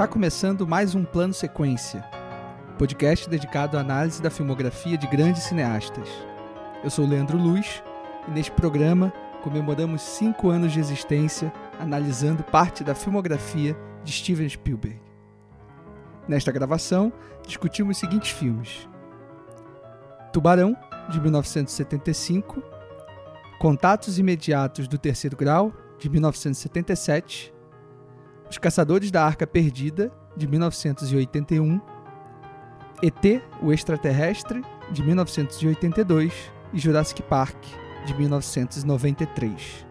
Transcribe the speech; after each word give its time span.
Está 0.00 0.08
começando 0.08 0.66
mais 0.66 0.94
um 0.94 1.04
Plano 1.04 1.34
Sequência, 1.34 2.02
podcast 2.78 3.28
dedicado 3.28 3.76
à 3.76 3.82
análise 3.82 4.22
da 4.22 4.30
filmografia 4.30 4.96
de 4.96 5.06
grandes 5.06 5.42
cineastas. 5.42 6.08
Eu 6.82 6.88
sou 6.88 7.06
Leandro 7.06 7.36
Luz 7.36 7.82
e 8.26 8.30
neste 8.30 8.50
programa 8.50 9.12
comemoramos 9.42 10.00
cinco 10.00 10.48
anos 10.48 10.72
de 10.72 10.80
existência 10.80 11.52
analisando 11.78 12.42
parte 12.42 12.82
da 12.82 12.94
filmografia 12.94 13.76
de 14.02 14.10
Steven 14.10 14.48
Spielberg. 14.48 14.98
Nesta 16.26 16.50
gravação, 16.50 17.12
discutimos 17.46 17.98
os 17.98 18.00
seguintes 18.00 18.30
filmes: 18.30 18.88
Tubarão, 20.32 20.74
de 21.10 21.20
1975, 21.20 22.62
Contatos 23.58 24.18
Imediatos 24.18 24.88
do 24.88 24.96
Terceiro 24.96 25.36
Grau, 25.36 25.70
de 25.98 26.08
1977 26.08 27.52
os 28.50 28.58
Caçadores 28.58 29.12
da 29.12 29.24
Arca 29.24 29.46
Perdida, 29.46 30.12
de 30.36 30.48
1981, 30.48 31.80
ET, 33.00 33.42
o 33.62 33.72
Extraterrestre, 33.72 34.62
de 34.90 35.02
1982 35.04 36.32
e 36.72 36.78
Jurassic 36.78 37.22
Park, 37.22 37.56
de 38.04 38.12
1993. 38.14 39.86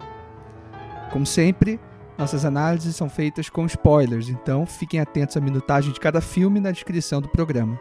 Como 1.09 1.25
sempre, 1.25 1.79
nossas 2.17 2.43
análises 2.43 2.97
são 2.97 3.09
feitas 3.09 3.49
com 3.49 3.65
spoilers, 3.65 4.27
então 4.27 4.65
fiquem 4.65 4.99
atentos 4.99 5.37
à 5.37 5.39
minutagem 5.41 5.93
de 5.93 5.99
cada 5.99 6.19
filme 6.19 6.59
na 6.59 6.71
descrição 6.71 7.21
do 7.21 7.29
programa. 7.29 7.79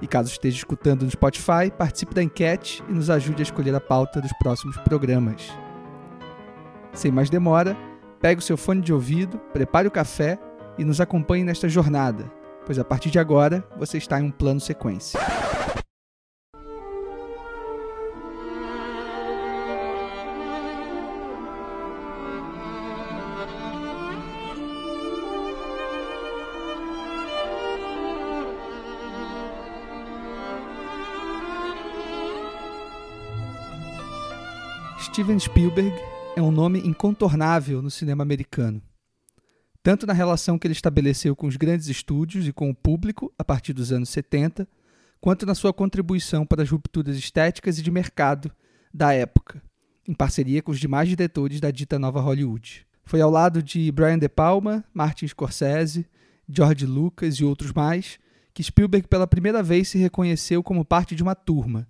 E 0.00 0.06
caso 0.06 0.30
esteja 0.30 0.56
escutando 0.56 1.02
no 1.02 1.10
Spotify, 1.10 1.68
participe 1.76 2.14
da 2.14 2.22
enquete 2.22 2.80
e 2.88 2.92
nos 2.92 3.10
ajude 3.10 3.42
a 3.42 3.42
escolher 3.42 3.74
a 3.74 3.80
pauta 3.80 4.20
dos 4.20 4.32
próximos 4.34 4.76
programas. 4.78 5.52
Sem 6.92 7.10
mais 7.10 7.28
demora, 7.28 7.76
Pegue 8.20 8.40
o 8.40 8.42
seu 8.42 8.56
fone 8.56 8.80
de 8.80 8.92
ouvido, 8.92 9.38
prepare 9.52 9.86
o 9.86 9.92
café 9.92 10.38
e 10.76 10.84
nos 10.84 11.00
acompanhe 11.00 11.44
nesta 11.44 11.68
jornada, 11.68 12.30
pois 12.66 12.78
a 12.78 12.84
partir 12.84 13.10
de 13.10 13.18
agora 13.18 13.64
você 13.76 13.96
está 13.96 14.20
em 14.20 14.24
um 14.24 14.30
plano 14.30 14.60
sequência. 14.60 15.20
Steven 35.00 35.38
Spielberg 35.38 36.17
é 36.38 36.42
um 36.42 36.52
nome 36.52 36.78
incontornável 36.86 37.82
no 37.82 37.90
cinema 37.90 38.22
americano. 38.22 38.80
Tanto 39.82 40.06
na 40.06 40.12
relação 40.12 40.56
que 40.56 40.68
ele 40.68 40.72
estabeleceu 40.72 41.34
com 41.34 41.48
os 41.48 41.56
grandes 41.56 41.88
estúdios 41.88 42.46
e 42.46 42.52
com 42.52 42.70
o 42.70 42.74
público 42.74 43.32
a 43.36 43.42
partir 43.42 43.72
dos 43.72 43.90
anos 43.90 44.08
70, 44.10 44.68
quanto 45.20 45.44
na 45.44 45.54
sua 45.54 45.72
contribuição 45.72 46.46
para 46.46 46.62
as 46.62 46.70
rupturas 46.70 47.16
estéticas 47.16 47.78
e 47.78 47.82
de 47.82 47.90
mercado 47.90 48.52
da 48.94 49.12
época, 49.12 49.60
em 50.06 50.14
parceria 50.14 50.62
com 50.62 50.70
os 50.70 50.78
demais 50.78 51.08
diretores 51.08 51.60
da 51.60 51.72
dita 51.72 51.98
nova 51.98 52.20
Hollywood. 52.20 52.86
Foi 53.04 53.20
ao 53.20 53.30
lado 53.30 53.60
de 53.60 53.90
Brian 53.90 54.18
De 54.18 54.28
Palma, 54.28 54.84
Martin 54.94 55.26
Scorsese, 55.26 56.06
George 56.48 56.86
Lucas 56.86 57.34
e 57.34 57.44
outros 57.44 57.72
mais 57.72 58.16
que 58.54 58.62
Spielberg 58.62 59.08
pela 59.08 59.26
primeira 59.26 59.60
vez 59.60 59.88
se 59.88 59.98
reconheceu 59.98 60.62
como 60.62 60.84
parte 60.84 61.16
de 61.16 61.22
uma 61.22 61.34
turma, 61.34 61.88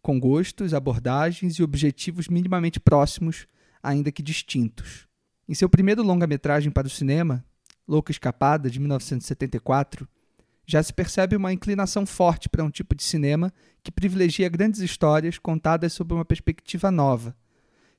com 0.00 0.18
gostos, 0.18 0.72
abordagens 0.72 1.58
e 1.58 1.62
objetivos 1.62 2.28
minimamente 2.28 2.80
próximos 2.80 3.46
ainda 3.82 4.12
que 4.12 4.22
distintos. 4.22 5.06
Em 5.48 5.54
seu 5.54 5.68
primeiro 5.68 6.02
longa-metragem 6.02 6.70
para 6.70 6.86
o 6.86 6.90
cinema, 6.90 7.44
Louca 7.86 8.12
Escapada, 8.12 8.70
de 8.70 8.78
1974, 8.78 10.08
já 10.66 10.82
se 10.82 10.92
percebe 10.92 11.36
uma 11.36 11.52
inclinação 11.52 12.06
forte 12.06 12.48
para 12.48 12.64
um 12.64 12.70
tipo 12.70 12.94
de 12.94 13.02
cinema 13.02 13.52
que 13.82 13.90
privilegia 13.90 14.48
grandes 14.48 14.80
histórias 14.80 15.38
contadas 15.38 15.92
sob 15.92 16.14
uma 16.14 16.24
perspectiva 16.24 16.90
nova, 16.90 17.36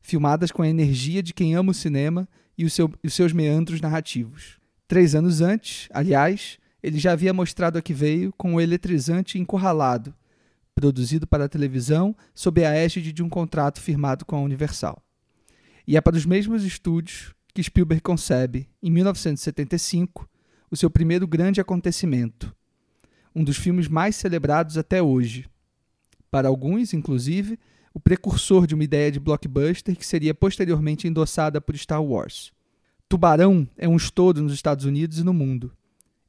filmadas 0.01 0.51
com 0.51 0.61
a 0.61 0.67
energia 0.67 1.21
de 1.21 1.33
quem 1.33 1.55
ama 1.55 1.71
o 1.71 1.75
cinema 1.75 2.27
e, 2.57 2.65
o 2.65 2.69
seu, 2.69 2.91
e 3.03 3.07
os 3.07 3.13
seus 3.13 3.33
meandros 3.33 3.81
narrativos. 3.81 4.57
Três 4.87 5.13
anos 5.13 5.41
antes, 5.41 5.89
aliás, 5.91 6.57
ele 6.81 6.99
já 6.99 7.11
havia 7.11 7.33
mostrado 7.33 7.77
a 7.77 7.81
que 7.81 7.93
veio 7.93 8.33
com 8.37 8.55
o 8.55 8.61
eletrizante 8.61 9.37
Encurralado, 9.37 10.13
produzido 10.75 11.27
para 11.27 11.45
a 11.45 11.49
televisão 11.49 12.15
sob 12.33 12.63
a 12.65 12.73
égide 12.73 13.11
de 13.11 13.21
um 13.21 13.29
contrato 13.29 13.79
firmado 13.79 14.25
com 14.25 14.35
a 14.35 14.41
Universal. 14.41 15.01
E 15.85 15.97
é 15.97 16.01
para 16.01 16.15
os 16.15 16.25
mesmos 16.25 16.63
estúdios 16.63 17.33
que 17.53 17.61
Spielberg 17.61 18.01
concebe, 18.01 18.69
em 18.81 18.89
1975, 18.89 20.29
o 20.71 20.77
seu 20.77 20.89
primeiro 20.89 21.27
grande 21.27 21.61
acontecimento, 21.61 22.55
um 23.35 23.43
dos 23.43 23.57
filmes 23.57 23.87
mais 23.87 24.15
celebrados 24.15 24.77
até 24.77 25.01
hoje. 25.03 25.45
Para 26.31 26.47
alguns, 26.47 26.93
inclusive, 26.93 27.59
o 27.93 27.99
precursor 27.99 28.65
de 28.65 28.73
uma 28.73 28.83
ideia 28.83 29.11
de 29.11 29.19
blockbuster 29.19 29.95
que 29.95 30.05
seria 30.05 30.33
posteriormente 30.33 31.07
endossada 31.07 31.61
por 31.61 31.77
Star 31.77 32.03
Wars. 32.03 32.51
Tubarão 33.07 33.67
é 33.77 33.87
um 33.87 33.97
estouro 33.97 34.41
nos 34.41 34.53
Estados 34.53 34.85
Unidos 34.85 35.19
e 35.19 35.23
no 35.23 35.33
mundo, 35.33 35.71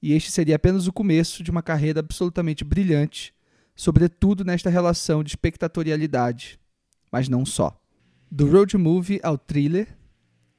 e 0.03 0.13
este 0.13 0.31
seria 0.31 0.57
apenas 0.57 0.87
o 0.87 0.93
começo 0.93 1.43
de 1.43 1.51
uma 1.51 1.63
carreira 1.63 2.01
absolutamente 2.01 2.65
brilhante, 2.65 3.33
sobretudo 3.75 4.45
nesta 4.45 4.69
relação 4.69 5.23
de 5.25 5.31
espectatorialidade, 5.31 6.61
mas 7.11 7.29
não 7.29 7.47
só 7.47 7.81
do 8.35 8.51
road 8.51 8.77
movie 8.77 9.21
ao 9.23 9.39
thriller, 9.39 9.97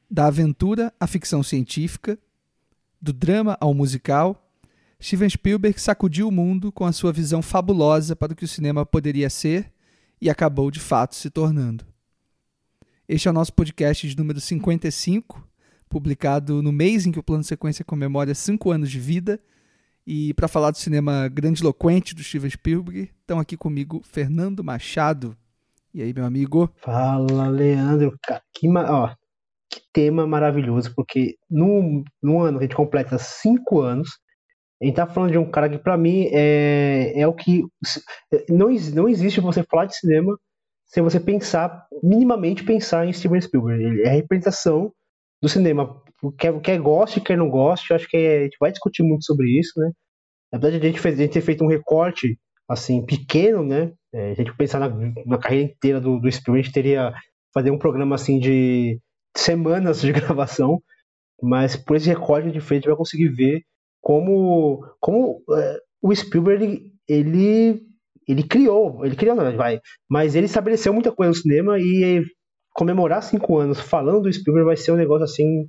da 0.09 0.27
aventura 0.27 0.93
à 0.97 1.05
ficção 1.05 1.43
científica, 1.43 2.17
do 3.01 3.11
drama 3.11 3.57
ao 3.59 3.73
musical, 3.73 4.49
Steven 5.03 5.29
Spielberg 5.29 5.77
sacudiu 5.81 6.29
o 6.29 6.31
mundo 6.31 6.71
com 6.71 6.85
a 6.85 6.93
sua 6.93 7.11
visão 7.11 7.41
fabulosa 7.41 8.15
para 8.15 8.31
o 8.31 8.35
que 8.35 8.45
o 8.45 8.47
cinema 8.47 8.85
poderia 8.85 9.29
ser 9.29 9.73
e 10.21 10.29
acabou 10.29 10.71
de 10.71 10.79
fato 10.79 11.15
se 11.15 11.29
tornando. 11.29 11.85
Este 13.09 13.27
é 13.27 13.31
o 13.31 13.33
nosso 13.33 13.51
podcast 13.51 14.07
de 14.07 14.15
número 14.15 14.39
55, 14.39 15.45
publicado 15.89 16.61
no 16.61 16.71
mês 16.71 17.05
em 17.05 17.11
que 17.11 17.19
o 17.19 17.23
Plano 17.23 17.43
Sequência 17.43 17.83
comemora 17.83 18.33
cinco 18.33 18.71
anos 18.71 18.89
de 18.89 19.01
vida. 19.01 19.37
E 20.07 20.33
para 20.35 20.47
falar 20.47 20.71
do 20.71 20.77
cinema 20.77 21.27
grandiloquente 21.27 22.15
do 22.15 22.23
Steven 22.23 22.51
Spielberg, 22.51 23.11
estão 23.19 23.37
aqui 23.37 23.57
comigo 23.57 24.01
Fernando 24.05 24.63
Machado. 24.63 25.35
E 25.95 26.01
aí, 26.01 26.13
meu 26.13 26.25
amigo? 26.25 26.69
Fala, 26.75 27.47
Leandro. 27.47 28.19
Que, 28.53 28.67
ó, 28.67 29.15
que 29.69 29.79
tema 29.93 30.27
maravilhoso, 30.27 30.93
porque 30.93 31.37
no, 31.49 32.03
no 32.21 32.41
ano 32.41 32.59
a 32.59 32.63
gente 32.63 32.75
completa 32.75 33.17
cinco 33.17 33.79
anos, 33.79 34.09
a 34.81 34.85
gente 34.85 34.95
tá 34.95 35.07
falando 35.07 35.31
de 35.31 35.37
um 35.37 35.49
cara 35.49 35.69
que, 35.69 35.77
para 35.77 35.95
mim, 35.95 36.27
é, 36.33 37.13
é 37.17 37.25
o 37.25 37.33
que. 37.33 37.63
Não, 38.49 38.67
não 38.93 39.07
existe 39.07 39.39
você 39.39 39.63
falar 39.63 39.85
de 39.85 39.95
cinema 39.95 40.37
sem 40.85 41.01
você 41.01 41.17
pensar, 41.17 41.87
minimamente 42.03 42.65
pensar 42.65 43.07
em 43.07 43.13
Steven 43.13 43.39
Spielberg. 43.39 43.81
Ele 43.81 44.01
é 44.03 44.09
a 44.09 44.15
representação 44.15 44.91
do 45.41 45.47
cinema. 45.47 46.03
Quer, 46.37 46.59
quer 46.59 46.77
goste, 46.77 47.21
quer 47.21 47.37
não 47.37 47.49
goste, 47.49 47.93
acho 47.93 48.09
que 48.09 48.17
é, 48.17 48.39
a 48.39 48.43
gente 48.43 48.57
vai 48.59 48.69
discutir 48.69 49.01
muito 49.01 49.23
sobre 49.23 49.47
isso, 49.57 49.79
né? 49.79 49.89
Na 50.51 50.59
verdade, 50.59 50.85
a 50.85 50.89
gente, 50.89 50.99
fez, 50.99 51.17
a 51.17 51.21
gente 51.21 51.31
ter 51.31 51.41
feito 51.41 51.63
um 51.63 51.69
recorte, 51.69 52.37
assim, 52.67 53.05
pequeno, 53.05 53.63
né? 53.63 53.93
É, 54.13 54.31
a 54.31 54.33
gente 54.33 54.55
pensar 54.55 54.79
na, 54.79 54.89
na, 55.25 55.37
carreira 55.37 55.71
inteira 55.71 56.01
do, 56.01 56.19
do 56.19 56.31
Spielberg, 56.31 56.61
a 56.61 56.63
gente 56.63 56.73
teria 56.73 57.13
fazer 57.53 57.71
um 57.71 57.77
programa 57.77 58.15
assim 58.15 58.39
de 58.39 58.99
semanas 59.35 60.01
de 60.01 60.11
gravação, 60.13 60.81
mas 61.41 61.75
por 61.75 61.95
esse 61.95 62.09
recorde 62.09 62.51
de 62.51 62.61
frente 62.61 62.87
vai 62.87 62.95
conseguir 62.95 63.29
ver 63.29 63.61
como, 64.01 64.85
como 64.99 65.41
é, 65.51 65.79
o 66.01 66.15
Spielberg 66.15 66.91
ele, 67.07 67.81
ele 68.27 68.43
criou, 68.43 69.05
ele 69.05 69.15
criou, 69.15 69.35
não, 69.35 69.55
vai, 69.55 69.79
mas 70.09 70.35
ele 70.35 70.45
estabeleceu 70.45 70.93
muita 70.93 71.11
coisa 71.11 71.29
no 71.29 71.35
cinema 71.35 71.79
e 71.79 72.23
comemorar 72.73 73.23
cinco 73.23 73.57
anos 73.57 73.79
falando 73.79 74.21
do 74.21 74.33
Spielberg 74.33 74.67
vai 74.67 74.77
ser 74.77 74.91
um 74.91 74.97
negócio 74.97 75.23
assim 75.23 75.67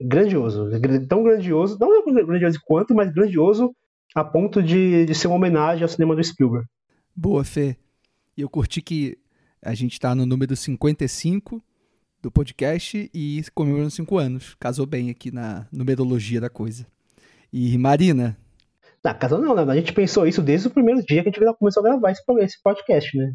grandioso, 0.00 0.68
tão 1.08 1.22
grandioso, 1.22 1.78
não 1.80 2.04
tão 2.04 2.26
grandioso 2.26 2.60
quanto, 2.64 2.94
mas 2.94 3.12
grandioso 3.12 3.72
a 4.16 4.24
ponto 4.24 4.62
de, 4.62 5.04
de 5.04 5.14
ser 5.14 5.26
uma 5.26 5.36
homenagem 5.36 5.82
ao 5.82 5.88
cinema 5.90 6.16
do 6.16 6.24
Spielberg. 6.24 6.66
Boa, 7.14 7.44
Fê. 7.44 7.76
E 8.34 8.40
eu 8.40 8.48
curti 8.48 8.80
que 8.80 9.18
a 9.60 9.74
gente 9.74 9.92
está 9.92 10.14
no 10.14 10.24
número 10.24 10.56
55 10.56 11.62
do 12.22 12.30
podcast 12.30 13.10
e 13.12 13.44
comemorando 13.54 13.90
5 13.90 14.16
anos. 14.16 14.56
Casou 14.58 14.86
bem 14.86 15.10
aqui 15.10 15.30
na 15.30 15.66
numerologia 15.70 16.40
da 16.40 16.48
coisa. 16.48 16.86
E 17.52 17.76
Marina? 17.76 18.38
Não, 19.04 19.12
casou 19.12 19.38
não, 19.38 19.54
né? 19.54 19.70
A 19.70 19.76
gente 19.76 19.92
pensou 19.92 20.26
isso 20.26 20.40
desde 20.40 20.68
o 20.68 20.70
primeiro 20.70 21.04
dia 21.04 21.22
que 21.22 21.28
a 21.28 21.32
gente 21.32 21.58
começou 21.58 21.82
a 21.82 21.84
gravar 21.84 22.10
esse 22.10 22.62
podcast, 22.62 23.18
né? 23.18 23.34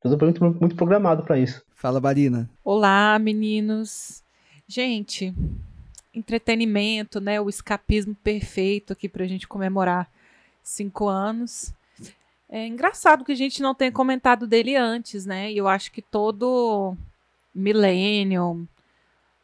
Tudo 0.00 0.24
muito, 0.24 0.44
muito 0.60 0.76
programado 0.76 1.24
para 1.24 1.36
isso. 1.36 1.64
Fala, 1.74 2.00
Marina. 2.00 2.48
Olá, 2.62 3.18
meninos. 3.18 4.22
Gente, 4.68 5.34
entretenimento, 6.14 7.20
né? 7.20 7.40
O 7.40 7.48
escapismo 7.48 8.14
perfeito 8.14 8.92
aqui 8.92 9.08
para 9.08 9.24
a 9.24 9.28
gente 9.28 9.48
comemorar 9.48 10.10
cinco 10.62 11.08
anos. 11.08 11.72
É 12.48 12.66
engraçado 12.66 13.24
que 13.24 13.32
a 13.32 13.36
gente 13.36 13.62
não 13.62 13.74
tenha 13.74 13.90
comentado 13.90 14.46
dele 14.46 14.76
antes, 14.76 15.24
né? 15.24 15.50
E 15.50 15.56
eu 15.56 15.66
acho 15.66 15.90
que 15.90 16.02
todo 16.02 16.94
millennial, 17.54 18.60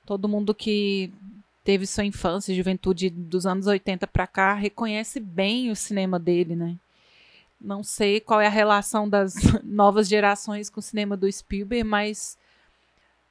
todo 0.04 0.28
mundo 0.28 0.54
que 0.54 1.10
teve 1.64 1.86
sua 1.86 2.04
infância 2.04 2.52
e 2.52 2.56
juventude 2.56 3.10
dos 3.10 3.46
anos 3.46 3.66
80 3.66 4.06
para 4.06 4.26
cá 4.26 4.54
reconhece 4.54 5.20
bem 5.20 5.70
o 5.70 5.76
cinema 5.76 6.18
dele, 6.18 6.54
né? 6.54 6.76
Não 7.60 7.82
sei 7.82 8.20
qual 8.20 8.40
é 8.40 8.46
a 8.46 8.50
relação 8.50 9.08
das 9.08 9.34
novas 9.64 10.06
gerações 10.06 10.70
com 10.70 10.80
o 10.80 10.82
cinema 10.82 11.16
do 11.16 11.30
Spielberg, 11.30 11.84
mas 11.84 12.38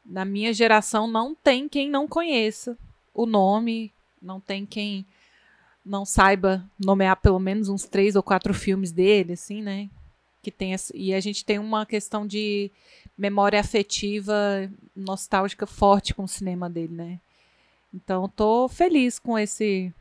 na 0.05 0.25
minha 0.25 0.51
geração 0.53 1.07
não 1.07 1.35
tem 1.35 1.69
quem 1.69 1.89
não 1.89 2.07
conheça 2.07 2.77
o 3.17 3.25
nome, 3.25 3.91
não 4.21 4.39
tem 4.39 4.65
quem 4.65 5.05
não 5.83 6.05
saiba 6.05 6.63
nomear 6.77 7.15
pelo 7.17 7.39
menos 7.39 7.67
uns 7.67 7.85
três 7.85 8.15
ou 8.15 8.21
quatro 8.21 8.53
filmes 8.53 8.91
dele, 8.91 9.33
assim, 9.33 9.61
né? 9.61 9.89
Que 10.43 10.51
tem 10.51 10.75
e 10.93 11.13
a 11.13 11.19
gente 11.19 11.43
tem 11.43 11.57
uma 11.57 11.85
questão 11.85 12.27
de 12.27 12.69
memória 13.17 13.59
afetiva, 13.59 14.69
nostálgica 14.95 15.65
forte 15.65 16.13
com 16.13 16.23
o 16.23 16.27
cinema 16.27 16.69
dele, 16.69 16.93
né? 16.93 17.19
Então, 17.93 18.29
tô 18.29 18.67
feliz 18.67 19.17
com 19.17 19.39
esse 19.39 19.91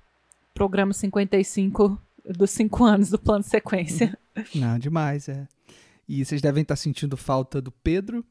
programa 0.53 0.93
55 0.93 1.99
dos 2.25 2.51
cinco 2.51 2.85
anos 2.85 3.11
do 3.11 3.19
plano 3.19 3.45
sequência. 3.45 4.19
Não, 4.55 4.77
demais, 4.79 5.29
é. 5.29 5.47
E 6.09 6.25
vocês 6.25 6.43
devem 6.43 6.63
estar 6.63 6.77
sentindo 6.77 7.17
falta 7.17 7.61
do 7.61 7.71
Pedro, 7.71 8.25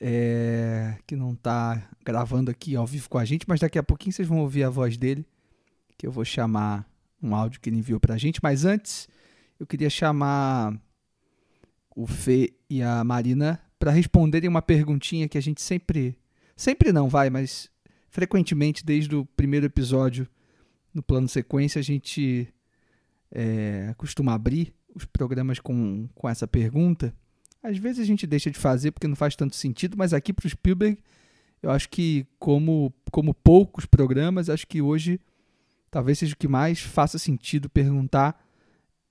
é, 0.00 0.96
que 1.06 1.16
não 1.16 1.32
está 1.32 1.88
gravando 2.04 2.50
aqui 2.50 2.76
ao 2.76 2.86
vivo 2.86 3.08
com 3.08 3.18
a 3.18 3.24
gente, 3.24 3.44
mas 3.48 3.60
daqui 3.60 3.78
a 3.78 3.82
pouquinho 3.82 4.12
vocês 4.12 4.28
vão 4.28 4.40
ouvir 4.40 4.64
a 4.64 4.70
voz 4.70 4.96
dele, 4.96 5.26
que 5.96 6.06
eu 6.06 6.12
vou 6.12 6.24
chamar 6.24 6.88
um 7.22 7.34
áudio 7.34 7.60
que 7.60 7.70
ele 7.70 7.78
enviou 7.78 7.98
para 7.98 8.14
a 8.14 8.18
gente. 8.18 8.40
Mas 8.42 8.64
antes, 8.64 9.08
eu 9.58 9.66
queria 9.66 9.88
chamar 9.88 10.78
o 11.96 12.06
Fê 12.06 12.52
e 12.68 12.82
a 12.82 13.02
Marina 13.04 13.60
para 13.78 13.90
responderem 13.90 14.48
uma 14.48 14.62
perguntinha 14.62 15.28
que 15.28 15.38
a 15.38 15.42
gente 15.42 15.62
sempre. 15.62 16.18
Sempre 16.56 16.92
não 16.92 17.08
vai, 17.08 17.30
mas 17.30 17.68
frequentemente, 18.08 18.84
desde 18.84 19.16
o 19.16 19.24
primeiro 19.24 19.66
episódio 19.66 20.28
no 20.92 21.02
plano 21.02 21.28
sequência, 21.28 21.80
a 21.80 21.82
gente 21.82 22.48
é, 23.30 23.92
costuma 23.96 24.34
abrir 24.34 24.72
os 24.94 25.04
programas 25.04 25.58
com, 25.58 26.08
com 26.14 26.28
essa 26.28 26.46
pergunta. 26.46 27.12
Às 27.64 27.78
vezes 27.78 28.00
a 28.00 28.04
gente 28.04 28.26
deixa 28.26 28.50
de 28.50 28.58
fazer 28.58 28.90
porque 28.90 29.08
não 29.08 29.16
faz 29.16 29.34
tanto 29.34 29.56
sentido, 29.56 29.96
mas 29.96 30.12
aqui 30.12 30.34
para 30.34 30.46
o 30.46 30.50
Spielberg, 30.50 30.98
eu 31.62 31.70
acho 31.70 31.88
que, 31.88 32.26
como, 32.38 32.92
como 33.10 33.32
poucos 33.32 33.86
programas, 33.86 34.50
acho 34.50 34.66
que 34.66 34.82
hoje 34.82 35.18
talvez 35.90 36.18
seja 36.18 36.34
o 36.34 36.36
que 36.36 36.46
mais 36.46 36.80
faça 36.80 37.18
sentido 37.18 37.70
perguntar 37.70 38.38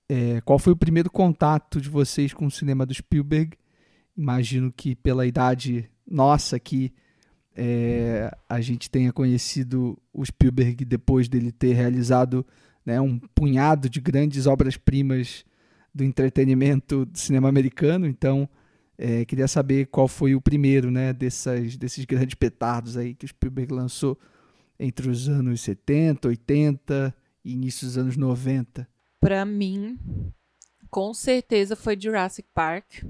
é, 0.08 0.40
qual 0.42 0.56
foi 0.56 0.72
o 0.72 0.76
primeiro 0.76 1.10
contato 1.10 1.80
de 1.80 1.88
vocês 1.88 2.32
com 2.32 2.46
o 2.46 2.50
cinema 2.50 2.86
do 2.86 2.94
Spielberg. 2.94 3.58
Imagino 4.16 4.72
que 4.72 4.94
pela 4.94 5.26
idade 5.26 5.90
nossa 6.08 6.54
aqui, 6.54 6.92
é, 7.56 8.30
a 8.48 8.60
gente 8.60 8.88
tenha 8.88 9.12
conhecido 9.12 10.00
o 10.12 10.24
Spielberg 10.24 10.84
depois 10.84 11.28
dele 11.28 11.50
ter 11.50 11.72
realizado 11.72 12.46
né, 12.86 13.00
um 13.00 13.18
punhado 13.18 13.88
de 13.88 14.00
grandes 14.00 14.46
obras-primas 14.46 15.44
do 15.94 16.02
entretenimento 16.02 17.04
do 17.04 17.18
cinema 17.18 17.48
americano. 17.48 18.06
Então, 18.06 18.48
é, 18.98 19.24
queria 19.24 19.48
saber 19.48 19.86
qual 19.86 20.08
foi 20.08 20.34
o 20.34 20.40
primeiro 20.40 20.90
né, 20.90 21.12
dessas, 21.12 21.76
desses 21.76 22.04
grandes 22.04 22.34
petardos 22.34 22.96
aí 22.96 23.14
que 23.14 23.24
o 23.24 23.28
Spielberg 23.28 23.72
lançou 23.72 24.18
entre 24.78 25.08
os 25.08 25.28
anos 25.28 25.60
70, 25.60 26.28
80 26.28 27.14
e 27.44 27.52
início 27.52 27.86
dos 27.86 27.96
anos 27.98 28.16
90. 28.16 28.88
Para 29.20 29.44
mim, 29.44 29.98
com 30.90 31.14
certeza 31.14 31.76
foi 31.76 31.98
Jurassic 31.98 32.48
Park. 32.52 33.04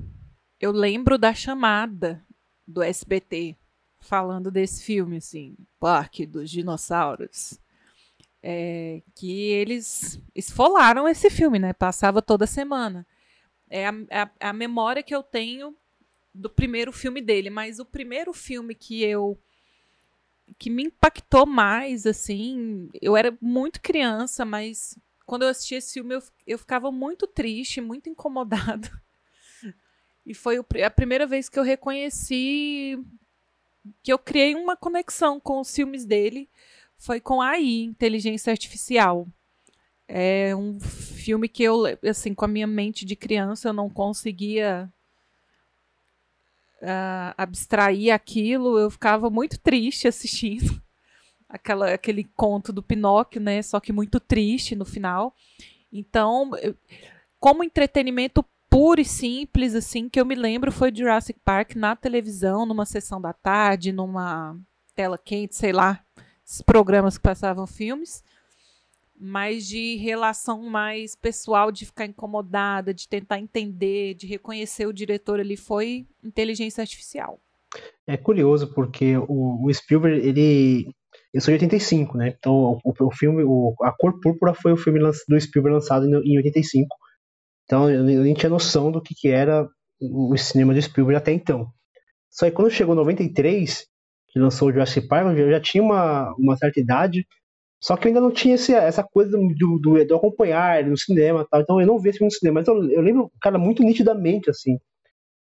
Eu 0.61 0.73
lembro 0.73 1.19
da 1.19 1.35
chamada 1.35 2.23
do 2.67 2.83
SBT 2.83 3.57
falando 3.99 4.51
desse 4.51 4.83
filme, 4.83 5.17
assim, 5.17 5.57
Parque 5.81 6.27
dos 6.27 6.51
Dinossauros. 6.51 7.59
É, 8.47 9.01
que 9.15 9.49
eles 9.49 10.21
esfolaram 10.35 11.09
esse 11.09 11.31
filme, 11.31 11.59
né? 11.59 11.73
Passava 11.73 12.21
toda 12.21 12.47
semana. 12.47 13.07
É 13.71 13.89
a, 13.89 13.95
a, 14.11 14.51
a, 14.51 14.53
memória 14.53 15.03
que 15.03 15.15
eu 15.15 15.23
tenho 15.23 15.75
do 16.35 16.51
primeiro 16.51 16.93
filme 16.93 17.23
dele, 17.23 17.49
mas 17.49 17.79
o 17.79 17.87
primeiro 17.87 18.35
filme 18.35 18.75
que 18.75 19.03
eu 19.03 19.39
que 20.59 20.69
me 20.69 20.85
impactou 20.85 21.47
mais, 21.47 22.07
assim, 22.07 22.91
eu 23.01 23.17
era 23.17 23.35
muito 23.41 23.81
criança, 23.81 24.45
mas 24.45 24.99
quando 25.25 25.43
eu 25.45 25.49
assisti 25.49 25.77
esse 25.77 25.95
filme 25.95 26.15
eu, 26.15 26.23
eu 26.47 26.59
ficava 26.59 26.93
muito 26.93 27.27
triste, 27.27 27.81
muito 27.81 28.11
incomodado. 28.11 28.91
E 30.27 30.35
foi 30.35 30.63
a 30.85 30.91
primeira 30.91 31.27
vez 31.27 31.49
que 31.49 31.59
eu 31.59 31.63
reconheci 31.63 32.99
que 34.03 34.13
eu 34.13 34.19
criei 34.19 34.55
uma 34.55 34.77
conexão 34.77 35.39
com 35.39 35.61
os 35.61 35.75
filmes 35.75 36.05
dele 36.05 36.49
foi 37.05 37.21
com 37.21 37.43
AI, 37.43 37.83
Inteligência 37.83 38.51
Artificial. 38.51 39.29
É 40.09 40.57
um 40.57 40.81
filme 40.81 41.49
que 41.49 41.63
eu, 41.63 41.83
assim, 42.09 42.35
com 42.35 42.47
a 42.47 42.49
minha 42.49 42.67
mente 42.67 43.05
de 43.05 43.15
criança, 43.15 43.69
eu 43.69 43.73
não 43.75 43.91
conseguia 43.91 44.91
uh, 46.81 47.35
abstrair 47.37 48.13
aquilo. 48.13 48.79
Eu 48.79 48.91
ficava 48.91 49.29
muito 49.29 49.59
triste 49.61 50.09
assistindo 50.09 50.81
aquela, 51.49 51.93
aquele 51.93 52.25
conto 52.25 52.73
do 52.73 52.83
Pinóquio, 52.83 53.41
né? 53.41 53.61
Só 53.61 53.81
que 53.81 53.93
muito 53.93 54.19
triste 54.19 54.75
no 54.75 54.87
final. 54.87 55.35
Então, 55.93 56.57
eu, 56.57 56.75
como 57.39 57.63
entretenimento 57.63 58.45
puro 58.69 59.01
e 59.01 59.05
simples, 59.05 59.75
assim, 59.75 60.09
que 60.09 60.19
eu 60.19 60.25
me 60.25 60.35
lembro 60.35 60.73
foi 60.73 60.93
Jurassic 60.95 61.39
Park 61.45 61.77
na 61.77 61.95
televisão, 61.95 62.67
numa 62.67 62.85
sessão 62.85 63.21
da 63.21 63.33
tarde, 63.33 63.93
numa 63.93 64.59
tela 64.95 65.17
quente, 65.17 65.55
sei 65.55 65.73
lá, 65.73 66.04
programas 66.67 67.17
que 67.17 67.23
passavam 67.23 67.67
filmes, 67.67 68.23
mas 69.19 69.67
de 69.67 69.97
relação 69.97 70.63
mais 70.63 71.15
pessoal, 71.15 71.71
de 71.71 71.87
ficar 71.87 72.07
incomodada, 72.07 72.93
de 72.93 73.09
tentar 73.09 73.39
entender, 73.39 74.15
de 74.15 74.27
reconhecer 74.27 74.87
o 74.87 74.93
diretor 74.93 75.41
ali, 75.41 75.57
foi 75.57 76.07
inteligência 76.23 76.83
artificial. 76.83 77.41
É 78.07 78.17
curioso 78.17 78.73
porque 78.75 79.17
o, 79.17 79.67
o 79.67 79.73
Spielberg, 79.73 80.27
ele 80.27 80.95
eu 81.33 81.41
sou 81.41 81.51
de 81.51 81.65
85, 81.65 82.17
né? 82.17 82.35
Então 82.39 82.79
o, 82.85 82.93
o 83.01 83.11
filme, 83.13 83.43
o, 83.45 83.75
A 83.83 83.93
Cor 83.93 84.21
Púrpura 84.21 84.55
foi 84.55 84.73
o 84.73 84.77
filme 84.77 85.01
do 85.01 85.41
Spielberg 85.41 85.75
lançado 85.75 86.07
em, 86.07 86.33
em 86.33 86.37
85. 86.37 86.87
Então 87.65 87.91
eu 87.91 88.05
nem 88.05 88.35
tinha 88.35 88.51
noção 88.51 88.93
do 88.93 89.01
que, 89.01 89.15
que 89.15 89.29
era 89.29 89.67
o 90.01 90.37
cinema 90.37 90.75
do 90.75 90.81
Spielberg 90.81 91.17
até 91.17 91.33
então. 91.33 91.67
Só 92.31 92.47
que 92.47 92.53
quando 92.53 92.71
chegou 92.71 92.95
93, 92.95 93.87
que 94.35 94.41
lançou 94.41 94.69
o 94.69 94.73
Jurassic 94.73 95.07
Park, 95.07 95.39
eu 95.39 95.49
já 95.49 95.61
tinha 95.61 95.81
uma, 95.83 96.35
uma 96.37 96.57
certa 96.57 96.81
idade, 96.81 97.25
só 97.81 97.97
que 97.97 98.09
eu 98.09 98.11
ainda 98.11 98.21
não 98.21 98.33
tinha 98.33 98.57
esse, 98.57 98.75
essa 98.75 99.05
coisa 99.05 99.31
do, 99.31 99.79
do, 99.79 100.05
do 100.05 100.17
acompanhar 100.17 100.85
no 100.85 100.99
cinema 100.99 101.47
tal. 101.49 101.61
Então 101.61 101.81
eu 101.81 101.87
não 101.87 102.01
vi 102.01 102.09
esse 102.09 102.19
filme 102.19 102.33
no 102.33 102.37
cinema. 102.37 102.61
Então 102.61 102.83
eu 102.91 103.01
lembro, 103.01 103.31
cara, 103.41 103.59
muito 103.59 103.85
nitidamente, 103.85 104.51
assim, 104.51 104.77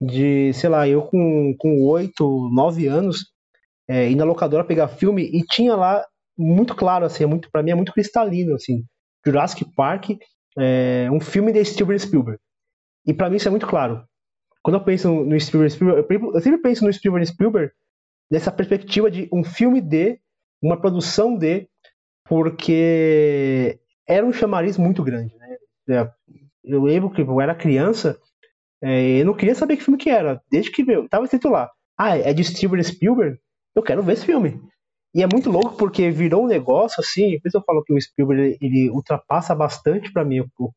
de, 0.02 0.52
sei 0.54 0.70
lá, 0.70 0.86
eu 0.88 1.04
com, 1.04 1.56
com 1.58 1.82
8, 1.86 2.50
9 2.54 2.88
anos, 2.88 3.32
é, 3.88 4.10
ir 4.10 4.16
na 4.16 4.26
locadora 4.26 4.66
pegar 4.66 4.90
filme 4.90 5.24
e 5.24 5.42
tinha 5.46 5.74
lá 5.76 6.04
muito 6.38 6.76
claro, 6.76 7.06
assim, 7.06 7.24
é 7.24 7.28
muito, 7.28 7.50
pra 7.50 7.64
mim 7.64 7.72
é 7.72 7.76
muito 7.76 7.94
cristalino, 7.94 8.56
assim, 8.56 8.84
Jurassic 9.26 9.64
Park, 9.74 10.18
é, 10.60 11.08
um 11.12 11.22
filme 11.22 11.54
de 11.54 11.64
Steven 11.64 11.98
Spielberg. 11.98 12.40
E 13.08 13.14
para 13.14 13.30
mim 13.30 13.38
isso 13.38 13.48
é 13.48 13.52
muito 13.52 13.68
claro. 13.68 14.04
Quando 14.62 14.76
eu 14.76 14.84
penso 14.84 15.24
no 15.24 15.40
Steven 15.40 15.70
Spielberg, 15.70 16.08
eu 16.34 16.42
sempre 16.42 16.62
penso 16.62 16.84
no 16.84 16.92
Steven 16.92 17.24
Spielberg 17.24 17.72
nessa 18.30 18.52
perspectiva 18.52 19.10
de 19.10 19.30
um 19.32 19.44
filme 19.44 19.82
de, 19.82 20.20
uma 20.62 20.80
produção 20.80 21.38
de, 21.38 21.68
porque 22.26 23.80
era 24.08 24.26
um 24.26 24.34
chamariz 24.34 24.78
muito 24.78 25.04
grande. 25.04 25.36
Né? 25.36 25.58
É, 25.90 26.12
eu 26.64 26.84
lembro 26.84 27.12
que 27.12 27.22
eu 27.22 27.42
era 27.42 27.56
criança, 27.56 28.20
é, 28.82 29.22
eu 29.22 29.26
não 29.26 29.34
queria 29.34 29.56
saber 29.56 29.78
que 29.78 29.84
filme 29.84 29.98
que 29.98 30.10
era, 30.10 30.42
desde 30.52 30.72
que 30.72 30.84
meu, 30.84 31.08
tava 31.08 31.26
escrito 31.26 31.50
lá, 31.50 31.70
ah, 31.98 32.18
é 32.18 32.34
de 32.34 32.44
Steven 32.44 32.82
Spielberg, 32.84 33.38
eu 33.76 33.84
quero 33.84 34.04
ver 34.04 34.14
esse 34.14 34.26
filme. 34.26 34.60
E 35.14 35.24
é 35.24 35.28
muito 35.32 35.50
louco 35.50 35.78
porque 35.78 36.12
virou 36.12 36.44
um 36.44 36.48
negócio 36.48 37.00
assim, 37.00 37.40
por 37.40 37.48
isso 37.48 37.58
eu 37.58 37.64
falo 37.64 37.84
que 37.84 37.94
o 37.94 38.02
Spielberg 38.02 38.58
ele 38.62 38.90
ultrapassa 38.90 39.56
bastante 39.56 40.12
para 40.12 40.26
mim 40.26 40.42
o, 40.60 40.72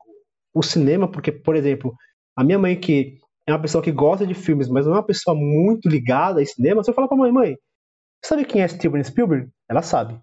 o, 0.54 0.62
cinema, 0.62 1.10
porque, 1.10 1.32
por 1.32 1.56
exemplo, 1.56 1.92
a 2.36 2.44
minha 2.44 2.58
mãe 2.58 2.78
que 2.78 3.18
é 3.48 3.54
uma 3.54 3.62
pessoa 3.62 3.82
que 3.82 3.90
gosta 3.90 4.26
de 4.26 4.34
filmes, 4.34 4.68
mas 4.68 4.84
não 4.84 4.92
é 4.92 4.96
uma 4.96 5.06
pessoa 5.06 5.34
muito 5.34 5.88
ligada 5.88 6.40
a 6.40 6.44
cinema, 6.44 6.84
se 6.84 6.90
eu 6.90 6.94
falar 6.94 7.08
pra 7.08 7.16
mãe, 7.16 7.32
mãe, 7.32 7.56
sabe 8.24 8.44
quem 8.44 8.62
é 8.62 8.68
Steven 8.68 9.02
Spielberg? 9.02 9.48
Ela 9.68 9.82
sabe. 9.82 10.18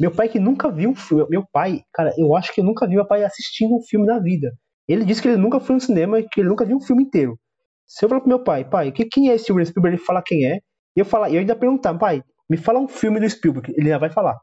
Meu 0.00 0.10
pai 0.10 0.28
que 0.28 0.38
nunca 0.38 0.70
viu 0.70 0.90
um 0.90 0.94
filme, 0.94 1.26
meu 1.28 1.44
pai, 1.52 1.82
cara, 1.92 2.12
eu 2.16 2.34
acho 2.34 2.54
que 2.54 2.62
eu 2.62 2.64
nunca 2.64 2.86
vi 2.86 2.94
meu 2.94 3.06
pai 3.06 3.22
assistindo 3.22 3.74
um 3.74 3.82
filme 3.82 4.06
na 4.06 4.18
vida. 4.18 4.50
Ele 4.88 5.04
disse 5.04 5.20
que 5.20 5.28
ele 5.28 5.36
nunca 5.36 5.60
foi 5.60 5.74
no 5.74 5.80
cinema 5.80 6.18
e 6.18 6.28
que 6.28 6.40
ele 6.40 6.48
nunca 6.48 6.64
viu 6.64 6.76
um 6.76 6.80
filme 6.80 7.02
inteiro. 7.02 7.38
Se 7.86 8.04
eu 8.04 8.08
falar 8.08 8.22
pro 8.22 8.28
meu 8.28 8.42
pai, 8.42 8.64
pai, 8.64 8.90
que, 8.92 9.04
quem 9.04 9.30
é 9.30 9.36
Steven 9.36 9.64
Spielberg? 9.64 9.96
Ele 9.96 10.04
fala 10.04 10.22
quem 10.24 10.46
é. 10.46 10.60
E 10.96 11.00
eu, 11.00 11.04
falar, 11.04 11.30
eu 11.30 11.38
ainda 11.38 11.54
perguntar, 11.54 11.92
pai, 11.98 12.22
me 12.48 12.56
fala 12.56 12.80
um 12.80 12.88
filme 12.88 13.20
do 13.20 13.28
Spielberg. 13.28 13.72
Ele 13.76 13.90
já 13.90 13.98
vai 13.98 14.10
falar. 14.10 14.38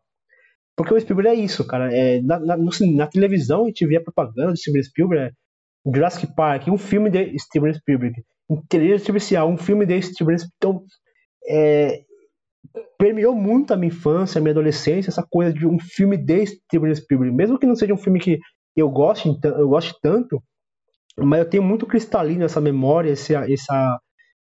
Porque 0.76 0.94
o 0.94 1.00
Spielberg 1.00 1.30
é 1.30 1.44
isso, 1.44 1.66
cara. 1.66 1.92
É, 1.92 2.22
na, 2.22 2.40
na, 2.40 2.56
na 2.56 3.08
televisão 3.08 3.64
a 3.64 3.68
gente 3.68 3.88
via 3.88 4.04
propaganda 4.04 4.52
do 4.52 4.58
Steven 4.58 4.84
Spielberg, 4.84 5.34
Jurassic 5.94 6.36
Park, 6.36 6.68
um 6.68 6.78
filme 6.78 7.10
de 7.10 7.38
Steven 7.40 7.74
Spielberg. 7.74 8.24
Inteligência 8.50 9.02
Artificial, 9.02 9.50
um 9.50 9.58
filme 9.58 9.86
de 9.86 10.02
Steven 10.02 10.38
Spielberg. 10.38 10.54
Então, 10.58 10.84
é, 11.48 12.02
permeou 12.98 13.36
muito 13.36 13.74
a 13.74 13.78
minha 13.78 13.88
infância, 13.88 14.40
a 14.40 14.42
minha 14.42 14.52
adolescência, 14.52 15.10
essa 15.10 15.24
coisa 15.24 15.54
de 15.54 15.66
um 15.66 15.80
filme 15.80 16.18
de 16.18 16.46
Steven 16.46 16.94
Spielberg. 16.94 17.36
Mesmo 17.36 17.58
que 17.58 17.66
não 17.66 17.76
seja 17.76 17.94
um 17.94 17.98
filme 17.98 18.20
que 18.20 18.40
eu 18.76 18.90
goste, 18.90 19.30
eu 19.44 19.70
goste 19.70 19.96
tanto, 20.02 20.42
mas 21.18 21.40
eu 21.40 21.50
tenho 21.50 21.64
muito 21.64 21.86
cristalino 21.86 22.44
essa 22.44 22.62
memória, 22.62 23.12
essa, 23.12 23.52
essa, 23.52 24.00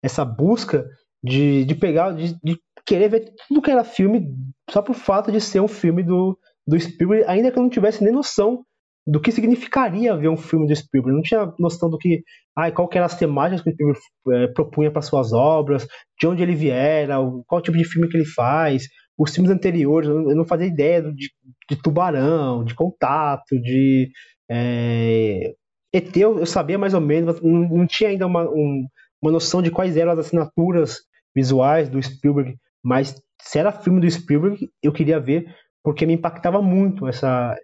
essa 0.03 0.25
busca 0.25 0.85
de, 1.23 1.65
de 1.65 1.75
pegar, 1.75 2.11
de, 2.11 2.35
de 2.43 2.59
querer 2.85 3.09
ver 3.09 3.33
tudo 3.47 3.61
que 3.61 3.71
era 3.71 3.83
filme 3.83 4.33
só 4.69 4.81
por 4.81 4.93
fato 4.93 5.31
de 5.31 5.41
ser 5.41 5.59
um 5.59 5.67
filme 5.67 6.03
do, 6.03 6.37
do 6.67 6.79
Spielberg, 6.79 7.25
ainda 7.27 7.51
que 7.51 7.57
eu 7.57 7.63
não 7.63 7.69
tivesse 7.69 8.03
nem 8.03 8.13
noção 8.13 8.63
do 9.09 9.19
que 9.19 9.31
significaria 9.31 10.15
ver 10.15 10.29
um 10.29 10.37
filme 10.37 10.67
do 10.67 10.75
Spielberg. 10.75 11.15
Não 11.15 11.23
tinha 11.23 11.51
noção 11.57 11.89
do 11.89 11.97
que, 11.97 12.21
ai, 12.55 12.71
qual 12.71 12.87
que 12.87 12.97
eram 12.97 13.07
as 13.07 13.17
temáticas 13.17 13.63
que 13.63 13.69
o 13.69 13.73
Spielberg 13.73 13.99
é, 14.31 14.47
propunha 14.53 14.91
para 14.91 15.01
suas 15.01 15.33
obras, 15.33 15.87
de 16.19 16.27
onde 16.27 16.43
ele 16.43 16.53
viera, 16.55 17.15
qual 17.47 17.61
tipo 17.61 17.77
de 17.77 17.85
filme 17.85 18.07
que 18.07 18.17
ele 18.17 18.25
faz, 18.25 18.83
os 19.17 19.33
filmes 19.33 19.51
anteriores, 19.51 20.07
eu 20.07 20.35
não 20.35 20.45
fazia 20.45 20.67
ideia 20.67 21.01
de, 21.01 21.29
de 21.69 21.75
Tubarão, 21.81 22.63
de 22.63 22.75
Contato, 22.75 23.59
de 23.59 24.11
é, 24.49 25.53
ET, 25.91 26.15
eu, 26.15 26.39
eu, 26.39 26.45
sabia 26.45 26.77
mais 26.77 26.93
ou 26.93 27.01
menos, 27.01 27.41
não, 27.41 27.67
não 27.67 27.87
tinha 27.87 28.11
ainda 28.11 28.27
uma, 28.27 28.43
um, 28.47 28.85
uma 29.21 29.31
noção 29.31 29.61
de 29.61 29.71
quais 29.71 29.97
eram 29.97 30.11
as 30.11 30.19
assinaturas 30.19 30.99
visuais 31.35 31.89
do 31.89 32.01
Spielberg, 32.01 32.55
mas 32.83 33.15
se 33.41 33.57
era 33.57 33.71
filme 33.71 33.99
do 33.99 34.09
Spielberg, 34.09 34.69
eu 34.83 34.93
queria 34.93 35.19
ver 35.19 35.47
porque 35.83 36.05
me 36.05 36.13
impactava 36.13 36.61
muito 36.61 37.07
essa 37.07 37.55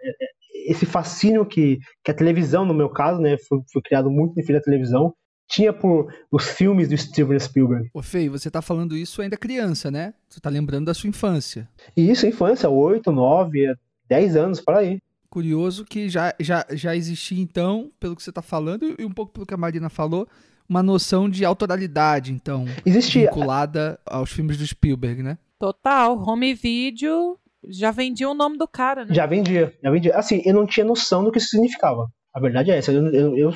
esse 0.66 0.86
fascínio 0.86 1.46
que, 1.46 1.80
que 2.04 2.12
a 2.12 2.14
televisão, 2.14 2.66
no 2.66 2.74
meu 2.74 2.90
caso, 2.90 3.22
né, 3.22 3.38
foi, 3.48 3.60
foi 3.72 3.82
criado 3.82 4.10
muito 4.10 4.40
em 4.40 4.54
da 4.54 4.62
televisão, 4.62 5.14
tinha 5.48 5.72
por 5.72 6.12
os 6.32 6.46
filmes 6.46 6.90
do 6.90 6.98
Steven 6.98 7.40
Spielberg. 7.40 7.90
Ô 7.94 8.02
Fei, 8.02 8.28
você 8.30 8.50
tá 8.50 8.62
falando 8.62 8.98
isso 8.98 9.22
ainda 9.22 9.38
criança, 9.38 9.92
né? 9.92 10.14
Você 10.28 10.40
tá 10.40 10.50
lembrando 10.50 10.86
da 10.86 10.94
sua 10.94 11.10
infância. 11.10 11.70
Isso, 11.96 12.26
infância, 12.26 12.70
8, 12.70 13.12
9, 13.12 13.76
10 14.08 14.36
anos, 14.36 14.60
para 14.60 14.80
aí. 14.80 15.00
Curioso 15.30 15.86
que 15.86 16.10
já, 16.10 16.34
já, 16.40 16.66
já 16.72 16.96
existia, 16.96 17.42
então, 17.42 17.92
pelo 18.00 18.16
que 18.16 18.24
você 18.24 18.32
tá 18.32 18.42
falando, 18.42 18.96
e 18.98 19.06
um 19.06 19.12
pouco 19.12 19.34
pelo 19.34 19.46
que 19.46 19.54
a 19.54 19.58
Marina 19.58 19.90
falou, 19.90 20.28
uma 20.68 20.82
noção 20.82 21.30
de 21.30 21.46
autoralidade, 21.46 22.32
então, 22.32 22.66
existia. 22.86 23.28
vinculada 23.28 24.00
aos 24.06 24.32
filmes 24.32 24.58
do 24.58 24.66
Spielberg, 24.66 25.22
né? 25.22 25.38
Total. 25.60 26.18
Home 26.18 26.54
video 26.54 27.38
já 27.70 27.92
vendia 27.92 28.30
o 28.30 28.34
nome 28.34 28.58
do 28.58 28.68
cara, 28.68 29.06
né? 29.06 29.14
Já 29.14 29.26
vendia, 29.26 29.74
já 29.84 29.92
vendia. 29.92 30.16
Assim, 30.16 30.42
eu 30.46 30.54
não 30.54 30.66
tinha 30.66 30.86
noção 30.86 31.24
do 31.24 31.32
que 31.32 31.38
isso 31.38 31.50
significava. 31.50 32.08
A 32.34 32.40
verdade 32.40 32.72
é 32.72 32.78
essa. 32.78 32.92
Eu, 32.92 33.08
eu, 33.14 33.38
eu, 33.38 33.54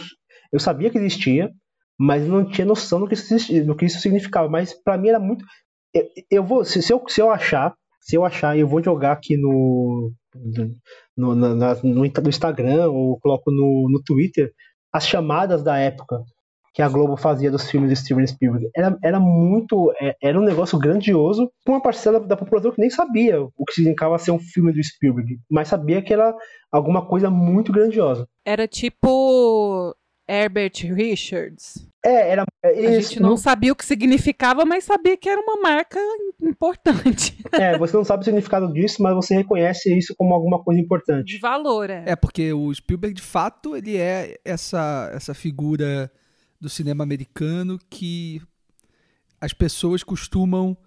eu 0.52 0.60
sabia 0.60 0.90
que 0.90 0.98
existia, 0.98 1.52
mas 1.98 2.26
não 2.26 2.50
tinha 2.50 2.66
noção 2.66 3.00
do 3.00 3.08
que 3.08 3.14
isso, 3.14 3.66
do 3.66 3.76
que 3.76 3.86
isso 3.86 4.00
significava. 4.00 4.50
Mas 4.50 4.74
para 4.74 4.98
mim 4.98 5.10
era 5.10 5.20
muito. 5.20 5.46
Eu, 5.94 6.06
eu 6.32 6.44
vou, 6.44 6.64
se, 6.64 6.82
se, 6.82 6.94
eu, 6.94 7.04
se 7.08 7.22
eu 7.22 7.32
achar, 7.32 7.74
se 8.02 8.16
eu 8.16 8.24
achar, 8.24 8.58
eu 8.58 8.68
vou 8.68 8.84
jogar 8.84 9.12
aqui 9.12 9.38
no 9.38 10.12
no, 11.18 11.36
no, 11.36 11.56
no, 11.56 11.84
no 11.84 12.06
Instagram 12.06 12.90
ou 12.90 13.20
coloco 13.20 13.52
no, 13.52 13.88
no 13.90 14.02
Twitter 14.04 14.52
as 14.92 15.08
chamadas 15.08 15.64
da 15.64 15.78
época 15.78 16.22
que 16.80 16.84
a 16.84 16.88
Globo 16.88 17.18
fazia 17.18 17.52
dos 17.52 17.70
filmes 17.70 17.90
de 17.90 17.96
Steven 17.98 18.26
Spielberg. 18.26 18.70
Era, 18.74 18.98
era 19.04 19.20
muito. 19.20 19.92
É, 20.00 20.16
era 20.24 20.40
um 20.40 20.44
negócio 20.46 20.80
grandioso 20.80 21.52
com 21.66 21.74
uma 21.74 21.82
parcela 21.82 22.22
da 22.22 22.38
população 22.38 22.72
que 22.72 22.80
nem 22.80 22.90
sabia 22.90 23.42
o 23.42 23.66
que 23.68 23.74
significava 23.74 24.18
ser 24.18 24.32
um 24.32 24.40
filme 24.40 24.72
do 24.72 24.82
Spielberg, 24.82 25.38
mas 25.52 25.68
sabia 25.68 26.02
que 26.02 26.14
era 26.14 26.34
alguma 26.72 27.06
coisa 27.06 27.30
muito 27.30 27.74
grandiosa. 27.74 28.26
Era 28.46 28.66
tipo 28.66 29.94
Herbert 30.26 30.72
Richards. 30.94 31.86
É, 32.06 32.32
era. 32.32 32.46
Eles, 32.64 32.90
a 32.90 33.02
gente 33.02 33.20
não, 33.20 33.32
não, 33.32 33.38
sabia 33.38 33.74
o 33.74 33.76
que 33.76 33.84
significava, 33.84 34.64
mas 34.64 34.86
sabia 34.86 35.18
que 35.18 35.28
era 35.28 35.42
uma 35.42 35.62
marca 35.62 36.00
importante. 36.42 37.38
É, 37.52 37.78
você 37.78 37.98
não 37.98 38.06
sabe 38.06 38.22
o 38.22 38.24
significado 38.24 38.72
disso, 38.72 39.04
mas 39.04 39.14
você 39.14 39.36
reconhece 39.36 39.98
isso 39.98 40.14
como 40.16 40.34
alguma 40.34 40.64
coisa 40.64 40.80
importante. 40.80 41.34
De 41.34 41.40
valor, 41.40 41.90
é. 41.90 42.04
É, 42.06 42.16
porque 42.16 42.54
o 42.54 42.74
Spielberg, 42.74 43.14
de 43.14 43.22
fato, 43.22 43.76
ele 43.76 43.98
é 43.98 44.38
essa, 44.46 45.10
essa 45.14 45.34
figura 45.34 46.10
do 46.60 46.70
cinema 46.70 47.04
americano 47.04 47.80
que 47.90 48.42
as 49.40 49.54
pessoas 49.54 50.04
costumam, 50.04 50.78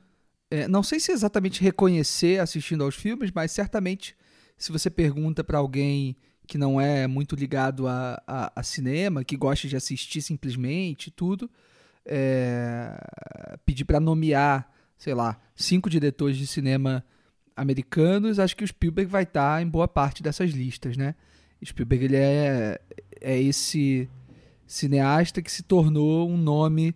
é, 0.50 0.69
não 0.69 0.83
sei 0.83 1.00
se 1.00 1.12
exatamente 1.12 1.62
reconhecer 1.62 2.41
assistindo 2.41 2.85
aos 2.85 2.95
filmes, 2.95 3.31
mas 3.35 3.50
certamente 3.52 4.14
se 4.59 4.71
você 4.71 4.91
pergunta 4.91 5.43
para 5.43 5.59
alguém 5.59 6.17
que 6.47 6.59
não 6.59 6.81
é 6.81 7.07
muito 7.07 7.35
ligado 7.35 7.88
a, 7.88 8.23
a, 8.26 8.52
a, 8.61 8.62
cinema, 8.62 9.25
que 9.25 9.37
gosta 9.37 9.67
de 9.67 9.76
assistir 9.76 10.21
simplesmente 10.21 11.11
tudo, 11.11 11.50
é, 12.05 12.95
pedir 13.64 13.85
para 13.85 13.99
nomear, 13.99 14.71
sei 14.99 15.14
lá, 15.14 15.41
cinco 15.55 15.88
diretores 15.88 16.37
de 16.37 16.47
cinema 16.47 17.05
americanos, 17.57 18.38
acho 18.38 18.57
que 18.57 18.64
o 18.64 18.69
Spielberg 18.69 19.11
vai 19.11 19.23
estar 19.23 19.57
tá 19.57 19.62
em 19.62 19.69
boa 19.69 19.88
parte 19.88 20.23
dessas 20.23 20.50
listas, 20.50 20.97
né? 20.97 21.14
Spielberg 21.64 22.05
ele 22.05 22.17
é, 22.17 22.81
é 23.21 23.41
esse 23.41 24.09
cineasta 24.66 25.42
que 25.42 25.50
se 25.50 25.62
tornou 25.62 26.28
um 26.28 26.37
nome 26.37 26.95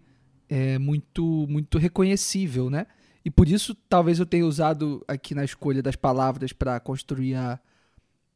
é, 0.48 0.78
muito, 0.78 1.46
muito 1.48 1.78
reconhecível, 1.78 2.70
né? 2.70 2.86
E 3.24 3.30
por 3.30 3.48
isso 3.48 3.74
talvez 3.88 4.18
eu 4.18 4.26
tenha 4.26 4.46
usado 4.46 5.04
aqui 5.08 5.34
na 5.34 5.44
escolha 5.44 5.82
das 5.82 5.96
palavras 5.96 6.52
para 6.52 6.78
construir 6.78 7.34
a, 7.34 7.58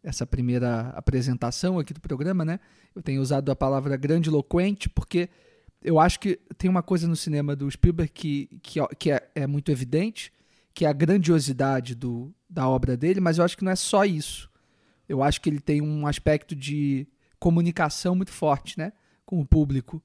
essa 0.03 0.27
primeira 0.27 0.89
apresentação 0.91 1.79
aqui 1.79 1.95
do 1.95 2.01
programa, 2.01 2.45
né? 2.45 2.59
Eu 2.95 3.03
tenho 3.03 3.23
usado 3.23 3.51
a 3.51 3.57
palavra 3.57 3.97
grandiloquente 3.97 4.89
porque 4.89 5.29
eu 5.83 5.99
acho 5.99 6.19
que 6.21 6.39
tem 6.59 6.69
uma 6.69 6.83
coisa 6.83 7.07
no 7.07 7.17
cinema 7.17 7.57
do 7.57 7.71
Spielberg 7.71 8.13
que, 8.13 8.61
que, 8.63 8.81
que 8.99 9.11
é, 9.11 9.31
é, 9.35 9.47
muito 9.47 9.71
evidente, 9.71 10.33
que 10.75 10.85
é 10.85 10.89
a 10.89 10.93
grandiosidade 10.93 11.95
do, 11.95 12.35
da 12.49 12.69
obra 12.69 12.97
dele, 12.97 13.21
mas 13.21 13.39
eu 13.39 13.45
acho 13.45 13.57
que 13.57 13.65
não 13.65 13.73
é 13.73 13.77
só 13.77 14.05
isso. 14.05 14.51
Eu 15.09 15.23
acho 15.23 15.41
que 15.41 15.49
ele 15.49 15.61
tem 15.61 15.81
um 15.81 16.07
aspecto 16.07 16.55
de 16.55 17.07
comunicação 17.39 18.15
muito 18.15 18.33
forte, 18.33 18.79
né? 18.79 18.93
Com 19.31 19.41
o 19.41 19.47
público. 19.47 20.03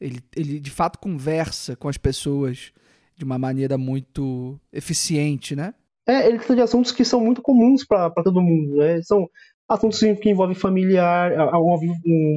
Ele, 0.00 0.20
ele 0.36 0.60
de 0.60 0.70
fato 0.70 1.00
conversa 1.00 1.74
com 1.74 1.88
as 1.88 1.96
pessoas 1.98 2.72
de 3.16 3.24
uma 3.24 3.36
maneira 3.36 3.76
muito 3.76 4.58
eficiente, 4.72 5.56
né? 5.56 5.74
É, 6.08 6.28
ele 6.28 6.38
trata 6.38 6.54
de 6.54 6.62
assuntos 6.62 6.92
que 6.92 7.04
são 7.04 7.20
muito 7.20 7.42
comuns 7.42 7.84
para 7.84 8.10
todo 8.10 8.40
mundo, 8.40 8.76
né? 8.76 9.02
São 9.02 9.28
assuntos 9.68 9.98
que 9.98 10.30
envolvem 10.30 10.54
familiar, 10.54 11.32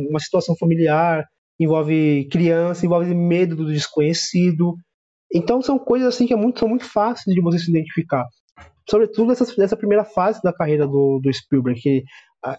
uma 0.10 0.20
situação 0.20 0.56
familiar, 0.58 1.25
envolve 1.60 2.28
criança, 2.32 2.86
envolve 2.86 3.13
medo 3.13 3.56
do 3.56 3.72
desconhecido. 3.72 4.75
Então 5.34 5.62
são 5.62 5.78
coisas 5.78 6.10
assim 6.10 6.25
que 6.25 6.34
é 6.34 6.38
muito, 6.38 6.60
são 6.60 6.68
muito 6.68 6.86
fáceis 6.86 7.34
de 7.34 7.42
você 7.42 7.60
se 7.60 7.70
identificar. 7.70 8.25
Sobretudo 8.90 9.30
nessa, 9.30 9.46
nessa 9.58 9.78
primeira 9.78 10.04
fase 10.04 10.42
da 10.44 10.52
carreira 10.52 10.86
do, 10.86 11.20
do 11.24 11.32
Spielberg, 11.32 11.80
que 11.80 12.04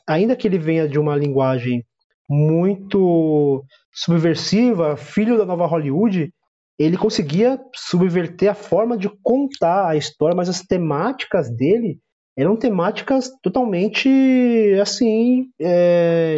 ainda 0.06 0.34
que 0.34 0.48
ele 0.48 0.58
venha 0.58 0.88
de 0.88 0.98
uma 0.98 1.16
linguagem 1.16 1.84
muito 2.28 3.64
subversiva, 3.92 4.96
filho 4.96 5.38
da 5.38 5.44
nova 5.44 5.66
Hollywood, 5.66 6.32
ele 6.78 6.96
conseguia 6.96 7.60
subverter 7.74 8.50
a 8.50 8.54
forma 8.54 8.96
de 8.96 9.08
contar 9.22 9.88
a 9.88 9.96
história, 9.96 10.34
mas 10.34 10.48
as 10.48 10.62
temáticas 10.62 11.54
dele 11.54 11.98
eram 12.36 12.56
temáticas 12.56 13.30
totalmente 13.42 14.08
assim, 14.82 15.46
é, 15.60 16.36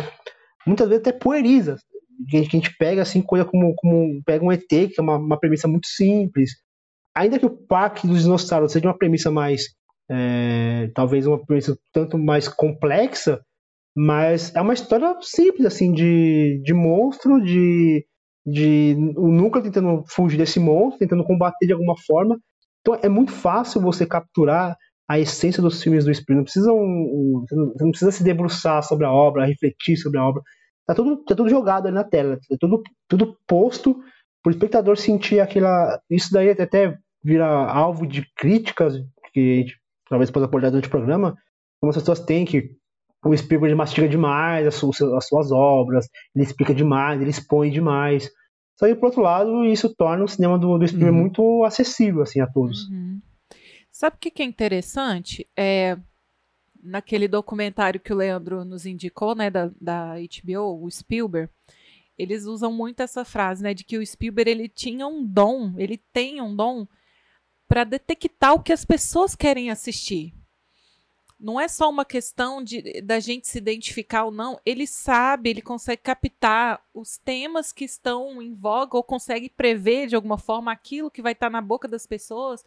muitas 0.66 0.88
vezes 0.88 1.00
até 1.00 1.12
puerizas. 1.12 1.81
Que 2.28 2.38
a 2.38 2.43
gente 2.43 2.75
pega 2.78 3.02
assim 3.02 3.21
coisa 3.21 3.45
como, 3.45 3.75
como 3.76 4.23
pega 4.25 4.45
um 4.45 4.52
ET, 4.52 4.66
que 4.69 4.95
é 4.99 5.02
uma, 5.02 5.16
uma 5.16 5.38
premissa 5.38 5.69
muito 5.69 5.87
simples. 5.87 6.50
Ainda 7.14 7.38
que 7.38 7.47
o 7.47 7.50
Parque 7.50 8.07
dos 8.07 8.23
Dinossauros 8.23 8.73
seja 8.73 8.87
uma 8.87 8.97
premissa 8.97 9.31
mais 9.31 9.75
é, 10.11 10.90
talvez 10.95 11.26
uma 11.26 11.45
premissa 11.45 11.76
tanto 11.93 12.19
mais 12.19 12.49
complexa, 12.49 13.40
mas 13.97 14.55
é 14.55 14.61
uma 14.61 14.75
história 14.75 15.17
simples, 15.23 15.65
assim, 15.65 15.91
de, 15.91 16.61
de 16.62 16.75
monstro, 16.75 17.43
de, 17.43 18.05
de 18.45 18.95
o 19.17 19.29
núcleo 19.29 19.65
tentando 19.65 20.05
fugir 20.07 20.37
desse 20.37 20.61
monstro, 20.61 20.99
tentando 20.99 21.25
combater 21.25 21.67
de 21.67 21.73
alguma 21.73 21.95
forma. 22.07 22.38
Então 22.81 22.99
é 23.03 23.09
muito 23.09 23.33
fácil 23.33 23.81
você 23.81 24.05
capturar 24.05 24.76
a 25.09 25.19
essência 25.19 25.62
dos 25.62 25.83
filmes 25.83 26.05
do 26.05 26.12
Spielberg. 26.12 26.37
Não 26.37 26.45
precisa, 26.45 26.71
um, 26.73 27.45
você 27.49 27.85
não 27.85 27.91
precisa 27.91 28.11
se 28.11 28.23
debruçar 28.23 28.83
sobre 28.83 29.07
a 29.07 29.12
obra, 29.12 29.47
refletir 29.47 29.97
sobre 29.97 30.19
a 30.19 30.25
obra. 30.25 30.43
Tá 30.87 30.95
tudo, 30.95 31.25
tá 31.25 31.35
tudo 31.35 31.49
jogado 31.49 31.87
ali 31.87 31.95
na 31.95 32.05
tela, 32.05 32.37
tá 32.37 32.57
tudo, 32.61 32.83
tudo 33.09 33.37
posto 33.47 33.95
para 34.43 34.50
o 34.50 34.53
espectador 34.53 34.99
sentir 34.99 35.41
aquela. 35.41 35.99
Isso 36.11 36.31
daí 36.33 36.50
até 36.50 36.99
vira 37.25 37.47
alvo 37.47 38.07
de 38.07 38.26
críticas 38.37 38.95
que 39.33 39.41
a 39.41 39.57
gente 39.62 39.76
talvez 40.09 40.31
possa 40.31 40.45
abordar 40.45 40.71
durante 40.71 40.87
o 40.87 40.91
programa, 40.91 41.35
como 41.81 41.91
as 41.91 41.97
pessoas 41.97 42.21
têm 42.21 42.45
que 42.45 42.76
o 43.28 43.37
Spielberg 43.37 43.75
mastiga 43.75 44.09
demais 44.09 44.66
as 44.66 44.75
suas, 44.75 45.00
as 45.00 45.26
suas 45.26 45.50
obras, 45.52 46.06
ele 46.35 46.45
explica 46.45 46.75
demais, 46.75 47.21
ele 47.21 47.30
expõe 47.30 47.71
demais. 47.71 48.30
Só 48.78 48.87
que, 48.87 48.95
por 48.95 49.06
outro 49.06 49.23
lado, 49.23 49.64
isso 49.64 49.95
torna 49.95 50.25
o 50.25 50.28
cinema 50.28 50.59
do, 50.59 50.78
do 50.78 50.87
Spielberg 50.87 51.16
uhum. 51.16 51.23
muito 51.23 51.64
acessível 51.64 52.23
assim, 52.23 52.40
a 52.40 52.47
todos. 52.47 52.88
Uhum. 52.88 53.21
Sabe 53.90 54.16
o 54.16 54.18
que, 54.18 54.30
que 54.30 54.42
é 54.42 54.45
interessante? 54.45 55.49
É, 55.56 55.97
naquele 56.83 57.26
documentário 57.26 57.99
que 57.99 58.12
o 58.12 58.16
Leandro 58.16 58.64
nos 58.64 58.85
indicou, 58.85 59.35
né, 59.35 59.50
da, 59.50 59.71
da 59.80 60.14
HBO, 60.14 60.85
o 60.85 60.90
Spielberg, 60.90 61.50
eles 62.18 62.45
usam 62.45 62.73
muito 62.73 63.02
essa 63.02 63.25
frase, 63.25 63.62
né, 63.62 63.75
de 63.75 63.85
que 63.85 63.99
o 63.99 64.06
Spielberg 64.06 64.50
ele 64.50 64.68
tinha 64.68 65.06
um 65.06 65.25
dom, 65.25 65.75
ele 65.76 65.99
tem 66.12 66.40
um 66.40 66.54
dom 66.54 66.87
para 67.68 67.85
detectar 67.85 68.54
o 68.54 68.62
que 68.62 68.73
as 68.73 68.85
pessoas 68.85 69.35
querem 69.35 69.71
assistir. 69.71 70.33
Não 71.38 71.61
é 71.61 71.69
só 71.69 71.90
uma 71.90 72.05
questão 72.05 72.62
de 72.62 73.02
da 73.02 73.21
gente 73.21 73.47
se 73.47 73.59
identificar 73.59 74.25
ou 74.25 74.31
não, 74.31 74.59
ele 74.64 74.87
sabe, 74.87 75.50
ele 75.50 75.61
consegue 75.61 76.00
captar 76.02 76.83
os 76.95 77.19
temas 77.19 77.73
que 77.73 77.85
estão 77.85 78.40
em 78.40 78.55
voga 78.55 78.97
ou 78.97 79.02
consegue 79.02 79.50
prever 79.50 80.07
de 80.07 80.16
alguma 80.16 80.38
forma 80.38 80.73
aquilo 80.73 81.11
que 81.11 81.21
vai 81.21 81.33
estar 81.33 81.50
na 81.50 81.61
boca 81.61 81.87
das 81.87 82.07
pessoas 82.07 82.64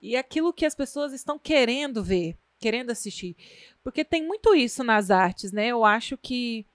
e 0.00 0.14
aquilo 0.14 0.52
que 0.52 0.66
as 0.66 0.74
pessoas 0.74 1.12
estão 1.14 1.38
querendo 1.38 2.04
ver, 2.04 2.36
querendo 2.58 2.90
assistir. 2.90 3.34
Porque 3.82 4.04
tem 4.04 4.26
muito 4.26 4.54
isso 4.54 4.84
nas 4.84 5.10
artes, 5.10 5.50
né? 5.50 5.68
Eu 5.68 5.84
acho 5.84 6.18
que 6.18 6.66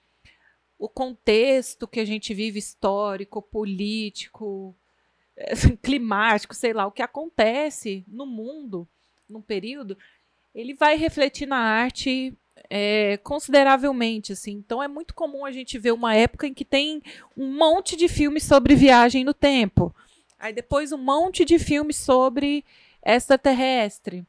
o 0.77 0.89
contexto 0.89 1.87
que 1.87 1.99
a 1.99 2.05
gente 2.05 2.33
vive 2.33 2.57
histórico, 2.57 3.41
político, 3.41 4.75
climático, 5.83 6.55
sei 6.55 6.73
lá, 6.73 6.87
o 6.87 6.91
que 6.91 7.03
acontece 7.03 8.03
no 8.07 8.25
mundo 8.25 8.87
num 9.29 9.41
período, 9.41 9.97
ele 10.53 10.73
vai 10.73 10.95
refletir 10.97 11.47
na 11.47 11.57
arte 11.57 12.33
é, 12.69 13.17
consideravelmente, 13.17 14.33
assim. 14.33 14.53
Então 14.53 14.81
é 14.81 14.87
muito 14.87 15.13
comum 15.13 15.45
a 15.45 15.51
gente 15.51 15.77
ver 15.77 15.91
uma 15.91 16.15
época 16.15 16.47
em 16.47 16.53
que 16.53 16.65
tem 16.65 17.01
um 17.35 17.53
monte 17.57 17.95
de 17.95 18.07
filmes 18.07 18.43
sobre 18.43 18.75
viagem 18.75 19.23
no 19.23 19.33
tempo. 19.33 19.93
Aí 20.39 20.53
depois 20.53 20.91
um 20.91 20.97
monte 20.97 21.45
de 21.45 21.59
filmes 21.59 21.97
sobre 21.97 22.65
extraterrestre. 23.05 24.25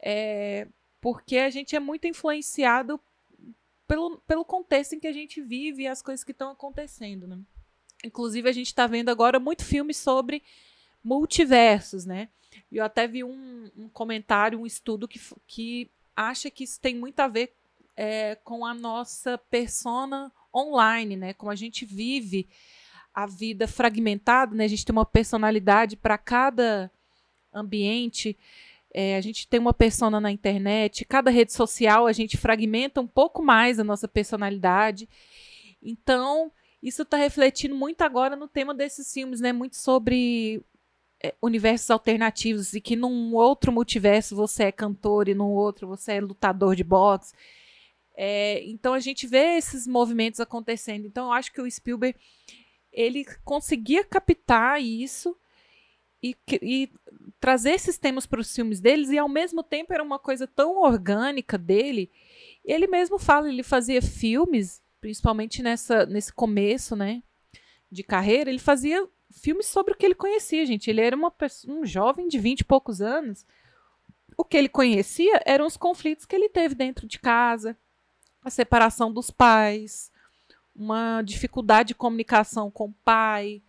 É, 0.00 0.66
porque 1.00 1.38
a 1.38 1.50
gente 1.50 1.74
é 1.74 1.80
muito 1.80 2.06
influenciado 2.06 3.00
pelo, 3.86 4.18
pelo 4.26 4.44
contexto 4.44 4.94
em 4.94 5.00
que 5.00 5.06
a 5.06 5.12
gente 5.12 5.40
vive 5.40 5.82
e 5.82 5.86
as 5.88 6.00
coisas 6.00 6.24
que 6.24 6.32
estão 6.32 6.50
acontecendo, 6.50 7.26
né? 7.26 7.38
Inclusive, 8.04 8.48
a 8.48 8.52
gente 8.52 8.68
está 8.68 8.86
vendo 8.86 9.10
agora 9.10 9.38
muito 9.38 9.64
filme 9.64 9.94
sobre 9.94 10.42
multiversos, 11.04 12.04
né? 12.04 12.28
E 12.70 12.76
eu 12.76 12.84
até 12.84 13.06
vi 13.06 13.24
um, 13.24 13.70
um, 13.76 13.88
comentário, 13.88 14.60
um 14.60 14.66
estudo 14.66 15.08
que, 15.08 15.20
que 15.46 15.90
acha 16.16 16.50
que 16.50 16.64
isso 16.64 16.80
tem 16.80 16.94
muito 16.94 17.20
a 17.20 17.28
ver 17.28 17.52
é, 17.96 18.36
com 18.36 18.64
a 18.64 18.74
nossa 18.74 19.38
persona 19.38 20.32
online, 20.54 21.16
né? 21.16 21.32
Como 21.34 21.50
a 21.50 21.54
gente 21.54 21.84
vive 21.84 22.48
a 23.14 23.26
vida 23.26 23.68
fragmentada, 23.68 24.54
né? 24.54 24.64
A 24.64 24.68
gente 24.68 24.84
tem 24.84 24.92
uma 24.92 25.06
personalidade 25.06 25.96
para 25.96 26.16
cada 26.16 26.90
ambiente. 27.52 28.36
É, 28.94 29.16
a 29.16 29.20
gente 29.20 29.48
tem 29.48 29.58
uma 29.58 29.72
persona 29.72 30.20
na 30.20 30.30
internet, 30.30 31.04
cada 31.06 31.30
rede 31.30 31.52
social 31.52 32.06
a 32.06 32.12
gente 32.12 32.36
fragmenta 32.36 33.00
um 33.00 33.06
pouco 33.06 33.42
mais 33.42 33.78
a 33.78 33.84
nossa 33.84 34.06
personalidade. 34.06 35.08
Então, 35.82 36.52
isso 36.82 37.02
está 37.02 37.16
refletindo 37.16 37.74
muito 37.74 38.02
agora 38.02 38.36
no 38.36 38.46
tema 38.46 38.74
desses 38.74 39.10
filmes, 39.12 39.40
né? 39.40 39.52
Muito 39.52 39.76
sobre 39.76 40.62
universos 41.40 41.90
alternativos 41.90 42.74
e 42.74 42.80
que 42.80 42.96
num 42.96 43.34
outro 43.34 43.70
multiverso 43.72 44.34
você 44.34 44.64
é 44.64 44.72
cantor 44.72 45.28
e 45.28 45.34
num 45.34 45.50
outro 45.50 45.86
você 45.86 46.12
é 46.12 46.20
lutador 46.20 46.74
de 46.74 46.84
boxe. 46.84 47.34
É, 48.14 48.62
então 48.64 48.92
a 48.94 49.00
gente 49.00 49.26
vê 49.26 49.56
esses 49.56 49.86
movimentos 49.86 50.40
acontecendo. 50.40 51.06
Então 51.06 51.26
eu 51.26 51.32
acho 51.32 51.52
que 51.52 51.60
o 51.60 51.70
Spielberg 51.70 52.18
ele 52.92 53.24
conseguia 53.44 54.04
captar 54.04 54.80
isso 54.82 55.36
e, 56.22 56.36
e 56.60 56.90
trazer 57.40 57.70
esses 57.70 57.98
temas 57.98 58.26
para 58.26 58.40
os 58.40 58.54
filmes 58.54 58.80
deles 58.80 59.10
e 59.10 59.18
ao 59.18 59.28
mesmo 59.28 59.62
tempo 59.62 59.92
era 59.92 60.02
uma 60.02 60.18
coisa 60.18 60.46
tão 60.46 60.82
orgânica 60.82 61.56
dele. 61.56 62.10
Ele 62.64 62.86
mesmo 62.86 63.18
fala, 63.18 63.48
ele 63.48 63.62
fazia 63.62 64.00
filmes 64.00 64.82
principalmente 65.02 65.64
nessa, 65.64 66.06
nesse 66.06 66.32
começo, 66.32 66.94
né, 66.94 67.24
de 67.90 68.04
carreira, 68.04 68.48
ele 68.48 68.60
fazia 68.60 69.06
filmes 69.32 69.66
sobre 69.66 69.92
o 69.92 69.96
que 69.96 70.06
ele 70.06 70.14
conhecia, 70.14 70.64
gente. 70.66 70.88
Ele 70.90 71.00
era 71.00 71.16
uma 71.16 71.32
um 71.68 71.84
jovem 71.84 72.28
de 72.28 72.38
vinte 72.38 72.60
e 72.60 72.64
poucos 72.64 73.00
anos. 73.00 73.44
O 74.36 74.44
que 74.44 74.56
ele 74.56 74.68
conhecia 74.68 75.42
eram 75.44 75.66
os 75.66 75.76
conflitos 75.76 76.24
que 76.24 76.34
ele 76.34 76.48
teve 76.48 76.74
dentro 76.74 77.06
de 77.06 77.18
casa, 77.18 77.76
a 78.42 78.50
separação 78.50 79.12
dos 79.12 79.30
pais, 79.30 80.10
uma 80.74 81.22
dificuldade 81.22 81.88
de 81.88 81.94
comunicação 81.94 82.70
com 82.70 82.86
o 82.86 82.94
pai, 83.04 83.62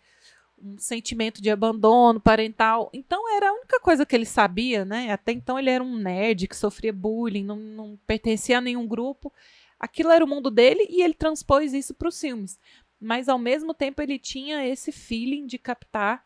um 0.57 0.77
sentimento 0.77 1.41
de 1.41 1.49
abandono 1.49 2.19
parental. 2.19 2.89
Então 2.93 3.29
era 3.35 3.49
a 3.49 3.53
única 3.53 3.79
coisa 3.79 4.05
que 4.05 4.15
ele 4.15 4.25
sabia, 4.25 4.85
né? 4.85 5.11
Até 5.11 5.33
então 5.33 5.59
ele 5.59 5.69
era 5.69 5.83
um 5.83 5.97
nerd 5.97 6.47
que 6.47 6.55
sofria 6.55 6.93
bullying, 6.93 7.43
não, 7.43 7.57
não 7.57 7.99
pertencia 8.07 8.57
a 8.57 8.61
nenhum 8.61 8.87
grupo. 8.87 9.31
Aquilo 9.77 10.11
era 10.11 10.23
o 10.23 10.27
mundo 10.27 10.49
dele 10.49 10.87
e 10.89 11.01
ele 11.01 11.13
transpôs 11.13 11.73
isso 11.73 11.93
para 11.93 12.07
os 12.07 12.19
filmes. 12.19 12.57
Mas 13.03 13.27
ao 13.27 13.37
mesmo 13.37 13.73
tempo 13.73 14.01
ele 14.01 14.17
tinha 14.17 14.65
esse 14.65 14.89
feeling 14.89 15.45
de 15.45 15.57
captar 15.57 16.23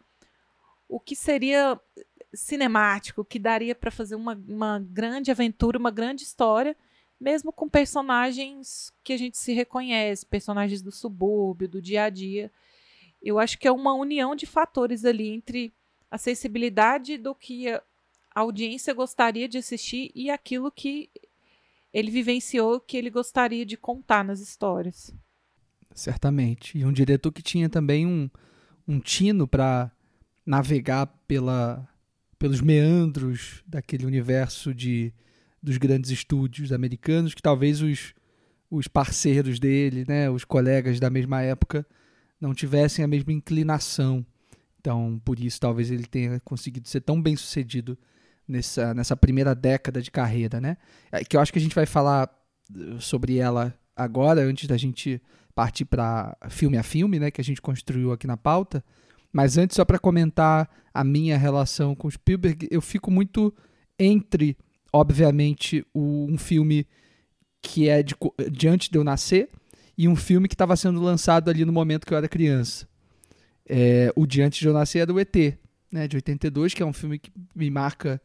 o 0.87 0.99
que 0.99 1.15
seria 1.15 1.79
cinemático, 2.31 3.25
que 3.25 3.39
daria 3.39 3.73
para 3.73 3.89
fazer 3.89 4.13
uma, 4.13 4.39
uma 4.47 4.79
grande 4.79 5.31
aventura, 5.31 5.79
uma 5.79 5.89
grande 5.89 6.21
história, 6.21 6.77
mesmo 7.19 7.51
com 7.51 7.67
personagens 7.67 8.93
que 9.03 9.11
a 9.11 9.17
gente 9.17 9.39
se 9.39 9.53
reconhece, 9.53 10.23
personagens 10.23 10.83
do 10.83 10.91
subúrbio, 10.91 11.67
do 11.67 11.81
dia 11.81 12.03
a 12.03 12.09
dia. 12.11 12.51
Eu 13.23 13.39
acho 13.39 13.57
que 13.57 13.67
é 13.67 13.71
uma 13.71 13.95
união 13.95 14.35
de 14.35 14.45
fatores 14.45 15.03
ali 15.03 15.29
entre 15.29 15.73
a 16.11 16.17
sensibilidade 16.19 17.17
do 17.17 17.33
que 17.33 17.69
a 17.69 17.81
audiência 18.35 18.93
gostaria 18.93 19.49
de 19.49 19.57
assistir 19.57 20.11
e 20.13 20.29
aquilo 20.29 20.71
que 20.71 21.09
ele 21.91 22.11
vivenciou 22.11 22.79
que 22.79 22.95
ele 22.97 23.09
gostaria 23.09 23.65
de 23.65 23.75
contar 23.75 24.23
nas 24.23 24.39
histórias. 24.39 25.11
Certamente. 25.97 26.77
E 26.77 26.85
um 26.85 26.93
diretor 26.93 27.31
que 27.31 27.41
tinha 27.41 27.67
também 27.67 28.05
um, 28.05 28.29
um 28.87 28.99
tino 28.99 29.47
para 29.47 29.91
navegar 30.45 31.07
pela, 31.27 31.89
pelos 32.37 32.61
meandros 32.61 33.63
daquele 33.67 34.05
universo 34.05 34.75
de, 34.75 35.11
dos 35.61 35.77
grandes 35.77 36.11
estúdios 36.11 36.71
americanos, 36.71 37.33
que 37.33 37.41
talvez 37.41 37.81
os, 37.81 38.13
os 38.69 38.87
parceiros 38.87 39.59
dele, 39.59 40.05
né, 40.07 40.29
os 40.29 40.45
colegas 40.45 40.99
da 40.99 41.09
mesma 41.09 41.41
época, 41.41 41.83
não 42.39 42.53
tivessem 42.53 43.03
a 43.03 43.07
mesma 43.07 43.33
inclinação. 43.33 44.23
Então, 44.79 45.19
por 45.25 45.39
isso, 45.39 45.59
talvez 45.59 45.89
ele 45.89 46.05
tenha 46.05 46.39
conseguido 46.41 46.87
ser 46.87 47.01
tão 47.01 47.19
bem 47.19 47.35
sucedido 47.35 47.97
nessa, 48.47 48.93
nessa 48.93 49.17
primeira 49.17 49.55
década 49.55 49.99
de 49.99 50.11
carreira, 50.11 50.61
né? 50.61 50.77
É, 51.11 51.25
que 51.25 51.35
eu 51.35 51.41
acho 51.41 51.51
que 51.51 51.57
a 51.57 51.61
gente 51.61 51.73
vai 51.73 51.87
falar 51.87 52.29
uh, 52.71 53.01
sobre 53.01 53.37
ela 53.37 53.75
agora, 53.95 54.41
antes 54.41 54.67
da 54.67 54.77
gente 54.77 55.19
partir 55.57 55.85
para 55.85 56.37
filme 56.49 56.77
a 56.77 56.83
filme, 56.83 57.17
né? 57.17 57.31
Que 57.31 57.41
a 57.41 57.43
gente 57.43 57.59
construiu 57.59 58.11
aqui 58.11 58.27
na 58.27 58.37
pauta. 58.37 58.85
Mas 59.33 59.57
antes, 59.57 59.75
só 59.75 59.83
para 59.83 59.97
comentar 59.97 60.69
a 60.93 61.03
minha 61.03 61.35
relação 61.35 61.95
com 61.95 62.07
Spielberg, 62.11 62.67
eu 62.69 62.79
fico 62.79 63.09
muito 63.09 63.51
entre, 63.97 64.55
obviamente, 64.93 65.83
o, 65.91 66.27
um 66.29 66.37
filme 66.37 66.85
que 67.59 67.89
é 67.89 68.03
de, 68.03 68.13
de 68.51 68.67
antes 68.67 68.87
de 68.87 68.99
eu 68.99 69.03
nascer 69.03 69.49
e 69.97 70.07
um 70.07 70.15
filme 70.15 70.47
que 70.47 70.53
estava 70.53 70.75
sendo 70.75 71.01
lançado 71.01 71.49
ali 71.49 71.65
no 71.65 71.73
momento 71.73 72.05
que 72.05 72.13
eu 72.13 72.17
era 72.19 72.29
criança. 72.29 72.87
É, 73.67 74.13
o 74.15 74.27
de 74.27 74.43
antes 74.43 74.59
de 74.59 74.67
eu 74.67 74.73
nascer 74.73 74.99
é 74.99 75.05
do 75.07 75.19
ET, 75.19 75.35
né, 75.91 76.07
de 76.07 76.17
82, 76.17 76.75
que 76.75 76.83
é 76.83 76.85
um 76.85 76.93
filme 76.93 77.17
que 77.17 77.31
me 77.55 77.71
marca 77.71 78.21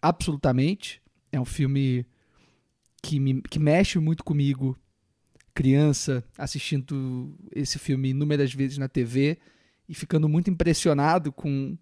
absolutamente. 0.00 1.02
É 1.30 1.38
um 1.38 1.44
filme 1.44 2.06
que, 3.02 3.20
me, 3.20 3.42
que 3.42 3.58
mexe 3.58 3.98
muito 3.98 4.24
comigo, 4.24 4.74
criança, 5.56 6.22
assistindo 6.36 7.34
esse 7.50 7.78
filme 7.78 8.10
inúmeras 8.10 8.52
vezes 8.52 8.76
na 8.76 8.88
TV 8.88 9.38
e 9.88 9.94
ficando 9.94 10.28
muito 10.28 10.50
impressionado 10.50 11.32
com, 11.32 11.78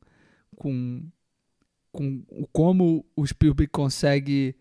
com, 0.54 1.04
com 1.90 2.22
como 2.52 3.04
o 3.16 3.26
Spielberg 3.26 3.68
consegue 3.72 4.54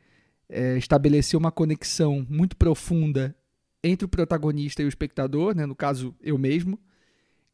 é, 0.49 0.79
estabelecer 0.79 1.37
uma 1.37 1.51
conexão 1.51 2.25
muito 2.27 2.57
profunda 2.57 3.35
entre 3.83 4.03
o 4.03 4.09
protagonista 4.09 4.81
e 4.81 4.85
o 4.85 4.89
espectador, 4.89 5.55
né? 5.55 5.67
no 5.67 5.75
caso, 5.75 6.15
eu 6.19 6.35
mesmo. 6.39 6.79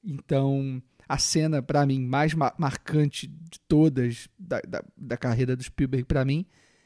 Então, 0.01 0.81
a 1.09 1.17
cena, 1.17 1.61
para 1.61 1.85
mim, 1.85 1.99
mais 1.99 2.33
ma 2.33 2.53
marcante 2.57 3.27
de 3.27 3.59
todas 3.67 4.29
da, 4.39 4.61
da, 4.61 4.81
da 4.95 5.17
carreira 5.17 5.57
do 5.57 5.63
Spielberg, 5.63 6.05
para 6.05 6.23
mim, 6.23 6.45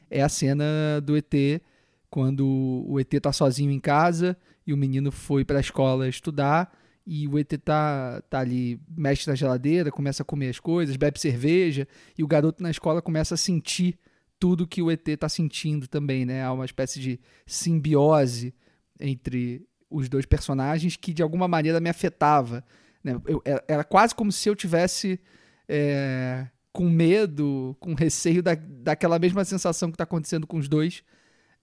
é 0.09 0.23
a 0.23 0.29
cena 0.29 0.99
do 0.99 1.15
ET, 1.15 1.61
quando 2.09 2.83
o 2.87 2.99
ET 2.99 3.13
tá 3.21 3.31
sozinho 3.31 3.69
em 3.69 3.79
casa 3.79 4.35
e 4.65 4.73
o 4.73 4.77
menino 4.77 5.11
foi 5.11 5.43
para 5.43 5.57
a 5.57 5.61
escola 5.61 6.07
estudar 6.07 6.75
e 7.05 7.27
o 7.27 7.37
ET 7.37 7.51
tá, 7.63 8.21
tá 8.29 8.39
ali, 8.39 8.79
mexe 8.95 9.27
na 9.29 9.35
geladeira, 9.35 9.91
começa 9.91 10.23
a 10.23 10.25
comer 10.25 10.49
as 10.49 10.59
coisas, 10.59 10.95
bebe 10.95 11.19
cerveja 11.19 11.87
e 12.17 12.23
o 12.23 12.27
garoto 12.27 12.63
na 12.63 12.71
escola 12.71 13.01
começa 13.01 13.35
a 13.35 13.37
sentir 13.37 13.99
tudo 14.39 14.67
que 14.67 14.81
o 14.81 14.89
ET 14.89 15.07
tá 15.19 15.27
sentindo 15.27 15.87
também, 15.87 16.25
né? 16.25 16.43
Há 16.43 16.51
uma 16.51 16.65
espécie 16.65 16.99
de 16.99 17.19
simbiose 17.45 18.53
entre 18.99 19.65
os 19.89 20.09
dois 20.09 20.25
personagens 20.25 20.95
que 20.95 21.13
de 21.13 21.21
alguma 21.21 21.47
maneira 21.47 21.79
me 21.79 21.89
afetava 21.89 22.63
né? 23.03 23.19
Eu, 23.25 23.41
era 23.67 23.83
quase 23.83 24.15
como 24.15 24.31
se 24.31 24.47
eu 24.47 24.55
tivesse 24.55 25.19
é, 25.67 26.47
com 26.71 26.89
medo, 26.89 27.75
com 27.79 27.93
receio 27.93 28.41
da, 28.41 28.55
daquela 28.55 29.19
mesma 29.19 29.43
sensação 29.43 29.89
que 29.91 29.95
está 29.95 30.05
acontecendo 30.05 30.47
com 30.47 30.57
os 30.57 30.69
dois, 30.69 31.03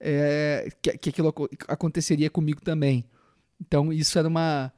é, 0.01 0.69
que, 0.81 0.97
que 0.97 1.11
aquilo 1.11 1.35
aconteceria 1.69 2.31
comigo 2.31 2.61
também. 2.63 3.05
Então 3.61 3.93
isso 3.93 4.19
era 4.19 4.27
uma, 4.27 4.73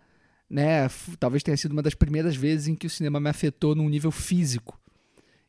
né, 0.51 0.89
talvez 1.19 1.43
tenha 1.43 1.57
sido 1.57 1.73
uma 1.73 1.83
das 1.83 1.95
primeiras 1.95 2.35
vezes 2.35 2.69
em 2.69 2.75
que 2.75 2.87
o 2.87 2.91
cinema 2.91 3.21
me 3.21 3.31
afetou 3.31 3.75
num 3.75 3.89
nível 3.89 4.11
físico. 4.11 4.79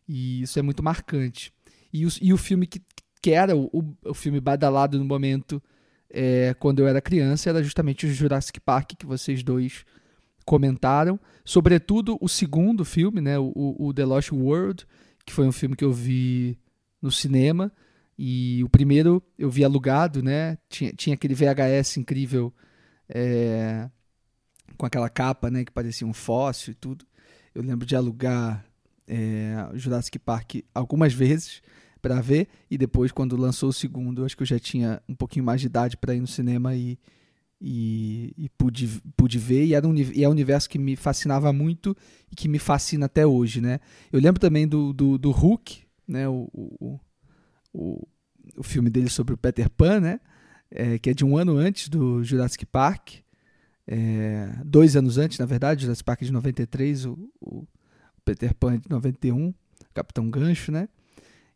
E 0.08 0.44
isso 0.44 0.60
é 0.60 0.62
muito 0.62 0.84
marcante. 0.84 1.52
E 1.92 2.06
o, 2.06 2.10
e 2.22 2.34
o 2.34 2.38
filme 2.38 2.68
que, 2.68 2.82
que 3.22 3.32
era 3.32 3.56
o, 3.56 3.96
o 4.06 4.14
filme 4.14 4.40
badalado 4.40 5.00
no 5.00 5.06
momento 5.06 5.62
é, 6.10 6.54
quando 6.60 6.80
eu 6.80 6.88
era 6.88 7.02
criança 7.02 7.50
era 7.50 7.64
justamente 7.64 8.06
o 8.06 8.14
Jurassic 8.14 8.60
Park 8.60 8.92
que 9.00 9.06
vocês 9.06 9.42
dois 9.44 9.84
comentaram. 10.46 11.20
Sobretudo 11.44 12.18
o 12.22 12.30
segundo 12.30 12.86
filme, 12.86 13.20
né, 13.20 13.40
o, 13.40 13.52
o 13.56 13.94
The 13.94 14.06
Lost 14.06 14.32
World, 14.32 14.86
que 15.26 15.34
foi 15.34 15.48
um 15.48 15.52
filme 15.52 15.76
que 15.76 15.84
eu 15.84 15.92
vi 15.92 16.58
no 17.02 17.12
cinema. 17.12 17.72
E 18.26 18.64
o 18.64 18.70
primeiro 18.70 19.22
eu 19.38 19.50
vi 19.50 19.66
alugado, 19.66 20.24
né? 20.24 20.58
Tinha, 20.70 20.94
tinha 20.94 21.14
aquele 21.14 21.36
VHS 21.36 21.98
incrível 21.98 22.54
é, 23.10 23.90
com 24.78 24.86
aquela 24.86 25.10
capa, 25.10 25.52
né? 25.52 25.66
Que 25.66 25.72
parecia 25.74 26.08
um 26.08 26.14
fóssil 26.14 26.72
e 26.72 26.76
tudo. 26.76 27.06
Eu 27.54 27.62
lembro 27.62 27.86
de 27.86 27.98
alugar 27.98 28.66
é, 29.06 29.68
Jurassic 29.74 30.18
Park 30.20 30.56
algumas 30.74 31.12
vezes 31.12 31.62
para 32.02 32.22
ver 32.22 32.48
e 32.72 32.78
depois 32.78 33.12
quando 33.12 33.36
lançou 33.36 33.68
o 33.68 33.74
segundo, 33.74 34.24
acho 34.24 34.38
que 34.38 34.44
eu 34.44 34.48
já 34.48 34.58
tinha 34.58 35.02
um 35.10 35.16
pouquinho 35.16 35.44
mais 35.44 35.60
de 35.60 35.68
idade 35.68 35.98
para 35.98 36.16
ir 36.16 36.22
no 36.22 36.28
cinema 36.28 36.74
e, 36.74 36.98
e, 37.60 38.34
e, 38.38 38.48
pude, 38.58 39.02
pude 39.18 39.38
ver 39.38 39.66
e 39.66 39.74
era 39.74 39.86
um 39.86 39.94
e 39.94 40.24
é 40.24 40.30
um 40.30 40.32
universo 40.32 40.70
que 40.70 40.80
me 40.80 40.96
fascinava 40.96 41.52
muito 41.52 41.94
e 42.32 42.38
que 42.38 42.48
me 42.48 42.58
fascina 42.58 43.06
até 43.08 43.28
hoje, 43.28 43.60
né? 43.60 43.82
Eu 44.14 44.22
lembro 44.22 44.40
também 44.40 44.66
do, 44.66 44.94
do, 44.94 45.18
do 45.18 45.30
Hulk, 45.30 45.82
né? 46.08 46.26
O, 46.30 46.48
o, 46.54 47.00
o, 47.74 48.08
o 48.58 48.63
filme 48.63 48.89
dele 48.89 49.10
sobre 49.10 49.34
o 49.34 49.38
Peter 49.38 49.70
Pan, 49.70 50.00
né? 50.00 50.20
É, 50.70 50.98
que 50.98 51.10
é 51.10 51.13
de 51.13 51.24
um 51.24 51.38
ano 51.38 51.56
antes 51.58 51.88
do 51.88 52.24
Jurassic 52.24 52.66
Park, 52.66 53.24
é, 53.88 54.50
dois 54.66 54.96
anos 54.96 55.18
antes, 55.18 55.38
na 55.38 55.46
verdade, 55.46 55.84
Jurassic 55.84 56.04
Park 56.04 56.22
é 56.22 56.26
de 56.26 56.32
93, 56.32 57.06
o, 57.06 57.30
o 57.42 57.68
Peter 58.24 58.54
Pan 58.56 58.76
é 58.76 58.78
de 58.78 58.89
91, 58.89 59.54
Capitão 59.94 60.30
Gancho, 60.30 60.72
né? 60.72 60.88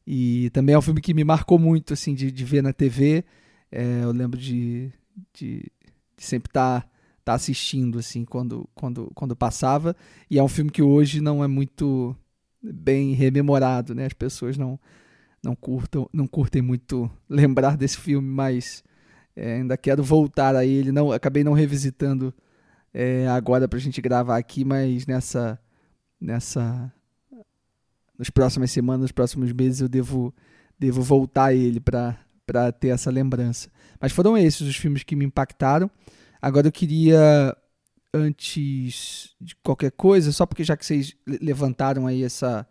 E 0.05 0.49
também 0.51 0.75
é 0.75 0.77
um 0.77 0.81
filme 0.81 1.01
que 1.01 1.13
me 1.13 1.23
marcou 1.23 1.57
muito, 1.59 1.93
assim, 1.93 2.13
de, 2.13 2.31
de 2.31 2.45
ver 2.45 2.61
na 2.61 2.71
TV. 2.71 3.25
É, 3.71 4.03
eu 4.03 4.11
lembro 4.11 4.39
de, 4.39 4.91
de, 5.33 5.69
de 6.15 6.23
sempre 6.23 6.49
estar 6.49 6.81
tá, 6.81 6.89
tá 7.25 7.33
assistindo, 7.33 7.99
assim, 7.99 8.23
quando, 8.23 8.69
quando, 8.73 9.11
quando 9.13 9.35
passava. 9.35 9.95
E 10.29 10.37
é 10.37 10.43
um 10.43 10.47
filme 10.47 10.71
que 10.71 10.81
hoje 10.81 11.19
não 11.19 11.43
é 11.43 11.47
muito 11.47 12.15
bem 12.61 13.13
rememorado, 13.13 13.93
né? 13.93 14.05
As 14.05 14.13
pessoas 14.13 14.57
não, 14.57 14.79
não, 15.43 15.55
curtam, 15.55 16.09
não 16.11 16.27
curtem 16.27 16.61
muito 16.61 17.09
lembrar 17.29 17.77
desse 17.77 17.97
filme, 17.97 18.27
mas 18.27 18.83
é, 19.35 19.55
ainda 19.55 19.77
quero 19.77 20.03
voltar 20.03 20.55
a 20.55 20.65
ele. 20.65 20.91
Não, 20.91 21.11
acabei 21.11 21.43
não 21.43 21.53
revisitando 21.53 22.33
é, 22.93 23.27
agora 23.27 23.67
pra 23.67 23.79
gente 23.79 24.01
gravar 24.01 24.37
aqui, 24.37 24.65
mas 24.65 25.05
nessa 25.05 25.59
nessa 26.19 26.91
nas 28.17 28.29
próximas 28.31 28.71
semanas, 28.71 29.01
nos 29.01 29.11
próximos 29.11 29.51
meses 29.51 29.81
eu 29.81 29.87
devo 29.87 30.33
devo 30.79 31.01
voltar 31.01 31.45
a 31.45 31.53
ele 31.53 31.79
para 31.79 32.17
para 32.45 32.71
ter 32.71 32.89
essa 32.89 33.11
lembrança. 33.11 33.69
Mas 33.99 34.11
foram 34.11 34.37
esses 34.37 34.61
os 34.61 34.75
filmes 34.75 35.03
que 35.03 35.15
me 35.15 35.25
impactaram. 35.25 35.91
Agora 36.41 36.67
eu 36.67 36.71
queria 36.71 37.55
antes 38.13 39.35
de 39.39 39.55
qualquer 39.57 39.91
coisa, 39.91 40.31
só 40.31 40.45
porque 40.45 40.63
já 40.63 40.77
que 40.77 40.85
vocês 40.85 41.15
levantaram 41.25 42.07
aí 42.07 42.23
essa 42.23 42.65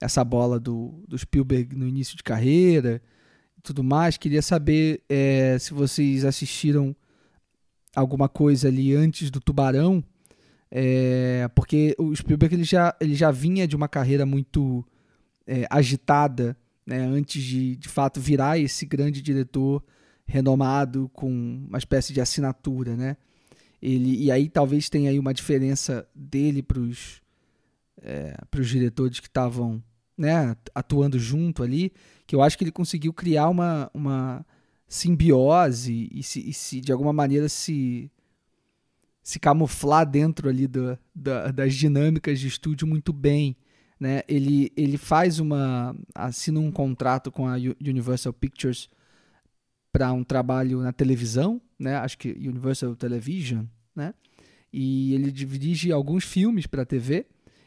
essa 0.00 0.24
bola 0.24 0.58
do, 0.60 1.02
do 1.08 1.16
Spielberg 1.18 1.74
no 1.76 1.86
início 1.86 2.16
de 2.16 2.22
carreira 2.22 3.02
e 3.58 3.60
tudo 3.60 3.82
mais, 3.82 4.16
queria 4.16 4.42
saber 4.42 5.02
é, 5.08 5.56
se 5.58 5.72
vocês 5.72 6.24
assistiram 6.24 6.94
alguma 7.94 8.28
coisa 8.28 8.68
ali 8.68 8.94
antes 8.94 9.30
do 9.30 9.40
Tubarão 9.40 10.04
é, 10.70 11.48
porque 11.54 11.94
o 11.98 12.14
Spielberg 12.14 12.54
ele 12.54 12.64
já, 12.64 12.94
ele 13.00 13.14
já 13.14 13.30
vinha 13.30 13.66
de 13.66 13.76
uma 13.76 13.88
carreira 13.88 14.26
muito 14.26 14.84
é, 15.46 15.66
agitada 15.70 16.56
né, 16.84 16.98
antes 16.98 17.42
de 17.42 17.76
de 17.76 17.88
fato 17.88 18.20
virar 18.20 18.58
esse 18.58 18.84
grande 18.84 19.22
diretor 19.22 19.82
renomado 20.26 21.08
com 21.12 21.30
uma 21.68 21.78
espécie 21.78 22.12
de 22.12 22.20
assinatura, 22.20 22.96
né? 22.96 23.16
Ele, 23.80 24.24
e 24.24 24.30
aí 24.30 24.48
talvez 24.48 24.88
tenha 24.88 25.10
aí 25.10 25.18
uma 25.18 25.32
diferença 25.32 26.08
dele 26.14 26.62
para 26.62 26.80
os 26.80 27.22
é, 28.02 28.36
os 28.58 28.68
diretores 28.68 29.20
que 29.20 29.28
estavam 29.28 29.82
né, 30.16 30.56
atuando 30.74 31.18
junto 31.18 31.62
ali, 31.62 31.92
que 32.26 32.34
eu 32.34 32.42
acho 32.42 32.56
que 32.56 32.64
ele 32.64 32.72
conseguiu 32.72 33.12
criar 33.12 33.48
uma, 33.48 33.90
uma 33.92 34.46
simbiose 34.88 36.08
e, 36.10 36.22
se, 36.22 36.48
e 36.48 36.52
se 36.52 36.80
de 36.80 36.92
alguma 36.92 37.12
maneira 37.12 37.48
se 37.48 38.10
se 39.26 39.40
camuflar 39.40 40.08
dentro 40.08 40.48
ali 40.48 40.68
do, 40.68 40.96
da, 41.12 41.50
das 41.50 41.74
dinâmicas 41.74 42.38
de 42.38 42.46
estúdio 42.46 42.86
muito 42.86 43.12
bem. 43.12 43.56
Né? 43.98 44.22
Ele, 44.28 44.70
ele 44.76 44.96
faz 44.96 45.40
uma. 45.40 45.96
assina 46.14 46.60
um 46.60 46.70
contrato 46.70 47.32
com 47.32 47.48
a 47.48 47.56
Universal 47.80 48.32
Pictures 48.32 48.88
para 49.90 50.12
um 50.12 50.22
trabalho 50.22 50.80
na 50.80 50.92
televisão, 50.92 51.60
né? 51.76 51.96
acho 51.96 52.16
que 52.18 52.28
Universal 52.28 52.94
Television, 52.94 53.64
né? 53.96 54.14
e 54.72 55.12
ele 55.14 55.32
dirige 55.32 55.90
alguns 55.90 56.22
filmes 56.22 56.68
para 56.68 56.82
a 56.82 56.86
TV, 56.86 57.26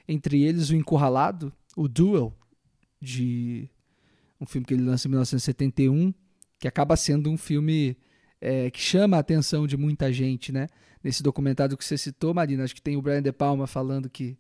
entre 0.10 0.42
eles 0.42 0.72
O 0.72 0.76
Encurralado, 0.76 1.54
o 1.78 1.88
Duel, 1.88 2.36
de 3.00 3.70
um 4.42 4.46
filme 4.46 4.66
que 4.66 4.74
ele 4.74 4.82
lança 4.82 5.08
em 5.08 5.12
1971, 5.12 6.12
que 6.58 6.68
acaba 6.68 6.98
sendo 6.98 7.30
um 7.30 7.38
filme 7.38 7.96
é, 8.42 8.72
que 8.72 8.80
chama 8.80 9.18
a 9.18 9.20
atenção 9.20 9.68
de 9.68 9.78
muita 9.78 10.12
gente, 10.12 10.52
né? 10.52 10.68
Nesse 11.04 11.22
documentário 11.22 11.78
que 11.78 11.86
você 11.86 11.96
citou, 11.96 12.34
Marina, 12.34 12.64
acho 12.64 12.74
que 12.74 12.82
tem 12.82 12.98
o 12.98 13.02
Brian 13.04 13.22
De 13.22 13.32
Palma 13.32 13.68
falando 13.68 14.10
que, 14.10 14.36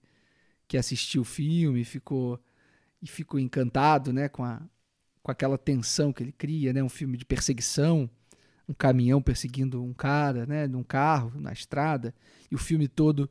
que 0.67 0.75
assistiu 0.75 1.21
o 1.21 1.25
filme 1.25 1.83
ficou, 1.83 2.39
e 2.99 3.07
ficou 3.07 3.39
encantado, 3.39 4.11
né? 4.11 4.27
Com, 4.27 4.43
a, 4.43 4.59
com 5.21 5.31
aquela 5.31 5.57
tensão 5.57 6.11
que 6.11 6.23
ele 6.23 6.31
cria, 6.31 6.73
né? 6.73 6.81
Um 6.81 6.89
filme 6.89 7.15
de 7.15 7.25
perseguição, 7.25 8.09
um 8.67 8.73
caminhão 8.73 9.21
perseguindo 9.21 9.83
um 9.83 9.93
cara, 9.93 10.47
né? 10.47 10.67
Num 10.67 10.83
carro, 10.83 11.39
na 11.39 11.53
estrada, 11.53 12.11
e 12.49 12.55
o 12.55 12.57
filme 12.57 12.87
todo 12.87 13.29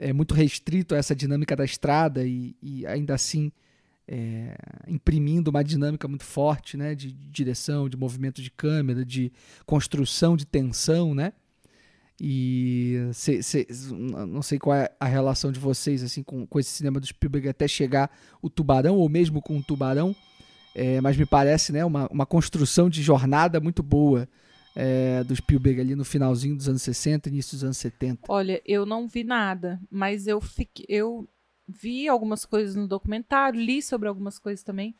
é 0.00 0.12
muito 0.14 0.34
restrito 0.34 0.94
a 0.94 0.98
essa 0.98 1.14
dinâmica 1.14 1.54
da 1.54 1.64
estrada 1.64 2.24
e, 2.24 2.56
e 2.62 2.86
ainda 2.86 3.14
assim 3.14 3.52
é, 4.08 4.56
imprimindo 4.88 5.50
uma 5.50 5.62
dinâmica 5.62 6.08
muito 6.08 6.24
forte, 6.24 6.76
né, 6.76 6.94
de, 6.94 7.12
de, 7.12 7.28
direção, 7.28 7.88
de 7.88 7.96
movimento 7.96 8.40
de 8.40 8.50
câmera, 8.50 9.04
de 9.04 9.30
construção 9.66 10.36
de 10.36 10.46
tensão, 10.46 11.14
né? 11.14 11.32
E 12.22 12.98
não 14.28 14.42
sei 14.42 14.58
qual 14.58 14.76
é 14.76 14.90
a 15.00 15.06
relação 15.06 15.50
de 15.50 15.58
vocês 15.58 16.02
assim 16.02 16.22
com, 16.22 16.46
com 16.46 16.58
esse 16.60 16.70
cinema 16.70 17.00
do 17.00 17.06
Spielberg 17.06 17.48
até 17.48 17.66
chegar 17.66 18.10
o 18.42 18.50
Tubarão 18.50 18.96
ou 18.96 19.08
mesmo 19.08 19.40
com 19.40 19.56
o 19.56 19.62
Tubarão, 19.62 20.14
é, 20.74 21.00
mas 21.00 21.16
me 21.16 21.24
parece, 21.24 21.72
né, 21.72 21.84
uma, 21.84 22.06
uma 22.08 22.26
construção 22.26 22.90
de 22.90 23.02
jornada 23.02 23.60
muito 23.60 23.82
boa. 23.82 24.28
É, 24.82 25.22
do 25.24 25.36
Spielberg 25.36 25.80
ali 25.80 25.94
no 25.94 26.04
finalzinho 26.04 26.56
dos 26.56 26.68
anos 26.68 26.80
60, 26.80 27.28
início 27.28 27.56
dos 27.56 27.64
anos 27.64 27.76
70. 27.76 28.22
Olha, 28.28 28.62
eu 28.64 28.86
não 28.86 29.06
vi 29.06 29.22
nada, 29.22 29.78
mas 29.90 30.26
eu 30.26 30.40
fiquei, 30.40 30.86
eu 30.88 31.28
vi 31.68 32.08
algumas 32.08 32.44
coisas 32.44 32.74
no 32.74 32.88
documentário, 32.88 33.60
li 33.60 33.82
sobre 33.82 34.08
algumas 34.08 34.38
coisas 34.38 34.62
também. 34.62 34.94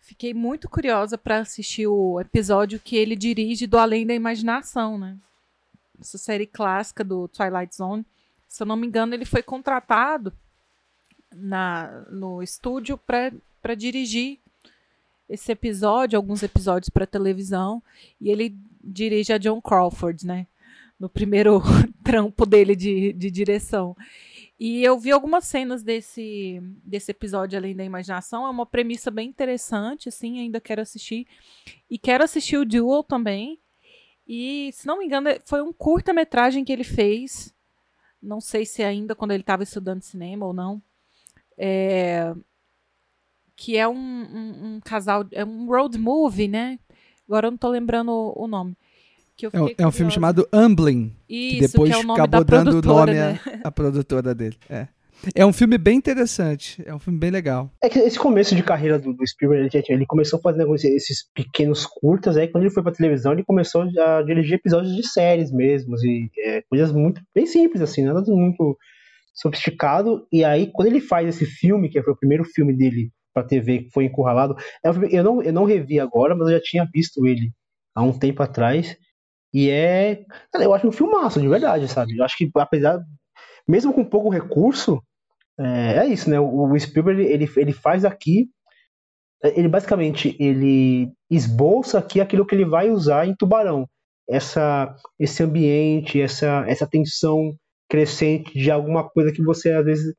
Fiquei 0.00 0.34
muito 0.34 0.68
curiosa 0.68 1.16
para 1.16 1.38
assistir 1.38 1.86
o 1.86 2.20
episódio 2.20 2.80
que 2.80 2.96
ele 2.96 3.14
dirige 3.14 3.66
do 3.66 3.78
Além 3.78 4.06
da 4.06 4.14
Imaginação, 4.14 4.98
né? 4.98 5.16
Essa 6.00 6.18
série 6.18 6.46
clássica 6.46 7.04
do 7.04 7.28
Twilight 7.28 7.76
Zone. 7.76 8.04
Se 8.48 8.62
eu 8.62 8.66
não 8.66 8.76
me 8.76 8.86
engano, 8.86 9.14
ele 9.14 9.24
foi 9.24 9.42
contratado 9.42 10.32
na, 11.32 12.04
no 12.10 12.42
estúdio 12.42 12.98
para 12.98 13.74
dirigir 13.76 14.38
esse 15.28 15.52
episódio, 15.52 16.16
alguns 16.16 16.42
episódios 16.42 16.88
para 16.88 17.06
televisão, 17.06 17.80
e 18.20 18.30
ele 18.30 18.56
dirige 18.82 19.32
a 19.32 19.38
John 19.38 19.60
Crawford, 19.60 20.26
né? 20.26 20.46
No 20.98 21.08
primeiro 21.08 21.60
trampo 22.04 22.44
dele 22.46 22.74
de, 22.76 23.12
de 23.12 23.30
direção. 23.30 23.96
E 24.58 24.84
eu 24.84 24.98
vi 24.98 25.10
algumas 25.10 25.46
cenas 25.46 25.82
desse, 25.82 26.60
desse 26.84 27.10
episódio 27.10 27.58
Além 27.58 27.74
da 27.74 27.82
Imaginação. 27.82 28.46
É 28.46 28.50
uma 28.50 28.66
premissa 28.66 29.10
bem 29.10 29.28
interessante, 29.28 30.10
assim, 30.10 30.38
ainda 30.38 30.60
quero 30.60 30.82
assistir. 30.82 31.26
E 31.88 31.98
quero 31.98 32.22
assistir 32.22 32.58
o 32.58 32.66
Duel 32.66 33.02
também. 33.02 33.58
E, 34.28 34.70
se 34.74 34.86
não 34.86 34.98
me 34.98 35.06
engano, 35.06 35.30
foi 35.46 35.62
um 35.62 35.72
curta-metragem 35.72 36.62
que 36.62 36.72
ele 36.72 36.84
fez. 36.84 37.54
Não 38.22 38.38
sei 38.38 38.66
se 38.66 38.82
ainda 38.82 39.14
quando 39.14 39.30
ele 39.30 39.42
estava 39.42 39.62
estudando 39.62 40.02
cinema 40.02 40.44
ou 40.44 40.52
não. 40.52 40.82
É, 41.56 42.34
que 43.56 43.76
é 43.76 43.88
um, 43.88 43.94
um, 43.94 44.74
um, 44.76 44.80
casal, 44.80 45.26
é 45.32 45.44
um 45.44 45.66
road 45.66 45.98
movie, 45.98 46.48
né? 46.48 46.78
Agora 47.30 47.46
eu 47.46 47.50
não 47.52 47.56
estou 47.56 47.70
lembrando 47.70 48.10
o, 48.10 48.44
o 48.44 48.48
nome 48.48 48.76
é, 49.46 49.60
um, 49.60 49.68
é 49.78 49.86
um 49.86 49.92
filme 49.92 50.10
chamado 50.12 50.46
Amblin. 50.52 51.14
Isso, 51.28 51.54
que 51.54 51.60
depois 51.60 51.90
que 51.90 51.96
é 51.96 52.00
o 52.00 52.06
nome 52.06 52.20
acabou 52.20 52.44
dando 52.44 52.78
o 52.78 52.82
nome 52.82 53.14
né? 53.14 53.40
à, 53.64 53.68
à 53.68 53.70
produtora 53.70 54.34
dele. 54.34 54.56
É. 54.68 54.88
É 55.34 55.44
um 55.44 55.52
filme 55.52 55.76
bem 55.76 55.98
interessante, 55.98 56.82
é 56.86 56.94
um 56.94 56.98
filme 56.98 57.18
bem 57.18 57.30
legal. 57.30 57.70
É 57.82 57.90
que 57.90 57.98
esse 57.98 58.18
começo 58.18 58.56
de 58.56 58.62
carreira 58.62 58.98
do, 58.98 59.12
do 59.12 59.26
Spielberg, 59.26 59.68
ele, 59.76 59.84
ele 59.90 60.06
começou 60.06 60.40
fazendo 60.40 60.74
esses 60.74 61.30
pequenos 61.34 61.84
curtas, 61.84 62.38
aí 62.38 62.48
quando 62.48 62.64
ele 62.64 62.72
foi 62.72 62.82
pra 62.82 62.90
televisão, 62.90 63.32
ele 63.32 63.44
começou 63.44 63.82
a 63.82 64.22
dirigir 64.22 64.54
episódios 64.54 64.96
de 64.96 65.06
séries 65.06 65.52
mesmo, 65.52 65.94
e 66.02 66.30
é, 66.38 66.62
coisas 66.62 66.90
muito, 66.90 67.20
bem 67.34 67.44
simples 67.44 67.82
assim, 67.82 68.02
nada 68.02 68.22
muito 68.28 68.78
sofisticado, 69.34 70.26
e 70.32 70.42
aí 70.42 70.70
quando 70.72 70.88
ele 70.88 71.02
faz 71.02 71.28
esse 71.28 71.44
filme, 71.44 71.90
que 71.90 72.02
foi 72.02 72.14
o 72.14 72.18
primeiro 72.18 72.44
filme 72.44 72.74
dele 72.74 73.10
para 73.32 73.46
TV 73.46 73.84
que 73.84 73.90
foi 73.90 74.04
encurralado. 74.04 74.56
É 74.84 74.88
eu 75.10 75.24
não, 75.24 75.42
eu 75.42 75.52
não 75.52 75.64
revi 75.64 75.98
agora, 76.00 76.34
mas 76.34 76.48
eu 76.48 76.54
já 76.54 76.62
tinha 76.62 76.88
visto 76.92 77.26
ele 77.26 77.52
há 77.94 78.02
um 78.02 78.18
tempo 78.18 78.42
atrás. 78.42 78.96
E 79.52 79.68
é. 79.70 80.24
Cara, 80.52 80.64
eu 80.64 80.74
acho 80.74 80.86
um 80.86 80.92
filmaço, 80.92 81.40
de 81.40 81.48
verdade, 81.48 81.88
sabe? 81.88 82.16
Eu 82.16 82.24
acho 82.24 82.36
que, 82.36 82.50
apesar. 82.56 83.00
Mesmo 83.68 83.92
com 83.92 84.04
pouco 84.04 84.30
recurso, 84.30 85.00
é, 85.58 85.98
é 85.98 86.06
isso, 86.06 86.28
né? 86.30 86.40
O, 86.40 86.72
o 86.72 86.78
Spielberg 86.78 87.22
ele, 87.22 87.48
ele 87.56 87.72
faz 87.72 88.04
aqui. 88.04 88.48
Ele 89.42 89.68
basicamente 89.68 90.36
ele 90.38 91.10
esboça 91.30 91.98
aqui 91.98 92.20
aquilo 92.20 92.46
que 92.46 92.54
ele 92.54 92.64
vai 92.64 92.90
usar 92.90 93.26
em 93.26 93.34
Tubarão. 93.34 93.88
Essa, 94.28 94.94
esse 95.18 95.42
ambiente, 95.42 96.20
essa, 96.20 96.64
essa 96.68 96.86
tensão 96.86 97.54
crescente 97.88 98.52
de 98.52 98.70
alguma 98.70 99.08
coisa 99.08 99.32
que 99.32 99.42
você 99.42 99.72
às 99.72 99.84
vezes 99.84 100.14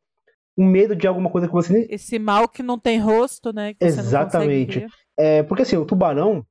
um 0.57 0.65
medo 0.65 0.95
de 0.95 1.07
alguma 1.07 1.29
coisa 1.29 1.47
que 1.47 1.53
você 1.53 1.87
esse 1.89 2.19
mal 2.19 2.47
que 2.47 2.61
não 2.61 2.77
tem 2.77 2.99
rosto, 2.99 3.53
né? 3.53 3.73
Exatamente. 3.79 4.85
É, 5.17 5.43
porque 5.43 5.63
assim, 5.63 5.77
o 5.77 5.85
tubarão 5.85 6.45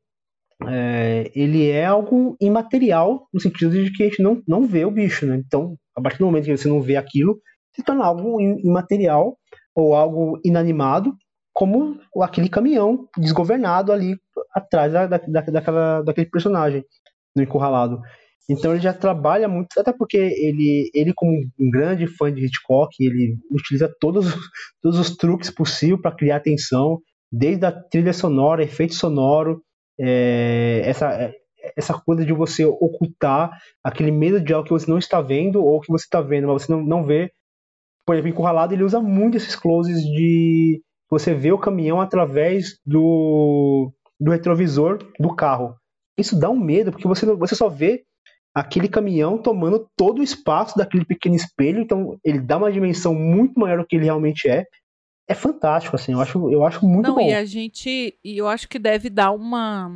é, 0.66 1.30
ele 1.34 1.68
é 1.68 1.86
algo 1.86 2.36
imaterial 2.40 3.26
no 3.32 3.40
sentido 3.40 3.72
de 3.72 3.92
que 3.92 4.02
a 4.02 4.06
gente 4.06 4.22
não, 4.22 4.42
não 4.46 4.66
vê 4.66 4.84
o 4.84 4.90
bicho, 4.90 5.26
né? 5.26 5.36
Então, 5.36 5.76
a 5.96 6.00
partir 6.00 6.18
do 6.18 6.26
momento 6.26 6.44
que 6.44 6.56
você 6.56 6.68
não 6.68 6.80
vê 6.80 6.96
aquilo, 6.96 7.40
se 7.74 7.82
torna 7.82 8.04
algo 8.04 8.40
imaterial 8.40 9.36
ou 9.74 9.94
algo 9.94 10.38
inanimado, 10.44 11.14
como 11.52 11.98
aquele 12.20 12.48
caminhão 12.48 13.08
desgovernado 13.16 13.92
ali 13.92 14.16
atrás 14.54 14.92
da, 14.92 15.06
da, 15.06 15.18
daquela, 15.18 16.02
daquele 16.02 16.28
personagem 16.28 16.84
no 17.34 17.42
encurralado. 17.42 18.00
Então 18.48 18.72
ele 18.72 18.80
já 18.80 18.92
trabalha 18.92 19.48
muito, 19.48 19.78
até 19.78 19.92
porque 19.92 20.16
ele, 20.16 20.90
ele 20.92 21.12
como 21.14 21.32
um 21.58 21.70
grande 21.70 22.06
fã 22.06 22.32
de 22.32 22.44
Hitchcock, 22.44 22.94
ele 22.98 23.36
utiliza 23.50 23.92
todos, 24.00 24.26
todos 24.82 24.98
os 24.98 25.16
truques 25.16 25.50
possíveis 25.50 26.00
para 26.00 26.14
criar 26.14 26.36
atenção, 26.36 27.00
desde 27.30 27.64
a 27.64 27.72
trilha 27.72 28.12
sonora, 28.12 28.64
efeito 28.64 28.94
sonoro, 28.94 29.62
é, 29.98 30.82
essa, 30.84 31.32
essa 31.76 31.94
coisa 31.94 32.24
de 32.24 32.32
você 32.32 32.64
ocultar 32.64 33.50
aquele 33.84 34.10
medo 34.10 34.40
de 34.40 34.52
algo 34.52 34.66
que 34.66 34.72
você 34.72 34.90
não 34.90 34.98
está 34.98 35.20
vendo 35.20 35.62
ou 35.62 35.80
que 35.80 35.92
você 35.92 36.04
está 36.04 36.20
vendo, 36.20 36.48
mas 36.48 36.62
você 36.62 36.72
não, 36.72 36.82
não 36.82 37.04
vê. 37.04 37.30
Por 38.04 38.14
exemplo, 38.14 38.30
encurralado 38.30 38.74
ele 38.74 38.82
usa 38.82 39.00
muito 39.00 39.36
esses 39.36 39.54
closes 39.54 40.02
de 40.02 40.82
você 41.08 41.34
ver 41.34 41.52
o 41.52 41.58
caminhão 41.58 42.00
através 42.00 42.78
do, 42.84 43.92
do 44.18 44.30
retrovisor 44.30 44.98
do 45.18 45.34
carro. 45.34 45.74
Isso 46.16 46.38
dá 46.38 46.50
um 46.50 46.58
medo, 46.58 46.90
porque 46.90 47.06
você, 47.06 47.26
você 47.26 47.54
só 47.54 47.68
vê 47.68 48.02
aquele 48.54 48.88
caminhão 48.88 49.38
tomando 49.38 49.88
todo 49.96 50.20
o 50.20 50.24
espaço 50.24 50.76
daquele 50.76 51.04
pequeno 51.04 51.36
espelho, 51.36 51.80
então 51.80 52.18
ele 52.24 52.40
dá 52.40 52.56
uma 52.56 52.72
dimensão 52.72 53.14
muito 53.14 53.58
maior 53.58 53.78
do 53.78 53.86
que 53.86 53.96
ele 53.96 54.04
realmente 54.04 54.48
é. 54.48 54.64
É 55.28 55.34
fantástico, 55.34 55.94
assim, 55.94 56.12
eu 56.12 56.20
acho, 56.20 56.50
eu 56.50 56.64
acho 56.64 56.84
muito 56.84 57.06
Não, 57.06 57.14
bom. 57.14 57.28
E 57.28 57.32
a 57.32 57.44
gente, 57.44 58.18
e 58.24 58.36
eu 58.36 58.48
acho 58.48 58.68
que 58.68 58.78
deve 58.78 59.08
dar 59.08 59.30
uma 59.30 59.88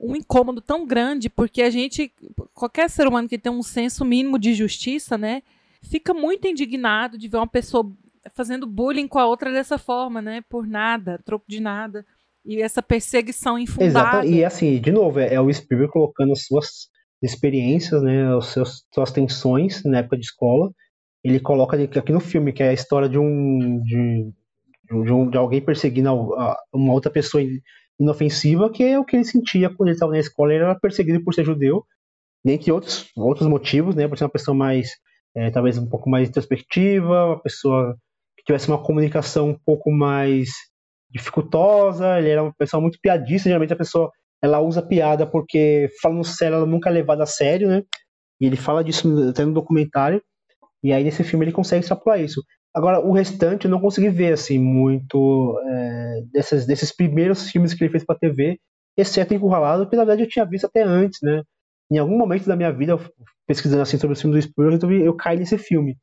um 0.00 0.16
incômodo 0.16 0.62
tão 0.62 0.86
grande, 0.86 1.28
porque 1.28 1.60
a 1.60 1.68
gente, 1.68 2.10
qualquer 2.54 2.88
ser 2.88 3.06
humano 3.06 3.28
que 3.28 3.36
tem 3.36 3.52
um 3.52 3.62
senso 3.62 4.02
mínimo 4.02 4.38
de 4.38 4.54
justiça, 4.54 5.18
né, 5.18 5.42
fica 5.82 6.14
muito 6.14 6.48
indignado 6.48 7.18
de 7.18 7.28
ver 7.28 7.36
uma 7.36 7.46
pessoa 7.46 7.92
fazendo 8.34 8.66
bullying 8.66 9.06
com 9.06 9.18
a 9.18 9.26
outra 9.26 9.52
dessa 9.52 9.76
forma, 9.76 10.22
né, 10.22 10.42
por 10.48 10.66
nada, 10.66 11.20
troco 11.22 11.44
de 11.46 11.60
nada. 11.60 12.06
E 12.46 12.62
essa 12.62 12.82
perseguição 12.82 13.58
infundada. 13.58 14.24
Exato, 14.24 14.26
e 14.26 14.42
assim, 14.42 14.80
de 14.80 14.90
novo, 14.90 15.20
é, 15.20 15.34
é 15.34 15.40
o 15.40 15.52
Spielberg 15.52 15.92
colocando 15.92 16.32
as 16.32 16.46
suas 16.46 16.88
experiências, 17.22 18.02
né, 18.02 18.34
as 18.36 18.46
suas, 18.46 18.84
suas 18.92 19.12
tensões 19.12 19.82
na 19.84 19.98
época 19.98 20.16
de 20.16 20.24
escola. 20.24 20.70
Ele 21.22 21.38
coloca 21.38 21.76
aqui 21.76 22.12
no 22.12 22.20
filme, 22.20 22.52
que 22.52 22.62
é 22.62 22.70
a 22.70 22.72
história 22.72 23.08
de 23.08 23.18
um 23.18 23.80
de, 23.82 24.32
de, 24.84 25.12
um, 25.12 25.28
de 25.28 25.36
alguém 25.36 25.60
perseguindo 25.60 26.10
uma 26.72 26.92
outra 26.92 27.10
pessoa 27.10 27.44
inofensiva, 27.98 28.70
que 28.70 28.82
é 28.82 28.98
o 28.98 29.04
que 29.04 29.16
ele 29.16 29.24
sentia 29.24 29.68
quando 29.68 29.88
ele 29.88 29.96
estava 29.96 30.12
na 30.12 30.18
escola. 30.18 30.54
Ele 30.54 30.64
era 30.64 30.74
perseguido 30.74 31.22
por 31.22 31.34
ser 31.34 31.44
judeu, 31.44 31.84
dentre 32.44 32.72
outros, 32.72 33.10
outros 33.16 33.46
motivos, 33.46 33.94
né, 33.94 34.08
por 34.08 34.16
ser 34.16 34.24
uma 34.24 34.30
pessoa 34.30 34.56
mais, 34.56 34.92
é, 35.36 35.50
talvez 35.50 35.76
um 35.76 35.88
pouco 35.88 36.08
mais 36.08 36.28
introspectiva, 36.28 37.26
uma 37.26 37.40
pessoa 37.42 37.94
que 38.36 38.44
tivesse 38.44 38.68
uma 38.68 38.82
comunicação 38.82 39.50
um 39.50 39.58
pouco 39.58 39.90
mais 39.90 40.48
dificultosa, 41.10 42.18
ele 42.18 42.30
era 42.30 42.42
uma 42.42 42.54
pessoa 42.56 42.80
muito 42.80 42.98
piadista, 43.02 43.48
geralmente 43.48 43.72
a 43.72 43.76
pessoa 43.76 44.10
ela 44.42 44.60
usa 44.60 44.82
piada 44.82 45.26
porque 45.26 45.88
falando 46.00 46.24
sério 46.24 46.56
ela 46.56 46.66
nunca 46.66 46.90
é 46.90 46.92
levada 46.92 47.22
a 47.24 47.26
sério, 47.26 47.68
né? 47.68 47.82
E 48.40 48.46
ele 48.46 48.56
fala 48.56 48.82
disso 48.82 49.08
até 49.28 49.44
no 49.44 49.52
documentário. 49.52 50.22
E 50.82 50.92
aí 50.92 51.04
nesse 51.04 51.22
filme 51.24 51.44
ele 51.44 51.52
consegue 51.52 51.80
extrapolar 51.80 52.20
isso. 52.20 52.42
Agora, 52.74 53.00
o 53.00 53.12
restante 53.12 53.64
eu 53.64 53.70
não 53.70 53.80
consegui 53.80 54.08
ver, 54.10 54.32
assim, 54.32 54.58
muito 54.58 55.58
é, 55.68 56.22
desses, 56.32 56.66
desses 56.66 56.94
primeiros 56.94 57.50
filmes 57.50 57.74
que 57.74 57.82
ele 57.82 57.90
fez 57.90 58.04
pra 58.04 58.16
TV, 58.16 58.58
exceto 58.96 59.34
Encurralado, 59.34 59.88
que 59.88 59.96
na 59.96 60.04
verdade 60.04 60.22
eu 60.22 60.28
tinha 60.28 60.44
visto 60.44 60.66
até 60.66 60.82
antes, 60.82 61.18
né? 61.22 61.42
Em 61.90 61.98
algum 61.98 62.16
momento 62.16 62.46
da 62.46 62.56
minha 62.56 62.72
vida, 62.72 62.96
pesquisando 63.46 63.82
assim 63.82 63.98
sobre 63.98 64.14
os 64.14 64.20
filmes 64.20 64.44
do 64.44 64.48
Spielberg, 64.50 64.84
eu, 64.84 65.06
eu 65.06 65.16
caí 65.16 65.36
nesse 65.38 65.58
filme. 65.58 65.96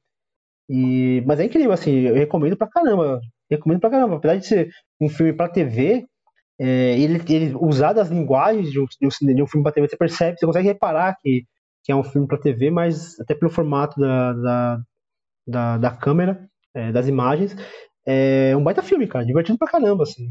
E, 0.69 1.23
mas 1.26 1.39
é 1.39 1.45
incrível, 1.45 1.71
assim, 1.71 1.91
eu 1.91 2.15
recomendo 2.15 2.58
pra 2.58 2.67
caramba. 2.67 3.21
Recomendo 3.50 3.80
pra 3.80 3.89
caramba. 3.89 4.17
Apesar 4.17 4.36
de 4.36 4.47
ser 4.47 4.69
um 5.00 5.10
filme 5.10 5.34
pra 5.34 5.50
TV, 5.50 6.06
é, 6.60 7.00
ele, 7.00 7.22
ele 7.30 7.56
usar 7.56 7.93
das 7.93 8.10
linguagens 8.10 8.72
de 8.72 8.80
um, 8.80 8.86
de, 8.86 9.08
um, 9.08 9.36
de 9.36 9.43
um, 9.43 9.48
filme 9.48 9.63
para 9.63 9.74
TV, 9.74 9.88
você 9.88 9.98
percebe, 9.98 10.38
você 10.38 10.46
consegue 10.46 10.67
reparar 10.67 11.17
que, 11.22 11.46
que 11.84 11.91
é 11.91 11.96
um 11.96 12.04
filme 12.04 12.28
para 12.28 12.39
TV, 12.39 12.72
mas 12.72 13.20
até 13.20 13.36
pelo 13.36 13.52
formato 13.52 14.00
da, 14.00 14.34
da, 14.34 14.82
da, 15.48 15.78
da 15.78 15.91
câmera, 15.91 16.50
é, 16.74 16.91
das 16.91 17.08
imagens, 17.08 17.56
é 18.06 18.56
um 18.56 18.63
baita 18.63 18.82
filme, 18.82 19.08
cara, 19.08 19.26
divertido 19.26 19.58
pra 19.58 19.67
caramba, 19.67 20.04
assim. 20.04 20.26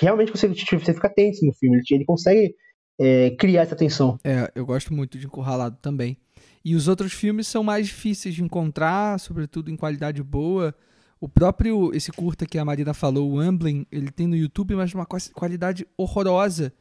Realmente 0.00 0.30
você, 0.30 0.48
você 0.48 0.94
fica 0.94 1.08
tenso 1.08 1.44
no 1.44 1.52
filme, 1.54 1.76
ele, 1.76 1.84
ele 1.90 2.04
consegue 2.04 2.54
é, 2.98 3.30
criar 3.32 3.62
essa 3.62 3.76
tensão. 3.76 4.18
É, 4.24 4.50
eu 4.54 4.66
gosto 4.66 4.92
muito 4.92 5.18
de 5.18 5.26
Encurralado 5.26 5.76
também. 5.80 6.16
E 6.64 6.74
os 6.74 6.88
outros 6.88 7.12
filmes 7.12 7.46
são 7.46 7.62
mais 7.62 7.86
difíceis 7.86 8.34
de 8.34 8.42
encontrar, 8.42 9.18
sobretudo 9.20 9.70
em 9.70 9.76
qualidade 9.76 10.22
boa. 10.22 10.74
O 11.20 11.28
próprio, 11.28 11.92
esse 11.94 12.12
curta 12.12 12.46
que 12.46 12.58
a 12.58 12.64
Marina 12.64 12.94
falou, 12.94 13.32
o 13.32 13.40
Amblin, 13.40 13.86
ele 13.90 14.10
tem 14.10 14.26
no 14.26 14.36
YouTube, 14.36 14.74
mas 14.76 14.92
numa 14.92 15.06
qualidade 15.06 15.86
horrorosa. 15.96 16.72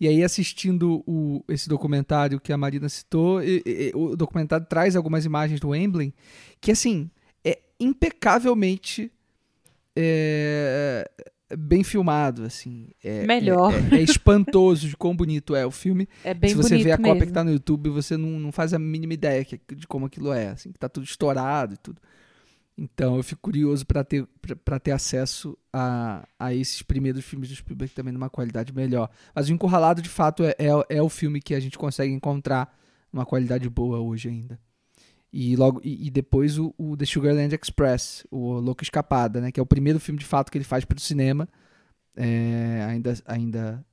E 0.00 0.06
aí, 0.06 0.22
assistindo 0.22 1.02
o, 1.06 1.42
esse 1.48 1.68
documentário 1.68 2.38
que 2.38 2.52
a 2.52 2.56
Marina 2.56 2.88
citou, 2.88 3.42
e, 3.42 3.62
e, 3.66 3.92
o 3.94 4.14
documentário 4.14 4.66
traz 4.66 4.94
algumas 4.94 5.24
imagens 5.24 5.58
do 5.58 5.72
Amblin, 5.72 6.12
que, 6.60 6.70
assim, 6.70 7.10
é 7.44 7.58
impecavelmente 7.80 9.10
é, 9.96 11.10
bem 11.56 11.82
filmado, 11.82 12.44
assim. 12.44 12.90
É, 13.02 13.26
Melhor. 13.26 13.72
É, 13.92 13.96
é, 13.96 14.02
espantoso 14.02 14.88
de 14.88 14.96
quão 14.96 15.16
bonito 15.16 15.56
é 15.56 15.66
o 15.66 15.70
filme. 15.70 16.08
É 16.22 16.34
bem 16.34 16.50
Se 16.50 16.56
você 16.56 16.76
vê 16.76 16.92
a 16.92 16.96
mesmo. 16.96 17.12
cópia 17.12 17.26
que 17.26 17.32
tá 17.32 17.42
no 17.42 17.50
YouTube, 17.50 17.90
você 17.90 18.16
não, 18.16 18.38
não 18.38 18.52
faz 18.52 18.74
a 18.74 18.78
mínima 18.78 19.14
ideia 19.14 19.44
de 19.44 19.86
como 19.86 20.06
aquilo 20.06 20.32
é, 20.32 20.48
assim, 20.48 20.70
que 20.70 20.78
tá 20.78 20.88
tudo 20.88 21.04
estourado 21.04 21.74
e 21.74 21.76
tudo. 21.78 22.00
Então 22.78 23.16
eu 23.16 23.24
fico 23.24 23.42
curioso 23.42 23.84
para 23.84 24.04
ter, 24.04 24.24
pra 24.64 24.78
ter 24.78 24.92
acesso 24.92 25.58
a, 25.72 26.24
a 26.38 26.54
esses 26.54 26.80
primeiros 26.80 27.24
filmes 27.24 27.48
do 27.48 27.56
Spielberg 27.56 27.92
também 27.92 28.12
numa 28.12 28.30
qualidade 28.30 28.72
melhor. 28.72 29.10
Mas 29.34 29.48
o 29.48 29.52
Encurralado, 29.52 30.00
de 30.00 30.08
fato, 30.08 30.44
é, 30.44 30.54
é, 30.56 30.96
é 30.96 31.02
o 31.02 31.08
filme 31.08 31.40
que 31.40 31.56
a 31.56 31.60
gente 31.60 31.76
consegue 31.76 32.12
encontrar 32.12 32.72
uma 33.12 33.26
qualidade 33.26 33.68
boa 33.68 33.98
hoje 33.98 34.28
ainda. 34.28 34.60
E 35.32 35.56
logo 35.56 35.80
e, 35.82 36.06
e, 36.06 36.10
depois 36.10 36.56
o, 36.56 36.72
o 36.78 36.96
The 36.96 37.04
Sugarland 37.04 37.52
Express, 37.52 38.24
o 38.30 38.60
Louco 38.60 38.84
Escapada, 38.84 39.40
né, 39.40 39.50
que 39.50 39.58
é 39.58 39.62
o 39.62 39.66
primeiro 39.66 39.98
filme 39.98 40.20
de 40.20 40.24
fato 40.24 40.50
que 40.50 40.56
ele 40.56 40.64
faz 40.64 40.84
para 40.84 40.96
o 40.96 41.00
cinema, 41.00 41.48
é, 42.16 42.86
ainda, 42.88 43.14
ainda 43.26 43.84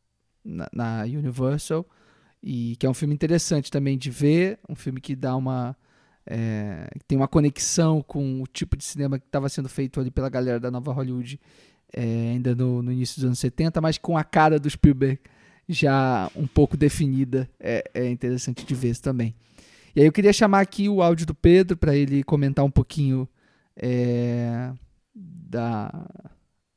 na, 0.43 0.69
na 0.71 1.04
Universal, 1.04 1.86
e 2.41 2.76
que 2.78 2.86
é 2.86 2.89
um 2.89 2.93
filme 2.93 3.15
interessante 3.15 3.71
também 3.71 3.98
de 3.98 4.12
ver, 4.12 4.60
um 4.69 4.76
filme 4.76 5.02
que 5.02 5.15
dá 5.15 5.36
uma 5.36 5.76
é, 6.27 6.89
tem 7.07 7.17
uma 7.17 7.27
conexão 7.27 8.01
com 8.01 8.41
o 8.41 8.47
tipo 8.47 8.75
de 8.75 8.83
cinema 8.83 9.19
que 9.19 9.25
estava 9.25 9.47
sendo 9.47 9.69
feito 9.69 9.99
ali 9.99 10.09
pela 10.09 10.29
galera 10.29 10.59
da 10.59 10.71
nova 10.71 10.91
Hollywood 10.91 11.39
é, 11.93 12.31
ainda 12.31 12.55
no, 12.55 12.81
no, 12.81 12.91
início 12.91 13.17
dos 13.17 13.25
anos 13.25 13.39
70, 13.39 13.79
mas 13.79 13.97
com 13.97 14.17
a 14.17 14.23
cara 14.23 14.59
do 14.59 14.69
Spielberg 14.69 15.19
já 15.67 16.29
um 16.35 16.47
pouco 16.47 16.75
definida. 16.75 17.49
É, 17.59 17.83
é 17.93 18.09
interessante 18.09 18.65
de 18.65 18.75
ver 18.75 18.97
também. 18.97 19.35
E 19.95 20.01
aí 20.01 20.05
eu 20.05 20.11
queria 20.11 20.33
chamar 20.33 20.61
aqui 20.61 20.89
o 20.89 21.01
áudio 21.01 21.25
do 21.25 21.33
Pedro 21.33 21.77
para 21.77 21.95
ele 21.95 22.23
comentar 22.23 22.65
um 22.65 22.71
pouquinho 22.71 23.27
é, 23.75 24.73
da, 25.13 26.07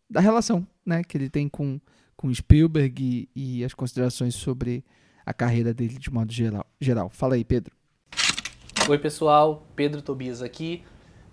da 0.08 0.20
relação 0.20 0.66
né, 0.86 1.02
que 1.02 1.16
ele 1.16 1.28
tem 1.28 1.48
com, 1.48 1.80
com 2.16 2.32
Spielberg 2.32 3.28
e, 3.34 3.58
e 3.58 3.64
as 3.64 3.74
considerações 3.74 4.34
sobre 4.34 4.84
a 5.26 5.34
carreira 5.34 5.74
dele 5.74 5.98
de 5.98 6.10
modo 6.10 6.32
geral. 6.32 6.66
geral. 6.80 7.10
Fala 7.10 7.34
aí, 7.34 7.44
Pedro. 7.44 7.77
Oi 8.86 8.98
pessoal, 8.98 9.62
Pedro 9.74 10.02
Tobias 10.02 10.42
aqui. 10.42 10.84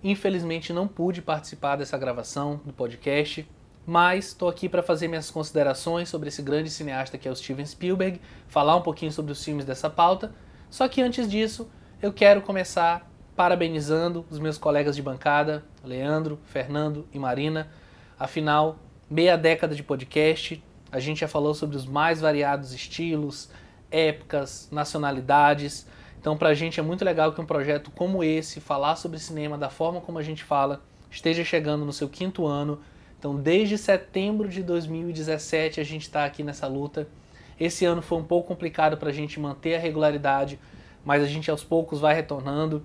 Infelizmente 0.01 0.71
não 0.71 0.87
pude 0.87 1.21
participar 1.21 1.75
dessa 1.75 1.97
gravação 1.97 2.61
do 2.65 2.71
podcast, 2.71 3.45
mas 3.85 4.27
estou 4.27 4.47
aqui 4.47 4.69
para 4.69 4.81
fazer 4.81 5.09
minhas 5.09 5.29
considerações 5.29 6.07
sobre 6.07 6.29
esse 6.29 6.41
grande 6.41 6.69
cineasta 6.69 7.17
que 7.17 7.27
é 7.27 7.31
o 7.31 7.35
Steven 7.35 7.65
Spielberg, 7.65 8.21
falar 8.47 8.75
um 8.75 8.81
pouquinho 8.81 9.11
sobre 9.11 9.31
os 9.31 9.43
filmes 9.43 9.65
dessa 9.65 9.89
pauta. 9.89 10.33
Só 10.69 10.87
que 10.87 11.01
antes 11.01 11.29
disso, 11.29 11.69
eu 12.01 12.11
quero 12.11 12.41
começar 12.41 13.09
parabenizando 13.35 14.25
os 14.29 14.39
meus 14.39 14.57
colegas 14.57 14.95
de 14.95 15.01
bancada, 15.01 15.63
Leandro, 15.83 16.39
Fernando 16.45 17.07
e 17.11 17.19
Marina. 17.19 17.69
Afinal, 18.17 18.79
meia 19.09 19.37
década 19.37 19.75
de 19.75 19.83
podcast. 19.83 20.63
A 20.91 20.99
gente 20.99 21.19
já 21.19 21.27
falou 21.27 21.53
sobre 21.53 21.75
os 21.75 21.85
mais 21.85 22.21
variados 22.21 22.73
estilos, 22.73 23.49
épocas, 23.91 24.69
nacionalidades. 24.71 25.85
Então, 26.25 26.35
para 26.35 26.49
a 26.49 26.53
gente 26.55 26.79
é 26.79 26.81
muito 26.81 27.05
legal 27.05 27.31
que 27.31 27.39
um 27.39 27.45
projeto 27.45 27.91
como 27.91 28.23
esse, 28.23 28.59
falar 28.59 28.95
sobre 28.95 29.19
cinema 29.19 29.59
da 29.59 29.69
forma 29.69 30.01
como 30.01 30.17
a 30.17 30.23
gente 30.23 30.43
fala, 30.43 30.81
esteja 31.11 31.43
chegando 31.43 31.85
no 31.85 31.93
seu 31.93 32.09
quinto 32.09 32.47
ano. 32.47 32.79
Então, 33.19 33.35
desde 33.35 33.77
setembro 33.77 34.49
de 34.49 34.63
2017 34.63 35.79
a 35.79 35.83
gente 35.83 36.01
está 36.01 36.25
aqui 36.25 36.41
nessa 36.41 36.65
luta. 36.65 37.07
Esse 37.59 37.85
ano 37.85 38.01
foi 38.01 38.17
um 38.17 38.23
pouco 38.23 38.47
complicado 38.47 38.97
para 38.97 39.09
a 39.09 39.13
gente 39.13 39.39
manter 39.39 39.75
a 39.75 39.79
regularidade, 39.79 40.59
mas 41.05 41.21
a 41.21 41.27
gente 41.27 41.51
aos 41.51 41.63
poucos 41.63 41.99
vai 41.99 42.15
retornando. 42.15 42.83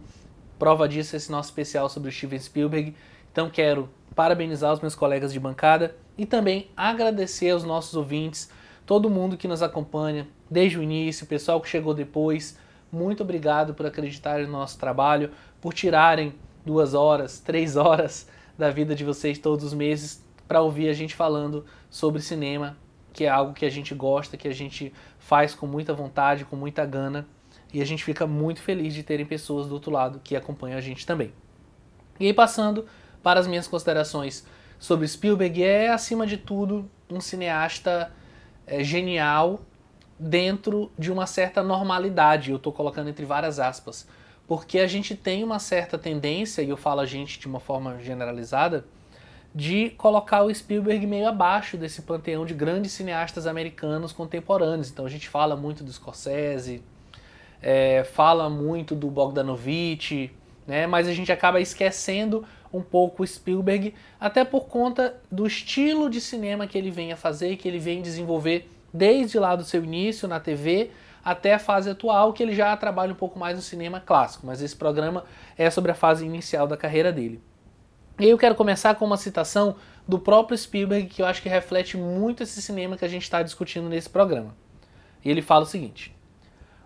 Prova 0.59 0.87
disso 0.87 1.17
é 1.17 1.17
esse 1.17 1.33
nosso 1.33 1.49
especial 1.49 1.89
sobre 1.89 2.11
o 2.11 2.13
Steven 2.13 2.39
Spielberg. 2.39 2.95
Então 3.33 3.49
quero 3.49 3.89
parabenizar 4.15 4.71
os 4.71 4.81
meus 4.81 4.95
colegas 4.95 5.33
de 5.33 5.41
bancada 5.41 5.97
e 6.19 6.27
também 6.27 6.69
agradecer 6.77 7.49
aos 7.53 7.65
nossos 7.65 7.95
ouvintes, 7.95 8.51
todo 8.85 9.09
mundo 9.09 9.39
que 9.39 9.49
nos 9.49 9.63
acompanha 9.63 10.29
desde 10.51 10.79
o 10.79 10.83
início, 10.83 11.25
o 11.25 11.27
pessoal 11.27 11.59
que 11.59 11.71
chegou 11.71 11.95
depois. 11.95 12.59
Muito 12.93 13.23
obrigado 13.23 13.75
por 13.75 13.87
acreditarem 13.87 14.47
no 14.47 14.53
nosso 14.53 14.79
trabalho, 14.79 15.31
por 15.61 15.73
tirarem 15.73 16.35
duas 16.65 16.95
horas, 16.95 17.39
três 17.39 17.77
horas 17.77 18.29
da 18.59 18.71
vida 18.71 18.95
de 18.95 19.05
vocês 19.05 19.39
todos 19.39 19.65
os 19.65 19.73
meses 19.73 20.25
para 20.47 20.61
ouvir 20.61 20.89
a 20.89 20.93
gente 20.93 21.15
falando 21.15 21.65
sobre 21.89 22.21
cinema, 22.21 22.77
que 23.13 23.25
é 23.25 23.29
algo 23.29 23.53
que 23.53 23.65
a 23.65 23.71
gente 23.71 23.95
gosta, 23.95 24.37
que 24.37 24.49
a 24.49 24.53
gente 24.53 24.93
faz 25.19 25.55
com 25.55 25.67
muita 25.67 25.95
vontade, 25.95 26.45
com 26.45 26.57
muita 26.57 26.85
gana, 26.85 27.27
e 27.73 27.81
a 27.81 27.85
gente 27.85 28.05
fica 28.05 28.27
muito 28.27 28.61
feliz 28.61 28.93
de 28.93 29.03
terem 29.03 29.25
pessoas 29.25 29.69
do 29.69 29.75
outro 29.75 29.93
lado 29.93 30.21
que 30.23 30.35
acompanham 30.35 30.77
a 30.77 30.81
gente 30.81 31.07
também. 31.07 31.33
E 32.19 32.27
aí 32.27 32.35
passando 32.35 32.87
para 33.23 33.39
as 33.39 33.47
minhas 33.47 33.69
considerações 33.69 34.45
sobre 34.79 35.07
Spielberg, 35.07 35.63
é 35.63 35.91
acima 35.91 36.27
de 36.27 36.37
tudo 36.37 36.91
um 37.09 37.21
cineasta 37.21 38.13
é, 38.67 38.83
genial 38.83 39.61
dentro 40.21 40.93
de 40.99 41.11
uma 41.11 41.27
certa 41.27 41.63
normalidade, 41.63 42.51
eu 42.51 42.59
estou 42.59 42.71
colocando 42.71 43.09
entre 43.09 43.25
várias 43.25 43.59
aspas, 43.59 44.07
porque 44.47 44.79
a 44.79 44.87
gente 44.87 45.15
tem 45.15 45.43
uma 45.43 45.59
certa 45.59 45.97
tendência, 45.97 46.61
e 46.61 46.69
eu 46.69 46.77
falo 46.77 47.01
a 47.01 47.07
gente 47.07 47.41
de 47.41 47.47
uma 47.47 47.59
forma 47.59 47.99
generalizada, 48.01 48.85
de 49.55 49.91
colocar 49.97 50.43
o 50.43 50.55
Spielberg 50.55 51.07
meio 51.07 51.27
abaixo 51.27 51.79
desse 51.79 52.03
panteão 52.03 52.45
de 52.45 52.53
grandes 52.53 52.93
cineastas 52.93 53.47
americanos 53.47 54.13
contemporâneos. 54.13 54.91
Então 54.91 55.07
a 55.07 55.09
gente 55.09 55.29
fala 55.29 55.57
muito 55.57 55.83
do 55.83 55.91
Scorsese, 55.91 56.83
é, 57.63 58.05
fala 58.05 58.51
muito 58.51 58.95
do 58.95 59.09
Bogdanovich, 59.09 60.31
né? 60.67 60.87
mas 60.87 61.09
a 61.09 61.15
gente 61.15 61.33
acaba 61.33 61.61
esquecendo 61.61 62.45
um 62.73 62.83
pouco 62.83 63.23
o 63.23 63.27
Spielberg, 63.27 63.95
até 64.21 64.45
por 64.45 64.67
conta 64.67 65.17
do 65.33 65.47
estilo 65.47 66.09
de 66.09 66.21
cinema 66.21 66.67
que 66.67 66.79
ele 66.79 66.91
vem 66.91 67.11
a 67.11 67.17
fazer, 67.17 67.57
que 67.57 67.67
ele 67.67 67.81
vem 67.81 68.03
desenvolver 68.03 68.69
desde 68.93 69.39
lá 69.39 69.57
do 69.57 69.65
seu 69.65 69.83
início 69.83 70.29
na 70.29 70.41
TV 70.41 70.91
até 71.25 71.55
a 71.55 71.59
fase 71.59 71.91
atual, 71.91 72.33
que 72.33 72.43
ele 72.43 72.55
já 72.55 72.77
trabalha 72.77 73.13
um 73.13 73.17
pouco 73.17 73.39
mais 73.39 73.57
no 73.57 73.63
cinema 73.63 74.01
clássico, 74.01 74.47
mas 74.47 74.63
esse 74.63 74.75
programa 74.75 75.25
é 75.57 75.69
sobre 75.71 75.93
a 75.93 75.95
fase 75.95 76.25
inicial 76.25 76.67
da 76.67 76.77
carreira 76.77 77.13
dele. 77.13 77.43
E 78.19 78.29
eu 78.29 78.39
quero 78.39 78.55
começar 78.55 78.95
com 78.95 79.05
uma 79.05 79.17
citação 79.17 79.77
do 80.07 80.19
próprio 80.19 80.57
Spielberg 80.57 81.09
que 81.09 81.23
eu 81.23 81.27
acho 81.27 81.43
que 81.43 81.49
reflete 81.49 81.97
muito 81.97 82.43
esse 82.43 82.61
cinema 82.61 82.97
que 82.97 83.05
a 83.05 83.09
gente 83.09 83.23
está 83.23 83.43
discutindo 83.43 83.89
nesse 83.89 84.11
programa. 84.11 84.55
E 85.25 85.31
ele 85.31 85.43
fala 85.43 85.63
o 85.63 85.67
seguinte: 85.67 86.15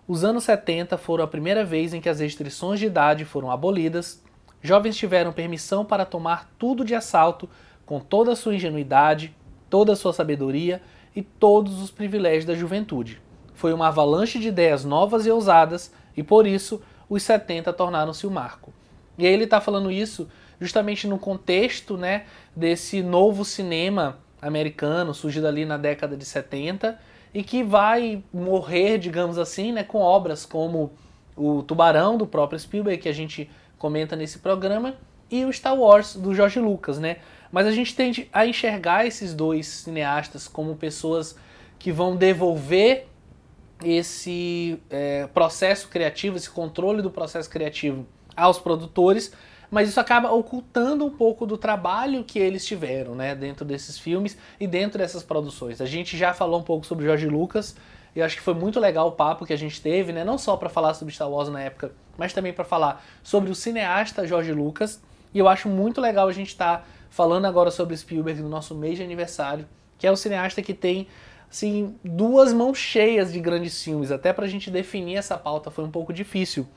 Os 0.07 0.23
anos 0.23 0.43
70 0.45 0.97
foram 0.97 1.23
a 1.23 1.27
primeira 1.27 1.65
vez 1.65 1.93
em 1.93 2.01
que 2.01 2.09
as 2.09 2.19
restrições 2.19 2.79
de 2.79 2.85
idade 2.85 3.25
foram 3.25 3.51
abolidas, 3.51 4.23
jovens 4.61 4.95
tiveram 4.95 5.33
permissão 5.33 5.83
para 5.83 6.05
tomar 6.05 6.49
tudo 6.57 6.85
de 6.85 6.95
assalto 6.95 7.49
com 7.85 7.99
toda 7.99 8.31
a 8.31 8.35
sua 8.35 8.55
ingenuidade, 8.55 9.35
toda 9.69 9.93
a 9.93 9.95
sua 9.95 10.13
sabedoria 10.13 10.81
e 11.15 11.21
todos 11.21 11.81
os 11.81 11.89
privilégios 11.89 12.45
da 12.45 12.55
juventude. 12.55 13.21
Foi 13.53 13.73
uma 13.73 13.87
avalanche 13.87 14.39
de 14.39 14.49
ideias 14.49 14.83
novas 14.83 15.25
e 15.25 15.31
ousadas 15.31 15.91
e 16.15 16.21
por 16.21 16.45
isso 16.45 16.81
os 17.09 17.23
70 17.23 17.71
tornaram-se 17.73 18.27
o 18.27 18.31
marco. 18.31 18.73
E 19.17 19.25
aí 19.25 19.33
ele 19.33 19.45
está 19.45 19.61
falando 19.61 19.89
isso 19.91 20.27
justamente 20.59 21.07
no 21.07 21.17
contexto 21.17 21.97
né, 21.97 22.25
desse 22.55 23.01
novo 23.01 23.45
cinema 23.45 24.19
americano 24.41 25.13
surgido 25.13 25.47
ali 25.47 25.65
na 25.65 25.77
década 25.77 26.17
de 26.17 26.25
70 26.25 26.99
e 27.33 27.43
que 27.43 27.63
vai 27.63 28.23
morrer, 28.33 28.97
digamos 28.97 29.37
assim, 29.37 29.71
né, 29.71 29.83
com 29.83 29.99
obras 29.99 30.45
como 30.45 30.91
o 31.35 31.63
Tubarão 31.63 32.17
do 32.17 32.25
próprio 32.25 32.59
Spielberg 32.59 33.01
que 33.01 33.09
a 33.09 33.13
gente 33.13 33.49
comenta 33.77 34.15
nesse 34.15 34.39
programa 34.39 34.95
e 35.29 35.43
o 35.43 35.51
Star 35.51 35.75
Wars 35.75 36.15
do 36.15 36.33
George 36.33 36.59
Lucas, 36.59 36.99
né? 36.99 37.17
Mas 37.55 37.67
a 37.67 37.71
gente 37.71 37.95
tende 37.95 38.27
a 38.33 38.45
enxergar 38.45 39.05
esses 39.05 39.33
dois 39.33 39.65
cineastas 39.65 40.45
como 40.45 40.75
pessoas 40.75 41.37
que 41.79 41.89
vão 41.89 42.17
devolver 42.17 43.07
esse 43.81 44.77
é, 44.89 45.25
processo 45.27 45.87
criativo, 45.87 46.35
esse 46.35 46.49
controle 46.49 47.01
do 47.01 47.09
processo 47.09 47.49
criativo 47.49 48.05
aos 48.35 48.59
produtores, 48.59 49.31
mas 49.71 49.87
isso 49.87 50.01
acaba 50.01 50.33
ocultando 50.33 51.05
um 51.05 51.09
pouco 51.09 51.45
do 51.45 51.57
trabalho 51.57 52.25
que 52.25 52.39
eles 52.39 52.65
tiveram, 52.65 53.15
né, 53.15 53.33
dentro 53.33 53.63
desses 53.63 53.97
filmes 53.97 54.37
e 54.59 54.67
dentro 54.67 54.97
dessas 54.97 55.23
produções. 55.23 55.79
A 55.79 55.85
gente 55.85 56.17
já 56.17 56.33
falou 56.33 56.59
um 56.59 56.63
pouco 56.63 56.85
sobre 56.85 57.05
George 57.05 57.29
Lucas, 57.29 57.73
e 58.13 58.21
acho 58.21 58.35
que 58.35 58.41
foi 58.41 58.53
muito 58.53 58.81
legal 58.81 59.07
o 59.07 59.11
papo 59.13 59.45
que 59.45 59.53
a 59.53 59.57
gente 59.57 59.81
teve, 59.81 60.11
né, 60.11 60.25
não 60.25 60.37
só 60.37 60.57
para 60.57 60.67
falar 60.67 60.93
sobre 60.93 61.13
Star 61.13 61.31
Wars 61.31 61.47
na 61.47 61.61
época, 61.61 61.93
mas 62.17 62.33
também 62.33 62.51
para 62.51 62.65
falar 62.65 63.01
sobre 63.23 63.49
o 63.49 63.55
cineasta 63.55 64.27
George 64.27 64.51
Lucas. 64.51 65.01
E 65.33 65.39
eu 65.39 65.47
acho 65.47 65.69
muito 65.69 66.01
legal 66.01 66.27
a 66.27 66.33
gente 66.33 66.47
estar 66.47 66.79
tá 66.79 66.85
falando 67.15 67.45
agora 67.45 67.71
sobre 67.71 67.95
Spielberg 67.95 68.41
no 68.41 68.49
nosso 68.49 68.75
mês 68.75 68.97
de 68.97 69.03
aniversário, 69.03 69.65
que 69.97 70.05
é 70.05 70.11
o 70.11 70.17
cineasta 70.17 70.61
que 70.61 70.73
tem 70.73 71.07
assim 71.49 71.95
duas 72.03 72.51
mãos 72.51 72.77
cheias 72.77 73.31
de 73.31 73.39
grandes 73.39 73.81
filmes. 73.81 74.11
Até 74.11 74.33
para 74.33 74.43
a 74.43 74.49
gente 74.49 74.69
definir 74.69 75.15
essa 75.15 75.37
pauta 75.37 75.71
foi 75.71 75.85
um 75.85 75.89
pouco 75.89 76.11
difícil. 76.11 76.67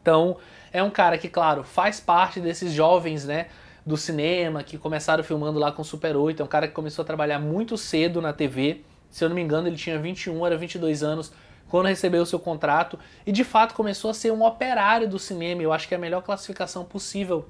Então, 0.00 0.38
é 0.72 0.82
um 0.82 0.88
cara 0.88 1.18
que, 1.18 1.28
claro, 1.28 1.62
faz 1.62 2.00
parte 2.00 2.40
desses 2.40 2.72
jovens, 2.72 3.26
né, 3.26 3.48
do 3.84 3.98
cinema, 3.98 4.62
que 4.62 4.78
começaram 4.78 5.22
filmando 5.22 5.58
lá 5.58 5.70
com 5.70 5.84
Super 5.84 6.16
8. 6.16 6.40
É 6.40 6.44
um 6.44 6.48
cara 6.48 6.66
que 6.66 6.72
começou 6.72 7.02
a 7.02 7.06
trabalhar 7.06 7.38
muito 7.38 7.76
cedo 7.76 8.22
na 8.22 8.32
TV. 8.32 8.80
Se 9.10 9.22
eu 9.22 9.28
não 9.28 9.36
me 9.36 9.42
engano, 9.42 9.68
ele 9.68 9.76
tinha 9.76 9.98
21, 9.98 10.46
era 10.46 10.56
22 10.56 11.02
anos 11.02 11.34
quando 11.68 11.88
recebeu 11.88 12.22
o 12.22 12.26
seu 12.26 12.38
contrato 12.38 12.98
e 13.26 13.32
de 13.32 13.44
fato 13.44 13.74
começou 13.74 14.10
a 14.10 14.14
ser 14.14 14.32
um 14.32 14.42
operário 14.42 15.06
do 15.06 15.18
cinema. 15.18 15.60
Eu 15.60 15.70
acho 15.70 15.86
que 15.86 15.92
é 15.92 15.98
a 15.98 16.00
melhor 16.00 16.22
classificação 16.22 16.82
possível 16.82 17.46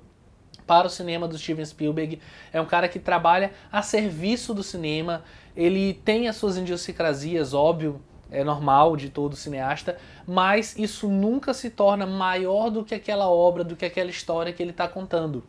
para 0.66 0.87
o 0.87 0.90
cinema 0.90 1.29
do 1.29 1.38
Steven 1.38 1.64
Spielberg. 1.64 2.20
É 2.53 2.61
um 2.61 2.66
cara 2.66 2.88
que 2.88 2.98
trabalha 2.98 3.53
a 3.70 3.83
serviço 3.83 4.55
do 4.55 4.62
cinema. 4.62 5.22
Ele 5.57 5.94
tem 6.05 6.29
as 6.29 6.37
suas 6.37 6.57
idiosincrasias, 6.57 7.55
óbvio, 7.55 8.01
é 8.31 8.42
normal 8.42 8.96
de 8.96 9.11
todo 9.11 9.37
cineasta, 9.37 9.98
mas 10.27 10.77
isso 10.79 11.09
nunca 11.09 11.53
se 11.53 11.68
torna 11.68 12.07
maior 12.07 12.70
do 12.70 12.83
que 12.83 12.94
aquela 12.94 13.29
obra, 13.29 13.62
do 13.62 13.77
que 13.77 13.85
aquela 13.85 14.11
história 14.11 14.53
que 14.53 14.62
ele 14.62 14.70
está 14.70 14.88
contando. 14.88 15.44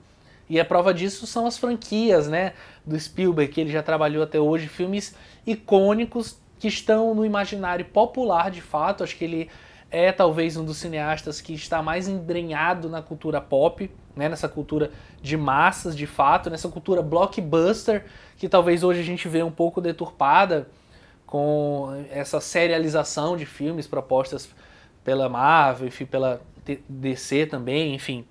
E 0.50 0.60
a 0.60 0.66
prova 0.66 0.94
disso 0.94 1.26
são 1.26 1.48
as 1.48 1.58
franquias, 1.58 2.28
né, 2.28 2.54
do 2.86 3.00
Spielberg, 3.00 3.52
que 3.52 3.62
ele 3.62 3.72
já 3.72 3.82
trabalhou 3.82 4.22
até 4.22 4.40
hoje, 4.40 4.68
filmes 4.68 5.16
icônicos 5.48 6.38
que 6.60 6.68
estão 6.68 7.16
no 7.16 7.26
imaginário 7.26 7.86
popular 7.86 8.52
de 8.52 8.62
fato. 8.62 9.04
Acho 9.04 9.18
que 9.18 9.24
ele 9.24 9.50
é 9.94 10.12
talvez 10.12 10.58
um 10.58 10.66
dos 10.66 10.78
cineastas 10.78 11.40
que 11.40 11.54
está 11.54 11.84
mais 11.84 12.08
embrenhado 12.08 12.90
na 12.90 13.00
cultura 13.00 13.40
pop, 13.40 13.92
né, 14.16 14.28
nessa 14.28 14.50
cultura 14.50 14.90
de 15.22 15.38
massas 15.38 15.96
de 15.96 16.08
fato, 16.08 16.50
nessa 16.50 16.68
cultura 16.68 17.04
blockbuster, 17.04 18.04
que 18.36 18.50
talvez 18.50 18.84
hoje 18.84 19.02
a 19.02 19.04
gente 19.04 19.28
vê 19.28 19.44
um 19.44 19.52
pouco 19.52 19.80
deturpada 19.80 20.68
com 21.28 22.06
essa 22.10 22.42
serialização 22.42 23.38
de 23.38 23.46
filmes 23.46 23.86
propostas 23.86 24.50
pela 25.04 25.30
Marvel, 25.30 25.88
enfim, 25.88 26.06
pela 26.06 26.42
DC 26.90 27.46
também, 27.46 27.94
enfim. 27.94 28.26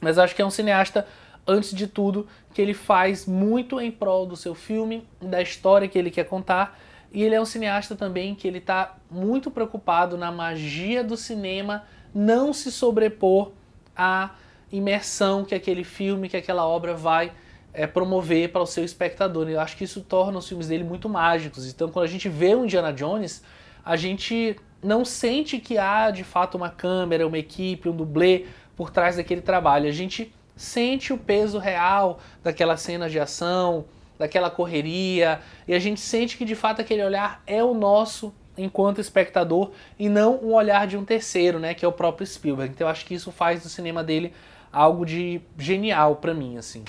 Mas 0.00 0.18
acho 0.18 0.34
que 0.34 0.40
é 0.40 0.46
um 0.46 0.50
cineasta, 0.50 1.06
antes 1.46 1.74
de 1.74 1.86
tudo, 1.86 2.26
que 2.54 2.62
ele 2.62 2.72
faz 2.72 3.26
muito 3.26 3.78
em 3.78 3.90
prol 3.90 4.24
do 4.24 4.36
seu 4.36 4.54
filme, 4.54 5.06
da 5.20 5.42
história 5.42 5.86
que 5.86 5.98
ele 5.98 6.10
quer 6.10 6.24
contar, 6.24 6.78
e 7.12 7.22
ele 7.22 7.34
é 7.34 7.40
um 7.40 7.44
cineasta 7.44 7.96
também 7.96 8.34
que 8.34 8.46
ele 8.46 8.58
está 8.58 8.96
muito 9.10 9.50
preocupado 9.50 10.16
na 10.16 10.30
magia 10.30 11.02
do 11.02 11.16
cinema 11.16 11.84
não 12.14 12.52
se 12.52 12.70
sobrepor 12.70 13.52
à 13.96 14.30
imersão 14.70 15.44
que 15.44 15.54
aquele 15.54 15.84
filme, 15.84 16.28
que 16.28 16.36
aquela 16.36 16.66
obra 16.66 16.94
vai 16.94 17.32
é, 17.72 17.86
promover 17.86 18.50
para 18.50 18.62
o 18.62 18.66
seu 18.66 18.84
espectador. 18.84 19.48
Eu 19.48 19.60
acho 19.60 19.76
que 19.76 19.84
isso 19.84 20.00
torna 20.02 20.38
os 20.38 20.48
filmes 20.48 20.68
dele 20.68 20.84
muito 20.84 21.08
mágicos. 21.08 21.66
Então, 21.66 21.88
quando 21.88 22.04
a 22.04 22.08
gente 22.08 22.28
vê 22.28 22.54
o 22.54 22.64
Indiana 22.64 22.92
Jones, 22.92 23.42
a 23.84 23.96
gente 23.96 24.56
não 24.82 25.04
sente 25.04 25.58
que 25.58 25.78
há 25.78 26.10
de 26.10 26.24
fato 26.24 26.56
uma 26.56 26.70
câmera, 26.70 27.26
uma 27.26 27.38
equipe, 27.38 27.88
um 27.88 27.96
dublê 27.96 28.46
por 28.76 28.90
trás 28.90 29.16
daquele 29.16 29.40
trabalho. 29.40 29.88
A 29.88 29.92
gente 29.92 30.32
sente 30.56 31.12
o 31.12 31.18
peso 31.18 31.58
real 31.58 32.18
daquela 32.42 32.76
cena 32.76 33.08
de 33.08 33.18
ação, 33.18 33.86
daquela 34.18 34.50
correria, 34.50 35.40
e 35.66 35.74
a 35.74 35.78
gente 35.78 36.00
sente 36.00 36.36
que 36.36 36.44
de 36.44 36.54
fato 36.54 36.80
aquele 36.80 37.04
olhar 37.04 37.42
é 37.46 37.62
o 37.62 37.72
nosso 37.72 38.34
enquanto 38.56 39.00
espectador 39.00 39.70
e 39.98 40.08
não 40.08 40.36
um 40.38 40.52
olhar 40.52 40.86
de 40.86 40.96
um 40.96 41.04
terceiro, 41.04 41.60
né, 41.60 41.74
que 41.74 41.84
é 41.84 41.88
o 41.88 41.92
próprio 41.92 42.26
Spielberg. 42.26 42.72
Então 42.74 42.86
eu 42.86 42.90
acho 42.90 43.06
que 43.06 43.14
isso 43.14 43.30
faz 43.30 43.62
do 43.62 43.68
cinema 43.68 44.02
dele 44.02 44.32
algo 44.72 45.06
de 45.06 45.40
genial 45.56 46.16
para 46.16 46.34
mim, 46.34 46.56
assim. 46.56 46.84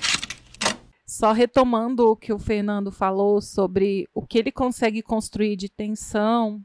Só 1.06 1.32
retomando 1.32 2.08
o 2.08 2.16
que 2.16 2.34
o 2.34 2.40
Fernando 2.40 2.92
falou 2.92 3.42
sobre 3.42 4.08
o 4.14 4.26
que 4.26 4.38
ele 4.38 4.52
consegue 4.52 5.02
construir 5.02 5.56
de 5.56 5.70
tensão 5.70 6.62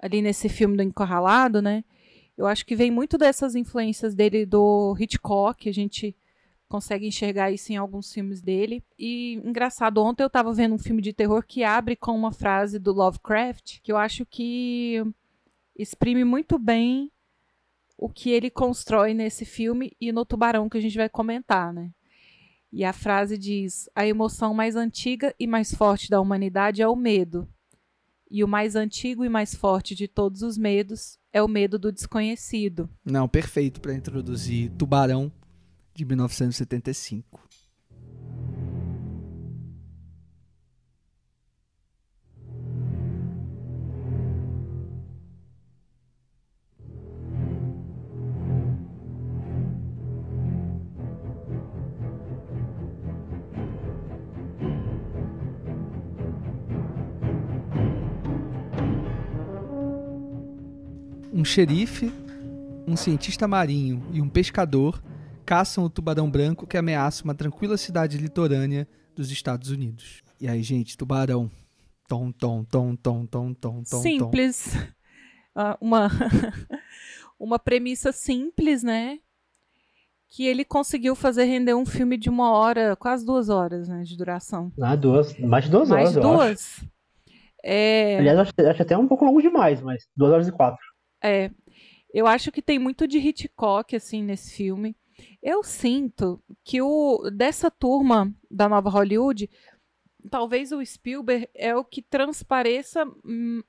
ali 0.00 0.20
nesse 0.20 0.48
filme 0.48 0.76
do 0.76 0.82
Encurralado, 0.82 1.62
né? 1.62 1.84
Eu 2.36 2.46
acho 2.46 2.66
que 2.66 2.74
vem 2.74 2.90
muito 2.90 3.16
dessas 3.16 3.54
influências 3.54 4.14
dele 4.14 4.44
do 4.44 4.94
Hitchcock, 4.98 5.68
a 5.68 5.72
gente 5.72 6.14
consegue 6.74 7.06
enxergar 7.06 7.52
isso 7.52 7.72
em 7.72 7.76
alguns 7.76 8.12
filmes 8.12 8.42
dele. 8.42 8.82
E 8.98 9.34
engraçado, 9.44 10.02
ontem 10.02 10.24
eu 10.24 10.26
estava 10.26 10.52
vendo 10.52 10.74
um 10.74 10.78
filme 10.78 11.00
de 11.00 11.12
terror 11.12 11.44
que 11.46 11.62
abre 11.62 11.94
com 11.94 12.10
uma 12.16 12.32
frase 12.32 12.80
do 12.80 12.92
Lovecraft, 12.92 13.78
que 13.80 13.92
eu 13.92 13.96
acho 13.96 14.26
que 14.26 15.00
exprime 15.78 16.24
muito 16.24 16.58
bem 16.58 17.12
o 17.96 18.08
que 18.08 18.28
ele 18.30 18.50
constrói 18.50 19.14
nesse 19.14 19.44
filme 19.44 19.92
e 20.00 20.10
no 20.10 20.24
Tubarão 20.24 20.68
que 20.68 20.76
a 20.76 20.80
gente 20.80 20.96
vai 20.96 21.08
comentar, 21.08 21.72
né? 21.72 21.92
E 22.72 22.84
a 22.84 22.92
frase 22.92 23.38
diz: 23.38 23.88
"A 23.94 24.04
emoção 24.04 24.52
mais 24.52 24.74
antiga 24.74 25.32
e 25.38 25.46
mais 25.46 25.72
forte 25.72 26.10
da 26.10 26.20
humanidade 26.20 26.82
é 26.82 26.88
o 26.88 26.96
medo. 26.96 27.48
E 28.28 28.42
o 28.42 28.48
mais 28.48 28.74
antigo 28.74 29.24
e 29.24 29.28
mais 29.28 29.54
forte 29.54 29.94
de 29.94 30.08
todos 30.08 30.42
os 30.42 30.58
medos 30.58 31.20
é 31.32 31.40
o 31.40 31.46
medo 31.46 31.78
do 31.78 31.92
desconhecido." 31.92 32.90
Não, 33.04 33.28
perfeito 33.28 33.80
para 33.80 33.94
introduzir 33.94 34.72
Tubarão 34.72 35.30
de 35.94 36.04
1975. 36.04 37.40
Um 61.32 61.44
xerife, 61.44 62.12
um 62.86 62.96
cientista 62.96 63.46
marinho 63.46 64.02
e 64.12 64.20
um 64.20 64.28
pescador 64.28 65.02
caçam 65.44 65.84
o 65.84 65.90
tubarão 65.90 66.30
branco 66.30 66.66
que 66.66 66.76
ameaça 66.76 67.24
uma 67.24 67.34
tranquila 67.34 67.76
cidade 67.76 68.18
litorânea 68.18 68.88
dos 69.14 69.30
Estados 69.30 69.70
Unidos. 69.70 70.22
E 70.40 70.48
aí, 70.48 70.62
gente, 70.62 70.96
tubarão. 70.96 71.50
Tom, 72.08 72.32
tom, 72.32 72.64
tom, 72.64 72.96
tom, 72.96 73.26
tom, 73.26 73.54
tom, 73.54 73.82
tom. 73.82 74.02
Simples. 74.02 74.74
Uh, 75.54 75.76
uma, 75.80 76.10
uma 77.38 77.58
premissa 77.58 78.12
simples, 78.12 78.82
né? 78.82 79.18
Que 80.28 80.46
ele 80.46 80.64
conseguiu 80.64 81.14
fazer 81.14 81.44
render 81.44 81.74
um 81.74 81.86
filme 81.86 82.16
de 82.16 82.28
uma 82.28 82.50
hora, 82.50 82.96
quase 82.96 83.24
duas 83.24 83.48
horas, 83.48 83.88
né, 83.88 84.02
de 84.02 84.16
duração. 84.16 84.72
Ah, 84.82 84.96
duas, 84.96 85.38
mais 85.38 85.64
de 85.64 85.70
duas 85.70 85.88
mais 85.88 86.16
horas, 86.16 86.22
duas. 86.22 86.50
acho. 86.50 86.94
É... 87.62 88.18
Aliás, 88.18 88.38
acho, 88.40 88.52
acho 88.58 88.82
até 88.82 88.98
um 88.98 89.06
pouco 89.06 89.24
longo 89.24 89.40
demais, 89.40 89.80
mas 89.80 90.04
duas 90.16 90.32
horas 90.32 90.48
e 90.48 90.52
quatro. 90.52 90.80
É, 91.22 91.50
eu 92.12 92.26
acho 92.26 92.52
que 92.52 92.60
tem 92.60 92.78
muito 92.78 93.06
de 93.06 93.18
Hitchcock, 93.18 93.94
assim, 93.94 94.22
nesse 94.22 94.54
filme. 94.54 94.96
Eu 95.42 95.62
sinto 95.62 96.42
que 96.62 96.80
o 96.80 97.30
dessa 97.30 97.70
turma 97.70 98.34
da 98.50 98.68
nova 98.68 98.90
Hollywood, 98.90 99.48
talvez 100.30 100.72
o 100.72 100.84
Spielberg 100.84 101.48
é 101.54 101.74
o 101.76 101.84
que 101.84 102.02
transpareça 102.02 103.04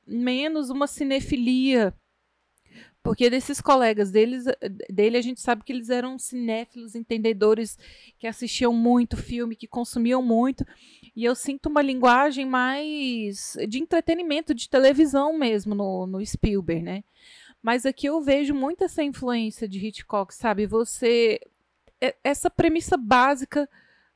menos 0.06 0.70
uma 0.70 0.88
cinefilia. 0.88 1.94
Porque 3.06 3.30
desses 3.30 3.62
colegas 3.62 4.10
deles, 4.10 4.46
dele, 4.90 5.16
a 5.16 5.22
gente 5.22 5.40
sabe 5.40 5.64
que 5.64 5.72
eles 5.72 5.92
eram 5.92 6.18
cinéfilos, 6.18 6.96
entendedores, 6.96 7.78
que 8.18 8.26
assistiam 8.26 8.74
muito 8.74 9.16
filme, 9.16 9.56
que 9.56 9.68
consumiam 9.68 10.24
muito. 10.24 10.66
E 11.16 11.24
eu 11.24 11.36
sinto 11.36 11.70
uma 11.70 11.84
linguagem 11.84 12.48
mais 12.48 13.56
de 13.70 13.78
entretenimento, 13.78 14.56
de 14.56 14.68
televisão 14.68 15.38
mesmo 15.38 15.76
no, 15.76 16.08
no 16.08 16.26
Spielberg, 16.26 16.82
né? 16.82 17.04
Mas 17.66 17.84
aqui 17.84 18.06
eu 18.06 18.22
vejo 18.22 18.54
muito 18.54 18.84
essa 18.84 19.02
influência 19.02 19.68
de 19.68 19.84
Hitchcock, 19.84 20.32
sabe? 20.36 20.68
Você. 20.68 21.40
Essa 22.24 22.48
premissa 22.48 22.96
básica 22.96 23.68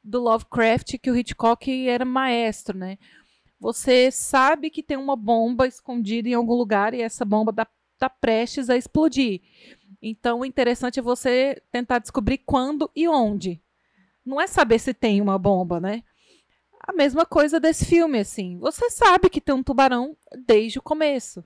do 0.04 0.22
Lovecraft, 0.22 1.00
que 1.00 1.10
o 1.10 1.18
Hitchcock 1.18 1.89
era 1.89 2.06
maestro, 2.06 2.78
né? 2.78 3.00
Você 3.60 4.12
sabe 4.12 4.70
que 4.70 4.84
tem 4.84 4.97
uma 4.97 5.16
bomba 5.16 5.66
escondida 5.66 6.30
em 6.30 6.36
algum 6.36 6.54
lugar 6.54 6.93
e 6.93 7.02
essa 7.02 7.26
bomba 7.26 7.50
está 7.50 7.68
tá 7.97 8.08
prestes 8.08 8.70
a 8.70 8.78
explodir. 8.78 9.41
Então, 10.00 10.41
o 10.41 10.45
interessante 10.45 11.00
é 11.00 11.02
você 11.02 11.60
tentar 11.72 11.97
descobrir 11.97 12.38
quando 12.45 12.91
e 12.95 13.08
onde. 13.08 13.60
Não 14.24 14.39
é 14.39 14.45
saber 14.45 14.78
se 14.78 14.93
tem 14.93 15.22
uma 15.22 15.39
bomba, 15.39 15.80
né? 15.80 16.04
A 16.82 16.93
mesma 16.93 17.26
coisa 17.26 17.60
desse 17.60 17.84
filme, 17.84 18.20
assim. 18.20 18.60
Você 18.60 18.91
sabe 18.91 19.28
que 19.28 19.41
tem 19.41 19.56
um 19.56 19.64
tubarão 19.64 20.16
desde 20.45 20.78
o 20.78 20.84
começo 20.84 21.43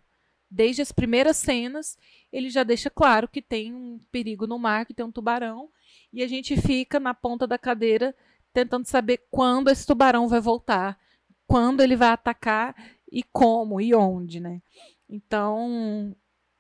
desde 0.54 0.84
as 0.84 0.92
primeiras 0.92 1.38
cenas, 1.38 1.98
ele 2.32 2.50
já 2.50 2.64
deixa 2.64 2.90
claro 2.90 3.28
que 3.28 3.42
tem 3.42 3.74
um 3.74 4.00
perigo 4.12 4.46
no 4.46 4.60
mar, 4.60 4.86
que 4.86 4.94
tem 4.94 5.04
um 5.04 5.12
tubarão, 5.12 5.70
e 6.12 6.22
a 6.22 6.28
gente 6.28 6.56
fica 6.56 7.00
na 7.00 7.14
ponta 7.14 7.48
da 7.48 7.58
cadeira 7.58 8.16
tentando 8.54 8.86
saber 8.86 9.26
quando 9.32 9.70
esse 9.70 9.86
tubarão 9.86 10.28
vai 10.28 10.40
voltar, 10.40 11.00
quando 11.48 11.82
ele 11.82 11.96
vai 11.96 12.10
atacar 12.10 12.76
e 13.12 13.24
como 13.24 13.82
e 13.82 13.96
onde, 13.96 14.40
né? 14.40 14.62
Então, 15.10 16.16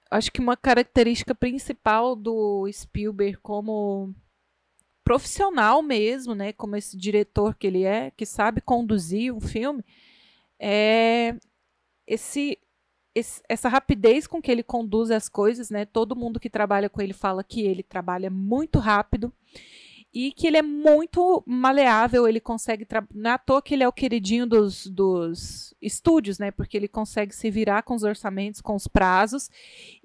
acho 0.09 0.31
que 0.31 0.41
uma 0.41 0.57
característica 0.57 1.35
principal 1.35 2.15
do 2.15 2.67
Spielberg 2.71 3.37
como 3.37 4.13
profissional 5.03 5.83
mesmo, 5.83 6.33
né, 6.33 6.51
como 6.53 6.75
esse 6.75 6.97
diretor 6.97 7.55
que 7.55 7.67
ele 7.67 7.83
é, 7.83 8.09
que 8.11 8.25
sabe 8.25 8.61
conduzir 8.61 9.33
um 9.33 9.41
filme, 9.41 9.83
é 10.59 11.35
esse 12.07 12.57
esse, 13.15 13.41
essa 13.47 13.69
rapidez 13.69 14.27
com 14.27 14.41
que 14.41 14.51
ele 14.51 14.63
conduz 14.63 15.11
as 15.11 15.29
coisas, 15.29 15.69
né? 15.69 15.85
Todo 15.85 16.15
mundo 16.15 16.39
que 16.39 16.49
trabalha 16.49 16.89
com 16.89 17.01
ele 17.01 17.13
fala 17.13 17.43
que 17.43 17.61
ele 17.61 17.83
trabalha 17.83 18.29
muito 18.29 18.79
rápido 18.79 19.31
e 20.13 20.31
que 20.31 20.45
ele 20.45 20.57
é 20.57 20.61
muito 20.61 21.43
maleável, 21.45 22.27
ele 22.27 22.39
consegue. 22.39 22.87
Não 23.13 23.31
é 23.31 23.33
à 23.33 23.37
toa 23.37 23.61
que 23.61 23.73
ele 23.73 23.83
é 23.83 23.87
o 23.87 23.91
queridinho 23.91 24.45
dos, 24.45 24.85
dos 24.85 25.73
estúdios, 25.81 26.37
né? 26.37 26.51
Porque 26.51 26.77
ele 26.77 26.87
consegue 26.87 27.35
se 27.35 27.49
virar 27.49 27.81
com 27.81 27.95
os 27.95 28.03
orçamentos, 28.03 28.61
com 28.61 28.75
os 28.75 28.87
prazos, 28.87 29.49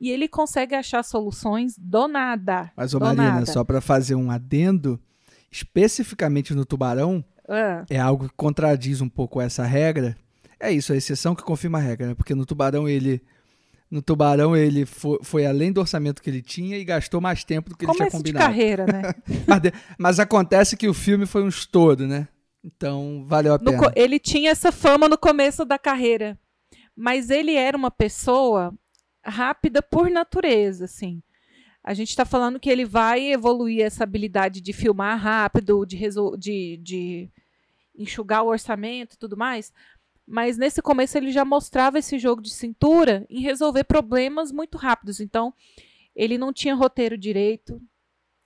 e 0.00 0.11
ele 0.11 0.26
consegue 0.26 0.74
achar 0.74 1.02
soluções 1.02 1.76
do 1.78 2.09
nada. 2.09 2.72
Mas, 2.74 2.94
ô 2.94 3.00
Marina, 3.00 3.32
nada. 3.32 3.46
só 3.46 3.62
para 3.62 3.82
fazer 3.82 4.14
um 4.14 4.30
adendo, 4.30 4.98
especificamente 5.50 6.54
no 6.54 6.64
Tubarão, 6.64 7.22
ah. 7.46 7.84
é 7.90 7.98
algo 7.98 8.28
que 8.28 8.34
contradiz 8.34 9.02
um 9.02 9.11
pouco 9.11 9.42
essa 9.42 9.64
regra, 9.64 10.16
é 10.61 10.72
isso, 10.72 10.92
a 10.92 10.96
exceção 10.96 11.34
que 11.34 11.42
confirma 11.42 11.78
a 11.78 11.80
regra, 11.80 12.09
né? 12.09 12.14
Porque 12.14 12.34
no 12.34 12.44
Tubarão 12.44 12.88
ele. 12.88 13.22
No 13.90 14.02
Tubarão 14.02 14.54
ele 14.54 14.84
foi, 14.84 15.18
foi, 15.22 15.46
além 15.46 15.72
do 15.72 15.80
orçamento 15.80 16.20
que 16.20 16.28
ele 16.28 16.42
tinha 16.42 16.76
e 16.76 16.84
gastou 16.84 17.22
mais 17.22 17.42
tempo 17.42 17.70
do 17.70 17.76
que 17.76 17.86
Começo 17.86 18.02
ele 18.02 18.11
tinha 18.11 18.18
combinado. 18.18 18.44
de 18.44 18.50
carreira, 18.50 18.86
né? 18.86 19.14
mas, 19.46 19.61
mas, 19.98 20.20
acontece 20.20 20.76
que 20.76 20.88
o 20.88 20.92
filme 20.92 21.24
foi 21.24 21.42
um 21.42 21.48
estouro, 21.48 22.06
né? 22.06 22.28
Então 22.62 23.24
valeu 23.26 23.54
a 23.54 23.59
pena. 23.59 23.80
No, 23.80 23.92
ele 23.96 24.18
tinha 24.18 24.50
essa 24.50 24.70
fama 24.70 25.09
no 25.09 25.16
começo 25.16 25.64
da 25.64 25.78
carreira, 25.78 26.38
mas 26.94 27.30
ele 27.30 27.54
era 27.54 27.76
uma 27.76 27.90
pessoa 27.90 28.74
rápida 29.24 29.80
por 29.80 30.11
natureza, 30.11 30.84
assim. 30.84 31.22
A 31.82 31.94
gente 31.94 32.11
está 32.11 32.26
falando 32.26 32.61
que 32.61 32.68
ele 32.68 32.84
vai 32.84 33.32
evoluir 33.32 33.82
essa 33.82 34.04
habilidade 34.04 34.61
de 34.61 34.72
filmar 34.74 35.18
rápido, 35.18 35.86
de, 35.86 35.96
de, 36.36 36.76
de 36.82 37.30
enxugar 37.96 38.42
o 38.42 38.48
orçamento 38.48 39.14
e 39.14 39.18
tudo 39.18 39.36
mais, 39.36 39.72
mas 40.29 40.59
nesse 40.59 40.83
começo 40.83 41.16
ele 41.16 41.33
já 41.33 41.45
mostrava 41.45 41.99
esse 41.99 42.18
jogo 42.18 42.43
de 42.43 42.51
cintura 42.51 43.26
em 43.31 43.41
resolver 43.41 43.85
problemas 43.85 44.53
muito 44.53 44.76
rápidos. 44.76 45.20
Então, 45.20 45.55
ele 46.14 46.37
não 46.37 46.53
tinha 46.53 46.74
roteiro 46.74 47.16
direito, 47.16 47.81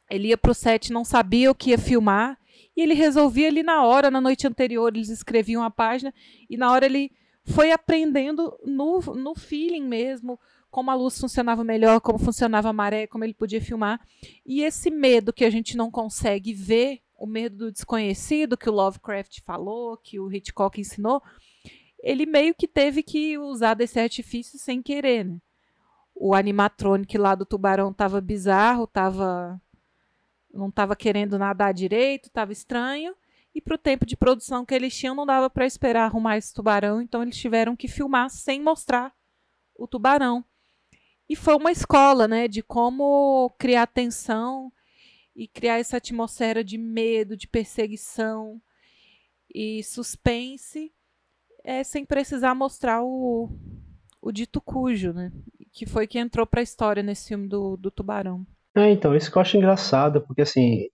ele 0.08 0.28
ia 0.28 0.38
para 0.38 0.52
o 0.52 0.54
set, 0.54 0.92
não 0.92 1.04
sabia 1.04 1.50
o 1.50 1.54
que 1.54 1.70
ia 1.70 1.78
filmar, 1.78 2.38
e 2.76 2.82
ele 2.82 2.94
resolvia 2.94 3.48
ali 3.48 3.62
na 3.62 3.84
hora, 3.84 4.10
na 4.10 4.20
noite 4.20 4.46
anterior, 4.46 4.94
eles 4.94 5.08
escreviam 5.08 5.62
a 5.62 5.70
página, 5.70 6.14
e 6.48 6.56
na 6.56 6.70
hora 6.70 6.86
ele 6.86 7.10
foi 7.44 7.72
aprendendo 7.72 8.56
no, 8.64 9.00
no 9.00 9.34
feeling 9.34 9.84
mesmo, 9.84 10.38
como 10.70 10.90
a 10.90 10.94
luz 10.94 11.18
funcionava 11.18 11.64
melhor, 11.64 12.00
como 12.00 12.18
funcionava 12.18 12.68
a 12.68 12.72
maré, 12.72 13.06
como 13.06 13.24
ele 13.24 13.34
podia 13.34 13.60
filmar. 13.60 14.00
E 14.46 14.62
esse 14.62 14.90
medo 14.90 15.32
que 15.32 15.44
a 15.44 15.50
gente 15.50 15.76
não 15.76 15.90
consegue 15.90 16.54
ver, 16.54 17.00
o 17.18 17.26
medo 17.26 17.56
do 17.56 17.72
desconhecido 17.72 18.56
que 18.56 18.70
o 18.70 18.72
Lovecraft 18.72 19.40
falou, 19.44 19.96
que 19.96 20.20
o 20.20 20.32
Hitchcock 20.32 20.80
ensinou, 20.80 21.22
ele 22.02 22.26
meio 22.26 22.54
que 22.54 22.66
teve 22.66 23.02
que 23.02 23.38
usar 23.38 23.74
desse 23.74 24.00
artifício 24.00 24.58
sem 24.58 24.82
querer, 24.82 25.24
né? 25.24 25.38
O 26.14 26.34
animatronic 26.34 27.16
lá 27.16 27.34
do 27.34 27.46
tubarão 27.46 27.92
tava 27.92 28.20
bizarro, 28.20 28.86
tava 28.86 29.60
não 30.52 30.70
tava 30.70 30.94
querendo 30.94 31.38
nadar 31.38 31.72
direito, 31.72 32.30
tava 32.30 32.52
estranho. 32.52 33.14
E 33.54 33.60
para 33.60 33.74
o 33.74 33.78
tempo 33.78 34.04
de 34.04 34.16
produção 34.16 34.64
que 34.64 34.74
eles 34.74 34.96
tinham, 34.96 35.14
não 35.14 35.24
dava 35.24 35.48
para 35.48 35.66
esperar 35.66 36.04
arrumar 36.04 36.36
esse 36.36 36.52
tubarão, 36.52 37.00
então 37.00 37.22
eles 37.22 37.36
tiveram 37.36 37.76
que 37.76 37.88
filmar 37.88 38.28
sem 38.28 38.60
mostrar 38.60 39.14
o 39.74 39.86
tubarão. 39.86 40.44
E 41.28 41.36
foi 41.36 41.54
uma 41.54 41.72
escola, 41.72 42.28
né, 42.28 42.48
de 42.48 42.62
como 42.62 43.50
criar 43.58 43.86
tensão 43.86 44.72
e 45.34 45.48
criar 45.48 45.78
essa 45.78 45.96
atmosfera 45.96 46.62
de 46.62 46.76
medo, 46.76 47.36
de 47.36 47.46
perseguição, 47.46 48.60
e 49.54 49.82
suspense, 49.82 50.92
é, 51.64 51.82
sem 51.84 52.04
precisar 52.04 52.54
mostrar 52.54 53.02
o, 53.02 53.48
o 54.20 54.32
dito 54.32 54.60
cujo, 54.60 55.12
né? 55.12 55.32
Que 55.72 55.86
foi 55.86 56.06
que 56.06 56.18
entrou 56.18 56.46
para 56.46 56.60
a 56.60 56.62
história 56.62 57.02
nesse 57.02 57.28
filme 57.28 57.48
do, 57.48 57.76
do 57.76 57.90
Tubarão. 57.90 58.46
É, 58.76 58.90
então, 58.90 59.14
isso 59.14 59.30
que 59.30 59.36
eu 59.36 59.42
acho 59.42 59.56
engraçado, 59.56 60.22
porque 60.22 60.42
assim, 60.42 60.86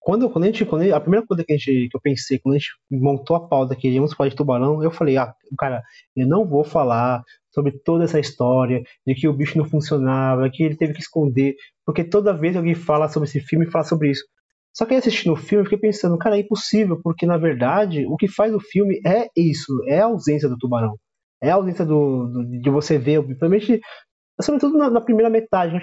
quando, 0.00 0.30
quando 0.30 0.44
a 0.44 0.46
gente, 0.46 0.64
quando 0.64 0.90
a 0.92 1.00
primeira 1.00 1.26
coisa 1.26 1.44
que, 1.44 1.52
a 1.52 1.56
gente, 1.56 1.88
que 1.90 1.96
eu 1.96 2.00
pensei, 2.00 2.38
quando 2.38 2.54
a 2.54 2.58
gente 2.58 2.70
montou 2.90 3.36
a 3.36 3.46
pauta 3.46 3.76
que 3.76 3.88
íamos 3.88 4.14
falar 4.14 4.30
de 4.30 4.36
tubarão, 4.36 4.82
eu 4.82 4.90
falei, 4.90 5.16
ah, 5.16 5.34
cara, 5.58 5.82
eu 6.16 6.26
não 6.26 6.46
vou 6.46 6.64
falar 6.64 7.22
sobre 7.50 7.72
toda 7.72 8.04
essa 8.04 8.20
história 8.20 8.82
de 9.06 9.14
que 9.14 9.28
o 9.28 9.32
bicho 9.32 9.58
não 9.58 9.64
funcionava, 9.64 10.48
que 10.50 10.62
ele 10.62 10.76
teve 10.76 10.94
que 10.94 11.00
esconder, 11.00 11.56
porque 11.84 12.04
toda 12.04 12.36
vez 12.36 12.52
que 12.52 12.58
alguém 12.58 12.74
fala 12.74 13.08
sobre 13.08 13.28
esse 13.28 13.40
filme, 13.40 13.70
fala 13.70 13.84
sobre 13.84 14.10
isso. 14.10 14.24
Só 14.78 14.86
que 14.86 14.94
assistindo 14.94 15.32
o 15.32 15.36
filme, 15.36 15.64
fiquei 15.64 15.78
pensando, 15.78 16.16
cara, 16.16 16.36
é 16.36 16.40
impossível, 16.40 17.00
porque 17.02 17.26
na 17.26 17.36
verdade 17.36 18.06
o 18.06 18.16
que 18.16 18.28
faz 18.28 18.54
o 18.54 18.60
filme 18.60 19.00
é 19.04 19.26
isso, 19.36 19.72
é 19.88 19.98
a 19.98 20.04
ausência 20.04 20.48
do 20.48 20.56
tubarão. 20.56 20.96
É 21.42 21.50
a 21.50 21.54
ausência 21.54 21.84
do, 21.84 22.28
do 22.28 22.60
de 22.60 22.70
você 22.70 22.96
ver, 22.96 23.20
principalmente 23.24 23.80
sobretudo 24.40 24.78
na, 24.78 24.88
na, 24.88 25.00
primeira 25.00 25.28
metade, 25.28 25.80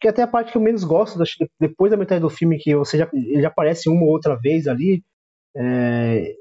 que 0.00 0.06
até 0.06 0.22
a 0.22 0.28
parte 0.28 0.52
que 0.52 0.58
eu 0.58 0.62
menos 0.62 0.84
gosto, 0.84 1.18
depois 1.58 1.90
da 1.90 1.96
metade 1.96 2.20
do 2.20 2.30
filme, 2.30 2.56
que 2.56 2.72
você 2.76 2.98
já, 2.98 3.10
ele 3.12 3.42
já 3.42 3.48
aparece 3.48 3.88
uma 3.88 4.02
ou 4.02 4.10
outra 4.10 4.36
vez 4.36 4.68
ali, 4.68 5.02
é, 5.56 6.32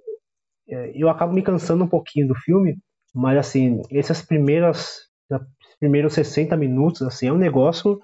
é, 0.69 0.91
eu 0.93 1.09
acabo 1.09 1.33
me 1.33 1.41
cansando 1.41 1.85
um 1.85 1.89
pouquinho 1.89 2.27
do 2.27 2.35
filme, 2.35 2.77
mas 3.15 3.35
assim, 3.35 3.81
essas 3.91 4.21
primeiras, 4.21 4.99
primeiros 5.79 6.13
60 6.13 6.55
minutos, 6.55 7.01
assim, 7.01 7.29
é 7.29 7.33
um 7.33 7.37
negócio 7.37 7.99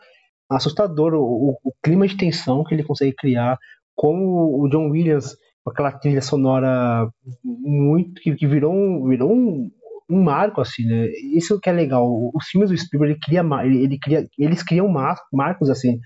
assustador, 0.50 1.14
o, 1.14 1.56
o 1.64 1.72
clima 1.84 2.08
de 2.08 2.18
tensão 2.18 2.64
que 2.64 2.74
ele 2.74 2.84
consegue 2.84 3.14
criar, 3.16 3.60
como 3.96 4.64
o 4.64 4.70
John 4.70 4.90
Williams, 4.90 5.36
com 5.64 5.72
aquela 5.72 5.92
trilha 5.92 6.22
sonora 6.22 7.08
muito, 7.44 8.22
que, 8.22 8.36
que 8.36 8.48
virou, 8.48 8.74
um, 8.74 9.08
virou 9.08 9.32
um, 9.32 9.70
um 10.10 10.24
marco, 10.24 10.62
assim, 10.62 10.86
né? 10.86 11.08
Isso 11.36 11.60
que 11.60 11.70
é 11.70 11.74
legal. 11.74 12.08
Os 12.34 12.46
filmes 12.46 12.70
do 12.70 12.78
Spielberg, 12.78 13.14
ele 13.14 13.20
cria, 13.20 13.66
ele, 13.66 13.84
ele 13.84 14.00
cria, 14.00 14.28
eles 14.38 14.64
criam 14.64 14.88
mar, 14.88 15.18
marcos, 15.32 15.70
assim, 15.70 16.00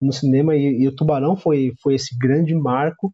no 0.00 0.12
cinema, 0.12 0.54
e, 0.54 0.82
e, 0.82 0.88
o 0.88 0.94
Tubarão 0.94 1.36
foi, 1.36 1.72
foi 1.82 1.94
esse 1.94 2.16
grande 2.16 2.54
marco, 2.54 3.12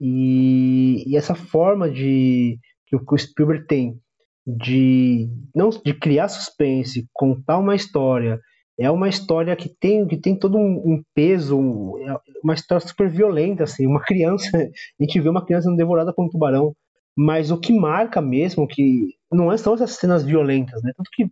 e, 0.00 1.04
e 1.06 1.16
essa 1.16 1.34
forma 1.34 1.90
de 1.90 2.58
que 2.86 2.96
o, 2.96 3.18
Spielberg 3.18 3.66
tem 3.66 3.98
de 4.46 5.28
não 5.54 5.68
de 5.68 5.92
criar 5.92 6.28
suspense, 6.28 7.06
contar 7.12 7.58
uma 7.58 7.74
história, 7.74 8.40
é 8.78 8.90
uma 8.90 9.08
história 9.08 9.56
que 9.56 9.68
tem 9.68 10.06
que 10.06 10.16
tem 10.16 10.38
todo 10.38 10.56
um, 10.56 11.02
peso, 11.14 11.58
é 12.00 12.16
uma 12.44 12.54
história 12.54 12.86
super 12.86 13.10
violenta, 13.10 13.64
assim, 13.64 13.86
uma 13.86 14.00
criança, 14.00 14.48
a 14.56 15.02
gente 15.02 15.20
vê 15.20 15.28
uma 15.28 15.44
criança 15.44 15.64
sendo 15.68 15.76
devorada 15.76 16.12
por 16.14 16.24
um 16.24 16.28
tubarão, 16.28 16.74
mas 17.16 17.50
o 17.50 17.58
que 17.58 17.72
marca 17.72 18.20
mesmo, 18.22 18.68
que 18.68 19.16
não 19.32 19.56
são 19.58 19.74
essas 19.74 19.92
cenas 19.96 20.22
violentas, 20.24 20.80
né? 20.82 20.92
Tanto 20.96 21.10
que, 21.12 21.28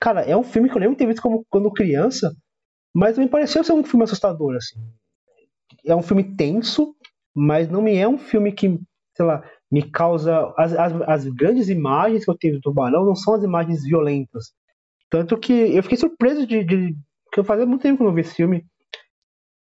cara, 0.00 0.22
é 0.22 0.34
um 0.34 0.42
filme 0.42 0.70
que 0.70 0.74
eu 0.74 0.80
lembro 0.80 0.94
de 0.94 0.98
ter 0.98 1.06
visto 1.06 1.20
como, 1.20 1.44
quando 1.50 1.70
criança, 1.70 2.34
mas 2.94 3.18
me 3.18 3.28
pareceu 3.28 3.62
ser 3.62 3.74
um 3.74 3.84
filme 3.84 4.04
assustador, 4.04 4.56
assim. 4.56 4.78
É 5.84 5.94
um 5.94 6.02
filme 6.02 6.34
tenso, 6.36 6.94
mas 7.34 7.68
não 7.68 7.82
me 7.82 7.96
é 7.96 8.08
um 8.08 8.16
filme 8.16 8.52
que, 8.52 8.80
sei 9.14 9.26
lá, 9.26 9.44
me 9.70 9.82
causa. 9.90 10.54
As, 10.56 10.72
as, 10.72 10.92
as 11.02 11.24
grandes 11.28 11.68
imagens 11.68 12.24
que 12.24 12.30
eu 12.30 12.38
tenho 12.38 12.54
do 12.54 12.60
tubarão 12.60 13.04
não 13.04 13.14
são 13.14 13.34
as 13.34 13.42
imagens 13.42 13.82
violentas. 13.82 14.54
Tanto 15.14 15.38
que 15.38 15.52
eu 15.52 15.82
fiquei 15.82 15.98
surpreso 15.98 16.46
de. 16.46 16.64
de 16.64 16.96
que 17.32 17.40
eu 17.40 17.44
fazia 17.44 17.66
muito 17.66 17.82
tempo 17.82 17.96
que 17.96 18.02
eu 18.02 18.06
não 18.06 18.14
vi 18.14 18.22
esse 18.22 18.34
filme 18.34 18.64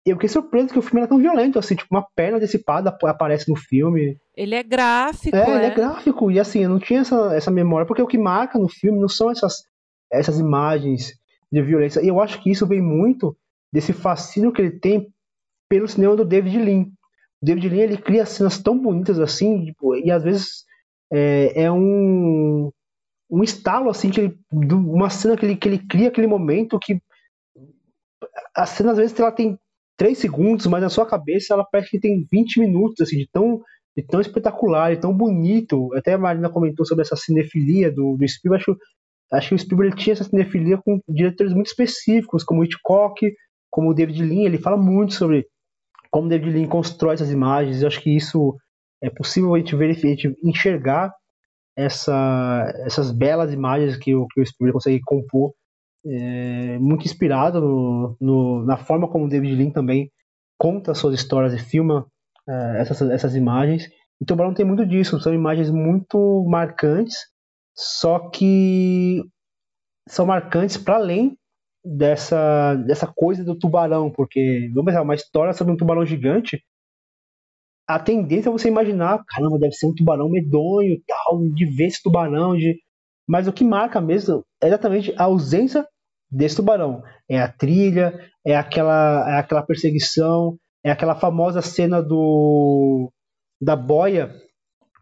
eu 0.04 0.16
fiquei 0.16 0.28
surpreso 0.28 0.72
que 0.72 0.78
o 0.78 0.82
filme 0.82 1.00
era 1.00 1.08
tão 1.08 1.18
violento, 1.18 1.58
assim, 1.58 1.76
tipo, 1.76 1.94
uma 1.94 2.04
perna 2.16 2.40
decipada 2.40 2.96
aparece 3.04 3.48
no 3.48 3.56
filme. 3.56 4.18
Ele 4.36 4.54
é 4.54 4.62
gráfico, 4.62 5.36
é, 5.36 5.48
é, 5.48 5.56
ele 5.56 5.66
é 5.66 5.74
gráfico, 5.74 6.30
e 6.30 6.40
assim, 6.40 6.64
eu 6.64 6.70
não 6.70 6.80
tinha 6.80 7.00
essa, 7.00 7.34
essa 7.34 7.50
memória, 7.50 7.86
porque 7.86 8.02
o 8.02 8.06
que 8.06 8.18
marca 8.18 8.58
no 8.58 8.68
filme 8.68 8.98
não 8.98 9.08
são 9.08 9.30
essas, 9.30 9.64
essas 10.10 10.40
imagens 10.40 11.12
de 11.50 11.62
violência, 11.62 12.00
e 12.02 12.08
eu 12.08 12.20
acho 12.20 12.42
que 12.42 12.50
isso 12.50 12.66
vem 12.66 12.80
muito 12.80 13.36
desse 13.72 13.92
fascínio 13.92 14.52
que 14.52 14.60
ele 14.60 14.72
tem 14.72 15.08
pelo 15.68 15.86
cinema 15.86 16.16
do 16.16 16.24
David 16.24 16.58
Lean. 16.58 16.82
O 17.40 17.46
David 17.46 17.68
Lean, 17.68 17.84
ele 17.84 17.96
cria 17.96 18.26
cenas 18.26 18.58
tão 18.58 18.76
bonitas 18.76 19.20
assim, 19.20 19.66
tipo, 19.66 19.94
e 19.94 20.10
às 20.10 20.24
vezes 20.24 20.64
é, 21.12 21.64
é 21.64 21.70
um 21.70 22.72
um 23.32 23.42
estalo, 23.42 23.88
assim, 23.88 24.10
que 24.10 24.20
ele, 24.20 24.38
uma 24.52 25.08
cena 25.08 25.38
que 25.38 25.46
ele, 25.46 25.56
que 25.56 25.66
ele 25.66 25.78
cria 25.78 26.08
aquele 26.08 26.26
momento 26.26 26.78
que 26.78 27.00
a 28.54 28.66
cena 28.66 28.92
às 28.92 28.98
vezes 28.98 29.18
ela 29.18 29.32
tem 29.32 29.58
3 29.96 30.18
segundos, 30.18 30.66
mas 30.66 30.82
na 30.82 30.90
sua 30.90 31.06
cabeça 31.06 31.54
ela 31.54 31.64
parece 31.64 31.90
que 31.90 31.98
tem 31.98 32.26
20 32.30 32.60
minutos, 32.60 33.00
assim, 33.00 33.16
de 33.16 33.28
tão, 33.32 33.62
de 33.96 34.06
tão 34.06 34.20
espetacular, 34.20 34.94
de 34.94 35.00
tão 35.00 35.16
bonito. 35.16 35.88
Até 35.94 36.12
a 36.12 36.18
Marina 36.18 36.50
comentou 36.50 36.84
sobre 36.84 37.02
essa 37.02 37.16
cinefilia 37.16 37.90
do, 37.90 38.18
do 38.18 38.28
Spielberg. 38.28 38.62
Acho, 38.62 38.78
acho 39.32 39.48
que 39.48 39.54
o 39.54 39.58
Spielberg 39.58 39.96
tinha 39.96 40.12
essa 40.12 40.24
cinefilia 40.24 40.76
com 40.76 41.00
diretores 41.08 41.54
muito 41.54 41.68
específicos, 41.68 42.44
como 42.44 42.62
Hitchcock, 42.62 43.18
como 43.70 43.90
o 43.90 43.94
David 43.94 44.22
Lean. 44.22 44.44
Ele 44.44 44.58
fala 44.58 44.76
muito 44.76 45.14
sobre 45.14 45.46
como 46.10 46.26
o 46.26 46.28
David 46.28 46.50
Lean 46.50 46.68
constrói 46.68 47.14
essas 47.14 47.30
imagens. 47.30 47.80
Eu 47.80 47.88
acho 47.88 48.00
que 48.02 48.14
isso 48.14 48.54
é 49.02 49.08
possível 49.08 49.54
a 49.54 49.58
gente, 49.58 49.74
ver, 49.74 49.90
a 49.90 49.94
gente 49.94 50.36
enxergar 50.44 51.10
essa, 51.76 52.72
essas 52.86 53.10
belas 53.10 53.52
imagens 53.52 53.96
que 53.96 54.14
o, 54.14 54.26
que 54.28 54.40
o 54.40 54.46
Spielberg 54.46 54.74
consegue 54.74 55.00
compor 55.04 55.52
é, 56.04 56.78
muito 56.78 57.04
inspirado 57.04 57.60
no, 57.60 58.16
no, 58.20 58.64
na 58.64 58.76
forma 58.76 59.08
como 59.08 59.28
David 59.28 59.54
Lean 59.54 59.70
também 59.70 60.10
conta 60.58 60.94
suas 60.94 61.14
histórias 61.14 61.54
e 61.54 61.58
filma 61.58 62.06
é, 62.48 62.80
essas, 62.80 63.00
essas 63.02 63.34
imagens. 63.34 63.88
E 64.20 64.24
Tubarão 64.24 64.54
tem 64.54 64.64
muito 64.64 64.86
disso, 64.86 65.20
são 65.20 65.34
imagens 65.34 65.70
muito 65.70 66.44
marcantes, 66.48 67.16
só 67.76 68.30
que 68.30 69.22
são 70.08 70.26
marcantes 70.26 70.76
para 70.76 70.96
além 70.96 71.36
dessa, 71.84 72.74
dessa 72.76 73.06
coisa 73.06 73.44
do 73.44 73.58
tubarão, 73.58 74.10
porque, 74.10 74.70
vamos 74.72 74.86
pensar, 74.86 75.02
uma 75.02 75.14
história 75.14 75.52
sobre 75.52 75.72
um 75.72 75.76
tubarão 75.76 76.06
gigante, 76.06 76.62
a 77.94 77.98
tendência 77.98 78.48
é 78.48 78.52
você 78.52 78.68
imaginar, 78.68 79.22
caramba, 79.26 79.58
deve 79.58 79.74
ser 79.74 79.86
um 79.86 79.94
tubarão 79.94 80.30
medonho, 80.30 80.96
tal, 81.06 81.40
de 81.48 81.66
ver 81.66 81.86
esse 81.86 82.02
tubarão, 82.02 82.56
de... 82.56 82.78
mas 83.28 83.46
o 83.46 83.52
que 83.52 83.64
marca 83.64 84.00
mesmo 84.00 84.42
é 84.62 84.68
exatamente 84.68 85.14
a 85.18 85.24
ausência 85.24 85.86
desse 86.30 86.56
tubarão. 86.56 87.02
É 87.28 87.38
a 87.38 87.52
trilha, 87.52 88.18
é 88.44 88.56
aquela, 88.56 89.30
é 89.30 89.38
aquela 89.38 89.62
perseguição, 89.62 90.56
é 90.82 90.90
aquela 90.90 91.14
famosa 91.14 91.60
cena 91.60 92.02
do 92.02 93.12
da 93.60 93.76
boia 93.76 94.34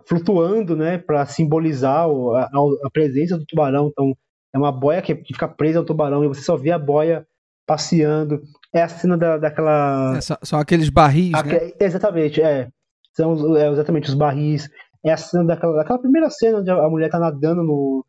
flutuando, 0.07 0.77
né, 0.77 0.99
para 0.99 1.25
simbolizar 1.25 2.07
a, 2.07 2.45
a, 2.45 2.91
presença 2.93 3.39
do 3.39 3.47
tubarão. 3.47 3.89
Então, 3.89 4.13
é 4.53 4.59
uma 4.59 4.73
boia 4.73 5.01
que, 5.01 5.15
fica 5.15 5.47
presa 5.49 5.79
ao 5.79 5.85
tubarão 5.85 6.25
e 6.25 6.29
você 6.29 6.43
só 6.43 6.57
vê 6.57 6.73
a 6.73 6.79
boia 6.79 7.25
passeando. 7.65 8.43
É 8.75 8.83
a 8.83 8.89
cena 8.89 9.17
da, 9.17 9.39
daquela. 9.39 10.17
É, 10.17 10.21
são 10.21 10.59
aqueles 10.59 10.91
barris, 10.91 11.33
Aque... 11.33 11.49
né? 11.49 11.73
Exatamente, 11.79 12.43
é. 12.43 12.69
São 13.21 13.57
é, 13.57 13.71
exatamente 13.71 14.09
os 14.09 14.15
barris. 14.15 14.69
É 15.05 15.13
a 15.13 15.17
cena 15.17 15.45
daquela, 15.45 15.77
daquela 15.77 15.99
primeira 15.99 16.31
cena 16.31 16.59
onde 16.59 16.71
a 16.71 16.89
mulher 16.89 17.11
tá 17.11 17.19
nadando 17.19 17.63
no, 17.63 18.05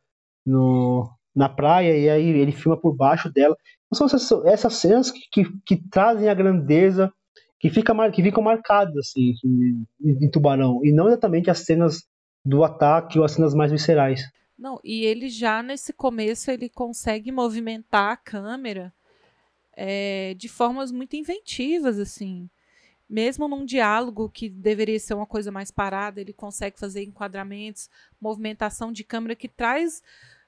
no, 0.45 1.09
na 1.35 1.49
praia 1.49 1.97
e 1.97 2.09
aí 2.09 2.29
ele 2.29 2.51
filma 2.51 2.79
por 2.79 2.95
baixo 2.95 3.31
dela. 3.31 3.55
Então, 3.87 4.07
são 4.07 4.17
essas, 4.17 4.45
essas 4.45 4.75
cenas 4.75 5.11
que, 5.11 5.21
que, 5.31 5.51
que, 5.65 5.89
trazem 5.89 6.29
a 6.29 6.33
grandeza, 6.33 7.11
que, 7.59 7.69
fica, 7.69 7.93
que 8.11 8.23
ficam 8.23 8.43
marcadas 8.43 8.95
assim, 8.97 9.33
em, 9.43 9.85
em 10.01 10.31
Tubarão, 10.31 10.79
e 10.83 10.93
não 10.93 11.07
exatamente 11.07 11.49
as 11.49 11.59
cenas 11.59 12.03
do 12.43 12.63
ataque 12.63 13.19
ou 13.19 13.25
as 13.25 13.33
cenas 13.33 13.53
mais 13.53 13.71
viscerais. 13.71 14.21
Não, 14.57 14.79
e 14.83 15.05
ele 15.05 15.29
já 15.29 15.61
nesse 15.63 15.91
começo 15.91 16.51
ele 16.51 16.69
consegue 16.69 17.31
movimentar 17.31 18.11
a 18.11 18.17
câmera 18.17 18.93
é, 19.73 20.33
de 20.35 20.47
formas 20.47 20.91
muito 20.91 21.15
inventivas, 21.15 21.99
assim. 21.99 22.49
Mesmo 23.11 23.45
num 23.45 23.65
diálogo 23.65 24.29
que 24.29 24.47
deveria 24.47 24.97
ser 24.97 25.15
uma 25.15 25.25
coisa 25.25 25.51
mais 25.51 25.69
parada, 25.69 26.21
ele 26.21 26.31
consegue 26.31 26.79
fazer 26.79 27.03
enquadramentos, 27.03 27.89
movimentação 28.21 28.89
de 28.89 29.03
câmera 29.03 29.35
que 29.35 29.49
traz 29.49 30.01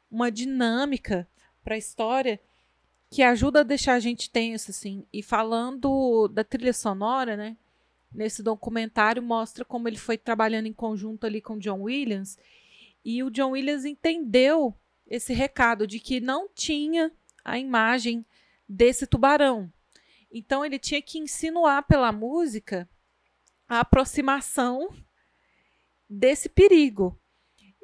uma 0.10 0.32
dinâmica 0.32 1.28
para 1.62 1.76
a 1.76 1.78
história 1.78 2.40
que 3.10 3.22
ajuda 3.22 3.60
a 3.60 3.64
deixar 3.64 3.96
a 3.96 4.00
gente 4.00 4.30
tenso, 4.30 4.72
assim. 4.72 5.06
E 5.12 5.22
falando 5.22 6.30
da 6.30 6.42
trilha 6.42 6.72
sonora, 6.72 7.36
né? 7.36 7.58
Nesse 8.14 8.42
documentário 8.42 9.22
mostra 9.22 9.66
como 9.66 9.90
ele 9.90 9.98
foi 9.98 10.18
trabalhando 10.18 10.68
em 10.68 10.74
conjunto 10.74 11.26
ali 11.26 11.42
com 11.42 11.56
o 11.56 11.60
John 11.60 11.82
Williams. 11.82 12.38
E 13.04 13.22
o 13.24 13.30
John 13.30 13.52
Williams 13.52 13.84
entendeu 13.84 14.74
esse 15.06 15.34
recado 15.34 15.86
de 15.86 16.00
que 16.00 16.22
não 16.22 16.48
tinha 16.48 17.12
a 17.44 17.60
imagem 17.60 18.26
desse 18.70 19.06
tubarão. 19.06 19.70
Então 20.34 20.66
ele 20.66 20.80
tinha 20.80 21.02
que 21.02 21.20
insinuar 21.20 21.84
pela 21.84 22.12
música 22.12 22.90
a 23.70 23.82
aproximação 23.82 24.90
desse 26.10 26.50
perigo. 26.50 27.18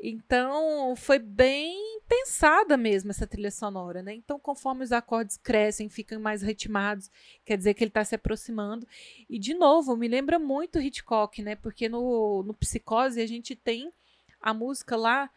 Então 0.01 0.95
foi 0.95 1.19
bem 1.19 1.99
pensada 2.07 2.75
mesmo 2.75 3.11
essa 3.11 3.27
trilha 3.27 3.51
sonora, 3.51 4.01
né? 4.01 4.15
Então, 4.15 4.39
conforme 4.39 4.83
os 4.83 4.91
acordes 4.91 5.37
crescem, 5.37 5.89
ficam 5.89 6.19
mais 6.19 6.41
ritmados, 6.41 7.11
quer 7.45 7.55
dizer 7.55 7.75
que 7.75 7.83
ele 7.83 7.89
está 7.89 8.03
se 8.03 8.15
aproximando. 8.15 8.87
E, 9.29 9.37
de 9.37 9.53
novo, 9.53 9.95
me 9.95 10.07
lembra 10.07 10.39
muito 10.39 10.79
Hitchcock, 10.79 11.43
né? 11.43 11.55
Porque 11.55 11.87
no, 11.87 12.41
no 12.41 12.53
Psicose 12.55 13.21
a 13.21 13.27
gente 13.27 13.55
tem 13.55 13.93
a 14.41 14.53
música 14.55 14.95
lá 14.95 15.29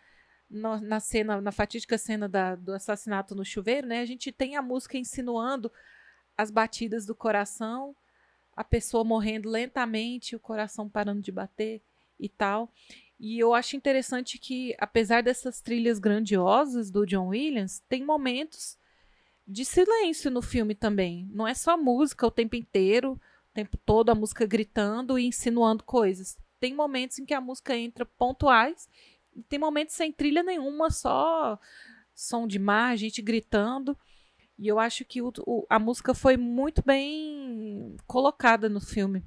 no, 0.49 0.81
na 0.81 0.99
cena, 0.99 1.41
na 1.43 1.53
fatídica 1.53 1.99
cena 1.99 2.27
da, 2.27 2.55
do 2.55 2.73
assassinato 2.73 3.35
no 3.35 3.45
chuveiro, 3.45 3.87
né? 3.87 4.01
A 4.01 4.07
gente 4.07 4.33
tem 4.33 4.57
a 4.57 4.63
música 4.63 4.97
insinuando 4.97 5.71
as 6.43 6.51
batidas 6.51 7.07
do 7.07 7.15
coração, 7.15 7.95
a 8.55 8.63
pessoa 8.63 9.05
morrendo 9.05 9.49
lentamente, 9.49 10.37
o 10.37 10.41
coração 10.41 10.89
parando 10.89 11.23
de 11.23 11.33
bater 11.33 11.81
e 12.19 12.29
tal. 12.29 12.71
E 13.19 13.39
eu 13.39 13.55
acho 13.55 13.77
interessante 13.77 14.39
que, 14.39 14.75
apesar 14.79 15.23
dessas 15.23 15.61
trilhas 15.61 15.99
grandiosas 15.99 16.91
do 16.91 17.07
John 17.07 17.29
Williams, 17.29 17.81
tem 17.89 18.05
momentos 18.05 18.77
de 19.47 19.65
silêncio 19.65 20.31
no 20.31 20.43
filme 20.43 20.75
também. 20.75 21.29
Não 21.33 21.47
é 21.47 21.55
só 21.55 21.77
música 21.77 22.27
o 22.27 22.31
tempo 22.31 22.57
inteiro, 22.57 23.13
o 23.13 23.55
tempo 23.55 23.77
todo 23.79 24.11
a 24.11 24.15
música 24.15 24.47
gritando 24.47 25.19
e 25.19 25.27
insinuando 25.27 25.85
coisas. 25.85 26.37
Tem 26.59 26.75
momentos 26.75 27.19
em 27.19 27.25
que 27.25 27.35
a 27.35 27.41
música 27.41 27.77
entra 27.77 28.05
pontuais, 28.05 28.89
e 29.35 29.43
tem 29.43 29.59
momentos 29.59 29.95
sem 29.95 30.13
trilha 30.13 30.43
nenhuma, 30.43 30.91
só 30.91 31.59
som 32.15 32.47
de 32.47 32.59
mar, 32.59 32.97
gente 32.97 33.23
gritando. 33.23 33.97
E 34.59 34.69
eu 34.69 34.79
acho 34.79 35.05
que 35.05 35.21
o, 35.23 35.33
o, 35.47 35.67
a 35.69 35.79
música 35.79 36.15
foi 36.15 36.37
muito 36.37 36.83
bem 36.85 37.97
colocada 38.07 38.69
no 38.69 38.81
filme. 38.81 39.25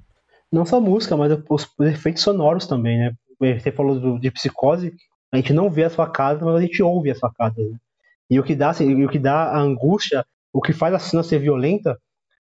Não 0.50 0.64
só 0.64 0.76
a 0.76 0.80
música, 0.80 1.16
mas 1.16 1.32
os 1.48 1.74
efeitos 1.80 2.22
sonoros 2.22 2.66
também, 2.66 2.98
né? 2.98 3.12
você 3.38 3.70
falou 3.70 3.98
do, 4.00 4.18
de 4.18 4.30
psicose, 4.30 4.94
a 5.32 5.36
gente 5.36 5.52
não 5.52 5.70
vê 5.70 5.84
as 5.84 5.94
facadas, 5.94 6.42
mas 6.42 6.54
a 6.54 6.60
gente 6.60 6.82
ouve 6.82 7.10
as 7.10 7.18
facadas. 7.18 7.70
Né? 7.70 7.78
E 8.30 8.40
o 8.40 8.44
que 8.44 8.54
dá, 8.54 8.70
assim, 8.70 9.04
o 9.04 9.08
que 9.08 9.18
dá 9.18 9.50
a 9.50 9.58
angústia, 9.58 10.24
o 10.52 10.60
que 10.60 10.72
faz 10.72 10.94
a 10.94 10.98
cena 10.98 11.22
ser 11.22 11.38
violenta, 11.38 11.98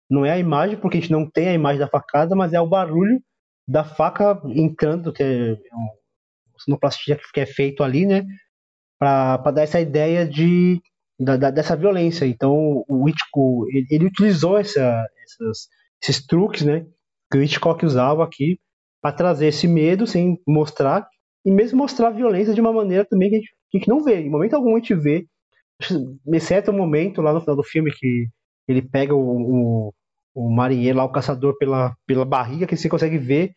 não 0.08 0.26
é 0.26 0.32
a 0.32 0.38
imagem, 0.38 0.76
porque 0.76 0.98
a 0.98 1.00
gente 1.00 1.12
não 1.12 1.28
tem 1.28 1.48
a 1.48 1.54
imagem 1.54 1.78
da 1.78 1.86
facada, 1.86 2.34
mas 2.34 2.52
é 2.52 2.60
o 2.60 2.66
barulho 2.66 3.22
da 3.68 3.84
faca 3.84 4.42
entrando, 4.46 5.12
que 5.12 5.22
é 5.22 5.56
sonoplastia 6.58 7.18
que 7.32 7.40
é 7.40 7.46
feito 7.46 7.82
ali, 7.82 8.06
né? 8.06 8.24
Para 8.98 9.50
dar 9.50 9.62
essa 9.62 9.80
ideia 9.80 10.26
de, 10.26 10.82
da, 11.20 11.36
da, 11.36 11.50
dessa 11.50 11.76
violência. 11.76 12.24
Então, 12.24 12.82
o 12.88 13.08
Hitchcock, 13.08 13.68
ele, 13.76 13.86
ele 13.90 14.06
utilizou 14.06 14.56
essa, 14.58 15.04
essas, 15.22 15.68
esses 16.02 16.26
truques, 16.26 16.62
né? 16.62 16.86
Que 17.30 17.38
o 17.38 17.42
Hitchcock 17.42 17.84
usava 17.84 18.24
aqui 18.24 18.58
para 19.02 19.14
trazer 19.14 19.48
esse 19.48 19.68
medo 19.68 20.06
sem 20.06 20.40
mostrar 20.46 21.06
e 21.44 21.50
mesmo 21.50 21.78
mostrar 21.78 22.08
a 22.08 22.12
violência 22.12 22.54
de 22.54 22.60
uma 22.60 22.72
maneira 22.72 23.04
também 23.04 23.28
que 23.28 23.36
a 23.36 23.38
gente, 23.38 23.54
que 23.70 23.76
a 23.76 23.80
gente 23.80 23.88
não 23.88 24.02
vê. 24.02 24.20
Em 24.22 24.30
momento 24.30 24.54
algum 24.54 24.74
a 24.74 24.78
gente 24.78 24.94
vê, 24.94 25.26
exceto 26.32 26.70
o 26.70 26.74
momento 26.74 27.20
lá 27.20 27.32
no 27.32 27.40
final 27.40 27.56
do 27.56 27.62
filme 27.62 27.92
que 27.92 28.26
ele 28.66 28.82
pega 28.82 29.14
o, 29.14 29.20
o, 29.20 29.94
o 30.34 30.50
marinheiro 30.50 30.98
lá, 30.98 31.04
o 31.04 31.12
caçador 31.12 31.56
pela, 31.58 31.94
pela 32.06 32.24
barriga, 32.24 32.66
que 32.66 32.76
você 32.76 32.88
consegue 32.88 33.18
ver 33.18 33.52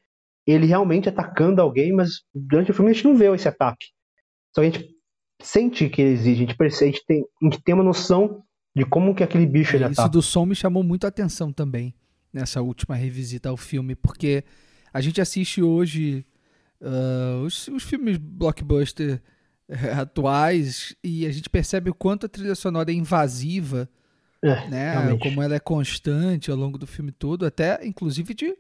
ele 0.45 0.65
realmente 0.65 1.07
atacando 1.07 1.61
alguém, 1.61 1.93
mas 1.93 2.21
durante 2.33 2.71
o 2.71 2.73
filme 2.73 2.91
a 2.91 2.93
gente 2.93 3.05
não 3.05 3.15
vê 3.15 3.33
esse 3.33 3.47
ataque. 3.47 3.87
Que 4.53 4.61
a 4.61 4.63
gente 4.63 4.85
sente 5.43 5.89
que 5.89 6.01
ele 6.01 6.11
existe, 6.11 6.43
a 6.43 6.45
gente 6.45 6.55
percebe, 6.55 6.89
a 6.89 6.93
gente 6.93 7.05
tem, 7.05 7.25
a 7.41 7.45
gente 7.45 7.61
tem 7.61 7.75
uma 7.75 7.83
noção 7.83 8.43
de 8.75 8.85
como 8.85 9.13
que 9.13 9.23
aquele 9.23 9.45
bicho 9.45 9.75
ele 9.75 9.83
Isso 9.83 9.93
ataca. 9.93 10.09
do 10.09 10.21
som 10.21 10.45
me 10.45 10.55
chamou 10.55 10.83
muito 10.83 11.05
a 11.05 11.09
atenção 11.09 11.51
também 11.51 11.93
nessa 12.31 12.61
última 12.61 12.95
revisita 12.95 13.49
ao 13.49 13.57
filme, 13.57 13.95
porque 13.95 14.43
a 14.91 14.99
gente 15.01 15.21
assiste 15.21 15.61
hoje 15.61 16.25
uh, 16.81 17.43
os, 17.43 17.67
os, 17.67 17.83
filmes 17.83 18.17
blockbuster 18.17 19.21
uh, 19.69 20.01
atuais 20.01 20.95
e 21.03 21.27
a 21.27 21.31
gente 21.31 21.49
percebe 21.49 21.89
o 21.89 21.93
quanto 21.93 22.25
a 22.25 22.29
trilha 22.29 22.55
sonora 22.55 22.91
é 22.91 22.95
invasiva, 22.95 23.87
é, 24.41 24.67
né? 24.67 24.91
Realmente. 24.91 25.21
Como 25.21 25.41
ela 25.41 25.55
é 25.55 25.59
constante 25.59 26.49
ao 26.49 26.57
longo 26.57 26.77
do 26.77 26.87
filme 26.87 27.11
todo, 27.11 27.45
até 27.45 27.85
inclusive 27.85 28.33
de 28.33 28.57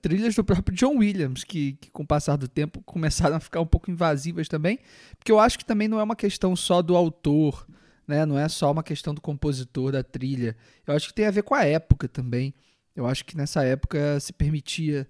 trilhas 0.00 0.34
do 0.34 0.44
próprio 0.44 0.76
John 0.76 0.98
Williams, 0.98 1.44
que, 1.44 1.72
que, 1.74 1.90
com 1.90 2.02
o 2.02 2.06
passar 2.06 2.36
do 2.36 2.48
tempo 2.48 2.80
começaram 2.86 3.36
a 3.36 3.40
ficar 3.40 3.60
um 3.60 3.66
pouco 3.66 3.90
invasivas 3.90 4.48
também, 4.48 4.78
porque 5.18 5.32
eu 5.32 5.38
acho 5.38 5.58
que 5.58 5.64
também 5.64 5.88
não 5.88 5.98
é 5.98 6.02
uma 6.02 6.16
questão 6.16 6.54
só 6.54 6.80
do 6.82 6.96
autor, 6.96 7.66
né? 8.06 8.24
Não 8.26 8.38
é 8.38 8.48
só 8.48 8.70
uma 8.70 8.82
questão 8.82 9.14
do 9.14 9.20
compositor 9.20 9.92
da 9.92 10.02
trilha. 10.02 10.56
Eu 10.86 10.94
acho 10.94 11.08
que 11.08 11.14
tem 11.14 11.26
a 11.26 11.30
ver 11.30 11.42
com 11.42 11.54
a 11.54 11.64
época 11.64 12.08
também. 12.08 12.54
Eu 12.94 13.06
acho 13.06 13.24
que 13.24 13.36
nessa 13.36 13.64
época 13.64 14.20
se 14.20 14.32
permitia 14.32 15.08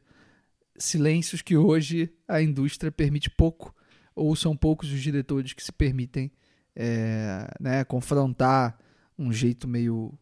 silêncios 0.77 1.43
que 1.43 1.57
hoje 1.57 2.13
a 2.27 2.41
indústria 2.41 2.91
permite 2.91 3.31
pouco, 3.31 3.75
ou 4.15 4.35
são 4.37 4.57
poucos 4.57 4.93
os 4.93 5.01
diretores 5.01 5.53
que 5.53 5.63
se 5.63 5.73
permitem 5.73 6.31
é, 6.75 7.47
né, 7.61 7.85
confrontar 7.85 8.79
um 9.19 9.33
jeito 9.33 9.69
meio 9.69 10.13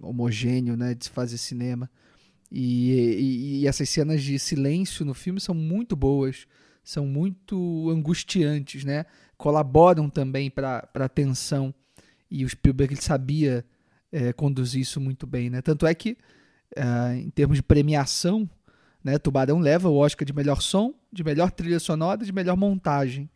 homogêneo 0.00 0.76
né, 0.76 0.94
de 0.94 1.04
se 1.04 1.10
fazer 1.10 1.38
cinema. 1.38 1.90
E, 2.50 2.92
e, 2.92 3.60
e, 3.60 3.66
essas 3.66 3.88
cenas 3.88 4.22
de 4.22 4.38
silêncio 4.38 5.04
no 5.04 5.12
filme 5.12 5.38
são 5.40 5.54
muito 5.54 5.94
boas, 5.94 6.46
são 6.82 7.06
muito 7.06 7.90
angustiantes, 7.90 8.84
né? 8.84 9.04
colaboram 9.38 10.10
também 10.10 10.50
para 10.50 10.88
a 10.92 11.08
tensão. 11.08 11.72
E 12.30 12.44
o 12.44 12.48
Spielberg 12.48 12.92
ele 12.92 13.00
sabia 13.00 13.64
é, 14.12 14.32
conduzir 14.32 14.82
isso 14.82 15.00
muito 15.00 15.26
bem. 15.26 15.48
Né? 15.48 15.62
Tanto 15.62 15.86
é 15.86 15.94
que, 15.94 16.18
uh, 16.76 17.14
em 17.14 17.30
termos 17.30 17.56
de 17.56 17.62
premiação, 17.62 18.50
né? 19.02 19.16
Tubarão 19.16 19.60
leva 19.60 19.88
o 19.88 19.96
Oscar 19.96 20.26
de 20.26 20.32
melhor 20.32 20.60
som, 20.60 20.92
de 21.10 21.22
melhor 21.22 21.52
trilha 21.52 21.78
sonora 21.78 22.22
e 22.22 22.26
de 22.26 22.32
melhor 22.32 22.56
montagem. 22.56 23.30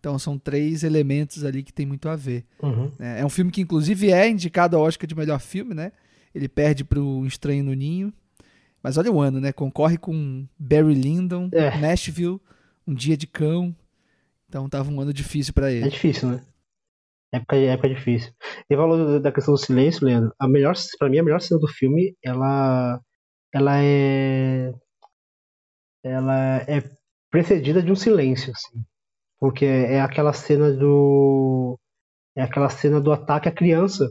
Então 0.00 0.18
são 0.18 0.36
três 0.36 0.82
elementos 0.82 1.44
ali 1.44 1.62
que 1.62 1.72
tem 1.72 1.86
muito 1.86 2.08
a 2.08 2.16
ver. 2.16 2.44
Uhum. 2.60 2.90
É, 2.98 3.20
é 3.20 3.24
um 3.24 3.28
filme 3.28 3.50
que 3.50 3.60
inclusive 3.60 4.10
é 4.10 4.28
indicado 4.28 4.76
ao 4.76 4.82
Oscar 4.82 5.06
de 5.06 5.14
melhor 5.14 5.40
filme, 5.40 5.74
né? 5.74 5.92
Ele 6.34 6.48
perde 6.48 6.84
para 6.84 7.00
o 7.00 7.24
Estranho 7.24 7.64
no 7.64 7.72
Ninho. 7.72 8.12
Mas 8.86 8.96
olha 8.96 9.10
o 9.10 9.20
ano, 9.20 9.40
né? 9.40 9.52
Concorre 9.52 9.98
com 9.98 10.46
Barry 10.56 10.94
Lyndon, 10.94 11.50
é. 11.52 11.76
Nashville, 11.76 12.40
Um 12.86 12.94
Dia 12.94 13.16
de 13.16 13.26
Cão. 13.26 13.74
Então 14.48 14.68
tava 14.68 14.88
um 14.92 15.00
ano 15.00 15.12
difícil 15.12 15.52
para 15.52 15.72
ele. 15.72 15.86
É 15.86 15.88
difícil, 15.88 16.28
né? 16.28 16.46
Época, 17.32 17.56
época 17.56 17.88
difícil. 17.88 18.32
Ele 18.70 18.80
falou 18.80 19.18
da 19.18 19.32
questão 19.32 19.54
do 19.54 19.58
silêncio, 19.58 20.06
Leandro. 20.06 20.32
A 20.38 20.46
melhor, 20.46 20.76
para 21.00 21.08
mim, 21.08 21.18
a 21.18 21.24
melhor 21.24 21.40
cena 21.40 21.58
do 21.58 21.66
filme, 21.66 22.14
ela, 22.22 23.00
ela 23.52 23.82
é 23.82 24.72
ela 26.04 26.58
é 26.68 26.88
precedida 27.28 27.82
de 27.82 27.90
um 27.90 27.96
silêncio, 27.96 28.52
assim, 28.52 28.84
porque 29.40 29.64
é 29.64 30.00
aquela 30.00 30.32
cena 30.32 30.70
do 30.70 31.76
é 32.36 32.42
aquela 32.42 32.68
cena 32.68 33.00
do 33.00 33.10
ataque 33.10 33.48
à 33.48 33.52
criança 33.52 34.08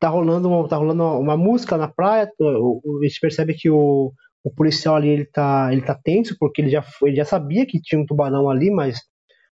tá 0.00 0.08
rolando 0.08 0.48
uma, 0.48 0.68
tá 0.68 0.76
rolando 0.76 1.04
uma 1.04 1.36
música 1.36 1.76
na 1.76 1.86
praia, 1.86 2.24
a 2.24 3.04
gente 3.04 3.20
percebe 3.20 3.54
que 3.54 3.70
o, 3.70 4.12
o 4.42 4.50
policial 4.54 4.96
ali 4.96 5.08
ele 5.08 5.26
tá 5.26 5.68
ele 5.70 5.82
tá 5.82 5.94
tenso 5.94 6.34
porque 6.38 6.62
ele 6.62 6.70
já 6.70 6.82
foi, 6.82 7.10
ele 7.10 7.16
já 7.16 7.24
sabia 7.24 7.66
que 7.66 7.80
tinha 7.80 8.00
um 8.00 8.06
tubarão 8.06 8.50
ali, 8.50 8.70
mas 8.70 9.00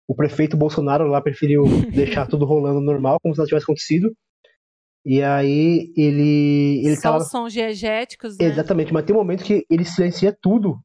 o 0.08 0.16
prefeito 0.16 0.58
Bolsonaro 0.58 1.08
lá 1.08 1.22
preferiu 1.22 1.64
deixar 1.94 2.28
tudo 2.28 2.46
rolando 2.46 2.82
normal, 2.82 3.18
como 3.22 3.34
se 3.34 3.40
nada 3.40 3.48
tivesse 3.48 3.66
acontecido. 3.66 4.12
E 5.06 5.22
aí 5.24 5.92
ele. 5.96 6.86
ele 6.86 6.96
Só 6.96 7.14
tava... 7.14 7.24
sons 7.24 7.54
diegéticos, 7.54 8.38
né? 8.38 8.46
Exatamente, 8.46 8.94
mas 8.94 9.06
tem 9.06 9.16
um 9.16 9.20
momento 9.20 9.44
que 9.44 9.66
ele 9.70 9.86
silencia 9.86 10.36
tudo 10.42 10.78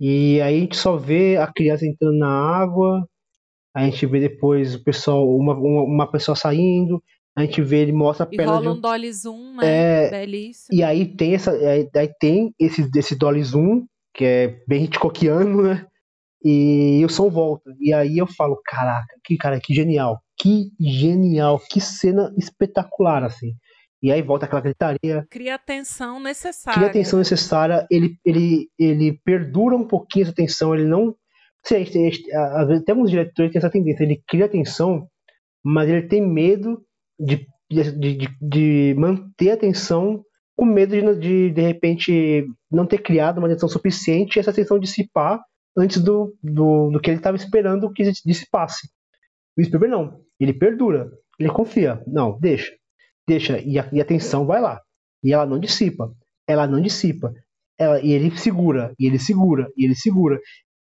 e 0.00 0.40
aí 0.40 0.56
a 0.56 0.60
gente 0.60 0.78
só 0.78 0.96
vê 0.96 1.36
a 1.36 1.46
criança 1.46 1.86
entrando 1.86 2.16
na 2.16 2.30
água, 2.30 3.06
a 3.76 3.84
gente 3.84 4.06
vê 4.06 4.18
depois 4.18 4.74
o 4.74 4.82
pessoal, 4.82 5.28
uma, 5.28 5.54
uma, 5.54 5.82
uma 5.82 6.10
pessoa 6.10 6.34
saindo, 6.34 7.02
a 7.36 7.42
gente 7.42 7.62
vê, 7.62 7.78
ele 7.78 7.92
mostra 7.92 8.26
a 8.26 8.28
e 8.30 8.36
perna. 8.36 8.52
rola 8.52 8.62
de 8.62 8.78
um 8.78 8.80
dolly 8.80 9.12
zoom, 9.12 9.56
né? 9.56 10.06
É, 10.06 10.10
Belíssimo. 10.10 10.76
E 10.76 10.82
aí 10.82 11.06
tem 11.06 11.34
essa. 11.34 11.52
Aí, 11.52 11.88
aí 11.94 12.10
tem 12.18 12.52
esse, 12.58 12.88
esse 12.94 13.16
dolly 13.16 13.42
zoom, 13.42 13.86
que 14.14 14.24
é 14.24 14.58
bem 14.66 14.84
Hitchcockiano, 14.84 15.62
né? 15.62 15.86
E 16.44 17.02
o 17.04 17.08
som 17.08 17.30
volta. 17.30 17.70
E 17.78 17.92
aí 17.92 18.18
eu 18.18 18.26
falo, 18.26 18.60
caraca, 18.64 19.14
que 19.24 19.36
cara, 19.36 19.60
que 19.60 19.74
genial. 19.74 20.18
Que 20.38 20.70
genial, 20.80 21.60
que 21.70 21.80
cena 21.80 22.32
espetacular, 22.36 23.22
assim. 23.22 23.52
E 24.02 24.10
aí 24.10 24.22
volta 24.22 24.46
aquela 24.46 24.62
gritaria. 24.62 25.26
Cria 25.30 25.56
a 25.56 25.58
tensão 25.58 26.18
necessária. 26.18 26.78
Cria 26.78 26.88
a 26.88 26.92
tensão 26.92 27.18
necessária. 27.18 27.86
Ele, 27.90 28.16
ele, 28.24 28.68
ele 28.78 29.20
perdura 29.22 29.76
um 29.76 29.86
pouquinho 29.86 30.24
essa 30.24 30.34
tensão. 30.34 30.74
Ele 30.74 30.86
não. 30.86 31.14
Sei, 31.62 31.84
tem 31.84 32.10
alguns 32.88 33.10
diretores 33.10 33.50
que 33.50 33.52
têm 33.52 33.58
essa 33.58 33.70
tendência. 33.70 34.02
Ele 34.02 34.22
cria 34.26 34.46
a 34.46 34.48
tensão, 34.48 35.06
mas 35.62 35.90
ele 35.90 36.08
tem 36.08 36.26
medo 36.26 36.82
de, 37.20 37.46
de, 37.70 37.92
de, 37.92 38.28
de 38.40 38.94
manter 38.98 39.52
a 39.52 39.56
tensão, 39.56 40.24
com 40.56 40.64
medo 40.64 40.92
de, 40.92 41.20
de, 41.20 41.50
de 41.50 41.60
repente, 41.60 42.46
não 42.70 42.86
ter 42.86 42.98
criado 42.98 43.38
uma 43.38 43.48
tensão 43.48 43.68
suficiente 43.68 44.36
e 44.36 44.40
essa 44.40 44.52
tensão 44.52 44.78
dissipar 44.78 45.40
antes 45.76 46.02
do, 46.02 46.34
do, 46.42 46.90
do 46.90 47.00
que 47.00 47.10
ele 47.10 47.18
estava 47.18 47.36
esperando 47.36 47.92
que 47.92 48.10
dissipasse. 48.24 48.88
O 49.56 49.62
Spielberg 49.62 49.94
não. 49.94 50.20
Ele 50.38 50.52
perdura. 50.52 51.10
Ele 51.38 51.50
confia. 51.50 52.02
Não, 52.06 52.38
deixa 52.38 52.72
deixa 53.30 53.60
e 53.60 53.78
a, 53.78 53.88
e 53.92 54.00
a 54.00 54.04
tensão 54.04 54.44
vai 54.44 54.60
lá. 54.60 54.80
E 55.22 55.32
ela 55.32 55.46
não 55.46 55.58
dissipa. 55.58 56.12
Ela 56.46 56.66
não 56.66 56.80
dissipa. 56.80 57.32
Ela, 57.78 58.00
e 58.00 58.12
ele 58.12 58.36
segura, 58.36 58.92
e 58.98 59.06
ele 59.06 59.18
segura, 59.18 59.70
e 59.76 59.84
ele 59.84 59.94
segura. 59.94 60.38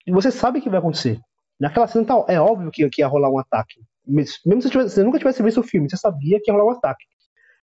E 0.06 0.12
você 0.12 0.30
sabe 0.30 0.60
que 0.60 0.70
vai 0.70 0.78
acontecer. 0.78 1.18
Naquela 1.60 1.86
cena 1.88 2.04
tá, 2.04 2.24
é 2.28 2.40
óbvio 2.40 2.70
que, 2.70 2.88
que 2.88 3.02
ia 3.02 3.08
rolar 3.08 3.30
um 3.30 3.38
ataque. 3.38 3.80
Mesmo 4.08 4.62
se 4.62 4.68
você 4.68 5.02
nunca 5.02 5.18
tivesse 5.18 5.42
visto 5.42 5.60
o 5.60 5.62
filme, 5.62 5.88
você 5.88 5.96
sabia 5.96 6.40
que 6.42 6.50
ia 6.50 6.56
rolar 6.56 6.72
um 6.72 6.76
ataque. 6.76 7.04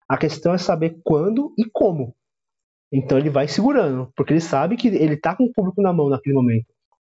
A 0.08 0.18
questão 0.18 0.54
é 0.54 0.58
saber 0.58 1.00
quando 1.04 1.54
e 1.58 1.64
como. 1.72 2.16
Então 2.92 3.18
ele 3.18 3.30
vai 3.30 3.48
segurando, 3.48 4.12
porque 4.16 4.34
ele 4.34 4.42
sabe 4.42 4.76
que 4.76 4.90
ele 4.90 5.16
tá 5.16 5.36
com 5.36 5.46
o 5.46 5.54
público 5.54 5.82
na 5.82 5.94
mão 5.94 6.10
naquele 6.10 6.36
momento. 6.36 6.66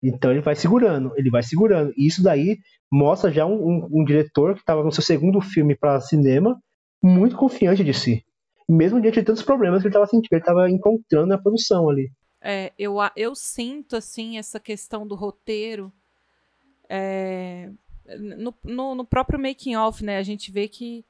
Então 0.03 0.29
ele 0.29 0.41
vai 0.41 0.55
segurando, 0.55 1.11
ele 1.15 1.31
vai 1.31 1.41
segurando. 1.41 1.93
E 1.97 2.05
isso 2.05 2.21
daí 2.21 2.57
mostra 2.91 3.31
já 3.31 3.45
um, 3.45 3.55
um, 3.55 3.89
um 3.91 4.03
diretor 4.05 4.53
que 4.53 4.59
estava 4.59 4.83
no 4.83 4.91
seu 4.91 5.01
segundo 5.01 5.41
filme 5.41 5.75
para 5.75 5.99
cinema 6.01 6.59
muito 7.01 7.35
confiante 7.35 7.83
de 7.83 7.93
si. 7.93 8.23
Mesmo 8.69 9.01
diante 9.01 9.19
de 9.19 9.25
tantos 9.25 9.43
problemas 9.43 9.81
que 9.81 9.87
ele 9.87 9.89
estava 9.89 10.05
sentindo, 10.05 10.27
ele 10.31 10.41
estava 10.41 10.69
encontrando 10.69 11.27
na 11.27 11.37
produção 11.37 11.89
ali. 11.89 12.11
É, 12.41 12.71
eu, 12.77 12.95
eu 13.15 13.33
sinto 13.33 13.95
assim 13.95 14.37
essa 14.37 14.59
questão 14.59 15.07
do 15.07 15.15
roteiro. 15.15 15.91
É, 16.89 17.71
no, 18.19 18.53
no, 18.63 18.95
no 18.95 19.05
próprio 19.05 19.39
making 19.39 19.75
off, 19.75 20.03
né, 20.03 20.17
a 20.17 20.23
gente 20.23 20.51
vê 20.51 20.67
que 20.67 21.05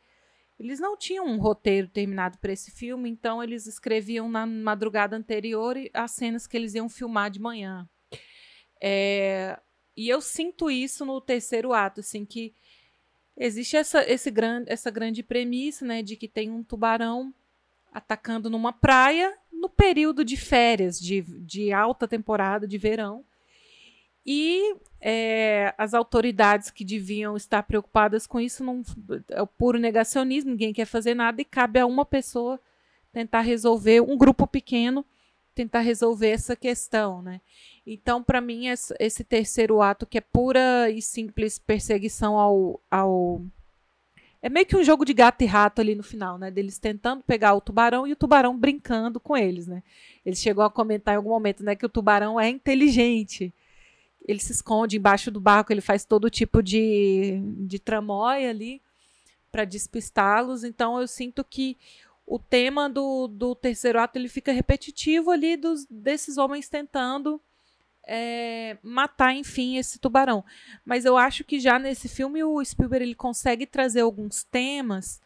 eles 0.59 0.79
não 0.79 0.95
tinham 0.95 1.25
um 1.25 1.37
roteiro 1.37 1.87
terminado 1.87 2.37
para 2.37 2.53
esse 2.53 2.71
filme, 2.71 3.09
então 3.09 3.43
eles 3.43 3.67
escreviam 3.67 4.29
na 4.29 4.45
madrugada 4.45 5.15
anterior 5.15 5.75
as 5.93 6.11
cenas 6.11 6.47
que 6.47 6.55
eles 6.55 6.73
iam 6.73 6.87
filmar 6.87 7.29
de 7.29 7.39
manhã. 7.39 7.87
É, 8.81 9.59
e 9.95 10.09
eu 10.09 10.21
sinto 10.21 10.69
isso 10.69 11.05
no 11.05 11.19
terceiro 11.19 11.73
ato, 11.73 11.99
assim, 11.99 12.25
que 12.25 12.53
existe 13.35 13.75
essa, 13.75 14.09
esse 14.09 14.29
grande, 14.29 14.71
essa 14.71 14.91
grande 14.91 15.23
premissa, 15.23 15.85
né, 15.85 16.01
de 16.01 16.15
que 16.15 16.27
tem 16.27 16.51
um 16.51 16.63
tubarão 16.63 17.33
atacando 17.91 18.49
numa 18.49 18.73
praia 18.73 19.35
no 19.51 19.69
período 19.69 20.25
de 20.25 20.35
férias, 20.35 20.99
de, 20.99 21.21
de 21.21 21.71
alta 21.71 22.07
temporada 22.07 22.67
de 22.67 22.77
verão. 22.77 23.25
E 24.25 24.75
é, 25.01 25.73
as 25.77 25.93
autoridades 25.93 26.71
que 26.71 26.85
deviam 26.85 27.35
estar 27.35 27.63
preocupadas 27.63 28.25
com 28.25 28.39
isso 28.39 28.63
não 28.63 28.81
é 29.29 29.41
o 29.41 29.47
puro 29.47 29.77
negacionismo, 29.77 30.51
ninguém 30.51 30.73
quer 30.73 30.85
fazer 30.85 31.13
nada 31.13 31.41
e 31.41 31.45
cabe 31.45 31.79
a 31.79 31.85
uma 31.85 32.05
pessoa 32.05 32.59
tentar 33.11 33.41
resolver, 33.41 34.01
um 34.01 34.17
grupo 34.17 34.47
pequeno 34.47 35.05
tentar 35.53 35.81
resolver 35.81 36.29
essa 36.29 36.55
questão, 36.55 37.21
né? 37.21 37.39
Então, 37.85 38.23
para 38.23 38.41
mim, 38.41 38.67
esse 38.99 39.23
terceiro 39.23 39.81
ato 39.81 40.05
que 40.05 40.17
é 40.17 40.21
pura 40.21 40.89
e 40.89 41.01
simples 41.01 41.59
perseguição 41.59 42.39
ao, 42.39 42.81
ao 42.89 43.41
é 44.41 44.49
meio 44.49 44.65
que 44.65 44.75
um 44.75 44.83
jogo 44.83 45.05
de 45.05 45.13
gato 45.13 45.41
e 45.41 45.45
rato 45.45 45.79
ali 45.79 45.95
no 45.95 46.03
final, 46.03 46.37
né? 46.37 46.49
Deles 46.49 46.79
tentando 46.79 47.23
pegar 47.23 47.53
o 47.53 47.61
tubarão 47.61 48.07
e 48.07 48.13
o 48.13 48.15
tubarão 48.15 48.57
brincando 48.57 49.19
com 49.19 49.37
eles, 49.37 49.67
né? 49.67 49.83
Ele 50.25 50.35
chegou 50.35 50.63
a 50.63 50.69
comentar 50.69 51.13
em 51.13 51.17
algum 51.17 51.29
momento, 51.29 51.63
né, 51.63 51.75
que 51.75 51.85
o 51.85 51.89
tubarão 51.89 52.39
é 52.39 52.49
inteligente 52.49 53.53
ele 54.25 54.39
se 54.39 54.51
esconde 54.51 54.97
embaixo 54.97 55.29
do 55.29 55.39
barco, 55.39 55.71
ele 55.71 55.81
faz 55.81 56.05
todo 56.05 56.29
tipo 56.29 56.63
de, 56.63 57.41
de 57.67 57.79
tramóia 57.79 58.49
ali 58.49 58.81
para 59.51 59.65
despistá-los. 59.65 60.63
Então 60.63 60.99
eu 60.99 61.07
sinto 61.07 61.43
que 61.43 61.77
o 62.25 62.39
tema 62.39 62.89
do, 62.89 63.27
do 63.27 63.53
terceiro 63.53 63.99
ato 63.99 64.17
ele 64.17 64.29
fica 64.29 64.51
repetitivo 64.51 65.29
ali 65.29 65.57
dos, 65.57 65.85
desses 65.89 66.37
homens 66.37 66.69
tentando 66.69 67.39
é, 68.07 68.77
matar, 68.81 69.33
enfim, 69.33 69.77
esse 69.77 69.99
tubarão. 69.99 70.43
Mas 70.85 71.03
eu 71.05 71.17
acho 71.17 71.43
que 71.43 71.59
já 71.59 71.77
nesse 71.77 72.07
filme 72.07 72.43
o 72.43 72.63
Spielberg 72.63 73.05
ele 73.05 73.15
consegue 73.15 73.65
trazer 73.65 74.01
alguns 74.01 74.43
temas, 74.43 75.21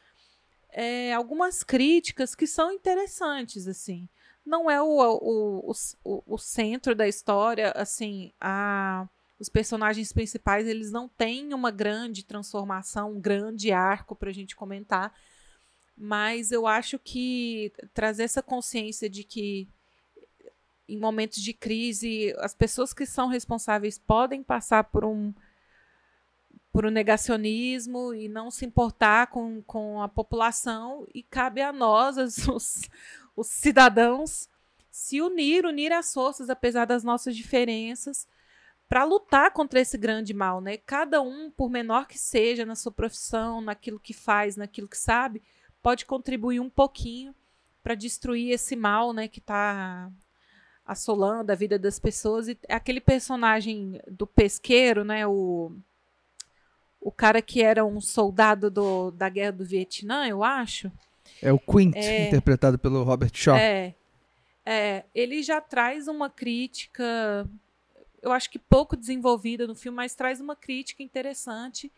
é, 0.71 1.13
algumas 1.13 1.63
críticas 1.63 2.33
que 2.33 2.47
são 2.47 2.71
interessantes, 2.71 3.67
assim 3.67 4.09
não 4.47 4.71
é 4.71 4.81
o, 4.81 4.87
o, 4.87 5.71
o, 6.05 6.23
o 6.25 6.37
centro 6.37 6.95
da 6.95 7.05
história, 7.05 7.71
assim, 7.75 8.31
a, 8.39 9.05
os 9.37 9.49
personagens 9.49 10.13
principais 10.13 10.65
eles 10.65 10.89
não 10.89 11.09
têm 11.09 11.53
uma 11.53 11.69
grande 11.69 12.23
transformação, 12.23 13.11
um 13.11 13.19
grande 13.19 13.73
arco 13.73 14.15
para 14.15 14.29
a 14.29 14.33
gente 14.33 14.55
comentar, 14.55 15.13
mas 15.97 16.51
eu 16.51 16.65
acho 16.65 16.97
que 16.97 17.73
trazer 17.93 18.23
essa 18.23 18.41
consciência 18.41 19.09
de 19.09 19.23
que 19.23 19.67
em 20.87 20.97
momentos 20.97 21.43
de 21.43 21.51
crise 21.51 22.33
as 22.37 22.55
pessoas 22.55 22.93
que 22.93 23.05
são 23.05 23.27
responsáveis 23.27 23.99
podem 23.99 24.41
passar 24.41 24.85
por 24.85 25.03
um 25.03 25.33
por 26.71 26.85
um 26.85 26.91
negacionismo 26.91 28.13
e 28.13 28.29
não 28.29 28.51
se 28.51 28.63
importar 28.63 29.27
com, 29.27 29.63
com 29.63 29.99
a 29.99 30.07
população 30.07 31.07
e 31.11 31.23
cabe 31.23 31.59
a 31.59 31.73
nós, 31.73 32.17
os, 32.47 32.87
os 33.37 33.47
cidadãos 33.47 34.49
se 34.89 35.21
unir, 35.21 35.63
unir 35.63 35.93
as 35.93 36.11
forças, 36.11 36.49
apesar 36.49 36.85
das 36.85 37.03
nossas 37.03 37.35
diferenças, 37.35 38.27
para 38.89 39.03
lutar 39.03 39.51
contra 39.51 39.79
esse 39.79 39.97
grande 39.97 40.33
mal, 40.33 40.59
né? 40.59 40.77
Cada 40.77 41.21
um, 41.21 41.51
por 41.51 41.69
menor 41.69 42.07
que 42.07 42.17
seja 42.17 42.65
na 42.65 42.75
sua 42.75 42.91
profissão, 42.91 43.61
naquilo 43.61 43.99
que 43.99 44.13
faz, 44.13 44.55
naquilo 44.55 44.87
que 44.87 44.97
sabe, 44.97 45.43
pode 45.83 46.05
contribuir 46.05 46.59
um 46.59 46.69
pouquinho 46.69 47.35
para 47.83 47.93
destruir 47.93 48.51
esse 48.51 48.75
mal, 48.75 49.13
né, 49.13 49.27
que 49.27 49.39
está 49.39 50.11
assolando 50.85 51.51
a 51.51 51.55
vida 51.55 51.77
das 51.77 51.99
pessoas. 51.99 52.47
E 52.47 52.57
aquele 52.67 52.99
personagem 52.99 54.01
do 54.07 54.25
pesqueiro, 54.25 55.03
né, 55.03 55.27
o 55.27 55.71
o 56.99 57.11
cara 57.11 57.41
que 57.41 57.61
era 57.61 57.85
um 57.85 58.01
soldado 58.01 58.69
do, 58.69 59.11
da 59.11 59.29
guerra 59.29 59.53
do 59.53 59.63
Vietnã, 59.63 60.27
eu 60.27 60.43
acho. 60.43 60.91
É 61.41 61.51
o 61.51 61.59
Quint, 61.59 61.95
é, 61.95 62.27
interpretado 62.27 62.77
pelo 62.77 63.03
Robert 63.03 63.31
Shaw. 63.33 63.55
É, 63.55 63.93
é, 64.65 65.05
ele 65.13 65.41
já 65.43 65.61
traz 65.61 66.07
uma 66.07 66.29
crítica, 66.29 67.47
eu 68.21 68.31
acho 68.31 68.49
que 68.49 68.59
pouco 68.59 68.97
desenvolvida 68.97 69.65
no 69.65 69.75
filme, 69.75 69.95
mas 69.95 70.15
traz 70.15 70.41
uma 70.41 70.55
crítica 70.55 71.03
interessante 71.03 71.91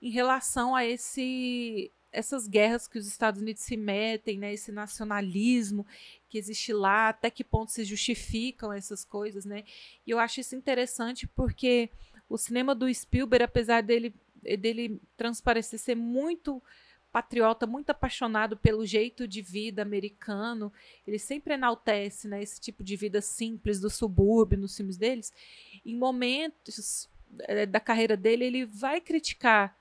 em 0.00 0.10
relação 0.10 0.74
a 0.74 0.84
esse 0.84 1.90
essas 2.10 2.48
guerras 2.48 2.88
que 2.88 2.98
os 2.98 3.06
Estados 3.06 3.40
Unidos 3.40 3.62
se 3.62 3.76
metem, 3.76 4.38
né, 4.38 4.54
esse 4.54 4.72
nacionalismo 4.72 5.86
que 6.30 6.38
existe 6.38 6.72
lá, 6.72 7.10
até 7.10 7.30
que 7.30 7.44
ponto 7.44 7.70
se 7.70 7.84
justificam 7.84 8.72
essas 8.72 9.04
coisas, 9.04 9.44
né? 9.44 9.62
E 10.06 10.10
eu 10.10 10.18
acho 10.18 10.40
isso 10.40 10.56
interessante 10.56 11.26
porque 11.26 11.90
o 12.28 12.38
cinema 12.38 12.74
do 12.74 12.92
Spielberg, 12.92 13.44
apesar 13.44 13.82
dele 13.82 14.14
dele 14.58 15.00
transparecer 15.16 15.78
ser 15.78 15.96
muito 15.96 16.62
patriota, 17.12 17.66
muito 17.66 17.90
apaixonado 17.90 18.56
pelo 18.56 18.84
jeito 18.84 19.26
de 19.26 19.40
vida 19.40 19.82
americano. 19.82 20.72
Ele 21.06 21.18
sempre 21.18 21.54
enaltece 21.54 22.28
né, 22.28 22.42
esse 22.42 22.60
tipo 22.60 22.84
de 22.84 22.96
vida 22.96 23.20
simples 23.20 23.80
do 23.80 23.90
subúrbio 23.90 24.58
nos 24.58 24.76
filmes 24.76 24.96
deles. 24.96 25.32
Em 25.84 25.96
momentos 25.96 27.08
é, 27.40 27.66
da 27.66 27.80
carreira 27.80 28.16
dele, 28.16 28.44
ele 28.44 28.64
vai 28.64 29.00
criticar 29.00 29.76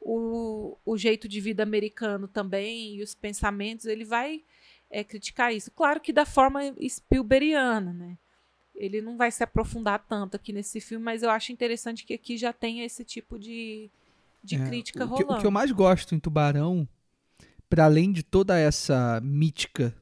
o, 0.00 0.76
o 0.84 0.96
jeito 0.96 1.28
de 1.28 1.40
vida 1.40 1.62
americano 1.62 2.28
também 2.28 2.96
e 2.96 3.02
os 3.02 3.14
pensamentos. 3.14 3.86
Ele 3.86 4.04
vai 4.04 4.44
é, 4.90 5.02
criticar 5.02 5.54
isso. 5.54 5.70
Claro 5.70 6.00
que 6.00 6.12
da 6.12 6.26
forma 6.26 6.60
Spielbergiana, 6.86 7.92
né? 7.92 8.18
Ele 8.74 9.02
não 9.02 9.16
vai 9.16 9.30
se 9.30 9.42
aprofundar 9.42 10.04
tanto 10.08 10.36
aqui 10.36 10.52
nesse 10.52 10.80
filme, 10.80 11.04
mas 11.04 11.24
eu 11.24 11.30
acho 11.30 11.50
interessante 11.50 12.04
que 12.04 12.14
aqui 12.14 12.36
já 12.36 12.52
tenha 12.52 12.84
esse 12.84 13.04
tipo 13.04 13.36
de, 13.36 13.90
de 14.48 14.56
é, 14.56 14.66
crítica 14.66 15.04
o 15.04 15.08
rolando. 15.08 15.26
Que, 15.26 15.32
o 15.34 15.40
que 15.40 15.46
eu 15.46 15.50
mais 15.50 15.70
gosto 15.70 16.14
em 16.14 16.18
Tubarão, 16.18 16.88
para 17.68 17.84
além 17.84 18.10
de 18.10 18.22
toda 18.22 18.58
essa 18.58 19.20
mítica 19.22 19.94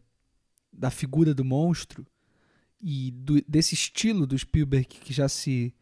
da 0.72 0.90
figura 0.90 1.34
do 1.34 1.44
monstro 1.44 2.06
e 2.80 3.10
do, 3.10 3.42
desse 3.48 3.74
estilo 3.74 4.26
do 4.26 4.38
Spielberg 4.38 4.86
que 4.86 5.12
já 5.12 5.28
se 5.28 5.74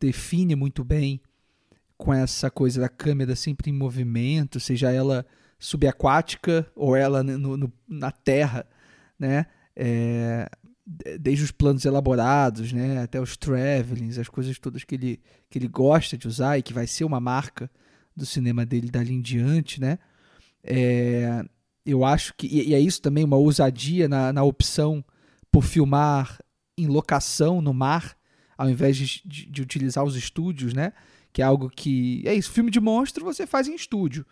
define 0.00 0.56
muito 0.56 0.82
bem 0.82 1.20
com 1.96 2.12
essa 2.12 2.50
coisa 2.50 2.80
da 2.80 2.88
câmera 2.88 3.36
sempre 3.36 3.70
em 3.70 3.74
movimento, 3.74 4.58
seja 4.58 4.90
ela 4.90 5.24
subaquática 5.58 6.66
ou 6.74 6.96
ela 6.96 7.22
no, 7.22 7.56
no, 7.56 7.72
na 7.88 8.10
terra, 8.10 8.66
né? 9.16 9.46
É, 9.76 10.50
desde 11.20 11.44
os 11.44 11.52
planos 11.52 11.84
elaborados, 11.84 12.72
né, 12.72 13.00
até 13.00 13.20
os 13.20 13.36
travelings, 13.36 14.18
as 14.18 14.28
coisas 14.28 14.58
todas 14.58 14.82
que 14.82 14.96
ele, 14.96 15.20
que 15.48 15.58
ele 15.58 15.68
gosta 15.68 16.18
de 16.18 16.26
usar 16.26 16.58
e 16.58 16.62
que 16.62 16.72
vai 16.72 16.86
ser 16.86 17.04
uma 17.04 17.20
marca 17.20 17.70
do 18.16 18.26
cinema 18.26 18.64
dele 18.64 18.90
dali 18.90 19.12
em 19.12 19.20
diante, 19.20 19.80
né? 19.80 19.98
É, 20.62 21.44
eu 21.84 22.04
acho 22.04 22.34
que. 22.34 22.46
E, 22.46 22.74
é 22.74 22.80
isso 22.80 23.00
também, 23.02 23.24
uma 23.24 23.36
ousadia 23.36 24.08
na, 24.08 24.32
na 24.32 24.42
opção 24.42 25.04
por 25.50 25.64
filmar 25.64 26.38
em 26.76 26.86
locação 26.86 27.60
no 27.60 27.74
mar, 27.74 28.16
ao 28.56 28.70
invés 28.70 28.96
de, 28.96 29.22
de, 29.24 29.46
de, 29.46 29.62
utilizar 29.62 30.04
os 30.04 30.16
estúdios, 30.16 30.72
né? 30.72 30.92
Que 31.32 31.42
é 31.42 31.44
algo 31.44 31.68
que. 31.68 32.22
É 32.26 32.34
isso, 32.34 32.50
filme 32.50 32.70
de 32.70 32.80
monstro 32.80 33.24
você 33.24 33.46
faz 33.46 33.66
em 33.68 33.74
estúdio. 33.74 34.24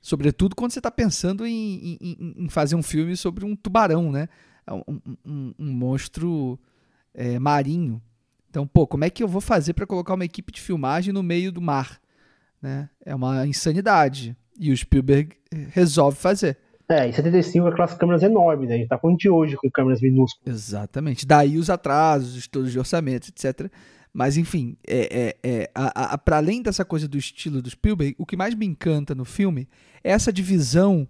Sobretudo 0.00 0.56
quando 0.56 0.72
você 0.72 0.78
está 0.78 0.90
pensando 0.90 1.46
em, 1.46 1.98
em, 2.00 2.34
em, 2.44 2.48
fazer 2.48 2.74
um 2.74 2.82
filme 2.82 3.16
sobre 3.16 3.44
um 3.44 3.54
tubarão, 3.54 4.10
né? 4.10 4.28
É 4.66 4.72
um, 4.72 5.00
um, 5.24 5.54
um 5.58 5.72
monstro 5.72 6.58
é, 7.12 7.38
marinho. 7.38 8.00
Então, 8.48 8.66
pô, 8.66 8.86
como 8.86 9.04
é 9.04 9.10
que 9.10 9.22
eu 9.22 9.28
vou 9.28 9.40
fazer 9.40 9.74
para 9.74 9.86
colocar 9.86 10.14
uma 10.14 10.24
equipe 10.24 10.52
de 10.52 10.60
filmagem 10.60 11.12
no 11.12 11.22
meio 11.22 11.52
do 11.52 11.60
mar? 11.60 12.00
Né? 12.60 12.88
É 13.04 13.14
uma 13.14 13.46
insanidade. 13.46 14.36
E 14.58 14.70
o 14.70 14.76
Spielberg 14.76 15.36
resolve 15.72 16.16
fazer. 16.18 16.58
É, 16.88 17.08
em 17.08 17.12
75 17.12 17.68
aquelas 17.68 17.94
câmeras 17.94 18.22
enormes, 18.22 18.68
né? 18.68 18.74
A 18.74 18.78
gente 18.78 18.88
tá 18.88 18.98
falando 18.98 19.16
de 19.16 19.30
hoje 19.30 19.56
com 19.56 19.70
câmeras 19.70 20.00
minúsculas. 20.00 20.54
Exatamente. 20.54 21.24
Daí 21.24 21.56
os 21.56 21.70
atrasos, 21.70 22.34
estudos 22.34 22.72
de 22.72 22.78
orçamento, 22.78 23.28
etc. 23.28 23.70
Mas, 24.12 24.36
enfim, 24.36 24.76
é, 24.86 25.36
é, 25.42 25.70
é 25.72 26.16
para 26.24 26.38
além 26.38 26.60
dessa 26.60 26.84
coisa 26.84 27.06
do 27.06 27.16
estilo 27.16 27.62
do 27.62 27.70
Spielberg, 27.70 28.16
o 28.18 28.26
que 28.26 28.36
mais 28.36 28.56
me 28.56 28.66
encanta 28.66 29.14
no 29.14 29.24
filme 29.24 29.68
é 30.02 30.10
essa 30.10 30.32
divisão 30.32 31.08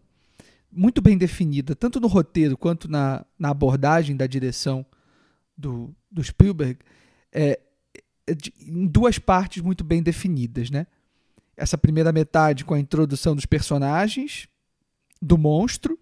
muito 0.71 1.01
bem 1.01 1.17
definida, 1.17 1.75
tanto 1.75 1.99
no 1.99 2.07
roteiro 2.07 2.57
quanto 2.57 2.89
na, 2.89 3.25
na 3.39 3.51
abordagem 3.51 4.15
da 4.15 4.27
direção 4.27 4.85
do, 5.57 5.95
do 6.11 6.23
Spielberg, 6.23 6.79
é, 7.33 7.59
é 8.27 8.35
de, 8.35 8.53
em 8.61 8.87
duas 8.87 9.19
partes 9.19 9.63
muito 9.63 9.83
bem 9.83 10.03
definidas, 10.03 10.71
né? 10.71 10.87
Essa 11.61 11.77
primeira 11.77 12.11
metade 12.11 12.65
com 12.65 12.73
a 12.73 12.81
introdução 12.81 13.37
dos 13.37 13.45
personagens, 13.45 14.49
do 15.21 15.37
monstro, 15.37 15.99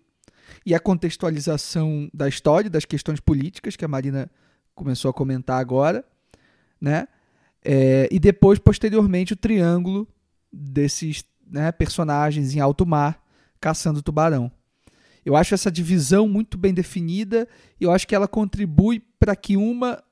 e 0.64 0.74
a 0.74 0.78
contextualização 0.78 2.08
da 2.14 2.28
história, 2.28 2.70
das 2.70 2.84
questões 2.84 3.18
políticas, 3.18 3.74
que 3.74 3.84
a 3.84 3.88
Marina 3.88 4.30
começou 4.72 5.10
a 5.10 5.14
comentar 5.14 5.60
agora, 5.60 6.04
né? 6.80 7.08
É, 7.64 8.08
e 8.12 8.20
depois, 8.20 8.58
posteriormente, 8.58 9.32
o 9.32 9.36
triângulo 9.36 10.06
desses 10.52 11.24
né, 11.44 11.72
personagens 11.72 12.54
em 12.54 12.60
alto 12.60 12.86
mar 12.86 13.20
caçando 13.60 14.00
tubarão. 14.00 14.50
Eu 15.24 15.34
acho 15.34 15.54
essa 15.54 15.70
divisão 15.70 16.28
muito 16.28 16.56
bem 16.56 16.72
definida 16.72 17.48
e 17.80 17.84
eu 17.84 17.90
acho 17.90 18.06
que 18.06 18.14
ela 18.14 18.28
contribui 18.28 19.00
para 19.18 19.34
que 19.34 19.56
uma 19.56 20.02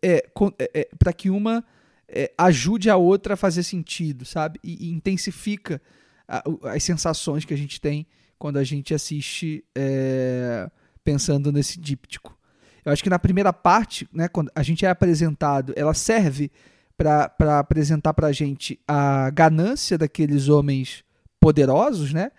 é, 0.00 0.24
é, 0.58 0.70
é 0.80 0.88
para 0.96 1.12
que 1.12 1.28
uma 1.28 1.64
é, 2.08 2.32
ajude 2.38 2.88
a 2.88 2.96
outra 2.96 3.34
a 3.34 3.36
fazer 3.36 3.62
sentido, 3.62 4.24
sabe? 4.24 4.58
E, 4.62 4.88
e 4.88 4.90
intensifica 4.92 5.80
a, 6.28 6.42
as 6.64 6.82
sensações 6.82 7.44
que 7.44 7.54
a 7.54 7.56
gente 7.56 7.80
tem 7.80 8.06
quando 8.38 8.58
a 8.58 8.64
gente 8.64 8.94
assiste 8.94 9.64
é, 9.74 10.70
pensando 11.02 11.50
nesse 11.50 11.78
díptico. 11.78 12.36
Eu 12.84 12.92
acho 12.92 13.02
que 13.02 13.10
na 13.10 13.18
primeira 13.18 13.52
parte, 13.52 14.08
né, 14.12 14.28
quando 14.28 14.50
a 14.54 14.62
gente 14.62 14.84
é 14.86 14.88
apresentado, 14.88 15.72
ela 15.76 15.94
serve 15.94 16.52
para 16.96 17.58
apresentar 17.58 18.14
para 18.14 18.28
a 18.28 18.32
gente 18.32 18.78
a 18.86 19.28
ganância 19.30 19.98
daqueles 19.98 20.48
homens 20.48 21.04
poderosos, 21.40 22.12
né, 22.12 22.30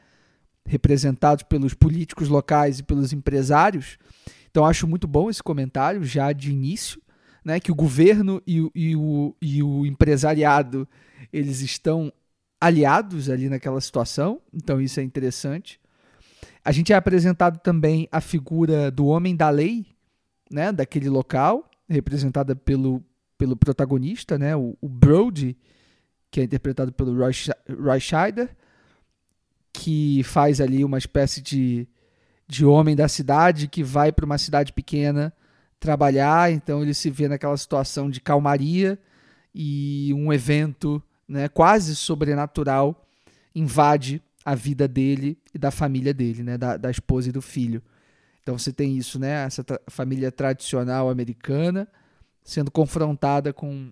representados 0.65 1.43
pelos 1.43 1.74
políticos 1.74 2.30
locais 2.30 2.80
e 2.80 2.84
pelos 2.84 3.13
empresários. 3.13 3.97
Então 4.49 4.65
acho 4.65 4.88
muito 4.88 5.07
bom 5.07 5.30
esse 5.30 5.43
comentário 5.43 6.03
já 6.03 6.32
de 6.32 6.51
início, 6.51 7.01
né, 7.48 7.62
que 7.62 7.72
o 7.72 7.76
governo 7.76 8.43
e, 8.45 8.70
e, 8.76 8.93
o, 8.93 9.34
e 9.41 9.64
o 9.64 9.86
empresariado 9.86 10.86
eles 11.32 11.62
estão 11.62 12.12
aliados 12.60 13.30
ali 13.30 13.48
naquela 13.48 13.80
situação. 13.80 14.41
Então 14.54 14.82
isso 14.82 15.00
é 15.00 15.04
interessante. 15.04 15.80
A 16.62 16.74
gente 16.74 16.91
é 16.91 16.95
apresentado 16.98 17.60
também 17.60 18.06
a 18.12 18.20
figura 18.20 18.91
do 18.91 19.06
homem 19.06 19.34
da 19.34 19.50
lei, 19.50 19.86
né, 20.52 20.74
daquele 20.74 21.08
local, 21.08 21.72
representada 21.88 22.54
pelo, 22.54 23.02
pelo 23.38 23.56
protagonista, 23.56 24.38
né, 24.38 24.54
o, 24.54 24.78
o 24.82 24.89
Brody, 24.89 25.58
que 26.30 26.41
é 26.41 26.43
interpretado 26.43 26.91
pelo 26.91 27.18
Roy, 27.18 27.32
Roy 27.82 28.00
Scheider, 28.02 28.54
que 29.72 30.22
faz 30.26 30.60
ali 30.60 30.84
uma 30.84 30.98
espécie 30.98 31.41
de, 31.41 31.88
de 32.45 32.66
homem 32.66 32.93
da 32.93 33.08
cidade 33.08 33.70
que 33.70 33.86
vai 33.86 34.12
para 34.12 34.26
uma 34.26 34.38
cidade 34.38 34.74
pequena 34.74 35.34
trabalhar, 35.80 36.51
então 36.51 36.82
ele 36.82 36.93
se 36.93 37.09
vê 37.09 37.28
naquela 37.28 37.55
situação 37.57 38.09
de 38.09 38.19
calmaria 38.19 38.97
e 39.53 40.11
um 40.13 40.32
evento 40.32 41.01
né, 41.28 41.47
quase 41.47 41.95
sobrenatural 41.95 43.05
invade 43.53 44.21
a 44.45 44.55
vida 44.55 44.88
dele 44.88 45.38
e 45.53 45.57
da 45.57 45.71
família 45.71 46.13
dele, 46.13 46.43
né, 46.43 46.57
da, 46.57 46.78
da 46.78 46.89
esposa 46.89 47.30
e 47.30 47.32
do 47.32 47.41
filho. 47.41 47.82
Então 48.41 48.57
você 48.57 48.71
tem 48.71 48.95
isso, 48.97 49.19
né? 49.19 49.43
Essa 49.45 49.61
tra 49.61 49.78
família 49.89 50.32
tradicional 50.32 51.09
americana 51.09 51.86
sendo 52.45 52.71
confrontada 52.71 53.51
com 53.51 53.91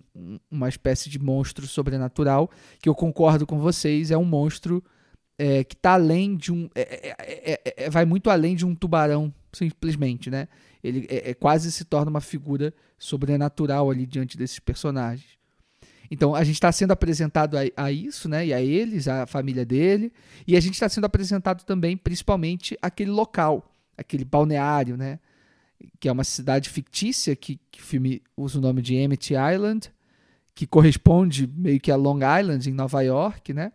uma 0.50 0.66
espécie 0.66 1.10
de 1.10 1.18
monstro 1.18 1.66
sobrenatural 1.66 2.50
que 2.80 2.88
eu 2.88 2.94
concordo 2.94 3.46
com 3.46 3.58
vocês 3.58 4.10
é 4.10 4.16
um 4.16 4.24
monstro 4.24 4.82
é, 5.38 5.62
que 5.62 5.74
está 5.74 5.92
além 5.92 6.34
de 6.34 6.50
um 6.50 6.70
é 6.74 7.10
é, 7.10 7.52
é, 7.52 7.84
é, 7.84 7.90
vai 7.90 8.06
muito 8.06 8.30
além 8.30 8.56
de 8.56 8.64
um 8.64 8.74
tubarão 8.74 9.30
simplesmente, 9.52 10.30
né? 10.30 10.48
Ele 10.86 11.06
é, 11.08 11.34
quase 11.34 11.70
se 11.72 11.84
torna 11.84 12.10
uma 12.10 12.20
figura 12.20 12.72
sobrenatural 12.98 13.90
ali 13.90 14.06
diante 14.06 14.36
desses 14.36 14.58
personagens. 14.58 15.36
Então 16.10 16.34
a 16.34 16.44
gente 16.44 16.54
está 16.54 16.70
sendo 16.70 16.92
apresentado 16.92 17.56
a, 17.56 17.62
a, 17.76 17.90
isso, 17.90 18.28
né? 18.28 18.46
E 18.46 18.54
a 18.54 18.60
eles, 18.60 19.08
a 19.08 19.26
família 19.26 19.64
dele, 19.64 20.12
e 20.46 20.56
a 20.56 20.60
gente 20.60 20.74
está 20.74 20.88
sendo 20.88 21.04
apresentado 21.04 21.64
também, 21.64 21.96
principalmente, 21.96 22.78
aquele 22.80 23.10
local 23.10 23.72
aquele 23.96 24.24
balneário, 24.24 24.96
né? 24.96 25.18
Que 25.98 26.08
é 26.08 26.12
uma 26.12 26.24
cidade 26.24 26.68
fictícia 26.68 27.34
que, 27.34 27.58
que 27.70 27.80
o 27.80 27.84
filme 27.84 28.22
usa 28.36 28.58
o 28.58 28.62
nome 28.62 28.82
de 28.82 28.94
Emmett 28.94 29.34
Island, 29.34 29.90
que 30.54 30.66
corresponde 30.66 31.46
meio 31.46 31.80
que 31.80 31.90
a 31.90 31.96
Long 31.96 32.18
Island 32.18 32.68
em 32.68 32.72
Nova 32.72 33.00
York, 33.02 33.52
né? 33.52 33.72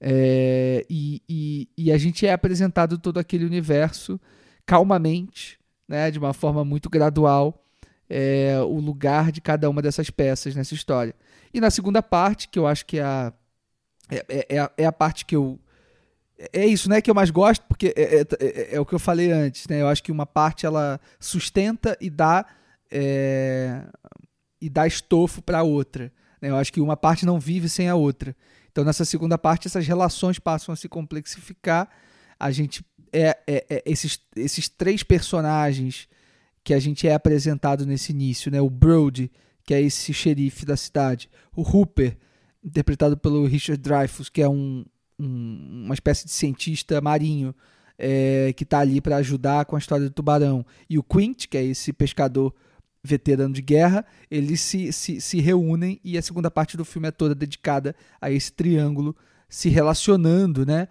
É, 0.00 0.84
e, 0.90 1.22
e, 1.28 1.68
e, 1.76 1.92
a 1.92 1.96
gente 1.96 2.26
é 2.26 2.32
apresentado 2.32 2.98
todo 2.98 3.16
aquele 3.16 3.46
universo 3.46 4.20
calmamente, 4.66 5.58
né, 5.88 6.10
de 6.10 6.18
uma 6.18 6.32
forma 6.32 6.64
muito 6.64 6.88
gradual, 6.90 7.64
é, 8.08 8.58
o 8.60 8.78
lugar 8.78 9.32
de 9.32 9.40
cada 9.40 9.68
uma 9.68 9.82
dessas 9.82 10.10
peças 10.10 10.54
nessa 10.54 10.74
história. 10.74 11.14
E 11.52 11.60
na 11.60 11.70
segunda 11.70 12.02
parte, 12.02 12.48
que 12.48 12.58
eu 12.58 12.66
acho 12.66 12.86
que 12.86 12.98
é 12.98 13.02
a, 13.02 13.32
é, 14.10 14.46
é, 14.48 14.70
é 14.76 14.86
a 14.86 14.92
parte 14.92 15.24
que 15.24 15.36
eu 15.36 15.58
é 16.52 16.66
isso, 16.66 16.88
né, 16.88 17.00
que 17.00 17.10
eu 17.10 17.14
mais 17.14 17.30
gosto, 17.30 17.64
porque 17.66 17.94
é, 17.96 18.20
é, 18.20 18.26
é, 18.40 18.74
é, 18.76 18.80
o 18.80 18.84
que 18.84 18.94
eu 18.94 18.98
falei 18.98 19.32
antes, 19.32 19.66
né? 19.68 19.80
Eu 19.80 19.88
acho 19.88 20.02
que 20.02 20.12
uma 20.12 20.26
parte 20.26 20.66
ela 20.66 21.00
sustenta 21.18 21.96
e 21.98 22.10
dá 22.10 22.44
é, 22.90 23.82
e 24.60 24.68
dá 24.68 24.86
estofo 24.86 25.40
para 25.40 25.60
a 25.60 25.62
outra. 25.62 26.12
Né? 26.40 26.50
Eu 26.50 26.56
acho 26.56 26.72
que 26.72 26.80
uma 26.80 26.96
parte 26.96 27.24
não 27.24 27.40
vive 27.40 27.68
sem 27.68 27.88
a 27.88 27.94
outra. 27.94 28.36
Então 28.70 28.84
nessa 28.84 29.04
segunda 29.04 29.38
parte 29.38 29.66
essas 29.66 29.86
relações 29.86 30.38
passam 30.38 30.72
a 30.72 30.76
se 30.76 30.88
complexificar. 30.88 31.88
A 32.38 32.50
gente 32.50 32.84
é, 33.12 33.38
é, 33.46 33.66
é 33.68 33.82
esses, 33.86 34.20
esses 34.34 34.68
três 34.68 35.02
personagens 35.02 36.08
que 36.62 36.74
a 36.74 36.78
gente 36.78 37.06
é 37.06 37.14
apresentado 37.14 37.86
nesse 37.86 38.12
início, 38.12 38.50
né? 38.50 38.60
O 38.60 38.68
Brody, 38.68 39.30
que 39.64 39.72
é 39.72 39.80
esse 39.80 40.12
xerife 40.12 40.66
da 40.66 40.76
cidade, 40.76 41.28
o 41.54 41.62
Hooper, 41.62 42.16
interpretado 42.64 43.16
pelo 43.16 43.46
Richard 43.46 43.80
Dreyfuss, 43.80 44.28
que 44.28 44.42
é 44.42 44.48
um, 44.48 44.84
um, 45.18 45.84
uma 45.84 45.94
espécie 45.94 46.24
de 46.24 46.32
cientista 46.32 47.00
marinho 47.00 47.54
é, 47.98 48.52
que 48.56 48.64
está 48.64 48.80
ali 48.80 49.00
para 49.00 49.16
ajudar 49.16 49.64
com 49.64 49.76
a 49.76 49.78
história 49.78 50.04
do 50.04 50.10
tubarão. 50.10 50.66
E 50.90 50.98
o 50.98 51.02
Quint, 51.02 51.46
que 51.46 51.56
é 51.56 51.64
esse 51.64 51.92
pescador 51.92 52.52
veterano 53.02 53.54
de 53.54 53.62
guerra, 53.62 54.04
eles 54.30 54.60
se, 54.60 54.92
se, 54.92 55.20
se 55.20 55.40
reúnem 55.40 56.00
e 56.02 56.18
a 56.18 56.22
segunda 56.22 56.50
parte 56.50 56.76
do 56.76 56.84
filme 56.84 57.08
é 57.08 57.12
toda 57.12 57.34
dedicada 57.34 57.94
a 58.20 58.30
esse 58.30 58.52
triângulo 58.52 59.16
se 59.48 59.68
relacionando, 59.68 60.66
né? 60.66 60.88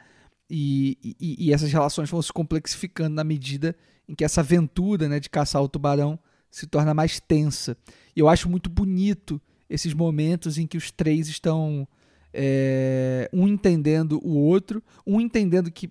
E, 0.50 1.16
e, 1.20 1.48
e, 1.48 1.54
essas 1.54 1.72
relações 1.72 2.10
vão 2.10 2.22
se 2.22 2.32
complexificando 2.32 3.16
na 3.16 3.24
medida 3.24 3.76
em 4.08 4.14
que 4.14 4.24
essa 4.24 4.42
aventura 4.42 5.10
né, 5.10 5.20
de 5.20 5.30
caçar 5.30 5.62
o 5.62 5.70
tubarão 5.70 6.20
se 6.52 6.68
torna 6.68 6.94
mais 6.94 7.20
tensa. 7.20 7.76
E 8.16 8.20
eu 8.20 8.30
acho 8.30 8.50
muito 8.50 8.70
bonito 8.70 9.42
esses 9.70 9.94
momentos 9.94 10.58
em 10.58 10.68
que 10.68 10.78
os 10.78 10.92
três 10.92 11.28
estão 11.28 11.88
é, 12.32 13.30
um 13.34 13.48
entendendo 13.48 14.20
o 14.24 14.38
outro, 14.38 14.84
um 15.06 15.20
entendendo 15.20 15.72
que, 15.72 15.90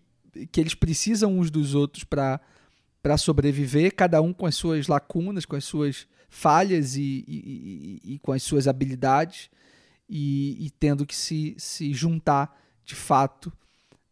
que 0.53 0.61
eles 0.61 0.75
precisam 0.75 1.39
uns 1.39 1.51
dos 1.51 1.75
outros 1.75 2.05
para 2.05 2.41
sobreviver, 3.19 3.95
cada 3.95 4.23
um 4.23 4.33
com 4.33 4.47
as 4.47 4.55
suas 4.55 4.87
lacunas, 4.87 5.45
com 5.45 5.57
as 5.57 5.65
suas 5.65 6.07
falhas 6.29 6.97
e, 6.97 7.25
e, 7.27 8.01
e, 8.05 8.15
e 8.15 8.19
com 8.21 8.33
as 8.33 8.43
suas 8.43 8.69
habilidades, 8.69 9.51
e, 10.09 10.71
tendo 10.79 11.07
que 11.07 11.17
se, 11.17 11.55
se 11.59 11.93
juntar 11.93 12.61
de 12.85 12.95
fato 12.95 13.53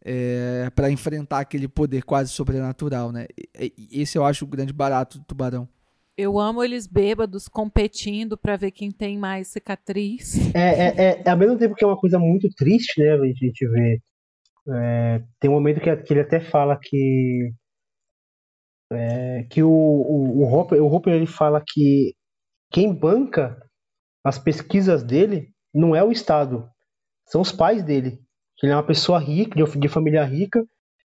é, 0.03 0.69
para 0.75 0.91
enfrentar 0.91 1.39
aquele 1.39 1.67
poder 1.67 2.03
quase 2.03 2.31
sobrenatural. 2.31 3.11
Né? 3.11 3.27
Esse 3.91 4.17
eu 4.17 4.25
acho 4.25 4.45
o 4.45 4.47
grande 4.47 4.73
barato 4.73 5.17
do 5.17 5.25
Tubarão. 5.25 5.67
Eu 6.15 6.37
amo 6.37 6.63
eles 6.63 6.85
bêbados 6.85 7.47
competindo 7.47 8.37
para 8.37 8.55
ver 8.55 8.71
quem 8.71 8.91
tem 8.91 9.17
mais 9.17 9.47
cicatriz. 9.47 10.53
É, 10.53 10.59
é, 10.59 11.05
é, 11.05 11.23
é, 11.25 11.29
ao 11.29 11.37
mesmo 11.37 11.57
tempo 11.57 11.73
que 11.73 11.83
é 11.83 11.87
uma 11.87 11.97
coisa 11.97 12.19
muito 12.19 12.47
triste, 12.55 13.01
né? 13.01 13.13
A 13.13 13.25
gente 13.25 13.67
vê. 13.67 13.99
É, 14.69 15.23
tem 15.39 15.49
um 15.49 15.53
momento 15.53 15.81
que, 15.81 15.95
que, 15.97 16.13
ele 16.13 16.21
até 16.21 16.39
fala 16.39 16.77
que. 16.79 17.51
É, 18.91 19.43
que 19.49 19.63
o, 19.63 19.71
o, 19.71 20.43
o, 20.43 20.53
Hopper, 20.53 20.83
o 20.83 20.93
Hopper 20.93 21.13
ele 21.13 21.25
fala 21.25 21.63
que 21.65 22.13
quem 22.71 22.93
banca 22.93 23.59
as 24.23 24.37
pesquisas 24.37 25.03
dele 25.03 25.51
não 25.73 25.95
é 25.95 26.03
o 26.03 26.11
Estado, 26.11 26.69
são 27.25 27.41
os 27.41 27.51
pais 27.51 27.83
dele. 27.83 28.22
Ele 28.63 28.71
é 28.71 28.75
uma 28.75 28.83
pessoa 28.83 29.19
rica, 29.19 29.55
de, 29.55 29.89
família 29.89 30.23
rica, 30.23 30.65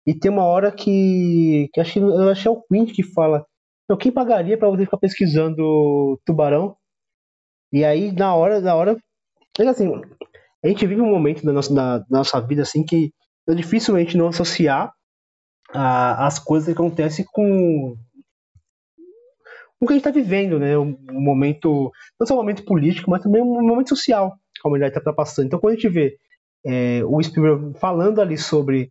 e 0.06 0.14
tem 0.14 0.30
uma 0.30 0.44
hora 0.44 0.70
que. 0.70 1.68
que 1.72 1.80
acho, 1.80 1.94
que 1.94 1.98
eu 1.98 2.28
acho 2.28 2.42
que 2.42 2.48
é 2.48 2.50
o 2.50 2.62
Quint 2.62 2.92
que 2.92 3.02
fala 3.02 3.44
então, 3.88 3.96
quem 3.96 4.12
pagaria 4.12 4.58
para 4.58 4.68
você 4.68 4.84
ficar 4.84 4.98
pesquisando 4.98 6.20
tubarão? 6.26 6.76
E 7.72 7.82
aí, 7.82 8.12
na 8.12 8.34
hora, 8.34 8.60
na 8.60 8.74
hora. 8.74 8.98
Assim, 9.66 9.90
a 10.62 10.68
gente 10.68 10.86
vive 10.86 11.00
um 11.00 11.10
momento 11.10 11.42
da 11.42 11.54
nossa, 11.54 11.74
da, 11.74 11.98
da 11.98 12.06
nossa 12.10 12.38
vida 12.38 12.62
assim 12.62 12.84
que 12.84 13.10
é 13.48 13.54
gente 13.54 14.16
não 14.16 14.28
associar 14.28 14.92
a, 15.72 16.26
as 16.26 16.38
coisas 16.38 16.66
que 16.66 16.72
acontecem 16.72 17.24
com 17.32 17.96
o 19.80 19.86
que 19.86 19.92
a 19.94 19.96
gente 19.96 20.06
está 20.06 20.10
vivendo, 20.10 20.58
né? 20.58 20.76
Um, 20.76 20.94
momento, 21.10 21.90
não 22.20 22.26
só 22.26 22.34
um 22.34 22.36
momento 22.38 22.64
político, 22.64 23.10
mas 23.10 23.22
também 23.22 23.40
um 23.40 23.66
momento 23.66 23.88
social 23.88 24.36
que 24.54 24.60
a 24.62 24.68
humanidade 24.68 24.98
está 24.98 25.12
passando. 25.14 25.46
Então, 25.46 25.58
quando 25.58 25.72
a 25.72 25.76
gente 25.76 25.88
vê 25.88 26.18
é, 26.68 27.02
o 27.04 27.22
Spielberg 27.22 27.78
falando 27.78 28.20
ali 28.20 28.36
sobre 28.36 28.90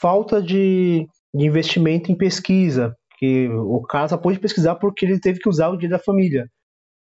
falta 0.00 0.40
de, 0.40 1.06
de 1.34 1.44
investimento 1.44 2.12
em 2.12 2.16
pesquisa, 2.16 2.94
que 3.18 3.48
o 3.48 3.82
cara 3.82 4.08
só 4.08 4.16
pôde 4.16 4.38
pesquisar 4.38 4.76
porque 4.76 5.04
ele 5.04 5.18
teve 5.18 5.40
que 5.40 5.48
usar 5.48 5.70
o 5.70 5.76
dia 5.76 5.88
da 5.88 5.98
família. 5.98 6.46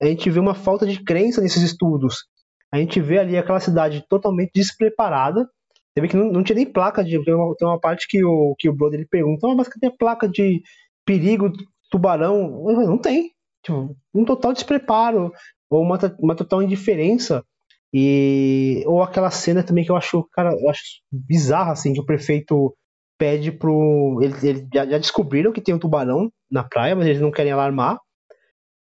A 0.02 0.06
gente 0.06 0.28
vê 0.28 0.40
uma 0.40 0.54
falta 0.54 0.86
de 0.86 1.02
crença 1.04 1.40
nesses 1.40 1.62
estudos. 1.62 2.24
A 2.72 2.78
gente 2.78 3.00
vê 3.00 3.18
ali 3.18 3.36
aquela 3.36 3.60
cidade 3.60 4.04
totalmente 4.08 4.50
despreparada. 4.54 5.48
Você 5.94 6.00
vê 6.00 6.08
que 6.08 6.16
não, 6.16 6.32
não 6.32 6.42
tinha 6.42 6.56
nem 6.56 6.70
placa 6.70 7.04
de. 7.04 7.22
Tem 7.24 7.34
uma, 7.34 7.54
tem 7.56 7.68
uma 7.68 7.80
parte 7.80 8.06
que 8.08 8.24
o, 8.24 8.54
que 8.58 8.68
o 8.68 8.74
brother 8.74 9.00
ele 9.00 9.08
pergunta, 9.08 9.46
ah, 9.46 9.54
mas 9.54 9.68
cadê 9.68 9.86
a 9.86 9.96
placa 9.96 10.28
de 10.28 10.62
perigo 11.04 11.52
tubarão, 11.90 12.64
não 12.64 12.98
tem. 12.98 13.30
Tipo, 13.64 13.96
um 14.14 14.24
total 14.24 14.52
despreparo, 14.52 15.32
ou 15.70 15.82
uma, 15.82 15.98
uma 16.18 16.34
total 16.34 16.62
indiferença. 16.62 17.44
E, 17.92 18.84
ou 18.86 19.02
aquela 19.02 19.30
cena 19.30 19.62
também 19.62 19.84
que 19.84 19.90
eu 19.90 19.96
acho, 19.96 20.22
cara, 20.32 20.52
eu 20.52 20.68
acho 20.68 20.82
bizarra, 21.10 21.72
assim, 21.72 21.92
que 21.92 22.00
o 22.00 22.06
prefeito 22.06 22.74
pede 23.18 23.50
pro. 23.50 24.20
Eles, 24.22 24.44
eles 24.44 24.66
já, 24.72 24.86
já, 24.86 24.98
descobriram 24.98 25.52
que 25.52 25.60
tem 25.60 25.74
um 25.74 25.78
tubarão 25.78 26.30
na 26.50 26.62
praia, 26.62 26.94
mas 26.94 27.06
eles 27.06 27.20
não 27.20 27.30
querem 27.30 27.52
alarmar. 27.52 27.98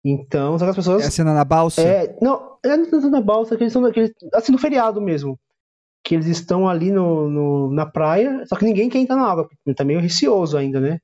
Então, 0.04 0.58
só 0.58 0.66
que 0.66 0.70
as 0.70 0.76
pessoas. 0.76 1.04
É 1.04 1.08
a 1.08 1.12
cena 1.12 1.34
na 1.34 1.44
balsa? 1.44 1.82
É, 1.82 2.18
não, 2.22 2.58
é 2.64 2.72
a 2.72 2.78
na 2.78 3.22
balsa, 3.22 3.56
que 3.56 3.64
eles 3.64 3.74
são 3.74 3.82
daqueles. 3.82 4.12
Assim, 4.34 4.52
no 4.52 4.58
feriado 4.58 5.02
mesmo. 5.02 5.40
Que 6.04 6.16
eles 6.16 6.28
estão 6.28 6.68
ali 6.68 6.92
no, 6.92 7.30
no, 7.30 7.72
na 7.72 7.86
praia, 7.86 8.44
só 8.48 8.56
que 8.56 8.64
ninguém 8.64 8.90
quer 8.90 9.00
entrar 9.00 9.18
na 9.18 9.30
água, 9.30 9.48
porque 9.48 9.76
tá 9.76 9.84
meio 9.84 10.00
receoso 10.00 10.58
ainda, 10.58 10.80
né? 10.80 11.00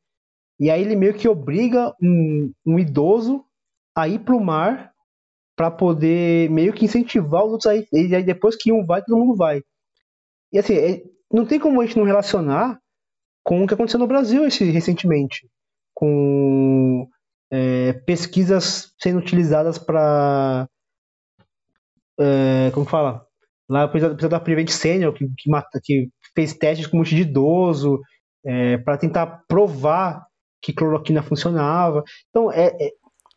E 0.57 0.69
aí 0.69 0.81
ele 0.81 0.95
meio 0.95 1.13
que 1.13 1.27
obriga 1.27 1.93
um, 2.01 2.51
um 2.65 2.79
idoso 2.79 3.43
a 3.93 4.07
ir 4.07 4.19
pro 4.19 4.39
mar 4.39 4.94
para 5.55 5.71
poder 5.71 6.49
meio 6.49 6.73
que 6.73 6.85
incentivar 6.85 7.43
os 7.43 7.53
outros 7.53 7.67
aí. 7.67 7.87
E 7.91 8.15
aí 8.15 8.23
depois 8.23 8.55
que 8.55 8.71
um 8.71 8.85
vai, 8.85 9.01
todo 9.01 9.17
mundo 9.17 9.35
vai. 9.35 9.63
E 10.51 10.59
assim, 10.59 10.75
é, 10.75 11.01
não 11.31 11.45
tem 11.45 11.59
como 11.59 11.81
a 11.81 11.85
gente 11.85 11.97
não 11.97 12.05
relacionar 12.05 12.79
com 13.43 13.63
o 13.63 13.67
que 13.67 13.73
aconteceu 13.73 13.99
no 13.99 14.07
Brasil 14.07 14.45
esse, 14.45 14.65
recentemente. 14.65 15.47
Com 15.93 17.07
é, 17.51 17.93
pesquisas 17.93 18.93
sendo 18.99 19.19
utilizadas 19.19 19.77
para. 19.77 20.67
É, 22.19 22.71
como 22.73 22.85
fala? 22.85 23.25
Lá 23.69 23.85
o 23.85 23.89
episódio 23.89 24.29
da 24.29 24.39
Prevent 24.39 24.69
Senior, 24.69 25.13
que, 25.13 25.27
que, 25.37 25.49
mata, 25.49 25.79
que 25.83 26.09
fez 26.35 26.53
testes 26.53 26.87
com 26.87 26.97
um 26.97 26.99
monte 26.99 27.15
de 27.15 27.23
idoso, 27.23 27.99
é, 28.45 28.77
para 28.77 28.97
tentar 28.97 29.43
provar 29.47 30.25
que 30.61 30.73
cloroquina 30.73 31.23
funcionava. 31.23 32.03
Então, 32.29 32.51
é, 32.51 32.71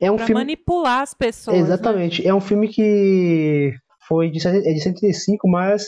é, 0.01 0.11
um 0.11 0.17
pra 0.17 0.27
filme. 0.27 0.41
manipular 0.41 1.03
as 1.03 1.15
pessoas. 1.15 1.57
Né? 1.57 1.63
Exatamente. 1.63 2.23
Né? 2.23 2.29
É 2.29 2.35
um 2.35 2.41
filme 2.41 2.69
que 2.69 3.73
foi 4.07 4.31
de, 4.31 4.47
é 4.47 4.73
de 4.73 4.81
75, 4.81 5.49
mas 5.49 5.85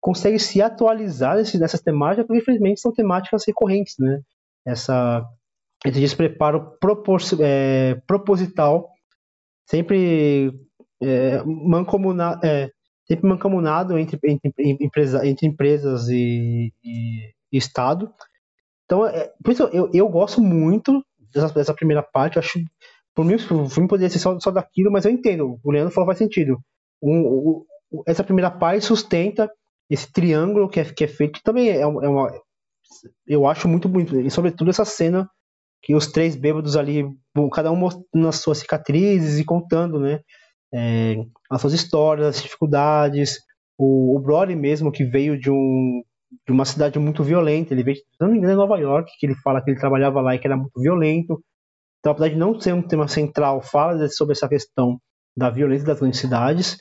consegue 0.00 0.38
se 0.38 0.60
atualizar 0.60 1.36
nessas 1.36 1.80
temáticas, 1.80 2.26
porque 2.26 2.40
infelizmente 2.42 2.80
são 2.80 2.92
temáticas 2.92 3.44
recorrentes, 3.46 3.94
né? 3.98 4.20
Essa, 4.66 5.24
esse 5.84 6.00
despreparo 6.00 6.76
propor, 6.80 7.20
é, 7.40 8.00
proposital, 8.06 8.90
sempre 9.68 10.52
é, 11.00 11.42
mancomunado, 11.44 12.44
é, 12.44 12.70
sempre 13.06 13.28
mancomunado 13.28 13.96
entre, 13.96 14.18
entre, 14.24 14.52
empresa, 14.80 15.26
entre 15.26 15.46
empresas 15.46 16.08
e, 16.08 16.72
e, 16.82 17.32
e 17.52 17.56
Estado, 17.56 18.12
então, 18.92 19.06
é, 19.06 19.32
por 19.42 19.52
isso 19.52 19.62
eu, 19.72 19.90
eu 19.94 20.06
gosto 20.06 20.42
muito 20.42 21.02
dessa, 21.32 21.48
dessa 21.54 21.72
primeira 21.72 22.02
parte. 22.02 22.36
Eu 22.36 22.40
acho, 22.40 22.58
por 23.14 23.24
mim, 23.24 23.34
o 23.34 23.68
filme 23.68 23.88
poderia 23.88 24.08
ser 24.10 24.18
só, 24.18 24.38
só 24.40 24.50
daquilo, 24.50 24.90
mas 24.90 25.04
eu 25.04 25.10
entendo. 25.10 25.58
O 25.62 25.70
Leandro 25.70 25.92
falou 25.92 26.06
faz 26.06 26.18
sentido. 26.18 26.58
Um, 27.02 27.64
essa 28.06 28.24
primeira 28.24 28.50
parte 28.50 28.84
sustenta 28.84 29.50
esse 29.90 30.10
triângulo 30.10 30.68
que 30.68 30.80
é, 30.80 30.84
que 30.84 31.04
é 31.04 31.08
feito, 31.08 31.34
que 31.34 31.42
também 31.42 31.68
é, 31.68 31.80
é 31.80 31.86
uma. 31.86 32.32
Eu 33.26 33.46
acho 33.46 33.68
muito 33.68 33.88
bonito. 33.88 34.18
E, 34.18 34.30
sobretudo, 34.30 34.70
essa 34.70 34.84
cena 34.84 35.28
que 35.82 35.94
os 35.94 36.06
três 36.06 36.36
bêbados 36.36 36.76
ali, 36.76 37.04
cada 37.52 37.70
um 37.72 37.76
mostrando 37.76 38.28
as 38.28 38.36
suas 38.36 38.58
cicatrizes 38.58 39.38
e 39.38 39.44
contando, 39.44 39.98
né? 39.98 40.20
É, 40.72 41.16
as 41.50 41.60
suas 41.60 41.74
histórias, 41.74 42.28
as 42.28 42.42
dificuldades. 42.42 43.38
O, 43.76 44.16
o 44.16 44.20
Brody 44.20 44.54
mesmo, 44.54 44.92
que 44.92 45.04
veio 45.04 45.38
de 45.38 45.50
um, 45.50 46.02
de 46.46 46.52
uma 46.52 46.64
cidade 46.64 46.98
muito 46.98 47.22
violenta. 47.22 47.74
Ele 47.74 47.82
veio, 47.82 47.98
engano, 48.20 48.52
é 48.52 48.54
Nova 48.54 48.78
York, 48.78 49.10
que 49.18 49.26
ele 49.26 49.34
fala 49.34 49.62
que 49.62 49.70
ele 49.70 49.80
trabalhava 49.80 50.20
lá 50.20 50.34
e 50.34 50.38
que 50.38 50.46
era 50.46 50.56
muito 50.56 50.80
violento. 50.80 51.42
Então, 52.02 52.10
apesar 52.10 52.30
de 52.30 52.36
não 52.36 52.58
ser 52.60 52.74
um 52.74 52.82
tema 52.82 53.06
central, 53.06 53.62
fala 53.62 54.08
sobre 54.08 54.32
essa 54.32 54.48
questão 54.48 54.98
da 55.36 55.48
violência 55.48 55.86
das 55.86 56.00
grandes 56.00 56.18
cidades. 56.18 56.78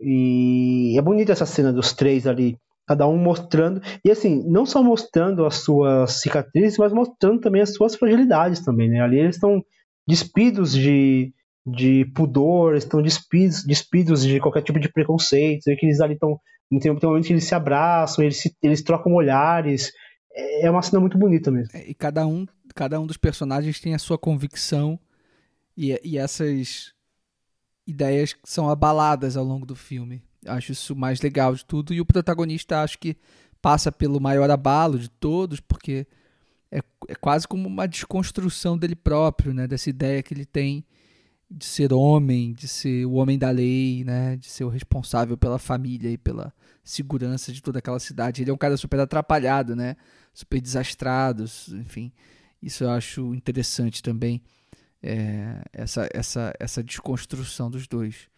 E 0.00 0.96
é 0.96 1.02
bonita 1.02 1.32
essa 1.32 1.44
cena 1.44 1.72
dos 1.72 1.92
três 1.92 2.24
ali, 2.24 2.56
cada 2.86 3.08
um 3.08 3.18
mostrando. 3.18 3.82
E 4.04 4.12
assim, 4.12 4.48
não 4.48 4.64
só 4.64 4.80
mostrando 4.80 5.44
as 5.44 5.56
suas 5.56 6.20
cicatrizes, 6.20 6.78
mas 6.78 6.92
mostrando 6.92 7.40
também 7.40 7.62
as 7.62 7.74
suas 7.74 7.96
fragilidades 7.96 8.64
também, 8.64 8.88
né? 8.88 9.00
Ali 9.00 9.18
eles 9.18 9.34
estão 9.34 9.60
despidos 10.06 10.72
de, 10.72 11.32
de 11.66 12.04
pudor, 12.14 12.76
estão 12.76 13.02
despidos, 13.02 13.64
despidos 13.64 14.24
de 14.24 14.38
qualquer 14.38 14.62
tipo 14.62 14.78
de 14.78 14.92
preconceito, 14.92 15.64
que 15.64 15.86
eles 15.86 16.00
ali 16.00 16.14
estão 16.14 16.38
tem 16.80 16.90
um 16.90 16.98
momento 17.02 17.26
que 17.26 17.32
eles 17.32 17.44
se 17.44 17.54
abraçam, 17.54 18.24
eles, 18.24 18.40
se, 18.40 18.56
eles 18.62 18.82
trocam 18.82 19.12
olhares. 19.14 19.92
É, 20.34 20.66
é 20.66 20.70
uma 20.70 20.82
cena 20.82 21.00
muito 21.00 21.18
bonita 21.18 21.50
mesmo. 21.50 21.76
É, 21.76 21.88
e 21.88 21.94
cada 21.94 22.26
um, 22.26 22.46
cada 22.74 23.00
um 23.00 23.06
dos 23.06 23.16
personagens 23.16 23.80
tem 23.80 23.94
a 23.94 23.98
sua 23.98 24.18
convicção 24.18 24.98
e, 25.76 25.98
e 26.02 26.18
essas 26.18 26.92
ideias 27.86 28.34
são 28.44 28.68
abaladas 28.68 29.36
ao 29.36 29.44
longo 29.44 29.66
do 29.66 29.76
filme. 29.76 30.22
Acho 30.46 30.72
isso 30.72 30.96
mais 30.96 31.20
legal 31.20 31.54
de 31.54 31.64
tudo. 31.64 31.94
E 31.94 32.00
o 32.00 32.06
protagonista 32.06 32.82
acho 32.82 32.98
que 32.98 33.16
passa 33.62 33.90
pelo 33.90 34.20
maior 34.20 34.50
abalo 34.50 34.98
de 34.98 35.08
todos, 35.08 35.60
porque 35.60 36.06
é, 36.70 36.80
é 37.08 37.14
quase 37.14 37.48
como 37.48 37.66
uma 37.66 37.88
desconstrução 37.88 38.76
dele 38.76 38.94
próprio, 38.94 39.54
né? 39.54 39.66
Dessa 39.66 39.88
ideia 39.88 40.22
que 40.22 40.34
ele 40.34 40.44
tem 40.44 40.84
de 41.50 41.64
ser 41.64 41.92
homem, 41.92 42.52
de 42.52 42.66
ser 42.66 43.06
o 43.06 43.12
homem 43.12 43.38
da 43.38 43.50
lei, 43.50 44.02
né, 44.04 44.36
de 44.36 44.46
ser 44.46 44.64
o 44.64 44.68
responsável 44.68 45.36
pela 45.36 45.58
família 45.58 46.10
e 46.10 46.18
pela 46.18 46.52
segurança 46.82 47.52
de 47.52 47.62
toda 47.62 47.78
aquela 47.78 48.00
cidade. 48.00 48.42
Ele 48.42 48.50
é 48.50 48.54
um 48.54 48.58
cara 48.58 48.76
super 48.76 48.98
atrapalhado, 49.00 49.76
né, 49.76 49.96
super 50.32 50.60
desastrado, 50.60 51.44
enfim. 51.72 52.12
Isso 52.64 52.84
eu 52.84 52.90
acho 52.90 53.34
interessante 53.34 54.02
também, 54.02 54.42
é, 55.02 55.62
essa, 55.72 56.08
essa, 56.12 56.52
essa 56.58 56.82
desconstrução 56.82 57.70
dos 57.70 57.86
dois. 57.86 58.28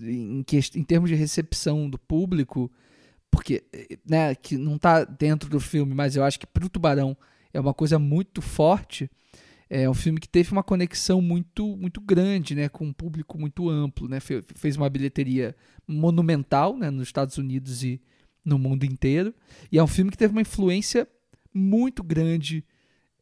Em, 0.00 0.42
que, 0.44 0.58
em 0.76 0.84
termos 0.84 1.10
de 1.10 1.16
recepção 1.16 1.90
do 1.90 1.98
público, 1.98 2.70
porque 3.30 3.64
né, 4.08 4.34
que 4.34 4.56
não 4.56 4.76
está 4.76 5.04
dentro 5.04 5.50
do 5.50 5.58
filme, 5.58 5.94
mas 5.94 6.14
eu 6.14 6.22
acho 6.22 6.38
que 6.38 6.46
para 6.46 6.64
o 6.64 6.68
Tubarão 6.68 7.16
é 7.52 7.60
uma 7.60 7.74
coisa 7.74 7.98
muito 7.98 8.40
forte 8.40 9.10
é 9.68 9.88
um 9.88 9.94
filme 9.94 10.20
que 10.20 10.28
teve 10.28 10.52
uma 10.52 10.62
conexão 10.62 11.20
muito 11.20 11.76
muito 11.76 12.00
grande, 12.00 12.54
né, 12.54 12.68
com 12.68 12.84
um 12.86 12.92
público 12.92 13.38
muito 13.38 13.68
amplo, 13.68 14.08
né? 14.08 14.18
Fez 14.20 14.76
uma 14.76 14.88
bilheteria 14.88 15.56
monumental, 15.86 16.76
né, 16.76 16.90
nos 16.90 17.08
Estados 17.08 17.38
Unidos 17.38 17.82
e 17.82 18.00
no 18.44 18.58
mundo 18.58 18.84
inteiro. 18.84 19.34
E 19.72 19.78
é 19.78 19.82
um 19.82 19.88
filme 19.88 20.10
que 20.10 20.18
teve 20.18 20.32
uma 20.32 20.42
influência 20.42 21.08
muito 21.52 22.02
grande 22.02 22.64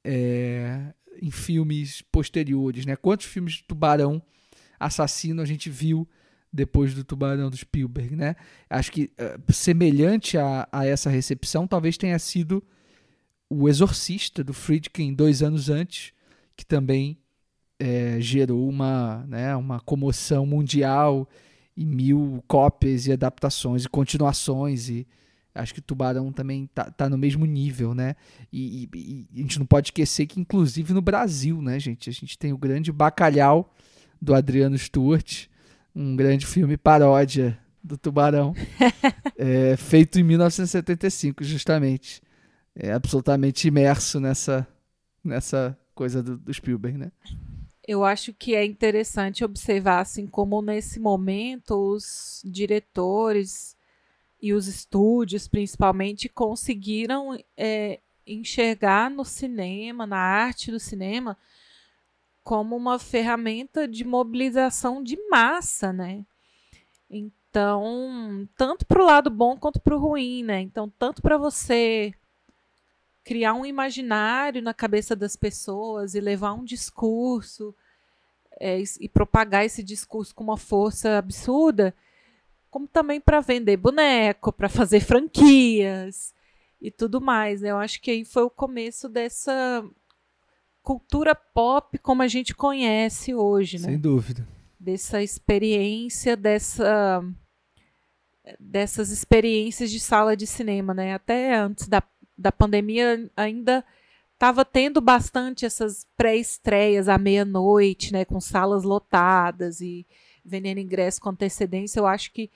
é, 0.04 0.92
em 1.20 1.30
filmes 1.30 2.02
posteriores, 2.12 2.86
né? 2.86 2.96
Quantos 2.96 3.26
filmes 3.26 3.54
de 3.54 3.64
tubarão 3.64 4.22
assassino 4.78 5.42
a 5.42 5.44
gente 5.44 5.70
viu 5.70 6.08
depois 6.52 6.92
do 6.92 7.02
Tubarão 7.02 7.48
do 7.48 7.56
Spielberg, 7.56 8.14
né? 8.14 8.36
Acho 8.68 8.92
que 8.92 9.10
uh, 9.18 9.52
semelhante 9.52 10.36
a, 10.36 10.68
a 10.70 10.84
essa 10.84 11.08
recepção 11.08 11.66
talvez 11.66 11.96
tenha 11.96 12.18
sido 12.18 12.62
o 13.48 13.68
Exorcista 13.68 14.44
do 14.44 14.52
Friedkin 14.52 15.14
dois 15.14 15.42
anos 15.42 15.70
antes, 15.70 16.12
que 16.56 16.64
também 16.64 17.18
é, 17.78 18.20
gerou 18.20 18.68
uma, 18.68 19.24
né, 19.26 19.56
uma 19.56 19.80
comoção 19.80 20.46
mundial 20.46 21.28
e 21.76 21.84
mil 21.84 22.42
cópias 22.46 23.06
e 23.06 23.12
adaptações 23.12 23.84
e 23.84 23.88
continuações 23.88 24.88
e 24.88 25.06
acho 25.54 25.74
que 25.74 25.80
o 25.80 25.82
Tubarão 25.82 26.32
também 26.32 26.68
tá, 26.74 26.90
tá 26.90 27.08
no 27.08 27.18
mesmo 27.18 27.44
nível, 27.44 27.94
né? 27.94 28.16
E, 28.52 28.88
e, 28.94 29.28
e, 29.32 29.40
a 29.40 29.42
gente 29.42 29.58
não 29.58 29.66
pode 29.66 29.88
esquecer 29.88 30.26
que 30.26 30.40
inclusive 30.40 30.92
no 30.92 31.02
Brasil, 31.02 31.60
né, 31.60 31.78
gente, 31.78 32.08
a 32.08 32.12
gente 32.12 32.38
tem 32.38 32.52
o 32.52 32.58
grande 32.58 32.90
Bacalhau 32.90 33.74
do 34.20 34.34
Adriano 34.34 34.76
Stuart, 34.78 35.46
um 35.94 36.16
grande 36.16 36.46
filme 36.46 36.76
paródia 36.76 37.58
do 37.82 37.98
Tubarão, 37.98 38.54
é, 39.36 39.76
feito 39.76 40.18
em 40.18 40.22
1975, 40.22 41.44
justamente, 41.44 42.22
é 42.74 42.92
absolutamente 42.92 43.68
imerso 43.68 44.20
nessa 44.20 44.66
nessa 45.24 45.78
coisa 45.94 46.22
do, 46.22 46.36
do 46.36 46.52
Spielberg, 46.52 46.98
né? 46.98 47.12
Eu 47.86 48.04
acho 48.04 48.32
que 48.32 48.54
é 48.54 48.64
interessante 48.64 49.44
observar 49.44 50.00
assim 50.00 50.26
como 50.26 50.62
nesse 50.62 51.00
momento 51.00 51.74
os 51.74 52.40
diretores 52.44 53.76
e 54.42 54.52
os 54.52 54.66
estúdios, 54.66 55.46
principalmente, 55.46 56.28
conseguiram 56.28 57.38
é, 57.56 58.00
enxergar 58.26 59.08
no 59.08 59.24
cinema, 59.24 60.04
na 60.04 60.18
arte 60.18 60.72
do 60.72 60.80
cinema, 60.80 61.38
como 62.42 62.76
uma 62.76 62.98
ferramenta 62.98 63.86
de 63.86 64.04
mobilização 64.04 65.00
de 65.00 65.16
massa, 65.28 65.92
né? 65.92 66.26
Então, 67.08 68.48
tanto 68.56 68.84
para 68.84 69.00
o 69.00 69.06
lado 69.06 69.30
bom 69.30 69.56
quanto 69.56 69.80
para 69.80 69.94
o 69.94 70.00
ruim, 70.00 70.42
né? 70.42 70.60
Então, 70.60 70.92
tanto 70.98 71.22
para 71.22 71.38
você 71.38 72.12
criar 73.22 73.54
um 73.54 73.64
imaginário 73.64 74.60
na 74.60 74.74
cabeça 74.74 75.14
das 75.14 75.36
pessoas 75.36 76.16
e 76.16 76.20
levar 76.20 76.54
um 76.54 76.64
discurso 76.64 77.72
é, 78.58 78.82
e 78.98 79.08
propagar 79.08 79.64
esse 79.64 79.84
discurso 79.84 80.34
com 80.34 80.42
uma 80.42 80.56
força 80.56 81.16
absurda, 81.18 81.94
como 82.72 82.88
também 82.88 83.20
para 83.20 83.42
vender 83.42 83.76
boneco, 83.76 84.50
para 84.50 84.66
fazer 84.66 85.00
franquias 85.00 86.32
e 86.80 86.90
tudo 86.90 87.20
mais. 87.20 87.60
Né? 87.60 87.70
Eu 87.70 87.76
acho 87.76 88.00
que 88.00 88.10
aí 88.10 88.24
foi 88.24 88.44
o 88.44 88.50
começo 88.50 89.10
dessa 89.10 89.84
cultura 90.82 91.34
pop 91.34 91.98
como 91.98 92.22
a 92.22 92.26
gente 92.26 92.54
conhece 92.54 93.34
hoje, 93.34 93.78
né? 93.78 93.88
Sem 93.88 93.98
dúvida. 93.98 94.48
Dessa 94.80 95.22
experiência, 95.22 96.34
dessa 96.34 97.22
dessas 98.58 99.10
experiências 99.10 99.90
de 99.90 100.00
sala 100.00 100.34
de 100.34 100.46
cinema, 100.46 100.94
né? 100.94 101.12
Até 101.12 101.54
antes 101.54 101.86
da, 101.86 102.02
da 102.36 102.50
pandemia 102.50 103.30
ainda 103.36 103.84
estava 104.32 104.64
tendo 104.64 105.00
bastante 105.00 105.66
essas 105.66 106.06
pré-estreias 106.16 107.06
à 107.06 107.18
meia-noite, 107.18 108.14
né? 108.14 108.24
Com 108.24 108.40
salas 108.40 108.82
lotadas 108.82 109.82
e 109.82 110.06
vendendo 110.44 110.78
ingresso 110.78 111.20
com 111.20 111.30
antecedência. 111.30 112.00
Eu 112.00 112.06
acho 112.06 112.32
que 112.32 112.50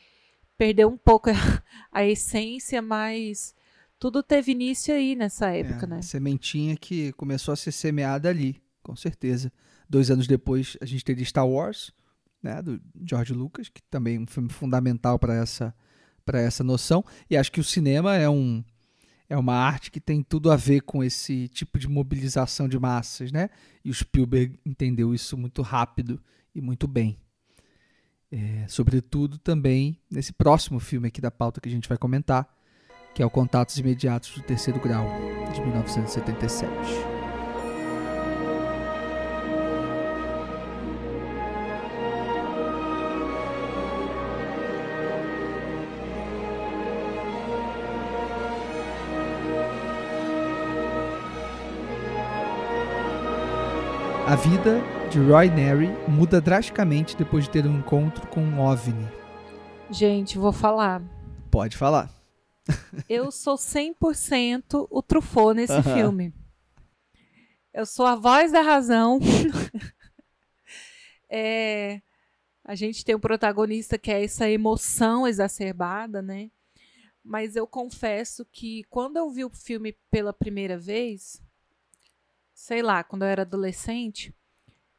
perdeu 0.57 0.89
um 0.89 0.97
pouco 0.97 1.31
a, 1.31 1.63
a 1.93 2.05
essência, 2.05 2.81
mas 2.81 3.55
tudo 3.99 4.23
teve 4.23 4.53
início 4.53 4.95
aí 4.95 5.15
nessa 5.15 5.49
época, 5.51 5.87
é, 5.87 5.89
né? 5.89 6.03
Sementinha 6.03 6.77
que 6.77 7.13
começou 7.13 7.53
a 7.53 7.57
ser 7.57 7.73
semeada 7.73 8.29
ali, 8.29 8.63
com 8.83 8.95
certeza. 8.95 9.53
Dois 9.89 10.11
anos 10.11 10.27
depois 10.27 10.77
a 10.81 10.85
gente 10.85 11.05
teve 11.05 11.25
Star 11.25 11.47
Wars, 11.47 11.93
né, 12.43 12.61
do 12.61 12.81
George 13.05 13.33
Lucas, 13.33 13.69
que 13.69 13.83
também 13.83 14.17
é 14.17 14.21
um 14.21 14.27
filme 14.27 14.49
fundamental 14.49 15.19
para 15.19 15.35
essa 15.35 15.75
para 16.25 16.41
essa 16.41 16.65
noção. 16.65 17.05
E 17.31 17.37
acho 17.37 17.53
que 17.53 17.61
o 17.61 17.65
cinema 17.65 18.17
é 18.17 18.29
um 18.29 18.65
é 19.29 19.37
uma 19.37 19.55
arte 19.55 19.91
que 19.91 20.01
tem 20.01 20.23
tudo 20.23 20.51
a 20.51 20.57
ver 20.57 20.83
com 20.83 21.03
esse 21.03 21.49
tipo 21.49 21.79
de 21.79 21.89
mobilização 21.89 22.69
de 22.69 22.79
massas, 22.79 23.33
né? 23.33 23.49
E 23.85 23.91
o 23.91 23.95
Spielberg 23.95 24.59
entendeu 24.65 25.15
isso 25.15 25.37
muito 25.37 25.63
rápido 25.63 26.21
e 26.55 26.61
muito 26.61 26.87
bem. 26.87 27.19
É, 28.31 28.67
sobretudo 28.69 29.39
também 29.39 30.01
nesse 30.11 30.33
próximo 30.33 30.81
filme 30.81 31.09
aqui 31.09 31.21
da 31.21 31.31
pauta 31.31 31.61
que 31.61 31.69
a 31.69 31.73
gente 31.73 31.89
vai 31.89 31.97
comentar, 31.97 32.49
que 33.15 33.23
é 33.23 33.27
o 33.27 33.31
Contatos 33.31 33.79
Imediatos 33.79 34.31
do 34.35 34.43
Terceiro 34.43 34.81
Grau, 34.81 35.07
de 35.55 35.61
1977. 35.61 37.16
A 54.37 54.39
vida 54.39 54.83
de 55.11 55.19
Roy 55.19 55.49
Neri 55.49 55.89
muda 56.07 56.43
drasticamente 56.43 57.17
depois 57.17 57.45
de 57.45 57.51
ter 57.51 57.67
um 57.67 57.79
encontro 57.79 58.27
com 58.27 58.43
um 58.43 58.61
OVNI. 58.61 59.09
Gente, 59.89 60.37
vou 60.37 60.53
falar. 60.53 61.03
Pode 61.51 61.75
falar. 61.75 62.15
Eu 63.09 63.31
sou 63.31 63.57
100% 63.57 64.87
o 64.91 65.01
Truffaut 65.03 65.57
nesse 65.57 65.83
filme. 65.83 66.35
Eu 67.73 67.87
sou 67.87 68.05
a 68.05 68.15
voz 68.15 68.53
da 68.53 68.61
razão. 68.61 69.19
é, 71.31 72.03
a 72.63 72.75
gente 72.75 73.07
tem 73.07 73.15
um 73.15 73.21
protagonista 73.21 73.97
que 73.97 74.11
é 74.11 74.23
essa 74.23 74.51
emoção 74.51 75.27
exacerbada, 75.27 76.21
né? 76.21 76.51
Mas 77.25 77.57
eu 77.57 77.67
confesso 77.67 78.45
que 78.53 78.85
quando 78.91 79.17
eu 79.17 79.31
vi 79.31 79.47
o 79.47 79.51
filme 79.51 79.97
pela 80.11 80.35
primeira 80.35 80.77
vez, 80.77 81.41
sei 82.67 82.83
lá, 82.83 83.05
quando 83.05 83.23
eu 83.23 83.29
era 83.29 83.43
adolescente, 83.43 84.35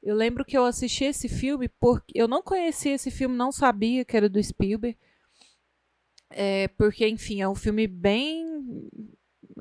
eu 0.02 0.16
lembro 0.16 0.46
que 0.46 0.58
eu 0.58 0.64
assisti 0.64 1.04
esse 1.04 1.28
filme 1.28 1.68
porque 1.68 2.14
eu 2.16 2.26
não 2.26 2.42
conhecia 2.42 2.94
esse 2.94 3.12
filme, 3.12 3.36
não 3.36 3.52
sabia 3.52 4.06
que 4.06 4.16
era 4.16 4.30
do 4.30 4.42
Spielberg. 4.42 4.98
É, 6.30 6.70
porque, 6.70 7.06
enfim, 7.06 7.42
é 7.42 7.50
um 7.50 7.56
filme 7.56 7.86
bem. 7.86 8.88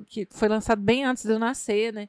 que 0.06 0.24
foi 0.30 0.46
lançado 0.46 0.80
bem 0.80 1.04
antes 1.04 1.24
de 1.24 1.32
eu 1.32 1.38
nascer, 1.40 1.92
né? 1.92 2.08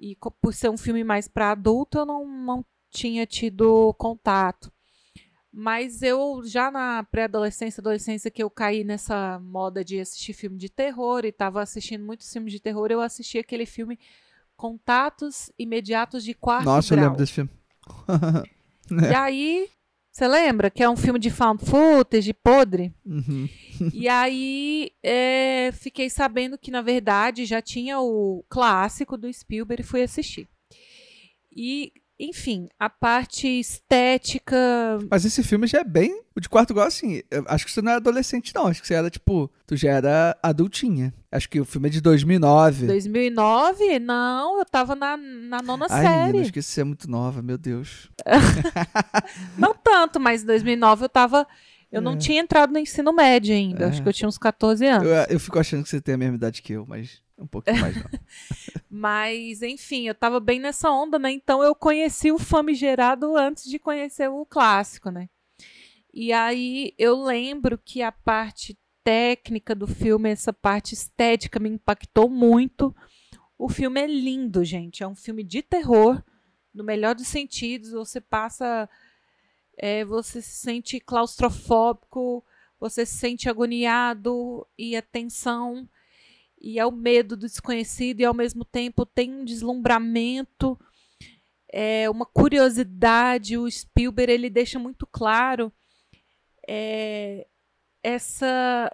E 0.00 0.16
por 0.42 0.52
ser 0.52 0.68
um 0.68 0.76
filme 0.76 1.04
mais 1.04 1.28
para 1.28 1.52
adulto, 1.52 1.98
eu 1.98 2.06
não, 2.06 2.26
não 2.26 2.66
tinha 2.90 3.24
tido 3.24 3.94
contato. 3.94 4.72
Mas 5.52 6.02
eu 6.02 6.42
já 6.44 6.72
na 6.72 7.04
pré-adolescência, 7.04 7.80
adolescência, 7.80 8.32
que 8.32 8.42
eu 8.42 8.50
caí 8.50 8.82
nessa 8.82 9.38
moda 9.38 9.84
de 9.84 10.00
assistir 10.00 10.32
filme 10.32 10.58
de 10.58 10.68
terror 10.68 11.24
e 11.24 11.28
estava 11.28 11.62
assistindo 11.62 12.04
muitos 12.04 12.32
filmes 12.32 12.52
de 12.52 12.58
terror, 12.58 12.90
eu 12.90 13.00
assisti 13.00 13.38
aquele 13.38 13.64
filme 13.64 13.96
Contatos 14.56 15.50
Imediatos 15.58 16.24
de 16.24 16.34
Quarto 16.34 16.64
Nossa, 16.64 16.94
Grau. 16.94 17.04
eu 17.04 17.08
lembro 17.10 17.18
desse 17.18 17.32
filme. 17.32 17.50
E 18.90 19.14
aí, 19.14 19.66
você 20.12 20.28
lembra 20.28 20.70
que 20.70 20.82
é 20.82 20.88
um 20.88 20.96
filme 20.96 21.18
de 21.18 21.30
found 21.30 21.64
footage, 21.64 22.32
podre? 22.34 22.94
Uhum. 23.04 23.48
E 23.92 24.08
aí, 24.08 24.92
é, 25.02 25.72
fiquei 25.72 26.10
sabendo 26.10 26.58
que, 26.58 26.70
na 26.70 26.82
verdade, 26.82 27.46
já 27.46 27.62
tinha 27.62 27.98
o 27.98 28.44
clássico 28.48 29.16
do 29.16 29.32
Spielberg 29.32 29.82
e 29.82 29.86
fui 29.86 30.02
assistir. 30.02 30.46
E, 31.50 31.92
enfim, 32.18 32.68
a 32.78 32.88
parte 32.88 33.46
estética. 33.48 34.56
Mas 35.10 35.24
esse 35.24 35.42
filme 35.42 35.66
já 35.66 35.80
é 35.80 35.84
bem. 35.84 36.22
O 36.36 36.40
de 36.40 36.48
quarto 36.48 36.72
grau, 36.74 36.86
assim. 36.86 37.22
Acho 37.46 37.64
que 37.64 37.72
você 37.72 37.80
não 37.82 37.90
era 37.90 37.98
adolescente, 38.00 38.52
não. 38.54 38.66
Acho 38.66 38.80
que 38.80 38.86
você 38.86 38.94
era, 38.94 39.10
tipo. 39.10 39.50
Tu 39.66 39.76
já 39.76 39.90
era 39.90 40.36
adultinha. 40.42 41.12
Acho 41.30 41.48
que 41.48 41.60
o 41.60 41.64
filme 41.64 41.88
é 41.88 41.90
de 41.90 42.00
2009. 42.00 42.86
2009? 42.86 43.98
Não, 43.98 44.58
eu 44.58 44.64
tava 44.64 44.94
na, 44.94 45.16
na 45.16 45.60
nona 45.62 45.86
Ai, 45.90 46.02
série. 46.04 46.26
menina, 46.26 46.42
acho 46.42 46.52
que 46.52 46.62
você 46.62 46.80
é 46.80 46.84
muito 46.84 47.08
nova, 47.10 47.42
meu 47.42 47.58
Deus. 47.58 48.08
Não 49.58 49.74
tanto, 49.74 50.18
mas 50.20 50.42
em 50.42 50.46
2009 50.46 51.04
eu 51.04 51.08
tava. 51.08 51.46
Eu 51.90 52.00
não 52.02 52.14
É. 52.14 52.16
tinha 52.16 52.40
entrado 52.40 52.72
no 52.72 52.78
ensino 52.80 53.12
médio 53.12 53.54
ainda. 53.54 53.84
É. 53.84 53.88
Acho 53.88 54.02
que 54.02 54.08
eu 54.08 54.12
tinha 54.12 54.28
uns 54.28 54.36
14 54.38 54.84
anos. 54.84 55.06
Eu, 55.06 55.14
eu 55.30 55.38
fico 55.40 55.58
achando 55.60 55.84
que 55.84 55.88
você 55.88 56.00
tem 56.00 56.16
a 56.16 56.18
mesma 56.18 56.34
idade 56.34 56.60
que 56.60 56.72
eu, 56.72 56.84
mas 56.84 57.22
um 57.38 57.46
pouquinho 57.46 57.80
mais 57.80 57.96
não. 57.96 58.04
Mas, 58.88 59.62
enfim, 59.62 60.06
eu 60.06 60.14
tava 60.14 60.38
bem 60.38 60.60
nessa 60.60 60.90
onda, 60.90 61.18
né? 61.18 61.32
Então 61.32 61.62
eu 61.62 61.74
conheci 61.74 62.30
o 62.30 62.38
famigerado 62.38 63.36
antes 63.36 63.64
de 63.64 63.78
conhecer 63.78 64.28
o 64.28 64.46
clássico, 64.46 65.10
né? 65.10 65.28
E 66.12 66.32
aí 66.32 66.94
eu 66.96 67.20
lembro 67.22 67.76
que 67.76 68.00
a 68.00 68.12
parte 68.12 68.78
técnica 69.02 69.74
do 69.74 69.86
filme, 69.86 70.30
essa 70.30 70.52
parte 70.52 70.94
estética 70.94 71.58
me 71.58 71.68
impactou 71.68 72.30
muito. 72.30 72.94
O 73.58 73.68
filme 73.68 74.00
é 74.00 74.06
lindo, 74.06 74.64
gente. 74.64 75.02
É 75.02 75.08
um 75.08 75.14
filme 75.14 75.42
de 75.42 75.60
terror, 75.60 76.22
no 76.72 76.84
melhor 76.84 77.14
dos 77.14 77.26
sentidos. 77.26 77.90
Você 77.90 78.20
passa. 78.20 78.88
é, 79.76 80.04
você 80.04 80.40
se 80.40 80.54
sente 80.56 81.00
claustrofóbico, 81.00 82.44
você 82.78 83.04
se 83.04 83.16
sente 83.16 83.48
agoniado 83.48 84.66
e 84.78 84.96
a 84.96 85.02
tensão 85.02 85.88
e 86.64 86.78
é 86.78 86.86
o 86.86 86.90
medo 86.90 87.36
do 87.36 87.46
desconhecido 87.46 88.20
e 88.20 88.24
ao 88.24 88.32
mesmo 88.32 88.64
tempo 88.64 89.04
tem 89.04 89.30
um 89.30 89.44
deslumbramento, 89.44 90.78
é 91.70 92.08
uma 92.08 92.24
curiosidade. 92.24 93.58
O 93.58 93.70
Spielberg 93.70 94.32
ele 94.32 94.48
deixa 94.48 94.78
muito 94.78 95.06
claro 95.06 95.70
é, 96.66 97.46
essa 98.02 98.90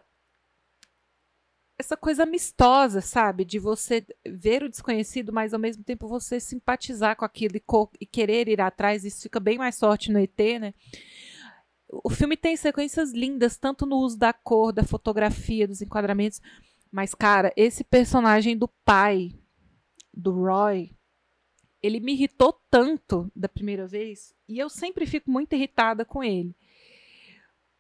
essa 1.79 1.97
coisa 1.97 2.25
amistosa, 2.25 3.01
sabe, 3.01 3.43
de 3.43 3.59
você 3.59 4.05
ver 4.27 4.63
o 4.63 4.69
desconhecido, 4.69 5.33
mas 5.33 5.55
ao 5.55 5.61
mesmo 5.61 5.83
tempo 5.83 6.07
você 6.07 6.39
simpatizar 6.39 7.17
com 7.17 7.25
aquilo 7.25 7.57
e, 7.57 7.61
co- 7.61 7.91
e 7.99 8.05
querer 8.05 8.49
ir 8.49 8.61
atrás. 8.61 9.03
Isso 9.03 9.23
fica 9.23 9.41
bem 9.41 9.57
mais 9.57 9.79
forte 9.79 10.13
no 10.13 10.19
ET, 10.19 10.59
né? 10.61 10.75
O 11.89 12.11
filme 12.11 12.37
tem 12.37 12.55
sequências 12.57 13.13
lindas, 13.13 13.57
tanto 13.57 13.87
no 13.87 13.97
uso 13.97 14.19
da 14.19 14.33
cor, 14.33 14.73
da 14.73 14.85
fotografia, 14.85 15.67
dos 15.67 15.81
enquadramentos. 15.81 16.41
Mas, 16.91 17.15
cara, 17.15 17.53
esse 17.57 17.85
personagem 17.85 18.57
do 18.57 18.69
pai, 18.85 19.33
do 20.13 20.33
Roy, 20.33 20.91
ele 21.83 22.01
me 22.01 22.13
irritou 22.13 22.53
tanto 22.71 23.31
da 23.35 23.49
primeira 23.49 23.87
vez. 23.87 24.35
E 24.49 24.59
eu 24.59 24.69
sempre 24.69 25.07
fico 25.07 25.31
muito 25.31 25.55
irritada 25.55 26.05
com 26.05 26.23
ele. 26.23 26.55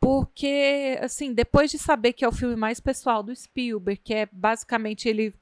Porque, 0.00 0.98
assim, 1.02 1.34
depois 1.34 1.70
de 1.70 1.78
saber 1.78 2.14
que 2.14 2.24
é 2.24 2.28
o 2.28 2.32
filme 2.32 2.56
mais 2.56 2.80
pessoal 2.80 3.22
do 3.22 3.34
Spielberg, 3.34 4.00
que 4.02 4.14
é 4.14 4.26
basicamente 4.32 5.08
ele. 5.08 5.34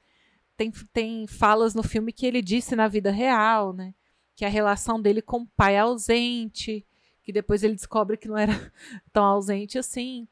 Tem, 0.57 0.71
tem 0.91 1.25
falas 1.25 1.73
no 1.73 1.81
filme 1.81 2.11
que 2.11 2.25
ele 2.25 2.41
disse 2.41 2.75
na 2.75 2.89
vida 2.89 3.11
real, 3.11 3.71
né? 3.71 3.93
Que 4.35 4.43
a 4.43 4.49
relação 4.49 5.01
dele 5.01 5.21
com 5.21 5.43
o 5.43 5.47
pai 5.55 5.75
é 5.75 5.79
ausente, 5.79 6.85
que 7.23 7.31
depois 7.31 7.63
ele 7.63 7.75
descobre 7.75 8.17
que 8.17 8.27
não 8.27 8.37
era 8.37 8.51
tão 9.13 9.23
ausente 9.23 9.79
assim. 9.79 10.27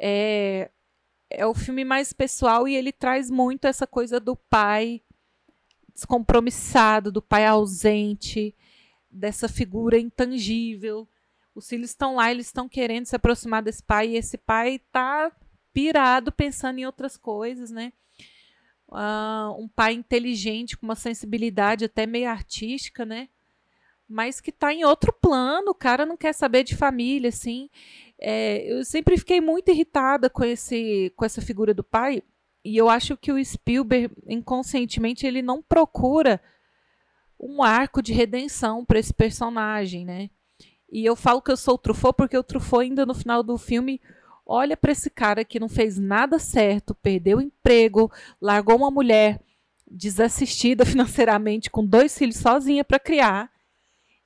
É, 0.00 0.70
é 1.30 1.46
o 1.46 1.54
filme 1.54 1.84
mais 1.84 2.12
pessoal 2.12 2.66
e 2.66 2.74
ele 2.74 2.92
traz 2.92 3.30
muito 3.30 3.66
essa 3.66 3.86
coisa 3.86 4.18
do 4.18 4.34
pai 4.34 5.02
descompromissado, 5.94 7.10
do 7.10 7.20
pai 7.20 7.44
ausente, 7.44 8.54
dessa 9.10 9.48
figura 9.48 9.98
intangível. 9.98 11.08
Os 11.54 11.68
filhos 11.68 11.90
estão 11.90 12.14
lá, 12.14 12.30
eles 12.30 12.46
estão 12.46 12.68
querendo 12.68 13.06
se 13.06 13.16
aproximar 13.16 13.62
desse 13.62 13.82
pai 13.82 14.10
e 14.10 14.16
esse 14.16 14.38
pai 14.38 14.76
está 14.76 15.32
pirado 15.72 16.30
pensando 16.30 16.78
em 16.78 16.86
outras 16.86 17.16
coisas, 17.16 17.70
né? 17.70 17.92
Uh, 18.88 19.52
um 19.58 19.68
pai 19.68 19.92
inteligente, 19.92 20.76
com 20.76 20.86
uma 20.86 20.94
sensibilidade 20.94 21.84
até 21.84 22.06
meio 22.06 22.30
artística, 22.30 23.04
né? 23.04 23.28
Mas 24.08 24.40
que 24.40 24.50
está 24.50 24.72
em 24.72 24.84
outro 24.84 25.12
plano, 25.12 25.72
o 25.72 25.74
cara 25.74 26.06
não 26.06 26.16
quer 26.16 26.32
saber 26.32 26.64
de 26.64 26.76
família, 26.76 27.28
assim. 27.28 27.68
É, 28.20 28.72
eu 28.72 28.84
sempre 28.84 29.16
fiquei 29.16 29.40
muito 29.40 29.70
irritada 29.70 30.28
com, 30.28 30.44
esse, 30.44 31.12
com 31.16 31.24
essa 31.24 31.40
figura 31.40 31.72
do 31.72 31.84
pai, 31.84 32.22
e 32.64 32.76
eu 32.76 32.88
acho 32.88 33.16
que 33.16 33.32
o 33.32 33.42
Spielberg, 33.42 34.14
inconscientemente, 34.26 35.26
ele 35.26 35.40
não 35.40 35.62
procura 35.62 36.40
um 37.38 37.62
arco 37.62 38.02
de 38.02 38.12
redenção 38.12 38.84
para 38.84 38.98
esse 38.98 39.14
personagem, 39.14 40.04
né? 40.04 40.28
E 40.90 41.04
eu 41.04 41.14
falo 41.14 41.40
que 41.40 41.50
eu 41.50 41.56
sou 41.56 41.74
o 41.74 41.78
Truffaut 41.78 42.16
porque 42.16 42.36
o 42.36 42.42
Truffaut 42.42 42.84
ainda 42.84 43.06
no 43.06 43.14
final 43.14 43.42
do 43.42 43.56
filme 43.56 44.00
olha 44.44 44.76
para 44.76 44.92
esse 44.92 45.10
cara 45.10 45.44
que 45.44 45.60
não 45.60 45.68
fez 45.68 45.98
nada 45.98 46.38
certo, 46.38 46.94
perdeu 46.94 47.38
o 47.38 47.42
emprego, 47.42 48.10
largou 48.40 48.76
uma 48.76 48.90
mulher 48.90 49.40
desassistida 49.88 50.84
financeiramente 50.86 51.70
com 51.70 51.84
dois 51.84 52.16
filhos 52.16 52.36
sozinha 52.36 52.82
para 52.82 52.98
criar. 52.98 53.50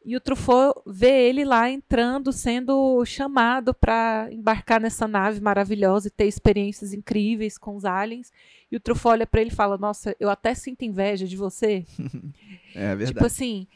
E 0.05 0.17
o 0.17 0.21
Truffaut 0.21 0.81
vê 0.85 1.29
ele 1.29 1.45
lá 1.45 1.71
entrando, 1.71 2.33
sendo 2.33 3.05
chamado 3.05 3.73
para 3.73 4.29
embarcar 4.33 4.81
nessa 4.81 5.07
nave 5.07 5.41
maravilhosa 5.41 6.09
e 6.09 6.11
ter 6.11 6.27
experiências 6.27 6.93
incríveis 6.93 7.57
com 7.57 7.77
os 7.77 7.85
aliens. 7.85 8.33
E 8.71 8.77
o 8.77 8.81
Truffaut 8.81 9.15
olha 9.15 9.27
para 9.27 9.41
ele 9.41 9.51
e 9.51 9.55
fala: 9.55 9.79
Nossa, 9.79 10.17
eu 10.19 10.29
até 10.29 10.55
sinto 10.55 10.83
inveja 10.83 11.27
de 11.27 11.37
você. 11.37 11.85
é 12.75 12.89
verdade. 12.97 13.13
Tipo 13.13 13.27
assim, 13.27 13.69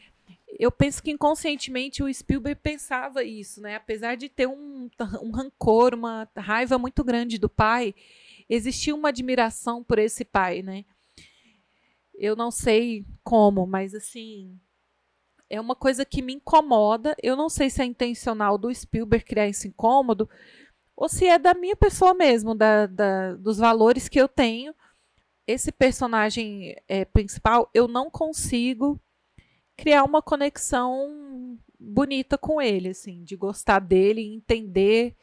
eu 0.58 0.72
penso 0.72 1.02
que 1.02 1.12
inconscientemente 1.12 2.02
o 2.02 2.12
Spielberg 2.12 2.60
pensava 2.60 3.22
isso, 3.22 3.60
né? 3.60 3.76
Apesar 3.76 4.16
de 4.16 4.28
ter 4.28 4.48
um, 4.48 4.90
um 5.22 5.30
rancor, 5.30 5.94
uma 5.94 6.28
raiva 6.36 6.76
muito 6.76 7.04
grande 7.04 7.38
do 7.38 7.48
pai, 7.48 7.94
existia 8.48 8.94
uma 8.94 9.10
admiração 9.10 9.84
por 9.84 9.98
esse 9.98 10.24
pai, 10.24 10.62
né? 10.62 10.84
Eu 12.14 12.34
não 12.34 12.50
sei 12.50 13.04
como, 13.22 13.66
mas 13.66 13.94
assim, 13.94 14.58
é 15.48 15.60
uma 15.60 15.74
coisa 15.74 16.04
que 16.04 16.22
me 16.22 16.34
incomoda. 16.34 17.16
Eu 17.22 17.36
não 17.36 17.48
sei 17.48 17.70
se 17.70 17.82
é 17.82 17.84
intencional 17.84 18.58
do 18.58 18.72
Spielberg 18.74 19.24
criar 19.24 19.48
esse 19.48 19.68
incômodo 19.68 20.28
ou 20.96 21.08
se 21.08 21.26
é 21.26 21.38
da 21.38 21.54
minha 21.54 21.76
pessoa 21.76 22.14
mesmo, 22.14 22.54
da, 22.54 22.86
da 22.86 23.34
dos 23.34 23.58
valores 23.58 24.08
que 24.08 24.20
eu 24.20 24.26
tenho. 24.28 24.74
Esse 25.46 25.70
personagem 25.70 26.74
é, 26.88 27.04
principal, 27.04 27.70
eu 27.72 27.86
não 27.86 28.10
consigo 28.10 29.00
criar 29.76 30.02
uma 30.04 30.22
conexão 30.22 31.58
bonita 31.78 32.38
com 32.38 32.60
ele, 32.60 32.88
assim, 32.88 33.22
de 33.22 33.36
gostar 33.36 33.78
dele, 33.78 34.22
entender 34.22 35.14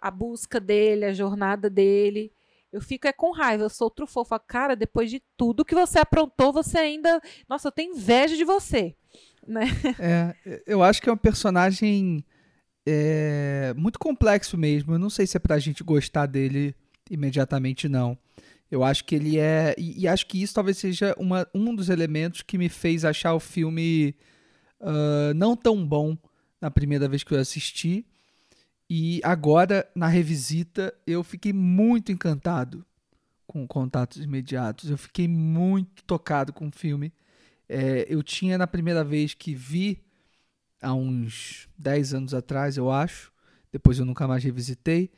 a 0.00 0.10
busca 0.10 0.60
dele, 0.60 1.06
a 1.06 1.12
jornada 1.12 1.70
dele. 1.70 2.32
Eu 2.72 2.82
fico 2.82 3.06
é 3.06 3.12
com 3.12 3.30
raiva, 3.30 3.62
eu 3.62 3.70
sou 3.70 3.86
outro 3.86 4.06
fofo. 4.06 4.38
Cara, 4.40 4.76
depois 4.76 5.10
de 5.10 5.22
tudo 5.36 5.64
que 5.64 5.74
você 5.74 6.00
aprontou, 6.00 6.52
você 6.52 6.78
ainda. 6.78 7.22
Nossa, 7.48 7.68
eu 7.68 7.72
tenho 7.72 7.94
inveja 7.94 8.36
de 8.36 8.44
você. 8.44 8.94
Né? 9.46 9.66
É, 9.98 10.62
eu 10.66 10.82
acho 10.82 11.00
que 11.00 11.08
é 11.08 11.12
um 11.12 11.16
personagem 11.16 12.24
é, 12.86 13.74
muito 13.76 13.98
complexo 13.98 14.56
mesmo. 14.56 14.94
Eu 14.94 14.98
não 14.98 15.10
sei 15.10 15.26
se 15.26 15.36
é 15.36 15.40
pra 15.40 15.58
gente 15.58 15.82
gostar 15.82 16.26
dele 16.26 16.74
imediatamente, 17.10 17.88
não. 17.88 18.18
Eu 18.70 18.82
acho 18.82 19.04
que 19.04 19.14
ele 19.14 19.38
é. 19.38 19.74
E, 19.78 20.02
e, 20.02 20.08
acho 20.08 20.26
que 20.26 20.42
isso 20.42 20.54
talvez 20.54 20.76
seja 20.78 21.14
uma, 21.18 21.46
um 21.54 21.74
dos 21.74 21.88
elementos 21.88 22.42
que 22.42 22.58
me 22.58 22.68
fez 22.68 23.04
achar 23.04 23.34
o 23.34 23.40
filme 23.40 24.14
uh, 24.80 25.34
não 25.34 25.56
tão 25.56 25.86
bom 25.86 26.16
na 26.60 26.70
primeira 26.70 27.08
vez 27.08 27.22
que 27.22 27.32
eu 27.32 27.38
assisti. 27.38 28.04
E 28.88 29.20
agora, 29.24 29.88
na 29.94 30.06
revisita, 30.06 30.94
eu 31.06 31.22
fiquei 31.24 31.52
muito 31.52 32.12
encantado 32.12 32.84
com 33.46 33.66
contatos 33.66 34.22
imediatos. 34.22 34.90
Eu 34.90 34.98
fiquei 34.98 35.26
muito 35.26 36.02
tocado 36.04 36.52
com 36.52 36.68
o 36.68 36.72
filme. 36.72 37.12
É, 37.68 38.06
eu 38.08 38.22
tinha 38.22 38.56
na 38.56 38.66
primeira 38.66 39.02
vez 39.02 39.34
que 39.34 39.54
vi, 39.54 40.02
há 40.80 40.94
uns 40.94 41.68
10 41.76 42.14
anos 42.14 42.34
atrás, 42.34 42.76
eu 42.76 42.90
acho. 42.90 43.32
Depois 43.72 43.98
eu 43.98 44.04
nunca 44.04 44.26
mais 44.28 44.42
revisitei 44.44 45.10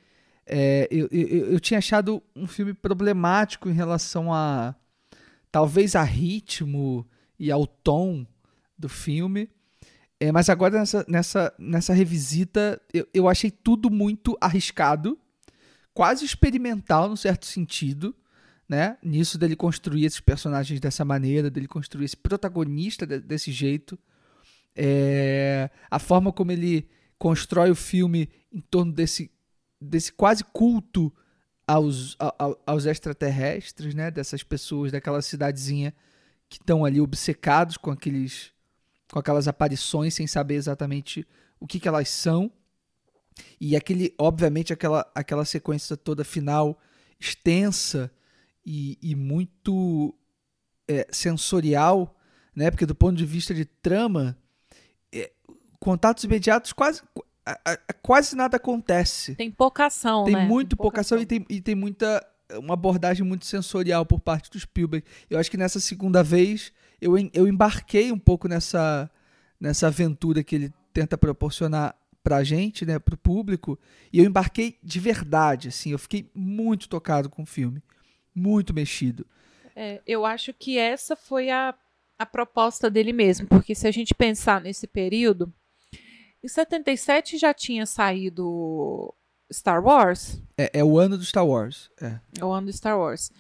é, 0.49 0.89
eu, 0.91 1.07
eu, 1.13 1.53
eu, 1.53 1.61
tinha 1.61 1.77
achado 1.77 2.23
um 2.35 2.47
filme 2.47 2.73
problemático 2.73 3.69
em 3.69 3.75
relação 3.75 4.33
a 4.33 4.75
talvez 5.53 5.95
a 5.95 6.03
ritmo 6.03 7.07
e 7.39 7.51
ao 7.53 7.67
tom 7.67 8.27
do 8.79 8.89
filme. 8.89 9.51
É, 10.19 10.33
mas 10.33 10.49
agora 10.49 10.79
nessa, 10.79 11.05
nessa, 11.07 11.55
nessa 11.59 11.93
revisita 11.93 12.81
eu, 12.95 13.07
eu 13.13 13.29
achei 13.29 13.51
tudo 13.51 13.91
muito 13.91 14.39
arriscado, 14.41 15.19
quase 15.93 16.25
experimental 16.25 17.11
no 17.11 17.17
certo 17.17 17.45
sentido, 17.45 18.17
né? 18.69 18.99
Nisso 19.03 19.39
dele 19.39 19.57
construir 19.57 20.05
esses 20.05 20.21
personagens 20.21 20.79
dessa 20.79 21.05
maneira, 21.05 21.51
dele 21.51 21.67
construir 21.67 22.05
esse 22.05 22.17
protagonista 22.17 23.07
de, 23.07 23.19
desse 23.19 23.51
jeito. 23.51 23.99
É, 24.77 25.71
a 25.91 25.99
forma 25.99 26.33
como 26.33 26.53
ele 26.53 26.89
constrói 27.19 27.71
o 27.71 27.75
filme 27.75 28.29
em 28.53 28.61
torno 28.61 28.93
desse 28.93 29.31
desse 29.81 30.13
quase 30.13 30.43
culto 30.43 31.13
aos, 31.67 32.17
aos 32.67 32.85
extraterrestres, 32.85 33.95
né? 33.95 34.11
Dessas 34.11 34.43
pessoas 34.43 34.93
daquela 34.93 35.23
cidadezinha 35.23 35.95
que 36.49 36.57
estão 36.57 36.85
ali 36.85 37.01
obcecados 37.01 37.77
com 37.77 37.91
aqueles 37.91 38.53
com 39.11 39.19
aquelas 39.19 39.49
aparições 39.49 40.15
sem 40.15 40.27
saber 40.27 40.57
exatamente 40.57 41.27
o 41.59 41.67
que, 41.67 41.81
que 41.81 41.89
elas 41.89 42.09
são. 42.09 42.53
E 43.61 43.77
aquele, 43.77 44.15
obviamente, 44.19 44.73
aquela, 44.73 45.11
aquela 45.15 45.45
sequência 45.45 45.97
toda 45.97 46.25
final 46.25 46.79
extensa 47.19 48.11
e, 48.71 48.99
e 49.01 49.15
muito 49.15 50.15
é, 50.87 51.07
sensorial, 51.11 52.15
né? 52.55 52.71
Porque 52.71 52.85
do 52.85 52.95
ponto 52.95 53.17
de 53.17 53.25
vista 53.25 53.55
de 53.55 53.65
trama, 53.65 54.37
é, 55.11 55.33
contatos 55.81 56.25
imediatos 56.25 56.75
quase 56.75 57.01
a, 57.47 57.59
a, 57.65 57.93
quase 58.03 58.37
nada 58.37 58.59
acontece. 58.59 59.35
Tem 59.35 59.51
pouca 59.51 59.87
ação, 59.87 60.25
tem 60.25 60.35
né? 60.35 60.45
muito 60.45 60.77
tem 60.77 60.83
pouca 60.83 61.01
ação 61.01 61.19
e 61.19 61.25
tem, 61.25 61.47
e 61.49 61.63
tem 61.63 61.75
muita 61.75 62.23
uma 62.59 62.75
abordagem 62.75 63.25
muito 63.25 63.47
sensorial 63.47 64.05
por 64.05 64.21
parte 64.21 64.51
do 64.51 64.61
Spielberg. 64.61 65.07
Eu 65.31 65.39
acho 65.39 65.51
que 65.51 65.57
nessa 65.57 65.81
segunda 65.81 66.23
vez 66.23 66.71
eu, 67.01 67.15
eu 67.33 67.49
embarquei 67.49 68.13
um 68.13 68.19
pouco 68.19 68.49
nessa, 68.49 69.11
nessa 69.59 69.87
aventura 69.87 70.45
que 70.45 70.55
ele 70.55 70.75
tenta 70.93 71.17
proporcionar 71.17 71.95
pra 72.23 72.45
gente, 72.45 72.85
né, 72.85 72.99
pro 72.99 73.17
público, 73.17 73.79
e 74.13 74.19
eu 74.19 74.25
embarquei 74.27 74.79
de 74.83 75.01
verdade, 75.01 75.69
assim, 75.69 75.93
eu 75.93 75.99
fiquei 75.99 76.31
muito 76.35 76.89
tocado 76.89 77.31
com 77.31 77.43
o 77.43 77.47
filme, 77.47 77.83
muito 78.35 78.75
mexido. 78.75 79.27
É, 79.75 80.01
eu 80.07 80.27
acho 80.27 80.53
que 80.53 80.77
essa 80.79 81.15
foi 81.15 81.51
a, 81.51 81.75
a 82.19 82.27
proposta 82.27 82.91
dele 82.91 83.13
mesmo, 83.13 83.47
porque 83.47 83.75
se 83.75 83.87
a 83.87 83.91
gente 83.91 84.15
pensar 84.15 84.61
nesse 84.61 84.87
período, 84.87 85.53
em 86.43 86.49
77 86.49 87.39
já 87.39 87.55
tinha 87.55 87.87
saído 87.87 89.15
Star 89.53 89.83
Wars? 89.85 90.43
É, 90.57 90.81
é 90.81 90.85
o 90.85 90.99
ano 90.99 91.17
do 91.17 91.25
Star 91.25 91.47
Wars. 91.47 91.91
É. 92.01 92.21
é 92.41 92.45
o 92.45 92.51
ano 92.51 92.67
do 92.67 92.73
Star 92.73 92.99
Wars. 92.99 93.31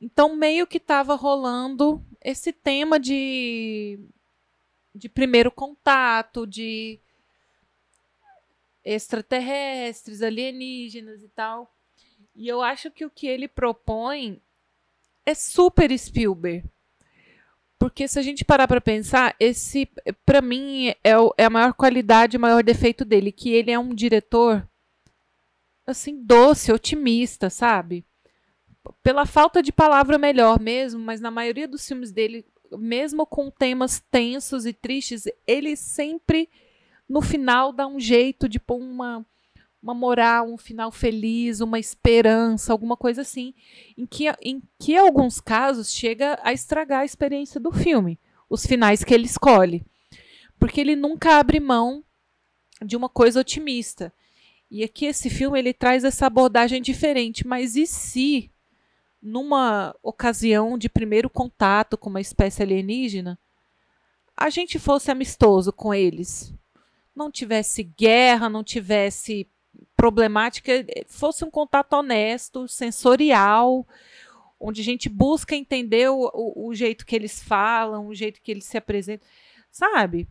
Então, 0.00 0.34
meio 0.34 0.66
que 0.66 0.78
estava 0.78 1.14
rolando 1.14 2.04
esse 2.20 2.52
tema 2.52 2.98
de, 2.98 4.00
de 4.94 5.08
primeiro 5.08 5.50
contato, 5.50 6.46
de 6.46 6.98
extraterrestres, 8.84 10.22
alienígenas 10.22 11.22
e 11.22 11.28
tal. 11.28 11.72
E 12.34 12.48
eu 12.48 12.62
acho 12.62 12.90
que 12.90 13.04
o 13.04 13.10
que 13.10 13.26
ele 13.26 13.46
propõe 13.46 14.40
é 15.24 15.34
super 15.34 15.96
Spielberg. 15.96 16.64
Porque 17.78 18.06
se 18.06 18.18
a 18.18 18.22
gente 18.22 18.44
parar 18.44 18.68
para 18.68 18.80
pensar, 18.80 19.34
esse, 19.40 19.88
para 20.24 20.40
mim, 20.40 20.94
é, 21.02 21.18
o, 21.18 21.34
é 21.36 21.44
a 21.44 21.50
maior 21.50 21.74
qualidade, 21.74 22.36
o 22.36 22.40
maior 22.40 22.62
defeito 22.62 23.04
dele, 23.04 23.32
que 23.32 23.50
ele 23.50 23.72
é 23.72 23.78
um 23.78 23.94
diretor 23.94 24.66
assim 25.84 26.24
doce, 26.24 26.72
otimista, 26.72 27.50
sabe? 27.50 28.04
Pela 29.02 29.26
falta 29.26 29.60
de 29.60 29.72
palavra 29.72 30.16
melhor 30.16 30.60
mesmo, 30.60 31.00
mas 31.00 31.20
na 31.20 31.30
maioria 31.30 31.66
dos 31.66 31.86
filmes 31.86 32.12
dele, 32.12 32.46
mesmo 32.70 33.26
com 33.26 33.50
temas 33.50 34.00
tensos 34.10 34.64
e 34.64 34.72
tristes, 34.72 35.24
ele 35.46 35.76
sempre 35.76 36.48
no 37.08 37.20
final 37.20 37.72
dá 37.72 37.86
um 37.86 37.98
jeito 37.98 38.48
de 38.48 38.60
pôr 38.60 38.80
uma 38.80 39.26
uma 39.82 39.92
moral, 39.92 40.48
um 40.48 40.56
final 40.56 40.92
feliz, 40.92 41.60
uma 41.60 41.78
esperança, 41.78 42.72
alguma 42.72 42.96
coisa 42.96 43.22
assim, 43.22 43.52
em 43.98 44.06
que, 44.06 44.32
em 44.40 44.62
que 44.78 44.96
alguns 44.96 45.40
casos 45.40 45.92
chega 45.92 46.38
a 46.42 46.52
estragar 46.52 47.00
a 47.00 47.04
experiência 47.04 47.58
do 47.58 47.72
filme, 47.72 48.18
os 48.48 48.64
finais 48.64 49.02
que 49.02 49.12
ele 49.12 49.26
escolhe. 49.26 49.84
Porque 50.58 50.80
ele 50.80 50.94
nunca 50.94 51.36
abre 51.36 51.58
mão 51.58 52.04
de 52.80 52.96
uma 52.96 53.08
coisa 53.08 53.40
otimista. 53.40 54.12
E 54.70 54.84
aqui 54.84 55.06
esse 55.06 55.28
filme 55.28 55.58
ele 55.58 55.74
traz 55.74 56.04
essa 56.04 56.26
abordagem 56.26 56.80
diferente, 56.80 57.46
mas 57.46 57.74
e 57.74 57.86
se 57.86 58.50
numa 59.20 59.94
ocasião 60.02 60.78
de 60.78 60.88
primeiro 60.88 61.28
contato 61.28 61.98
com 61.98 62.08
uma 62.08 62.20
espécie 62.20 62.62
alienígena, 62.62 63.38
a 64.36 64.48
gente 64.48 64.78
fosse 64.78 65.10
amistoso 65.10 65.72
com 65.72 65.92
eles, 65.92 66.54
não 67.14 67.30
tivesse 67.30 67.82
guerra, 67.82 68.48
não 68.48 68.64
tivesse 68.64 69.46
problemática, 70.02 70.84
fosse 71.06 71.44
um 71.44 71.50
contato 71.50 71.92
honesto, 71.92 72.66
sensorial, 72.66 73.86
onde 74.58 74.80
a 74.80 74.84
gente 74.84 75.08
busca 75.08 75.54
entender 75.54 76.10
o, 76.10 76.28
o, 76.34 76.70
o 76.70 76.74
jeito 76.74 77.06
que 77.06 77.14
eles 77.14 77.40
falam, 77.40 78.08
o 78.08 78.14
jeito 78.14 78.42
que 78.42 78.50
eles 78.50 78.64
se 78.64 78.76
apresentam, 78.76 79.24
sabe? 79.70 80.26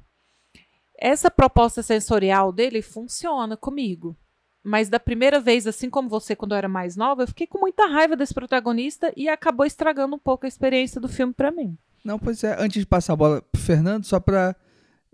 Essa 0.99 1.31
proposta 1.31 1.81
sensorial 1.81 2.51
dele 2.51 2.81
funciona 2.81 3.55
comigo. 3.55 4.13
Mas 4.61 4.89
da 4.89 4.99
primeira 4.99 5.39
vez, 5.39 5.65
assim 5.65 5.89
como 5.89 6.09
você, 6.09 6.35
quando 6.35 6.51
eu 6.51 6.57
era 6.57 6.67
mais 6.67 6.97
nova, 6.97 7.23
eu 7.23 7.27
fiquei 7.27 7.47
com 7.47 7.57
muita 7.57 7.87
raiva 7.87 8.17
desse 8.17 8.33
protagonista 8.33 9.13
e 9.15 9.29
acabou 9.29 9.65
estragando 9.65 10.17
um 10.17 10.19
pouco 10.19 10.45
a 10.45 10.49
experiência 10.49 10.99
do 10.99 11.07
filme 11.07 11.33
para 11.33 11.49
mim. 11.49 11.77
Não, 12.03 12.19
pois 12.19 12.43
é. 12.43 12.61
Antes 12.61 12.81
de 12.81 12.85
passar 12.85 13.13
a 13.13 13.15
bola 13.15 13.41
pro 13.41 13.61
Fernando, 13.61 14.03
só 14.03 14.19
para 14.19 14.53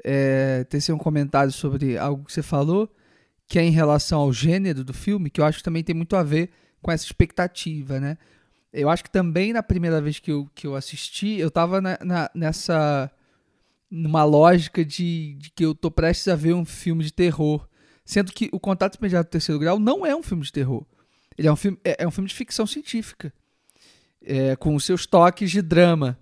é, 0.04 0.64
tecer 0.64 0.96
um 0.96 0.98
comentário 0.98 1.52
sobre 1.52 1.96
algo 1.96 2.26
que 2.26 2.34
você 2.34 2.42
falou, 2.42 2.90
que 3.48 3.58
é 3.58 3.64
em 3.64 3.72
relação 3.72 4.20
ao 4.20 4.34
gênero 4.34 4.84
do 4.84 4.94
filme, 4.94 5.30
que 5.30 5.40
eu 5.40 5.46
acho 5.46 5.60
que 5.60 5.64
também 5.64 5.84
tem 5.84 5.96
muito 5.96 6.16
a 6.16 6.24
ver 6.24 6.50
com 6.82 6.92
essa 6.92 7.06
expectativa, 7.06 8.00
né? 8.00 8.18
Eu 8.74 8.90
acho 8.90 9.04
que 9.04 9.10
também 9.10 9.54
na 9.54 9.64
primeira 9.64 10.02
vez 10.02 10.20
que 10.20 10.32
eu, 10.32 10.50
que 10.54 10.68
eu 10.68 10.76
assisti, 10.76 11.40
eu 11.40 11.50
tava 11.50 11.80
na, 11.80 11.98
na, 12.04 12.30
nessa. 12.36 13.10
numa 13.90 14.24
lógica 14.26 14.84
de, 14.84 15.36
de 15.36 15.50
que 15.52 15.64
eu 15.64 15.74
tô 15.74 15.90
prestes 15.90 16.28
a 16.28 16.36
ver 16.36 16.54
um 16.54 16.66
filme 16.66 17.04
de 17.04 17.12
terror. 17.12 17.68
Sendo 18.06 18.32
que 18.32 18.50
o 18.52 18.60
Contato 18.60 18.98
Imediato 18.98 19.30
do 19.30 19.32
Terceiro 19.32 19.60
Grau 19.60 19.80
não 19.80 20.06
é 20.06 20.16
um 20.16 20.24
filme 20.24 20.44
de 20.44 20.52
terror. 20.52 20.86
Ele 21.38 21.48
é 21.48 21.52
um 21.52 21.56
filme, 21.56 21.78
é, 21.84 22.04
é 22.04 22.08
um 22.08 22.12
filme 22.12 22.28
de 22.28 22.36
ficção 22.36 22.68
científica. 22.68 23.34
É, 24.22 24.56
com 24.58 24.76
os 24.76 24.84
seus 24.84 25.06
toques 25.06 25.50
de 25.50 25.62
drama. 25.62 26.18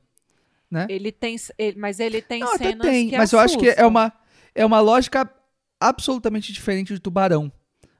Né? 0.70 0.86
Ele 0.90 1.12
tem. 1.12 1.36
Ele, 1.58 1.80
mas 1.80 2.00
ele 2.00 2.22
tem 2.22 2.42
não, 2.42 2.58
cenas 2.58 2.88
tem, 2.88 3.12
Mas 3.12 3.34
eu 3.34 3.40
acho 3.40 3.58
que 3.58 3.68
é 3.68 3.72
assustam. 3.72 3.88
uma, 3.88 4.14
é 4.54 4.66
uma 4.66 4.80
lógica 4.80 5.30
absolutamente 5.88 6.52
diferente 6.52 6.94
de 6.94 6.99
Tubarão. 6.99 7.52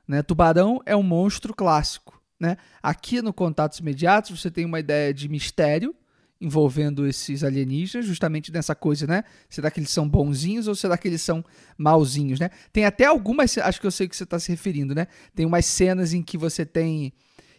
Né? 0.08 0.22
Tubarão 0.22 0.82
é 0.86 0.96
um 0.96 1.04
monstro 1.04 1.54
clássico. 1.54 2.22
Né? 2.40 2.58
Aqui 2.82 3.22
no 3.22 3.34
Contatos 3.34 3.80
Imediatos 3.80 4.40
você 4.40 4.52
tem 4.52 4.66
uma 4.66 4.80
ideia 4.80 5.14
de 5.14 5.30
mistério 5.30 5.96
envolvendo 6.40 7.08
esses 7.08 7.44
alienígenas, 7.44 8.06
justamente 8.06 8.52
nessa 8.52 8.76
coisa, 8.76 9.08
né? 9.08 9.24
Será 9.50 9.72
que 9.72 9.80
eles 9.80 9.90
são 9.90 10.08
bonzinhos 10.08 10.68
ou 10.68 10.76
será 10.76 10.98
que 10.98 11.08
eles 11.08 11.22
são 11.22 11.44
malzinhos, 11.78 12.40
né? 12.40 12.50
Tem 12.74 12.86
até 12.86 13.06
algumas, 13.06 13.58
acho 13.58 13.80
que 13.80 13.88
eu 13.88 13.92
sei 13.92 14.06
o 14.06 14.10
que 14.10 14.18
você 14.18 14.26
está 14.26 14.38
se 14.38 14.52
referindo, 14.52 14.94
né? 14.94 15.08
Tem 15.34 15.46
umas 15.46 15.66
cenas 15.66 16.14
em 16.14 16.22
que 16.22 16.38
você 16.38 16.66
tem 16.66 17.14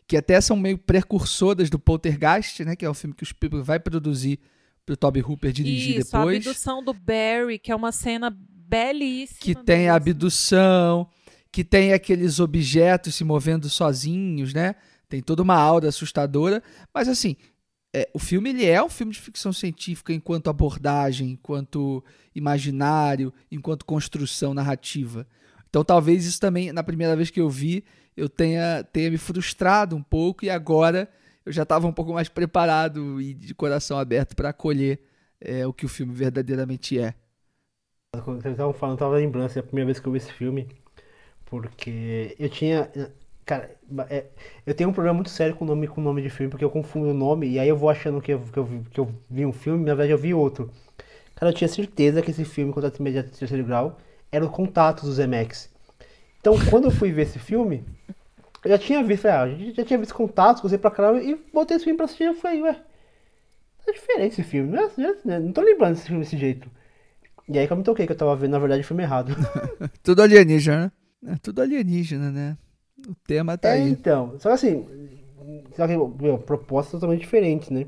que 0.06 0.16
até 0.16 0.40
são 0.40 0.56
meio 0.56 0.78
precursoras 0.78 1.68
do 1.68 1.78
Poltergeist, 1.78 2.64
né? 2.64 2.76
Que 2.76 2.84
é 2.84 2.88
o 2.88 2.94
filme 2.94 3.14
que 3.14 3.24
o 3.24 3.26
Spielberg 3.26 3.66
vai 3.66 3.80
produzir 3.80 4.38
para 4.84 4.92
o 4.92 4.96
Toby 4.96 5.20
Hooper 5.20 5.52
dirigir 5.52 5.98
Isso, 5.98 6.16
a 6.16 6.20
depois. 6.20 6.46
abdução 6.46 6.84
do 6.84 6.92
Barry, 6.92 7.58
que 7.58 7.72
é 7.72 7.76
uma 7.76 7.90
cena 7.90 8.36
belíssima. 8.68 9.38
que 9.40 9.54
tem 9.54 9.88
a 9.88 9.94
belíssima. 9.94 9.96
abdução, 9.96 11.08
que 11.52 11.64
tem 11.64 11.92
aqueles 11.92 12.40
objetos 12.40 13.14
se 13.14 13.24
movendo 13.24 13.68
sozinhos, 13.68 14.52
né? 14.52 14.74
Tem 15.08 15.22
toda 15.22 15.42
uma 15.42 15.56
aura 15.56 15.88
assustadora, 15.88 16.62
mas 16.92 17.08
assim, 17.08 17.36
é, 17.94 18.08
o 18.12 18.18
filme 18.18 18.50
ele 18.50 18.66
é 18.66 18.82
um 18.82 18.88
filme 18.88 19.12
de 19.12 19.20
ficção 19.20 19.52
científica 19.52 20.12
enquanto 20.12 20.50
abordagem, 20.50 21.30
enquanto 21.30 22.04
imaginário, 22.34 23.32
enquanto 23.50 23.86
construção 23.86 24.52
narrativa. 24.52 25.26
Então 25.68 25.84
talvez 25.84 26.26
isso 26.26 26.40
também, 26.40 26.72
na 26.72 26.82
primeira 26.82 27.16
vez 27.16 27.30
que 27.30 27.40
eu 27.40 27.48
vi, 27.48 27.84
eu 28.16 28.28
tenha, 28.28 28.84
tenha 28.84 29.10
me 29.10 29.18
frustrado 29.18 29.94
um 29.94 30.02
pouco 30.02 30.44
e 30.44 30.50
agora 30.50 31.08
eu 31.44 31.52
já 31.52 31.62
estava 31.62 31.86
um 31.86 31.92
pouco 31.92 32.12
mais 32.12 32.28
preparado 32.28 33.20
e 33.20 33.32
de 33.32 33.54
coração 33.54 33.98
aberto 33.98 34.34
para 34.34 34.48
acolher 34.48 35.00
é, 35.40 35.66
o 35.66 35.72
que 35.72 35.86
o 35.86 35.88
filme 35.88 36.12
verdadeiramente 36.12 36.98
é. 36.98 37.14
Quando 38.12 38.44
estavam 38.46 38.72
falando, 38.72 38.94
eu 38.96 38.98
tava 38.98 39.16
lembrando 39.16 39.46
assim, 39.46 39.58
a 39.58 39.62
primeira 39.62 39.86
vez 39.86 40.00
que 40.00 40.06
eu 40.06 40.12
vi 40.12 40.18
esse 40.18 40.32
filme, 40.32 40.68
porque 41.46 42.36
eu 42.38 42.48
tinha. 42.48 42.90
Cara, 43.46 43.70
é- 44.10 44.26
eu 44.66 44.74
tenho 44.74 44.90
um 44.90 44.92
problema 44.92 45.14
muito 45.14 45.30
sério 45.30 45.56
com 45.56 45.64
o 45.64 45.68
nome, 45.68 45.88
com 45.88 46.00
o 46.00 46.04
nome 46.04 46.22
de 46.22 46.30
filme, 46.30 46.50
porque 46.50 46.64
eu 46.64 46.70
confundo 46.70 47.10
o 47.10 47.14
nome 47.14 47.48
e 47.48 47.58
aí 47.60 47.68
eu 47.68 47.76
vou 47.76 47.90
achando 47.90 48.20
que 48.22 48.32
eu, 48.32 48.40
que 48.40 48.58
eu, 48.58 48.68
que 48.92 49.00
eu 49.00 49.08
vi 49.30 49.46
um 49.46 49.52
filme, 49.52 49.80
na 49.86 49.94
verdade 49.94 50.12
eu 50.12 50.18
vi 50.18 50.34
outro. 50.34 50.70
Cara, 51.36 51.52
eu 51.52 51.56
tinha 51.56 51.68
certeza 51.68 52.22
que 52.22 52.30
esse 52.32 52.44
filme, 52.44 52.72
Contato 52.72 52.98
Imediato 53.00 53.30
de 53.30 53.38
Terceiro 53.38 53.64
Grau, 53.64 53.98
era 54.32 54.44
o 54.46 54.50
Contato 54.50 55.02
do 55.06 55.12
Zemex. 55.12 55.70
Então, 56.40 56.54
quando 56.70 56.86
eu 56.86 56.92
fui 56.92 57.12
ver 57.12 57.22
esse 57.24 57.38
filme, 57.38 57.84
eu 58.64 58.70
já 58.70 58.78
tinha 58.78 59.02
visto, 59.04 59.26
ah, 59.26 59.48
já 59.74 59.84
tinha 59.84 59.98
visto 59.98 60.14
Contatos, 60.14 60.62
gostei 60.62 60.78
pra 60.78 60.90
caramba, 60.90 61.22
e 61.22 61.36
botei 61.52 61.76
esse 61.76 61.84
filme 61.84 61.96
pra 61.98 62.06
assistir 62.06 62.24
e 62.30 62.34
falei, 62.34 62.62
ué, 62.62 62.80
tá 63.84 63.92
diferente 63.92 64.32
esse 64.40 64.42
filme, 64.42 64.70
não, 64.76 65.32
é, 65.32 65.40
não 65.40 65.52
tô 65.52 65.60
lembrando 65.60 65.94
desse 65.94 66.06
filme 66.06 66.22
desse 66.22 66.36
jeito. 66.36 66.70
E 67.48 67.58
aí 67.58 67.66
que 67.66 67.72
eu 67.72 67.76
me 67.76 67.82
toquei 67.84 68.06
que 68.06 68.12
eu 68.12 68.16
tava 68.16 68.36
vendo, 68.36 68.52
na 68.52 68.58
verdade, 68.58 68.82
o 68.82 68.84
filme 68.84 69.02
errado. 69.02 69.32
Tudo 70.02 70.22
alienígena, 70.22 70.92
né? 71.22 71.32
É 71.32 71.36
tudo 71.38 71.60
alienígena, 71.62 72.30
né? 72.30 72.56
O 73.08 73.14
tema 73.14 73.58
tá 73.58 73.70
É, 73.70 73.74
aí. 73.74 73.90
então. 73.90 74.38
Só 74.38 74.48
que 74.50 74.54
assim, 74.54 74.86
só 75.76 75.86
que, 75.86 75.96
meu, 75.96 76.38
proposta 76.38 76.92
totalmente 76.92 77.20
diferente, 77.20 77.72
né? 77.72 77.86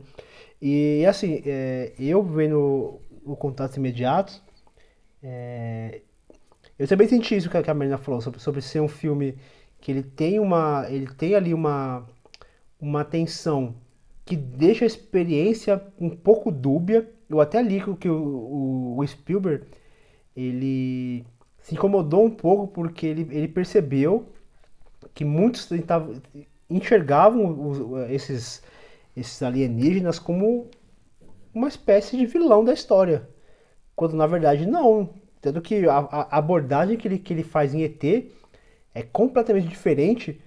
E 0.61 1.05
assim, 1.07 1.43
é, 1.47 1.93
eu 1.99 2.23
vendo 2.23 3.01
o 3.25 3.37
Contatos 3.37 3.77
Imediatos, 3.77 4.43
é, 5.23 6.03
eu 6.79 6.89
também 6.89 7.09
senti 7.09 7.37
isso 7.37 7.51
que 7.51 7.57
a 7.57 7.63
que 7.63 7.71
a 7.71 7.75
Marina 7.75 7.99
falou, 7.99 8.21
sobre, 8.21 8.41
sobre 8.41 8.63
ser 8.63 8.81
um 8.81 8.89
filme 8.89 9.37
que 9.81 9.93
ele 9.93 10.03
tem 10.05 10.41
uma. 10.41 10.87
Ele 10.91 11.09
tem 11.15 11.35
ali 11.35 11.55
uma, 11.55 12.07
uma 12.81 13.05
tensão 13.05 13.75
que 14.25 14.37
deixa 14.37 14.85
a 14.85 14.89
experiência 14.89 15.83
um 16.01 16.11
pouco 16.11 16.51
dúbia. 16.53 17.09
Eu 17.29 17.41
até 17.41 17.63
li 17.63 17.81
que 17.97 18.09
o- 18.09 18.15
o, 18.15 18.99
o, 18.99 19.07
Spielberg 19.07 19.65
ele 20.37 21.25
se 21.61 21.75
incomodou 21.75 22.25
um 22.25 22.31
pouco 22.31 22.69
porque 22.69 23.07
ele, 23.07 23.23
ele 23.37 23.49
percebeu 23.49 24.27
que 25.15 25.25
muitos 25.25 25.67
tentavam, 25.67 26.15
enxergavam 26.71 27.69
os- 27.69 28.11
esses, 28.11 28.63
esses 29.17 29.43
alienígenas 29.43 30.19
como 30.19 30.69
uma 31.55 31.69
espécie 31.69 32.17
de 32.17 32.27
vilão 32.27 32.65
da 32.65 32.73
história. 32.73 33.29
Quando 33.97 34.17
na 34.17 34.27
verdade 34.27 34.67
não. 34.67 35.11
Tanto 35.41 35.61
que 35.61 35.87
a, 35.89 35.99
a 35.99 36.39
abordagem 36.39 36.97
que 36.97 37.09
ele, 37.09 37.19
que 37.19 37.33
ele 37.35 37.43
faz 37.45 37.75
em 37.75 37.83
ET 37.83 38.33
é 38.95 39.03
completamente 39.03 39.69
diferente. 39.69 40.41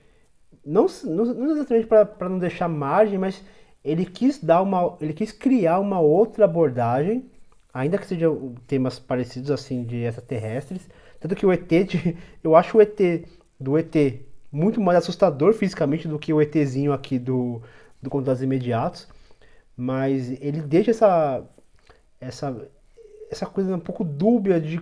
Não, 0.66 0.86
não, 1.06 1.26
não 1.26 1.52
exatamente 1.52 1.88
para 1.88 2.30
não 2.30 2.40
deixar 2.40 2.68
margem, 2.68 3.18
mas 3.18 3.44
ele 3.84 4.06
quis 4.06 4.40
dar 4.44 4.62
uma. 4.62 4.98
Ele 5.02 5.14
quis 5.14 5.32
criar 5.32 5.80
uma 5.80 6.00
outra 6.00 6.46
abordagem, 6.46 7.26
ainda 7.74 7.98
que 7.98 8.06
sejam 8.08 8.56
temas 8.68 9.00
parecidos 9.00 9.52
assim 9.52 9.84
de 9.84 9.98
extraterrestres. 9.98 10.88
Tanto 11.20 11.36
que 11.36 11.46
o 11.46 11.52
ET, 11.52 11.68
de- 11.68 12.18
eu 12.44 12.56
acho 12.56 12.78
o 12.78 12.82
ET 12.82 13.00
do 13.60 13.78
ET 13.78 13.96
muito 14.52 14.82
mais 14.82 14.98
assustador 14.98 15.54
fisicamente 15.54 16.08
do 16.08 16.20
que 16.20 16.34
o 16.34 16.42
ETzinho 16.42 16.92
aqui 16.94 17.18
do, 17.20 17.62
do 18.02 18.10
Contatos 18.10 18.42
Imediatos. 18.42 19.08
Mas 19.76 20.32
ele 20.42 20.62
deixa 20.62 20.92
essa, 20.92 21.44
essa, 22.20 22.70
essa 23.30 23.46
coisa 23.46 23.76
um 23.76 23.80
pouco 23.80 24.04
dúbia 24.04 24.60
de 24.60 24.82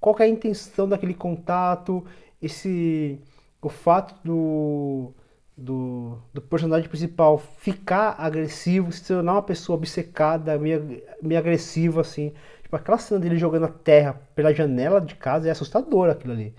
qual 0.00 0.16
é 0.18 0.24
a 0.24 0.28
intenção 0.28 0.88
daquele 0.88 1.14
contato, 1.14 2.04
esse 2.42 3.20
o 3.62 3.68
fato 3.70 4.14
do, 4.22 5.14
do, 5.56 6.18
do 6.32 6.40
personagem 6.42 6.88
principal 6.88 7.38
ficar 7.38 8.16
agressivo, 8.18 8.90
se 8.92 9.06
tornar 9.06 9.34
uma 9.34 9.42
pessoa 9.42 9.76
obcecada, 9.76 10.58
meio, 10.58 11.02
meio 11.22 11.38
agressiva, 11.38 12.00
assim. 12.00 12.32
Tipo, 12.62 12.76
aquela 12.76 12.98
cena 12.98 13.20
dele 13.20 13.36
jogando 13.38 13.66
a 13.66 13.68
terra 13.68 14.20
pela 14.34 14.52
janela 14.52 15.00
de 15.00 15.14
casa 15.14 15.48
é 15.48 15.50
assustador 15.52 16.10
aquilo 16.10 16.32
ali. 16.32 16.54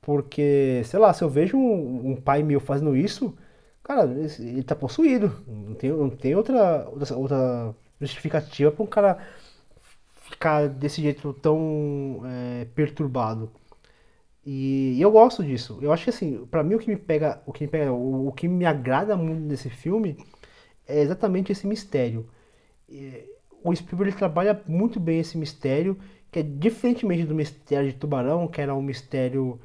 Porque, 0.00 0.82
sei 0.84 0.98
lá, 0.98 1.12
se 1.12 1.22
eu 1.22 1.28
vejo 1.28 1.56
um, 1.56 2.12
um 2.12 2.16
pai 2.16 2.42
meu 2.42 2.60
fazendo 2.60 2.96
isso, 2.96 3.36
cara, 3.84 4.04
ele, 4.38 4.62
tá 4.62 4.74
possuído. 4.74 5.32
Não 5.46 5.74
tem, 5.74 5.90
não 5.90 6.10
tem 6.10 6.34
outra, 6.34 6.88
outra, 6.88 7.16
outra 7.16 7.74
justificativa 8.00 8.72
para 8.72 8.82
um 8.82 8.86
cara 8.86 9.18
ficar 10.30 10.68
desse 10.68 11.02
jeito 11.02 11.32
tão 11.34 12.22
é, 12.24 12.66
perturbado. 12.74 13.50
E, 14.50 14.98
eu 14.98 15.10
gosto 15.10 15.44
disso. 15.44 15.78
Eu 15.82 15.92
acho 15.92 16.04
que 16.04 16.10
assim, 16.10 16.46
pra 16.46 16.64
mim 16.64 16.74
o 16.74 16.78
que 16.78 16.88
me 16.88 16.96
pega, 16.96 17.42
o 17.44 17.52
que 17.52 17.64
me 17.64 17.70
pega, 17.70 17.92
o, 17.92 18.28
o 18.28 18.32
que 18.32 18.48
me 18.48 18.64
agrada 18.64 19.14
muito 19.14 19.42
nesse 19.42 19.68
filme 19.68 20.16
é 20.86 21.02
exatamente 21.02 21.52
esse 21.52 21.66
mistério. 21.66 22.26
E, 22.88 23.26
o 23.62 23.74
Spielberg 23.76 24.16
trabalha 24.16 24.62
muito 24.66 24.98
bem 24.98 25.20
esse 25.20 25.36
mistério, 25.36 25.98
que 26.32 26.38
é 26.38 26.42
diferentemente 26.42 27.24
do 27.24 27.34
mistério 27.34 27.90
de 27.90 27.98
Tubarão, 27.98 28.48
que 28.48 28.60
era 28.60 28.74
um 28.74 28.80
mistério 28.80 29.60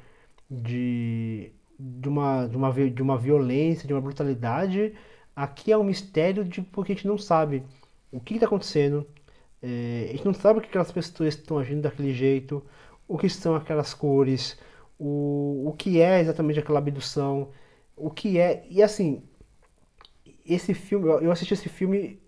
de, 0.50 1.50
de, 1.80 2.08
uma, 2.08 2.46
de, 2.46 2.56
uma, 2.56 2.72
de 2.72 3.02
uma 3.02 3.16
violência, 3.16 3.86
de 3.88 3.94
uma 3.94 4.02
brutalidade. 4.02 4.94
Aqui 5.34 5.72
é 5.72 5.78
um 5.78 5.84
mistério 5.84 6.44
de 6.44 6.60
porque 6.60 6.92
a 6.92 6.94
gente 6.94 7.08
não 7.08 7.16
sabe 7.16 7.64
o 8.12 8.20
que 8.20 8.34
está 8.34 8.46
acontecendo, 8.46 9.06
é, 9.62 10.08
a 10.10 10.12
gente 10.12 10.26
não 10.26 10.34
sabe 10.34 10.60
que 10.60 10.66
aquelas 10.66 10.92
pessoas 10.92 11.34
estão 11.34 11.58
agindo 11.58 11.82
daquele 11.82 12.12
jeito, 12.12 12.62
o 13.08 13.16
que 13.16 13.30
são 13.30 13.54
aquelas 13.56 13.94
cores, 13.94 14.58
o, 14.98 15.68
o 15.68 15.72
que 15.76 16.00
é 16.00 16.20
exatamente 16.20 16.58
aquela 16.58 16.78
abdução, 16.78 17.48
o 17.96 18.10
que 18.10 18.38
é. 18.38 18.64
E 18.70 18.82
assim, 18.82 19.22
esse 20.46 20.74
filme, 20.74 21.08
eu 21.08 21.30
assisti 21.30 21.54
esse 21.54 21.68
filme 21.68 22.20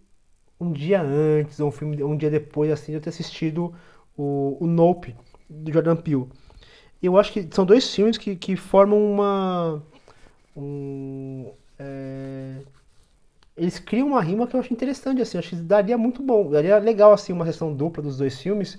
um 0.60 0.72
dia 0.72 1.02
antes, 1.02 1.60
ou 1.60 1.68
um 1.68 1.72
filme 1.72 2.02
um 2.02 2.16
dia 2.16 2.30
depois 2.30 2.70
assim, 2.70 2.92
de 2.92 2.98
eu 2.98 3.00
ter 3.00 3.10
assistido 3.10 3.74
o, 4.16 4.56
o 4.60 4.66
Nope, 4.66 5.14
do 5.48 5.72
Jordan 5.72 5.96
Peele. 5.96 6.26
Eu 7.02 7.18
acho 7.18 7.32
que 7.32 7.46
são 7.52 7.64
dois 7.66 7.94
filmes 7.94 8.18
que, 8.18 8.36
que 8.36 8.56
formam 8.56 8.98
uma. 9.12 9.82
Um, 10.56 11.52
é, 11.78 12.62
eles 13.56 13.78
criam 13.78 14.08
uma 14.08 14.22
rima 14.22 14.46
que 14.46 14.54
eu 14.56 14.60
acho 14.60 14.72
interessante, 14.72 15.22
assim, 15.22 15.38
acho 15.38 15.50
que 15.50 15.56
daria 15.56 15.96
muito 15.96 16.22
bom, 16.22 16.50
daria 16.50 16.78
legal, 16.78 17.12
assim, 17.12 17.32
uma 17.32 17.46
sessão 17.46 17.74
dupla 17.74 18.02
dos 18.02 18.18
dois 18.18 18.40
filmes, 18.40 18.78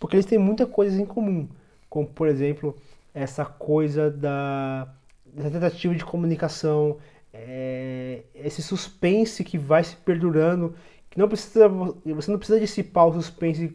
porque 0.00 0.16
eles 0.16 0.26
têm 0.26 0.38
muita 0.38 0.66
coisa 0.66 1.00
em 1.00 1.04
comum, 1.04 1.48
como, 1.88 2.06
por 2.06 2.28
exemplo, 2.28 2.76
essa 3.16 3.46
coisa 3.46 4.10
da, 4.10 4.94
da 5.24 5.50
tentativa 5.50 5.94
de 5.94 6.04
comunicação, 6.04 6.98
é, 7.32 8.24
esse 8.34 8.62
suspense 8.62 9.42
que 9.42 9.56
vai 9.56 9.82
se 9.82 9.96
perdurando, 9.96 10.74
que 11.08 11.18
não 11.18 11.26
precisa, 11.26 11.66
você 11.66 12.30
não 12.30 12.38
precisa 12.38 12.60
dissipar 12.60 13.06
o 13.06 13.14
suspense 13.14 13.74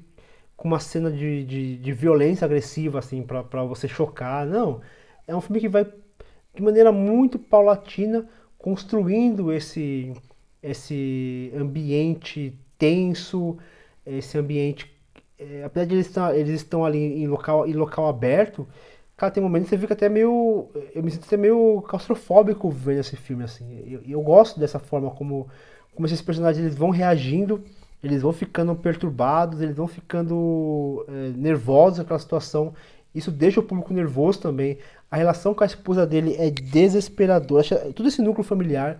com 0.55 0.67
uma 0.67 0.79
cena 0.79 1.11
de, 1.11 1.43
de, 1.43 1.77
de 1.77 1.91
violência 1.91 2.45
agressiva, 2.45 2.99
assim, 2.99 3.23
para 3.23 3.63
você 3.63 3.87
chocar, 3.87 4.45
não, 4.45 4.79
é 5.27 5.35
um 5.35 5.41
filme 5.41 5.59
que 5.59 5.67
vai 5.67 5.91
de 6.53 6.61
maneira 6.61 6.91
muito 6.91 7.39
paulatina 7.39 8.29
construindo 8.59 9.51
esse 9.51 10.13
esse 10.61 11.51
ambiente 11.55 12.55
tenso, 12.77 13.57
esse 14.05 14.37
ambiente. 14.37 14.91
É, 15.39 15.63
apesar 15.63 15.87
de 15.87 15.95
eles, 15.95 16.05
estar, 16.05 16.37
eles 16.37 16.61
estão 16.61 16.85
ali 16.85 16.99
em 16.99 17.25
local, 17.25 17.67
em 17.67 17.73
local 17.73 18.07
aberto, 18.07 18.67
cara, 19.21 19.31
tem 19.31 19.43
momentos 19.43 19.69
que 19.69 19.75
você 19.75 19.79
fica 19.79 19.93
até 19.93 20.09
meio. 20.09 20.67
Eu 20.95 21.03
me 21.03 21.11
sinto 21.11 21.25
até 21.25 21.37
meio 21.37 21.83
claustrofóbico 21.87 22.71
vendo 22.71 23.01
esse 23.01 23.15
filme, 23.15 23.43
assim. 23.43 23.83
Eu, 23.85 24.01
eu 24.07 24.21
gosto 24.21 24.59
dessa 24.59 24.79
forma 24.79 25.11
como, 25.11 25.47
como 25.93 26.07
esses 26.07 26.23
personagens 26.23 26.65
eles 26.65 26.75
vão 26.75 26.89
reagindo, 26.89 27.63
eles 28.03 28.23
vão 28.23 28.33
ficando 28.33 28.75
perturbados, 28.75 29.61
eles 29.61 29.75
vão 29.75 29.87
ficando 29.87 31.05
é, 31.07 31.37
nervosos 31.37 31.99
naquela 31.99 32.17
situação. 32.17 32.73
Isso 33.13 33.29
deixa 33.29 33.59
o 33.59 33.63
público 33.63 33.93
nervoso 33.93 34.39
também. 34.39 34.79
A 35.11 35.17
relação 35.17 35.53
com 35.53 35.63
a 35.63 35.67
esposa 35.67 36.03
dele 36.07 36.35
é 36.39 36.49
desesperadora. 36.49 37.63
Todo 37.93 38.07
esse 38.07 38.23
núcleo 38.23 38.43
familiar 38.43 38.99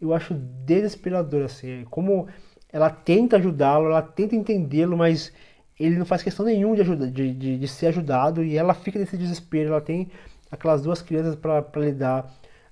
eu 0.00 0.14
acho 0.14 0.32
desesperador, 0.32 1.44
assim. 1.44 1.84
Como 1.90 2.26
ela 2.72 2.88
tenta 2.88 3.36
ajudá-lo, 3.36 3.86
ela 3.86 4.00
tenta 4.00 4.34
entendê-lo, 4.34 4.96
mas 4.96 5.30
ele 5.78 5.96
não 5.96 6.06
faz 6.06 6.22
questão 6.22 6.44
nenhuma 6.44 6.74
de, 6.74 6.82
ajuda, 6.82 7.10
de, 7.10 7.32
de, 7.34 7.58
de, 7.58 7.68
ser 7.68 7.88
ajudado 7.88 8.42
e 8.42 8.56
ela 8.56 8.74
fica 8.74 8.98
nesse 8.98 9.16
desespero. 9.16 9.70
Ela 9.70 9.80
tem 9.80 10.10
aquelas 10.50 10.82
duas 10.82 11.02
crianças 11.02 11.36
para 11.36 11.64
lidar. 11.76 12.30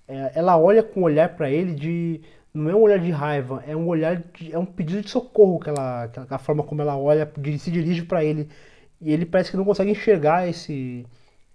É, 0.08 0.32
ela 0.34 0.58
olha 0.58 0.82
com 0.82 1.00
um 1.00 1.04
olhar 1.04 1.36
para 1.36 1.50
ele 1.50 1.74
de. 1.74 2.20
Não 2.52 2.70
é 2.70 2.74
um 2.74 2.80
olhar 2.80 2.98
de 2.98 3.10
raiva, 3.10 3.62
é 3.66 3.76
um 3.76 3.86
olhar 3.86 4.16
de, 4.16 4.50
é 4.50 4.58
um 4.58 4.64
pedido 4.64 5.02
de 5.02 5.10
socorro 5.10 5.60
que 5.60 5.68
ela, 5.68 6.08
que 6.08 6.34
a 6.34 6.38
forma 6.38 6.62
como 6.62 6.80
ela 6.80 6.96
olha, 6.96 7.30
se 7.58 7.70
dirige 7.70 8.02
para 8.02 8.24
ele 8.24 8.48
e 9.00 9.12
ele 9.12 9.26
parece 9.26 9.50
que 9.50 9.56
não 9.56 9.64
consegue 9.64 9.90
enxergar 9.90 10.48
esse 10.48 11.06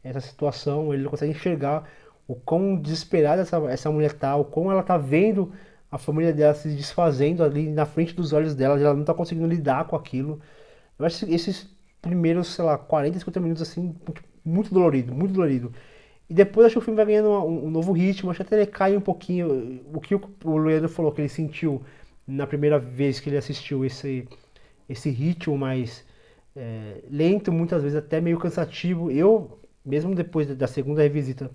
essa 0.04 0.20
situação, 0.20 0.94
ele 0.94 1.04
não 1.04 1.12
consegue 1.12 1.32
enxergar 1.32 1.88
o 2.28 2.36
quão 2.36 2.76
desesperada 2.76 3.42
essa, 3.42 3.58
essa 3.70 3.92
mulher 3.92 4.14
tá, 4.14 4.36
o 4.36 4.46
quão 4.46 4.72
ela 4.72 4.82
tá 4.84 4.98
vendo 4.98 5.52
a 5.92 5.98
família 5.98 6.34
dela 6.34 6.54
se 6.54 6.70
desfazendo 6.70 7.44
ali 7.44 7.70
na 7.70 7.86
frente 7.86 8.16
dos 8.16 8.34
olhos 8.34 8.56
dela, 8.56 8.80
ela 8.80 8.94
não 8.94 9.04
tá 9.04 9.14
conseguindo 9.14 9.48
lidar 9.48 9.86
com 9.86 9.96
aquilo. 9.96 10.40
Eu 11.02 11.08
acho 11.08 11.26
esses 11.26 11.68
primeiros, 12.00 12.50
sei 12.54 12.64
lá, 12.64 12.78
40, 12.78 13.20
50 13.20 13.40
minutos 13.40 13.62
assim, 13.64 13.96
muito, 14.46 14.74
dolorido, 14.74 15.14
muito 15.14 15.34
dolorido. 15.34 15.74
E 16.30 16.34
depois 16.34 16.66
acho 16.68 16.74
que 16.76 16.80
o 16.80 16.82
filme 16.82 16.96
vai 16.96 17.06
ganhando 17.06 17.30
um, 17.30 17.66
um 17.66 17.72
novo 17.72 17.92
ritmo, 17.92 18.30
acho 18.30 18.38
que 18.38 18.44
até 18.44 18.56
ele 18.58 18.68
cai 18.68 18.96
um 18.96 19.02
pouquinho. 19.02 19.82
O 19.94 20.00
que 20.00 20.14
o, 20.14 20.22
o 20.46 20.58
Leandro 20.58 20.88
falou 20.88 21.12
que 21.12 21.22
ele 21.22 21.30
sentiu 21.30 21.82
na 22.28 22.46
primeira 22.46 22.78
vez 22.78 23.20
que 23.20 23.30
ele 23.30 23.38
assistiu 23.38 23.84
esse, 23.84 24.28
esse 24.88 25.10
ritmo 25.10 25.58
mais 25.58 26.06
é, 26.56 27.04
lento, 27.10 27.52
muitas 27.52 27.82
vezes 27.82 27.98
até 27.98 28.22
meio 28.22 28.38
cansativo. 28.38 29.10
Eu, 29.10 29.60
mesmo 29.84 30.14
depois 30.14 30.48
da 30.56 30.68
segunda 30.68 31.02
revisita, 31.02 31.50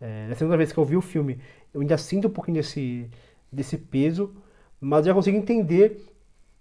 é, 0.00 0.28
na 0.28 0.34
segunda 0.34 0.58
vez 0.58 0.72
que 0.72 0.78
eu 0.78 0.84
vi 0.84 0.96
o 0.96 1.00
filme, 1.00 1.40
eu 1.72 1.80
ainda 1.80 1.96
sinto 1.96 2.28
um 2.28 2.30
pouquinho 2.30 2.56
desse, 2.58 3.08
desse 3.50 3.78
peso, 3.78 4.34
mas 4.78 5.06
já 5.06 5.14
consigo 5.14 5.38
entender 5.38 6.13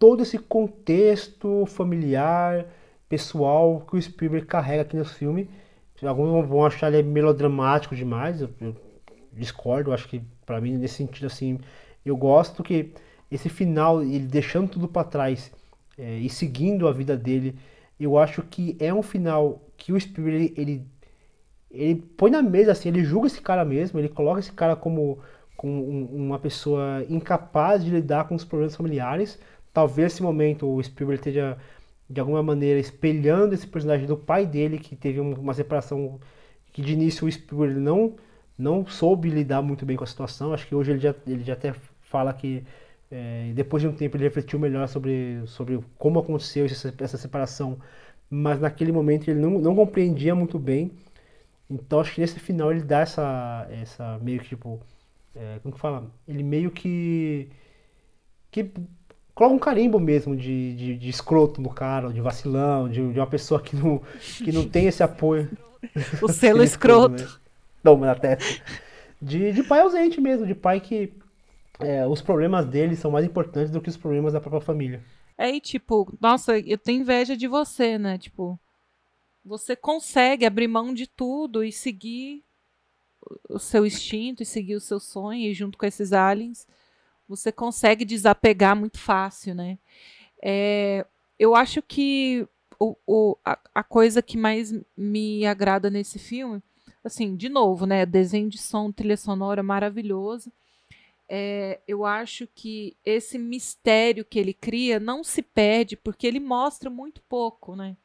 todo 0.03 0.21
esse 0.21 0.38
contexto 0.38 1.65
familiar, 1.65 2.65
pessoal 3.07 3.80
que 3.89 3.95
o 3.95 4.01
Spielberg 4.01 4.45
carrega 4.45 4.81
aqui 4.81 4.97
nesse 4.97 5.13
filme. 5.13 5.49
Alguns 6.05 6.45
vão 6.45 6.65
achar 6.65 6.93
ele 6.93 7.07
melodramático 7.07 7.95
demais, 7.95 8.41
eu, 8.41 8.49
eu 8.59 8.75
discordo, 9.31 9.93
acho 9.93 10.09
que 10.09 10.21
para 10.45 10.59
mim 10.59 10.75
nesse 10.75 10.95
sentido 10.95 11.27
assim, 11.27 11.57
eu 12.05 12.17
gosto 12.17 12.61
que 12.61 12.91
esse 13.31 13.47
final, 13.47 14.03
ele 14.03 14.27
deixando 14.27 14.67
tudo 14.71 14.89
para 14.89 15.07
trás 15.07 15.53
é, 15.97 16.17
e 16.17 16.30
seguindo 16.30 16.85
a 16.85 16.91
vida 16.91 17.15
dele, 17.15 17.55
eu 17.97 18.17
acho 18.17 18.41
que 18.41 18.75
é 18.81 18.93
um 18.93 19.01
final 19.01 19.61
que 19.77 19.93
o 19.93 19.99
Spielberg 20.01 20.53
ele 20.57 20.85
ele 21.71 21.95
põe 22.17 22.30
na 22.30 22.41
mesa 22.41 22.73
assim, 22.73 22.89
ele 22.89 23.05
julga 23.05 23.27
esse 23.27 23.39
cara 23.39 23.63
mesmo, 23.63 24.01
ele 24.01 24.09
coloca 24.09 24.41
esse 24.41 24.51
cara 24.51 24.75
como, 24.75 25.19
como 25.55 25.73
um, 25.89 26.25
uma 26.25 26.39
pessoa 26.39 27.05
incapaz 27.09 27.85
de 27.85 27.89
lidar 27.89 28.27
com 28.27 28.35
os 28.35 28.43
problemas 28.43 28.75
familiares. 28.75 29.39
Talvez 29.73 30.13
nesse 30.13 30.23
momento 30.23 30.67
o 30.67 30.81
Spielberg 30.83 31.19
esteja 31.19 31.57
de 32.09 32.19
alguma 32.19 32.43
maneira 32.43 32.79
espelhando 32.79 33.53
esse 33.53 33.67
personagem 33.67 34.05
do 34.07 34.17
pai 34.17 34.45
dele, 34.45 34.77
que 34.79 34.95
teve 34.95 35.19
uma 35.19 35.53
separação 35.53 36.19
que 36.71 36.81
de 36.81 36.93
início 36.93 37.27
o 37.27 37.31
Spielberg 37.31 37.79
não 37.79 38.15
não 38.57 38.85
soube 38.85 39.29
lidar 39.29 39.61
muito 39.63 39.85
bem 39.85 39.97
com 39.97 40.03
a 40.03 40.07
situação. 40.07 40.53
Acho 40.53 40.67
que 40.67 40.75
hoje 40.75 40.91
ele 40.91 40.99
já, 40.99 41.15
ele 41.27 41.43
já 41.43 41.53
até 41.53 41.73
fala 42.01 42.33
que 42.33 42.63
é, 43.11 43.51
depois 43.55 43.81
de 43.81 43.87
um 43.89 43.93
tempo 43.93 44.15
ele 44.17 44.23
refletiu 44.25 44.59
melhor 44.59 44.87
sobre, 44.87 45.41
sobre 45.47 45.79
como 45.97 46.19
aconteceu 46.19 46.65
essa, 46.65 46.93
essa 46.99 47.17
separação, 47.17 47.79
mas 48.29 48.59
naquele 48.59 48.91
momento 48.91 49.29
ele 49.29 49.39
não, 49.39 49.51
não 49.59 49.75
compreendia 49.75 50.35
muito 50.35 50.59
bem 50.59 50.91
então 51.69 51.99
acho 51.99 52.13
que 52.13 52.21
nesse 52.21 52.39
final 52.39 52.71
ele 52.71 52.83
dá 52.83 52.99
essa. 52.99 53.67
essa 53.71 54.19
meio 54.19 54.39
que 54.41 54.49
tipo. 54.49 54.79
É, 55.35 55.59
como 55.63 55.73
que 55.73 55.79
fala? 55.79 56.11
Ele 56.27 56.43
meio 56.43 56.71
que. 56.71 57.49
que 58.51 58.71
coloca 59.34 59.55
um 59.55 59.60
carimbo 59.60 59.99
mesmo 59.99 60.35
de, 60.35 60.73
de, 60.76 60.97
de 60.97 61.10
escroto 61.10 61.61
no 61.61 61.69
cara, 61.69 62.11
de 62.11 62.22
vacilão, 62.22 62.88
de, 62.88 63.11
de, 63.11 63.19
uma 63.19 63.27
pessoa 63.27 63.61
que 63.61 63.76
não, 63.76 64.01
que 64.38 64.51
não 64.51 64.68
tem 64.68 64.88
esse 64.88 65.03
apoio. 65.03 65.49
O 66.22 66.27
selo 66.30 66.64
escroto. 66.64 67.23
Né? 67.23 67.30
Não, 67.84 67.97
na 67.97 68.15
testa. 68.15 68.64
De, 69.22 69.51
de 69.51 69.64
pai 69.64 69.81
ausente 69.81 70.22
mesmo, 70.22 70.45
de 70.45 70.55
pai 70.55 70.80
que 70.80 71.14
é, 71.80 72.05
os 72.07 72.22
problemas 72.22 72.65
dele 72.65 72.95
são 72.95 73.11
mais 73.11 73.26
importantes 73.26 73.72
do 73.72 73.81
que 73.81 73.89
os 73.89 73.97
problemas 73.97 74.34
da 74.34 74.39
própria 74.39 74.61
família. 74.61 75.03
É, 75.38 75.49
e 75.49 75.60
tipo, 75.60 76.11
nossa, 76.22 76.57
eu 76.60 76.77
tenho 76.77 77.01
inveja 77.01 77.35
de 77.35 77.47
você, 77.47 77.97
né? 77.97 78.18
Tipo, 78.18 78.60
você 79.43 79.76
consegue 79.76 80.45
abrir 80.45 80.68
mão 80.68 80.93
de 80.93 81.07
tudo 81.07 81.64
e 81.64 81.72
seguir 81.72 82.43
o 83.49 83.57
seu 83.57 83.85
instinto 83.85 84.43
e 84.43 84.45
seguir 84.45 84.76
o 84.76 84.81
seu 84.81 84.99
sonho 84.99 85.49
e 85.49 85.53
junto 85.53 85.77
com 85.77 85.85
esses 85.85 86.14
aliens 86.14 86.68
você 87.27 87.51
consegue 87.51 88.05
desapegar 88.05 88.75
muito 88.75 88.99
fácil, 88.99 89.55
né? 89.55 89.77
É, 90.41 91.05
eu 91.39 91.55
acho 91.55 91.81
que 91.81 92.47
o, 92.79 92.95
o, 93.07 93.37
a, 93.45 93.57
a, 93.73 93.83
coisa 93.83 94.21
que 94.21 94.37
mais 94.37 94.73
me 94.95 95.45
agrada 95.45 95.89
nesse 95.89 96.19
filme, 96.19 96.61
assim, 97.03 97.35
de 97.35 97.49
novo, 97.49 97.85
né? 97.85 98.05
Desenho 98.05 98.49
de 98.49 98.57
som, 98.57 98.91
trilha 98.91 99.17
sonora 99.17 99.63
maravilhoso. 99.63 100.51
É, 101.29 101.79
eu 101.87 102.05
acho 102.05 102.47
que 102.53 102.97
esse 103.05 103.37
mistério 103.37 104.25
que 104.25 104.37
ele 104.37 104.53
cria 104.53 104.99
não 104.99 105.23
se 105.23 105.41
perde 105.41 105.95
porque 105.95 106.27
ele 106.27 106.39
mostra 106.39 106.89
muito 106.89 107.21
pouco, 107.23 107.75
né? 107.75 107.95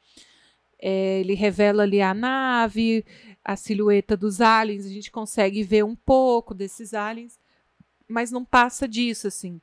É, 0.81 1.19
ele 1.19 1.35
revela 1.35 1.83
ali 1.83 2.01
a 2.01 2.15
nave, 2.15 3.05
a 3.45 3.57
silhueta 3.57 4.17
dos 4.17 4.41
aliens, 4.41 4.87
a 4.87 4.89
gente 4.89 5.11
consegue 5.11 5.65
ver 5.65 5.85
um 5.85 5.97
pouco 5.97 6.55
desses 6.55 6.95
aliens, 6.95 7.39
mas 8.09 8.31
não 8.31 8.45
passa 8.45 8.89
disso, 8.89 9.29
assim. 9.29 9.61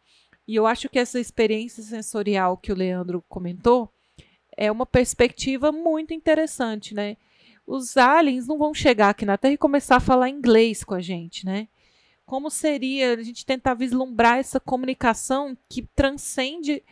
E 0.47 0.55
eu 0.55 0.67
acho 0.67 0.87
que 0.87 0.99
essa 0.99 1.19
experiência 1.19 1.81
sensorial 1.81 2.55
que 2.57 2.71
o 2.71 2.75
Leandro 2.75 3.23
comentou 3.27 3.91
é 4.55 4.71
uma 4.71 4.85
perspectiva 4.85 5.71
muito 5.71 6.13
interessante, 6.13 6.93
né? 6.93 7.17
Os 7.65 7.97
aliens 7.97 8.47
não 8.47 8.57
vão 8.57 8.73
chegar 8.73 9.09
aqui 9.09 9.25
na 9.25 9.37
Terra 9.37 9.55
e 9.55 9.57
começar 9.57 9.95
a 9.95 9.99
falar 9.99 10.29
inglês 10.29 10.83
com 10.83 10.93
a 10.93 11.01
gente, 11.01 11.45
né? 11.45 11.67
Como 12.25 12.49
seria 12.49 13.13
a 13.13 13.23
gente 13.23 13.45
tentar 13.45 13.73
vislumbrar 13.73 14.37
essa 14.37 14.59
comunicação 14.59 15.57
que 15.67 15.81
transcende 15.95 16.83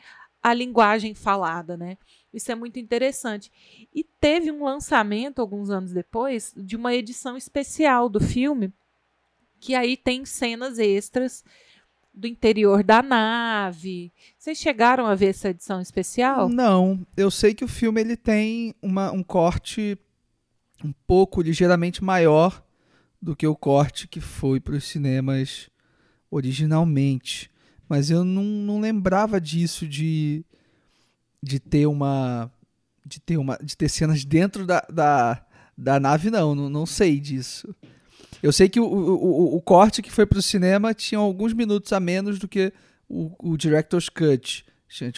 a 0.41 0.53
linguagem 0.53 1.13
falada, 1.13 1.77
né? 1.77 1.97
Isso 2.33 2.51
é 2.51 2.55
muito 2.55 2.79
interessante. 2.79 3.51
E 3.93 4.03
teve 4.03 4.51
um 4.51 4.63
lançamento 4.63 5.39
alguns 5.39 5.69
anos 5.69 5.93
depois 5.93 6.53
de 6.57 6.75
uma 6.75 6.93
edição 6.93 7.37
especial 7.37 8.09
do 8.09 8.19
filme, 8.19 8.73
que 9.63 9.75
aí 9.75 9.95
tem 9.95 10.25
cenas 10.25 10.77
extras 10.77 11.41
do 12.13 12.27
interior 12.27 12.83
da 12.83 13.01
nave. 13.01 14.11
Vocês 14.37 14.57
chegaram 14.57 15.05
a 15.05 15.15
ver 15.15 15.27
essa 15.27 15.51
edição 15.51 15.79
especial? 15.79 16.49
Não, 16.49 16.99
eu 17.15 17.31
sei 17.31 17.53
que 17.53 17.63
o 17.63 17.67
filme 17.67 18.01
ele 18.01 18.17
tem 18.17 18.75
uma, 18.81 19.09
um 19.13 19.23
corte 19.23 19.97
um 20.83 20.91
pouco 21.07 21.41
ligeiramente 21.41 22.03
maior 22.03 22.61
do 23.21 23.37
que 23.37 23.47
o 23.47 23.55
corte 23.55 24.05
que 24.05 24.19
foi 24.19 24.59
para 24.59 24.75
os 24.75 24.83
cinemas 24.83 25.69
originalmente. 26.29 27.49
Mas 27.87 28.09
eu 28.09 28.25
não, 28.25 28.43
não 28.43 28.81
lembrava 28.81 29.39
disso 29.39 29.87
de 29.87 30.43
de 31.41 31.57
ter 31.57 31.85
uma 31.85 32.51
de 33.05 33.19
ter, 33.21 33.37
uma, 33.37 33.57
de 33.63 33.77
ter 33.77 33.87
cenas 33.87 34.25
dentro 34.25 34.65
da, 34.65 34.85
da, 34.89 35.45
da 35.77 35.99
nave, 36.01 36.29
não, 36.29 36.53
não. 36.53 36.69
Não 36.69 36.85
sei 36.85 37.17
disso. 37.17 37.73
Eu 38.43 38.51
sei 38.51 38.67
que 38.67 38.77
o, 38.77 38.83
o, 38.83 39.55
o, 39.55 39.55
o 39.55 39.61
corte 39.61 40.01
que 40.01 40.11
foi 40.11 40.25
pro 40.25 40.41
cinema 40.41 40.93
tinha 40.93 41.17
alguns 41.17 41.53
minutos 41.53 41.93
a 41.93 41.99
menos 41.99 42.37
do 42.37 42.47
que 42.47 42.73
o, 43.07 43.53
o 43.53 43.57
Director's 43.57 44.09
Cut. 44.09 44.65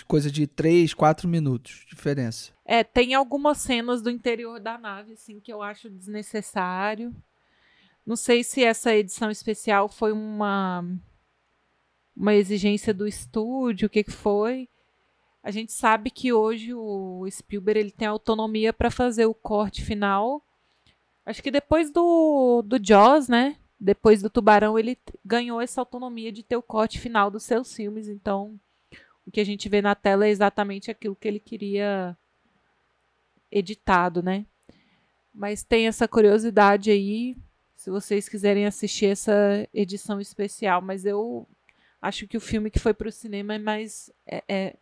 Coisa 0.07 0.29
de 0.29 0.45
3, 0.45 0.93
4 0.93 1.27
minutos 1.27 1.83
de 1.89 1.95
diferença. 1.95 2.53
É, 2.63 2.83
tem 2.83 3.15
algumas 3.15 3.57
cenas 3.57 4.01
do 4.01 4.11
interior 4.11 4.59
da 4.59 4.77
nave, 4.77 5.13
assim, 5.13 5.39
que 5.39 5.51
eu 5.51 5.61
acho 5.61 5.89
desnecessário. 5.89 7.13
Não 8.05 8.15
sei 8.15 8.43
se 8.43 8.63
essa 8.63 8.95
edição 8.95 9.31
especial 9.31 9.89
foi 9.89 10.11
uma 10.13 10.85
uma 12.15 12.33
exigência 12.33 12.93
do 12.93 13.07
estúdio, 13.07 13.87
o 13.87 13.89
que, 13.89 14.03
que 14.03 14.11
foi. 14.11 14.69
A 15.43 15.51
gente 15.51 15.73
sabe 15.73 16.09
que 16.09 16.31
hoje 16.31 16.73
o 16.73 17.27
Spielberg 17.29 17.79
ele 17.79 17.91
tem 17.91 18.07
autonomia 18.07 18.71
para 18.71 18.89
fazer 18.89 19.25
o 19.25 19.33
corte 19.33 19.83
final. 19.83 20.41
Acho 21.25 21.41
que 21.41 21.49
depois 21.49 21.91
do, 21.91 22.61
do 22.61 22.77
Jaws, 22.81 23.27
né? 23.27 23.57
Depois 23.79 24.21
do 24.21 24.29
Tubarão, 24.29 24.77
ele 24.77 24.97
ganhou 25.23 25.59
essa 25.59 25.81
autonomia 25.81 26.31
de 26.31 26.43
ter 26.43 26.55
o 26.55 26.61
corte 26.61 26.99
final 26.99 27.31
dos 27.31 27.43
seus 27.43 27.73
filmes. 27.73 28.07
Então, 28.07 28.59
o 29.25 29.31
que 29.31 29.41
a 29.41 29.43
gente 29.43 29.67
vê 29.67 29.81
na 29.81 29.95
tela 29.95 30.25
é 30.25 30.29
exatamente 30.29 30.91
aquilo 30.91 31.15
que 31.15 31.27
ele 31.27 31.39
queria 31.39 32.15
editado, 33.51 34.21
né? 34.21 34.45
Mas 35.33 35.63
tem 35.63 35.87
essa 35.87 36.07
curiosidade 36.07 36.91
aí, 36.91 37.35
se 37.75 37.89
vocês 37.89 38.29
quiserem 38.29 38.65
assistir 38.65 39.07
essa 39.07 39.67
edição 39.73 40.21
especial. 40.21 40.81
Mas 40.81 41.05
eu 41.05 41.47
acho 42.01 42.27
que 42.27 42.37
o 42.37 42.41
filme 42.41 42.69
que 42.69 42.79
foi 42.79 42.93
para 42.93 43.09
o 43.09 43.11
cinema 43.11 43.55
é 43.55 43.59
mais, 43.59 44.11
é, 44.27 44.43
é, 44.47 44.75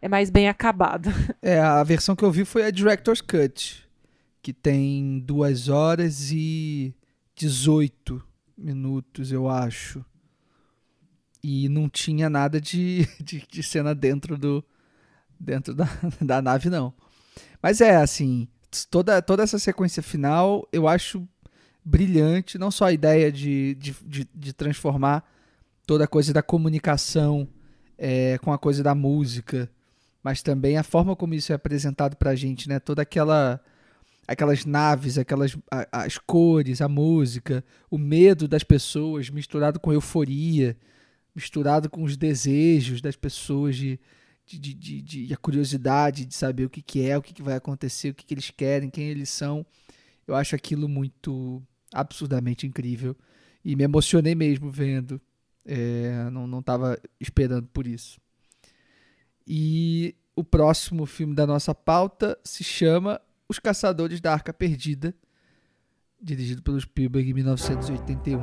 é, 0.00 0.08
mais 0.08 0.30
bem 0.30 0.48
acabado. 0.48 1.10
É, 1.42 1.58
a 1.58 1.82
versão 1.84 2.16
que 2.16 2.24
eu 2.24 2.30
vi 2.30 2.44
foi 2.44 2.64
a 2.64 2.70
Director's 2.70 3.20
Cut, 3.20 3.88
que 4.42 4.52
tem 4.52 5.20
2 5.20 5.68
horas 5.68 6.30
e 6.32 6.94
18 7.34 8.22
minutos, 8.56 9.32
eu 9.32 9.48
acho. 9.48 10.04
E 11.42 11.68
não 11.68 11.88
tinha 11.88 12.28
nada 12.28 12.60
de, 12.60 13.06
de, 13.22 13.46
de 13.48 13.62
cena 13.62 13.94
dentro 13.94 14.36
do 14.36 14.64
dentro 15.38 15.74
da, 15.74 15.88
da 16.20 16.42
nave, 16.42 16.68
não. 16.68 16.92
Mas 17.62 17.80
é, 17.80 17.96
assim, 17.96 18.46
toda, 18.90 19.22
toda 19.22 19.42
essa 19.42 19.58
sequência 19.58 20.02
final 20.02 20.68
eu 20.72 20.86
acho 20.86 21.26
brilhante, 21.82 22.58
não 22.58 22.70
só 22.70 22.86
a 22.86 22.92
ideia 22.92 23.32
de, 23.32 23.74
de, 23.76 23.96
de, 24.04 24.28
de 24.34 24.52
transformar 24.52 25.24
toda 25.86 26.04
a 26.04 26.08
coisa 26.08 26.32
da 26.32 26.42
comunicação 26.42 27.48
é, 27.96 28.38
com 28.38 28.52
a 28.52 28.58
coisa 28.58 28.82
da 28.82 28.94
música, 28.94 29.70
mas 30.22 30.42
também 30.42 30.76
a 30.76 30.82
forma 30.82 31.16
como 31.16 31.34
isso 31.34 31.52
é 31.52 31.54
apresentado 31.54 32.16
pra 32.16 32.34
gente, 32.34 32.68
né? 32.68 32.78
Toda 32.78 33.02
aquela 33.02 33.60
aquelas 34.30 34.64
naves, 34.64 35.18
aquelas 35.18 35.58
a, 35.68 36.04
as 36.04 36.16
cores, 36.16 36.80
a 36.80 36.88
música, 36.88 37.64
o 37.90 37.98
medo 37.98 38.46
das 38.46 38.62
pessoas 38.62 39.28
misturado 39.28 39.80
com 39.80 39.92
euforia, 39.92 40.76
misturado 41.34 41.90
com 41.90 42.04
os 42.04 42.16
desejos 42.16 43.00
das 43.00 43.16
pessoas 43.16 43.74
de, 43.74 43.98
de, 44.46 44.58
de, 44.72 45.02
de, 45.02 45.34
a 45.34 45.36
curiosidade 45.36 46.24
de 46.24 46.32
saber 46.32 46.64
o 46.64 46.70
que, 46.70 46.80
que 46.80 47.04
é, 47.04 47.18
o 47.18 47.22
que, 47.22 47.34
que 47.34 47.42
vai 47.42 47.56
acontecer, 47.56 48.10
o 48.10 48.14
que, 48.14 48.24
que 48.24 48.32
eles 48.32 48.52
querem, 48.52 48.88
quem 48.88 49.08
eles 49.08 49.30
são. 49.30 49.66
Eu 50.28 50.36
acho 50.36 50.54
aquilo 50.54 50.88
muito 50.88 51.60
absurdamente 51.92 52.68
incrível 52.68 53.16
e 53.64 53.74
me 53.74 53.82
emocionei 53.82 54.36
mesmo 54.36 54.70
vendo. 54.70 55.20
É, 55.66 56.30
não, 56.30 56.46
não 56.46 56.62
tava 56.62 56.96
esperando 57.18 57.66
por 57.66 57.84
isso. 57.84 58.20
E 59.44 60.14
o 60.36 60.44
próximo 60.44 61.04
filme 61.04 61.34
da 61.34 61.48
nossa 61.48 61.74
pauta 61.74 62.38
se 62.44 62.62
chama 62.62 63.20
Os 63.50 63.58
Caçadores 63.58 64.20
da 64.20 64.32
Arca 64.32 64.52
Perdida, 64.52 65.12
dirigido 66.22 66.62
pelo 66.62 66.80
Spielberg 66.80 67.28
em 67.28 67.34
1981. 67.34 68.38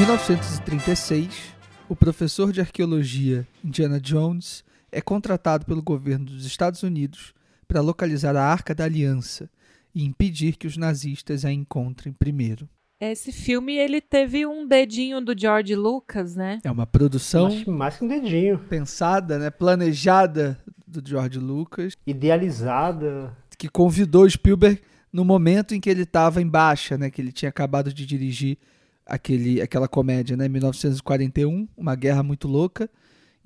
1936, 0.00 1.54
o 1.88 1.94
professor 1.94 2.50
de 2.50 2.60
arqueologia 2.60 3.46
Indiana 3.62 4.00
Jones 4.00 4.65
é 4.96 5.00
contratado 5.02 5.66
pelo 5.66 5.82
governo 5.82 6.24
dos 6.24 6.46
Estados 6.46 6.82
Unidos 6.82 7.34
para 7.68 7.82
localizar 7.82 8.34
a 8.34 8.42
Arca 8.42 8.74
da 8.74 8.84
Aliança 8.84 9.50
e 9.94 10.02
impedir 10.02 10.56
que 10.56 10.66
os 10.66 10.78
nazistas 10.78 11.44
a 11.44 11.52
encontrem 11.52 12.14
primeiro. 12.14 12.66
Esse 12.98 13.30
filme 13.30 13.76
ele 13.76 14.00
teve 14.00 14.46
um 14.46 14.66
dedinho 14.66 15.20
do 15.20 15.38
George 15.38 15.74
Lucas, 15.76 16.34
né? 16.34 16.60
É 16.64 16.70
uma 16.70 16.86
produção 16.86 17.50
que 17.50 17.68
mais 17.68 17.98
que 17.98 18.04
um 18.06 18.08
dedinho. 18.08 18.58
pensada, 18.70 19.38
né, 19.38 19.50
planejada 19.50 20.58
do 20.86 21.06
George 21.06 21.38
Lucas, 21.38 21.92
Idealizada. 22.06 23.36
que 23.58 23.68
convidou 23.68 24.28
Spielberg 24.28 24.80
no 25.12 25.26
momento 25.26 25.74
em 25.74 25.80
que 25.80 25.90
ele 25.90 26.04
estava 26.04 26.40
em 26.40 26.48
baixa, 26.48 26.96
né, 26.96 27.10
que 27.10 27.20
ele 27.20 27.32
tinha 27.32 27.50
acabado 27.50 27.92
de 27.92 28.06
dirigir 28.06 28.56
aquele, 29.04 29.60
aquela 29.60 29.88
comédia, 29.88 30.38
né? 30.38 30.48
1941, 30.48 31.68
Uma 31.76 31.94
Guerra 31.94 32.22
Muito 32.22 32.48
Louca, 32.48 32.88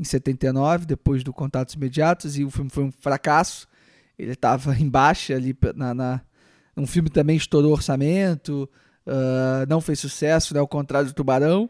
em 0.01 0.05
79, 0.05 0.87
depois 0.87 1.23
do 1.23 1.31
Contatos 1.31 1.75
Imediatos, 1.75 2.39
e 2.39 2.45
o 2.45 2.51
filme 2.51 2.71
foi 2.71 2.85
um 2.85 2.91
fracasso. 2.91 3.69
Ele 4.19 4.33
estava 4.33 4.75
em 4.75 4.89
baixa 4.89 5.35
ali 5.35 5.55
na, 5.77 5.95
na. 5.95 6.21
Um 6.75 6.87
filme 6.87 7.11
também 7.11 7.37
estourou 7.37 7.73
orçamento, 7.73 8.69
uh, 9.07 9.69
não 9.69 9.81
fez 9.81 9.99
sucesso, 10.01 10.55
né? 10.55 10.61
Ao 10.61 10.69
contrário 10.69 11.09
do 11.09 11.15
Tubarão. 11.15 11.69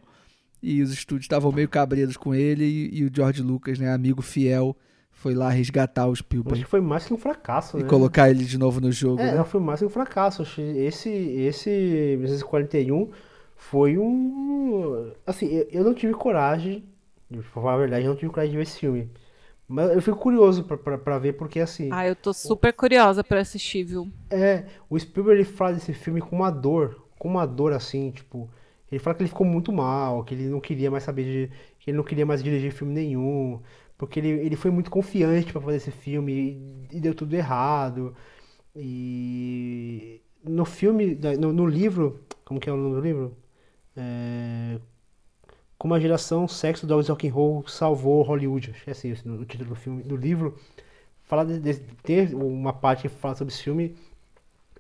E 0.63 0.83
os 0.83 0.93
estúdios 0.93 1.25
estavam 1.25 1.51
meio 1.51 1.69
cabreiros 1.69 2.17
com 2.17 2.35
ele, 2.35 2.65
e, 2.65 3.01
e, 3.01 3.05
o 3.05 3.11
George 3.13 3.43
Lucas, 3.43 3.79
né, 3.79 3.91
amigo 3.91 4.21
fiel, 4.21 4.77
foi 5.11 5.35
lá 5.35 5.49
resgatar 5.49 6.07
o 6.07 6.15
Spielberg. 6.15 6.53
Acho 6.53 6.65
que 6.65 6.71
foi 6.71 6.83
mais 6.83 7.07
que 7.07 7.15
um 7.15 7.17
fracasso, 7.17 7.79
e 7.79 7.83
né? 7.83 7.89
colocar 7.89 8.29
ele 8.29 8.45
de 8.45 8.59
novo 8.59 8.79
no 8.79 8.93
jogo. 8.93 9.23
É, 9.23 9.37
né? 9.37 9.45
foi 9.45 9.59
mais 9.59 9.81
que 9.81 9.87
um 9.87 9.91
fracasso. 9.91 10.43
Esse, 10.61 11.09
esse 11.09 11.71
1941 12.19 13.11
foi 13.57 13.97
um. 13.97 15.13
Assim, 15.27 15.65
eu 15.71 15.83
não 15.83 15.95
tive 15.95 16.13
coragem, 16.13 16.85
de 17.31 17.43
falar 17.43 17.75
a 17.75 17.79
verdade, 17.79 18.05
eu 18.05 18.11
não 18.11 18.17
tive 18.17 18.33
coragem 18.33 18.51
de 18.51 18.57
ver 18.57 18.63
esse 18.65 18.79
filme. 18.79 19.11
Mas 19.69 19.91
eu 19.93 20.03
fico 20.03 20.17
curioso 20.19 20.65
pra, 20.65 20.77
pra, 20.77 20.99
pra 20.99 21.19
ver, 21.19 21.35
porque 21.35 21.61
assim. 21.61 21.89
Ah, 21.93 22.07
eu 22.07 22.17
tô 22.17 22.33
super 22.33 22.73
curiosa 22.73 23.23
pra 23.23 23.41
assistir, 23.41 23.85
viu? 23.85 24.09
É, 24.29 24.65
o 24.89 24.99
Spielberg 24.99 25.41
ele 25.41 25.49
fala 25.49 25.75
desse 25.75 25.95
filme 25.95 26.21
com 26.21 26.35
uma 26.35 26.51
dor, 26.51 27.07
com 27.19 27.29
uma 27.29 27.47
dor 27.47 27.73
assim, 27.73 28.11
tipo. 28.11 28.51
Ele 28.91 28.99
fala 28.99 29.15
que 29.15 29.23
ele 29.23 29.29
ficou 29.29 29.47
muito 29.47 29.73
mal, 29.73 30.25
que 30.25 30.35
ele 30.35 30.49
não 30.49 30.61
queria 30.61 30.91
mais 30.91 31.05
saber 31.05 31.25
de. 31.25 31.53
que 31.79 31.91
ele 31.91 31.97
não 31.97 32.03
queria 32.03 32.27
mais 32.27 32.43
dirigir 32.43 32.73
filme 32.73 32.93
nenhum. 32.93 33.61
Porque 33.97 34.19
ele, 34.19 34.31
ele 34.31 34.57
foi 34.57 34.71
muito 34.73 34.91
confiante 34.91 35.53
pra 35.53 35.61
fazer 35.61 35.77
esse 35.77 35.91
filme 35.93 36.33
e, 36.91 36.97
e 36.97 37.01
deu 37.01 37.15
tudo 37.15 37.35
errado. 37.35 38.17
E 38.75 40.21
no 40.43 40.65
filme, 40.65 41.19
no, 41.39 41.53
no 41.53 41.67
livro, 41.67 42.21
como 42.45 42.59
que 42.59 42.69
é 42.69 42.73
o 42.73 42.77
nome 42.77 42.95
do 42.97 43.01
livro? 43.01 43.37
É, 43.97 44.81
como 45.81 45.95
a 45.95 45.99
geração 45.99 46.47
sexo, 46.47 46.87
drogas 46.87 47.09
rock 47.09 47.27
and 47.27 47.33
roll 47.33 47.67
salvou 47.67 48.21
Hollywood. 48.21 48.71
Acho 48.71 48.85
que 48.85 48.91
é 48.91 48.93
assim 48.93 49.13
o 49.13 49.47
título 49.47 49.71
do 49.71 49.75
filme, 49.75 50.03
do 50.03 50.15
livro. 50.15 50.55
Fala 51.23 51.43
de, 51.43 51.59
de, 51.59 51.75
ter 52.03 52.35
uma 52.35 52.71
parte 52.71 53.01
que 53.01 53.09
fala 53.09 53.35
sobre 53.35 53.55
esse 53.55 53.63
filme 53.63 53.97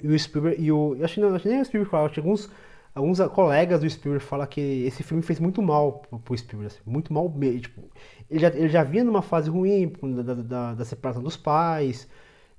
e 0.02 0.08
o 0.08 0.18
Spielberg 0.18 0.62
e 0.62 0.70
o 0.70 0.98
acho 1.02 1.14
que 1.14 1.20
não, 1.20 1.34
acho 1.34 1.48
nem 1.48 1.58
o 1.58 1.64
Spielberg 1.64 1.90
fala, 1.90 2.04
acho 2.04 2.14
que 2.14 2.20
alguns 2.20 2.50
alguns 2.94 3.18
colegas 3.30 3.80
do 3.80 3.88
Spielberg 3.88 4.22
falam 4.22 4.46
que 4.46 4.60
esse 4.60 5.02
filme 5.02 5.22
fez 5.22 5.40
muito 5.40 5.62
mal 5.62 6.02
pro 6.22 6.36
Spielberg, 6.36 6.74
assim, 6.74 6.82
muito 6.84 7.14
mal 7.14 7.30
mesmo. 7.30 7.60
Tipo, 7.60 7.82
ele 8.30 8.40
já, 8.40 8.48
ele 8.48 8.68
já 8.68 8.84
vinha 8.84 9.02
numa 9.02 9.22
fase 9.22 9.48
ruim 9.48 9.90
da, 10.02 10.34
da, 10.34 10.74
da 10.74 10.84
separação 10.84 11.22
dos 11.22 11.36
pais, 11.36 12.06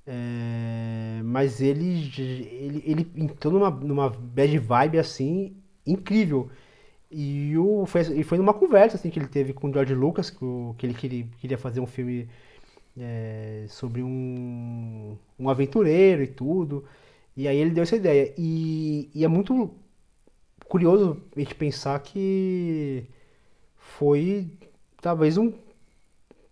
é, 0.04 1.20
mas 1.22 1.60
ele, 1.60 2.10
ele, 2.18 2.82
ele 2.84 3.12
entrou 3.14 3.52
numa, 3.52 3.70
numa 3.70 4.10
bad 4.10 4.58
vibe 4.58 4.98
assim 4.98 5.54
incrível. 5.86 6.50
E 7.12 7.56
o, 7.58 7.84
foi, 7.84 8.00
e 8.00 8.24
foi 8.24 8.38
numa 8.38 8.54
conversa 8.54 8.96
assim, 8.96 9.10
que 9.10 9.18
ele 9.18 9.28
teve 9.28 9.52
com 9.52 9.68
o 9.68 9.72
George 9.72 9.94
Lucas, 9.94 10.30
que, 10.30 10.42
o, 10.42 10.74
que 10.78 10.86
ele 10.86 10.94
queria, 10.94 11.26
queria 11.38 11.58
fazer 11.58 11.80
um 11.80 11.86
filme 11.86 12.26
é, 12.98 13.66
sobre 13.68 14.02
um, 14.02 15.16
um 15.38 15.50
aventureiro 15.50 16.22
e 16.22 16.26
tudo. 16.26 16.84
E 17.36 17.46
aí 17.46 17.56
ele 17.58 17.70
deu 17.70 17.82
essa 17.82 17.96
ideia. 17.96 18.32
E, 18.38 19.10
e 19.14 19.24
é 19.24 19.28
muito 19.28 19.74
curioso 20.68 21.22
a 21.36 21.40
gente 21.40 21.54
pensar 21.54 22.00
que 22.00 23.04
foi 23.76 24.48
talvez 25.00 25.36
um 25.36 25.52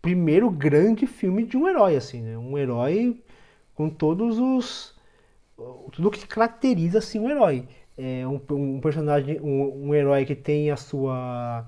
primeiro 0.02 0.50
grande 0.50 1.06
filme 1.06 1.44
de 1.46 1.56
um 1.56 1.68
herói, 1.68 1.96
assim, 1.96 2.20
né? 2.22 2.36
Um 2.36 2.58
herói 2.58 3.18
com 3.74 3.88
todos 3.88 4.38
os. 4.38 4.94
tudo 5.92 6.10
que 6.10 6.26
caracteriza 6.26 6.98
assim, 6.98 7.18
um 7.18 7.30
herói 7.30 7.66
é 8.00 8.26
um, 8.26 8.40
um, 8.50 8.80
personagem, 8.80 9.38
um, 9.40 9.88
um, 9.88 9.94
herói 9.94 10.24
que 10.24 10.34
tem 10.34 10.70
a 10.70 10.76
sua, 10.76 11.66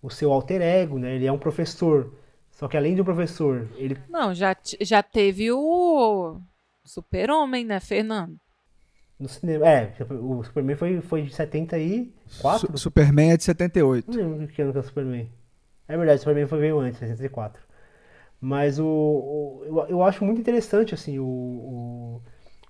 o 0.00 0.08
seu 0.08 0.32
alter 0.32 0.62
ego, 0.62 0.96
né? 0.96 1.16
Ele 1.16 1.26
é 1.26 1.32
um 1.32 1.38
professor, 1.38 2.14
Só 2.52 2.68
que 2.68 2.76
além 2.76 2.94
do 2.94 3.04
professor, 3.04 3.68
ele. 3.76 3.98
Não, 4.08 4.32
já, 4.32 4.56
já 4.80 5.02
teve 5.02 5.50
o 5.50 6.40
Super-Homem, 6.84 7.64
né, 7.64 7.80
Fernando? 7.80 8.36
No 9.18 9.28
cinema. 9.28 9.68
É, 9.68 9.94
o 10.10 10.44
Superman 10.44 10.76
foi, 10.76 11.00
foi 11.00 11.22
de 11.22 11.34
74? 11.34 12.70
Su 12.70 12.78
Superman 12.78 13.32
é 13.32 13.36
de 13.36 13.42
78. 13.42 14.10
Não 14.10 14.16
lembro 14.16 14.48
que 14.48 14.62
ano 14.62 14.72
que 14.72 14.78
é 14.78 14.80
o 14.80 14.84
Superman. 14.84 15.28
É 15.88 15.96
verdade, 15.96 16.18
o 16.18 16.20
Superman 16.20 16.46
foi 16.46 16.60
veio 16.60 16.78
antes, 16.78 17.00
64. 17.00 17.60
Mas 18.40 18.78
o, 18.78 18.86
o 18.86 19.62
eu, 19.64 19.86
eu 19.88 20.02
acho 20.02 20.24
muito 20.24 20.40
interessante, 20.40 20.94
assim, 20.94 21.18
o, 21.18 21.24
o 21.24 22.22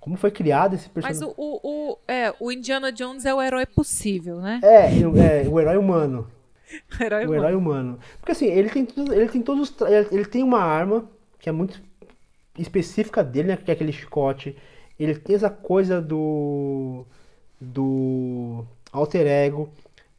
como 0.03 0.17
foi 0.17 0.33
criado 0.33 0.75
esse 0.75 0.89
personagem. 0.89 1.29
Mas 1.29 1.35
o, 1.39 1.61
o, 1.63 1.99
é, 2.09 2.35
o 2.41 2.51
Indiana 2.51 2.91
Jones 2.91 3.25
é 3.25 3.33
o 3.33 3.41
herói 3.41 3.65
possível, 3.65 4.41
né? 4.41 4.59
É, 4.61 4.99
é 4.99 5.49
o 5.49 5.61
herói 5.61 5.77
humano. 5.77 6.29
o 6.99 7.03
herói, 7.05 7.23
o 7.23 7.29
humano. 7.29 7.41
herói 7.41 7.55
humano. 7.55 7.99
Porque 8.19 8.33
assim, 8.33 8.47
ele 8.47 8.69
tem, 8.69 8.89
ele 9.13 9.29
tem 9.29 9.41
todos 9.41 9.71
os. 9.71 9.81
Ele 10.11 10.25
tem 10.25 10.43
uma 10.43 10.59
arma 10.59 11.09
que 11.39 11.49
é 11.49 11.53
muito 11.53 11.81
específica 12.59 13.23
dele, 13.23 13.49
né? 13.49 13.57
Que 13.57 13.71
é 13.71 13.75
aquele 13.75 13.93
chicote. 13.93 14.57
Ele 14.99 15.15
tem 15.15 15.37
essa 15.37 15.49
coisa 15.49 16.03
do. 16.03 17.07
do 17.61 18.65
alter 18.93 19.29
ego. 19.29 19.71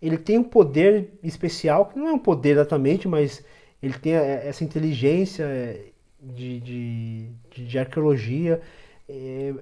Ele 0.01 0.17
tem 0.17 0.37
um 0.37 0.45
poder 0.45 1.09
especial, 1.21 1.87
que 1.87 1.99
não 1.99 2.07
é 2.07 2.13
um 2.13 2.19
poder 2.19 2.51
exatamente, 2.51 3.05
mas 3.05 3.43
ele 3.81 3.95
tem 3.95 4.13
essa 4.13 4.63
inteligência 4.63 5.45
de, 6.21 6.61
de, 6.61 7.29
de 7.65 7.77
arqueologia. 7.77 8.61
É, 9.09 9.53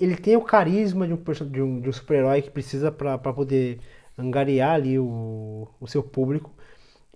ele 0.00 0.16
tem 0.16 0.36
o 0.36 0.42
carisma 0.42 1.06
de 1.06 1.12
um, 1.14 1.50
de 1.50 1.62
um, 1.62 1.88
um 1.88 1.92
super-herói 1.92 2.42
que 2.42 2.50
precisa 2.50 2.90
para 2.90 3.18
poder 3.18 3.78
angariar 4.18 4.74
ali 4.74 4.98
o, 4.98 5.68
o 5.80 5.86
seu 5.86 6.02
público. 6.02 6.52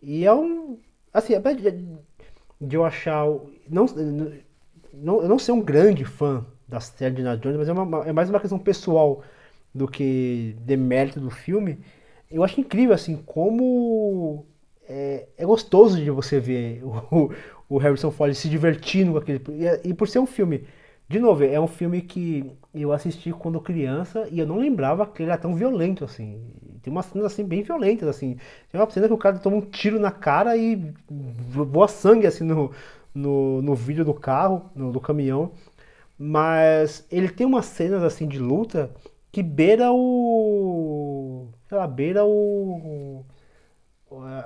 E 0.02 0.24
é 0.24 0.32
um. 0.32 0.78
Assim, 1.12 1.34
apesar 1.34 1.70
de, 1.70 1.86
de 2.60 2.76
eu 2.76 2.84
achar. 2.84 3.26
Não, 3.68 3.86
não, 4.92 5.22
eu 5.22 5.28
não 5.28 5.38
ser 5.38 5.52
um 5.52 5.60
grande 5.60 6.04
fã 6.04 6.44
da 6.68 6.80
série 6.80 7.14
de 7.14 7.20
Indiana 7.20 7.38
Jones, 7.38 7.56
mas 7.56 7.68
é, 7.68 7.72
uma, 7.72 8.04
é 8.06 8.12
mais 8.12 8.30
uma 8.30 8.40
questão 8.40 8.58
pessoal 8.58 9.22
do 9.74 9.88
que 9.88 10.56
demérito 10.60 11.20
do 11.20 11.30
filme. 11.30 11.78
Eu 12.30 12.42
acho 12.44 12.60
incrível, 12.60 12.94
assim, 12.94 13.16
como 13.16 14.46
é, 14.88 15.28
é 15.36 15.46
gostoso 15.46 16.02
de 16.02 16.10
você 16.10 16.40
ver 16.40 16.82
o, 16.84 17.32
o 17.68 17.78
Harrison 17.78 18.10
Ford 18.10 18.34
se 18.34 18.48
divertindo 18.48 19.12
com 19.12 19.18
aquele. 19.18 19.42
E, 19.50 19.88
e 19.90 19.94
por 19.94 20.08
ser 20.08 20.18
um 20.18 20.26
filme. 20.26 20.66
De 21.08 21.18
novo, 21.18 21.44
é 21.44 21.60
um 21.60 21.66
filme 21.66 22.00
que 22.00 22.50
eu 22.72 22.92
assisti 22.92 23.30
quando 23.32 23.60
criança 23.60 24.26
e 24.30 24.38
eu 24.38 24.46
não 24.46 24.56
lembrava 24.56 25.06
que 25.06 25.22
ele 25.22 25.30
era 25.30 25.40
tão 25.40 25.54
violento 25.54 26.04
assim. 26.04 26.42
Tem 26.82 26.90
umas 26.92 27.06
cenas 27.06 27.26
assim 27.32 27.44
bem 27.44 27.62
violentas 27.62 28.08
assim. 28.08 28.38
Tem 28.70 28.80
uma 28.80 28.90
cena 28.90 29.06
que 29.06 29.12
o 29.12 29.18
cara 29.18 29.38
toma 29.38 29.56
um 29.56 29.60
tiro 29.60 30.00
na 30.00 30.10
cara 30.10 30.56
e 30.56 30.94
voa 31.08 31.88
sangue 31.88 32.26
assim 32.26 32.44
no, 32.44 32.72
no, 33.14 33.62
no 33.62 33.74
vídeo 33.74 34.04
do 34.04 34.14
carro, 34.14 34.70
no, 34.74 34.90
do 34.92 35.00
caminhão. 35.00 35.52
Mas 36.18 37.06
ele 37.10 37.28
tem 37.28 37.46
umas 37.46 37.66
cenas 37.66 38.02
assim 38.02 38.26
de 38.26 38.38
luta 38.38 38.90
que 39.30 39.42
beira 39.42 39.92
o. 39.92 41.48
sei 41.68 41.78
lá, 41.78 41.86
beira 41.86 42.24
o. 42.24 43.24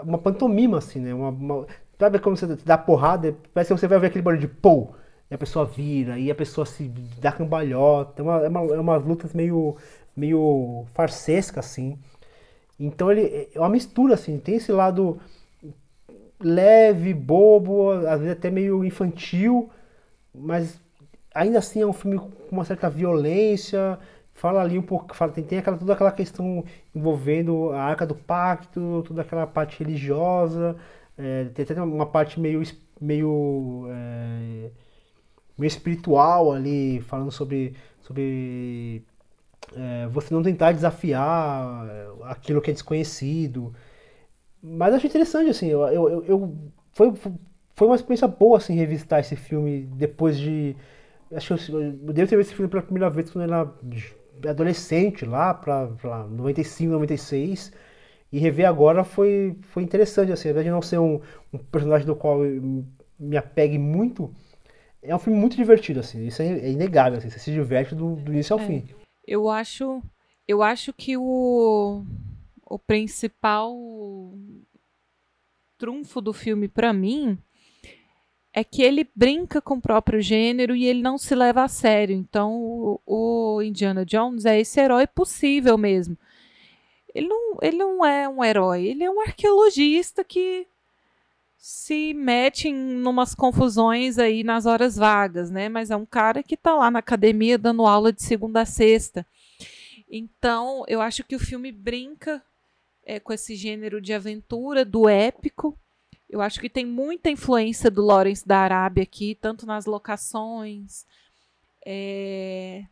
uma 0.05 0.19
pantomima 0.19 0.79
assim, 0.79 1.01
né? 1.01 1.15
Uma, 1.15 1.29
uma, 1.31 1.67
sabe 1.99 2.19
como 2.19 2.37
você 2.37 2.47
dá 2.65 2.79
porrada? 2.79 3.37
Parece 3.55 3.73
que 3.73 3.81
você 3.81 3.87
vai 3.89 3.99
ver 3.99 4.09
aquele 4.09 4.23
barulho 4.23 4.41
de 4.41 4.49
pou 4.49 4.95
e 5.31 5.35
a 5.35 5.39
pessoa 5.39 5.65
vira, 5.67 6.19
e 6.19 6.31
a 6.31 6.35
pessoa 6.35 6.65
se 6.67 6.89
dá 7.21 7.33
cambalhota. 7.33 8.23
É 8.23 8.25
uma, 8.25 8.45
é 8.45 8.49
uma, 8.49 8.61
é 8.75 8.81
umas 8.81 9.05
lutas 9.05 9.35
meio, 9.35 9.77
meio 10.17 10.87
farsesca, 10.95 11.61
assim. 11.61 11.99
Então 12.79 13.11
ele 13.11 13.49
é 13.55 13.59
uma 13.59 13.69
mistura, 13.69 14.15
assim, 14.15 14.39
tem 14.39 14.57
esse 14.57 14.73
lado 14.73 15.21
leve, 16.41 17.13
bobo, 17.15 17.91
às 17.91 18.21
vezes 18.21 18.33
até 18.33 18.51
meio 18.51 18.85
infantil, 18.85 19.71
mas 20.35 20.81
ainda 21.35 21.59
assim 21.59 21.81
é 21.83 21.87
um 21.87 21.93
filme 21.93 22.19
com 22.19 22.31
uma 22.53 22.65
certa 22.65 22.89
violência. 22.89 23.99
Fala 24.35 24.63
ali 24.63 24.79
um 24.79 24.83
pouco, 24.83 25.15
fala, 25.17 25.33
tem, 25.33 25.45
tem 25.45 25.59
aquela, 25.59 25.77
toda 25.77 25.93
aquela 25.93 26.13
questão 26.13 26.65
envolvendo 26.95 27.71
a 27.73 27.83
arca 27.83 28.07
do 28.07 28.15
pacto, 28.15 29.03
toda 29.07 29.23
aquela 29.23 29.47
parte 29.47 29.81
religiosa, 29.81 30.77
é, 31.19 31.47
tem 31.47 31.65
até 31.65 31.83
uma 31.83 32.07
parte 32.07 32.39
meio, 32.39 32.63
meio 33.01 33.87
é, 33.91 34.71
meio 35.59 35.69
espiritual 35.69 36.53
ali, 36.53 37.01
falando 37.03 37.31
sobre, 37.33 37.75
sobre 38.01 39.03
é, 39.75 40.07
você 40.09 40.33
não 40.33 40.43
tentar 40.43 40.73
desafiar 40.73 41.87
aquilo 42.23 42.61
que 42.61 42.71
é 42.71 42.75
desconhecido. 42.75 43.75
Mas 44.63 44.95
acho 44.95 45.07
interessante, 45.07 45.51
assim, 45.51 45.69
eu, 45.69 45.83
eu, 45.89 46.25
eu 46.25 46.55
foi, 46.93 47.13
foi 47.75 47.87
uma 47.87 47.97
experiência 47.97 48.29
boa, 48.29 48.59
assim, 48.59 48.75
revisitar 48.75 49.21
esse 49.21 49.37
filme 49.37 49.83
depois 49.95 50.39
de... 50.39 50.77
Acho 51.33 51.57
que 51.57 51.73
eu, 51.73 51.83
eu 51.83 51.93
devo 51.93 52.29
ter 52.29 52.37
visto 52.37 52.51
esse 52.51 52.55
filme 52.55 52.71
pela 52.71 52.83
primeira 52.83 53.11
vez 53.11 53.31
quando 53.31 53.49
eu 53.49 53.55
era 53.55 54.51
adolescente, 54.51 55.25
lá 55.25 55.53
para 55.55 55.89
95, 56.31 56.93
96. 56.93 57.73
E 58.33 58.39
rever 58.39 58.69
agora 58.69 59.05
foi, 59.05 59.57
foi 59.63 59.83
interessante, 59.83 60.33
assim, 60.33 60.49
apesar 60.49 60.65
de 60.65 60.71
não 60.71 60.83
ser 60.83 60.99
um, 60.99 61.21
um 61.53 61.59
personagem 61.59 62.07
do 62.07 62.15
qual 62.15 62.41
me 63.19 63.37
apegue 63.37 63.79
muito, 63.79 64.31
é 65.03 65.15
um 65.15 65.19
filme 65.19 65.39
muito 65.39 65.57
divertido, 65.57 66.01
assim. 66.01 66.27
Isso 66.27 66.43
é, 66.43 66.47
é 66.47 66.71
inegável, 66.71 67.19
assim. 67.19 67.31
Você 67.31 67.39
se 67.39 67.53
diverte 67.53 67.95
do, 67.95 68.17
do 68.17 68.33
início 68.33 68.55
ao 68.55 68.61
é, 68.61 68.67
fim. 68.67 68.89
Eu 69.27 69.49
acho, 69.49 70.03
eu 70.47 70.63
acho 70.63 70.93
que 70.93 71.17
o, 71.17 72.05
o 72.67 72.79
principal 72.79 73.75
trunfo 75.77 76.21
do 76.21 76.33
filme 76.33 76.69
para 76.69 76.93
mim 76.93 77.39
é 78.53 78.65
que 78.65 78.83
ele 78.83 79.09
brinca 79.15 79.61
com 79.61 79.75
o 79.75 79.81
próprio 79.81 80.21
gênero 80.21 80.75
e 80.75 80.87
ele 80.87 81.01
não 81.01 81.17
se 81.17 81.35
leva 81.35 81.63
a 81.63 81.69
sério. 81.69 82.17
Então, 82.17 82.55
o, 82.61 83.01
o 83.07 83.63
Indiana 83.63 84.05
Jones 84.05 84.45
é 84.45 84.59
esse 84.59 84.81
herói 84.81 85.07
possível 85.07 85.79
mesmo. 85.79 86.19
Ele 87.15 87.29
não, 87.29 87.59
ele 87.63 87.77
não 87.77 88.05
é 88.05 88.29
um 88.29 88.45
herói, 88.45 88.85
ele 88.87 89.05
é 89.05 89.11
um 89.11 89.21
arqueologista 89.21 90.25
que 90.25 90.67
se 91.59 92.15
mete 92.15 92.69
em 92.69 93.05
umas 93.05 93.35
confusões 93.35 94.17
aí 94.17 94.45
nas 94.45 94.65
horas 94.65 94.95
vagas, 94.97 95.51
né? 95.51 95.69
Mas 95.69 95.91
é 95.91 95.97
um 95.97 96.07
cara 96.07 96.43
que 96.43 96.55
está 96.55 96.75
lá 96.75 96.91
na 96.91 97.01
academia 97.01 97.59
dando 97.59 97.85
aula 97.85 98.13
de 98.13 98.23
segunda 98.23 98.63
a 98.63 98.65
sexta. 98.65 99.27
Então, 100.09 100.85
eu 100.87 101.01
acho 101.01 101.25
que 101.25 101.35
o 101.35 101.41
filme 101.41 101.73
brinca 101.73 102.43
é, 103.05 103.19
com 103.19 103.33
esse 103.33 103.57
gênero 103.57 104.01
de 104.01 104.15
aventura, 104.15 104.85
do 104.85 105.09
épico. 105.09 105.77
Eu 106.31 106.41
acho 106.41 106.61
que 106.61 106.71
tem 106.71 106.87
muita 106.87 107.29
influência 107.29 107.91
do 107.91 108.05
Lawrence 108.05 108.47
da 108.47 108.59
Arábia 108.59 109.03
aqui, 109.03 109.35
tanto 109.35 109.67
nas 109.67 109.85
locações, 109.85 111.05
é, 111.85 112.85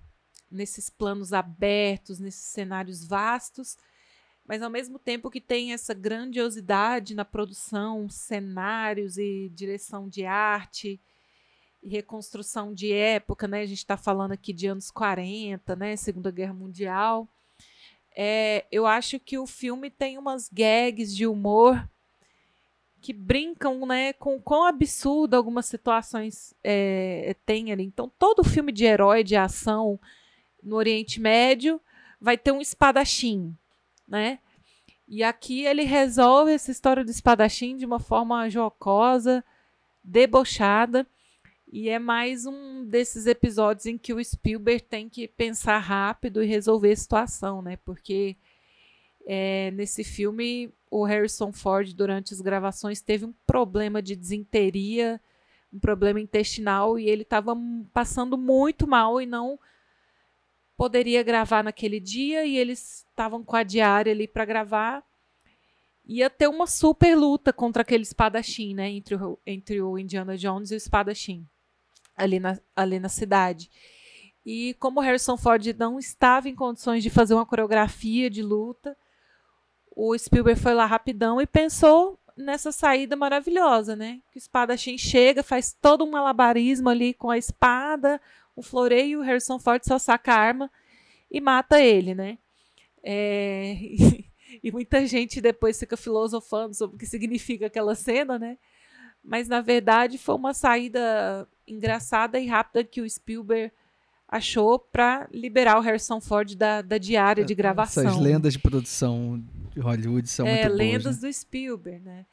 nesses 0.51 0.91
planos 0.91 1.33
abertos, 1.33 2.19
nesses 2.19 2.47
cenários 2.47 3.07
vastos 3.07 3.79
mas 4.47 4.63
ao 4.63 4.71
mesmo 4.71 4.99
tempo 4.99 5.31
que 5.31 5.41
tem 5.41 5.73
essa 5.73 5.93
grandiosidade 5.93 7.15
na 7.15 7.25
produção, 7.25 8.09
cenários 8.09 9.19
e 9.19 9.51
direção 9.55 10.09
de 10.09 10.25
arte 10.25 11.01
e 11.83 11.89
reconstrução 11.89 12.73
de 12.73 12.93
época, 12.93 13.49
né? 13.49 13.63
A 13.63 13.67
gente 13.67 13.79
está 13.79 13.97
falando 13.97 14.33
aqui 14.33 14.53
de 14.53 14.69
anos 14.69 14.91
40, 14.91 15.75
né? 15.77 15.97
Segunda 15.97 16.31
Guerra 16.31 16.55
Mundial. 16.55 17.29
É, 18.15 18.65
eu 18.71 18.87
acho 18.87 19.19
que 19.19 19.37
o 19.37 19.47
filme 19.47 19.91
tem 19.91 20.17
umas 20.17 20.49
gags 20.49 21.15
de 21.15 21.27
humor 21.27 21.89
que 23.01 23.13
brincam 23.13 23.87
né, 23.87 24.15
com 24.15 24.41
quão 24.41 24.65
absurdo 24.65 25.35
algumas 25.35 25.67
situações 25.67 26.55
é, 26.65 27.37
tem 27.45 27.71
ali. 27.71 27.85
Então, 27.85 28.11
todo 28.19 28.43
filme 28.43 28.73
de 28.73 28.85
herói, 28.85 29.23
de 29.23 29.37
ação 29.37 30.01
no 30.63 30.77
Oriente 30.77 31.21
Médio 31.21 31.81
vai 32.21 32.39
ter 32.39 32.51
um 32.51 32.61
espadachim 32.61 33.55
né? 34.07 34.39
E 35.09 35.23
aqui 35.23 35.65
ele 35.65 35.83
resolve 35.83 36.53
essa 36.53 36.71
história 36.71 37.05
do 37.05 37.11
espadachim 37.11 37.77
de 37.77 37.87
uma 37.87 38.01
forma 38.01 38.49
jocosa, 38.49 39.45
debochada. 40.03 41.07
E 41.71 41.89
é 41.89 41.99
mais 41.99 42.47
um 42.47 42.85
desses 42.85 43.27
episódios 43.27 43.87
em 43.87 43.99
que 43.99 44.13
o 44.13 44.23
Spielberg 44.23 44.83
tem 44.83 45.09
que 45.09 45.29
pensar 45.29 45.79
rápido 45.79 46.43
e 46.43 46.47
resolver 46.47 46.93
a 46.93 46.97
situação, 46.97 47.63
né? 47.63 47.77
Porque 47.85 48.37
é, 49.27 49.71
nesse 49.73 50.05
filme 50.05 50.73
o 50.91 51.05
Harrison 51.05 51.53
Ford, 51.53 51.93
durante 51.93 52.33
as 52.33 52.41
gravações, 52.41 53.01
teve 53.01 53.25
um 53.25 53.35
problema 53.47 54.01
de 54.01 54.15
desinteria, 54.15 55.21
um 55.73 55.79
problema 55.79 56.21
intestinal, 56.21 56.99
e 56.99 57.09
ele 57.09 57.23
estava 57.23 57.57
passando 57.93 58.39
muito 58.39 58.87
mal 58.87 59.21
e 59.21 59.27
não 59.27 59.59
poderia 60.77 61.23
gravar 61.23 61.65
naquele 61.65 61.99
dia 61.99 62.45
e 62.45 62.57
eles 62.57 63.05
estavam 63.09 63.43
com 63.43 63.57
a 63.57 63.63
diária 63.63 64.13
ali 64.13 64.29
para 64.29 64.45
gravar. 64.45 65.03
Ia 66.05 66.31
ter 66.31 66.49
uma 66.49 66.67
super 66.67 67.17
luta 67.17 67.53
contra 67.53 67.83
aquele 67.83 68.03
espadachim, 68.03 68.75
né? 68.75 68.91
Entre 68.91 69.17
o, 69.17 69.39
entre 69.45 69.81
o 69.83 69.99
Indiana 69.99 70.37
Jones 70.37 70.71
e 70.71 70.75
o 70.75 70.77
espadachim, 70.77 71.47
ali 72.17 72.39
na, 72.39 72.59
ali 72.77 73.01
na 73.01 73.09
cidade. 73.09 73.71
E 74.45 74.75
como 74.75 75.01
Harrison 75.01 75.37
Ford 75.37 75.67
não 75.77 75.99
estava 75.99 76.49
em 76.49 76.55
condições 76.55 77.03
de 77.03 77.11
fazer 77.11 77.35
uma 77.35 77.45
coreografia 77.45 78.31
de 78.31 78.43
luta, 78.43 78.97
o 79.91 80.17
Spielberg 80.17 80.61
foi 80.61 80.75
lá 80.75 80.87
rapidão 80.87 81.41
e 81.41 81.47
pensou 81.47 82.21
nessa 82.37 82.71
saída 82.71 83.17
maravilhosa, 83.17 83.97
né? 83.97 84.21
Que 84.31 84.37
o 84.37 84.39
espadachim 84.39 84.97
chega, 84.99 85.43
faz 85.43 85.73
todo 85.73 86.05
um 86.05 86.11
malabarismo 86.11 86.89
ali 86.89 87.15
com 87.15 87.31
a 87.31 87.39
espada, 87.39 88.21
o 88.57 88.63
floreio, 88.63 89.21
o 89.21 89.23
Harrison 89.23 89.59
Ford 89.59 89.83
só 89.85 89.99
saca 89.99 90.33
a 90.33 90.39
arma 90.39 90.71
e 91.31 91.41
mata 91.41 91.81
ele, 91.81 92.15
né? 92.15 92.39
É... 93.05 93.77
e 94.65 94.73
muita 94.73 95.07
gente 95.07 95.41
depois 95.41 95.79
fica 95.79 95.97
filosofando 95.97 96.75
sobre 96.75 96.97
o 96.97 96.99
que 96.99 97.07
significa 97.07 97.67
aquela 97.67 97.95
cena, 97.95 98.39
né? 98.39 98.57
Mas 99.23 99.47
na 99.47 99.61
verdade 99.61 100.19
foi 100.19 100.35
uma 100.35 100.55
saída 100.55 101.47
engraçada 101.67 102.41
e 102.41 102.47
rápida 102.47 102.83
que 102.83 103.01
o 103.01 103.11
Spielberg 103.11 103.73
achou 104.29 104.79
para 104.79 105.29
liberar 105.33 105.79
o 105.79 105.81
Harrison 105.81 106.21
Ford 106.21 106.55
da, 106.55 106.83
da 106.83 106.99
diária 106.99 107.45
de 107.45 107.55
gravação. 107.55 108.07
Essas 108.07 108.21
lendas 108.21 108.53
de 108.55 108.59
produção 108.59 109.43
de 109.73 109.81
Hollywood 109.81 110.29
são 110.29 110.47
é, 110.47 110.53
muito 110.53 110.67
boas. 110.67 110.79
lendas 110.79 111.21
né? 111.21 111.29
do 111.29 111.33
Spielberg, 111.33 112.01
né? 112.01 112.27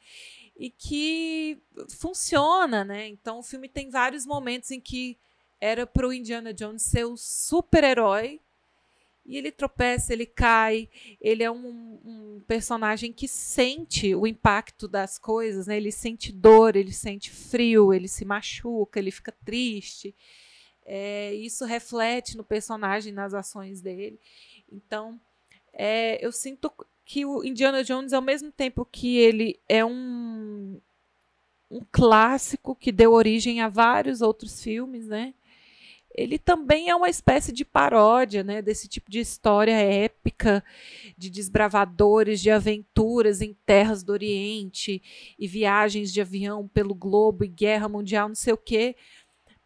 E 0.56 0.70
que 0.70 1.58
funciona, 1.98 2.84
né? 2.84 3.08
Então 3.08 3.40
o 3.40 3.42
filme 3.42 3.68
tem 3.68 3.90
vários 3.90 4.24
momentos 4.24 4.70
em 4.70 4.80
que 4.80 5.18
era 5.64 5.86
para 5.86 6.06
o 6.06 6.12
Indiana 6.12 6.52
Jones 6.52 6.82
ser 6.82 7.06
o 7.06 7.16
super-herói 7.16 8.38
e 9.24 9.38
ele 9.38 9.50
tropeça, 9.50 10.12
ele 10.12 10.26
cai, 10.26 10.90
ele 11.18 11.42
é 11.42 11.50
um, 11.50 11.98
um, 12.04 12.42
personagem 12.46 13.10
que 13.14 13.26
sente 13.26 14.14
o 14.14 14.26
impacto 14.26 14.86
das 14.86 15.18
coisas, 15.18 15.66
né? 15.66 15.78
Ele 15.78 15.90
sente 15.90 16.30
dor, 16.30 16.76
ele 16.76 16.92
sente 16.92 17.30
frio, 17.30 17.94
ele 17.94 18.06
se 18.06 18.26
machuca, 18.26 18.98
ele 18.98 19.10
fica 19.10 19.32
triste. 19.42 20.14
É, 20.84 21.32
isso 21.32 21.64
reflete 21.64 22.36
no 22.36 22.44
personagem, 22.44 23.10
nas 23.10 23.32
ações 23.32 23.80
dele. 23.80 24.20
Então, 24.70 25.18
é, 25.72 26.22
eu 26.22 26.30
sinto 26.30 26.70
que 27.06 27.24
o 27.24 27.42
Indiana 27.42 27.82
Jones, 27.82 28.12
ao 28.12 28.20
mesmo 28.20 28.52
tempo 28.52 28.84
que 28.84 29.16
ele 29.16 29.58
é 29.66 29.82
um, 29.82 30.78
um 31.70 31.80
clássico 31.90 32.76
que 32.76 32.92
deu 32.92 33.12
origem 33.14 33.62
a 33.62 33.68
vários 33.68 34.20
outros 34.20 34.62
filmes, 34.62 35.06
né? 35.06 35.32
Ele 36.14 36.38
também 36.38 36.88
é 36.88 36.94
uma 36.94 37.10
espécie 37.10 37.52
de 37.52 37.64
paródia 37.64 38.44
né, 38.44 38.62
desse 38.62 38.86
tipo 38.86 39.10
de 39.10 39.18
história 39.18 39.72
épica, 39.72 40.64
de 41.18 41.28
desbravadores, 41.28 42.40
de 42.40 42.50
aventuras 42.50 43.40
em 43.40 43.52
terras 43.66 44.04
do 44.04 44.12
Oriente, 44.12 45.02
e 45.36 45.48
viagens 45.48 46.12
de 46.12 46.20
avião 46.20 46.68
pelo 46.68 46.94
globo, 46.94 47.44
e 47.44 47.48
guerra 47.48 47.88
mundial, 47.88 48.28
não 48.28 48.34
sei 48.34 48.52
o 48.52 48.56
quê. 48.58 48.94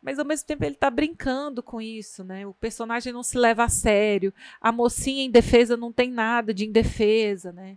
Mas 0.00 0.18
ao 0.18 0.24
mesmo 0.24 0.46
tempo 0.46 0.64
ele 0.64 0.74
está 0.74 0.90
brincando 0.90 1.62
com 1.62 1.82
isso, 1.82 2.24
né? 2.24 2.46
O 2.46 2.54
personagem 2.54 3.12
não 3.12 3.22
se 3.22 3.36
leva 3.36 3.64
a 3.64 3.68
sério, 3.68 4.32
a 4.60 4.72
mocinha 4.72 5.22
em 5.22 5.30
defesa 5.30 5.76
não 5.76 5.92
tem 5.92 6.10
nada 6.10 6.54
de 6.54 6.64
indefesa, 6.64 7.52
né? 7.52 7.76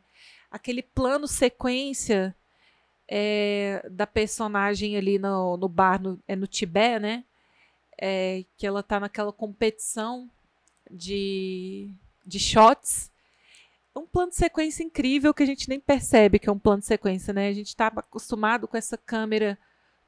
Aquele 0.50 0.82
plano 0.82 1.28
sequência 1.28 2.36
é, 3.08 3.86
da 3.92 4.08
personagem 4.08 4.96
ali 4.96 5.20
no, 5.20 5.58
no 5.58 5.68
bar, 5.68 6.02
no, 6.02 6.20
é 6.26 6.36
no 6.36 6.48
Tibete, 6.48 7.00
né? 7.00 7.26
É, 8.02 8.44
que 8.58 8.66
ela 8.66 8.82
tá 8.82 9.00
naquela 9.00 9.32
competição 9.32 10.28
de, 10.90 11.94
de 12.26 12.40
shots. 12.40 13.12
É 13.94 14.00
um 14.00 14.08
plano 14.08 14.32
de 14.32 14.38
sequência 14.38 14.84
incrível 14.84 15.34
que 15.34 15.44
a 15.44 15.46
gente 15.46 15.70
nem 15.70 15.80
percebe 15.80 16.40
que 16.40 16.50
é 16.50 16.52
um 16.52 16.58
plano 16.58 16.80
de 16.80 16.88
sequência, 16.88 17.32
né? 17.32 17.48
A 17.48 17.54
gente 17.54 17.68
está 17.68 17.88
acostumado 17.88 18.68
com 18.68 18.76
essa 18.76 18.98
câmera 18.98 19.58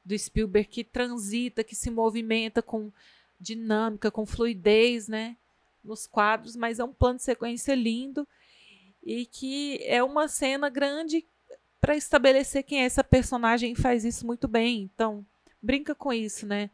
do 0.04 0.18
Spielberg 0.18 0.68
que 0.68 0.82
transita, 0.82 1.62
que 1.62 1.76
se 1.76 1.90
movimenta 1.90 2.60
com 2.60 2.90
dinâmica, 3.38 4.10
com 4.10 4.26
fluidez, 4.26 5.06
né? 5.06 5.36
Nos 5.82 6.06
quadros, 6.06 6.56
mas 6.56 6.80
é 6.80 6.84
um 6.84 6.92
plano 6.92 7.18
de 7.18 7.24
sequência 7.24 7.74
lindo 7.74 8.26
e 9.02 9.26
que 9.26 9.78
é 9.82 10.02
uma 10.02 10.26
cena 10.26 10.68
grande 10.68 11.24
para 11.80 11.94
estabelecer 11.94 12.62
quem 12.62 12.80
é 12.80 12.86
essa 12.86 13.04
personagem 13.04 13.72
e 13.72 13.76
faz 13.76 14.04
isso 14.04 14.26
muito 14.26 14.48
bem. 14.48 14.90
Então, 14.94 15.24
brinca 15.62 15.94
com 15.94 16.10
isso, 16.10 16.46
né? 16.46 16.70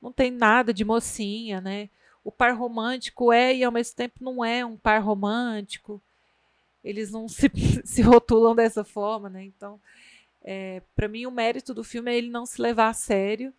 Não 0.00 0.12
tem 0.12 0.30
nada 0.30 0.72
de 0.72 0.84
mocinha, 0.84 1.60
né? 1.60 1.88
O 2.24 2.32
par 2.32 2.56
romântico 2.56 3.32
é 3.32 3.54
e 3.54 3.64
ao 3.64 3.72
mesmo 3.72 3.96
tempo 3.96 4.14
não 4.20 4.44
é 4.44 4.64
um 4.64 4.76
par 4.76 5.00
romântico. 5.00 6.02
Eles 6.82 7.10
não 7.10 7.28
se, 7.28 7.50
se 7.84 8.02
rotulam 8.02 8.54
dessa 8.54 8.84
forma, 8.84 9.28
né? 9.28 9.44
Então, 9.44 9.80
é, 10.42 10.82
para 10.94 11.08
mim, 11.08 11.26
o 11.26 11.30
mérito 11.30 11.74
do 11.74 11.82
filme 11.82 12.10
é 12.10 12.16
ele 12.16 12.30
não 12.30 12.46
se 12.46 12.60
levar 12.62 12.88
a 12.88 12.94
sério. 12.94 13.52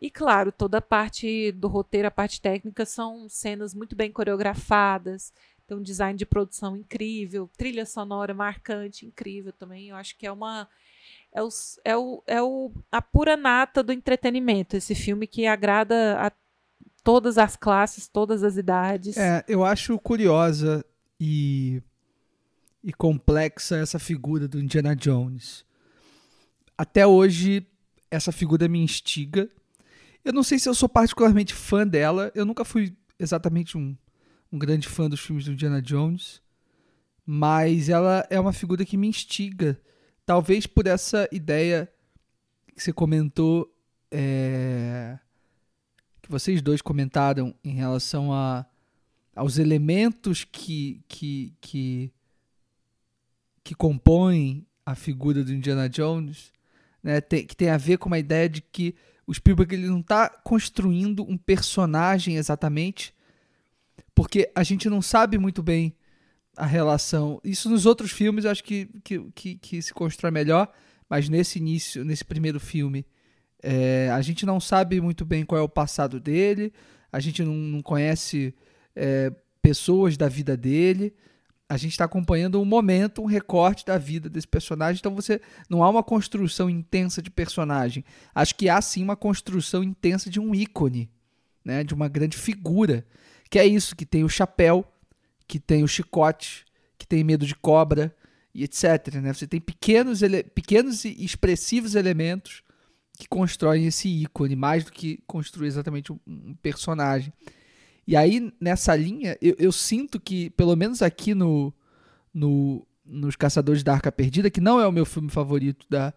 E, 0.00 0.10
claro, 0.10 0.50
toda 0.50 0.78
a 0.78 0.82
parte 0.82 1.52
do 1.52 1.68
roteiro, 1.68 2.08
a 2.08 2.10
parte 2.10 2.40
técnica, 2.40 2.86
são 2.86 3.28
cenas 3.28 3.74
muito 3.74 3.94
bem 3.94 4.10
coreografadas. 4.10 5.32
Tem 5.66 5.76
um 5.76 5.82
design 5.82 6.18
de 6.18 6.26
produção 6.26 6.76
incrível, 6.76 7.48
trilha 7.56 7.86
sonora 7.86 8.34
marcante, 8.34 9.06
incrível 9.06 9.52
também. 9.52 9.90
Eu 9.90 9.96
acho 9.96 10.16
que 10.16 10.26
é 10.26 10.32
uma 10.32 10.68
é, 11.32 11.42
o, 11.42 11.48
é, 11.84 11.96
o, 11.96 12.22
é 12.26 12.42
o, 12.42 12.72
a 12.90 13.00
pura 13.00 13.36
nata 13.36 13.82
do 13.82 13.92
entretenimento, 13.92 14.76
esse 14.76 14.94
filme 14.94 15.26
que 15.26 15.46
agrada 15.46 16.18
a 16.20 16.32
todas 17.02 17.38
as 17.38 17.56
classes, 17.56 18.08
todas 18.08 18.42
as 18.42 18.56
idades. 18.56 19.16
É, 19.16 19.44
eu 19.48 19.64
acho 19.64 19.98
curiosa 19.98 20.84
e, 21.18 21.82
e 22.82 22.92
complexa 22.92 23.76
essa 23.76 23.98
figura 23.98 24.48
do 24.48 24.60
Indiana 24.60 24.94
Jones. 24.94 25.64
Até 26.76 27.06
hoje, 27.06 27.66
essa 28.10 28.32
figura 28.32 28.68
me 28.68 28.80
instiga. 28.80 29.48
Eu 30.24 30.32
não 30.32 30.42
sei 30.42 30.58
se 30.58 30.68
eu 30.68 30.74
sou 30.74 30.88
particularmente 30.88 31.54
fã 31.54 31.86
dela. 31.86 32.30
Eu 32.34 32.44
nunca 32.44 32.64
fui 32.64 32.96
exatamente 33.18 33.78
um, 33.78 33.96
um 34.52 34.58
grande 34.58 34.88
fã 34.88 35.08
dos 35.08 35.20
filmes 35.20 35.44
do 35.44 35.52
Indiana 35.52 35.80
Jones. 35.80 36.42
Mas 37.24 37.88
ela 37.88 38.26
é 38.28 38.40
uma 38.40 38.52
figura 38.52 38.84
que 38.84 38.96
me 38.96 39.06
instiga 39.08 39.80
talvez 40.30 40.64
por 40.64 40.86
essa 40.86 41.28
ideia 41.32 41.92
que 42.72 42.80
você 42.80 42.92
comentou, 42.92 43.68
é, 44.12 45.18
que 46.22 46.30
vocês 46.30 46.62
dois 46.62 46.80
comentaram 46.80 47.52
em 47.64 47.72
relação 47.72 48.32
a, 48.32 48.64
aos 49.34 49.58
elementos 49.58 50.44
que, 50.44 51.02
que, 51.08 51.52
que, 51.60 52.12
que 53.64 53.74
compõem 53.74 54.64
a 54.86 54.94
figura 54.94 55.42
do 55.42 55.52
Indiana 55.52 55.88
Jones, 55.88 56.52
né, 57.02 57.20
tem, 57.20 57.44
que 57.44 57.56
tem 57.56 57.68
a 57.68 57.76
ver 57.76 57.98
com 57.98 58.06
uma 58.06 58.20
ideia 58.20 58.48
de 58.48 58.62
que 58.62 58.94
o 59.26 59.34
Spielberg 59.34 59.74
ele 59.74 59.88
não 59.88 59.98
está 59.98 60.28
construindo 60.28 61.28
um 61.28 61.36
personagem 61.36 62.36
exatamente, 62.36 63.12
porque 64.14 64.48
a 64.54 64.62
gente 64.62 64.88
não 64.88 65.02
sabe 65.02 65.38
muito 65.38 65.60
bem 65.60 65.92
a 66.56 66.66
relação. 66.66 67.40
Isso 67.44 67.70
nos 67.70 67.86
outros 67.86 68.10
filmes 68.10 68.44
eu 68.44 68.50
acho 68.50 68.64
que, 68.64 68.88
que, 69.02 69.20
que, 69.34 69.54
que 69.56 69.82
se 69.82 69.92
constrói 69.92 70.30
melhor, 70.30 70.72
mas 71.08 71.28
nesse 71.28 71.58
início, 71.58 72.04
nesse 72.04 72.24
primeiro 72.24 72.60
filme, 72.60 73.06
é, 73.62 74.10
a 74.10 74.20
gente 74.20 74.46
não 74.46 74.60
sabe 74.60 75.00
muito 75.00 75.24
bem 75.24 75.44
qual 75.44 75.60
é 75.60 75.62
o 75.62 75.68
passado 75.68 76.18
dele, 76.18 76.72
a 77.12 77.20
gente 77.20 77.42
não, 77.42 77.54
não 77.54 77.82
conhece 77.82 78.54
é, 78.94 79.32
pessoas 79.60 80.16
da 80.16 80.28
vida 80.28 80.56
dele. 80.56 81.14
A 81.68 81.76
gente 81.76 81.92
está 81.92 82.04
acompanhando 82.04 82.60
um 82.60 82.64
momento, 82.64 83.22
um 83.22 83.26
recorte 83.26 83.86
da 83.86 83.96
vida 83.96 84.28
desse 84.28 84.48
personagem. 84.48 84.98
Então 84.98 85.14
você 85.14 85.40
não 85.68 85.84
há 85.84 85.88
uma 85.88 86.02
construção 86.02 86.68
intensa 86.68 87.22
de 87.22 87.30
personagem. 87.30 88.04
Acho 88.34 88.56
que 88.56 88.68
há 88.68 88.80
sim 88.82 89.04
uma 89.04 89.16
construção 89.16 89.84
intensa 89.84 90.28
de 90.28 90.40
um 90.40 90.52
ícone, 90.52 91.08
né? 91.64 91.84
De 91.84 91.94
uma 91.94 92.08
grande 92.08 92.36
figura. 92.36 93.06
Que 93.48 93.58
é 93.58 93.66
isso, 93.66 93.94
que 93.94 94.04
tem 94.04 94.24
o 94.24 94.28
chapéu, 94.28 94.84
que 95.50 95.58
tem 95.58 95.82
o 95.82 95.88
chicote, 95.88 96.64
que 96.96 97.04
tem 97.04 97.24
medo 97.24 97.44
de 97.44 97.56
cobra 97.56 98.14
e 98.54 98.62
etc. 98.62 99.16
Né? 99.20 99.32
Você 99.32 99.48
tem 99.48 99.60
pequenos, 99.60 100.20
pequenos 100.54 101.04
e 101.04 101.24
expressivos 101.24 101.96
elementos 101.96 102.62
que 103.18 103.26
constroem 103.26 103.84
esse 103.84 104.08
ícone, 104.08 104.54
mais 104.54 104.84
do 104.84 104.92
que 104.92 105.20
construir 105.26 105.66
exatamente 105.66 106.12
um, 106.12 106.54
personagem. 106.62 107.32
E 108.06 108.14
aí, 108.14 108.52
nessa 108.60 108.94
linha, 108.94 109.36
eu, 109.42 109.56
eu, 109.58 109.72
sinto 109.72 110.20
que, 110.20 110.50
pelo 110.50 110.76
menos 110.76 111.02
aqui 111.02 111.34
no, 111.34 111.74
no, 112.32 112.86
nos 113.04 113.34
Caçadores 113.34 113.82
da 113.82 113.94
Arca 113.94 114.12
Perdida, 114.12 114.50
que 114.50 114.60
não 114.60 114.80
é 114.80 114.86
o 114.86 114.92
meu 114.92 115.04
filme 115.04 115.30
favorito 115.30 115.84
da, 115.90 116.14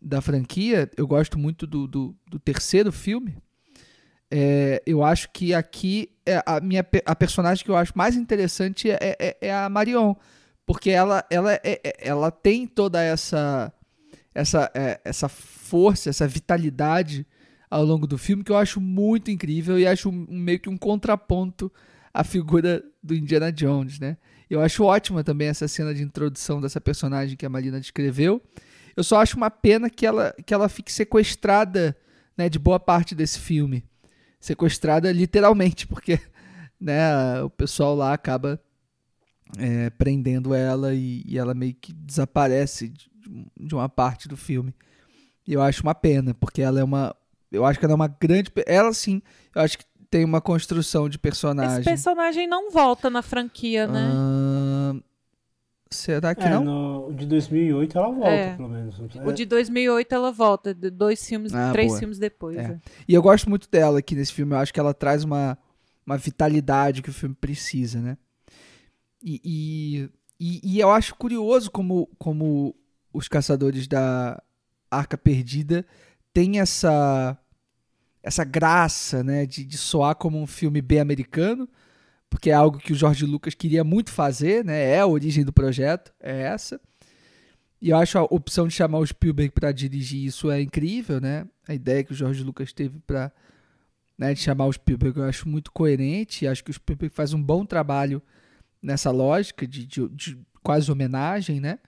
da 0.00 0.20
franquia, 0.20 0.88
eu 0.96 1.08
gosto 1.08 1.36
muito 1.36 1.66
do, 1.66 1.88
do, 1.88 2.16
do 2.24 2.38
terceiro 2.38 2.92
filme, 2.92 3.36
é, 4.30 4.80
eu 4.86 5.02
acho 5.02 5.28
que 5.32 5.52
aqui 5.52 6.10
é 6.24 6.40
a 6.46 6.60
minha 6.60 6.86
a 7.04 7.16
personagem 7.16 7.64
que 7.64 7.70
eu 7.70 7.76
acho 7.76 7.92
mais 7.96 8.14
interessante 8.14 8.88
é, 8.88 9.16
é, 9.18 9.36
é 9.40 9.52
a 9.52 9.68
Marion, 9.68 10.14
porque 10.64 10.90
ela, 10.90 11.24
ela, 11.28 11.54
é, 11.54 11.60
é, 11.64 11.96
ela 11.98 12.30
tem 12.30 12.66
toda 12.66 13.02
essa 13.02 13.72
essa, 14.32 14.70
é, 14.74 15.00
essa 15.04 15.28
força, 15.28 16.08
essa 16.08 16.28
vitalidade 16.28 17.26
ao 17.68 17.84
longo 17.84 18.06
do 18.06 18.16
filme 18.16 18.44
que 18.44 18.52
eu 18.52 18.56
acho 18.56 18.80
muito 18.80 19.30
incrível 19.30 19.76
e 19.78 19.86
acho 19.86 20.08
um, 20.08 20.26
meio 20.28 20.60
que 20.60 20.68
um 20.68 20.76
contraponto 20.76 21.70
à 22.14 22.22
figura 22.22 22.82
do 23.02 23.14
Indiana 23.14 23.50
Jones, 23.50 23.98
né? 23.98 24.16
Eu 24.48 24.60
acho 24.60 24.84
ótima 24.84 25.24
também 25.24 25.48
essa 25.48 25.66
cena 25.66 25.92
de 25.92 26.02
introdução 26.02 26.60
dessa 26.60 26.80
personagem 26.80 27.36
que 27.36 27.46
a 27.46 27.48
Marina 27.48 27.80
descreveu. 27.80 28.40
Eu 28.96 29.02
só 29.02 29.20
acho 29.20 29.36
uma 29.36 29.50
pena 29.50 29.90
que 29.90 30.06
ela, 30.06 30.34
que 30.44 30.54
ela 30.54 30.68
fique 30.68 30.92
sequestrada 30.92 31.96
né, 32.36 32.48
de 32.48 32.58
boa 32.58 32.78
parte 32.78 33.14
desse 33.14 33.38
filme 33.38 33.84
sequestrada 34.40 35.12
literalmente, 35.12 35.86
porque 35.86 36.18
né, 36.80 37.42
o 37.42 37.50
pessoal 37.50 37.94
lá 37.94 38.14
acaba 38.14 38.60
é, 39.58 39.90
prendendo 39.90 40.54
ela 40.54 40.94
e, 40.94 41.22
e, 41.26 41.38
ela 41.38 41.54
meio 41.54 41.74
que 41.74 41.92
desaparece 41.92 42.92
de 43.56 43.74
uma 43.74 43.88
parte 43.88 44.26
do 44.26 44.36
filme. 44.36 44.74
E 45.46 45.52
eu 45.52 45.62
acho 45.62 45.82
uma 45.82 45.94
pena, 45.94 46.34
porque 46.34 46.62
ela 46.62 46.80
é 46.80 46.84
uma. 46.84 47.14
Eu 47.50 47.64
acho 47.64 47.78
que 47.78 47.84
ela 47.84 47.92
é 47.92 47.96
uma 47.96 48.08
grande. 48.08 48.50
Ela 48.66 48.92
sim, 48.92 49.20
eu 49.54 49.62
acho 49.62 49.78
que 49.78 49.84
tem 50.10 50.24
uma 50.24 50.40
construção 50.40 51.08
de 51.08 51.18
personagem. 51.18 51.80
Esse 51.80 51.84
personagem 51.84 52.46
não 52.48 52.70
volta 52.70 53.08
na 53.08 53.22
franquia, 53.22 53.86
né? 53.86 54.10
Uh, 54.12 54.59
será 55.92 56.34
que 56.34 56.42
é, 56.42 56.50
não? 56.50 56.64
No, 56.64 57.08
o 57.08 57.14
de 57.14 57.26
2008 57.26 57.98
ela 57.98 58.10
volta, 58.10 58.30
é. 58.30 58.56
pelo 58.56 58.68
menos. 58.68 58.98
O 58.98 59.32
de 59.32 59.44
2008 59.44 60.14
ela 60.14 60.30
volta, 60.30 60.74
dois 60.74 61.26
filmes, 61.26 61.52
ah, 61.54 61.72
três 61.72 61.88
boa. 61.88 61.98
filmes 61.98 62.18
depois. 62.18 62.56
É. 62.56 62.62
É. 62.62 62.78
E 63.08 63.14
eu 63.14 63.22
gosto 63.22 63.48
muito 63.48 63.68
dela 63.68 63.98
aqui 63.98 64.14
nesse 64.14 64.32
filme. 64.32 64.54
Eu 64.54 64.58
acho 64.58 64.72
que 64.72 64.80
ela 64.80 64.94
traz 64.94 65.24
uma, 65.24 65.58
uma 66.06 66.16
vitalidade 66.16 67.02
que 67.02 67.10
o 67.10 67.14
filme 67.14 67.34
precisa, 67.34 68.00
né? 68.00 68.16
E, 69.22 69.40
e, 69.44 70.10
e, 70.38 70.76
e 70.76 70.80
eu 70.80 70.90
acho 70.90 71.14
curioso 71.14 71.70
como, 71.70 72.08
como 72.18 72.74
os 73.12 73.28
caçadores 73.28 73.86
da 73.86 74.42
Arca 74.90 75.18
Perdida 75.18 75.84
têm 76.32 76.60
essa 76.60 77.36
essa 78.22 78.44
graça, 78.44 79.24
né, 79.24 79.46
de, 79.46 79.64
de 79.64 79.78
soar 79.78 80.14
como 80.14 80.38
um 80.38 80.46
filme 80.46 80.82
B 80.82 80.98
americano, 80.98 81.66
porque 82.30 82.48
é 82.48 82.54
algo 82.54 82.78
que 82.78 82.92
o 82.92 82.96
George 82.96 83.26
Lucas 83.26 83.54
queria 83.54 83.84
muito 83.84 84.10
fazer, 84.10 84.64
né? 84.64 84.82
É 84.92 85.00
a 85.00 85.06
origem 85.06 85.44
do 85.44 85.52
projeto, 85.52 86.12
é 86.18 86.42
essa. 86.42 86.80
E 87.82 87.90
eu 87.90 87.96
acho 87.96 88.18
a 88.18 88.22
opção 88.22 88.66
de 88.68 88.74
chamar 88.74 88.98
o 88.98 89.06
Spielberg 89.06 89.52
para 89.52 89.72
dirigir 89.72 90.24
isso 90.24 90.50
é 90.50 90.62
incrível, 90.62 91.20
né? 91.20 91.46
A 91.66 91.74
ideia 91.74 92.04
que 92.04 92.12
o 92.12 92.14
George 92.14 92.42
Lucas 92.42 92.72
teve 92.72 92.98
para 93.06 93.30
né, 94.16 94.34
de 94.34 94.40
chamar 94.40 94.66
o 94.66 94.72
Spielberg 94.72 95.18
eu 95.18 95.24
acho 95.24 95.48
muito 95.48 95.72
coerente. 95.72 96.46
Acho 96.46 96.62
que 96.62 96.70
o 96.70 96.74
Spielberg 96.74 97.14
faz 97.14 97.32
um 97.32 97.42
bom 97.42 97.64
trabalho 97.64 98.22
nessa 98.82 99.10
lógica 99.10 99.66
de, 99.66 99.86
de, 99.86 100.08
de 100.08 100.38
quase 100.62 100.90
homenagem, 100.90 101.60
né? 101.60 101.78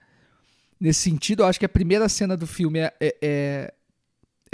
Nesse 0.79 1.01
sentido, 1.01 1.43
eu 1.43 1.45
acho 1.47 1.59
que 1.59 1.65
a 1.65 1.69
primeira 1.69 2.09
cena 2.09 2.35
do 2.35 2.45
filme 2.45 2.79
é, 2.79 2.93
é, 2.99 3.15
é 3.21 3.73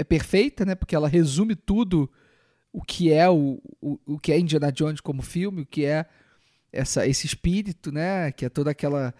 é 0.00 0.04
perfeita, 0.04 0.64
né? 0.64 0.74
Porque 0.74 0.96
ela 0.96 1.06
resume 1.06 1.54
tudo 1.54 2.10
o 2.72 2.82
que 2.82 3.12
é 3.12 3.28
o, 3.28 3.60
o, 3.80 3.98
o 4.06 4.18
que 4.18 4.32
é 4.32 4.38
Indiana 4.38 4.70
Jones 4.70 5.00
como 5.00 5.22
filme, 5.22 5.62
o 5.62 5.66
que 5.66 5.84
é 5.84 6.06
essa, 6.72 7.06
esse 7.06 7.26
espírito, 7.26 7.90
né? 7.90 8.30
Que 8.32 8.44
é 8.44 8.48
toda 8.48 8.70
aquela 8.70 9.14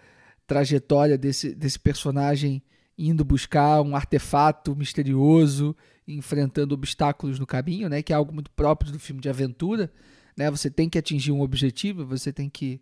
trajetória 0.46 1.18
desse, 1.18 1.54
desse 1.54 1.78
personagem 1.78 2.62
indo 2.96 3.24
buscar 3.24 3.80
um 3.80 3.96
artefato 3.96 4.76
misterioso, 4.76 5.74
enfrentando 6.06 6.74
obstáculos 6.74 7.38
no 7.38 7.46
caminho, 7.46 7.88
né? 7.88 8.02
Que 8.02 8.12
é 8.12 8.16
algo 8.16 8.32
muito 8.32 8.50
próprio 8.50 8.92
do 8.92 8.98
filme 8.98 9.20
de 9.20 9.28
aventura, 9.28 9.90
né? 10.36 10.50
Você 10.50 10.70
tem 10.70 10.88
que 10.88 10.98
atingir 10.98 11.32
um 11.32 11.40
objetivo, 11.40 12.04
você 12.04 12.32
tem 12.32 12.48
que 12.48 12.80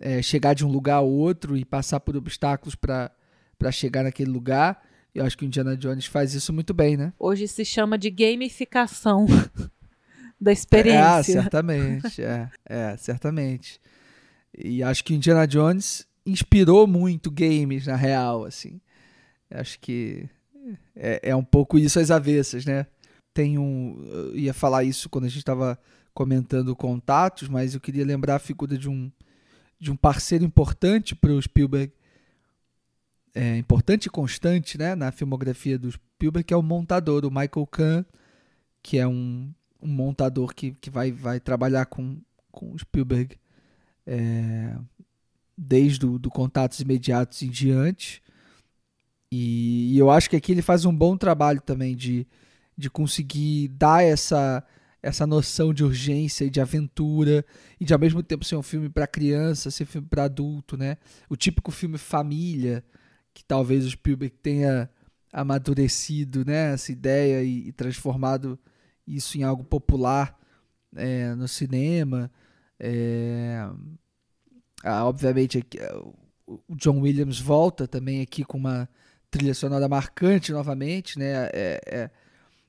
é, 0.00 0.22
chegar 0.22 0.54
de 0.54 0.64
um 0.64 0.70
lugar 0.70 0.96
ao 0.96 1.08
outro 1.08 1.56
e 1.56 1.64
passar 1.64 2.00
por 2.00 2.16
obstáculos 2.16 2.74
para 2.74 3.72
chegar 3.72 4.04
naquele 4.04 4.30
lugar. 4.30 4.82
Eu 5.14 5.24
acho 5.24 5.36
que 5.36 5.44
o 5.44 5.46
Indiana 5.46 5.76
Jones 5.76 6.06
faz 6.06 6.34
isso 6.34 6.52
muito 6.52 6.72
bem, 6.72 6.96
né? 6.96 7.12
Hoje 7.18 7.48
se 7.48 7.64
chama 7.64 7.98
de 7.98 8.10
gamificação 8.10 9.26
da 10.40 10.52
experiência. 10.52 11.00
Ah, 11.08 11.22
certamente. 11.22 12.22
é, 12.22 12.48
é, 12.64 12.96
certamente. 12.96 13.80
E 14.56 14.82
acho 14.82 15.04
que 15.04 15.14
Indiana 15.14 15.46
Jones 15.46 16.06
inspirou 16.24 16.86
muito 16.86 17.30
games, 17.30 17.86
na 17.86 17.96
real, 17.96 18.44
assim. 18.44 18.80
Acho 19.50 19.78
que 19.80 20.28
é, 20.94 21.30
é 21.30 21.36
um 21.36 21.44
pouco 21.44 21.78
isso 21.78 21.98
às 21.98 22.10
avessas, 22.10 22.64
né? 22.64 22.86
Tem 23.32 23.58
um... 23.58 24.04
Eu 24.10 24.36
ia 24.36 24.54
falar 24.54 24.84
isso 24.84 25.08
quando 25.08 25.24
a 25.24 25.28
gente 25.28 25.38
estava 25.38 25.78
comentando 26.12 26.74
contatos, 26.74 27.48
mas 27.48 27.74
eu 27.74 27.80
queria 27.80 28.04
lembrar 28.04 28.36
a 28.36 28.40
figura 28.40 28.76
de 28.76 28.88
um, 28.88 29.10
de 29.78 29.90
um 29.90 29.96
parceiro 29.96 30.44
importante 30.44 31.14
para 31.14 31.30
o 31.30 31.40
Spielberg, 31.40 31.92
é, 33.34 33.56
importante 33.56 34.06
e 34.06 34.10
constante 34.10 34.76
né, 34.76 34.96
na 34.96 35.12
filmografia 35.12 35.78
do 35.78 35.92
Spielberg, 35.92 36.44
que 36.44 36.52
é 36.52 36.56
o 36.56 36.62
montador, 36.62 37.24
o 37.24 37.30
Michael 37.30 37.66
Kahn, 37.70 38.04
que 38.82 38.98
é 38.98 39.06
um, 39.06 39.52
um 39.80 39.88
montador 39.88 40.54
que, 40.54 40.72
que 40.72 40.90
vai, 40.90 41.12
vai 41.12 41.40
trabalhar 41.40 41.86
com, 41.86 42.20
com 42.50 42.76
Spielberg 42.76 43.36
é, 44.06 44.76
desde 45.56 46.00
do, 46.00 46.18
do 46.18 46.30
Contatos 46.30 46.80
Imediatos 46.80 47.42
em 47.42 47.50
diante. 47.50 48.22
E, 49.30 49.94
e, 49.94 49.98
eu 49.98 50.10
acho 50.10 50.30
que 50.30 50.36
aqui 50.36 50.52
ele 50.52 50.62
faz 50.62 50.84
um 50.84 50.94
bom 50.94 51.16
trabalho 51.16 51.60
também 51.60 51.94
de, 51.94 52.26
de 52.76 52.88
conseguir 52.88 53.68
dar 53.68 54.02
essa, 54.02 54.64
essa 55.02 55.26
noção 55.26 55.74
de 55.74 55.84
urgência 55.84 56.44
e 56.44 56.50
de 56.50 56.60
aventura 56.60 57.44
e 57.78 57.84
de 57.84 57.92
ao 57.92 57.98
mesmo 57.98 58.22
tempo 58.22 58.44
ser 58.44 58.56
um 58.56 58.62
filme 58.62 58.88
para 58.88 59.06
criança, 59.06 59.70
ser 59.70 59.84
um 59.84 59.86
filme 59.86 60.08
para 60.08 60.24
adulto, 60.24 60.76
né? 60.76 60.96
O 61.28 61.36
típico 61.36 61.70
filme 61.70 61.98
família, 61.98 62.82
que 63.34 63.44
talvez 63.44 63.84
o 63.84 63.90
Spielberg 63.90 64.34
tenha 64.36 64.90
amadurecido 65.32 66.44
né, 66.44 66.72
essa 66.72 66.90
ideia 66.90 67.42
e, 67.42 67.68
e 67.68 67.72
transformado 67.72 68.58
isso 69.16 69.38
em 69.38 69.42
algo 69.42 69.64
popular 69.64 70.38
é, 70.94 71.34
no 71.34 71.48
cinema. 71.48 72.30
É, 72.78 73.68
ah, 74.84 75.04
obviamente, 75.04 75.64
o 76.46 76.76
John 76.76 77.00
Williams 77.00 77.40
volta 77.40 77.86
também 77.88 78.22
aqui 78.22 78.44
com 78.44 78.58
uma 78.58 78.88
trilha 79.30 79.54
sonora 79.54 79.88
marcante 79.88 80.52
novamente. 80.52 81.18
Né? 81.18 81.48
É, 81.52 81.80
é 81.86 82.10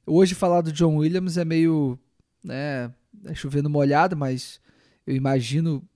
hoje 0.06 0.36
falar 0.36 0.62
do 0.62 0.72
John 0.72 0.98
Williams 0.98 1.38
é 1.38 1.46
meio 1.46 2.00
né, 2.44 2.94
é 3.26 3.34
chovendo 3.36 3.70
molhado, 3.70 4.16
mas 4.16 4.60
eu 5.06 5.16
imagino 5.16 5.88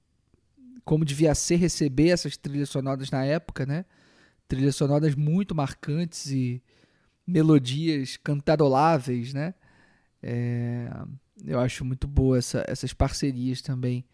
como 0.86 1.06
devia 1.06 1.34
ser 1.34 1.56
receber 1.56 2.10
essas 2.10 2.36
trilhas 2.36 2.70
sonoras 2.70 3.10
na 3.10 3.24
época, 3.24 3.66
né? 3.66 3.86
trilhas 4.48 4.76
sonoras 4.76 5.16
muito 5.16 5.56
marcantes 5.56 6.30
e 6.30 6.62
melodias 7.26 8.18
cantaroláveis, 8.18 9.34
né? 9.34 9.54
É, 10.24 10.90
eu 11.46 11.60
acho 11.60 11.84
muito 11.84 12.08
boa 12.08 12.38
essa, 12.38 12.64
essas 12.68 12.94
parcerias 12.94 13.62
também, 13.62 14.06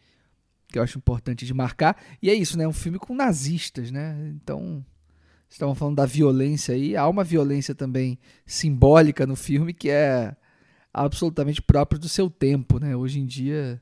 que 0.68 0.80
eu 0.80 0.84
acho 0.84 0.98
importante 0.98 1.46
de 1.46 1.54
marcar. 1.54 2.02
E 2.22 2.30
é 2.30 2.34
isso, 2.34 2.58
né? 2.58 2.68
Um 2.68 2.74
filme 2.74 2.98
com 2.98 3.14
nazistas, 3.14 3.92
né? 3.92 4.18
Então, 4.36 4.84
estavam 5.48 5.76
falando 5.76 5.98
da 5.98 6.06
violência 6.06 6.74
aí, 6.74 6.98
há 6.98 7.08
uma 7.08 7.24
violência 7.24 7.76
também 7.76 8.20
simbólica 8.46 9.28
no 9.28 9.36
filme 9.36 9.74
que 9.74 9.90
é 9.90 10.36
absolutamente 10.94 11.62
própria 11.62 12.00
do 12.00 12.10
seu 12.10 12.30
tempo, 12.30 12.80
né? 12.80 12.96
Hoje 12.96 13.20
em 13.20 13.26
dia, 13.26 13.80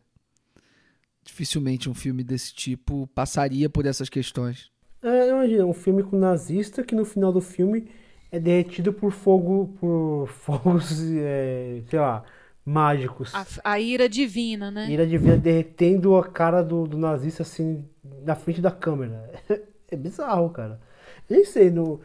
dificilmente 1.23 1.89
um 1.89 1.93
filme 1.93 2.23
desse 2.23 2.53
tipo 2.53 3.07
passaria 3.07 3.69
por 3.69 3.85
essas 3.85 4.09
questões. 4.09 4.69
É, 5.01 5.29
imagina, 5.29 5.65
um 5.65 5.73
filme 5.73 6.03
com 6.03 6.17
nazista 6.17 6.83
que 6.83 6.95
no 6.95 7.05
final 7.05 7.31
do 7.31 7.41
filme 7.41 7.87
é 8.31 8.39
derretido 8.39 8.93
por 8.93 9.11
fogo, 9.11 9.73
por 9.79 10.27
fogos, 10.43 11.01
é, 11.17 11.81
sei 11.89 11.99
lá, 11.99 12.23
mágicos. 12.65 13.33
A, 13.33 13.45
a, 13.73 13.79
ira 13.79 14.09
divina, 14.09 14.69
né? 14.69 14.89
Ira 14.89 15.07
divina 15.07 15.37
derretendo 15.37 16.15
a 16.17 16.27
cara 16.27 16.61
do, 16.61 16.87
do 16.87 16.97
nazista 16.97 17.43
assim 17.43 17.85
na 18.23 18.35
frente 18.35 18.61
da 18.61 18.71
câmera. 18.71 19.31
É 19.89 19.95
bizarro, 19.95 20.49
cara. 20.49 20.81
Nem 21.29 21.45
sei, 21.45 21.71
no, 21.71 22.01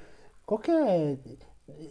qual 0.47 0.61
que 0.61 0.71
é 0.71 1.19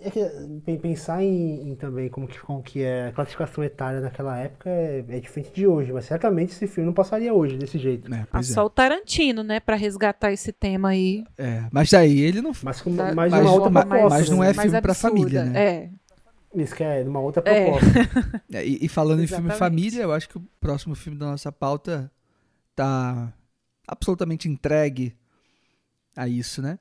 é 0.01 0.09
que 0.09 0.77
pensar 0.77 1.23
em, 1.23 1.69
em, 1.69 1.75
também 1.75 2.09
como 2.09 2.27
que, 2.27 2.39
como 2.39 2.61
que 2.61 2.81
é 2.81 3.07
a 3.07 3.11
classificação 3.11 3.63
etária 3.63 4.01
naquela 4.01 4.37
época 4.37 4.69
é, 4.69 5.03
é, 5.07 5.19
diferente 5.19 5.51
de 5.53 5.67
hoje, 5.67 5.91
mas 5.91 6.05
certamente 6.05 6.51
esse 6.51 6.67
filme 6.67 6.87
não 6.87 6.93
passaria 6.93 7.33
hoje 7.33 7.57
desse 7.57 7.77
jeito. 7.77 8.11
É, 8.13 8.25
ah, 8.31 8.43
só 8.43 8.65
o 8.65 8.69
Tarantino, 8.69 9.43
né, 9.43 9.59
para 9.59 9.75
resgatar 9.75 10.31
esse 10.31 10.51
tema 10.51 10.89
aí. 10.89 11.23
É, 11.37 11.65
mas 11.71 11.89
daí 11.89 12.19
ele 12.19 12.41
não. 12.41 12.51
Mas 12.63 12.81
com 12.81 12.95
tá, 12.95 13.13
mais 13.13 13.31
uma 13.31 13.51
outra 13.51 13.71
proposta. 13.71 14.09
Mas 14.09 14.29
não 14.29 14.43
é 14.43 14.53
filme 14.53 14.81
para 14.81 14.93
família, 14.93 15.45
né? 15.45 15.63
É. 15.63 15.89
Isso 16.53 16.75
que 16.75 16.83
é 16.83 17.03
uma 17.03 17.19
outra 17.19 17.43
é. 17.45 17.65
proposta. 17.65 18.41
É. 18.53 18.65
e, 18.65 18.85
e, 18.85 18.89
falando 18.89 19.21
Exatamente. 19.21 19.53
em 19.53 19.55
filme 19.55 19.59
família, 19.59 20.03
eu 20.03 20.11
acho 20.11 20.27
que 20.27 20.37
o 20.37 20.41
próximo 20.59 20.93
filme 20.95 21.17
da 21.17 21.27
nossa 21.27 21.51
pauta 21.51 22.11
tá 22.75 23.33
absolutamente 23.87 24.49
entregue 24.49 25.15
a 26.15 26.27
isso, 26.27 26.61
né? 26.61 26.79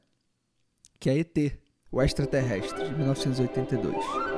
Que 0.98 1.10
é 1.10 1.18
ET. 1.18 1.60
O 1.92 2.00
Extraterrestre, 2.00 2.84
de 2.84 2.94
1982. 2.94 4.29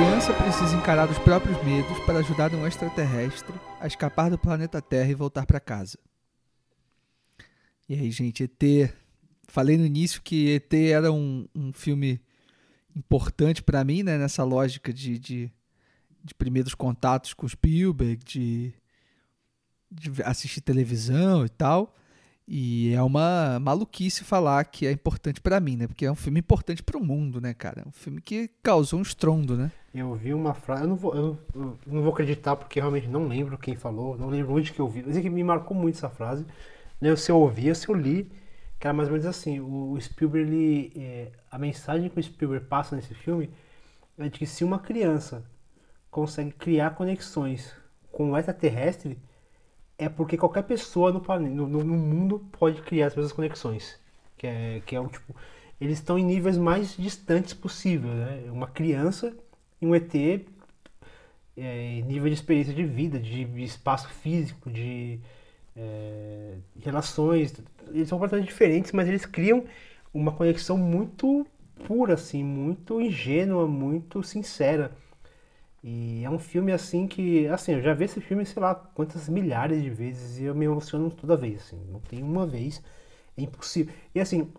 Criança 0.00 0.32
precisa 0.32 0.74
encarar 0.76 1.10
os 1.10 1.18
próprios 1.18 1.62
medos 1.62 1.98
para 2.06 2.20
ajudar 2.20 2.54
um 2.54 2.66
extraterrestre 2.66 3.54
a 3.78 3.86
escapar 3.86 4.30
do 4.30 4.38
planeta 4.38 4.80
Terra 4.80 5.10
e 5.10 5.14
voltar 5.14 5.44
para 5.44 5.60
casa. 5.60 5.98
E 7.86 7.92
aí, 7.94 8.10
gente, 8.10 8.44
ET. 8.44 8.94
Falei 9.46 9.76
no 9.76 9.84
início 9.84 10.22
que 10.22 10.54
ET 10.54 10.72
era 10.72 11.12
um, 11.12 11.46
um 11.54 11.70
filme 11.70 12.18
importante 12.96 13.62
para 13.62 13.84
mim, 13.84 14.02
né? 14.02 14.16
Nessa 14.16 14.42
lógica 14.42 14.90
de, 14.90 15.18
de, 15.18 15.52
de 16.24 16.34
primeiros 16.34 16.74
contatos 16.74 17.34
com 17.34 17.46
Spielberg, 17.46 18.24
de, 18.24 18.72
de 19.90 20.22
assistir 20.22 20.62
televisão 20.62 21.44
e 21.44 21.50
tal. 21.50 21.94
E 22.52 22.92
é 22.92 23.00
uma 23.00 23.60
maluquice 23.60 24.24
falar 24.24 24.64
que 24.64 24.84
é 24.84 24.90
importante 24.90 25.40
para 25.40 25.60
mim, 25.60 25.76
né? 25.76 25.86
Porque 25.86 26.04
é 26.04 26.10
um 26.10 26.16
filme 26.16 26.40
importante 26.40 26.82
para 26.82 26.98
o 26.98 27.04
mundo, 27.04 27.40
né, 27.40 27.54
cara? 27.54 27.82
É 27.82 27.88
um 27.88 27.92
filme 27.92 28.20
que 28.20 28.50
causou 28.60 28.98
um 28.98 29.02
estrondo, 29.02 29.56
né? 29.56 29.70
Eu 29.94 30.12
vi 30.16 30.34
uma 30.34 30.52
frase, 30.52 30.82
eu 30.82 30.88
não 30.88 30.96
vou, 30.96 31.14
eu, 31.14 31.38
eu 31.54 31.78
não 31.86 32.02
vou 32.02 32.12
acreditar 32.12 32.56
porque 32.56 32.80
realmente 32.80 33.06
não 33.06 33.28
lembro 33.28 33.56
quem 33.56 33.76
falou, 33.76 34.18
não 34.18 34.28
lembro 34.28 34.52
onde 34.52 34.72
que 34.72 34.80
eu 34.80 34.88
vi, 34.88 35.04
mas 35.06 35.16
é 35.16 35.22
que 35.22 35.30
me 35.30 35.44
marcou 35.44 35.76
muito 35.76 35.94
essa 35.94 36.10
frase. 36.10 36.44
Né? 37.00 37.14
Se 37.14 37.30
eu 37.30 37.38
ouvi, 37.38 37.72
se 37.72 37.88
eu 37.88 37.94
li, 37.94 38.28
que 38.80 38.86
era 38.88 38.92
mais 38.92 39.08
ou 39.08 39.12
menos 39.12 39.26
assim, 39.26 39.60
o, 39.60 39.96
Spielberg, 40.00 40.50
ele, 40.50 40.92
é, 40.96 41.30
a 41.52 41.56
mensagem 41.56 42.08
que 42.08 42.18
o 42.18 42.22
Spielberg 42.22 42.66
passa 42.66 42.96
nesse 42.96 43.14
filme 43.14 43.48
é 44.18 44.28
de 44.28 44.36
que 44.36 44.46
se 44.46 44.64
uma 44.64 44.80
criança 44.80 45.44
consegue 46.10 46.50
criar 46.50 46.96
conexões 46.96 47.72
com 48.10 48.32
o 48.32 48.36
extraterrestre, 48.36 49.16
é 50.00 50.08
porque 50.08 50.38
qualquer 50.38 50.62
pessoa 50.62 51.12
no, 51.12 51.20
no, 51.20 51.84
no, 51.84 51.94
mundo 51.94 52.42
pode 52.58 52.80
criar 52.80 53.08
as 53.08 53.14
mesmas 53.14 53.32
conexões. 53.32 54.00
Que 54.38 54.46
é, 54.46 54.82
que 54.86 54.96
é 54.96 55.00
o 55.00 55.06
tipo. 55.08 55.36
Eles 55.78 55.98
estão 55.98 56.18
em 56.18 56.24
níveis 56.24 56.56
mais 56.56 56.96
distantes 56.96 57.52
possível. 57.52 58.10
Né? 58.10 58.44
Uma 58.50 58.66
criança 58.66 59.36
e 59.80 59.86
um 59.86 59.94
ET, 59.94 60.14
é, 61.54 62.02
nível 62.06 62.28
de 62.28 62.34
experiência 62.34 62.72
de 62.72 62.84
vida, 62.84 63.18
de, 63.18 63.44
de 63.44 63.62
espaço 63.62 64.08
físico, 64.08 64.70
de 64.70 65.20
é, 65.76 66.54
relações. 66.80 67.62
Eles 67.88 68.08
são 68.08 68.18
completamente 68.18 68.48
diferentes, 68.48 68.92
mas 68.92 69.06
eles 69.06 69.26
criam 69.26 69.64
uma 70.14 70.32
conexão 70.32 70.78
muito 70.78 71.46
pura, 71.86 72.14
assim, 72.14 72.42
muito 72.42 73.00
ingênua, 73.02 73.66
muito 73.66 74.22
sincera. 74.22 74.92
E 75.82 76.22
é 76.24 76.30
um 76.30 76.38
filme 76.38 76.72
assim 76.72 77.06
que, 77.06 77.46
assim, 77.48 77.72
eu 77.72 77.82
já 77.82 77.94
vi 77.94 78.04
esse 78.04 78.20
filme, 78.20 78.44
sei 78.44 78.62
lá, 78.62 78.74
quantas 78.74 79.28
milhares 79.28 79.82
de 79.82 79.90
vezes 79.90 80.38
e 80.38 80.44
eu 80.44 80.54
me 80.54 80.66
emociono 80.66 81.10
toda 81.10 81.36
vez, 81.36 81.62
assim. 81.62 81.80
Não 81.90 82.00
tem 82.00 82.22
uma 82.22 82.46
vez, 82.46 82.82
é 83.36 83.42
impossível. 83.42 83.94
E 84.14 84.20
assim, 84.20 84.52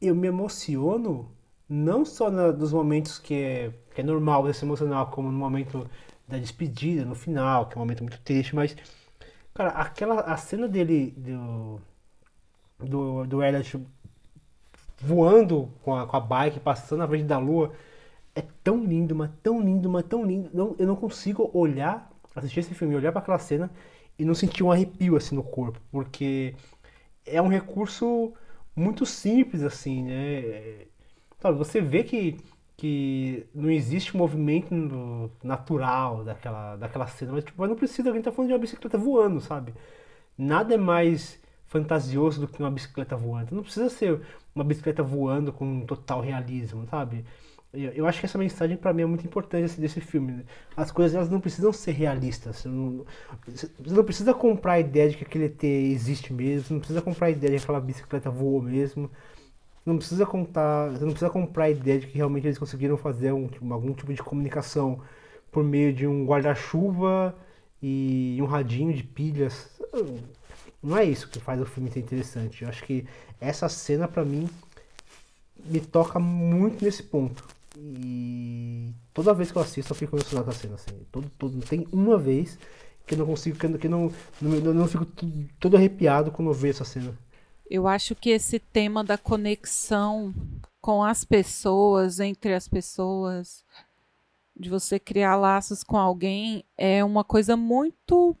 eu 0.00 0.14
me 0.14 0.28
emociono 0.28 1.30
não 1.68 2.04
só 2.04 2.30
na, 2.30 2.52
nos 2.52 2.72
momentos 2.72 3.18
que 3.18 3.34
é, 3.34 3.72
que 3.94 4.00
é 4.00 4.04
normal 4.04 4.52
se 4.54 4.64
emocionar, 4.64 5.06
como 5.06 5.30
no 5.32 5.38
momento 5.38 5.88
da 6.28 6.38
despedida, 6.38 7.04
no 7.04 7.14
final, 7.14 7.66
que 7.68 7.74
é 7.74 7.78
um 7.78 7.80
momento 7.80 8.02
muito 8.02 8.20
triste, 8.20 8.54
mas, 8.54 8.76
cara, 9.54 9.70
aquela, 9.70 10.20
a 10.22 10.36
cena 10.36 10.68
dele, 10.68 11.12
do, 11.16 11.80
do, 12.78 13.26
do 13.26 13.42
Elliot 13.42 13.78
voando 15.00 15.70
com 15.82 15.94
a, 15.94 16.06
com 16.06 16.16
a 16.16 16.20
bike, 16.20 16.60
passando 16.60 17.00
na 17.00 17.08
frente 17.08 17.24
da 17.24 17.38
lua, 17.38 17.72
é 18.36 18.42
tão 18.62 18.84
lindo, 18.84 19.16
mas 19.16 19.30
tão 19.42 19.60
lindo, 19.62 19.90
mas 19.90 20.04
tão 20.06 20.24
lindo. 20.24 20.50
Não, 20.54 20.76
eu 20.78 20.86
não 20.86 20.96
consigo 20.96 21.50
olhar, 21.54 22.10
assistir 22.36 22.60
esse 22.60 22.74
filme, 22.74 22.94
olhar 22.94 23.12
para 23.12 23.20
aquela 23.22 23.38
cena 23.38 23.70
e 24.18 24.24
não 24.24 24.34
sentir 24.34 24.62
um 24.62 24.70
arrepio 24.72 25.16
assim 25.16 25.34
no 25.34 25.42
corpo, 25.42 25.80
porque 25.90 26.54
é 27.26 27.40
um 27.42 27.48
recurso 27.48 28.32
muito 28.76 29.06
simples 29.06 29.62
assim, 29.62 30.04
né? 30.04 30.86
Sabe, 31.40 31.58
você 31.58 31.80
vê 31.80 32.04
que, 32.04 32.38
que 32.76 33.46
não 33.54 33.70
existe 33.70 34.16
movimento 34.16 34.74
natural 35.42 36.24
daquela, 36.24 36.76
daquela 36.76 37.06
cena, 37.06 37.32
mas 37.32 37.44
tipo, 37.44 37.66
não 37.66 37.76
precisa, 37.76 38.08
alguém 38.08 38.22
tá 38.22 38.32
falando 38.32 38.48
de 38.48 38.54
uma 38.54 38.60
bicicleta 38.60 38.98
voando, 38.98 39.40
sabe? 39.40 39.74
Nada 40.38 40.74
é 40.74 40.78
mais 40.78 41.40
fantasioso 41.66 42.40
do 42.40 42.48
que 42.48 42.60
uma 42.60 42.70
bicicleta 42.70 43.16
voando. 43.16 43.54
Não 43.54 43.62
precisa 43.62 43.88
ser 43.90 44.20
uma 44.54 44.64
bicicleta 44.64 45.02
voando 45.02 45.52
com 45.52 45.80
total 45.86 46.20
realismo, 46.20 46.86
sabe? 46.88 47.24
Eu 47.72 48.06
acho 48.06 48.20
que 48.20 48.26
essa 48.26 48.38
mensagem 48.38 48.76
para 48.76 48.92
mim 48.92 49.02
é 49.02 49.06
muito 49.06 49.26
importante 49.26 49.78
desse 49.78 50.00
filme. 50.00 50.32
Né? 50.32 50.44
As 50.76 50.90
coisas 50.90 51.14
elas 51.14 51.28
não 51.28 51.40
precisam 51.40 51.72
ser 51.72 51.92
realistas. 51.92 52.56
Você 52.56 52.68
não, 52.68 53.04
você 53.46 53.68
não 53.94 54.04
precisa 54.04 54.32
comprar 54.32 54.74
a 54.74 54.80
ideia 54.80 55.10
de 55.10 55.16
que 55.16 55.24
aquele 55.24 55.44
ET 55.46 55.62
existe 55.62 56.32
mesmo. 56.32 56.64
Você 56.64 56.72
não 56.72 56.80
precisa 56.80 57.02
comprar 57.02 57.26
a 57.26 57.30
ideia 57.30 57.52
de 57.52 57.58
que 57.58 57.64
aquela 57.64 57.80
bicicleta 57.80 58.30
voou 58.30 58.62
mesmo. 58.62 59.10
Não 59.84 59.98
precisa 59.98 60.24
contar, 60.24 60.90
você 60.90 61.04
não 61.04 61.12
precisa 61.12 61.30
comprar 61.30 61.64
a 61.64 61.70
ideia 61.70 62.00
de 62.00 62.06
que 62.06 62.16
realmente 62.16 62.46
eles 62.46 62.58
conseguiram 62.58 62.96
fazer 62.96 63.32
um, 63.32 63.46
tipo, 63.46 63.72
algum 63.72 63.92
tipo 63.92 64.12
de 64.12 64.22
comunicação 64.22 65.00
por 65.52 65.62
meio 65.62 65.92
de 65.92 66.06
um 66.06 66.24
guarda-chuva 66.24 67.36
e 67.82 68.38
um 68.40 68.46
radinho 68.46 68.92
de 68.92 69.04
pilhas. 69.04 69.70
Não 70.82 70.96
é 70.96 71.04
isso 71.04 71.28
que 71.28 71.38
faz 71.38 71.60
o 71.60 71.66
filme 71.66 71.90
ser 71.90 72.00
interessante. 72.00 72.62
Eu 72.62 72.68
acho 72.68 72.82
que 72.84 73.06
essa 73.40 73.68
cena 73.68 74.08
para 74.08 74.24
mim 74.24 74.48
me 75.64 75.80
toca 75.80 76.18
muito 76.18 76.84
nesse 76.84 77.02
ponto. 77.02 77.55
E 77.78 78.94
toda 79.12 79.34
vez 79.34 79.52
que 79.52 79.58
eu 79.58 79.62
assisto 79.62 79.92
eu 79.92 79.96
fico 79.96 80.16
emocionado 80.16 80.46
com 80.46 80.50
a 80.50 80.54
cena, 80.54 80.74
assim. 80.76 81.06
Todo, 81.12 81.30
todo, 81.38 81.60
tem 81.60 81.86
uma 81.92 82.16
vez 82.16 82.58
que 83.06 83.14
eu 83.14 83.18
não 83.18 83.26
consigo, 83.26 83.58
que, 83.58 83.78
que 83.78 83.88
não, 83.88 84.10
não, 84.40 84.74
não 84.74 84.88
fico 84.88 85.06
todo 85.60 85.76
arrepiado 85.76 86.32
quando 86.32 86.48
eu 86.48 86.54
vejo 86.54 86.82
essa 86.82 86.84
cena. 86.84 87.16
Eu 87.68 87.86
acho 87.86 88.14
que 88.14 88.30
esse 88.30 88.58
tema 88.58 89.04
da 89.04 89.18
conexão 89.18 90.32
com 90.80 91.04
as 91.04 91.24
pessoas, 91.24 92.20
entre 92.20 92.54
as 92.54 92.66
pessoas, 92.66 93.64
de 94.54 94.70
você 94.70 94.98
criar 94.98 95.36
laços 95.36 95.82
com 95.84 95.98
alguém, 95.98 96.64
é 96.78 97.04
uma 97.04 97.24
coisa 97.24 97.56
muito 97.56 98.36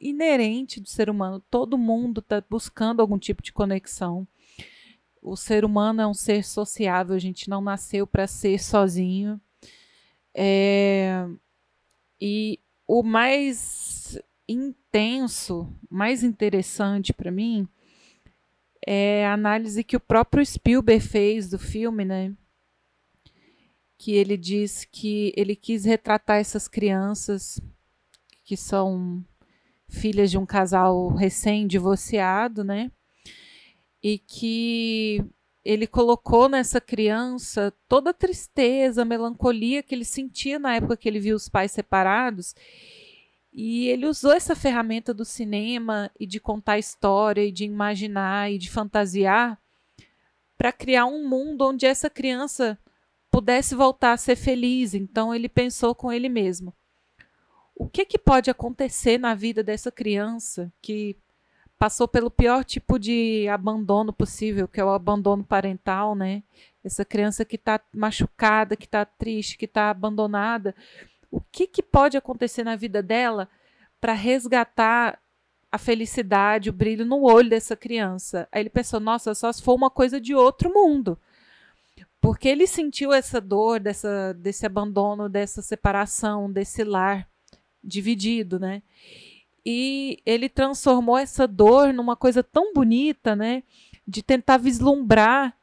inerente 0.00 0.80
do 0.80 0.88
ser 0.88 1.10
humano. 1.10 1.42
Todo 1.50 1.78
mundo 1.78 2.20
está 2.20 2.42
buscando 2.48 3.00
algum 3.00 3.18
tipo 3.18 3.42
de 3.42 3.52
conexão 3.52 4.28
o 5.26 5.36
ser 5.36 5.64
humano 5.64 6.00
é 6.00 6.06
um 6.06 6.14
ser 6.14 6.44
sociável, 6.44 7.16
a 7.16 7.18
gente 7.18 7.50
não 7.50 7.60
nasceu 7.60 8.06
para 8.06 8.28
ser 8.28 8.62
sozinho. 8.62 9.40
É, 10.32 11.26
e 12.20 12.60
o 12.86 13.02
mais 13.02 14.16
intenso, 14.48 15.68
mais 15.90 16.22
interessante 16.22 17.12
para 17.12 17.32
mim 17.32 17.68
é 18.86 19.26
a 19.26 19.32
análise 19.32 19.82
que 19.82 19.96
o 19.96 20.00
próprio 20.00 20.46
Spielberg 20.46 21.02
fez 21.02 21.50
do 21.50 21.58
filme, 21.58 22.04
né? 22.04 22.32
Que 23.98 24.12
ele 24.12 24.36
diz 24.36 24.84
que 24.84 25.32
ele 25.36 25.56
quis 25.56 25.84
retratar 25.84 26.38
essas 26.38 26.68
crianças 26.68 27.60
que 28.44 28.56
são 28.56 29.24
filhas 29.88 30.30
de 30.30 30.38
um 30.38 30.46
casal 30.46 31.08
recém-divorciado, 31.08 32.62
né? 32.62 32.92
E 34.08 34.18
que 34.18 35.20
ele 35.64 35.84
colocou 35.84 36.48
nessa 36.48 36.80
criança 36.80 37.74
toda 37.88 38.10
a 38.10 38.14
tristeza, 38.14 39.02
a 39.02 39.04
melancolia 39.04 39.82
que 39.82 39.92
ele 39.92 40.04
sentia 40.04 40.60
na 40.60 40.76
época 40.76 40.96
que 40.96 41.08
ele 41.08 41.18
viu 41.18 41.34
os 41.34 41.48
pais 41.48 41.72
separados. 41.72 42.54
E 43.52 43.88
ele 43.88 44.06
usou 44.06 44.30
essa 44.30 44.54
ferramenta 44.54 45.12
do 45.12 45.24
cinema 45.24 46.08
e 46.20 46.24
de 46.24 46.38
contar 46.38 46.78
história 46.78 47.44
e 47.44 47.50
de 47.50 47.64
imaginar 47.64 48.52
e 48.52 48.58
de 48.58 48.70
fantasiar 48.70 49.60
para 50.56 50.70
criar 50.70 51.06
um 51.06 51.28
mundo 51.28 51.66
onde 51.66 51.84
essa 51.84 52.08
criança 52.08 52.78
pudesse 53.28 53.74
voltar 53.74 54.12
a 54.12 54.16
ser 54.16 54.36
feliz. 54.36 54.94
Então 54.94 55.34
ele 55.34 55.48
pensou 55.48 55.96
com 55.96 56.12
ele 56.12 56.28
mesmo: 56.28 56.72
o 57.74 57.88
que, 57.88 58.04
que 58.04 58.18
pode 58.18 58.50
acontecer 58.50 59.18
na 59.18 59.34
vida 59.34 59.64
dessa 59.64 59.90
criança 59.90 60.72
que 60.80 61.16
passou 61.78 62.08
pelo 62.08 62.30
pior 62.30 62.64
tipo 62.64 62.98
de 62.98 63.46
abandono 63.48 64.12
possível, 64.12 64.66
que 64.66 64.80
é 64.80 64.84
o 64.84 64.90
abandono 64.90 65.44
parental, 65.44 66.14
né? 66.14 66.42
Essa 66.82 67.04
criança 67.04 67.44
que 67.44 67.56
está 67.56 67.80
machucada, 67.92 68.76
que 68.76 68.86
está 68.86 69.04
triste, 69.04 69.58
que 69.58 69.64
está 69.64 69.90
abandonada. 69.90 70.74
O 71.30 71.40
que, 71.40 71.66
que 71.66 71.82
pode 71.82 72.16
acontecer 72.16 72.64
na 72.64 72.76
vida 72.76 73.02
dela 73.02 73.48
para 74.00 74.12
resgatar 74.12 75.18
a 75.70 75.78
felicidade, 75.78 76.70
o 76.70 76.72
brilho 76.72 77.04
no 77.04 77.22
olho 77.22 77.50
dessa 77.50 77.76
criança? 77.76 78.48
Aí 78.50 78.62
ele 78.62 78.70
pensou: 78.70 79.00
nossa, 79.00 79.34
só 79.34 79.52
se 79.52 79.62
for 79.62 79.74
uma 79.74 79.90
coisa 79.90 80.20
de 80.20 80.34
outro 80.34 80.72
mundo. 80.72 81.18
Porque 82.20 82.48
ele 82.48 82.66
sentiu 82.66 83.12
essa 83.12 83.40
dor 83.40 83.78
dessa, 83.78 84.32
desse 84.34 84.64
abandono, 84.64 85.28
dessa 85.28 85.62
separação, 85.62 86.50
desse 86.50 86.82
lar 86.82 87.28
dividido, 87.84 88.58
né? 88.58 88.82
E 89.68 90.22
ele 90.24 90.48
transformou 90.48 91.18
essa 91.18 91.44
dor 91.44 91.92
numa 91.92 92.14
coisa 92.14 92.40
tão 92.40 92.72
bonita, 92.72 93.34
né? 93.34 93.64
De 94.06 94.22
tentar 94.22 94.58
vislumbrar 94.58 95.56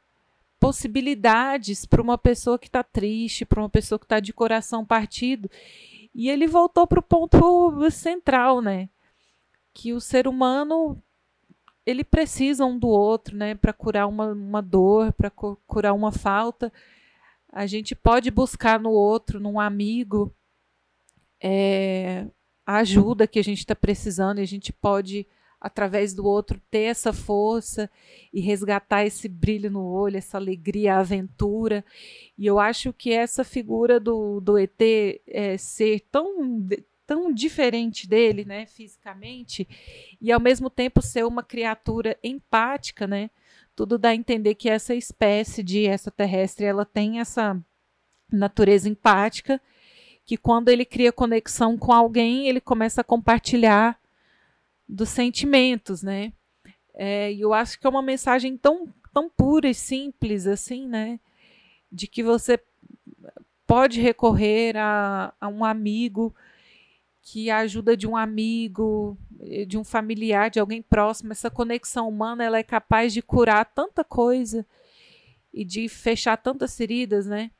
possibilidades 0.60 1.86
para 1.86 2.02
uma 2.02 2.18
pessoa 2.18 2.58
que 2.58 2.66
está 2.66 2.82
triste, 2.82 3.46
para 3.46 3.62
uma 3.62 3.70
pessoa 3.70 3.98
que 3.98 4.04
está 4.04 4.20
de 4.20 4.30
coração 4.30 4.84
partido. 4.84 5.50
E 6.14 6.28
ele 6.28 6.46
voltou 6.46 6.86
para 6.86 7.00
o 7.00 7.02
ponto 7.02 7.90
central, 7.90 8.60
né? 8.60 8.90
Que 9.72 9.94
o 9.94 10.00
ser 10.00 10.28
humano 10.28 11.02
ele 11.86 12.04
precisa 12.04 12.66
um 12.66 12.78
do 12.78 12.88
outro, 12.88 13.34
né? 13.34 13.54
Para 13.54 13.72
curar 13.72 14.06
uma, 14.06 14.32
uma 14.32 14.60
dor, 14.60 15.14
para 15.14 15.30
curar 15.30 15.94
uma 15.94 16.12
falta. 16.12 16.70
A 17.50 17.64
gente 17.64 17.94
pode 17.94 18.30
buscar 18.30 18.78
no 18.78 18.90
outro, 18.90 19.40
num 19.40 19.58
amigo, 19.58 20.30
é, 21.40 22.26
a 22.66 22.76
ajuda 22.78 23.26
que 23.26 23.38
a 23.38 23.44
gente 23.44 23.58
está 23.58 23.74
precisando 23.74 24.38
e 24.38 24.42
a 24.42 24.46
gente 24.46 24.72
pode 24.72 25.26
através 25.64 26.12
do 26.12 26.26
outro, 26.26 26.60
ter 26.70 26.82
essa 26.82 27.10
força 27.10 27.90
e 28.30 28.38
resgatar 28.38 29.06
esse 29.06 29.26
brilho 29.26 29.70
no 29.70 29.82
olho, 29.82 30.18
essa 30.18 30.36
alegria, 30.36 30.94
a 30.94 30.98
aventura. 30.98 31.82
E 32.36 32.44
eu 32.44 32.58
acho 32.58 32.92
que 32.92 33.10
essa 33.10 33.42
figura 33.42 33.98
do, 33.98 34.42
do 34.42 34.58
ET 34.58 34.78
é, 35.26 35.56
ser 35.56 36.00
tão, 36.12 36.68
tão 37.06 37.32
diferente 37.32 38.06
dele, 38.06 38.44
né, 38.44 38.66
fisicamente, 38.66 39.66
e 40.20 40.30
ao 40.30 40.38
mesmo 40.38 40.68
tempo 40.68 41.00
ser 41.00 41.24
uma 41.24 41.42
criatura 41.42 42.14
empática, 42.22 43.06
né? 43.06 43.30
Tudo 43.74 43.96
dá 43.96 44.10
a 44.10 44.14
entender 44.14 44.56
que 44.56 44.68
essa 44.68 44.94
espécie 44.94 45.62
de 45.62 45.86
extraterrestre, 45.86 46.66
ela 46.66 46.84
tem 46.84 47.20
essa 47.20 47.58
natureza 48.30 48.86
empática, 48.86 49.58
que 50.24 50.36
quando 50.36 50.68
ele 50.68 50.84
cria 50.84 51.12
conexão 51.12 51.76
com 51.76 51.92
alguém, 51.92 52.48
ele 52.48 52.60
começa 52.60 53.00
a 53.00 53.04
compartilhar 53.04 53.98
dos 54.88 55.08
sentimentos, 55.08 56.02
né? 56.02 56.32
É, 56.94 57.32
e 57.32 57.40
eu 57.40 57.52
acho 57.52 57.78
que 57.78 57.86
é 57.86 57.90
uma 57.90 58.02
mensagem 58.02 58.56
tão, 58.56 58.88
tão 59.12 59.28
pura 59.28 59.68
e 59.68 59.74
simples 59.74 60.46
assim, 60.46 60.86
né? 60.86 61.20
De 61.90 62.06
que 62.06 62.22
você 62.22 62.58
pode 63.66 64.00
recorrer 64.00 64.76
a, 64.76 65.32
a 65.40 65.48
um 65.48 65.64
amigo, 65.64 66.34
que 67.22 67.50
a 67.50 67.58
ajuda 67.58 67.96
de 67.96 68.06
um 68.06 68.16
amigo, 68.16 69.18
de 69.66 69.78
um 69.78 69.84
familiar, 69.84 70.50
de 70.50 70.60
alguém 70.60 70.82
próximo, 70.82 71.32
essa 71.32 71.50
conexão 71.50 72.08
humana, 72.08 72.44
ela 72.44 72.58
é 72.58 72.62
capaz 72.62 73.12
de 73.12 73.22
curar 73.22 73.64
tanta 73.64 74.04
coisa 74.04 74.66
e 75.52 75.64
de 75.64 75.88
fechar 75.88 76.36
tantas 76.36 76.76
feridas, 76.76 77.26
né? 77.26 77.50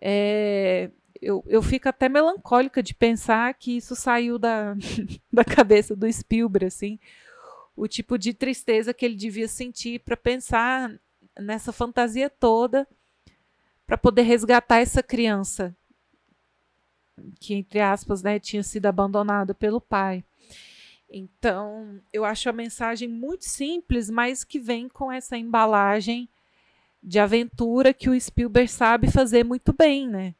É, 0.00 0.90
eu, 1.20 1.44
eu 1.46 1.62
fico 1.62 1.88
até 1.88 2.08
melancólica 2.08 2.82
de 2.82 2.94
pensar 2.94 3.52
que 3.54 3.76
isso 3.76 3.94
saiu 3.96 4.38
da, 4.38 4.74
da 5.32 5.44
cabeça 5.44 5.94
do 5.94 6.10
Spielberg, 6.10 6.66
assim, 6.66 6.98
o 7.76 7.86
tipo 7.86 8.18
de 8.18 8.34
tristeza 8.34 8.94
que 8.94 9.04
ele 9.04 9.16
devia 9.16 9.48
sentir 9.48 10.00
para 10.00 10.16
pensar 10.16 10.92
nessa 11.38 11.72
fantasia 11.72 12.28
toda 12.28 12.86
para 13.86 13.96
poder 13.96 14.22
resgatar 14.22 14.78
essa 14.78 15.02
criança 15.02 15.74
que 17.38 17.54
entre 17.54 17.80
aspas, 17.80 18.22
né, 18.22 18.38
tinha 18.38 18.62
sido 18.62 18.86
abandonada 18.86 19.54
pelo 19.54 19.80
pai. 19.80 20.24
Então, 21.10 22.00
eu 22.12 22.24
acho 22.24 22.48
a 22.48 22.52
mensagem 22.52 23.08
muito 23.08 23.44
simples, 23.44 24.10
mas 24.10 24.44
que 24.44 24.58
vem 24.58 24.88
com 24.88 25.10
essa 25.10 25.36
embalagem 25.36 26.28
de 27.02 27.18
aventura 27.18 27.94
que 27.94 28.10
o 28.10 28.20
Spielberg 28.20 28.68
sabe 28.70 29.10
fazer 29.10 29.44
muito 29.44 29.72
bem, 29.72 30.06
né? 30.06 30.34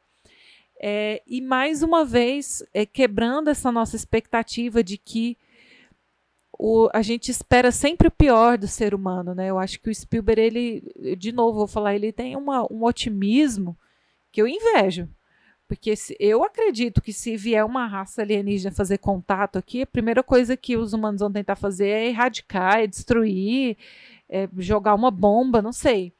É, 0.81 1.21
e 1.27 1.41
mais 1.41 1.83
uma 1.83 2.05
vez, 2.05 2.63
é, 2.73 2.85
quebrando 2.85 3.49
essa 3.49 3.71
nossa 3.71 3.95
expectativa 3.95 4.81
de 4.81 4.97
que 4.97 5.37
o, 6.57 6.89
a 6.93 7.01
gente 7.01 7.29
espera 7.29 7.71
sempre 7.71 8.07
o 8.07 8.11
pior 8.11 8.57
do 8.57 8.67
ser 8.67 8.93
humano, 8.93 9.35
né? 9.35 9.49
Eu 9.49 9.59
acho 9.59 9.79
que 9.79 9.89
o 9.89 9.95
Spielberg, 9.95 10.41
ele, 10.41 11.15
de 11.17 11.31
novo, 11.31 11.59
vou 11.59 11.67
falar, 11.67 11.95
ele 11.95 12.11
tem 12.11 12.35
uma, 12.35 12.65
um 12.71 12.83
otimismo 12.83 13.77
que 14.31 14.41
eu 14.41 14.47
invejo. 14.47 15.07
Porque 15.67 15.95
se, 15.95 16.17
eu 16.19 16.43
acredito 16.43 17.01
que 17.01 17.13
se 17.13 17.37
vier 17.37 17.63
uma 17.63 17.85
raça 17.85 18.21
alienígena 18.21 18.73
fazer 18.73 18.97
contato 18.97 19.57
aqui, 19.57 19.83
a 19.83 19.87
primeira 19.87 20.23
coisa 20.23 20.57
que 20.57 20.75
os 20.75 20.93
humanos 20.93 21.21
vão 21.21 21.31
tentar 21.31 21.55
fazer 21.55 21.87
é 21.89 22.07
erradicar, 22.07 22.79
é 22.79 22.87
destruir, 22.87 23.77
é 24.27 24.49
jogar 24.57 24.95
uma 24.95 25.11
bomba, 25.11 25.61
não 25.61 25.71
sei. 25.71 26.11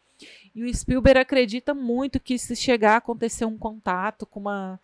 E 0.59 0.63
o 0.65 0.73
Spielberg 0.75 1.21
acredita 1.21 1.73
muito 1.73 2.19
que 2.19 2.37
se 2.37 2.53
chegar 2.53 2.95
a 2.95 2.97
acontecer 2.97 3.45
um 3.45 3.57
contato 3.57 4.25
com 4.25 4.41
uma 4.41 4.77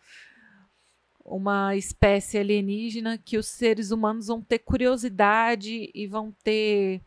uma 1.22 1.76
espécie 1.76 2.38
alienígena, 2.38 3.18
que 3.18 3.36
os 3.36 3.46
seres 3.46 3.90
humanos 3.90 4.28
vão 4.28 4.40
ter 4.40 4.60
curiosidade 4.60 5.90
e 5.92 6.06
vão 6.06 6.32
ter 6.42 7.02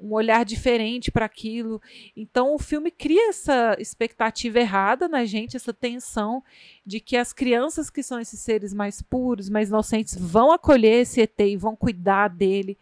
um 0.00 0.12
olhar 0.12 0.44
diferente 0.44 1.10
para 1.10 1.26
aquilo. 1.26 1.82
Então 2.16 2.54
o 2.54 2.58
filme 2.58 2.90
cria 2.90 3.28
essa 3.28 3.76
expectativa 3.78 4.60
errada 4.60 5.06
na 5.06 5.26
gente, 5.26 5.56
essa 5.56 5.74
tensão 5.74 6.42
de 6.84 6.98
que 6.98 7.16
as 7.16 7.32
crianças 7.32 7.90
que 7.90 8.02
são 8.02 8.18
esses 8.18 8.40
seres 8.40 8.72
mais 8.72 9.02
puros, 9.02 9.50
mais 9.50 9.68
inocentes, 9.68 10.16
vão 10.16 10.50
acolher 10.50 11.02
esse 11.02 11.20
ET 11.20 11.40
e 11.40 11.56
vão 11.58 11.76
cuidar 11.76 12.28
dele 12.28 12.78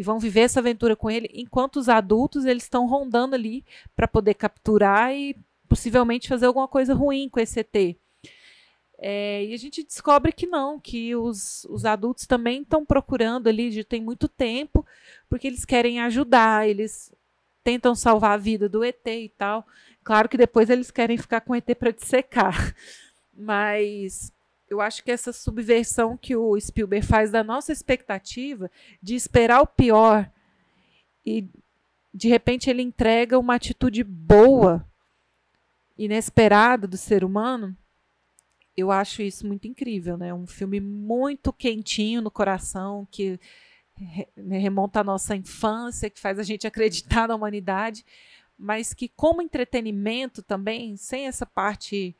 e 0.00 0.02
vão 0.02 0.18
viver 0.18 0.40
essa 0.40 0.60
aventura 0.60 0.96
com 0.96 1.10
ele, 1.10 1.28
enquanto 1.34 1.76
os 1.76 1.86
adultos 1.86 2.46
eles 2.46 2.62
estão 2.62 2.86
rondando 2.86 3.34
ali 3.34 3.62
para 3.94 4.08
poder 4.08 4.32
capturar 4.32 5.14
e 5.14 5.36
possivelmente 5.68 6.26
fazer 6.26 6.46
alguma 6.46 6.66
coisa 6.66 6.94
ruim 6.94 7.28
com 7.28 7.38
esse 7.38 7.60
ET. 7.60 7.98
É, 8.96 9.44
e 9.44 9.52
a 9.52 9.58
gente 9.58 9.84
descobre 9.84 10.32
que 10.32 10.46
não, 10.46 10.80
que 10.80 11.14
os, 11.14 11.66
os 11.66 11.84
adultos 11.84 12.26
também 12.26 12.62
estão 12.62 12.82
procurando 12.82 13.46
ali, 13.46 13.70
já 13.70 13.84
tem 13.84 14.00
muito 14.00 14.26
tempo, 14.26 14.86
porque 15.28 15.46
eles 15.46 15.66
querem 15.66 16.00
ajudar, 16.00 16.66
eles 16.66 17.12
tentam 17.62 17.94
salvar 17.94 18.30
a 18.30 18.38
vida 18.38 18.70
do 18.70 18.82
ET 18.82 19.06
e 19.06 19.30
tal. 19.36 19.66
Claro 20.02 20.30
que 20.30 20.38
depois 20.38 20.70
eles 20.70 20.90
querem 20.90 21.18
ficar 21.18 21.42
com 21.42 21.52
o 21.52 21.56
ET 21.56 21.74
para 21.78 21.90
dissecar. 21.90 22.74
Mas 23.36 24.32
eu 24.70 24.80
acho 24.80 25.02
que 25.02 25.10
essa 25.10 25.32
subversão 25.32 26.16
que 26.16 26.36
o 26.36 26.58
Spielberg 26.58 27.04
faz 27.04 27.32
da 27.32 27.42
nossa 27.42 27.72
expectativa 27.72 28.70
de 29.02 29.16
esperar 29.16 29.60
o 29.60 29.66
pior 29.66 30.30
e 31.26 31.48
de 32.14 32.28
repente 32.28 32.70
ele 32.70 32.80
entrega 32.80 33.38
uma 33.38 33.56
atitude 33.56 34.04
boa, 34.04 34.86
inesperada 35.98 36.86
do 36.86 36.96
ser 36.96 37.24
humano. 37.24 37.76
Eu 38.76 38.92
acho 38.92 39.22
isso 39.22 39.46
muito 39.46 39.66
incrível, 39.66 40.16
né? 40.16 40.32
Um 40.32 40.46
filme 40.46 40.80
muito 40.80 41.52
quentinho 41.52 42.22
no 42.22 42.30
coração 42.30 43.06
que 43.10 43.38
remonta 44.48 45.00
à 45.00 45.04
nossa 45.04 45.34
infância, 45.36 46.08
que 46.08 46.20
faz 46.20 46.38
a 46.38 46.42
gente 46.44 46.66
acreditar 46.66 47.28
na 47.28 47.34
humanidade, 47.34 48.06
mas 48.56 48.94
que 48.94 49.08
como 49.08 49.42
entretenimento 49.42 50.42
também, 50.42 50.96
sem 50.96 51.26
essa 51.26 51.44
parte 51.44 52.16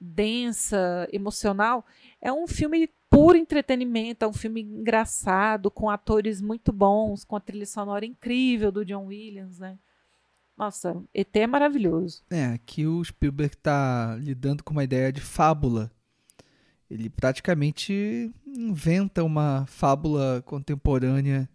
densa, 0.00 1.08
emocional. 1.12 1.84
É 2.20 2.32
um 2.32 2.46
filme 2.46 2.88
puro 3.10 3.36
entretenimento, 3.36 4.24
é 4.24 4.28
um 4.28 4.32
filme 4.32 4.60
engraçado, 4.62 5.70
com 5.70 5.88
atores 5.88 6.40
muito 6.40 6.72
bons, 6.72 7.24
com 7.24 7.36
a 7.36 7.40
trilha 7.40 7.66
sonora 7.66 8.04
incrível 8.04 8.70
do 8.70 8.84
John 8.84 9.06
Williams, 9.06 9.58
né? 9.58 9.78
Nossa, 10.56 11.00
ET 11.14 11.34
é 11.36 11.46
maravilhoso. 11.46 12.24
É, 12.30 12.46
aqui 12.46 12.84
o 12.84 13.02
Spielberg 13.04 13.54
está 13.54 14.16
lidando 14.16 14.64
com 14.64 14.72
uma 14.72 14.82
ideia 14.82 15.12
de 15.12 15.20
fábula. 15.20 15.90
Ele 16.90 17.08
praticamente 17.08 18.32
inventa 18.44 19.22
uma 19.22 19.66
fábula 19.66 20.42
contemporânea 20.44 21.48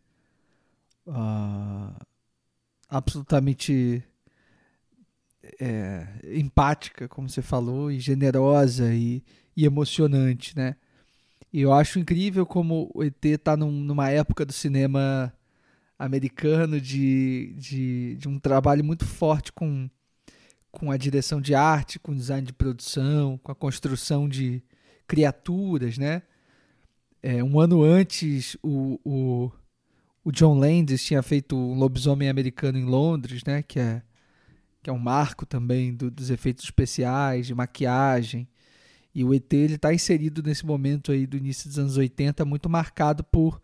uh, 1.06 1.94
absolutamente 2.88 4.04
é, 5.60 6.08
empática, 6.24 7.08
como 7.08 7.30
você 7.30 7.42
falou, 7.42 7.92
e 7.92 8.00
generosa 8.00 8.94
e, 8.94 9.24
e, 9.56 9.66
emocionante, 9.66 10.56
né? 10.56 10.76
E 11.52 11.62
eu 11.62 11.72
acho 11.72 12.00
incrível 12.00 12.46
como 12.46 12.90
o 12.94 13.04
ET 13.04 13.24
está 13.24 13.56
num, 13.56 13.72
numa 13.72 14.10
época 14.10 14.46
do 14.46 14.54
cinema 14.54 15.32
americano 16.00 16.82
de, 16.82 17.54
de, 17.58 18.16
de, 18.16 18.28
um 18.28 18.40
trabalho 18.40 18.84
muito 18.84 19.06
forte 19.06 19.52
com, 19.54 19.90
com 20.72 20.90
a 20.90 20.98
direção 20.98 21.40
de 21.40 21.54
arte, 21.54 22.00
com 22.00 22.12
o 22.12 22.16
design 22.16 22.46
de 22.46 22.54
produção, 22.54 23.40
com 23.44 23.52
a 23.52 23.56
construção 23.56 24.28
de 24.28 24.64
criaturas, 25.08 25.98
né? 25.98 26.24
É, 27.22 27.44
um 27.44 27.60
ano 27.60 27.84
antes, 27.84 28.58
o, 28.62 29.00
o, 29.06 29.52
o 30.26 30.32
John 30.32 30.58
Landis 30.58 31.04
tinha 31.04 31.22
feito 31.22 31.56
um 31.56 31.76
lobisomem 31.76 32.28
americano 32.28 32.78
em 32.78 32.86
Londres, 32.86 33.44
né? 33.46 33.62
Que 33.62 33.80
é 33.80 34.02
que 34.84 34.90
é 34.90 34.94
um 34.94 35.00
marco 35.00 35.46
também 35.46 35.96
do, 35.96 36.12
dos 36.12 36.30
efeitos 36.30 36.66
especiais, 36.66 37.48
de 37.48 37.56
maquiagem. 37.56 38.46
E 39.16 39.24
o 39.24 39.34
ET 39.34 39.52
está 39.54 39.94
inserido 39.94 40.44
nesse 40.44 40.66
momento 40.66 41.12
aí 41.12 41.26
do 41.26 41.38
início 41.38 41.70
dos 41.70 41.80
anos 41.80 41.96
80, 41.96 42.44
muito 42.44 42.70
marcado 42.70 43.24
por, 43.24 43.62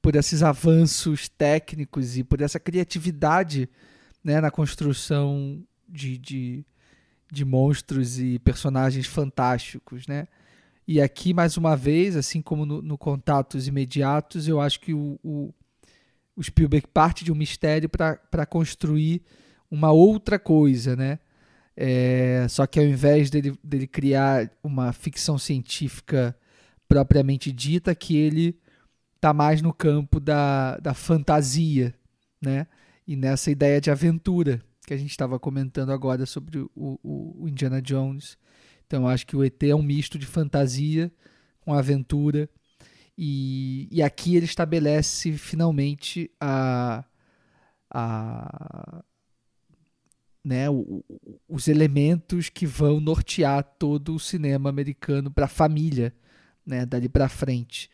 por 0.00 0.14
esses 0.14 0.42
avanços 0.42 1.28
técnicos 1.28 2.16
e 2.16 2.22
por 2.22 2.40
essa 2.40 2.60
criatividade 2.60 3.68
né, 4.22 4.40
na 4.40 4.50
construção 4.50 5.60
de, 5.88 6.16
de, 6.16 6.64
de 7.32 7.44
monstros 7.44 8.20
e 8.20 8.38
personagens 8.38 9.06
fantásticos. 9.06 10.06
Né? 10.06 10.28
E 10.86 11.00
aqui, 11.00 11.34
mais 11.34 11.56
uma 11.56 11.74
vez, 11.74 12.14
assim 12.14 12.40
como 12.40 12.64
no, 12.64 12.80
no 12.80 12.96
Contatos 12.96 13.66
Imediatos, 13.66 14.46
eu 14.46 14.60
acho 14.60 14.78
que 14.78 14.94
o, 14.94 15.18
o, 15.24 15.52
o 16.36 16.42
Spielberg 16.42 16.86
parte 16.86 17.24
de 17.24 17.32
um 17.32 17.34
mistério 17.34 17.88
para 17.88 18.46
construir 18.46 19.22
uma 19.70 19.92
outra 19.92 20.38
coisa, 20.38 20.96
né? 20.96 21.18
É, 21.76 22.46
só 22.48 22.66
que 22.66 22.80
ao 22.80 22.84
invés 22.86 23.30
dele, 23.30 23.56
dele 23.62 23.86
criar 23.86 24.50
uma 24.62 24.92
ficção 24.92 25.38
científica 25.38 26.36
propriamente 26.88 27.52
dita, 27.52 27.94
que 27.94 28.16
ele 28.16 28.58
tá 29.20 29.32
mais 29.32 29.62
no 29.62 29.72
campo 29.72 30.18
da, 30.18 30.76
da 30.78 30.94
fantasia, 30.94 31.94
né? 32.42 32.66
E 33.06 33.16
nessa 33.16 33.50
ideia 33.50 33.80
de 33.80 33.90
aventura 33.90 34.62
que 34.86 34.94
a 34.94 34.96
gente 34.96 35.10
estava 35.10 35.38
comentando 35.38 35.92
agora 35.92 36.24
sobre 36.24 36.58
o, 36.58 36.70
o, 36.74 37.42
o, 37.42 37.48
Indiana 37.48 37.80
Jones. 37.80 38.38
Então 38.86 39.06
acho 39.06 39.26
que 39.26 39.36
o 39.36 39.44
ET 39.44 39.62
é 39.62 39.74
um 39.74 39.82
misto 39.82 40.18
de 40.18 40.26
fantasia 40.26 41.12
com 41.60 41.74
aventura 41.74 42.48
E, 43.16 43.88
e 43.92 44.02
aqui 44.02 44.34
ele 44.36 44.46
estabelece 44.46 45.32
finalmente 45.36 46.30
a, 46.40 47.04
a, 47.90 49.04
né, 50.48 50.70
o, 50.70 51.04
os 51.46 51.68
elementos 51.68 52.48
que 52.48 52.64
vão 52.64 53.00
nortear 53.00 53.62
todo 53.78 54.14
o 54.14 54.18
cinema 54.18 54.70
americano 54.70 55.30
para 55.30 55.44
a 55.44 55.48
família, 55.48 56.10
né, 56.64 56.86
dali 56.86 57.06
para 57.06 57.28
frente. 57.28 57.90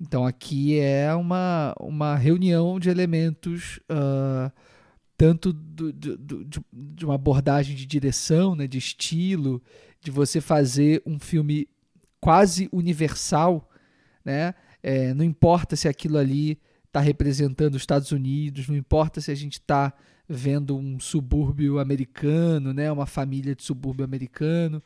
Então 0.00 0.24
aqui 0.24 0.78
é 0.78 1.14
uma, 1.14 1.74
uma 1.78 2.16
reunião 2.16 2.80
de 2.80 2.88
elementos 2.88 3.78
uh, 3.90 4.50
tanto 5.14 5.52
do, 5.52 5.92
do, 5.92 6.16
do, 6.16 6.64
de 6.72 7.04
uma 7.04 7.16
abordagem 7.16 7.76
de 7.76 7.84
direção, 7.84 8.56
né, 8.56 8.66
de 8.66 8.78
estilo, 8.78 9.62
de 10.00 10.10
você 10.10 10.40
fazer 10.40 11.02
um 11.04 11.18
filme 11.18 11.68
quase 12.18 12.66
universal, 12.72 13.68
né? 14.24 14.54
É, 14.82 15.12
não 15.12 15.22
importa 15.22 15.76
se 15.76 15.86
aquilo 15.86 16.16
ali 16.16 16.58
está 16.86 17.00
representando 17.00 17.74
os 17.74 17.82
Estados 17.82 18.10
Unidos, 18.10 18.66
não 18.66 18.74
importa 18.74 19.20
se 19.20 19.30
a 19.30 19.34
gente 19.34 19.58
está 19.58 19.92
vendo 20.32 20.78
um 20.78 21.00
subúrbio 21.00 21.80
americano, 21.80 22.72
né? 22.72 22.90
Uma 22.92 23.04
família 23.04 23.52
de 23.52 23.64
subúrbio 23.64 24.04
americano. 24.04 24.80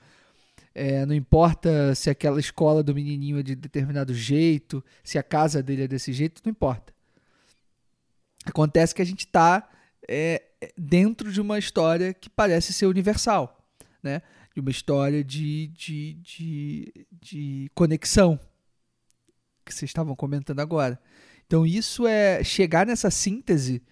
É, 0.74 1.04
não 1.04 1.14
importa 1.14 1.94
se 1.94 2.08
aquela 2.08 2.40
escola 2.40 2.82
do 2.82 2.94
menininho 2.94 3.38
é 3.38 3.42
de 3.42 3.54
determinado 3.54 4.14
jeito, 4.14 4.82
se 5.04 5.18
a 5.18 5.22
casa 5.22 5.62
dele 5.62 5.82
é 5.82 5.88
desse 5.88 6.14
jeito, 6.14 6.40
não 6.42 6.50
importa. 6.50 6.94
Acontece 8.46 8.94
que 8.94 9.02
a 9.02 9.04
gente 9.04 9.26
está 9.26 9.70
é, 10.08 10.42
dentro 10.78 11.30
de 11.30 11.42
uma 11.42 11.58
história 11.58 12.14
que 12.14 12.30
parece 12.30 12.72
ser 12.72 12.86
universal, 12.86 13.68
né? 14.02 14.22
De 14.54 14.60
uma 14.60 14.70
história 14.70 15.22
de, 15.22 15.66
de, 15.68 16.14
de, 16.14 17.06
de 17.12 17.70
conexão, 17.74 18.40
que 19.62 19.74
vocês 19.74 19.90
estavam 19.90 20.16
comentando 20.16 20.60
agora. 20.60 20.98
Então, 21.46 21.66
isso 21.66 22.06
é 22.06 22.42
chegar 22.42 22.86
nessa 22.86 23.10
síntese, 23.10 23.82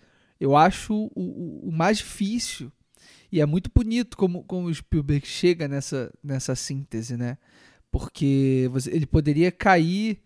eu 0.43 0.57
acho 0.57 0.93
o, 0.93 1.11
o, 1.15 1.69
o 1.69 1.73
mais 1.73 1.99
difícil 1.99 2.73
e 3.31 3.41
é 3.41 3.47
muito 3.47 3.71
bonito 3.73 4.17
como, 4.17 4.43
como 4.43 4.67
o 4.67 4.75
Spielberg 4.75 5.25
chega 5.25 5.69
nessa, 5.69 6.13
nessa 6.23 6.57
síntese, 6.57 7.17
né? 7.17 7.39
Porque 7.93 8.69
você, 8.73 8.91
ele 8.91 9.07
poderia 9.07 9.53
cair 9.53 10.21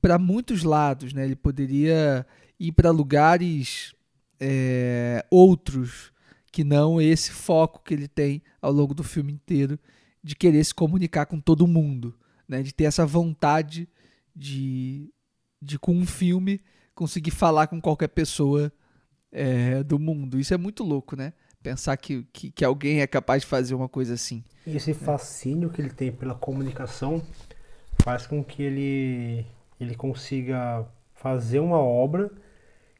para 0.00 0.18
muitos 0.18 0.62
lados, 0.62 1.12
né? 1.12 1.22
Ele 1.22 1.36
poderia 1.36 2.26
ir 2.58 2.72
para 2.72 2.90
lugares 2.90 3.94
é, 4.40 5.22
outros 5.30 6.12
que 6.50 6.64
não 6.64 6.98
esse 6.98 7.30
foco 7.30 7.82
que 7.84 7.92
ele 7.92 8.08
tem 8.08 8.42
ao 8.62 8.72
longo 8.72 8.94
do 8.94 9.04
filme 9.04 9.34
inteiro 9.34 9.78
de 10.24 10.34
querer 10.34 10.64
se 10.64 10.74
comunicar 10.74 11.26
com 11.26 11.38
todo 11.38 11.66
mundo, 11.66 12.18
né? 12.48 12.62
De 12.62 12.72
ter 12.72 12.84
essa 12.84 13.04
vontade 13.04 13.86
de, 14.34 15.12
de 15.60 15.78
com 15.78 15.94
um 15.94 16.06
filme 16.06 16.58
conseguir 16.94 17.32
falar 17.32 17.66
com 17.66 17.78
qualquer 17.82 18.08
pessoa 18.08 18.72
é, 19.32 19.82
do 19.82 19.98
mundo. 19.98 20.38
Isso 20.38 20.54
é 20.54 20.56
muito 20.56 20.82
louco, 20.82 21.16
né? 21.16 21.32
Pensar 21.62 21.96
que, 21.96 22.22
que, 22.32 22.50
que, 22.50 22.64
alguém 22.64 23.00
é 23.00 23.06
capaz 23.06 23.42
de 23.42 23.48
fazer 23.48 23.74
uma 23.74 23.88
coisa 23.88 24.14
assim. 24.14 24.44
E 24.66 24.76
esse 24.76 24.94
fascínio 24.94 25.70
que 25.70 25.80
ele 25.80 25.90
tem 25.90 26.12
pela 26.12 26.34
comunicação 26.34 27.20
faz 28.02 28.26
com 28.26 28.42
que 28.44 28.62
ele, 28.62 29.46
ele 29.80 29.94
consiga 29.94 30.86
fazer 31.14 31.58
uma 31.58 31.78
obra 31.78 32.30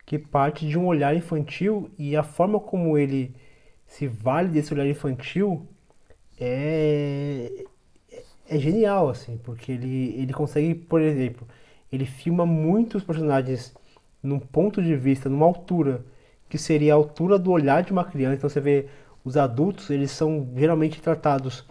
que 0.05 0.18
parte 0.18 0.66
de 0.66 0.76
um 0.78 0.86
olhar 0.86 1.14
infantil 1.14 1.90
e 1.98 2.16
a 2.16 2.22
forma 2.22 2.59
como 2.59 2.98
ele 2.98 3.34
se 3.86 4.06
vale 4.06 4.48
desse 4.48 4.74
olhar 4.74 4.86
infantil 4.86 5.66
é, 6.40 7.64
é 8.48 8.59
genial, 8.59 9.09
assim, 9.09 9.38
porque 9.38 9.72
ele, 9.72 10.14
ele 10.16 10.32
consegue, 10.32 10.74
por 10.74 11.00
exemplo, 11.00 11.46
ele 11.92 12.06
filma 12.06 12.44
muitos 12.44 13.05
personagens 13.05 13.74
num 14.22 14.38
ponto 14.38 14.82
de 14.82 14.96
vista, 14.96 15.28
numa 15.28 15.46
altura 15.46 16.05
que 16.49 16.59
seria 16.59 16.93
a 16.93 16.97
altura 16.97 17.39
do 17.39 17.51
olhar 17.51 17.83
de 17.83 17.93
uma 17.93 18.05
criança. 18.05 18.37
Então 18.37 18.51
você 18.51 18.61
vê 18.61 18.87
os 19.25 19.37
adultos, 19.37 19.91
eles 19.91 20.11
são 20.11 20.49
geralmente 20.57 21.01
tratados 21.01 21.65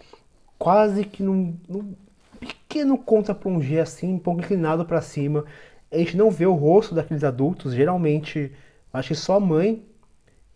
quase 0.58 1.04
que 1.04 1.22
num, 1.22 1.56
num 1.68 1.94
pequeno 2.38 2.98
contra-plongé 2.98 3.80
assim, 3.80 4.14
um 4.14 4.18
pouco 4.18 4.40
inclinado 4.40 4.84
para 4.84 5.00
cima. 5.00 5.44
A 5.90 5.98
gente 5.98 6.16
não 6.16 6.30
vê 6.30 6.46
o 6.46 6.54
rosto 6.54 6.94
daqueles 6.94 7.24
adultos, 7.24 7.74
geralmente 7.74 8.52
acho 8.92 9.08
que 9.08 9.14
só 9.14 9.36
a 9.36 9.40
mãe 9.40 9.82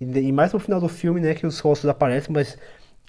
e 0.01 0.33
mais 0.33 0.53
no 0.53 0.59
final 0.59 0.81
do 0.81 0.89
filme, 0.89 1.21
né, 1.21 1.35
que 1.35 1.47
os 1.47 1.59
rostos 1.61 1.89
aparecem, 1.89 2.33
mas 2.33 2.59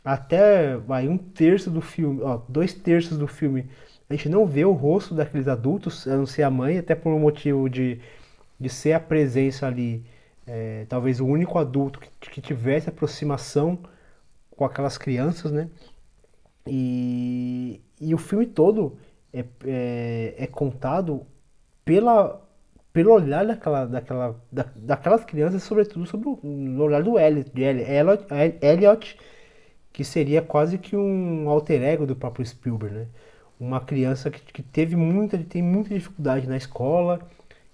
até 0.06 0.78
vai 0.78 1.08
um 1.08 1.18
terço 1.18 1.72
do 1.72 1.82
filme, 1.82 2.22
ó, 2.22 2.42
dois 2.48 2.74
terços 2.74 3.18
do 3.18 3.28
filme, 3.28 3.68
a 4.10 4.14
gente 4.14 4.30
não 4.30 4.46
vê 4.46 4.64
o 4.66 4.74
rosto 4.74 5.16
daqueles 5.16 5.48
adultos, 5.48 6.08
a 6.08 6.16
não 6.16 6.26
ser 6.26 6.44
a 6.44 6.50
mãe, 6.50 6.78
até 6.78 6.94
por 6.94 7.12
um 7.12 7.20
motivo 7.20 7.70
de, 7.70 8.00
de 8.60 8.70
ser 8.70 8.94
a 8.94 9.00
presença 9.00 9.66
ali 9.66 10.06
é, 10.46 10.86
talvez 10.90 11.20
o 11.20 11.26
único 11.26 11.58
adulto 11.58 12.00
que, 12.00 12.30
que 12.30 12.42
tivesse 12.42 12.90
aproximação 12.90 13.80
com 14.52 14.66
aquelas 14.66 14.98
crianças, 14.98 15.52
né? 15.52 15.70
E, 16.68 17.82
e 18.00 18.14
o 18.14 18.18
filme 18.18 18.46
todo 18.46 18.98
é, 19.34 19.46
é, 19.66 20.36
é 20.38 20.48
contado 20.48 21.26
pela, 21.84 22.42
pelo 22.94 23.12
olhar 23.14 23.46
daquela, 23.46 23.86
daquela, 23.86 24.42
da, 24.52 24.66
daquelas 24.76 25.26
crianças, 25.26 25.64
sobretudo 25.64 26.06
sobre 26.06 26.30
o, 26.30 26.40
no 26.44 26.84
olhar 26.84 27.04
do 27.04 27.20
Elliot, 27.20 27.52
Elliot, 27.56 28.26
Elliot, 28.62 29.18
que 29.92 30.04
seria 30.04 30.42
quase 30.42 30.78
que 30.78 30.96
um 30.96 31.50
alter 31.50 31.82
ego 31.84 32.06
do 32.06 32.16
próprio 32.16 32.46
Spielberg, 32.46 32.96
né? 32.96 33.08
Uma 33.60 33.80
criança 33.82 34.30
que, 34.32 34.42
que 34.42 34.64
teve 34.64 34.96
muita, 34.96 35.38
tem 35.38 35.62
muita 35.62 35.94
dificuldade 35.94 36.48
na 36.48 36.58
escola, 36.58 37.20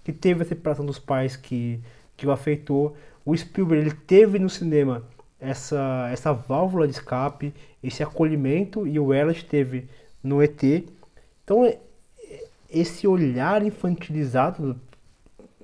que 0.04 0.12
teve 0.12 0.42
a 0.42 0.46
separação 0.46 0.84
dos 0.86 0.98
pais 0.98 1.36
que 1.36 1.80
que 2.20 2.26
o 2.26 2.30
afetou. 2.30 2.94
O 3.24 3.34
Spielberg 3.36 3.86
ele 3.86 3.96
teve 3.96 4.38
no 4.38 4.50
cinema 4.50 5.02
essa, 5.40 6.08
essa 6.12 6.32
válvula 6.32 6.86
de 6.86 6.92
escape, 6.92 7.54
esse 7.82 8.02
acolhimento, 8.02 8.86
e 8.86 8.98
o 9.00 9.14
Elliot 9.14 9.44
teve 9.46 9.88
no 10.22 10.42
ET. 10.42 10.62
Então, 11.42 11.64
é, 11.64 11.78
esse 12.68 13.08
olhar 13.08 13.62
infantilizado 13.64 14.78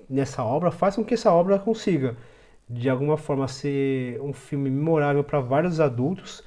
nessa 0.08 0.42
obra 0.42 0.70
faz 0.70 0.96
com 0.96 1.04
que 1.04 1.14
essa 1.14 1.30
obra 1.30 1.58
consiga, 1.58 2.16
de 2.68 2.88
alguma 2.88 3.18
forma, 3.18 3.46
ser 3.46 4.18
um 4.22 4.32
filme 4.32 4.70
memorável 4.70 5.22
para 5.22 5.40
vários 5.40 5.78
adultos, 5.78 6.42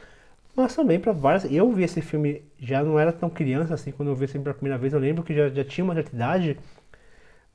mas 0.55 0.75
também 0.75 0.99
para 0.99 1.11
várias. 1.11 1.45
Eu 1.51 1.71
vi 1.71 1.83
esse 1.83 2.01
filme, 2.01 2.41
já 2.57 2.83
não 2.83 2.99
era 2.99 3.13
tão 3.13 3.29
criança 3.29 3.75
assim, 3.75 3.91
quando 3.91 4.09
eu 4.09 4.15
vi 4.15 4.25
esse 4.25 4.33
filme 4.33 4.43
pela 4.43 4.55
primeira 4.55 4.77
vez, 4.77 4.91
eu 4.91 4.99
lembro 4.99 5.23
que 5.23 5.35
já, 5.35 5.49
já 5.49 5.63
tinha 5.63 5.85
uma 5.85 5.93
certa 5.93 6.15
idade, 6.15 6.57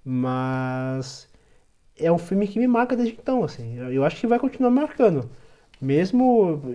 mas 0.05 1.28
é 1.99 2.11
um 2.11 2.19
filme 2.19 2.47
que 2.47 2.59
me 2.59 2.66
marca 2.66 2.97
desde 2.97 3.15
então, 3.15 3.45
assim. 3.45 3.77
Eu 3.93 4.05
acho 4.05 4.21
que 4.21 4.27
vai 4.27 4.39
continuar 4.39 4.71
marcando. 4.71 5.31
Mesmo 5.81 6.75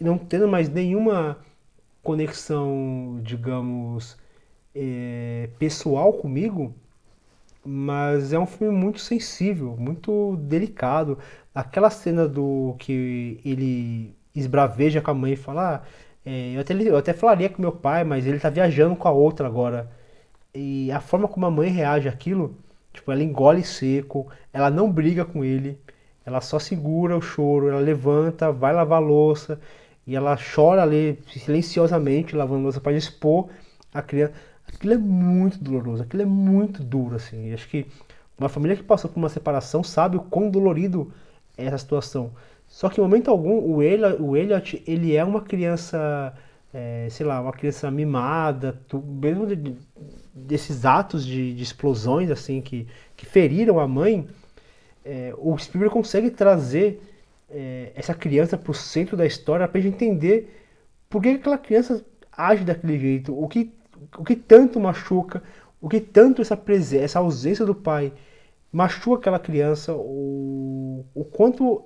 não 0.00 0.18
tendo 0.18 0.48
mais 0.48 0.68
nenhuma 0.68 1.38
conexão, 2.02 3.20
digamos, 3.22 4.16
é, 4.74 5.48
pessoal 5.58 6.12
comigo, 6.12 6.74
mas 7.64 8.32
é 8.32 8.38
um 8.38 8.46
filme 8.46 8.76
muito 8.76 9.00
sensível, 9.00 9.76
muito 9.78 10.36
delicado. 10.42 11.18
Aquela 11.54 11.90
cena 11.90 12.28
do 12.28 12.74
que 12.78 13.40
ele 13.44 14.14
esbraveja 14.34 15.00
com 15.00 15.10
a 15.10 15.14
mãe 15.14 15.32
e 15.32 15.36
fala, 15.36 15.76
ah, 15.76 15.88
é, 16.24 16.54
eu, 16.56 16.60
até, 16.60 16.74
eu 16.74 16.96
até 16.96 17.12
falaria 17.12 17.48
com 17.48 17.62
meu 17.62 17.72
pai, 17.72 18.04
mas 18.04 18.26
ele 18.26 18.38
tá 18.38 18.50
viajando 18.50 18.96
com 18.96 19.08
a 19.08 19.12
outra 19.12 19.46
agora. 19.46 19.90
E 20.54 20.90
a 20.92 21.00
forma 21.00 21.28
como 21.28 21.46
a 21.46 21.50
mãe 21.50 21.70
reage 21.70 22.08
àquilo 22.08 22.56
Tipo, 22.92 23.12
ela 23.12 23.22
engole 23.22 23.62
seco, 23.64 24.28
ela 24.52 24.70
não 24.70 24.90
briga 24.90 25.24
com 25.24 25.44
ele, 25.44 25.78
ela 26.24 26.40
só 26.40 26.58
segura 26.58 27.16
o 27.16 27.22
choro, 27.22 27.68
ela 27.68 27.80
levanta, 27.80 28.52
vai 28.52 28.72
lavar 28.72 29.00
louça 29.00 29.60
e 30.06 30.16
ela 30.16 30.36
chora 30.36 30.82
ali 30.82 31.18
silenciosamente 31.28 32.34
lavando 32.34 32.64
louça 32.64 32.80
para 32.80 32.92
expor 32.92 33.48
a 33.92 34.02
criança. 34.02 34.32
Aquilo 34.66 34.94
é 34.94 34.98
muito 34.98 35.62
doloroso, 35.62 36.02
aquilo 36.02 36.22
é 36.22 36.26
muito 36.26 36.82
duro 36.82 37.16
assim. 37.16 37.52
acho 37.52 37.68
que 37.68 37.86
uma 38.38 38.48
família 38.48 38.76
que 38.76 38.82
passou 38.82 39.10
por 39.10 39.18
uma 39.18 39.28
separação 39.28 39.82
sabe 39.82 40.16
o 40.16 40.20
quão 40.20 40.50
dolorido 40.50 41.12
é 41.56 41.66
essa 41.66 41.78
situação. 41.78 42.32
Só 42.66 42.88
que 42.88 43.00
em 43.00 43.04
momento 43.04 43.30
algum 43.30 43.58
o 43.58 43.82
Elliot, 43.82 44.22
o 44.22 44.36
Elliot 44.36 44.82
ele 44.86 45.14
é 45.14 45.24
uma 45.24 45.40
criança, 45.42 46.32
é, 46.72 47.08
sei 47.10 47.26
lá, 47.26 47.40
uma 47.40 47.52
criança 47.52 47.90
mimada, 47.90 48.80
tu, 48.88 48.98
mesmo 49.00 49.46
de, 49.46 49.76
desses 50.34 50.84
atos 50.84 51.26
de, 51.26 51.54
de, 51.54 51.62
explosões 51.62 52.30
assim 52.30 52.60
que, 52.60 52.86
que 53.16 53.26
feriram 53.26 53.78
a 53.78 53.86
mãe, 53.86 54.28
é, 55.04 55.34
o 55.38 55.56
Spielberg 55.58 55.92
consegue 55.92 56.30
trazer 56.30 57.02
é, 57.48 57.92
essa 57.94 58.14
criança 58.14 58.56
para 58.56 58.70
o 58.70 58.74
centro 58.74 59.16
da 59.16 59.26
história 59.26 59.66
para 59.66 59.78
a 59.78 59.82
gente 59.82 60.04
entender 60.04 60.56
por 61.08 61.22
que 61.22 61.30
aquela 61.30 61.58
criança 61.58 62.04
age 62.32 62.64
daquele 62.64 62.98
jeito, 62.98 63.38
o 63.38 63.48
que, 63.48 63.72
o 64.16 64.24
que 64.24 64.36
tanto 64.36 64.78
machuca, 64.78 65.42
o 65.80 65.88
que 65.88 66.00
tanto 66.00 66.40
essa 66.40 66.56
presença, 66.56 67.04
essa 67.04 67.18
ausência 67.18 67.66
do 67.66 67.74
pai 67.74 68.12
machuca 68.72 69.18
aquela 69.18 69.38
criança, 69.38 69.94
o, 69.94 71.04
o 71.14 71.24
quanto 71.24 71.84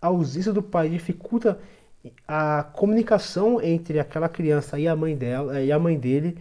a 0.00 0.08
ausência 0.08 0.52
do 0.52 0.62
pai 0.62 0.88
dificulta 0.88 1.58
a 2.26 2.62
comunicação 2.62 3.60
entre 3.60 3.98
aquela 3.98 4.28
criança 4.28 4.78
e 4.78 4.86
a 4.86 4.94
mãe 4.94 5.16
dela 5.16 5.60
e 5.60 5.72
a 5.72 5.78
mãe 5.78 5.98
dele 5.98 6.38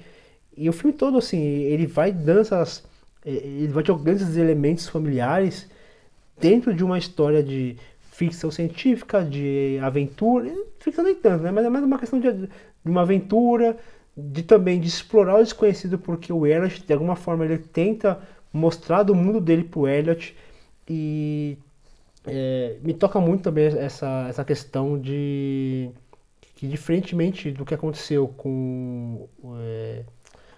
e 0.57 0.67
o 0.67 0.73
filme 0.73 0.91
todo, 0.91 1.17
assim, 1.17 1.39
ele 1.39 1.85
vai 1.85 2.09
é, 2.09 3.29
ele 3.29 3.67
vai 3.67 3.85
jogando 3.85 4.15
esses 4.17 4.35
elementos 4.37 4.87
familiares 4.87 5.69
dentro 6.39 6.73
de 6.73 6.83
uma 6.83 6.97
história 6.97 7.43
de 7.43 7.77
ficção 8.11 8.49
científica, 8.49 9.23
de 9.23 9.79
aventura, 9.81 10.51
ficção 10.79 11.03
nem 11.03 11.15
tanto, 11.15 11.43
né? 11.43 11.51
Mas 11.51 11.65
é 11.65 11.69
mais 11.69 11.85
uma 11.85 11.99
questão 11.99 12.19
de, 12.19 12.31
de 12.33 12.49
uma 12.85 13.01
aventura, 13.01 13.77
de 14.17 14.41
também 14.41 14.79
de 14.79 14.87
explorar 14.87 15.35
o 15.35 15.43
desconhecido, 15.43 15.99
porque 15.99 16.33
o 16.33 16.47
Elliot, 16.47 16.83
de 16.83 16.93
alguma 16.93 17.15
forma, 17.15 17.45
ele 17.45 17.59
tenta 17.59 18.19
mostrar 18.51 19.03
do 19.03 19.13
mundo 19.13 19.39
dele 19.39 19.63
pro 19.63 19.87
Elliot 19.87 20.35
e 20.89 21.57
é, 22.25 22.77
me 22.81 22.93
toca 22.93 23.19
muito 23.19 23.43
também 23.43 23.65
essa, 23.65 24.27
essa 24.29 24.43
questão 24.43 24.99
de 24.99 25.91
que 26.55 26.67
diferentemente 26.67 27.51
do 27.51 27.63
que 27.63 27.75
aconteceu 27.75 28.27
com 28.29 29.27
é, 29.59 30.03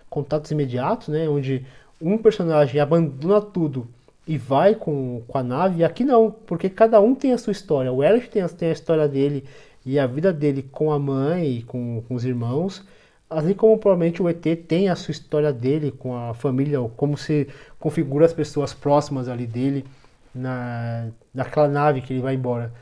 contatos 0.10 0.52
imediatos, 0.52 1.10
né, 1.10 1.28
onde 1.30 1.66
um 2.02 2.18
personagem 2.18 2.80
abandona 2.80 3.42
tudo 3.42 3.88
e 4.28 4.38
vai 4.38 4.76
com, 4.76 5.22
com 5.28 5.38
a 5.38 5.44
nave, 5.44 5.80
e 5.80 5.84
aqui 5.84 6.04
não, 6.04 6.32
porque 6.32 6.70
cada 6.70 7.02
um 7.02 7.16
tem 7.16 7.34
a 7.34 7.38
sua 7.38 7.52
história. 7.52 7.92
O 7.92 8.04
Elliot 8.04 8.30
tem, 8.30 8.48
tem 8.48 8.70
a 8.70 8.74
história 8.74 9.08
dele 9.08 9.44
e 9.86 9.98
a 9.98 10.06
vida 10.06 10.32
dele 10.32 10.64
com 10.72 10.92
a 10.92 11.00
mãe 11.00 11.58
e 11.58 11.64
com, 11.64 12.04
com 12.08 12.16
os 12.16 12.26
irmãos, 12.26 12.86
assim 13.30 13.54
como 13.54 13.78
provavelmente 13.78 14.22
o 14.22 14.30
ET 14.30 14.44
tem 14.68 14.90
a 14.90 14.96
sua 14.96 15.12
história 15.12 15.52
dele 15.52 15.92
com 15.92 16.16
a 16.16 16.34
família, 16.34 16.80
como 16.96 17.18
se 17.18 17.48
configura 17.80 18.26
as 18.26 18.34
pessoas 18.34 18.74
próximas 18.74 19.28
ali 19.28 19.48
dele 19.48 19.86
na, 20.34 21.08
naquela 21.34 21.68
nave 21.68 22.02
que 22.02 22.14
ele 22.14 22.22
vai 22.22 22.36
embora. 22.36 22.74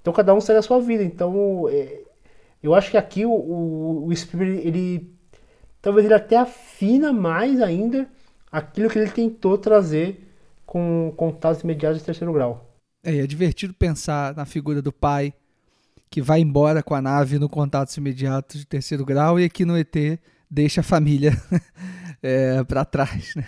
Então 0.00 0.12
cada 0.12 0.34
um 0.34 0.40
segue 0.40 0.58
a 0.58 0.62
sua 0.62 0.80
vida. 0.80 1.02
Então 1.02 1.68
é, 1.68 2.00
eu 2.62 2.74
acho 2.74 2.90
que 2.90 2.96
aqui 2.96 3.26
o, 3.26 3.32
o, 3.32 4.06
o 4.06 4.16
Spielberg, 4.16 4.66
ele 4.66 5.11
talvez 5.82 6.06
ele 6.06 6.14
até 6.14 6.38
afina 6.38 7.12
mais 7.12 7.60
ainda 7.60 8.08
aquilo 8.50 8.88
que 8.88 8.98
ele 8.98 9.10
tentou 9.10 9.58
trazer 9.58 10.32
com 10.64 11.12
contatos 11.16 11.62
imediatos 11.62 11.98
de 11.98 12.04
terceiro 12.04 12.32
grau. 12.32 12.72
É, 13.04 13.18
é 13.18 13.26
divertido 13.26 13.74
pensar 13.74 14.34
na 14.34 14.46
figura 14.46 14.80
do 14.80 14.92
pai 14.92 15.34
que 16.08 16.22
vai 16.22 16.40
embora 16.40 16.82
com 16.82 16.94
a 16.94 17.02
nave 17.02 17.38
no 17.38 17.48
contatos 17.48 17.96
imediatos 17.96 18.60
de 18.60 18.66
terceiro 18.66 19.04
grau 19.04 19.40
e 19.40 19.44
aqui 19.44 19.64
no 19.64 19.76
ET 19.76 19.94
deixa 20.48 20.82
a 20.82 20.84
família 20.84 21.32
é, 22.22 22.62
para 22.64 22.84
trás. 22.84 23.34
Né? 23.34 23.46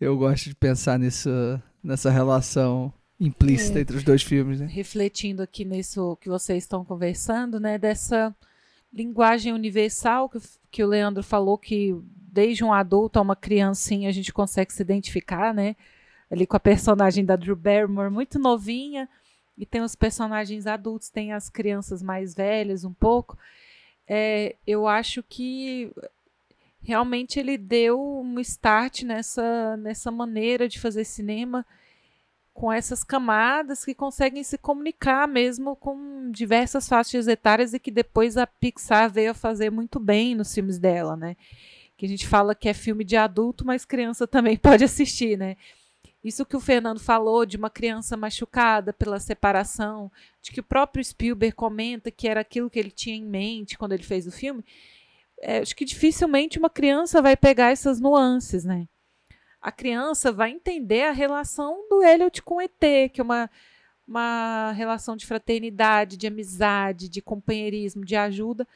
Eu 0.00 0.16
gosto 0.16 0.48
de 0.48 0.54
pensar 0.56 0.98
nessa, 0.98 1.62
nessa 1.84 2.10
relação 2.10 2.92
implícita 3.20 3.78
é, 3.78 3.82
entre 3.82 3.96
os 3.96 4.02
dois 4.02 4.22
filmes. 4.22 4.60
Né? 4.60 4.66
Refletindo 4.66 5.42
aqui 5.42 5.64
nisso 5.64 6.16
que 6.20 6.28
vocês 6.28 6.64
estão 6.64 6.84
conversando, 6.84 7.60
né, 7.60 7.78
dessa 7.78 8.34
linguagem 8.92 9.52
universal 9.52 10.28
que, 10.28 10.38
que 10.70 10.84
o 10.84 10.86
Leandro 10.86 11.22
falou 11.22 11.56
que 11.56 11.94
desde 12.04 12.64
um 12.64 12.72
adulto 12.72 13.18
a 13.18 13.22
uma 13.22 13.36
criancinha 13.36 14.08
a 14.08 14.12
gente 14.12 14.32
consegue 14.32 14.72
se 14.72 14.82
identificar, 14.82 15.54
né? 15.54 15.76
ali 16.32 16.46
com 16.46 16.56
a 16.56 16.60
personagem 16.60 17.26
da 17.26 17.36
Drew 17.36 17.54
Barrymore, 17.54 18.10
muito 18.10 18.38
novinha, 18.38 19.06
e 19.56 19.66
tem 19.66 19.82
os 19.82 19.94
personagens 19.94 20.66
adultos, 20.66 21.10
tem 21.10 21.30
as 21.30 21.50
crianças 21.50 22.02
mais 22.02 22.34
velhas 22.34 22.84
um 22.84 22.92
pouco. 22.92 23.36
É, 24.08 24.56
eu 24.66 24.88
acho 24.88 25.22
que 25.22 25.92
realmente 26.80 27.38
ele 27.38 27.58
deu 27.58 28.00
um 28.00 28.40
start 28.40 29.02
nessa, 29.02 29.76
nessa 29.76 30.10
maneira 30.10 30.66
de 30.66 30.80
fazer 30.80 31.04
cinema 31.04 31.66
com 32.52 32.70
essas 32.70 33.02
camadas 33.02 33.84
que 33.84 33.94
conseguem 33.94 34.44
se 34.44 34.58
comunicar 34.58 35.26
mesmo 35.26 35.74
com 35.74 36.30
diversas 36.30 36.88
faixas 36.88 37.26
etárias 37.26 37.72
e 37.72 37.78
que 37.78 37.90
depois 37.90 38.36
a 38.36 38.46
Pixar 38.46 39.10
veio 39.10 39.34
fazer 39.34 39.70
muito 39.70 39.98
bem 39.98 40.34
nos 40.34 40.52
filmes 40.54 40.78
dela, 40.78 41.16
né? 41.16 41.36
Que 41.96 42.06
a 42.06 42.08
gente 42.08 42.26
fala 42.26 42.54
que 42.54 42.68
é 42.68 42.74
filme 42.74 43.04
de 43.04 43.16
adulto, 43.16 43.66
mas 43.66 43.84
criança 43.84 44.26
também 44.26 44.56
pode 44.58 44.84
assistir, 44.84 45.38
né? 45.38 45.56
Isso 46.22 46.46
que 46.46 46.56
o 46.56 46.60
Fernando 46.60 47.00
falou 47.00 47.44
de 47.44 47.56
uma 47.56 47.68
criança 47.68 48.16
machucada 48.16 48.92
pela 48.92 49.18
separação, 49.18 50.10
de 50.40 50.52
que 50.52 50.60
o 50.60 50.64
próprio 50.64 51.04
Spielberg 51.04 51.54
comenta 51.56 52.12
que 52.12 52.28
era 52.28 52.40
aquilo 52.40 52.70
que 52.70 52.78
ele 52.78 52.92
tinha 52.92 53.16
em 53.16 53.24
mente 53.24 53.76
quando 53.76 53.92
ele 53.92 54.04
fez 54.04 54.26
o 54.26 54.30
filme. 54.30 54.64
É, 55.40 55.58
acho 55.58 55.74
que 55.74 55.84
dificilmente 55.84 56.58
uma 56.58 56.70
criança 56.70 57.20
vai 57.20 57.36
pegar 57.36 57.70
essas 57.70 57.98
nuances, 57.98 58.64
né? 58.64 58.86
A 59.62 59.70
criança 59.70 60.32
vai 60.32 60.50
entender 60.50 61.04
a 61.04 61.12
relação 61.12 61.86
do 61.88 62.02
Elliot 62.02 62.42
com 62.42 62.56
o 62.56 62.60
ET, 62.60 63.10
que 63.12 63.20
é 63.20 63.22
uma, 63.22 63.48
uma 64.06 64.72
relação 64.72 65.16
de 65.16 65.24
fraternidade, 65.24 66.16
de 66.16 66.26
amizade, 66.26 67.08
de 67.08 67.22
companheirismo, 67.22 68.04
de 68.04 68.16
ajuda, 68.16 68.66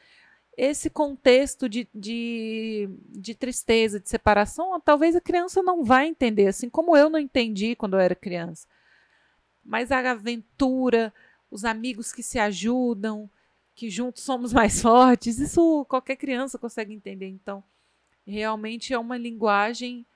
esse 0.57 0.89
contexto 0.89 1.69
de, 1.69 1.87
de, 1.93 2.89
de, 3.09 3.35
tristeza, 3.35 3.99
de 3.99 4.09
separação, 4.09 4.81
talvez 4.81 5.15
a 5.15 5.21
criança 5.21 5.61
não 5.61 5.83
vá 5.83 6.03
entender, 6.03 6.47
assim 6.47 6.67
como 6.67 6.97
eu 6.97 7.11
não 7.11 7.19
entendi 7.19 7.75
quando 7.75 7.93
eu 7.93 7.99
era 7.99 8.15
criança. 8.15 8.67
Mas 9.63 9.91
a 9.91 9.99
aventura, 9.99 11.13
os 11.51 11.63
amigos 11.63 12.11
que 12.11 12.23
se 12.23 12.39
ajudam, 12.39 13.29
que 13.75 13.87
juntos 13.87 14.23
somos 14.23 14.51
mais 14.51 14.81
fortes, 14.81 15.37
isso 15.37 15.85
qualquer 15.85 16.15
criança 16.15 16.57
consegue 16.57 16.91
entender. 16.91 17.27
Então, 17.27 17.63
realmente 18.25 18.93
é 18.93 18.97
uma 18.97 19.17
linguagem 19.17 20.07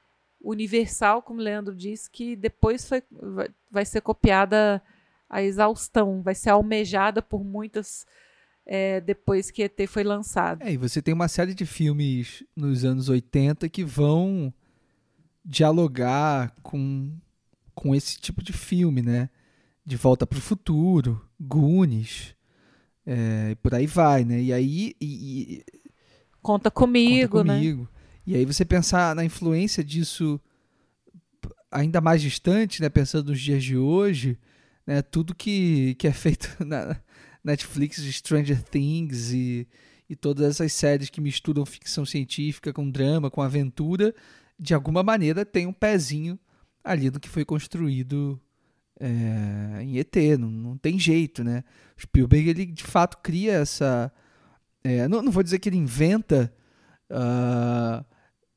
universal, 0.43 1.21
como 1.21 1.39
o 1.39 1.43
Leandro 1.43 1.75
disse, 1.75 2.09
que 2.09 2.35
depois 2.35 2.87
foi, 2.87 3.03
vai 3.69 3.85
ser 3.85 4.01
copiada 4.01 4.81
a 5.29 5.41
exaustão, 5.41 6.21
vai 6.21 6.35
ser 6.35 6.49
almejada 6.49 7.21
por 7.21 7.43
muitas 7.43 8.05
é, 8.65 9.01
depois 9.01 9.49
que 9.49 9.63
ET 9.63 9.79
foi 9.87 10.03
lançado. 10.03 10.61
É, 10.61 10.73
e 10.73 10.77
você 10.77 11.01
tem 11.01 11.13
uma 11.13 11.27
série 11.27 11.53
de 11.53 11.65
filmes 11.65 12.43
nos 12.55 12.83
anos 12.83 13.09
80 13.09 13.67
que 13.69 13.83
vão 13.83 14.53
dialogar 15.43 16.53
com, 16.61 17.11
com 17.73 17.95
esse 17.95 18.19
tipo 18.19 18.43
de 18.43 18.53
filme, 18.53 19.01
né? 19.01 19.29
De 19.85 19.95
Volta 19.95 20.27
para 20.27 20.37
o 20.37 20.41
Futuro, 20.41 21.25
Goonies, 21.39 22.35
é, 23.05 23.55
por 23.55 23.73
aí 23.73 23.87
vai, 23.87 24.23
né? 24.23 24.39
E 24.41 24.53
aí... 24.53 24.95
E, 25.01 25.05
e, 25.05 25.65
conta 26.41 26.69
comigo, 26.69 27.37
conta 27.39 27.53
comigo. 27.53 27.81
Né? 27.83 28.00
E 28.25 28.35
aí 28.35 28.45
você 28.45 28.63
pensar 28.63 29.15
na 29.15 29.25
influência 29.25 29.83
disso 29.83 30.39
ainda 31.71 32.01
mais 32.01 32.21
distante, 32.21 32.81
né? 32.81 32.89
Pensando 32.89 33.29
nos 33.29 33.41
dias 33.41 33.63
de 33.63 33.77
hoje, 33.77 34.37
né? 34.85 35.01
Tudo 35.01 35.35
que, 35.35 35.95
que 35.95 36.07
é 36.07 36.13
feito 36.13 36.49
na, 36.63 36.97
Netflix 37.43 37.97
Stranger 37.97 38.61
Things 38.61 39.31
e, 39.31 39.67
e 40.09 40.15
todas 40.15 40.49
essas 40.49 40.73
séries 40.73 41.09
que 41.09 41.21
misturam 41.21 41.65
ficção 41.65 42.05
científica 42.05 42.71
com 42.71 42.89
drama, 42.89 43.31
com 43.31 43.41
aventura, 43.41 44.13
de 44.59 44.73
alguma 44.73 45.01
maneira 45.01 45.45
tem 45.45 45.65
um 45.65 45.73
pezinho 45.73 46.37
ali 46.83 47.09
no 47.09 47.19
que 47.19 47.29
foi 47.29 47.43
construído 47.43 48.39
é, 48.99 49.81
em 49.81 49.97
ET, 49.97 50.15
não, 50.39 50.49
não 50.49 50.77
tem 50.77 50.99
jeito, 50.99 51.43
né? 51.43 51.63
Spielberg, 51.99 52.49
ele 52.49 52.65
de 52.65 52.83
fato 52.83 53.17
cria 53.17 53.53
essa... 53.53 54.11
É, 54.83 55.07
não, 55.07 55.21
não 55.21 55.31
vou 55.31 55.43
dizer 55.43 55.59
que 55.59 55.69
ele 55.69 55.77
inventa 55.77 56.53
uh, 57.11 58.05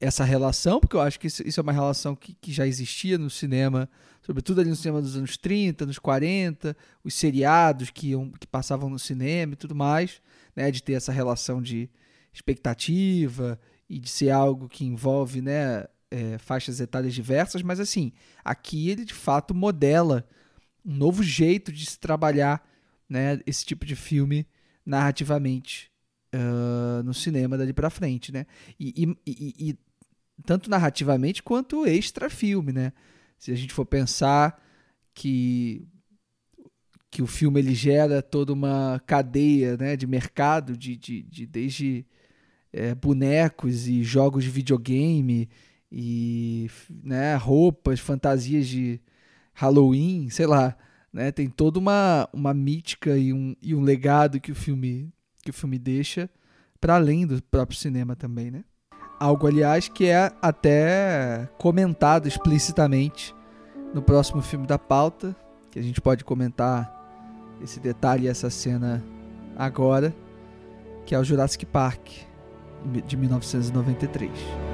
essa 0.00 0.24
relação, 0.24 0.80
porque 0.80 0.96
eu 0.96 1.00
acho 1.00 1.20
que 1.20 1.26
isso, 1.26 1.42
é 1.42 1.62
uma 1.62 1.72
relação 1.72 2.14
que, 2.16 2.34
que 2.34 2.52
já 2.52 2.66
existia 2.66 3.18
no 3.18 3.28
cinema 3.28 3.88
sobretudo 4.24 4.60
ali 4.60 4.70
no 4.70 4.76
cinema 4.76 5.02
dos 5.02 5.16
anos 5.16 5.36
30, 5.36 5.84
nos 5.84 5.98
40, 5.98 6.74
os 7.04 7.12
seriados 7.14 7.90
que, 7.90 8.08
iam, 8.08 8.30
que 8.30 8.46
passavam 8.46 8.88
no 8.88 8.98
cinema 8.98 9.52
e 9.52 9.56
tudo 9.56 9.74
mais, 9.74 10.22
né, 10.56 10.70
de 10.70 10.82
ter 10.82 10.94
essa 10.94 11.12
relação 11.12 11.60
de 11.60 11.90
expectativa 12.32 13.60
e 13.88 13.98
de 13.98 14.08
ser 14.08 14.30
algo 14.30 14.66
que 14.66 14.84
envolve 14.84 15.42
né, 15.42 15.84
é, 16.10 16.38
faixas 16.38 16.80
etárias 16.80 17.14
diversas, 17.14 17.62
mas 17.62 17.78
assim, 17.78 18.12
aqui 18.42 18.88
ele 18.88 19.04
de 19.04 19.12
fato 19.12 19.54
modela 19.54 20.26
um 20.84 20.94
novo 20.94 21.22
jeito 21.22 21.70
de 21.70 21.84
se 21.84 21.98
trabalhar 21.98 22.66
né, 23.06 23.40
esse 23.46 23.64
tipo 23.64 23.84
de 23.84 23.94
filme 23.94 24.46
narrativamente 24.86 25.90
no 27.04 27.14
cinema 27.14 27.56
dali 27.56 27.72
para 27.72 27.90
frente, 27.90 28.32
né? 28.32 28.46
E, 28.78 29.04
e, 29.04 29.30
e, 29.30 29.70
e, 29.70 29.78
tanto 30.44 30.68
narrativamente 30.68 31.42
quanto 31.42 31.86
extra 31.86 32.28
filme, 32.28 32.72
né? 32.72 32.92
se 33.44 33.52
a 33.52 33.54
gente 33.54 33.74
for 33.74 33.84
pensar 33.84 34.58
que 35.12 35.86
que 37.10 37.22
o 37.22 37.26
filme 37.28 37.60
ele 37.60 37.74
gera 37.74 38.20
toda 38.20 38.52
uma 38.52 39.00
cadeia 39.06 39.76
né, 39.76 39.94
de 39.94 40.04
mercado, 40.04 40.76
de, 40.76 40.96
de, 40.96 41.22
de 41.22 41.46
desde 41.46 42.04
é, 42.72 42.92
bonecos 42.92 43.86
e 43.86 44.02
jogos 44.02 44.42
de 44.42 44.50
videogame 44.50 45.48
e 45.92 46.68
né, 47.04 47.36
roupas, 47.36 48.00
fantasias 48.00 48.66
de 48.66 49.00
Halloween, 49.52 50.28
sei 50.28 50.46
lá, 50.46 50.76
né, 51.12 51.30
tem 51.30 51.48
toda 51.48 51.78
uma, 51.78 52.28
uma 52.32 52.52
mítica 52.52 53.16
e 53.16 53.32
um, 53.32 53.54
e 53.62 53.76
um 53.76 53.82
legado 53.82 54.40
que 54.40 54.50
o 54.50 54.56
filme 54.56 55.12
que 55.44 55.50
o 55.50 55.54
filme 55.54 55.78
deixa 55.78 56.28
para 56.80 56.96
além 56.96 57.26
do 57.26 57.42
próprio 57.42 57.78
cinema 57.78 58.16
também, 58.16 58.50
né? 58.50 58.64
Algo, 59.18 59.46
aliás, 59.46 59.88
que 59.88 60.06
é 60.06 60.32
até 60.42 61.48
comentado 61.58 62.26
explicitamente 62.26 63.34
no 63.94 64.02
próximo 64.02 64.42
filme 64.42 64.66
da 64.66 64.78
pauta, 64.78 65.34
que 65.70 65.78
a 65.78 65.82
gente 65.82 66.00
pode 66.00 66.24
comentar 66.24 66.92
esse 67.62 67.78
detalhe, 67.78 68.28
essa 68.28 68.50
cena 68.50 69.02
agora, 69.56 70.14
que 71.06 71.14
é 71.14 71.18
o 71.18 71.24
Jurassic 71.24 71.64
Park, 71.64 72.08
de 73.06 73.16
1993. 73.16 74.73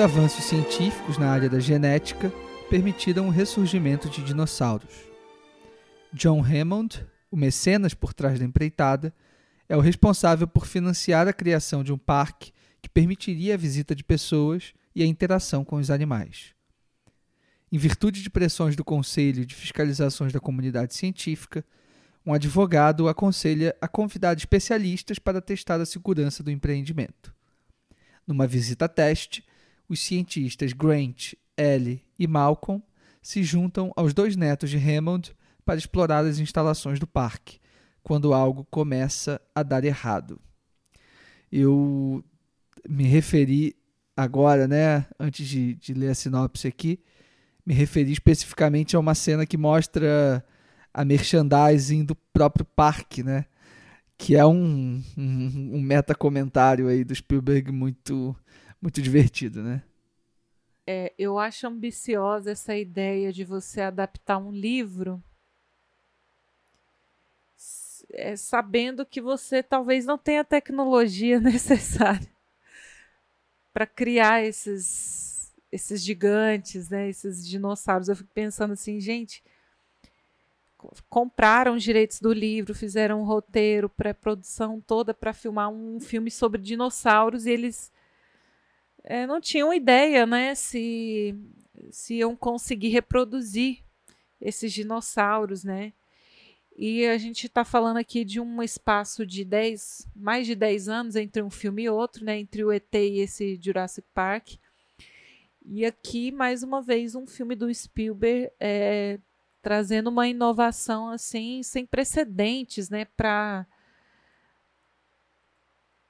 Avanços 0.00 0.44
científicos 0.44 1.18
na 1.18 1.30
área 1.30 1.48
da 1.48 1.60
genética 1.60 2.32
permitiram 2.70 3.28
o 3.28 3.30
ressurgimento 3.30 4.08
de 4.08 4.22
dinossauros. 4.22 4.94
John 6.10 6.42
Hammond, 6.42 7.06
o 7.30 7.36
mecenas 7.36 7.92
por 7.92 8.14
trás 8.14 8.38
da 8.38 8.44
empreitada, 8.44 9.14
é 9.68 9.76
o 9.76 9.80
responsável 9.80 10.48
por 10.48 10.66
financiar 10.66 11.28
a 11.28 11.34
criação 11.34 11.84
de 11.84 11.92
um 11.92 11.98
parque 11.98 12.50
que 12.80 12.88
permitiria 12.88 13.54
a 13.54 13.58
visita 13.58 13.94
de 13.94 14.02
pessoas 14.02 14.72
e 14.94 15.02
a 15.02 15.06
interação 15.06 15.64
com 15.64 15.76
os 15.76 15.90
animais. 15.90 16.54
Em 17.70 17.76
virtude 17.76 18.22
de 18.22 18.30
pressões 18.30 18.74
do 18.74 18.84
Conselho 18.84 19.44
de 19.44 19.54
Fiscalizações 19.54 20.32
da 20.32 20.40
Comunidade 20.40 20.94
Científica, 20.94 21.62
um 22.24 22.32
advogado 22.32 23.06
aconselha 23.06 23.76
a 23.82 23.86
convidar 23.86 24.34
especialistas 24.36 25.18
para 25.18 25.42
testar 25.42 25.78
a 25.78 25.86
segurança 25.86 26.42
do 26.42 26.50
empreendimento. 26.50 27.34
Numa 28.26 28.46
visita 28.46 28.88
teste, 28.88 29.44
os 29.90 30.00
cientistas 30.00 30.72
Grant, 30.72 31.34
Ellie 31.56 32.02
e 32.16 32.26
Malcolm 32.28 32.80
se 33.20 33.42
juntam 33.42 33.92
aos 33.96 34.14
dois 34.14 34.36
netos 34.36 34.70
de 34.70 34.78
Hammond 34.78 35.32
para 35.64 35.78
explorar 35.78 36.24
as 36.24 36.38
instalações 36.38 37.00
do 37.00 37.06
parque, 37.06 37.58
quando 38.02 38.32
algo 38.32 38.64
começa 38.70 39.40
a 39.54 39.62
dar 39.62 39.84
errado. 39.84 40.40
Eu 41.50 42.24
me 42.88 43.04
referi 43.04 43.76
agora, 44.16 44.68
né, 44.68 45.06
antes 45.18 45.46
de, 45.46 45.74
de 45.74 45.92
ler 45.92 46.10
a 46.10 46.14
sinopse 46.14 46.68
aqui, 46.68 47.00
me 47.66 47.74
referi 47.74 48.12
especificamente 48.12 48.94
a 48.94 49.00
uma 49.00 49.14
cena 49.14 49.44
que 49.44 49.56
mostra 49.56 50.44
a 50.94 51.04
merchandising 51.04 52.04
do 52.04 52.14
próprio 52.14 52.64
parque, 52.64 53.22
né? 53.22 53.44
Que 54.16 54.36
é 54.36 54.44
um, 54.44 55.02
um, 55.16 55.70
um 55.74 55.80
meta 55.80 56.14
comentário 56.14 56.88
aí 56.88 57.04
do 57.04 57.14
Spielberg 57.14 57.70
muito, 57.72 58.36
muito 58.80 59.02
divertido, 59.02 59.62
né? 59.62 59.82
É, 60.86 61.12
eu 61.18 61.38
acho 61.38 61.66
ambiciosa 61.66 62.50
essa 62.50 62.76
ideia 62.76 63.32
de 63.32 63.44
você 63.44 63.80
adaptar 63.80 64.38
um 64.38 64.50
livro 64.50 65.22
é, 68.12 68.34
sabendo 68.36 69.06
que 69.06 69.20
você 69.20 69.62
talvez 69.62 70.04
não 70.04 70.18
tenha 70.18 70.40
a 70.40 70.44
tecnologia 70.44 71.38
necessária 71.40 72.28
para 73.72 73.86
criar 73.86 74.42
esses, 74.42 75.54
esses 75.70 76.02
gigantes, 76.02 76.90
né, 76.90 77.08
esses 77.08 77.46
dinossauros. 77.46 78.08
Eu 78.08 78.16
fico 78.16 78.30
pensando 78.34 78.72
assim, 78.72 78.98
gente, 78.98 79.44
compraram 81.08 81.74
os 81.76 81.82
direitos 81.82 82.20
do 82.20 82.32
livro, 82.32 82.74
fizeram 82.74 83.20
um 83.20 83.24
roteiro, 83.24 83.88
pré-produção 83.88 84.80
toda 84.80 85.14
para 85.14 85.32
filmar 85.32 85.68
um 85.68 86.00
filme 86.00 86.30
sobre 86.30 86.60
dinossauros 86.60 87.46
e 87.46 87.50
eles 87.50 87.92
é, 89.04 89.26
não 89.26 89.40
tinham 89.40 89.72
ideia, 89.72 90.26
né, 90.26 90.54
se, 90.54 91.34
se 91.90 92.14
iam 92.16 92.36
conseguir 92.36 92.88
reproduzir 92.88 93.84
esses 94.40 94.72
dinossauros, 94.72 95.64
né? 95.64 95.92
E 96.76 97.06
a 97.06 97.18
gente 97.18 97.46
está 97.46 97.62
falando 97.62 97.98
aqui 97.98 98.24
de 98.24 98.40
um 98.40 98.62
espaço 98.62 99.26
de 99.26 99.44
10, 99.44 100.08
mais 100.16 100.46
de 100.46 100.54
10 100.54 100.88
anos 100.88 101.16
entre 101.16 101.42
um 101.42 101.50
filme 101.50 101.82
e 101.82 101.90
outro, 101.90 102.24
né? 102.24 102.38
Entre 102.38 102.64
o 102.64 102.72
ET 102.72 102.94
e 102.94 103.20
esse 103.20 103.60
Jurassic 103.62 104.06
Park. 104.14 104.54
E 105.62 105.84
aqui, 105.84 106.32
mais 106.32 106.62
uma 106.62 106.80
vez, 106.80 107.14
um 107.14 107.26
filme 107.26 107.54
do 107.54 107.72
Spielberg 107.72 108.50
é, 108.58 109.18
trazendo 109.60 110.08
uma 110.08 110.26
inovação 110.26 111.10
assim 111.10 111.62
sem 111.62 111.84
precedentes, 111.84 112.88
né? 112.88 113.04
Para 113.04 113.66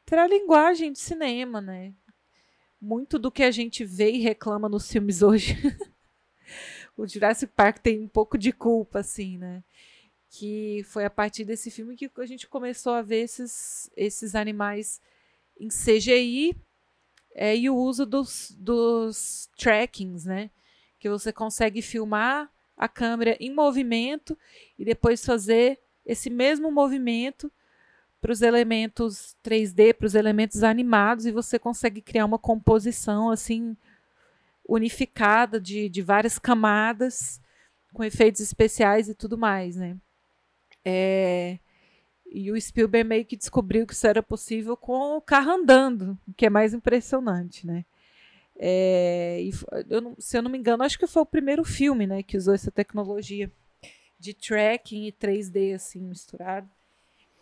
para 0.07 0.25
a 0.25 0.29
linguagem 0.29 0.93
de 0.93 0.99
cinema, 0.99 1.61
né? 1.61 1.95
Muito 2.81 3.19
do 3.19 3.31
que 3.31 3.43
a 3.43 3.51
gente 3.51 3.85
vê 3.85 4.11
e 4.11 4.21
reclama 4.21 4.69
nos 4.69 4.91
filmes 4.91 5.23
hoje. 5.23 5.57
o 6.97 7.07
Jurassic 7.07 7.53
Park 7.55 7.79
tem 7.79 8.01
um 8.01 8.09
pouco 8.09 8.39
de 8.39 8.53
culpa, 8.53 9.01
assim, 9.01 9.37
né? 9.37 9.63
que 10.31 10.83
foi 10.85 11.05
a 11.05 11.11
partir 11.11 11.45
desse 11.45 11.71
filme 11.71 11.97
que 11.97 12.09
a 12.17 12.27
gente 12.27 12.47
começou 12.47 12.93
a 12.93 13.03
ver 13.03 13.23
esses, 13.23 13.91
esses 13.97 14.37
animais 14.37 15.01
em 15.59 15.69
CGI 15.69 16.57
é, 17.35 17.57
e 17.57 17.69
o 17.69 17.77
uso 17.77 18.07
dos, 18.07 18.55
dos 18.57 19.51
trackings, 19.59 20.25
né? 20.25 20.51
Que 21.01 21.09
você 21.09 21.33
consegue 21.33 21.83
filmar 21.83 22.51
a 22.77 22.89
câmera 22.89 23.37
em 23.41 23.53
movimento 23.53 24.39
e 24.79 24.85
depois 24.85 25.25
fazer 25.25 25.81
esse 26.07 26.31
mesmo 26.31 26.71
movimento 26.71 27.53
para 28.21 28.33
os 28.33 28.43
elementos 28.43 29.35
3D, 29.43 29.95
para 29.95 30.07
os 30.07 30.15
elementos 30.15 30.63
animados, 30.63 31.27
e 31.27 31.33
você 31.33 31.59
consegue 31.59 32.03
criar 32.03 32.27
uma 32.27 32.39
composição 32.39 33.31
assim 33.31 33.77
unificada 34.69 35.61
de, 35.61 35.89
de 35.89 36.03
várias 36.03 36.39
camadas, 36.39 37.41
com 37.93 38.05
efeitos 38.05 38.41
especiais 38.41 39.09
e 39.09 39.15
tudo 39.15 39.37
mais, 39.37 39.77
né? 39.77 39.97
É, 40.85 41.59
e 42.31 42.53
o 42.53 42.61
Spielberg 42.61 43.09
meio 43.09 43.25
que 43.25 43.37
descobriu 43.37 43.87
que 43.87 43.93
isso 43.93 44.07
era 44.07 44.23
possível 44.23 44.77
com 44.77 45.17
o 45.17 45.21
carro 45.21 45.51
andando, 45.51 46.17
o 46.29 46.33
que 46.33 46.47
é 46.47 46.51
mais 46.51 46.73
impressionante, 46.73 47.67
né? 47.67 47.85
É, 48.57 49.43
e, 49.43 49.51
eu 49.89 50.01
não, 50.01 50.15
se 50.19 50.37
eu 50.37 50.43
não 50.43 50.51
me 50.51 50.59
engano, 50.59 50.83
acho 50.83 50.99
que 50.99 51.07
foi 51.07 51.23
o 51.23 51.27
primeiro 51.27 51.65
filme 51.65 52.07
né, 52.07 52.23
que 52.23 52.37
usou 52.37 52.55
essa 52.55 52.71
tecnologia 52.71 53.51
de 54.19 54.35
tracking 54.35 55.07
e 55.07 55.13
3D 55.13 55.75
assim 55.75 56.01
misturado. 56.03 56.69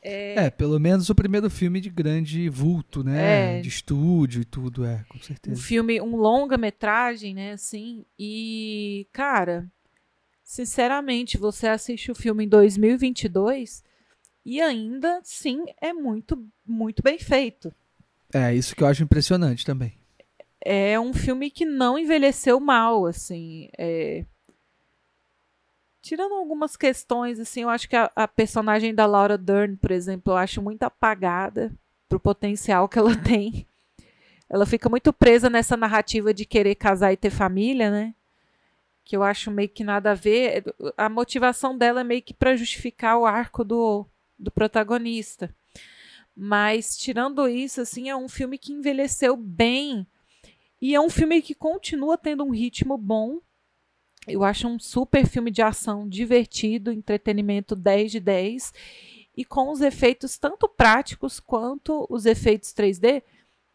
É, 0.03 0.47
é, 0.47 0.51
pelo 0.51 0.79
menos 0.79 1.11
o 1.11 1.15
primeiro 1.15 1.51
filme 1.51 1.81
de 1.81 1.91
grande 1.91 2.49
vulto, 2.49 3.03
né? 3.03 3.59
É, 3.59 3.61
de 3.61 3.69
estúdio 3.69 4.43
e 4.43 4.45
tudo, 4.45 4.85
é, 4.85 5.05
com 5.09 5.19
certeza. 5.19 5.57
Um 5.57 5.63
filme, 5.63 6.01
um 6.01 6.17
longa-metragem, 6.17 7.35
né, 7.35 7.53
assim, 7.53 8.05
e, 8.19 9.07
cara, 9.13 9.71
Sinceramente, 10.49 11.37
você 11.37 11.69
assiste 11.69 12.11
o 12.11 12.15
filme 12.15 12.47
em 12.47 12.49
2022 12.49 13.85
e 14.47 14.63
ainda 14.63 15.21
sim 15.23 15.67
é 15.79 15.93
muito, 15.93 16.43
muito 16.67 17.03
bem 17.03 17.19
feito. 17.19 17.71
É, 18.33 18.55
isso 18.55 18.75
que 18.75 18.83
eu 18.83 18.87
acho 18.87 19.03
impressionante 19.03 19.63
também. 19.63 19.93
É 20.65 20.99
um 20.99 21.13
filme 21.13 21.51
que 21.51 21.67
não 21.67 21.99
envelheceu 21.99 22.59
mal, 22.59 23.05
assim. 23.05 23.69
É... 23.77 24.25
Tirando 26.09 26.33
algumas 26.33 26.75
questões, 26.75 27.39
assim, 27.39 27.65
eu 27.65 27.69
acho 27.69 27.87
que 27.87 27.95
a, 27.95 28.11
a, 28.17 28.27
personagem 28.27 28.95
da 28.95 29.05
Laura 29.05 29.37
Dern, 29.37 29.77
por 29.77 29.91
exemplo, 29.91 30.33
eu 30.33 30.39
acho 30.39 30.63
muito 30.63 30.83
apagada 30.83 31.71
pro 32.09 32.19
potencial 32.19 32.89
que 32.89 32.99
ela 32.99 33.15
tem. 33.23 33.67
Ela 34.49 34.65
fica 34.65 34.89
muito 34.89 35.13
presa 35.13 35.51
nessa 35.51 35.77
narrativa 35.77 36.33
de 36.33 36.47
querer 36.47 36.77
casar 36.77 37.13
e 37.13 37.17
ter 37.19 37.29
família, 37.29 37.91
né? 37.91 38.15
que 39.05 39.15
eu 39.15 39.23
acho 39.23 39.51
meio 39.51 39.69
que 39.69 39.85
nada 39.85 40.13
a 40.13 40.15
ver. 40.15 40.65
A 40.97 41.11
motivação 41.11 41.77
dela 41.77 42.01
é 42.01 42.05
meio 42.05 42.23
que 42.23 42.33
para 42.33 42.57
justificar 42.57 43.19
o 43.19 43.27
arco 43.27 43.63
do, 43.63 44.07
do 44.39 44.51
protagonista. 44.51 45.55
Mas 46.35 46.97
tirando 46.97 47.47
isso, 47.47 47.83
assim, 47.83 48.09
é 48.09 48.17
um 48.17 48.31
filme 48.31 48.57
que 48.57 48.73
envelheceu 48.73 49.37
bem 49.37 50.07
e 50.81 50.95
é 50.95 51.01
um 51.01 51.11
filme 51.11 51.43
que 51.43 51.55
continua 51.55 52.17
tendo 52.17 52.45
um 52.45 52.51
ritmo 52.51 52.97
bom. 52.97 53.43
Eu 54.29 54.45
acho 54.45 54.69
um 54.69 54.79
super 54.79 55.27
filme 55.27 55.51
de 55.51 55.63
ação 55.63 56.09
divertido, 56.09 56.93
entretenimento 56.93 57.75
10 57.75 58.13
de 58.13 58.21
10 58.21 58.75
e 59.37 59.45
com 59.45 59.71
os 59.71 59.81
efeitos 59.81 60.37
tanto 60.39 60.69
práticos 60.69 61.41
quanto 61.41 62.07
os 62.11 62.27
efeitos 62.27 62.71
3D 62.71 63.23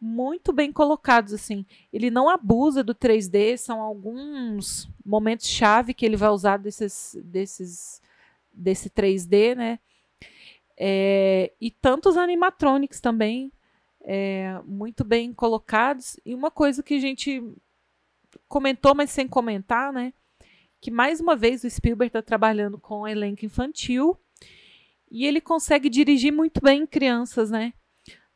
muito 0.00 0.52
bem 0.52 0.70
colocados 0.72 1.32
assim. 1.32 1.64
Ele 1.92 2.10
não 2.10 2.28
abusa 2.28 2.84
do 2.84 2.94
3D, 2.94 3.56
são 3.56 3.80
alguns 3.80 4.88
momentos 5.04 5.46
chave 5.48 5.94
que 5.94 6.04
ele 6.04 6.16
vai 6.16 6.28
usar 6.28 6.58
desses 6.58 7.16
desses 7.24 8.02
desse 8.52 8.90
3D, 8.90 9.54
né? 9.56 9.78
É, 10.76 11.52
e 11.60 11.70
tantos 11.70 12.16
animatronics 12.16 13.00
também 13.00 13.50
é, 14.02 14.60
muito 14.66 15.04
bem 15.04 15.32
colocados. 15.32 16.20
E 16.24 16.34
uma 16.34 16.50
coisa 16.50 16.82
que 16.82 16.94
a 16.94 17.00
gente 17.00 17.42
comentou, 18.48 18.94
mas 18.94 19.10
sem 19.10 19.26
comentar, 19.26 19.92
né? 19.92 20.12
Que 20.84 20.90
mais 20.90 21.18
uma 21.18 21.34
vez 21.34 21.64
o 21.64 21.70
Spielberg 21.70 22.10
está 22.10 22.20
trabalhando 22.20 22.78
com 22.78 23.00
um 23.00 23.08
elenco 23.08 23.46
infantil 23.46 24.18
e 25.10 25.24
ele 25.24 25.40
consegue 25.40 25.88
dirigir 25.88 26.30
muito 26.30 26.60
bem 26.60 26.86
crianças, 26.86 27.50
né? 27.50 27.72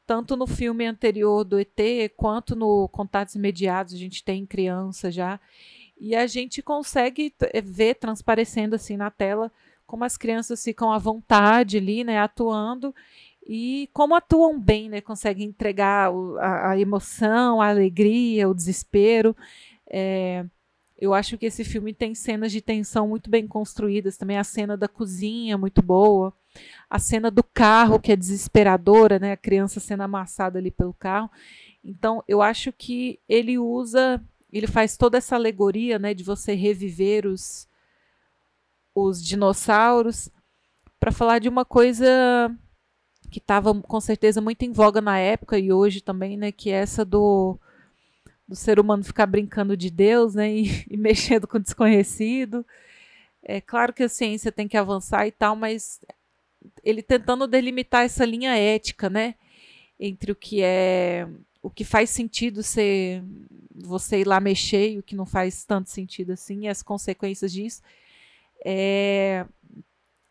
tanto 0.06 0.34
no 0.34 0.46
filme 0.46 0.86
anterior 0.86 1.44
do 1.44 1.58
ET 1.60 1.78
quanto 2.16 2.56
no 2.56 2.88
Contatos 2.88 3.34
Imediatos, 3.34 3.92
a 3.92 3.98
gente 3.98 4.24
tem 4.24 4.46
criança 4.46 5.10
já. 5.10 5.38
E 6.00 6.16
a 6.16 6.26
gente 6.26 6.62
consegue 6.62 7.34
eh, 7.52 7.60
ver 7.60 7.96
transparecendo 7.96 8.74
assim 8.74 8.96
na 8.96 9.10
tela 9.10 9.52
como 9.86 10.04
as 10.04 10.16
crianças 10.16 10.64
ficam 10.64 10.90
à 10.90 10.96
vontade 10.96 11.76
ali, 11.76 12.02
né, 12.02 12.18
atuando 12.18 12.94
e 13.46 13.90
como 13.92 14.14
atuam 14.14 14.58
bem, 14.58 14.88
né, 14.88 15.02
conseguem 15.02 15.48
entregar 15.48 16.10
a, 16.40 16.70
a, 16.70 16.80
emoção, 16.80 17.60
a 17.60 17.68
alegria, 17.68 18.48
o 18.48 18.54
desespero. 18.54 19.36
É, 19.86 20.46
eu 20.98 21.14
acho 21.14 21.38
que 21.38 21.46
esse 21.46 21.64
filme 21.64 21.94
tem 21.94 22.14
cenas 22.14 22.52
de 22.52 22.60
tensão 22.60 23.08
muito 23.08 23.30
bem 23.30 23.46
construídas, 23.46 24.16
também 24.16 24.38
a 24.38 24.44
cena 24.44 24.76
da 24.76 24.88
cozinha 24.88 25.56
muito 25.56 25.80
boa 25.80 26.34
a 26.88 26.98
cena 26.98 27.30
do 27.30 27.42
carro, 27.42 28.00
que 28.00 28.12
é 28.12 28.16
desesperadora, 28.16 29.18
né? 29.18 29.32
A 29.32 29.36
criança 29.36 29.80
sendo 29.80 30.02
amassada 30.02 30.58
ali 30.58 30.70
pelo 30.70 30.94
carro. 30.94 31.30
Então, 31.84 32.22
eu 32.26 32.42
acho 32.42 32.72
que 32.72 33.20
ele 33.28 33.58
usa, 33.58 34.22
ele 34.52 34.66
faz 34.66 34.96
toda 34.96 35.18
essa 35.18 35.36
alegoria, 35.36 35.98
né, 35.98 36.14
de 36.14 36.24
você 36.24 36.54
reviver 36.54 37.26
os 37.26 37.66
os 38.94 39.24
dinossauros 39.24 40.28
para 40.98 41.12
falar 41.12 41.38
de 41.38 41.48
uma 41.48 41.64
coisa 41.64 42.04
que 43.30 43.38
estava 43.38 43.72
com 43.82 44.00
certeza 44.00 44.40
muito 44.40 44.64
em 44.64 44.72
voga 44.72 45.00
na 45.00 45.16
época 45.18 45.56
e 45.56 45.72
hoje 45.72 46.00
também, 46.00 46.36
né, 46.36 46.50
que 46.50 46.70
é 46.70 46.74
essa 46.80 47.04
do 47.04 47.56
do 48.48 48.56
ser 48.56 48.80
humano 48.80 49.04
ficar 49.04 49.26
brincando 49.26 49.76
de 49.76 49.90
Deus, 49.90 50.34
né, 50.34 50.50
e, 50.56 50.86
e 50.90 50.96
mexendo 50.96 51.46
com 51.46 51.58
o 51.58 51.60
desconhecido. 51.60 52.64
É 53.42 53.60
claro 53.60 53.92
que 53.92 54.02
a 54.02 54.08
ciência 54.08 54.50
tem 54.50 54.66
que 54.66 54.76
avançar 54.76 55.26
e 55.26 55.30
tal, 55.30 55.54
mas 55.54 56.00
ele 56.82 57.02
tentando 57.02 57.46
delimitar 57.46 58.04
essa 58.04 58.24
linha 58.24 58.56
ética, 58.56 59.10
né, 59.10 59.34
entre 60.00 60.32
o 60.32 60.36
que 60.36 60.62
é 60.62 61.28
o 61.60 61.68
que 61.68 61.84
faz 61.84 62.08
sentido 62.10 62.62
ser 62.62 63.22
você 63.74 64.20
ir 64.20 64.26
lá 64.26 64.40
mexer 64.40 64.92
e 64.92 64.98
o 64.98 65.02
que 65.02 65.16
não 65.16 65.26
faz 65.26 65.64
tanto 65.64 65.90
sentido 65.90 66.32
assim, 66.32 66.64
e 66.64 66.68
as 66.68 66.82
consequências 66.82 67.52
disso. 67.52 67.82
É, 68.64 69.44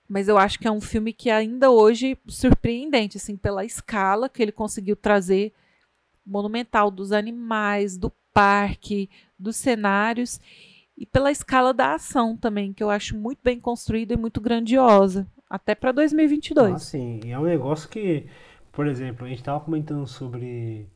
mas 0.08 0.28
eu 0.28 0.38
acho 0.38 0.58
que 0.58 0.68
é 0.68 0.72
um 0.72 0.82
filme 0.82 1.12
que 1.12 1.30
ainda 1.30 1.70
hoje 1.70 2.18
surpreendente, 2.28 3.18
assim, 3.18 3.36
pela 3.36 3.66
escala 3.66 4.30
que 4.30 4.42
ele 4.42 4.52
conseguiu 4.52 4.96
trazer 4.96 5.54
monumental 6.28 6.92
dos 6.92 7.12
animais, 7.12 7.98
do 7.98 8.12
parque, 8.34 9.10
dos 9.40 9.56
cenários 9.56 10.40
e 10.98 11.06
pela 11.06 11.32
escala 11.32 11.74
da 11.74 11.94
ação 11.94 12.36
também, 12.36 12.74
que 12.74 12.84
eu 12.84 12.90
acho 12.90 13.16
muito 13.18 13.40
bem 13.44 13.60
construída 13.60 14.14
e 14.14 14.18
muito 14.18 14.42
grandiosa, 14.42 15.28
até 15.50 15.76
para 15.76 15.92
2022. 15.92 16.74
Ah, 16.74 16.80
sim, 16.80 17.20
é 17.26 17.38
um 17.38 17.44
negócio 17.44 17.88
que, 17.88 18.26
por 18.72 18.88
exemplo, 18.88 19.26
a 19.26 19.30
gente 19.30 19.40
estava 19.40 19.60
comentando 19.60 20.08
sobre 20.08 20.88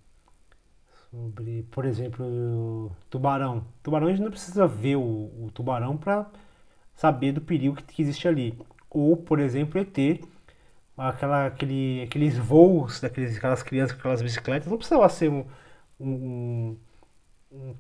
sobre, 1.12 1.64
por 1.70 1.86
exemplo, 1.86 2.92
tubarão. 3.10 3.66
Tubarão 3.84 4.08
a 4.08 4.12
gente 4.12 4.24
não 4.24 4.32
precisa 4.32 4.66
ver 4.66 4.96
o, 4.96 5.02
o 5.02 5.52
tubarão 5.54 5.98
para 5.98 6.26
saber 6.96 7.34
do 7.34 7.42
perigo 7.42 7.76
que, 7.76 7.84
que, 7.84 8.02
existe 8.02 8.28
ali. 8.28 8.58
Ou, 8.90 9.18
por 9.18 9.40
exemplo, 9.40 9.80
ET, 9.80 10.24
aquela, 10.98 11.48
aquele, 11.48 12.04
aqueles 12.04 12.38
voos 12.38 13.00
daqueles, 13.00 13.38
aquelas 13.38 13.64
crianças 13.64 13.94
com 13.94 14.00
aquelas 14.00 14.22
bicicletas, 14.22 14.70
não 14.70 14.78
precisava 14.78 15.08
ser 15.10 15.30
um, 15.30 15.46
um, 16.00 16.78
um, 17.52 17.76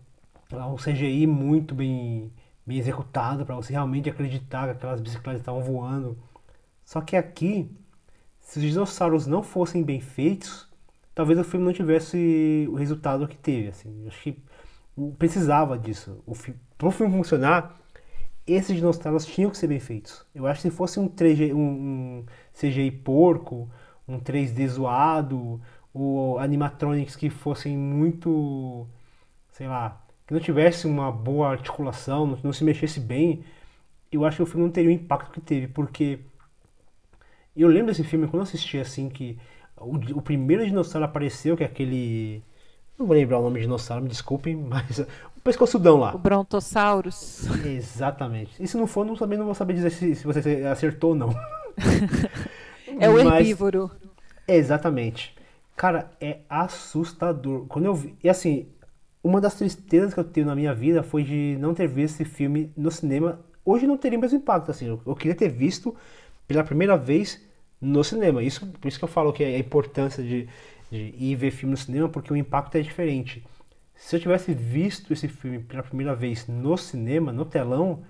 um 0.51 0.75
CGI 0.75 1.27
muito 1.27 1.75
bem, 1.75 2.31
bem 2.65 2.77
executado 2.77 3.45
para 3.45 3.55
você 3.55 3.73
realmente 3.73 4.09
acreditar 4.09 4.65
que 4.65 4.71
aquelas 4.71 5.01
bicicletas 5.01 5.41
estavam 5.41 5.61
voando. 5.61 6.17
Só 6.85 7.01
que 7.01 7.15
aqui, 7.15 7.69
se 8.39 8.59
os 8.59 8.65
dinossauros 8.65 9.27
não 9.27 9.43
fossem 9.43 9.83
bem 9.83 10.01
feitos, 10.01 10.69
talvez 11.13 11.39
o 11.39 11.43
filme 11.43 11.65
não 11.65 11.73
tivesse 11.73 12.67
o 12.69 12.75
resultado 12.75 13.27
que 13.27 13.37
teve. 13.37 13.69
Assim. 13.69 14.07
Acho 14.07 14.21
que 14.23 14.43
precisava 15.17 15.77
disso. 15.77 16.23
Para 16.77 16.87
o 16.87 16.91
filme 16.91 17.15
funcionar, 17.15 17.80
esses 18.53 18.75
dinossauros 18.75 19.25
tinham 19.25 19.49
que 19.49 19.57
ser 19.57 19.67
bem 19.67 19.79
feitos. 19.79 20.25
Eu 20.33 20.47
acho 20.47 20.61
que 20.61 20.69
se 20.69 20.75
fosse 20.75 20.99
um, 20.99 21.07
3G, 21.07 21.53
um, 21.53 21.57
um 21.57 22.25
CGI 22.53 22.91
porco, 22.91 23.69
um 24.07 24.19
3D 24.19 24.67
zoado, 24.67 25.61
ou 25.93 26.39
animatronics 26.39 27.15
que 27.15 27.29
fossem 27.29 27.77
muito, 27.77 28.87
sei 29.51 29.67
lá, 29.67 30.01
que 30.25 30.33
não 30.33 30.39
tivesse 30.39 30.87
uma 30.87 31.11
boa 31.11 31.49
articulação, 31.49 32.25
não, 32.25 32.39
não 32.43 32.53
se 32.53 32.63
mexesse 32.63 32.99
bem, 32.99 33.43
eu 34.11 34.25
acho 34.25 34.37
que 34.37 34.43
o 34.43 34.45
filme 34.45 34.65
não 34.65 34.71
teria 34.71 34.89
o 34.89 34.93
impacto 34.93 35.31
que 35.31 35.41
teve, 35.41 35.67
porque 35.67 36.19
eu 37.55 37.67
lembro 37.67 37.87
desse 37.87 38.03
filme 38.03 38.27
quando 38.27 38.37
eu 38.37 38.43
assisti 38.43 38.77
assim 38.77 39.09
que 39.09 39.37
o, 39.77 39.95
o 40.17 40.21
primeiro 40.21 40.65
dinossauro 40.65 41.05
apareceu, 41.05 41.57
que 41.57 41.63
é 41.63 41.65
aquele 41.65 42.43
não 43.01 43.07
vou 43.07 43.15
lembrar 43.15 43.39
o 43.39 43.43
nome 43.43 43.59
de 43.59 43.65
dinossauro, 43.65 44.03
me 44.03 44.09
desculpem, 44.09 44.55
mas 44.69 44.99
o 44.99 45.41
pescoçudão 45.43 45.97
lá. 45.97 46.15
O 46.15 46.17
Brontosaurus. 46.17 47.47
Exatamente. 47.65 48.51
E 48.59 48.67
se 48.67 48.77
não 48.77 48.87
for, 48.87 49.05
não, 49.05 49.15
também 49.15 49.37
não 49.37 49.45
vou 49.45 49.55
saber 49.55 49.73
dizer 49.73 49.89
se, 49.89 50.15
se 50.15 50.25
você 50.25 50.65
acertou 50.71 51.11
ou 51.11 51.15
não. 51.15 51.29
é 52.99 53.09
o 53.09 53.19
herbívoro. 53.19 53.91
Exatamente. 54.47 55.35
Cara, 55.75 56.11
é 56.19 56.39
assustador. 56.49 57.65
Quando 57.67 57.85
eu 57.85 57.95
vi. 57.95 58.15
E 58.23 58.29
assim, 58.29 58.67
uma 59.23 59.41
das 59.41 59.55
tristezas 59.55 60.13
que 60.13 60.19
eu 60.19 60.23
tenho 60.23 60.45
na 60.45 60.55
minha 60.55 60.73
vida 60.73 61.01
foi 61.01 61.23
de 61.23 61.57
não 61.59 61.73
ter 61.73 61.87
visto 61.87 62.21
esse 62.21 62.25
filme 62.25 62.71
no 62.77 62.91
cinema. 62.91 63.39
Hoje 63.65 63.87
não 63.87 63.97
teria 63.97 64.17
o 64.17 64.21
mesmo 64.21 64.37
impacto, 64.37 64.69
assim. 64.69 64.87
Eu, 64.87 65.01
eu 65.05 65.15
queria 65.15 65.35
ter 65.35 65.49
visto 65.49 65.95
pela 66.47 66.63
primeira 66.63 66.97
vez 66.97 67.41
no 67.79 68.03
cinema. 68.03 68.43
Isso, 68.43 68.67
por 68.67 68.87
isso 68.87 68.99
que 68.99 69.03
eu 69.03 69.09
falo 69.09 69.33
que 69.33 69.43
é 69.43 69.55
a 69.55 69.59
importância 69.59 70.23
de, 70.23 70.47
de 70.91 71.15
ir 71.17 71.35
ver 71.35 71.51
filme 71.51 71.71
no 71.71 71.77
cinema, 71.77 72.09
porque 72.09 72.33
o 72.33 72.35
impacto 72.35 72.75
é 72.75 72.81
diferente. 72.81 73.43
Se 73.95 74.15
eu 74.15 74.19
tivesse 74.19 74.53
visto 74.53 75.13
esse 75.13 75.27
filme 75.27 75.59
pela 75.59 75.83
primeira 75.83 76.13
vez 76.13 76.47
no 76.47 76.77
cinema, 76.77 77.31
no 77.31 77.45
telão, 77.45 78.03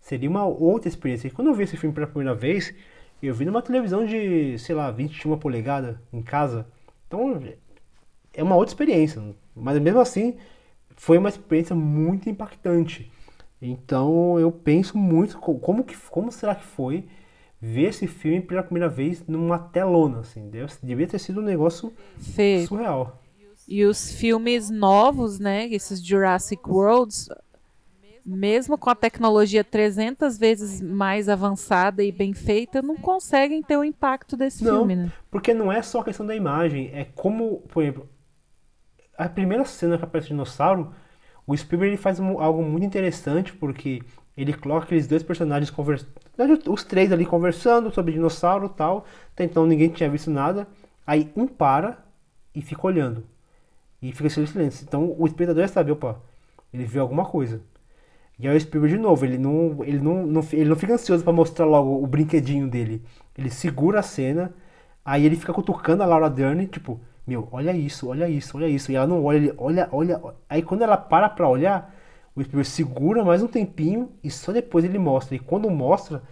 seria 0.00 0.28
uma 0.28 0.44
outra 0.44 0.88
experiência. 0.88 1.28
E 1.28 1.30
quando 1.30 1.48
eu 1.48 1.54
vi 1.54 1.64
esse 1.64 1.76
filme 1.76 1.94
pela 1.94 2.06
primeira 2.06 2.34
vez, 2.34 2.74
eu 3.22 3.34
vi 3.34 3.44
numa 3.44 3.62
televisão 3.62 4.04
de, 4.04 4.58
sei 4.58 4.74
lá, 4.74 4.90
21 4.90 5.38
polegadas 5.38 5.96
em 6.12 6.22
casa. 6.22 6.66
Então, 7.06 7.40
é 8.34 8.42
uma 8.42 8.56
outra 8.56 8.72
experiência. 8.72 9.22
Mas 9.54 9.78
mesmo 9.80 10.00
assim, 10.00 10.36
foi 10.96 11.16
uma 11.18 11.28
experiência 11.28 11.74
muito 11.74 12.28
impactante. 12.28 13.10
Então, 13.60 14.38
eu 14.38 14.52
penso 14.52 14.98
muito 14.98 15.38
como, 15.38 15.82
que, 15.82 15.96
como 16.10 16.30
será 16.30 16.54
que 16.54 16.64
foi 16.64 17.06
ver 17.60 17.88
esse 17.88 18.06
filme 18.06 18.40
pela 18.40 18.62
primeira 18.62 18.88
vez 18.88 19.26
numa 19.26 19.58
telona, 19.58 20.20
assim. 20.20 20.48
Deve, 20.48 20.72
devia 20.82 21.06
ter 21.06 21.18
sido 21.18 21.40
um 21.40 21.44
negócio 21.44 21.92
Fê, 22.18 22.64
surreal. 22.66 23.20
E 23.66 23.84
os 23.84 24.12
filmes 24.12 24.70
novos, 24.70 25.38
né, 25.38 25.66
esses 25.68 26.04
Jurassic 26.04 26.62
Worlds, 26.68 27.28
mesmo 28.24 28.78
com 28.78 28.90
a 28.90 28.94
tecnologia 28.94 29.64
300 29.64 30.38
vezes 30.38 30.80
mais 30.80 31.28
avançada 31.28 32.02
e 32.02 32.12
bem 32.12 32.32
feita, 32.32 32.80
não 32.80 32.96
conseguem 32.96 33.62
ter 33.62 33.76
o 33.76 33.84
impacto 33.84 34.36
desse 34.36 34.64
não, 34.64 34.78
filme, 34.78 34.96
né? 34.96 35.12
Porque 35.30 35.52
não 35.52 35.72
é 35.72 35.82
só 35.82 36.00
a 36.00 36.04
questão 36.04 36.26
da 36.26 36.36
imagem, 36.36 36.90
é 36.92 37.06
como, 37.14 37.62
por 37.68 37.82
exemplo, 37.82 38.08
a 39.16 39.28
primeira 39.28 39.64
cena 39.64 39.98
que 39.98 40.04
aparece 40.04 40.28
o 40.28 40.30
dinossauro, 40.30 40.94
o 41.46 41.56
Spielberg 41.56 41.96
faz 41.96 42.20
algo 42.20 42.62
muito 42.62 42.84
interessante, 42.84 43.52
porque 43.52 44.02
ele 44.36 44.52
coloca 44.52 44.84
aqueles 44.84 45.06
dois 45.06 45.22
personagens 45.22 45.70
conversando, 45.70 46.12
os 46.68 46.84
três 46.84 47.12
ali 47.12 47.26
conversando 47.26 47.92
sobre 47.92 48.12
dinossauro 48.12 48.68
tal, 48.68 49.04
até 49.34 49.44
então 49.44 49.66
ninguém 49.66 49.88
tinha 49.88 50.08
visto 50.08 50.30
nada, 50.30 50.66
aí 51.06 51.30
um 51.36 51.46
para 51.46 51.98
e 52.54 52.62
fica 52.62 52.86
olhando. 52.86 53.24
E 54.00 54.12
fica 54.12 54.26
em 54.26 54.46
silêncio. 54.46 54.84
Então 54.86 55.14
o 55.18 55.26
espectador 55.26 55.62
já 55.62 55.68
sabe, 55.68 55.90
opa, 55.90 56.20
ele 56.72 56.84
viu 56.84 57.02
alguma 57.02 57.24
coisa. 57.24 57.60
E 58.38 58.46
aí 58.46 58.56
o 58.56 58.60
Spielberg 58.60 58.96
de 58.96 59.02
novo, 59.02 59.24
ele 59.24 59.36
não, 59.36 59.84
ele 59.84 59.98
não, 59.98 60.24
não, 60.26 60.46
ele 60.52 60.68
não 60.68 60.76
fica 60.76 60.94
ansioso 60.94 61.24
para 61.24 61.32
mostrar 61.32 61.64
logo 61.66 62.02
o 62.02 62.06
brinquedinho 62.06 62.68
dele. 62.68 63.02
Ele 63.36 63.50
segura 63.50 63.98
a 64.00 64.02
cena, 64.02 64.54
aí 65.04 65.26
ele 65.26 65.34
fica 65.36 65.52
cutucando 65.52 66.04
a 66.04 66.06
Laura 66.06 66.30
Dern, 66.30 66.64
tipo, 66.68 67.00
meu, 67.26 67.48
olha 67.50 67.72
isso, 67.72 68.08
olha 68.08 68.28
isso, 68.28 68.56
olha 68.56 68.68
isso. 68.68 68.92
E 68.92 68.94
ela 68.96 69.06
não 69.06 69.24
olha, 69.24 69.38
ele 69.38 69.54
olha, 69.58 69.88
olha. 69.90 70.20
Aí 70.48 70.62
quando 70.62 70.82
ela 70.82 70.96
para 70.96 71.28
pra 71.28 71.48
olhar, 71.48 71.92
o 72.38 72.44
Spielberg 72.44 72.68
segura 72.68 73.24
mais 73.24 73.42
um 73.42 73.48
tempinho 73.48 74.10
e 74.22 74.30
só 74.30 74.52
depois 74.52 74.84
ele 74.84 74.98
mostra. 74.98 75.34
E 75.34 75.38
quando 75.38 75.68
mostra, 75.68 76.22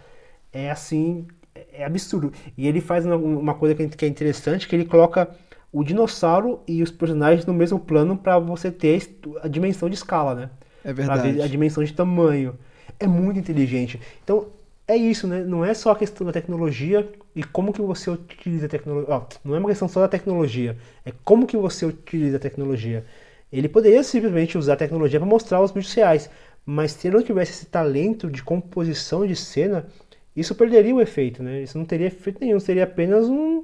é 0.53 0.71
assim, 0.71 1.27
é 1.73 1.83
absurdo. 1.83 2.31
E 2.57 2.67
ele 2.67 2.79
faz 2.79 3.05
uma, 3.05 3.53
coisa 3.53 3.75
que 3.75 4.05
é 4.05 4.07
interessante, 4.07 4.67
que 4.67 4.75
ele 4.75 4.85
coloca 4.85 5.29
o 5.71 5.83
dinossauro 5.83 6.61
e 6.67 6.81
os 6.81 6.89
personagens 6.89 7.45
no 7.45 7.53
mesmo 7.53 7.79
plano 7.79 8.17
para 8.17 8.39
você 8.39 8.71
ter 8.71 9.01
a 9.41 9.47
dimensão 9.47 9.89
de 9.89 9.95
escala, 9.95 10.33
né? 10.33 10.49
É 10.83 10.93
verdade. 10.93 11.41
A 11.41 11.47
dimensão 11.47 11.83
de 11.83 11.93
tamanho. 11.93 12.57
É 12.99 13.05
muito 13.05 13.37
inteligente. 13.37 13.99
Então, 14.23 14.47
é 14.87 14.95
isso, 14.95 15.27
né? 15.27 15.43
Não 15.43 15.65
é 15.65 15.73
só 15.73 15.91
a 15.91 15.95
questão 15.95 16.25
da 16.25 16.31
tecnologia 16.31 17.07
e 17.35 17.43
como 17.43 17.73
que 17.73 17.81
você 17.81 18.09
utiliza 18.09 18.67
a 18.67 18.69
tecnologia. 18.69 19.13
Oh, 19.13 19.21
não 19.43 19.55
é 19.55 19.59
uma 19.59 19.67
questão 19.67 19.87
só 19.87 19.99
da 19.99 20.07
tecnologia, 20.07 20.77
é 21.05 21.11
como 21.25 21.45
que 21.45 21.57
você 21.57 21.85
utiliza 21.85 22.37
a 22.37 22.39
tecnologia. 22.39 23.05
Ele 23.51 23.69
poderia 23.69 24.03
simplesmente 24.03 24.57
usar 24.57 24.73
a 24.73 24.77
tecnologia 24.77 25.19
para 25.19 25.27
mostrar 25.27 25.61
os 25.61 25.71
bichos 25.71 25.93
reais, 25.93 26.29
mas 26.65 26.91
se 26.91 27.07
ele 27.07 27.17
não 27.17 27.23
tivesse 27.23 27.51
esse 27.51 27.65
talento 27.67 28.29
de 28.29 28.43
composição 28.43 29.25
de 29.25 29.35
cena, 29.35 29.87
isso 30.35 30.53
perderia 30.55 30.93
o 30.93 31.01
efeito, 31.01 31.41
né? 31.41 31.61
Isso 31.63 31.77
não 31.77 31.85
teria 31.85 32.07
efeito 32.07 32.39
nenhum, 32.41 32.59
seria 32.59 32.83
apenas 32.83 33.27
um, 33.27 33.63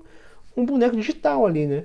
um 0.55 0.65
boneco 0.65 0.95
digital 0.95 1.45
ali, 1.45 1.67
né? 1.67 1.83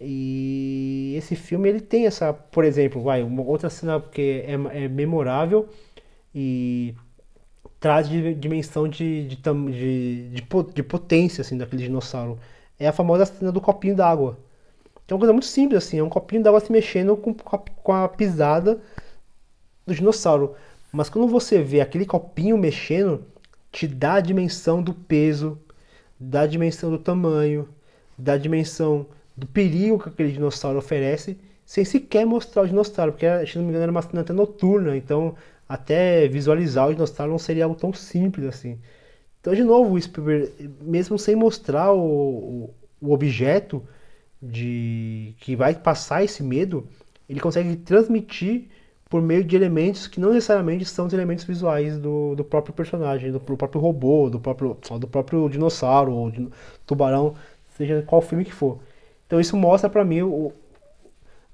E 0.00 1.14
esse 1.16 1.36
filme 1.36 1.68
ele 1.68 1.80
tem 1.80 2.06
essa, 2.06 2.32
por 2.32 2.64
exemplo, 2.64 3.00
vai, 3.02 3.22
uma 3.22 3.42
outra 3.42 3.70
cena 3.70 4.00
que 4.00 4.44
é, 4.46 4.84
é 4.84 4.88
memorável 4.88 5.68
e 6.34 6.94
traz 7.78 8.08
de 8.08 8.34
dimensão 8.34 8.88
de, 8.88 9.28
de, 9.28 9.36
de, 9.36 10.42
de, 10.74 10.82
potência 10.82 11.42
assim, 11.42 11.56
daquele 11.56 11.82
dinossauro. 11.84 12.38
É 12.78 12.88
a 12.88 12.92
famosa 12.92 13.26
cena 13.26 13.52
do 13.52 13.60
copinho 13.60 13.94
d'água. 13.94 14.38
É 15.06 15.12
uma 15.12 15.18
coisa 15.18 15.32
muito 15.32 15.46
simples, 15.46 15.84
assim, 15.84 15.98
é 15.98 16.02
um 16.02 16.08
copinho 16.08 16.42
d'água 16.42 16.60
se 16.60 16.72
mexendo 16.72 17.16
com, 17.16 17.34
com 17.34 17.92
a 17.92 18.08
pisada 18.08 18.80
do 19.86 19.94
dinossauro. 19.94 20.54
Mas 20.92 21.08
quando 21.08 21.28
você 21.28 21.62
vê 21.62 21.80
aquele 21.80 22.06
copinho 22.06 22.56
mexendo, 22.56 23.24
te 23.70 23.86
dá 23.86 24.14
a 24.14 24.20
dimensão 24.20 24.82
do 24.82 24.94
peso, 24.94 25.58
dá 26.18 26.42
a 26.42 26.46
dimensão 26.46 26.90
do 26.90 26.98
tamanho, 26.98 27.68
dá 28.16 28.34
a 28.34 28.38
dimensão 28.38 29.06
do 29.36 29.46
perigo 29.46 29.98
que 29.98 30.08
aquele 30.08 30.32
dinossauro 30.32 30.78
oferece 30.78 31.36
sem 31.66 31.84
sequer 31.84 32.26
mostrar 32.26 32.62
o 32.62 32.66
dinossauro, 32.66 33.12
porque 33.12 33.26
se 33.46 33.56
não 33.56 33.64
me 33.64 33.70
engano 33.70 33.84
era 33.84 33.90
uma 33.90 34.02
cena 34.02 34.20
até 34.20 34.32
noturna, 34.32 34.96
então 34.96 35.34
até 35.68 36.28
visualizar 36.28 36.88
o 36.88 36.92
dinossauro 36.92 37.32
não 37.32 37.38
seria 37.38 37.64
algo 37.64 37.76
tão 37.76 37.92
simples 37.92 38.46
assim. 38.46 38.78
Então, 39.40 39.54
de 39.54 39.64
novo, 39.64 39.94
o 39.94 40.00
Spielberg, 40.00 40.70
mesmo 40.80 41.18
sem 41.18 41.34
mostrar 41.34 41.92
o, 41.92 42.70
o 43.00 43.12
objeto 43.12 43.82
de 44.44 45.34
que 45.40 45.56
vai 45.56 45.74
passar 45.74 46.22
esse 46.22 46.42
medo, 46.42 46.86
ele 47.28 47.40
consegue 47.40 47.76
transmitir 47.76 48.68
por 49.08 49.22
meio 49.22 49.44
de 49.44 49.56
elementos 49.56 50.06
que 50.06 50.20
não 50.20 50.32
necessariamente 50.32 50.84
são 50.84 51.06
os 51.06 51.12
elementos 51.12 51.44
visuais 51.44 51.98
do, 51.98 52.34
do 52.34 52.44
próprio 52.44 52.74
personagem, 52.74 53.32
do, 53.32 53.38
do 53.38 53.56
próprio 53.56 53.80
robô, 53.80 54.28
do 54.28 54.38
próprio, 54.40 54.76
do 54.98 55.08
próprio 55.08 55.48
dinossauro 55.48 56.12
ou 56.12 56.30
de, 56.30 56.48
tubarão, 56.86 57.34
seja 57.76 58.02
qual 58.06 58.20
filme 58.20 58.44
que 58.44 58.52
for. 58.52 58.80
Então 59.26 59.40
isso 59.40 59.56
mostra 59.56 59.88
para 59.88 60.04
mim 60.04 60.22
o, 60.22 60.52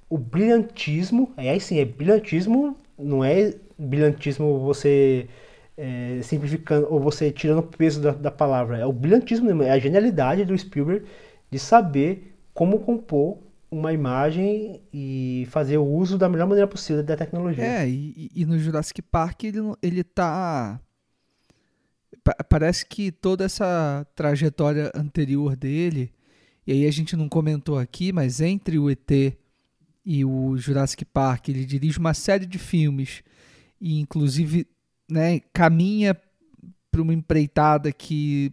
o 0.08 0.18
brilhantismo, 0.18 1.32
é 1.36 1.50
aí 1.50 1.60
sim, 1.60 1.78
é 1.78 1.84
brilhantismo, 1.84 2.76
não 2.98 3.22
é 3.22 3.54
brilhantismo 3.78 4.58
você 4.60 5.28
é, 5.76 6.20
simplificando 6.22 6.88
ou 6.90 6.98
você 6.98 7.30
tirando 7.30 7.60
o 7.60 7.62
peso 7.62 8.00
da, 8.00 8.10
da 8.10 8.30
palavra, 8.30 8.78
é 8.78 8.86
o 8.86 8.92
brilhantismo, 8.92 9.62
é 9.62 9.70
a 9.70 9.78
genialidade 9.78 10.44
do 10.44 10.56
Spielberg 10.56 11.06
de 11.50 11.58
saber 11.58 12.29
como 12.60 12.78
compor 12.80 13.38
uma 13.70 13.90
imagem 13.90 14.82
e 14.92 15.48
fazer 15.48 15.78
o 15.78 15.84
uso 15.86 16.18
da 16.18 16.28
melhor 16.28 16.46
maneira 16.46 16.68
possível 16.68 17.02
da 17.02 17.16
tecnologia. 17.16 17.64
É, 17.64 17.88
e, 17.88 18.30
e 18.34 18.44
no 18.44 18.58
Jurassic 18.58 19.00
Park 19.00 19.44
ele, 19.44 19.60
ele 19.82 20.04
tá. 20.04 20.78
Parece 22.50 22.84
que 22.84 23.10
toda 23.10 23.46
essa 23.46 24.06
trajetória 24.14 24.92
anterior 24.94 25.56
dele, 25.56 26.12
e 26.66 26.72
aí 26.72 26.86
a 26.86 26.90
gente 26.90 27.16
não 27.16 27.30
comentou 27.30 27.78
aqui, 27.78 28.12
mas 28.12 28.42
entre 28.42 28.78
o 28.78 28.90
ET 28.90 29.10
e 30.04 30.22
o 30.22 30.54
Jurassic 30.58 31.02
Park, 31.06 31.48
ele 31.48 31.64
dirige 31.64 31.98
uma 31.98 32.12
série 32.12 32.44
de 32.44 32.58
filmes 32.58 33.22
e 33.80 33.98
inclusive 33.98 34.66
né, 35.10 35.40
caminha 35.54 36.14
para 36.90 37.00
uma 37.00 37.14
empreitada 37.14 37.90
que 37.90 38.52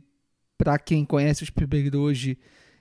para 0.58 0.80
quem 0.80 1.04
conhece 1.04 1.44
o 1.44 1.46
Spielberg 1.46 1.98
hoje 1.98 2.38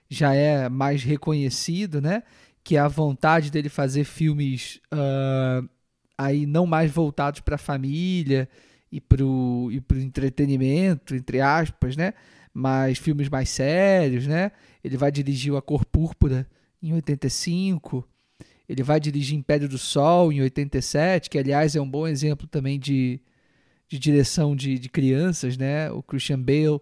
já 0.08 0.34
é 0.34 0.68
mais 0.68 1.02
reconhecido, 1.02 2.00
né? 2.00 2.22
Que 2.62 2.76
é 2.76 2.80
a 2.80 2.88
vontade 2.88 3.50
dele 3.50 3.68
fazer 3.68 4.04
filmes 4.04 4.80
uh, 4.92 5.68
aí 6.16 6.46
não 6.46 6.66
mais 6.66 6.90
voltados 6.90 7.40
para 7.40 7.56
a 7.56 7.58
família 7.58 8.48
e 8.90 9.00
para 9.00 9.24
o 9.24 9.70
e 9.70 9.80
pro 9.80 9.98
entretenimento, 9.98 11.14
entre 11.14 11.40
aspas, 11.40 11.96
né? 11.96 12.14
Mas 12.52 12.98
filmes 12.98 13.28
mais 13.28 13.50
sérios, 13.50 14.26
né? 14.26 14.52
Ele 14.82 14.96
vai 14.96 15.10
dirigir 15.10 15.54
A 15.54 15.62
Cor 15.62 15.84
Púrpura 15.84 16.48
em 16.82 16.92
85. 16.94 18.06
Ele 18.68 18.82
vai 18.82 18.98
dirigir 18.98 19.36
Império 19.36 19.68
do 19.68 19.78
Sol 19.78 20.32
em 20.32 20.40
87, 20.40 21.30
que 21.30 21.38
aliás 21.38 21.76
é 21.76 21.80
um 21.80 21.88
bom 21.88 22.06
exemplo 22.06 22.46
também 22.46 22.78
de, 22.78 23.20
de 23.88 23.98
direção 23.98 24.56
de, 24.56 24.78
de 24.78 24.88
crianças, 24.88 25.56
né? 25.56 25.90
O 25.90 26.02
Christian 26.02 26.40
Bale 26.40 26.80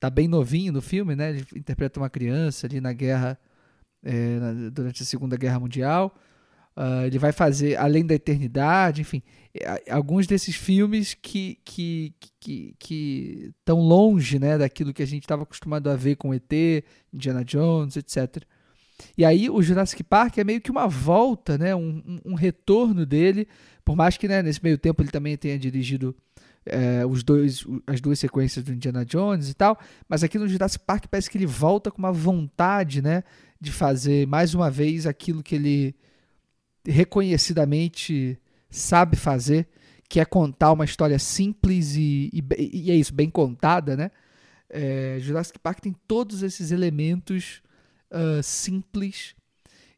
tá 0.00 0.08
bem 0.08 0.26
novinho 0.26 0.72
no 0.72 0.80
filme, 0.80 1.14
né? 1.14 1.30
Ele 1.30 1.46
interpreta 1.54 2.00
uma 2.00 2.08
criança 2.08 2.66
ali 2.66 2.80
na 2.80 2.92
guerra, 2.92 3.38
é, 4.02 4.38
na, 4.38 4.70
durante 4.70 5.02
a 5.02 5.06
Segunda 5.06 5.36
Guerra 5.36 5.60
Mundial. 5.60 6.16
Uh, 6.76 7.04
ele 7.04 7.18
vai 7.18 7.32
fazer 7.32 7.76
Além 7.76 8.06
da 8.06 8.14
Eternidade, 8.14 9.02
enfim, 9.02 9.22
é, 9.52 9.90
alguns 9.90 10.26
desses 10.26 10.54
filmes 10.56 11.12
que 11.12 11.58
que 11.64 12.14
que, 12.78 13.52
tão 13.64 13.80
longe, 13.80 14.38
né, 14.38 14.56
daquilo 14.56 14.94
que 14.94 15.02
a 15.02 15.06
gente 15.06 15.24
estava 15.24 15.42
acostumado 15.42 15.90
a 15.90 15.96
ver 15.96 16.16
com 16.16 16.32
ET, 16.32 16.50
Indiana 17.12 17.44
Jones, 17.44 17.96
etc. 17.96 18.44
E 19.18 19.24
aí 19.24 19.50
o 19.50 19.60
Jurassic 19.60 20.02
Park 20.02 20.38
é 20.38 20.44
meio 20.44 20.60
que 20.60 20.70
uma 20.70 20.86
volta, 20.86 21.58
né, 21.58 21.74
um, 21.74 22.02
um, 22.06 22.32
um 22.32 22.34
retorno 22.34 23.04
dele, 23.04 23.46
por 23.84 23.96
mais 23.96 24.16
que 24.16 24.28
né, 24.28 24.42
nesse 24.42 24.62
meio 24.62 24.78
tempo 24.78 25.02
ele 25.02 25.10
também 25.10 25.36
tenha 25.36 25.58
dirigido 25.58 26.16
é, 26.66 27.04
os 27.06 27.22
dois, 27.22 27.64
as 27.86 28.00
duas 28.00 28.18
sequências 28.18 28.64
do 28.64 28.72
Indiana 28.72 29.04
Jones 29.04 29.48
e 29.48 29.54
tal, 29.54 29.78
mas 30.08 30.22
aqui 30.22 30.38
no 30.38 30.48
Jurassic 30.48 30.84
Park 30.84 31.06
parece 31.10 31.30
que 31.30 31.38
ele 31.38 31.46
volta 31.46 31.90
com 31.90 31.98
uma 31.98 32.12
vontade, 32.12 33.00
né, 33.00 33.22
de 33.60 33.72
fazer 33.72 34.26
mais 34.26 34.54
uma 34.54 34.70
vez 34.70 35.06
aquilo 35.06 35.42
que 35.42 35.54
ele 35.54 35.94
reconhecidamente 36.86 38.38
sabe 38.68 39.16
fazer, 39.16 39.68
que 40.08 40.20
é 40.20 40.24
contar 40.24 40.72
uma 40.72 40.84
história 40.84 41.18
simples 41.18 41.94
e, 41.94 42.30
e, 42.32 42.42
e 42.72 42.90
é 42.90 42.94
isso, 42.94 43.14
bem 43.14 43.30
contada, 43.30 43.96
né? 43.96 44.10
É, 44.68 45.18
Jurassic 45.20 45.58
Park 45.58 45.80
tem 45.80 45.94
todos 46.06 46.42
esses 46.42 46.70
elementos 46.70 47.60
uh, 48.10 48.42
simples 48.42 49.34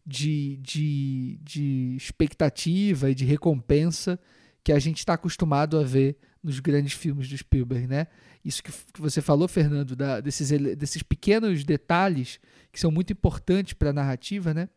de, 0.04 0.56
de, 0.56 1.38
de 1.42 1.94
expectativa 1.96 3.10
e 3.10 3.14
de 3.14 3.24
recompensa 3.24 4.18
que 4.64 4.72
a 4.72 4.78
gente 4.78 4.98
está 4.98 5.14
acostumado 5.14 5.78
a 5.78 5.82
ver 5.82 6.16
nos 6.42 6.58
grandes 6.60 6.92
filmes 6.92 7.28
do 7.28 7.36
Spielberg, 7.36 7.86
né? 7.86 8.06
Isso 8.44 8.62
que, 8.62 8.72
você 8.98 9.22
falou, 9.22 9.46
Fernando, 9.46 9.94
da, 9.94 10.20
desses, 10.20 10.50
desses 10.76 11.02
pequenos 11.02 11.64
detalhes 11.64 12.40
que 12.72 12.80
são 12.80 12.90
muito 12.90 13.12
importantes 13.12 13.74
para 13.74 13.90
a 13.90 13.92
narrativa, 13.92 14.52
né? 14.52 14.68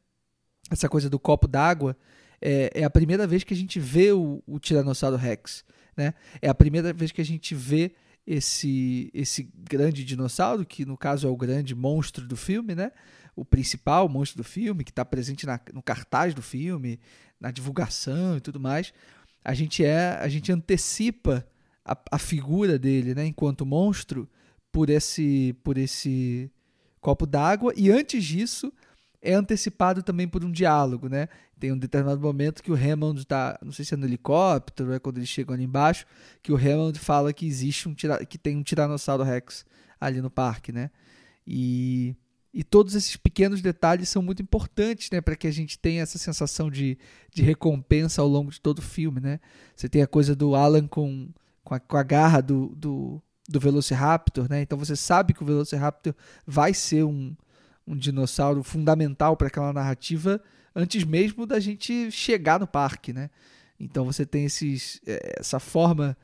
Essa 0.69 0.87
coisa 0.87 1.09
do 1.09 1.19
copo 1.19 1.47
d'água 1.47 1.97
é, 2.41 2.69
é, 2.75 2.83
a 2.83 2.89
primeira 2.89 3.25
vez 3.25 3.43
que 3.43 3.53
a 3.53 3.57
gente 3.57 3.79
vê 3.79 4.11
o, 4.11 4.43
o 4.45 4.59
Tiranossauro 4.59 5.15
Rex, 5.15 5.63
né? 5.95 6.13
É 6.41 6.49
a 6.49 6.53
primeira 6.53 6.93
vez 6.93 7.11
que 7.11 7.21
a 7.21 7.25
gente 7.25 7.55
vê 7.55 7.93
esse 8.27 9.11
esse 9.13 9.49
grande 9.69 10.03
dinossauro, 10.03 10.65
que 10.65 10.85
no 10.85 10.97
caso 10.97 11.27
é 11.27 11.29
o 11.29 11.35
grande 11.37 11.73
monstro 11.73 12.27
do 12.27 12.35
filme, 12.35 12.75
né? 12.75 12.91
O 13.35 13.43
principal 13.43 14.07
monstro 14.07 14.37
do 14.37 14.43
filme, 14.43 14.83
que 14.83 14.91
está 14.91 15.03
presente 15.03 15.45
na, 15.45 15.59
no 15.73 15.81
cartaz 15.81 16.33
do 16.33 16.41
filme, 16.41 16.99
na 17.39 17.51
divulgação 17.51 18.37
e 18.37 18.41
tudo 18.41 18.59
mais. 18.59 18.93
A 19.43 19.53
gente 19.53 19.83
é, 19.83 20.17
a 20.19 20.27
gente 20.27 20.51
antecipa 20.51 21.45
a, 21.85 21.97
a 22.11 22.17
figura 22.17 22.79
dele, 22.79 23.13
né, 23.13 23.27
enquanto 23.27 23.65
monstro, 23.65 24.27
por 24.71 24.89
esse, 24.89 25.55
por 25.63 25.77
esse 25.77 26.51
copo 26.99 27.25
d'água. 27.25 27.71
E 27.77 27.91
antes 27.91 28.23
disso, 28.23 28.73
é 29.21 29.33
antecipado 29.33 30.03
também 30.03 30.27
por 30.27 30.43
um 30.43 30.51
diálogo, 30.51 31.07
né? 31.07 31.29
Tem 31.59 31.71
um 31.71 31.77
determinado 31.77 32.19
momento 32.19 32.61
que 32.61 32.71
o 32.71 32.75
Hammond 32.75 33.21
está, 33.21 33.57
não 33.63 33.71
sei 33.71 33.85
se 33.85 33.93
é 33.93 33.97
no 33.97 34.05
helicóptero, 34.05 34.91
é 34.91 34.99
quando 34.99 35.17
eles 35.17 35.29
chegam 35.29 35.53
ali 35.53 35.63
embaixo, 35.63 36.05
que 36.43 36.51
o 36.51 36.57
Hammond 36.57 36.99
fala 36.99 37.31
que 37.31 37.45
existe 37.45 37.87
um 37.87 37.95
que 38.27 38.37
tem 38.37 38.57
um 38.57 38.63
tiranossauro 38.63 39.23
Rex 39.23 39.65
ali 39.99 40.19
no 40.21 40.29
parque, 40.29 40.71
né? 40.71 40.91
E, 41.47 42.15
e 42.53 42.63
todos 42.63 42.95
esses 42.95 43.15
pequenos 43.15 43.61
detalhes 43.61 44.09
são 44.09 44.21
muito 44.21 44.41
importantes, 44.41 45.09
né, 45.11 45.21
para 45.21 45.35
que 45.35 45.47
a 45.47 45.51
gente 45.51 45.79
tenha 45.79 46.01
essa 46.01 46.17
sensação 46.17 46.69
de, 46.69 46.97
de 47.33 47.41
recompensa 47.41 48.21
ao 48.21 48.27
longo 48.27 48.51
de 48.51 48.59
todo 48.59 48.79
o 48.79 48.81
filme, 48.81 49.21
né? 49.21 49.39
Você 49.75 49.87
tem 49.87 50.01
a 50.01 50.07
coisa 50.07 50.35
do 50.35 50.55
Alan 50.55 50.87
com 50.87 51.29
com 51.65 51.73
a, 51.73 51.79
com 51.79 51.97
a 51.97 52.03
garra 52.03 52.41
do, 52.41 52.67
do, 52.75 53.21
do 53.49 53.59
Velociraptor, 53.59 54.47
né? 54.47 54.61
Então 54.61 54.77
você 54.77 54.95
sabe 54.95 55.33
que 55.33 55.43
o 55.43 55.45
Velociraptor 55.45 56.13
vai 56.45 56.73
ser 56.73 57.03
um, 57.03 57.35
um 57.85 57.97
dinossauro 57.97 58.63
fundamental 58.63 59.35
para 59.35 59.47
aquela 59.47 59.73
narrativa 59.73 60.39
antes 60.73 61.03
mesmo 61.03 61.45
da 61.45 61.59
gente 61.59 62.11
chegar 62.11 62.59
no 62.59 62.67
parque, 62.67 63.11
né? 63.11 63.29
Então 63.79 64.05
você 64.05 64.25
tem 64.25 64.45
esses, 64.45 65.01
é, 65.05 65.37
essa 65.39 65.59
forma 65.59 66.15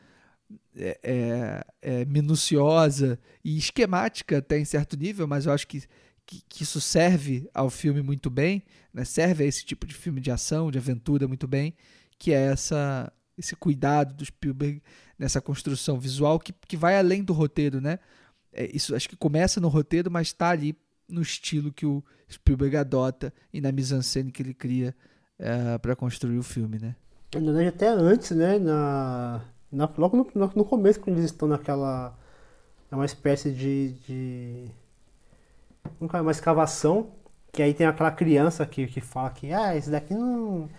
é, 0.76 1.00
é, 1.04 1.66
é, 1.82 2.06
minuciosa 2.06 3.20
e 3.44 3.58
esquemática 3.58 4.38
até 4.38 4.60
em 4.60 4.66
certo 4.66 4.96
nível, 4.96 5.28
mas 5.28 5.46
eu 5.46 5.54
acho 5.54 5.68
que, 5.68 5.84
que, 6.26 6.42
que, 6.48 6.64
isso 6.64 6.80
serve 6.80 7.50
ao 7.54 7.70
filme 7.70 8.02
muito 8.02 8.30
bem, 8.30 8.64
né? 8.94 9.04
serve 9.04 9.44
a 9.44 9.48
esse 9.48 9.66
tipo 9.66 9.86
de 9.86 9.94
filme 9.94 10.22
de 10.22 10.32
ação, 10.32 10.72
de 10.72 10.78
aventura 10.78 11.28
muito 11.28 11.48
bem, 11.48 11.74
que 12.18 12.32
é 12.32 12.52
essa, 12.52 13.12
esse 13.42 13.56
cuidado 13.56 14.14
do 14.14 14.24
Spielberg 14.24 14.82
nessa 15.20 15.42
construção 15.42 16.00
visual 16.00 16.40
que, 16.40 16.54
que 16.68 16.78
vai 16.78 16.98
além 16.98 17.24
do 17.24 17.34
roteiro, 17.34 17.82
né? 17.82 18.00
É, 18.54 18.70
isso 18.76 18.96
acho 18.96 19.10
que 19.10 19.16
começa 19.16 19.60
no 19.60 19.68
roteiro, 19.68 20.10
mas 20.10 20.28
está 20.28 20.50
ali 20.50 20.76
no 21.08 21.22
estilo 21.22 21.72
que 21.72 21.86
o 21.86 22.04
Spielberg 22.32 22.78
adota 22.78 23.34
e 23.54 23.60
na 23.60 23.72
mise-en-scène 23.72 24.32
que 24.32 24.42
ele 24.42 24.54
cria 24.54 24.96
é, 25.38 25.78
para 25.78 25.96
construir 25.96 26.38
o 26.38 26.44
filme, 26.44 26.80
né? 26.80 26.96
Na 27.34 27.40
verdade, 27.40 27.68
até 27.68 27.88
antes, 27.88 28.32
né? 28.32 28.60
Na, 28.60 29.42
na 29.72 29.90
logo 29.98 30.18
no, 30.18 30.52
no, 30.56 30.66
começo, 30.66 31.00
quando 31.00 31.18
eles 31.18 31.32
estão 31.32 31.48
naquela. 31.48 32.18
É 32.92 32.96
uma 32.96 33.06
espécie 33.06 33.52
de. 33.52 33.94
de 34.06 34.66
uma 36.00 36.32
escavação, 36.32 37.10
que 37.52 37.62
aí 37.62 37.74
tem 37.74 37.88
aquela 37.88 38.12
criança 38.12 38.66
que, 38.66 38.86
que 38.88 39.02
fala 39.02 39.30
que 39.30 39.52
ah, 39.54 39.76
esse 39.76 39.90
daqui 39.90 40.14
não. 40.14 40.70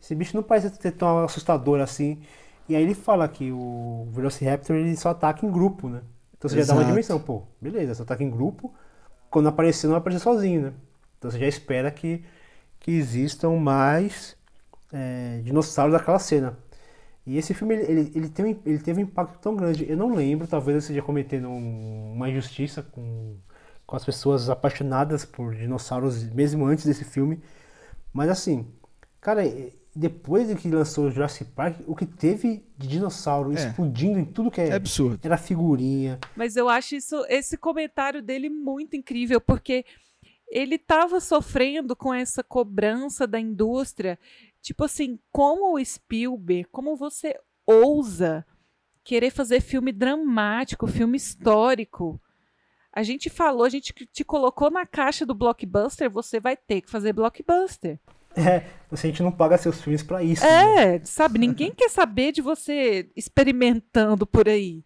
Esse 0.00 0.14
bicho 0.14 0.36
não 0.36 0.42
parece 0.42 0.70
ser 0.80 0.92
tão 0.92 1.24
assustador 1.24 1.80
assim. 1.80 2.20
E 2.68 2.76
aí 2.76 2.82
ele 2.82 2.94
fala 2.94 3.26
que 3.28 3.50
o 3.50 4.08
Velociraptor 4.12 4.76
ele 4.76 4.96
só 4.96 5.10
ataca 5.10 5.44
em 5.44 5.50
grupo, 5.50 5.88
né? 5.88 6.02
Então 6.36 6.48
você 6.48 6.58
Exato. 6.58 6.66
já 6.66 6.74
dá 6.74 6.80
uma 6.80 6.92
dimensão, 6.92 7.18
pô, 7.18 7.42
beleza, 7.60 7.94
só 7.94 8.02
ataca 8.02 8.22
em 8.22 8.30
grupo. 8.30 8.72
Quando 9.30 9.48
aparecer, 9.48 9.86
não 9.86 9.94
vai 9.94 10.00
aparecer 10.00 10.22
sozinho, 10.22 10.62
né? 10.62 10.72
Então 11.18 11.30
você 11.30 11.38
já 11.38 11.46
espera 11.46 11.90
que, 11.90 12.24
que 12.78 12.92
existam 12.92 13.50
mais 13.58 14.36
é, 14.92 15.40
dinossauros 15.42 15.92
daquela 15.92 16.18
cena. 16.18 16.56
E 17.26 17.36
esse 17.36 17.52
filme, 17.52 17.74
ele, 17.74 18.10
ele, 18.14 18.28
tem, 18.30 18.58
ele 18.64 18.78
teve 18.78 19.00
um 19.00 19.04
impacto 19.04 19.38
tão 19.38 19.54
grande. 19.54 19.84
Eu 19.88 19.96
não 19.96 20.14
lembro, 20.14 20.46
talvez 20.46 20.74
eu 20.76 20.78
esteja 20.78 21.02
cometendo 21.02 21.50
uma 21.50 22.28
injustiça 22.30 22.82
com, 22.82 23.36
com 23.86 23.96
as 23.96 24.04
pessoas 24.04 24.48
apaixonadas 24.48 25.26
por 25.26 25.54
dinossauros, 25.54 26.24
mesmo 26.32 26.64
antes 26.64 26.86
desse 26.86 27.04
filme. 27.04 27.42
Mas 28.12 28.30
assim, 28.30 28.66
cara, 29.20 29.42
depois 29.98 30.46
de 30.46 30.54
que 30.54 30.70
lançou 30.70 31.10
Jurassic 31.10 31.50
Park, 31.52 31.80
o 31.86 31.94
que 31.96 32.06
teve 32.06 32.64
de 32.76 32.86
dinossauro 32.86 33.50
É. 33.50 33.54
explodindo 33.54 34.18
em 34.18 34.24
tudo 34.24 34.50
que 34.50 34.60
é, 34.60 34.68
É 34.68 34.74
absurdo. 34.74 35.18
era 35.22 35.36
figurinha. 35.36 36.18
Mas 36.36 36.54
eu 36.56 36.68
acho 36.68 36.94
isso, 36.94 37.16
esse 37.28 37.56
comentário 37.56 38.22
dele 38.22 38.48
muito 38.48 38.94
incrível, 38.96 39.40
porque 39.40 39.84
ele 40.48 40.76
estava 40.76 41.18
sofrendo 41.20 41.96
com 41.96 42.14
essa 42.14 42.44
cobrança 42.44 43.26
da 43.26 43.40
indústria. 43.40 44.18
Tipo 44.62 44.84
assim, 44.84 45.18
como 45.32 45.74
o 45.76 45.84
Spielberg, 45.84 46.64
como 46.70 46.96
você 46.96 47.34
ousa 47.66 48.46
querer 49.02 49.30
fazer 49.30 49.60
filme 49.60 49.90
dramático, 49.92 50.86
filme 50.86 51.16
histórico? 51.16 52.20
A 52.92 53.02
gente 53.02 53.28
falou, 53.28 53.64
a 53.64 53.68
gente 53.68 53.92
te 53.92 54.24
colocou 54.24 54.70
na 54.70 54.86
caixa 54.86 55.26
do 55.26 55.34
blockbuster, 55.34 56.08
você 56.10 56.38
vai 56.40 56.56
ter 56.56 56.80
que 56.82 56.90
fazer 56.90 57.12
blockbuster. 57.12 57.98
É, 58.48 58.64
a 58.90 58.96
gente 58.96 59.22
não 59.22 59.32
paga 59.32 59.58
seus 59.58 59.80
filmes 59.80 60.02
pra 60.02 60.22
isso. 60.22 60.42
né? 60.44 60.96
É, 60.96 61.04
sabe? 61.04 61.38
Ninguém 61.38 61.72
quer 61.74 61.90
saber 61.90 62.32
de 62.32 62.40
você 62.40 63.10
experimentando 63.14 64.26
por 64.26 64.48
aí. 64.48 64.84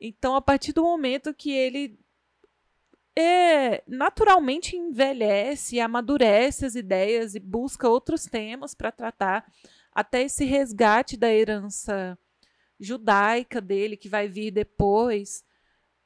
Então, 0.00 0.34
a 0.34 0.40
partir 0.40 0.72
do 0.72 0.82
momento 0.82 1.34
que 1.34 1.50
ele 1.52 1.98
é, 3.16 3.82
naturalmente 3.86 4.76
envelhece, 4.76 5.76
e 5.76 5.80
amadurece 5.80 6.64
as 6.64 6.74
ideias 6.76 7.34
e 7.34 7.40
busca 7.40 7.88
outros 7.88 8.24
temas 8.26 8.74
para 8.74 8.92
tratar, 8.92 9.44
até 9.92 10.22
esse 10.22 10.44
resgate 10.44 11.16
da 11.16 11.32
herança 11.32 12.16
judaica 12.78 13.60
dele, 13.60 13.96
que 13.96 14.08
vai 14.08 14.28
vir 14.28 14.52
depois, 14.52 15.42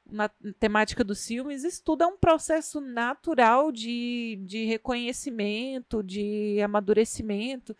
na 0.09 0.29
temática 0.59 1.03
dos 1.03 1.25
filmes, 1.25 1.63
isso 1.63 1.83
tudo 1.83 2.03
é 2.03 2.07
um 2.07 2.17
processo 2.17 2.81
natural 2.81 3.71
de, 3.71 4.39
de 4.45 4.65
reconhecimento, 4.65 6.03
de 6.03 6.59
amadurecimento. 6.61 7.75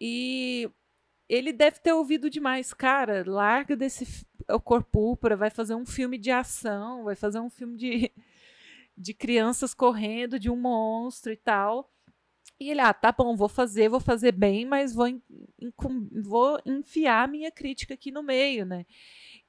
E 0.00 0.68
ele 1.28 1.52
deve 1.52 1.80
ter 1.80 1.92
ouvido 1.92 2.28
demais, 2.28 2.72
cara, 2.72 3.24
larga 3.26 3.76
desse 3.76 4.26
o 4.48 4.60
cor 4.60 4.82
púrpura, 4.82 5.36
vai 5.36 5.50
fazer 5.50 5.74
um 5.74 5.86
filme 5.86 6.18
de 6.18 6.30
ação, 6.30 7.04
vai 7.04 7.16
fazer 7.16 7.40
um 7.40 7.48
filme 7.48 7.76
de, 7.76 8.10
de 8.96 9.14
crianças 9.14 9.72
correndo 9.72 10.38
de 10.38 10.50
um 10.50 10.56
monstro 10.56 11.32
e 11.32 11.36
tal. 11.36 11.90
E 12.60 12.70
ele, 12.70 12.80
ah, 12.80 12.94
tá 12.94 13.10
bom, 13.10 13.34
vou 13.36 13.48
fazer, 13.48 13.88
vou 13.88 14.00
fazer 14.00 14.32
bem, 14.32 14.64
mas 14.64 14.94
vou, 14.94 15.06
vou 16.22 16.58
enfiar 16.64 17.28
minha 17.28 17.50
crítica 17.50 17.94
aqui 17.94 18.10
no 18.12 18.22
meio, 18.22 18.64
né? 18.64 18.86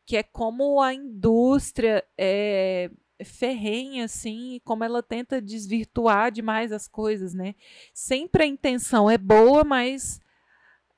Que 0.06 0.18
é 0.18 0.24
como 0.24 0.82
a 0.82 0.94
indústria 0.94 2.04
é 2.18 2.92
ferrenha, 3.24 4.06
assim, 4.06 4.60
como 4.64 4.84
ela 4.84 5.02
tenta 5.02 5.42
desvirtuar 5.42 6.32
demais 6.32 6.72
as 6.72 6.88
coisas, 6.88 7.34
né? 7.34 7.56
Sempre 7.94 8.44
a 8.44 8.48
intenção 8.48 9.10
é 9.10 9.18
boa, 9.18 9.64
mas 9.64 10.20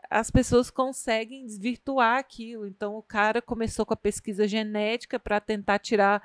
as 0.10 0.32
pessoas 0.32 0.70
conseguem 0.70 1.46
desvirtuar 1.46 2.18
aquilo. 2.18 2.66
Então 2.68 2.96
o 2.96 3.04
cara 3.04 3.42
começou 3.42 3.86
com 3.86 3.94
a 3.94 3.98
pesquisa 3.98 4.48
genética 4.48 5.20
para 5.20 5.40
tentar 5.40 5.80
tirar, 5.80 6.24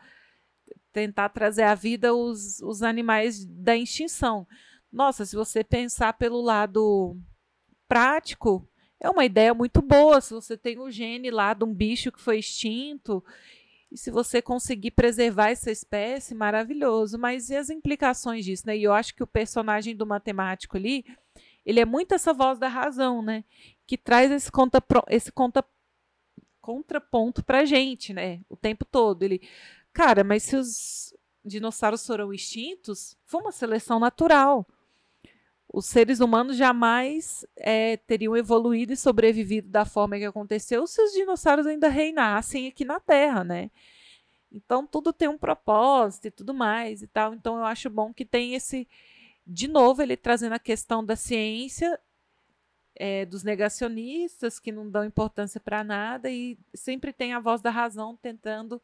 tentar 0.93 1.29
trazer 1.29 1.65
à 1.65 1.75
vida 1.75 2.15
os, 2.15 2.61
os 2.61 2.83
animais 2.83 3.45
da 3.45 3.77
extinção. 3.77 4.47
Nossa, 4.91 5.25
se 5.25 5.37
você 5.37 5.65
pensar 5.65 6.15
pelo 6.15 6.41
lado 6.41 7.17
prático, 7.89 8.67
é 9.03 9.11
uma 9.11 9.25
ideia 9.25 9.53
muito 9.53 9.83
boa. 9.83 10.21
Se 10.21 10.33
você 10.33 10.57
tem 10.57 10.79
o 10.79 10.89
gene 10.89 11.29
lá 11.29 11.53
de 11.53 11.65
um 11.65 11.75
bicho 11.75 12.13
que 12.13 12.21
foi 12.21 12.39
extinto, 12.39 13.23
e 13.91 13.99
se 13.99 14.13
você 14.13 14.41
conseguir 14.41 14.93
preservar 14.93 15.51
essa 15.51 15.73
espécie, 15.73 16.37
maravilhoso. 16.37 17.19
Mas 17.19 17.51
e 17.51 17.57
as 17.57 17.69
implicações 17.69 18.45
disso, 18.45 18.63
né? 18.65 18.79
E 18.79 18.85
eu 18.85 18.93
acho 18.93 19.13
que 19.15 19.23
o 19.23 19.27
personagem 19.27 19.97
do 19.97 20.07
matemático 20.07 20.77
ali, 20.77 21.05
ele 21.67 21.81
é 21.81 21.85
muito 21.85 22.15
essa 22.15 22.33
voz 22.33 22.61
da 22.61 22.69
razão, 22.69 23.21
né? 23.21 23.45
Que 23.89 23.99
traz 23.99 24.31
esse 24.31 24.51
conta 24.51 24.81
esse 25.11 25.33
conta 25.33 25.65
contraponto 26.61 27.45
pra 27.45 27.65
gente, 27.65 28.15
né? 28.15 28.41
O 28.49 28.57
tempo 28.57 28.85
todo. 28.85 29.25
Ele, 29.25 29.43
cara, 29.93 30.23
mas 30.23 30.45
se 30.45 30.55
os 30.55 31.13
dinossauros 31.45 32.07
foram 32.07 32.33
extintos, 32.33 33.17
foi 33.27 33.41
uma 33.41 33.51
seleção 33.51 33.99
natural. 33.99 34.65
Os 35.73 35.87
seres 35.87 36.21
humanos 36.21 36.57
jamais 36.57 37.47
é, 37.57 37.97
teriam 37.97 38.37
evoluído 38.37 38.93
e 38.93 38.97
sobrevivido 38.97 39.69
da 39.69 39.85
forma 39.85 40.19
que 40.19 40.25
aconteceu 40.25 40.87
se 40.87 41.01
os 41.03 41.13
dinossauros 41.13 41.67
ainda 41.67 41.89
reinassem 41.89 42.69
aqui 42.69 42.85
na 42.85 43.01
Terra, 43.01 43.43
né? 43.43 43.71
Então 44.53 44.87
tudo 44.87 45.13
tem 45.13 45.29
um 45.29 45.39
propósito 45.39 46.27
e 46.27 46.31
tudo 46.31 46.53
mais 46.53 47.01
e 47.03 47.07
tal. 47.07 47.33
Então 47.33 47.57
eu 47.57 47.65
acho 47.65 47.89
bom 47.89 48.13
que 48.13 48.25
tem 48.25 48.55
esse, 48.55 48.87
de 49.47 49.67
novo, 49.67 50.03
ele 50.03 50.17
trazendo 50.17 50.53
a 50.53 50.59
questão 50.59 51.03
da 51.03 51.17
ciência, 51.17 51.99
é, 52.95 53.25
dos 53.25 53.43
negacionistas 53.43 54.59
que 54.59 54.71
não 54.71 54.91
dão 54.91 55.05
importância 55.05 55.59
para 55.59 55.83
nada 55.83 56.31
e 56.31 56.59
sempre 56.75 57.13
tem 57.13 57.33
a 57.33 57.41
voz 57.41 57.63
da 57.63 57.71
razão 57.71 58.17
tentando 58.21 58.81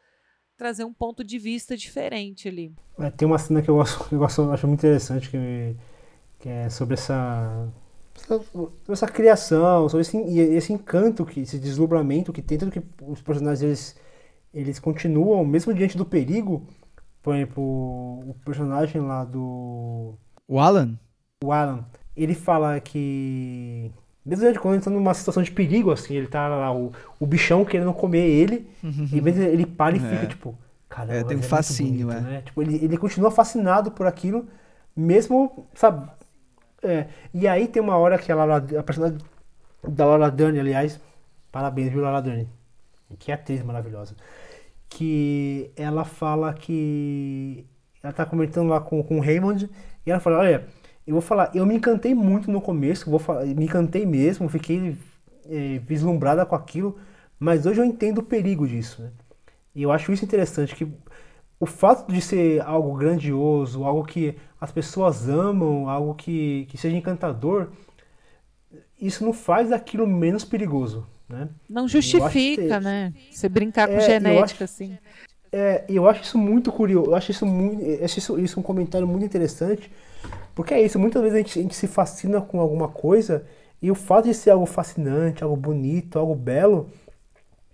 trazer 0.56 0.84
um 0.84 0.92
ponto 0.92 1.22
de 1.22 1.38
vista 1.38 1.76
diferente 1.76 2.48
ali. 2.48 2.72
É, 2.98 3.10
tem 3.10 3.26
uma 3.26 3.38
cena 3.38 3.62
que 3.62 3.68
eu 3.68 3.76
gosto, 3.76 4.08
eu 4.12 4.18
gosto, 4.18 4.50
acho 4.50 4.66
muito 4.66 4.80
interessante 4.80 5.30
que, 5.30 5.76
que 6.38 6.48
é 6.48 6.68
sobre 6.70 6.94
essa, 6.94 7.68
essa, 8.14 8.40
sobre 8.42 8.72
essa 8.92 9.08
criação, 9.08 9.88
sobre 9.88 10.02
esse, 10.02 10.16
esse 10.18 10.72
encanto, 10.72 11.24
que, 11.26 11.40
esse 11.40 11.58
deslumbramento 11.58 12.32
que 12.32 12.42
tem, 12.42 12.58
tanto 12.58 12.72
que 12.72 12.82
os 13.02 13.20
personagens 13.22 13.62
eles, 13.62 13.96
eles 14.54 14.78
continuam, 14.78 15.44
mesmo 15.44 15.74
diante 15.74 15.96
do 15.96 16.04
perigo. 16.06 16.66
Por 17.22 17.34
exemplo, 17.34 17.62
o 17.62 18.34
personagem 18.44 19.00
lá 19.02 19.24
do 19.24 20.14
O 20.48 20.58
Alan? 20.58 20.98
o 21.44 21.52
Alan, 21.52 21.84
ele 22.16 22.34
fala 22.34 22.80
que 22.80 23.90
mesmo 24.24 24.60
quando 24.60 24.74
ele 24.74 24.82
tá 24.84 24.90
numa 24.90 25.14
situação 25.14 25.42
de 25.42 25.50
perigo, 25.50 25.90
assim, 25.90 26.14
ele 26.14 26.26
tá 26.26 26.48
lá, 26.48 26.74
o, 26.74 26.92
o 27.18 27.26
bichão 27.26 27.64
querendo 27.64 27.92
comer 27.94 28.26
ele, 28.28 28.68
e 29.10 29.20
mesmo 29.20 29.42
ele 29.42 29.64
para 29.66 29.96
e 29.96 30.00
fica, 30.00 30.24
É. 30.24 30.26
tipo, 30.26 30.54
caramba, 30.88 31.14
É, 31.16 31.24
tem 31.24 31.36
um 31.36 31.40
muito 31.40 31.48
fascínio, 31.48 32.08
bonito, 32.08 32.10
é. 32.10 32.20
né? 32.20 32.42
Tipo, 32.42 32.62
ele, 32.62 32.76
ele 32.84 32.96
continua 32.98 33.30
fascinado 33.30 33.90
por 33.90 34.06
aquilo, 34.06 34.46
mesmo, 34.96 35.66
sabe? 35.74 36.10
É, 36.82 37.06
e 37.34 37.48
aí 37.48 37.66
tem 37.66 37.82
uma 37.82 37.96
hora 37.96 38.18
que 38.18 38.30
a, 38.30 38.34
Laura, 38.34 38.64
a 38.78 38.82
personagem 38.82 39.18
da 39.86 40.04
Laura 40.06 40.30
Dern, 40.30 40.58
aliás, 40.58 41.00
parabéns, 41.50 41.90
viu, 41.90 42.00
Laura 42.00 42.22
Dern? 42.22 42.48
Que 43.18 43.32
atriz 43.32 43.62
maravilhosa. 43.62 44.14
Que 44.88 45.70
ela 45.76 46.04
fala 46.04 46.52
que. 46.54 47.66
Ela 48.02 48.12
tá 48.12 48.24
comentando 48.24 48.68
lá 48.68 48.80
com, 48.80 49.02
com 49.02 49.18
o 49.18 49.20
Raymond, 49.20 49.68
e 50.06 50.10
ela 50.10 50.20
fala: 50.20 50.38
Olha, 50.38 50.66
eu 51.06 51.14
vou 51.14 51.22
falar, 51.22 51.50
eu 51.54 51.64
me 51.66 51.74
encantei 51.74 52.14
muito 52.14 52.50
no 52.50 52.60
começo, 52.60 53.10
vou 53.10 53.18
falar, 53.18 53.44
me 53.46 53.64
encantei 53.64 54.04
mesmo, 54.06 54.48
fiquei 54.48 54.96
é, 55.48 55.78
vislumbrada 55.78 56.44
com 56.44 56.54
aquilo, 56.54 56.98
mas 57.38 57.66
hoje 57.66 57.80
eu 57.80 57.84
entendo 57.84 58.18
o 58.18 58.22
perigo 58.22 58.68
disso, 58.68 59.02
né? 59.02 59.10
E 59.74 59.82
eu 59.82 59.92
acho 59.92 60.12
isso 60.12 60.24
interessante, 60.24 60.74
que 60.74 60.86
o 61.60 61.66
fato 61.66 62.12
de 62.12 62.20
ser 62.20 62.60
algo 62.62 62.94
grandioso, 62.96 63.84
algo 63.84 64.04
que 64.04 64.36
as 64.60 64.70
pessoas 64.72 65.28
amam, 65.28 65.88
algo 65.88 66.14
que, 66.14 66.66
que 66.70 66.78
seja 66.78 66.96
encantador, 66.96 67.68
isso 69.00 69.24
não 69.24 69.32
faz 69.32 69.72
aquilo 69.72 70.06
menos 70.06 70.44
perigoso, 70.44 71.06
né? 71.28 71.48
Não 71.68 71.86
justifica, 71.86 72.78
que- 72.78 72.84
né? 72.84 73.12
Você 73.30 73.48
brincar 73.48 73.88
com 73.88 73.94
É, 73.94 74.00
genética, 74.00 74.44
acho- 74.44 74.64
assim. 74.64 74.98
É, 75.50 75.84
e 75.88 75.96
eu 75.96 76.06
acho 76.08 76.22
isso 76.22 76.36
muito 76.38 76.70
curioso, 76.70 77.10
eu 77.10 77.14
acho 77.14 77.30
isso 77.30 77.46
muito, 77.46 77.82
acho 78.04 78.18
isso, 78.18 78.38
isso 78.38 78.60
um 78.60 78.62
comentário 78.62 79.06
muito 79.06 79.24
interessante, 79.24 79.90
porque 80.54 80.74
é 80.74 80.82
isso, 80.82 80.98
muitas 80.98 81.22
vezes 81.22 81.36
a 81.36 81.38
gente, 81.38 81.58
a 81.58 81.62
gente 81.62 81.74
se 81.76 81.86
fascina 81.86 82.40
com 82.40 82.60
alguma 82.60 82.88
coisa, 82.88 83.46
e 83.80 83.90
o 83.90 83.94
fato 83.94 84.26
de 84.26 84.34
ser 84.34 84.50
algo 84.50 84.66
fascinante, 84.66 85.44
algo 85.44 85.56
bonito, 85.56 86.18
algo 86.18 86.34
belo, 86.34 86.90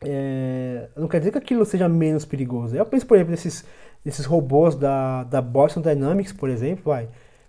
é, 0.04 0.88
não 0.96 1.08
quer 1.08 1.18
dizer 1.18 1.32
que 1.32 1.38
aquilo 1.38 1.64
seja 1.64 1.88
menos 1.88 2.24
perigoso. 2.24 2.76
Eu 2.76 2.86
penso, 2.86 3.06
por 3.06 3.16
exemplo, 3.16 3.30
nesses, 3.30 3.64
nesses 4.04 4.26
robôs 4.26 4.74
da, 4.74 5.24
da 5.24 5.40
Boston 5.40 5.80
Dynamics, 5.80 6.32
por 6.32 6.48
exemplo, 6.48 6.84
vai. 6.86 7.08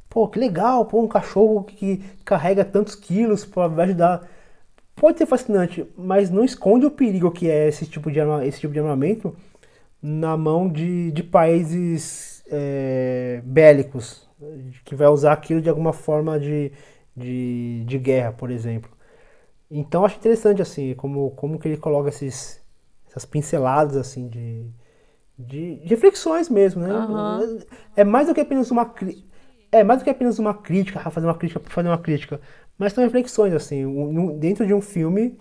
Pô, 0.09 0.27
que 0.27 0.39
legal, 0.39 0.85
pô, 0.85 1.01
um 1.01 1.07
cachorro 1.07 1.63
que 1.63 2.03
carrega 2.23 2.63
tantos 2.63 2.95
quilos 2.95 3.45
para 3.45 3.83
ajudar. 3.83 4.27
Pode 4.95 5.17
ser 5.17 5.25
fascinante, 5.25 5.85
mas 5.97 6.29
não 6.29 6.43
esconde 6.45 6.85
o 6.85 6.91
perigo 6.91 7.31
que 7.31 7.49
é 7.49 7.67
esse 7.67 7.85
tipo 7.85 8.09
de, 8.09 8.19
arma, 8.21 8.45
esse 8.45 8.61
tipo 8.61 8.73
de 8.73 8.79
armamento 8.79 9.35
na 10.01 10.37
mão 10.37 10.69
de, 10.69 11.11
de 11.11 11.23
países 11.23 12.43
é, 12.47 13.41
bélicos, 13.43 14.27
que 14.85 14.95
vai 14.95 15.07
usar 15.07 15.33
aquilo 15.33 15.61
de 15.61 15.69
alguma 15.69 15.91
forma 15.91 16.39
de, 16.39 16.71
de, 17.15 17.83
de 17.85 17.97
guerra, 17.97 18.31
por 18.31 18.51
exemplo. 18.51 18.94
Então 19.69 20.05
acho 20.05 20.17
interessante 20.17 20.61
assim, 20.61 20.93
como, 20.95 21.31
como 21.31 21.59
que 21.59 21.67
ele 21.67 21.77
coloca 21.77 22.09
esses, 22.09 22.61
essas 23.07 23.25
pinceladas 23.25 23.97
assim 23.97 24.27
de, 24.27 24.67
de, 25.37 25.77
de 25.77 25.87
reflexões 25.89 26.49
mesmo, 26.49 26.81
né? 26.83 26.95
Aham. 26.95 27.57
É 27.95 28.03
mais 28.03 28.27
do 28.27 28.33
que 28.35 28.41
apenas 28.41 28.71
uma 28.71 28.93
é 29.71 29.83
mais 29.83 29.99
do 29.99 30.03
que 30.05 30.09
apenas 30.09 30.39
uma 30.39 30.53
crítica, 30.53 31.01
ah, 31.03 31.11
fazer 31.11 31.27
uma 31.27 31.37
crítica 31.37 31.59
por 31.59 31.71
fazer 31.71 31.89
uma 31.89 31.97
crítica, 31.97 32.39
mas 32.77 32.93
são 32.93 33.03
reflexões 33.03 33.53
assim, 33.53 33.85
um- 33.85 34.37
dentro 34.39 34.65
de 34.65 34.73
um 34.73 34.81
filme 34.81 35.37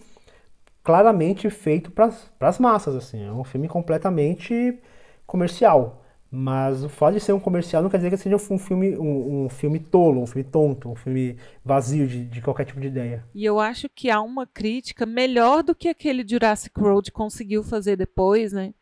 claramente 0.83 1.51
feito 1.51 1.91
para 1.93 2.13
as 2.41 2.59
massas 2.59 2.97
assim, 2.97 3.25
é 3.27 3.33
um 3.33 3.45
filme 3.45 3.69
completamente 3.69 4.79
comercial, 5.27 6.04
Mas 6.37 6.83
o 6.83 6.89
fato 6.89 7.15
de 7.15 7.21
ser 7.21 7.33
um 7.33 7.39
comercial 7.39 7.81
não 7.81 7.89
quer 7.89 7.99
dizer 7.99 8.11
que 8.11 8.17
seja 8.17 8.35
um 8.35 8.59
filme, 8.59 8.99
um, 8.99 9.45
um 9.45 9.49
filme 9.49 9.79
tolo, 9.79 10.21
um 10.21 10.27
filme 10.27 10.43
tonto, 10.43 10.91
um 10.91 10.97
filme 10.97 11.39
vazio 11.65 12.09
de, 12.09 12.25
de, 12.25 12.43
qualquer 12.43 12.65
tipo 12.65 12.81
de 12.81 12.89
ideia. 12.89 13.25
E 13.33 13.45
eu 13.45 13.61
acho 13.61 13.89
que 13.89 14.11
há 14.11 14.21
uma 14.21 14.45
crítica 14.45 15.07
melhor 15.07 15.63
do 15.63 15.77
que 15.77 15.87
aquele 15.87 16.27
Jurassic 16.29 16.77
World 16.77 17.13
conseguiu 17.13 17.63
fazer 17.63 17.95
depois, 17.95 18.53
né? 18.53 18.75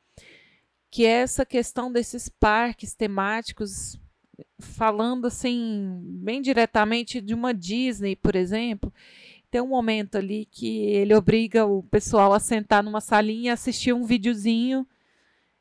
Que 0.91 1.05
é 1.05 1.11
essa 1.21 1.45
questão 1.45 1.93
desses 1.93 2.27
parques 2.27 2.95
temáticos, 2.95 4.01
falando 4.59 5.27
assim, 5.27 6.01
bem 6.03 6.41
diretamente 6.41 7.21
de 7.21 7.35
uma 7.35 7.53
Disney, 7.53 8.17
por 8.17 8.35
exemplo. 8.35 8.91
Tem 9.51 9.61
um 9.61 9.69
momento 9.69 10.17
ali 10.17 10.49
que 10.51 10.87
ele 10.87 11.15
obriga 11.15 11.67
o 11.67 11.83
pessoal 11.83 12.33
a 12.33 12.41
sentar 12.41 12.83
numa 12.83 13.03
salinha 13.03 13.51
e 13.51 13.53
assistir 13.53 13.93
um 13.93 14.05
videozinho 14.05 14.87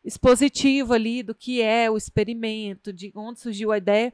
expositivo 0.03 0.93
ali 0.93 1.23
do 1.23 1.35
que 1.35 1.61
é 1.61 1.89
o 1.89 1.97
experimento, 1.97 2.91
de 2.91 3.11
onde 3.15 3.39
surgiu 3.39 3.71
a 3.71 3.77
ideia. 3.77 4.13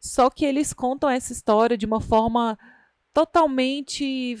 Só 0.00 0.28
que 0.28 0.44
eles 0.44 0.72
contam 0.72 1.08
essa 1.08 1.32
história 1.32 1.78
de 1.78 1.86
uma 1.86 2.00
forma 2.00 2.58
totalmente 3.12 4.36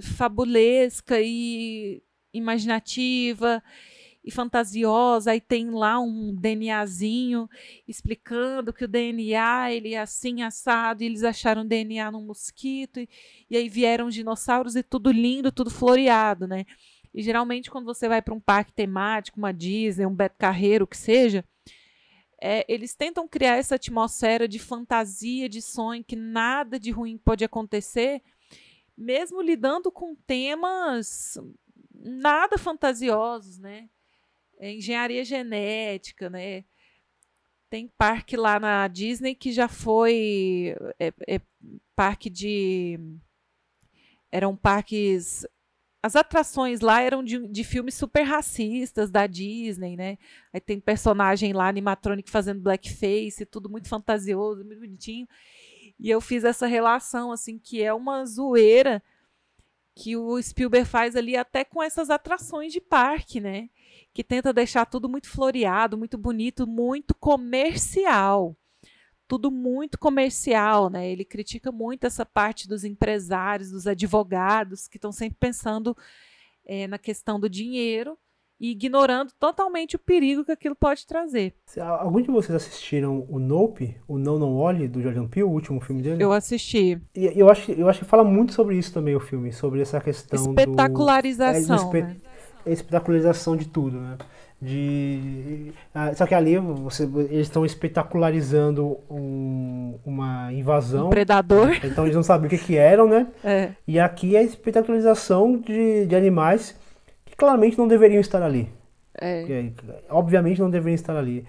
fabulesca 0.00 1.20
e 1.20 2.02
imaginativa 2.32 3.62
e 4.24 4.30
fantasiosa. 4.30 5.32
Aí 5.32 5.40
tem 5.40 5.70
lá 5.70 6.00
um 6.00 6.34
DNAzinho 6.34 7.48
explicando 7.86 8.72
que 8.72 8.84
o 8.84 8.88
DNA 8.88 9.72
ele 9.72 9.94
é 9.94 10.00
assim 10.00 10.42
assado 10.42 11.02
e 11.02 11.06
eles 11.06 11.22
acharam 11.22 11.66
DNA 11.66 12.10
num 12.10 12.24
mosquito 12.24 13.00
e, 13.00 13.08
e 13.50 13.56
aí 13.56 13.68
vieram 13.68 14.06
os 14.06 14.14
dinossauros 14.14 14.74
e 14.76 14.82
tudo 14.82 15.12
lindo, 15.12 15.52
tudo 15.52 15.70
floreado, 15.70 16.46
né? 16.46 16.64
E 17.14 17.22
geralmente, 17.22 17.70
quando 17.70 17.84
você 17.84 18.08
vai 18.08 18.20
para 18.20 18.34
um 18.34 18.40
parque 18.40 18.72
temático, 18.72 19.38
uma 19.38 19.54
Disney, 19.54 20.04
um 20.04 20.14
Beto 20.14 20.36
Carreiro, 20.36 20.84
o 20.84 20.88
que 20.88 20.96
seja, 20.96 21.44
é, 22.42 22.64
eles 22.68 22.94
tentam 22.94 23.28
criar 23.28 23.56
essa 23.56 23.76
atmosfera 23.76 24.48
de 24.48 24.58
fantasia, 24.58 25.48
de 25.48 25.62
sonho, 25.62 26.02
que 26.02 26.16
nada 26.16 26.78
de 26.78 26.90
ruim 26.90 27.16
pode 27.16 27.44
acontecer, 27.44 28.20
mesmo 28.98 29.40
lidando 29.40 29.92
com 29.92 30.14
temas 30.26 31.38
nada 31.94 32.58
fantasiosos, 32.58 33.58
né? 33.58 33.88
É 34.58 34.72
engenharia 34.72 35.24
genética, 35.24 36.28
né? 36.28 36.64
Tem 37.70 37.88
parque 37.96 38.36
lá 38.36 38.58
na 38.60 38.86
Disney 38.88 39.34
que 39.34 39.52
já 39.52 39.68
foi 39.68 40.76
é, 40.98 41.12
é 41.28 41.40
parque 41.94 42.28
de 42.28 42.98
eram 44.30 44.56
parques 44.56 45.46
as 46.04 46.14
atrações 46.14 46.80
lá 46.80 47.00
eram 47.00 47.24
de, 47.24 47.48
de 47.48 47.64
filmes 47.64 47.94
super 47.94 48.24
racistas 48.24 49.10
da 49.10 49.26
Disney, 49.26 49.96
né? 49.96 50.18
Aí 50.52 50.60
tem 50.60 50.78
personagem 50.78 51.54
lá, 51.54 51.66
animatronic, 51.66 52.30
fazendo 52.30 52.60
blackface, 52.60 53.46
tudo 53.46 53.70
muito 53.70 53.88
fantasioso, 53.88 54.62
muito 54.66 54.80
bonitinho. 54.80 55.26
E 55.98 56.10
eu 56.10 56.20
fiz 56.20 56.44
essa 56.44 56.66
relação, 56.66 57.32
assim, 57.32 57.58
que 57.58 57.82
é 57.82 57.94
uma 57.94 58.26
zoeira 58.26 59.02
que 59.94 60.14
o 60.14 60.42
Spielberg 60.42 60.86
faz 60.86 61.16
ali 61.16 61.38
até 61.38 61.64
com 61.64 61.82
essas 61.82 62.10
atrações 62.10 62.70
de 62.70 62.82
parque, 62.82 63.40
né? 63.40 63.70
Que 64.12 64.22
tenta 64.22 64.52
deixar 64.52 64.84
tudo 64.84 65.08
muito 65.08 65.30
floreado, 65.30 65.96
muito 65.96 66.18
bonito, 66.18 66.66
muito 66.66 67.14
comercial 67.14 68.54
tudo 69.34 69.50
muito 69.50 69.98
comercial, 69.98 70.88
né? 70.88 71.10
Ele 71.10 71.24
critica 71.24 71.72
muito 71.72 72.06
essa 72.06 72.24
parte 72.24 72.68
dos 72.68 72.84
empresários, 72.84 73.72
dos 73.72 73.84
advogados, 73.84 74.86
que 74.86 74.96
estão 74.96 75.10
sempre 75.10 75.36
pensando 75.40 75.96
é, 76.64 76.86
na 76.86 76.98
questão 76.98 77.40
do 77.40 77.50
dinheiro 77.50 78.16
e 78.60 78.70
ignorando 78.70 79.32
totalmente 79.40 79.96
o 79.96 79.98
perigo 79.98 80.44
que 80.44 80.52
aquilo 80.52 80.76
pode 80.76 81.04
trazer. 81.04 81.52
Alguns 81.98 82.22
de 82.22 82.30
vocês 82.30 82.54
assistiram 82.54 83.26
o 83.28 83.40
Nope, 83.40 83.96
o 84.06 84.18
Não 84.18 84.38
Não 84.38 84.54
Olhe, 84.54 84.86
do 84.86 85.02
Jordan 85.02 85.26
Peele, 85.26 85.48
o 85.48 85.50
último 85.50 85.80
filme 85.80 86.00
dele? 86.00 86.22
Eu 86.22 86.30
assisti. 86.30 87.02
E 87.12 87.32
eu 87.36 87.50
acho, 87.50 87.72
eu 87.72 87.88
acho 87.88 87.98
que 87.98 88.04
fala 88.04 88.22
muito 88.22 88.52
sobre 88.52 88.78
isso 88.78 88.94
também 88.94 89.16
o 89.16 89.20
filme, 89.20 89.52
sobre 89.52 89.80
essa 89.80 90.00
questão 90.00 90.50
espetacularização, 90.50 91.90
do... 91.90 91.96
É, 91.96 92.02
né? 92.02 92.16
espetacularização 92.66 93.56
de 93.56 93.66
tudo, 93.66 94.00
né? 94.00 94.16
De 94.64 95.72
ah, 95.94 96.14
só 96.14 96.26
que 96.26 96.34
ali 96.34 96.56
você, 96.56 97.04
eles 97.04 97.46
estão 97.48 97.66
espetacularizando 97.66 98.98
um, 99.10 99.98
uma 100.04 100.50
invasão. 100.52 101.08
Um 101.08 101.10
predador. 101.10 101.68
Então 101.84 102.04
eles 102.04 102.16
não 102.16 102.22
sabiam 102.22 102.46
o 102.46 102.50
que, 102.50 102.56
que 102.56 102.76
eram 102.76 103.06
né? 103.06 103.26
É. 103.44 103.70
e 103.86 104.00
aqui 104.00 104.34
é 104.36 104.38
a 104.38 104.42
espetacularização 104.42 105.58
de, 105.58 106.06
de 106.06 106.16
animais 106.16 106.74
que 107.26 107.36
claramente 107.36 107.76
não 107.76 107.86
deveriam 107.86 108.20
estar 108.20 108.42
ali. 108.42 108.70
É. 109.20 109.70
obviamente 110.08 110.60
não 110.60 110.70
deveriam 110.70 110.94
estar 110.94 111.16
ali. 111.16 111.44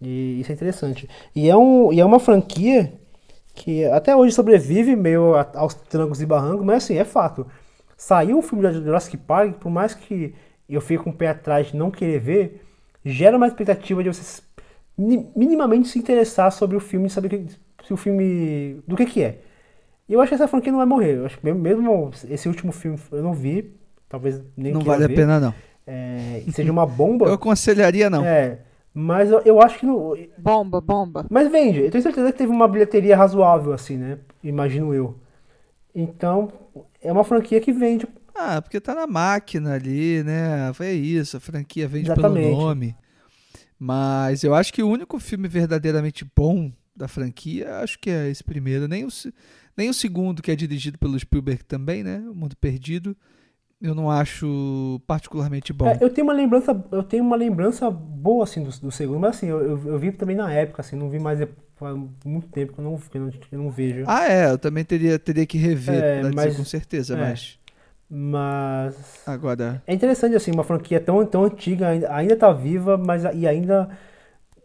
E 0.00 0.40
isso 0.40 0.52
é 0.52 0.54
interessante. 0.54 1.08
E 1.34 1.48
é, 1.48 1.56
um, 1.56 1.92
e 1.92 2.00
é 2.00 2.04
uma 2.04 2.20
franquia 2.20 2.92
que 3.54 3.84
até 3.86 4.14
hoje 4.14 4.34
sobrevive 4.34 4.94
meio 4.94 5.34
aos 5.54 5.74
trancos 5.74 6.20
e 6.20 6.26
barrancos 6.26 6.66
mas 6.66 6.84
assim 6.84 6.98
é 6.98 7.04
fato. 7.04 7.46
Saiu 7.96 8.38
o 8.38 8.42
filme 8.42 8.68
de 8.68 8.74
Jurassic 8.74 9.16
Park 9.16 9.54
por 9.54 9.70
mais 9.70 9.94
que 9.94 10.34
eu 10.74 10.80
fico 10.80 11.04
com 11.04 11.10
um 11.10 11.12
o 11.12 11.16
pé 11.16 11.28
atrás 11.28 11.68
de 11.68 11.76
não 11.76 11.90
querer 11.90 12.18
ver, 12.18 12.62
gera 13.04 13.36
uma 13.36 13.46
expectativa 13.46 14.02
de 14.02 14.08
você 14.10 14.42
minimamente 14.98 15.88
se 15.88 15.98
interessar 15.98 16.50
sobre 16.50 16.76
o 16.76 16.80
filme 16.80 17.06
e 17.06 17.10
saber 17.10 17.28
que, 17.28 17.46
se 17.84 17.92
o 17.92 17.96
filme. 17.96 18.82
do 18.86 18.96
que, 18.96 19.06
que 19.06 19.22
é. 19.22 19.38
E 20.08 20.12
eu 20.12 20.20
acho 20.20 20.30
que 20.30 20.34
essa 20.34 20.48
franquia 20.48 20.72
não 20.72 20.78
vai 20.78 20.86
morrer. 20.86 21.16
Eu 21.18 21.26
acho 21.26 21.38
que 21.38 21.44
mesmo, 21.44 21.60
mesmo 21.60 22.10
esse 22.28 22.48
último 22.48 22.72
filme 22.72 22.98
eu 23.12 23.22
não 23.22 23.32
vi, 23.32 23.74
talvez 24.08 24.42
nem 24.56 24.72
Não 24.72 24.80
vale 24.80 25.06
ver, 25.06 25.12
a 25.12 25.16
pena, 25.16 25.40
não. 25.40 25.54
É, 25.86 26.42
seja 26.52 26.72
uma 26.72 26.86
bomba. 26.86 27.26
eu 27.26 27.34
aconselharia, 27.34 28.10
não. 28.10 28.24
É. 28.24 28.58
Mas 28.92 29.30
eu, 29.30 29.40
eu 29.44 29.62
acho 29.62 29.78
que 29.78 29.86
não. 29.86 30.14
Bomba, 30.36 30.80
bomba. 30.80 31.26
Mas 31.30 31.50
vende. 31.50 31.82
Eu 31.82 31.90
tenho 31.90 32.02
certeza 32.02 32.32
que 32.32 32.38
teve 32.38 32.50
uma 32.50 32.66
bilheteria 32.66 33.16
razoável, 33.16 33.72
assim, 33.72 33.96
né? 33.96 34.18
Imagino 34.42 34.92
eu. 34.92 35.14
Então, 35.94 36.50
é 37.02 37.12
uma 37.12 37.24
franquia 37.24 37.60
que 37.60 37.72
vende 37.72 38.06
ah, 38.38 38.62
porque 38.62 38.80
tá 38.80 38.94
na 38.94 39.06
máquina 39.06 39.74
ali, 39.74 40.22
né? 40.22 40.72
Foi 40.74 40.92
isso, 40.92 41.36
a 41.36 41.40
franquia 41.40 41.88
vende 41.88 42.06
Exatamente. 42.06 42.46
pelo 42.46 42.60
nome. 42.60 42.96
Mas 43.78 44.42
eu 44.42 44.54
acho 44.54 44.72
que 44.72 44.82
o 44.82 44.88
único 44.88 45.18
filme 45.18 45.48
verdadeiramente 45.48 46.26
bom 46.36 46.72
da 46.96 47.06
franquia, 47.06 47.76
acho 47.76 47.98
que 47.98 48.10
é 48.10 48.28
esse 48.28 48.42
primeiro. 48.42 48.88
Nem 48.88 49.04
o, 49.04 49.08
nem 49.76 49.88
o 49.88 49.94
segundo, 49.94 50.42
que 50.42 50.50
é 50.50 50.56
dirigido 50.56 50.98
pelo 50.98 51.18
Spielberg 51.18 51.64
também, 51.64 52.02
né? 52.02 52.24
O 52.28 52.34
Mundo 52.34 52.56
Perdido. 52.56 53.16
Eu 53.80 53.94
não 53.94 54.10
acho 54.10 55.00
particularmente 55.06 55.72
bom. 55.72 55.86
É, 55.86 55.98
eu 56.00 56.10
tenho 56.10 56.26
uma 56.26 56.32
lembrança, 56.32 56.84
eu 56.90 57.02
tenho 57.04 57.22
uma 57.22 57.36
lembrança 57.36 57.88
boa 57.88 58.42
assim 58.42 58.64
do, 58.64 58.70
do 58.70 58.90
segundo, 58.90 59.20
mas 59.20 59.36
assim, 59.36 59.46
eu, 59.46 59.62
eu, 59.62 59.86
eu, 59.86 59.98
vi 60.00 60.10
também 60.10 60.34
na 60.34 60.52
época, 60.52 60.82
assim, 60.82 60.96
não 60.96 61.08
vi 61.08 61.20
mais 61.20 61.38
faz 61.76 61.96
muito 62.24 62.48
tempo 62.48 62.72
que 62.72 62.80
eu 62.80 62.84
não, 62.84 62.98
que 62.98 63.16
eu 63.16 63.20
não, 63.22 63.30
eu 63.52 63.58
não 63.58 63.70
vejo. 63.70 64.04
Ah, 64.08 64.26
é, 64.26 64.50
eu 64.50 64.58
também 64.58 64.84
teria, 64.84 65.16
teria 65.16 65.46
que 65.46 65.56
rever, 65.56 66.02
é, 66.02 66.30
mas, 66.34 66.56
com 66.56 66.64
certeza, 66.64 67.14
é. 67.14 67.20
mas 67.20 67.56
mas. 68.10 69.22
Agora. 69.26 69.82
É 69.86 69.92
interessante, 69.92 70.34
assim, 70.34 70.50
uma 70.50 70.64
franquia 70.64 71.00
tão, 71.00 71.24
tão 71.26 71.44
antiga, 71.44 71.88
ainda 71.88 72.36
tá 72.36 72.52
viva, 72.52 72.96
mas 72.96 73.24
e 73.34 73.46
ainda 73.46 73.90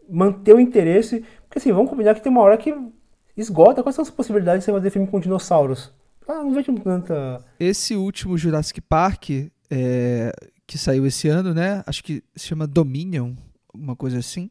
manter 0.08 0.54
o 0.54 0.60
interesse. 0.60 1.24
Porque 1.42 1.58
assim, 1.58 1.72
vamos 1.72 1.90
combinar 1.90 2.14
que 2.14 2.22
tem 2.22 2.32
uma 2.32 2.40
hora 2.40 2.56
que 2.56 2.74
esgota. 3.36 3.82
Quais 3.82 3.94
são 3.94 4.02
as 4.02 4.10
possibilidades 4.10 4.60
de 4.60 4.64
você 4.64 4.72
fazer 4.72 4.90
filme 4.90 5.08
com 5.08 5.20
dinossauros? 5.20 5.92
Ah, 6.26 6.42
não 6.42 6.54
vejo 6.54 6.72
tanta. 6.80 7.44
Esse 7.60 7.94
último 7.94 8.38
Jurassic 8.38 8.80
Park, 8.80 9.30
é, 9.70 10.32
que 10.66 10.78
saiu 10.78 11.06
esse 11.06 11.28
ano, 11.28 11.52
né? 11.52 11.82
Acho 11.86 12.02
que 12.02 12.24
se 12.34 12.46
chama 12.46 12.66
Dominion, 12.66 13.34
uma 13.74 13.94
coisa 13.94 14.18
assim. 14.18 14.50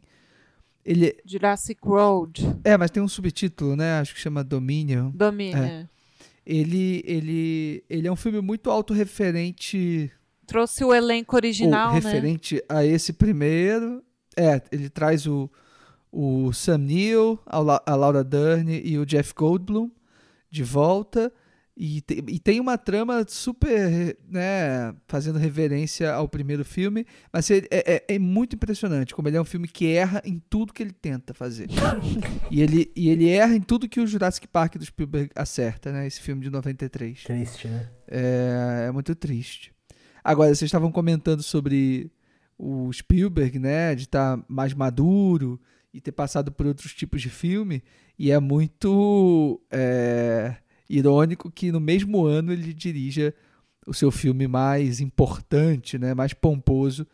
Ele... 0.86 1.16
Jurassic 1.26 1.80
World. 1.84 2.60
É, 2.64 2.78
mas 2.78 2.92
tem 2.92 3.02
um 3.02 3.08
subtítulo, 3.08 3.76
né? 3.76 4.00
Acho 4.00 4.14
que 4.14 4.20
chama 4.20 4.44
Dominion. 4.44 5.10
Dominion. 5.12 5.64
É 5.64 5.93
ele, 6.46 7.04
ele, 7.06 7.84
ele 7.90 8.08
é 8.08 8.12
um 8.12 8.16
filme 8.16 8.42
muito 8.42 8.70
autorreferente. 8.70 10.12
Trouxe 10.46 10.84
o 10.84 10.94
elenco 10.94 11.36
original, 11.36 11.94
referente 11.94 12.56
né? 12.56 12.62
a 12.70 12.86
esse 12.86 13.14
primeiro. 13.14 14.04
É, 14.36 14.62
ele 14.72 14.90
traz 14.90 15.26
o, 15.26 15.50
o 16.12 16.52
Sam 16.52 16.80
Neill, 16.80 17.40
a 17.46 17.96
Laura 17.96 18.24
Dern 18.24 18.82
e 18.84 18.98
o 18.98 19.06
Jeff 19.06 19.34
Goldblum 19.34 19.90
de 20.50 20.64
volta. 20.64 21.32
E, 21.76 22.02
te, 22.02 22.24
e 22.28 22.38
tem 22.38 22.60
uma 22.60 22.78
trama 22.78 23.26
super, 23.28 24.16
né, 24.30 24.94
fazendo 25.08 25.40
reverência 25.40 26.14
ao 26.14 26.30
primeiro 26.30 26.64
filme, 26.64 27.04
mas 27.32 27.50
é, 27.50 27.64
é, 27.72 28.06
é, 28.08 28.20
muito 28.20 28.56
impressionante 28.56 29.16
como 29.16 29.28
ele 29.28 29.38
é 29.38 29.42
um 29.42 29.46
filme 29.46 29.68
que 29.68 29.88
erra 29.88 30.22
em 30.24 30.40
tudo 30.50 30.72
que 30.72 30.84
ele 30.84 30.92
tenta 30.92 31.34
fazer. 31.34 31.68
e, 32.52 32.62
ele, 32.62 32.92
e 32.96 33.10
ele 33.10 33.28
erra 33.28 33.56
em 33.56 33.62
tudo 33.62 33.90
que 33.90 34.00
o 34.00 34.06
Jurassic 34.06 34.48
Park 34.48 34.76
do 34.76 34.86
Spielberg 34.86 35.32
acerta, 35.36 35.92
né, 35.92 36.06
esse 36.06 36.22
filme 36.22 36.44
de 36.44 36.52
93. 36.52 37.24
Triste, 37.24 37.68
né? 37.68 37.90
É, 38.08 38.86
é 38.88 38.92
muito 38.92 39.16
triste. 39.16 39.74
Agora, 40.24 40.54
vocês 40.54 40.68
estavam 40.68 40.92
comentando 40.92 41.42
sobre 41.42 42.12
o 42.56 42.94
Spielberg, 42.94 43.58
né, 43.58 43.96
de 43.96 44.04
estar 44.04 44.38
tá 44.38 44.46
mais 44.48 44.76
maduro 44.76 45.60
e 45.92 46.00
ter 46.00 46.12
passado 46.12 46.52
por 46.52 46.68
outros 46.68 46.94
tipos 46.94 47.20
de 47.20 47.32
filme, 47.32 47.84
e 48.18 48.32
é 48.32 48.40
muito... 48.40 49.60
É, 49.72 50.56
irônico 50.90 51.52
que 51.52 51.72
no 51.72 51.80
mesmo 51.80 52.26
ano 52.26 52.52
ele 52.52 52.74
dirija 52.74 53.34
o 53.86 53.94
seu 53.94 54.12
filme 54.12 54.48
mais 54.48 55.00
importante, 55.02 55.98
né, 55.98 56.14
mais 56.14 56.34
pomposo, 56.34 57.06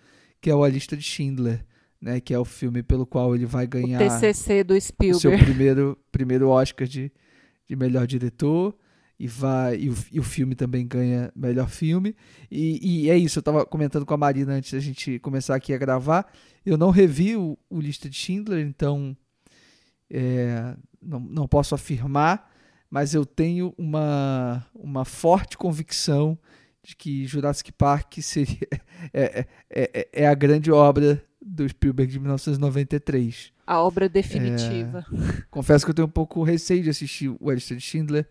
que 0.41 0.49
é 0.49 0.55
o 0.55 0.63
A 0.63 0.69
Lista 0.69 0.95
de 0.95 1.03
Schindler. 1.03 1.65
né, 2.01 2.19
que 2.21 2.33
é 2.33 2.39
o 2.39 2.45
filme 2.45 2.81
pelo 2.81 3.05
qual 3.05 3.35
ele 3.35 3.45
vai 3.45 3.67
ganhar 3.67 4.01
o 4.01 4.03
TCC 4.03 4.63
do 4.63 4.73
o 4.73 4.81
seu 4.81 4.81
Spielberg. 4.81 5.43
primeiro, 5.43 5.97
primeiro 6.11 6.47
Oscar 6.49 6.87
de, 6.87 7.11
de 7.67 7.75
melhor 7.75 8.07
diretor. 8.07 8.73
E, 9.19 9.27
vai, 9.27 9.75
e, 9.75 9.89
o, 9.89 9.95
e 10.13 10.17
o 10.17 10.23
filme 10.23 10.55
também 10.55 10.87
ganha 10.87 11.29
melhor 11.35 11.67
filme. 11.67 12.15
E, 12.49 13.03
e 13.03 13.09
é 13.09 13.17
isso, 13.17 13.39
eu 13.39 13.41
estava 13.41 13.65
comentando 13.65 14.05
com 14.05 14.13
a 14.13 14.17
Marina 14.17 14.53
antes 14.53 14.71
da 14.71 14.79
gente 14.79 15.19
começar 15.19 15.55
aqui 15.55 15.73
a 15.73 15.77
gravar. 15.77 16.31
Eu 16.65 16.77
não 16.77 16.89
revi 16.89 17.35
o, 17.35 17.57
o 17.69 17.81
Lista 17.81 18.09
de 18.09 18.15
Schindler, 18.15 18.65
então 18.65 19.17
é, 20.09 20.73
não, 21.01 21.19
não 21.19 21.47
posso 21.49 21.75
afirmar, 21.75 22.48
mas 22.89 23.13
eu 23.13 23.25
tenho 23.25 23.73
uma, 23.77 24.65
uma 24.73 25.05
forte 25.05 25.57
convicção 25.57 26.37
de 26.83 26.95
que 26.95 27.25
Jurassic 27.25 27.71
Park 27.71 28.17
seria, 28.21 28.67
é, 29.13 29.45
é, 29.69 29.91
é, 29.93 30.09
é 30.23 30.27
a 30.27 30.33
grande 30.33 30.71
obra 30.71 31.23
do 31.41 31.67
Spielberg 31.67 32.11
de 32.11 32.19
1993. 32.19 33.51
A 33.65 33.81
obra 33.81 34.09
definitiva. 34.09 35.05
Confesso 35.51 35.85
que 35.85 35.91
eu 35.91 35.95
tenho 35.95 36.07
um 36.07 36.11
pouco 36.11 36.43
receio 36.43 36.83
de 36.83 36.89
assistir 36.89 37.29
o 37.29 37.55
de 37.55 37.79
Schindler. 37.79 38.27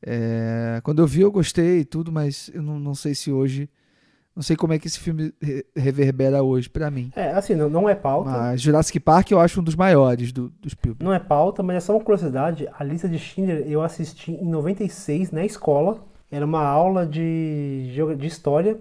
É, 0.00 0.80
quando 0.82 1.00
eu 1.00 1.06
vi, 1.06 1.20
eu 1.20 1.30
gostei 1.30 1.80
e 1.80 1.84
tudo, 1.84 2.10
mas 2.10 2.50
eu 2.54 2.62
não, 2.62 2.78
não 2.78 2.94
sei 2.94 3.14
se 3.14 3.30
hoje. 3.30 3.68
Não 4.38 4.42
sei 4.44 4.54
como 4.54 4.72
é 4.72 4.78
que 4.78 4.86
esse 4.86 5.00
filme 5.00 5.34
re- 5.42 5.66
reverbera 5.74 6.44
hoje 6.44 6.68
pra 6.70 6.92
mim. 6.92 7.10
É, 7.16 7.32
assim, 7.32 7.56
não, 7.56 7.68
não 7.68 7.88
é 7.88 7.94
pauta. 7.96 8.30
Mas 8.30 8.60
Jurassic 8.60 9.00
Park 9.00 9.32
eu 9.32 9.40
acho 9.40 9.60
um 9.60 9.64
dos 9.64 9.74
maiores 9.74 10.30
do, 10.30 10.48
do 10.60 10.70
Spielberg. 10.70 11.04
Não 11.04 11.12
é 11.12 11.18
pauta, 11.18 11.60
mas 11.60 11.76
é 11.78 11.80
só 11.80 11.92
uma 11.96 12.04
curiosidade. 12.04 12.68
A 12.78 12.84
lista 12.84 13.08
de 13.08 13.18
Schindler 13.18 13.64
eu 13.66 13.82
assisti 13.82 14.30
em 14.30 14.48
96 14.48 15.32
na 15.32 15.44
escola. 15.44 15.98
Era 16.30 16.44
uma 16.44 16.62
aula 16.62 17.04
de, 17.04 17.90
de 18.16 18.26
história. 18.28 18.78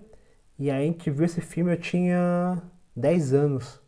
E 0.59 0.69
aí 0.69 0.83
a 0.83 0.85
gente 0.85 1.09
viu 1.09 1.25
esse 1.25 1.41
filme, 1.41 1.71
eu 1.73 1.77
tinha 1.77 2.61
10 2.95 3.33
anos. 3.33 3.79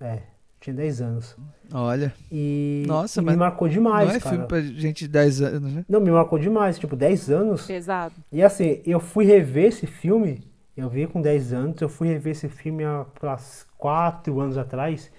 É, 0.00 0.20
tinha 0.60 0.74
10 0.76 1.00
anos. 1.00 1.36
Olha, 1.72 2.12
E, 2.30 2.84
Nossa, 2.86 3.20
e 3.20 3.24
mas 3.24 3.34
me 3.34 3.40
marcou 3.40 3.68
demais, 3.68 4.08
não 4.08 4.14
é 4.14 4.20
cara. 4.20 4.30
filme 4.34 4.46
pra 4.48 4.60
gente 4.60 5.04
de 5.06 5.08
10 5.08 5.42
anos, 5.42 5.72
né? 5.72 5.84
Não, 5.88 6.00
me 6.00 6.10
marcou 6.12 6.38
demais. 6.38 6.78
Tipo, 6.78 6.94
10 6.94 7.30
anos. 7.30 7.66
Pesado. 7.66 8.14
E 8.30 8.42
assim, 8.42 8.80
eu 8.86 9.00
fui 9.00 9.24
rever 9.24 9.66
esse 9.66 9.86
filme, 9.86 10.42
eu 10.76 10.88
vi 10.88 11.06
com 11.06 11.20
10 11.20 11.52
anos, 11.52 11.80
eu 11.80 11.88
fui 11.88 12.08
rever 12.08 12.32
esse 12.32 12.48
filme 12.48 12.84
há 12.84 13.06
4 13.76 14.40
anos 14.40 14.56
atrás, 14.58 15.10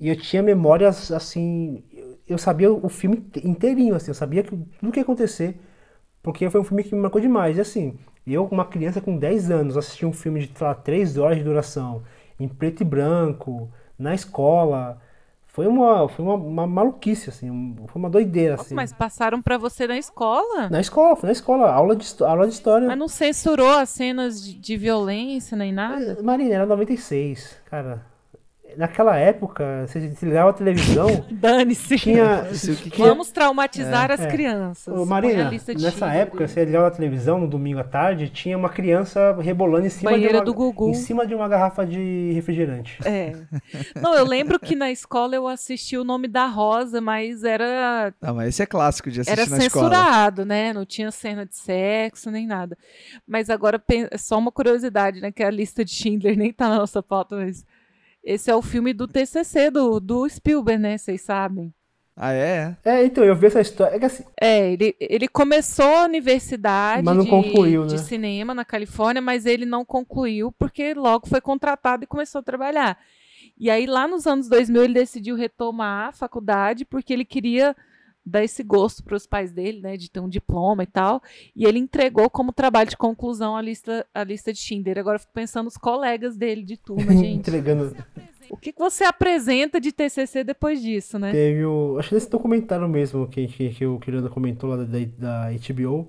e 0.00 0.08
eu 0.08 0.16
tinha 0.16 0.42
memórias 0.42 1.10
assim, 1.12 1.84
eu- 2.28 2.38
sabia 2.38 2.72
o 2.72 2.88
filme 2.88 3.18
inte- 3.18 3.46
inteirinho, 3.46 3.94
assim, 3.94 4.10
eu 4.10 4.14
sabia 4.14 4.42
que, 4.42 4.50
tudo 4.50 4.92
que 4.92 4.98
ia 5.00 5.02
acontecer, 5.02 5.60
porque 6.22 6.48
foi 6.50 6.60
um 6.60 6.64
filme 6.64 6.84
que 6.84 6.94
me 6.94 7.00
marcou 7.00 7.20
demais. 7.20 7.58
E 7.58 7.60
assim, 7.60 7.98
eu, 8.26 8.44
uma 8.46 8.64
criança 8.64 9.00
com 9.00 9.16
10 9.18 9.50
anos, 9.50 9.76
assisti 9.76 10.06
um 10.06 10.12
filme 10.12 10.40
de, 10.46 10.58
sei 10.58 10.66
lá, 10.66 10.74
3 10.74 11.18
horas 11.18 11.38
de 11.38 11.44
duração, 11.44 12.02
em 12.40 12.48
preto 12.48 12.82
e 12.82 12.84
branco, 12.86 13.70
na 13.98 14.14
escola. 14.14 15.00
Foi 15.52 15.66
uma, 15.66 16.08
foi 16.08 16.24
uma, 16.24 16.34
uma 16.34 16.66
maluquice, 16.66 17.28
assim, 17.28 17.76
foi 17.86 18.00
uma 18.00 18.08
doideira, 18.08 18.54
assim. 18.54 18.74
Mas 18.74 18.90
passaram 18.90 19.42
pra 19.42 19.58
você 19.58 19.86
na 19.86 19.98
escola? 19.98 20.70
Na 20.70 20.80
escola, 20.80 21.14
foi 21.14 21.26
na 21.26 21.32
escola, 21.32 21.70
aula 21.70 21.94
de, 21.94 22.06
aula 22.24 22.46
de 22.46 22.54
história. 22.54 22.88
Mas 22.88 22.98
não 22.98 23.06
censurou 23.06 23.68
as 23.68 23.90
cenas 23.90 24.42
de, 24.42 24.54
de 24.54 24.76
violência 24.78 25.54
nem 25.54 25.70
nada? 25.70 26.18
Marina, 26.22 26.54
era 26.54 26.64
96, 26.64 27.60
cara. 27.66 28.11
Naquela 28.76 29.16
época, 29.16 29.86
você 29.86 30.10
se 30.12 30.24
ligava 30.24 30.50
a 30.50 30.52
televisão, 30.52 31.24
Dane-se. 31.30 31.98
tinha. 31.98 32.48
Tinha 32.52 33.08
Vamos 33.08 33.30
traumatizar 33.30 34.10
as 34.10 34.20
é. 34.20 34.26
crianças. 34.28 34.96
Ô, 34.96 35.04
Marina, 35.04 35.48
lista 35.48 35.74
de 35.74 35.82
nessa 35.82 36.12
época, 36.12 36.46
você 36.46 36.64
ligava 36.64 36.86
a 36.86 36.90
televisão 36.90 37.38
no 37.38 37.48
domingo 37.48 37.80
à 37.80 37.84
tarde, 37.84 38.28
tinha 38.28 38.56
uma 38.56 38.68
criança 38.68 39.36
rebolando 39.40 39.86
em 39.86 39.90
cima, 39.90 40.10
de 40.12 40.16
Banheira 40.16 40.38
uma, 40.38 40.44
do 40.44 40.54
Gugu. 40.54 40.90
em 40.90 40.94
cima 40.94 41.26
de 41.26 41.34
uma 41.34 41.48
garrafa 41.48 41.84
de 41.86 42.32
refrigerante. 42.34 42.98
É. 43.04 43.34
Não, 44.00 44.14
eu 44.14 44.24
lembro 44.24 44.58
que 44.58 44.74
na 44.74 44.90
escola 44.90 45.34
eu 45.34 45.46
assisti 45.48 45.96
o 45.96 46.04
nome 46.04 46.28
da 46.28 46.46
Rosa, 46.46 47.00
mas 47.00 47.44
era 47.44 48.12
Não, 48.20 48.34
mas 48.34 48.48
esse 48.48 48.62
é 48.62 48.66
clássico 48.66 49.10
de 49.10 49.20
assistir 49.20 49.40
era 49.40 49.48
na 49.48 49.58
escola. 49.58 49.88
censurado, 49.90 50.44
né? 50.44 50.72
Não 50.72 50.84
tinha 50.84 51.10
cena 51.10 51.44
de 51.46 51.56
sexo 51.56 52.30
nem 52.30 52.46
nada. 52.46 52.76
Mas 53.26 53.50
agora 53.50 53.82
é 54.10 54.18
só 54.18 54.38
uma 54.38 54.52
curiosidade, 54.52 55.20
né? 55.20 55.30
Que 55.32 55.42
a 55.42 55.50
lista 55.50 55.84
de 55.84 55.90
Schindler 55.90 56.36
nem 56.36 56.52
tá 56.52 56.68
na 56.68 56.76
nossa 56.78 57.02
pauta, 57.02 57.36
mas 57.36 57.64
esse 58.24 58.50
é 58.50 58.54
o 58.54 58.62
filme 58.62 58.92
do 58.92 59.06
TCC 59.08 59.70
do, 59.70 60.00
do 60.00 60.28
Spielberg, 60.28 60.80
né? 60.82 60.98
Vocês 60.98 61.20
sabem. 61.22 61.72
Ah, 62.14 62.32
é? 62.32 62.76
É, 62.84 63.04
então, 63.04 63.24
eu 63.24 63.34
vi 63.34 63.46
essa 63.46 63.60
história. 63.60 63.96
É 63.96 63.98
que 63.98 64.04
assim, 64.04 64.24
É, 64.40 64.72
ele, 64.72 64.94
ele 65.00 65.26
começou 65.28 65.86
a 65.86 66.04
universidade 66.04 67.02
Mas 67.02 67.16
não 67.16 67.24
de, 67.24 67.30
concluiu, 67.30 67.86
de 67.86 67.96
né? 67.96 67.98
cinema 67.98 68.54
na 68.54 68.64
Califórnia, 68.64 69.22
mas 69.22 69.46
ele 69.46 69.64
não 69.64 69.84
concluiu 69.84 70.52
porque 70.52 70.92
logo 70.94 71.26
foi 71.26 71.40
contratado 71.40 72.04
e 72.04 72.06
começou 72.06 72.40
a 72.40 72.42
trabalhar. 72.42 72.98
E 73.58 73.70
aí, 73.70 73.86
lá 73.86 74.06
nos 74.06 74.26
anos 74.26 74.48
2000, 74.48 74.84
ele 74.84 74.94
decidiu 74.94 75.36
retomar 75.36 76.08
a 76.08 76.12
faculdade 76.12 76.84
porque 76.84 77.12
ele 77.12 77.24
queria 77.24 77.74
dar 78.24 78.44
esse 78.44 78.62
gosto 78.62 79.02
para 79.02 79.16
os 79.16 79.26
pais 79.26 79.52
dele, 79.52 79.80
né, 79.80 79.96
de 79.96 80.10
ter 80.10 80.20
um 80.20 80.28
diploma 80.28 80.82
e 80.82 80.86
tal. 80.86 81.20
E 81.54 81.64
ele 81.64 81.78
entregou 81.78 82.30
como 82.30 82.52
trabalho 82.52 82.88
de 82.88 82.96
conclusão 82.96 83.56
a 83.56 83.62
lista, 83.62 84.06
a 84.14 84.22
lista 84.24 84.52
de 84.52 84.58
Schindler. 84.58 84.98
Agora 84.98 85.16
eu 85.16 85.20
fico 85.20 85.32
pensando 85.32 85.64
nos 85.64 85.76
colegas 85.76 86.36
dele 86.36 86.62
de 86.62 86.76
turma, 86.76 87.10
gente. 87.12 87.38
entregando. 87.38 87.96
o 88.48 88.56
que, 88.56 88.72
que 88.72 88.78
você 88.78 89.04
apresenta 89.04 89.80
de 89.80 89.92
TCC 89.92 90.44
depois 90.44 90.80
disso, 90.80 91.18
né? 91.18 91.32
Teve 91.32 91.64
o. 91.64 91.96
Acho 91.98 92.10
que 92.10 92.14
nesse 92.14 92.30
documentário 92.30 92.88
mesmo 92.88 93.26
que, 93.26 93.48
que, 93.48 93.70
que 93.70 93.86
o 93.86 93.98
Kiranda 93.98 94.28
comentou 94.28 94.70
lá 94.70 94.76
da, 94.76 94.84
da 95.18 95.50
HBO. 95.50 96.08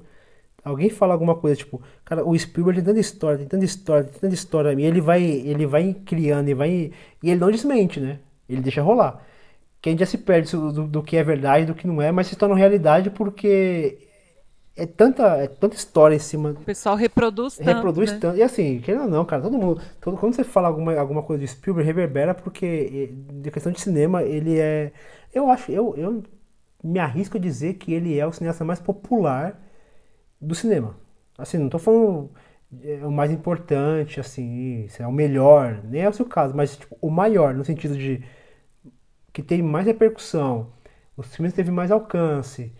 Alguém 0.64 0.90
fala 0.90 1.14
alguma 1.14 1.36
coisa, 1.36 1.58
tipo, 1.58 1.82
cara, 2.06 2.26
o 2.26 2.38
Spielberg 2.40 2.80
tem 2.80 2.86
tanta 2.86 3.00
história, 3.02 3.38
tem 3.38 3.48
tanta 3.48 3.66
história, 3.66 4.06
tem 4.06 4.22
tanta 4.22 4.34
história, 4.34 4.74
e 4.74 4.86
ele 4.86 5.02
vai, 5.02 5.22
ele 5.22 5.66
vai 5.66 5.94
criando, 5.94 6.48
e 6.48 6.54
vai. 6.54 6.92
E 7.22 7.30
ele 7.30 7.40
não 7.40 7.52
desmente, 7.52 8.00
né? 8.00 8.20
Ele 8.48 8.62
deixa 8.62 8.82
rolar. 8.82 9.22
Que 9.84 9.90
a 9.90 9.94
gente 9.94 10.00
já 10.02 10.08
se 10.08 10.18
perde 10.20 10.52
do, 10.54 10.88
do, 10.88 11.04
que 11.04 11.18
é 11.18 11.24
verdade 11.24 11.66
e 11.66 11.68
do 11.68 11.76
que 11.76 11.88
não 11.88 12.02
é, 12.02 12.12
mas 12.12 12.28
se 12.28 12.38
torna 12.38 12.56
realidade 12.56 13.12
porque 13.12 14.00
é 14.76 14.86
tanta, 14.86 15.24
é 15.38 15.48
tanta 15.48 15.76
história 15.76 16.16
em 16.16 16.20
cima 16.20 16.52
O 16.52 16.56
pessoal 16.56 16.96
reproduz 16.96 17.58
tanto, 17.58 17.66
reproduz 17.66 18.12
né? 18.12 18.18
tanto. 18.20 18.38
E 18.38 18.44
assim, 18.44 18.80
querendo 18.82 19.04
ou 19.04 19.10
não, 19.10 19.26
cara, 19.26 19.42
todo 19.44 19.58
mundo. 19.58 19.82
todo- 20.02 20.18
quando 20.18 20.34
você 20.36 20.44
fala 20.44 20.68
alguma, 20.70 20.96
alguma 20.98 21.24
coisa 21.24 21.42
de 21.42 21.48
Spielberg, 21.48 21.86
reverbera 21.86 22.34
porque, 22.34 23.14
de 23.34 23.52
questão 23.52 23.72
de 23.72 23.82
cinema, 23.82 24.24
ele 24.24 24.60
é. 24.60 24.94
Eu 25.34 25.50
acho, 25.52 25.72
eu, 25.72 25.96
eu 25.98 26.24
me 26.84 27.00
arrisco 27.00 27.38
a 27.38 27.40
dizer 27.42 27.76
que 27.76 27.94
ele 27.94 28.18
é 28.20 28.26
o 28.28 28.32
cineasta 28.34 28.66
mais 28.66 28.80
popular 28.80 29.60
do 30.42 30.56
cinema. 30.56 30.98
Assim, 31.38 31.58
não 31.58 31.70
tô 31.70 31.80
falando 31.80 32.32
é, 32.84 33.06
o 33.06 33.12
mais 33.12 33.32
importante, 33.32 34.20
assim, 34.20 34.88
é 35.00 35.08
o 35.08 35.12
melhor, 35.12 35.82
nem 35.86 36.02
é 36.04 36.10
o 36.10 36.14
seu 36.14 36.26
caso, 36.26 36.56
mas 36.56 36.78
tipo, 36.78 36.98
o 37.02 37.10
maior, 37.10 37.54
no 37.54 37.66
sentido 37.66 37.98
de 37.98 38.24
que 39.34 39.42
tem 39.42 39.62
mais 39.62 39.86
repercussão, 39.86 40.72
os 41.18 41.36
filmes 41.36 41.54
teve 41.54 41.72
mais 41.72 41.92
alcance, 41.92 42.72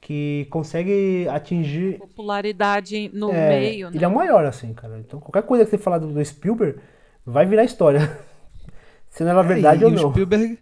que 0.00 0.46
consegue 0.50 1.28
atingir 1.28 1.98
popularidade 1.98 3.10
no 3.14 3.30
é, 3.30 3.48
meio, 3.48 3.90
né? 3.90 3.96
Ele 3.96 4.04
é 4.04 4.08
o 4.08 4.14
maior, 4.14 4.44
assim, 4.44 4.74
cara. 4.74 4.98
Então, 4.98 5.20
qualquer 5.20 5.42
coisa 5.42 5.64
que 5.64 5.70
você 5.70 5.78
falar 5.78 5.98
do, 5.98 6.12
do 6.12 6.24
Spielberg 6.24 6.80
vai 7.24 7.46
virar 7.46 7.64
história. 7.64 8.00
Se 9.08 9.24
não 9.24 9.38
é 9.38 9.42
verdade 9.42 9.84
É, 9.84 9.86
e 9.86 9.90
ou 9.90 9.92
o 9.92 9.94
não. 9.94 10.10
Spielberg 10.10 10.58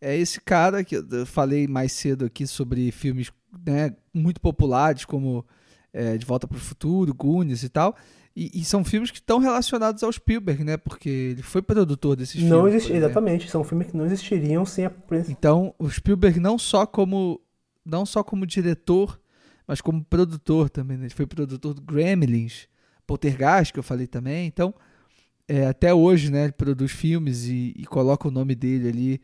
é 0.00 0.16
esse 0.16 0.40
cara 0.40 0.84
que 0.84 0.96
eu 0.96 1.26
falei 1.26 1.66
mais 1.66 1.92
cedo 1.92 2.24
aqui 2.26 2.46
sobre 2.46 2.90
filmes 2.92 3.32
né, 3.66 3.94
muito 4.14 4.40
populares, 4.40 5.04
como 5.04 5.44
é, 5.92 6.16
De 6.16 6.24
Volta 6.24 6.46
para 6.46 6.56
o 6.56 6.60
Futuro, 6.60 7.14
Goonies 7.14 7.62
e 7.62 7.68
tal. 7.68 7.96
E, 8.40 8.60
e 8.60 8.64
são 8.64 8.84
filmes 8.84 9.10
que 9.10 9.18
estão 9.18 9.38
relacionados 9.40 10.02
ao 10.04 10.12
Spielberg, 10.12 10.62
né? 10.62 10.76
Porque 10.76 11.08
ele 11.08 11.42
foi 11.42 11.60
produtor 11.60 12.14
desses 12.14 12.40
Não 12.42 12.58
filmes. 12.62 12.74
existe, 12.74 12.92
exatamente. 12.92 13.50
São 13.50 13.64
filmes 13.64 13.88
que 13.88 13.96
não 13.96 14.06
existiriam 14.06 14.64
sem 14.64 14.84
a 14.84 14.90
presença. 14.90 15.32
Então, 15.32 15.74
o 15.76 15.90
Spielberg 15.90 16.38
não 16.38 16.56
só 16.56 16.86
como 16.86 17.40
não 17.84 18.06
só 18.06 18.22
como 18.22 18.46
diretor, 18.46 19.18
mas 19.66 19.80
como 19.80 20.04
produtor 20.04 20.70
também. 20.70 20.96
Né? 20.96 21.06
Ele 21.06 21.14
foi 21.14 21.26
produtor 21.26 21.74
do 21.74 21.82
Gremlins, 21.82 22.68
Poltergeist, 23.06 23.72
que 23.72 23.78
eu 23.78 23.82
falei 23.82 24.06
também. 24.06 24.46
Então, 24.46 24.72
é, 25.48 25.66
até 25.66 25.92
hoje, 25.92 26.30
né, 26.30 26.44
ele 26.44 26.52
produz 26.52 26.92
filmes 26.92 27.46
e, 27.46 27.72
e 27.76 27.86
coloca 27.86 28.28
o 28.28 28.30
nome 28.30 28.54
dele 28.54 28.88
ali, 28.88 29.20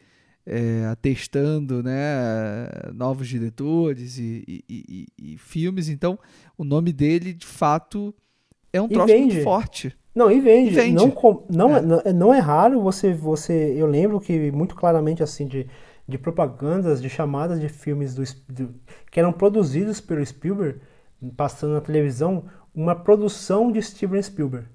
é, 0.47 0.87
atestando, 0.87 1.83
né, 1.83 2.69
novos 2.95 3.29
diretores 3.29 4.19
e, 4.19 4.43
e- 4.49 4.65
e- 4.69 5.07
e 5.35 5.39
filmes. 5.39 5.89
Então, 5.89 6.19
o 6.57 6.65
nome 6.65 6.93
dele, 6.93 7.33
de 7.35 7.47
fato, 7.47 8.15
é 8.77 8.81
um 8.83 8.89
troço 8.89 9.07
muito 9.17 9.43
forte. 9.43 9.97
Não, 10.15 10.31
e 10.31 10.41
vende. 10.41 10.71
E 10.71 10.75
vende. 10.75 10.95
Não, 10.95 11.09
É. 11.75 11.79
é. 11.79 11.83
Não, 11.83 12.01
é- 12.05 12.13
não 12.13 12.35
é 12.35 12.39
raro 12.39 12.81
você, 12.81 13.13
você. 13.13 13.75
Eu 13.77 13.87
lembro 13.87 14.21
que 14.21 14.51
muito 14.53 14.75
claramente 14.77 15.23
assim 15.23 15.47
de, 15.47 15.67
de 16.07 16.19
propagandas, 16.19 17.01
de 17.03 17.09
chamadas 17.09 17.61
de 17.61 17.69
filmes 17.69 18.15
do, 18.15 18.75
que 19.11 19.19
eram 19.19 19.33
produzidos 19.33 20.01
pelo 20.01 20.25
Spielberg, 20.25 20.79
passando 21.37 21.73
na 21.75 21.81
televisão, 21.81 22.45
uma 22.75 22.95
produção 22.95 23.73
de 23.73 23.81
Steven 23.83 24.23
Spielberg. 24.23 24.67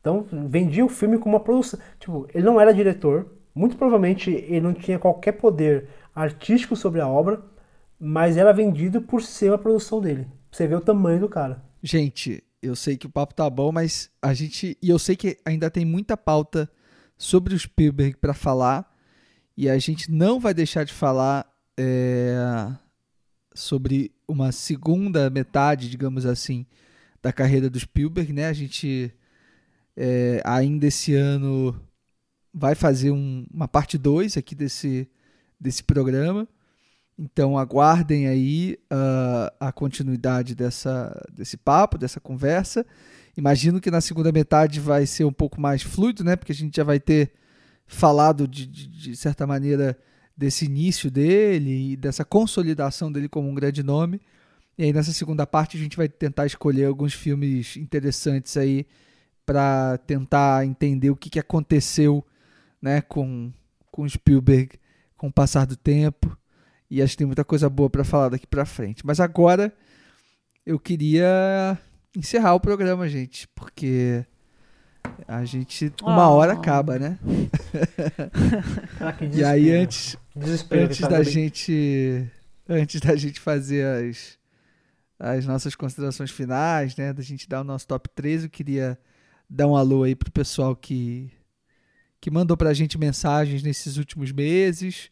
Então 0.00 0.26
vendia 0.48 0.84
o 0.84 0.88
filme 0.88 1.18
como 1.18 1.34
uma 1.36 1.42
produção. 1.42 1.78
Tipo, 1.98 2.26
ele 2.34 2.44
não 2.44 2.60
era 2.60 2.72
diretor, 2.72 3.26
muito 3.54 3.76
provavelmente 3.76 4.30
ele 4.30 4.60
não 4.60 4.72
tinha 4.74 4.98
qualquer 4.98 5.32
poder 5.32 5.88
artístico 6.14 6.76
sobre 6.76 7.00
a 7.00 7.08
obra, 7.08 7.42
mas 7.98 8.36
era 8.36 8.52
vendido 8.52 9.00
por 9.00 9.22
ser 9.22 9.50
uma 9.50 9.58
produção 9.58 10.00
dele. 10.00 10.26
Você 10.50 10.66
vê 10.66 10.74
o 10.74 10.80
tamanho 10.80 11.20
do 11.20 11.28
cara. 11.28 11.62
Gente, 11.82 12.42
eu 12.66 12.76
sei 12.76 12.96
que 12.96 13.06
o 13.06 13.10
papo 13.10 13.34
tá 13.34 13.48
bom, 13.48 13.72
mas 13.72 14.10
a 14.20 14.34
gente. 14.34 14.76
E 14.82 14.88
eu 14.88 14.98
sei 14.98 15.16
que 15.16 15.38
ainda 15.44 15.70
tem 15.70 15.84
muita 15.84 16.16
pauta 16.16 16.70
sobre 17.16 17.54
o 17.54 17.58
Spielberg 17.58 18.16
para 18.18 18.34
falar 18.34 18.94
e 19.56 19.68
a 19.70 19.78
gente 19.78 20.10
não 20.10 20.38
vai 20.38 20.52
deixar 20.52 20.84
de 20.84 20.92
falar 20.92 21.50
é, 21.78 22.36
sobre 23.54 24.12
uma 24.28 24.52
segunda 24.52 25.30
metade, 25.30 25.88
digamos 25.88 26.26
assim, 26.26 26.66
da 27.22 27.32
carreira 27.32 27.70
do 27.70 27.80
Spielberg, 27.80 28.32
né? 28.32 28.46
A 28.48 28.52
gente 28.52 29.12
é, 29.96 30.42
ainda 30.44 30.86
esse 30.86 31.14
ano 31.14 31.80
vai 32.52 32.74
fazer 32.74 33.10
um, 33.10 33.46
uma 33.52 33.66
parte 33.66 33.96
2 33.96 34.36
aqui 34.36 34.54
desse, 34.54 35.08
desse 35.58 35.82
programa. 35.82 36.46
Então 37.18 37.56
aguardem 37.56 38.26
aí 38.26 38.78
uh, 38.92 39.54
a 39.58 39.72
continuidade 39.72 40.54
dessa, 40.54 41.26
desse 41.32 41.56
papo, 41.56 41.96
dessa 41.96 42.20
conversa. 42.20 42.84
Imagino 43.36 43.80
que 43.80 43.90
na 43.90 44.00
segunda 44.00 44.30
metade 44.30 44.80
vai 44.80 45.06
ser 45.06 45.24
um 45.24 45.32
pouco 45.32 45.60
mais 45.60 45.82
fluido, 45.82 46.22
né? 46.22 46.36
Porque 46.36 46.52
a 46.52 46.54
gente 46.54 46.76
já 46.76 46.84
vai 46.84 47.00
ter 47.00 47.32
falado 47.86 48.46
de, 48.46 48.66
de, 48.66 48.86
de 48.88 49.16
certa 49.16 49.46
maneira 49.46 49.96
desse 50.36 50.66
início 50.66 51.10
dele 51.10 51.92
e 51.92 51.96
dessa 51.96 52.24
consolidação 52.24 53.10
dele 53.10 53.28
como 53.28 53.48
um 53.48 53.54
grande 53.54 53.82
nome. 53.82 54.20
E 54.76 54.84
aí 54.84 54.92
nessa 54.92 55.12
segunda 55.12 55.46
parte 55.46 55.76
a 55.76 55.80
gente 55.80 55.96
vai 55.96 56.08
tentar 56.08 56.44
escolher 56.44 56.84
alguns 56.84 57.14
filmes 57.14 57.76
interessantes 57.76 58.56
aí 58.56 58.86
para 59.46 59.96
tentar 59.98 60.66
entender 60.66 61.08
o 61.08 61.16
que, 61.16 61.30
que 61.30 61.38
aconteceu 61.38 62.24
né, 62.82 63.00
com, 63.00 63.50
com 63.90 64.06
Spielberg 64.06 64.78
com 65.16 65.28
o 65.28 65.32
passar 65.32 65.64
do 65.64 65.76
tempo. 65.76 66.36
E 66.90 67.02
acho 67.02 67.12
que 67.12 67.18
tem 67.18 67.26
muita 67.26 67.44
coisa 67.44 67.68
boa 67.68 67.90
para 67.90 68.04
falar 68.04 68.28
daqui 68.30 68.46
para 68.46 68.64
frente. 68.64 69.04
Mas 69.04 69.20
agora 69.20 69.72
eu 70.64 70.78
queria 70.78 71.78
encerrar 72.16 72.54
o 72.54 72.60
programa, 72.60 73.08
gente, 73.08 73.48
porque 73.48 74.24
a 75.26 75.44
gente 75.44 75.92
uma 76.02 76.28
oh. 76.28 76.34
hora 76.34 76.52
acaba, 76.52 76.98
né? 76.98 77.18
e 79.32 79.44
aí 79.44 79.70
antes, 79.70 80.16
antes 80.70 81.00
da 81.00 81.22
gente 81.22 82.26
antes 82.68 83.00
da 83.00 83.14
gente 83.14 83.40
fazer 83.40 83.84
as 83.84 84.36
as 85.18 85.46
nossas 85.46 85.74
considerações 85.74 86.30
finais, 86.30 86.94
né, 86.94 87.10
da 87.10 87.22
gente 87.22 87.48
dar 87.48 87.62
o 87.62 87.64
nosso 87.64 87.86
top 87.86 88.06
3, 88.14 88.44
eu 88.44 88.50
queria 88.50 88.98
dar 89.48 89.66
um 89.66 89.74
alô 89.74 90.02
aí 90.02 90.14
pro 90.14 90.30
pessoal 90.30 90.76
que 90.76 91.32
que 92.20 92.30
mandou 92.30 92.56
pra 92.56 92.74
gente 92.74 92.98
mensagens 92.98 93.62
nesses 93.62 93.96
últimos 93.96 94.32
meses. 94.32 95.10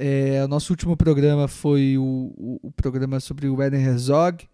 É, 0.00 0.44
o 0.44 0.48
nosso 0.48 0.72
último 0.72 0.96
programa 0.96 1.48
foi 1.48 1.98
o, 1.98 2.32
o, 2.36 2.68
o 2.68 2.70
programa 2.70 3.18
sobre 3.18 3.48
o 3.48 3.56
Werner 3.56 3.84
Herzog, 3.84 4.48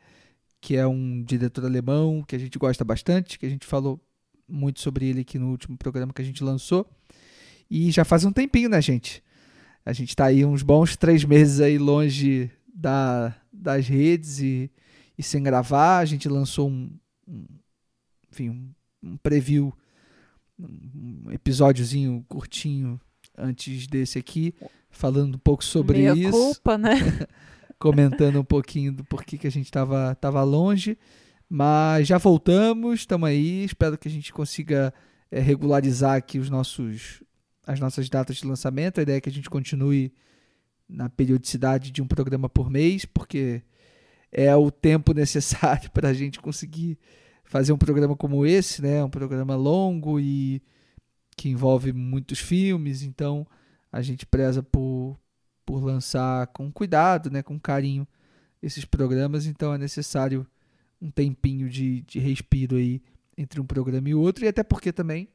que 0.58 0.74
é 0.74 0.86
um 0.86 1.22
diretor 1.22 1.66
alemão 1.66 2.24
que 2.26 2.34
a 2.34 2.38
gente 2.38 2.58
gosta 2.58 2.82
bastante, 2.82 3.38
que 3.38 3.44
a 3.44 3.50
gente 3.50 3.66
falou 3.66 4.00
muito 4.48 4.80
sobre 4.80 5.06
ele 5.06 5.20
aqui 5.20 5.38
no 5.38 5.50
último 5.50 5.76
programa 5.76 6.14
que 6.14 6.22
a 6.22 6.24
gente 6.24 6.42
lançou. 6.42 6.88
E 7.70 7.90
já 7.90 8.06
faz 8.06 8.24
um 8.24 8.32
tempinho, 8.32 8.70
né, 8.70 8.80
gente? 8.80 9.22
A 9.84 9.92
gente 9.92 10.08
está 10.10 10.24
aí 10.24 10.46
uns 10.46 10.62
bons 10.62 10.96
três 10.96 11.24
meses 11.24 11.60
aí 11.60 11.76
longe 11.76 12.50
da, 12.74 13.36
das 13.52 13.86
redes 13.86 14.40
e, 14.40 14.70
e 15.18 15.22
sem 15.22 15.42
gravar. 15.42 15.98
A 15.98 16.04
gente 16.06 16.26
lançou 16.26 16.70
um, 16.70 16.90
um 17.28 17.44
enfim, 18.32 18.48
um, 18.48 18.74
um 19.02 19.16
preview, 19.18 19.74
um 20.58 21.30
episódiozinho 21.30 22.24
curtinho 22.26 22.98
antes 23.36 23.86
desse 23.86 24.18
aqui, 24.18 24.54
falando 24.90 25.34
um 25.34 25.38
pouco 25.38 25.64
sobre 25.64 25.98
Meia 25.98 26.14
isso. 26.14 26.30
culpa, 26.30 26.78
né? 26.78 26.94
comentando 27.78 28.40
um 28.40 28.44
pouquinho 28.44 28.92
do 28.92 29.04
porquê 29.04 29.36
que 29.36 29.46
a 29.46 29.50
gente 29.50 29.66
estava 29.66 30.14
tava 30.14 30.42
longe. 30.42 30.96
Mas 31.48 32.08
já 32.08 32.18
voltamos, 32.18 33.00
estamos 33.00 33.28
aí. 33.28 33.64
Espero 33.64 33.98
que 33.98 34.08
a 34.08 34.10
gente 34.10 34.32
consiga 34.32 34.92
é, 35.30 35.40
regularizar 35.40 36.16
aqui 36.16 36.38
os 36.38 36.48
nossos, 36.48 37.22
as 37.66 37.78
nossas 37.78 38.08
datas 38.08 38.36
de 38.36 38.46
lançamento. 38.46 38.98
A 38.98 39.02
ideia 39.02 39.18
é 39.18 39.20
que 39.20 39.28
a 39.28 39.32
gente 39.32 39.50
continue 39.50 40.12
na 40.88 41.08
periodicidade 41.08 41.90
de 41.90 42.02
um 42.02 42.06
programa 42.06 42.48
por 42.48 42.70
mês, 42.70 43.04
porque 43.04 43.62
é 44.32 44.54
o 44.56 44.70
tempo 44.70 45.12
necessário 45.14 45.90
para 45.90 46.08
a 46.08 46.14
gente 46.14 46.40
conseguir 46.40 46.98
fazer 47.44 47.72
um 47.72 47.78
programa 47.78 48.16
como 48.16 48.46
esse, 48.46 48.82
né? 48.82 49.04
Um 49.04 49.10
programa 49.10 49.54
longo 49.54 50.18
e 50.18 50.62
que 51.36 51.48
envolve 51.48 51.92
muitos 51.92 52.38
filmes, 52.38 53.02
então 53.02 53.46
a 53.90 54.02
gente 54.02 54.26
preza 54.26 54.62
por, 54.62 55.18
por 55.64 55.82
lançar 55.82 56.46
com 56.48 56.70
cuidado, 56.70 57.30
né? 57.30 57.42
Com 57.42 57.58
carinho 57.58 58.06
esses 58.62 58.84
programas, 58.84 59.46
então 59.46 59.74
é 59.74 59.78
necessário 59.78 60.46
um 61.00 61.10
tempinho 61.10 61.68
de, 61.68 62.00
de 62.02 62.18
respiro 62.18 62.76
aí 62.76 63.02
entre 63.36 63.60
um 63.60 63.66
programa 63.66 64.08
e 64.08 64.14
outro, 64.14 64.44
e 64.44 64.48
até 64.48 64.62
porque 64.62 64.92
também 64.92 65.28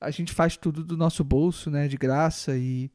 a 0.00 0.10
gente 0.10 0.32
faz 0.32 0.56
tudo 0.56 0.82
do 0.82 0.96
nosso 0.96 1.22
bolso, 1.22 1.70
né, 1.70 1.86
de 1.86 1.96
graça 1.96 2.56
e, 2.56 2.90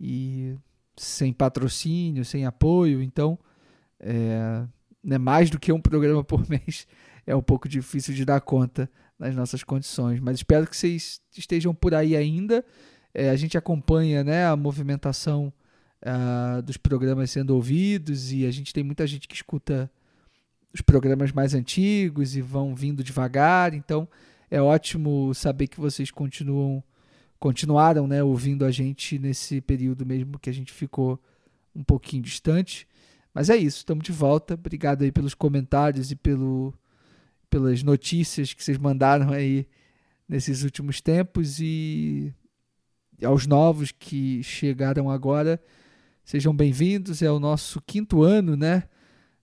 e 0.00 0.56
sem 0.96 1.32
patrocínio, 1.32 2.24
sem 2.24 2.46
apoio, 2.46 3.02
então 3.02 3.38
é, 4.00 4.64
né, 5.04 5.18
mais 5.18 5.50
do 5.50 5.58
que 5.58 5.72
um 5.72 5.80
programa 5.80 6.24
por 6.24 6.44
mês 6.48 6.86
é 7.26 7.36
um 7.36 7.42
pouco 7.42 7.68
difícil 7.68 8.14
de 8.14 8.24
dar 8.24 8.40
conta 8.40 8.90
nas 9.18 9.34
nossas 9.34 9.64
condições, 9.64 10.20
mas 10.20 10.36
espero 10.36 10.66
que 10.66 10.76
vocês 10.76 11.20
estejam 11.36 11.74
por 11.74 11.94
aí 11.94 12.16
ainda. 12.16 12.64
É, 13.12 13.30
a 13.30 13.36
gente 13.36 13.58
acompanha 13.58 14.22
né, 14.22 14.46
a 14.46 14.54
movimentação 14.54 15.52
uh, 16.02 16.62
dos 16.62 16.76
programas 16.76 17.30
sendo 17.30 17.54
ouvidos 17.54 18.32
e 18.32 18.46
a 18.46 18.50
gente 18.50 18.72
tem 18.72 18.84
muita 18.84 19.06
gente 19.06 19.26
que 19.26 19.34
escuta 19.34 19.90
os 20.72 20.80
programas 20.80 21.32
mais 21.32 21.54
antigos 21.54 22.36
e 22.36 22.40
vão 22.40 22.74
vindo 22.74 23.02
devagar. 23.02 23.74
Então 23.74 24.08
é 24.50 24.60
ótimo 24.60 25.34
saber 25.34 25.66
que 25.66 25.80
vocês 25.80 26.10
continuam 26.10 26.82
continuaram, 27.40 28.08
né, 28.08 28.20
ouvindo 28.20 28.64
a 28.64 28.70
gente 28.70 29.16
nesse 29.16 29.60
período 29.60 30.04
mesmo 30.04 30.40
que 30.40 30.50
a 30.50 30.52
gente 30.52 30.72
ficou 30.72 31.20
um 31.74 31.84
pouquinho 31.84 32.22
distante. 32.22 32.86
Mas 33.32 33.48
é 33.48 33.56
isso, 33.56 33.78
estamos 33.78 34.04
de 34.04 34.10
volta. 34.10 34.54
Obrigado 34.54 35.02
aí 35.02 35.12
pelos 35.12 35.34
comentários 35.34 36.10
e 36.10 36.16
pelo, 36.16 36.74
pelas 37.48 37.82
notícias 37.82 38.52
que 38.52 38.62
vocês 38.62 38.78
mandaram 38.78 39.30
aí 39.32 39.66
nesses 40.28 40.62
últimos 40.62 41.00
tempos 41.00 41.58
e 41.60 42.32
aos 43.24 43.46
novos 43.46 43.90
que 43.90 44.42
chegaram 44.42 45.10
agora, 45.10 45.60
sejam 46.24 46.54
bem-vindos. 46.54 47.22
É 47.22 47.30
o 47.30 47.40
nosso 47.40 47.80
quinto 47.80 48.22
ano, 48.22 48.56
né? 48.56 48.84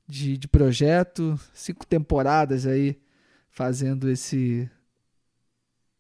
de, 0.08 0.38
de 0.38 0.48
projeto, 0.48 1.40
cinco 1.54 1.86
temporadas 1.86 2.66
aí 2.66 3.00
fazendo 3.50 4.10
esse 4.10 4.70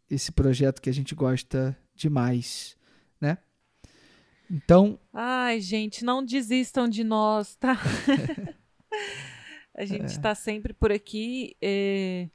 esse 0.09 0.31
projeto 0.31 0.81
que 0.81 0.89
a 0.89 0.93
gente 0.93 1.15
gosta 1.15 1.75
demais, 1.95 2.77
né? 3.19 3.39
Então. 4.49 4.99
Ai, 5.11 5.59
gente, 5.59 6.05
não 6.05 6.23
desistam 6.23 6.87
de 6.87 7.03
nós, 7.03 7.55
tá? 7.55 7.75
a 9.75 9.85
gente 9.85 10.07
está 10.07 10.29
é. 10.29 10.35
sempre 10.35 10.73
por 10.73 10.91
aqui. 10.91 11.55
É... 11.61 12.29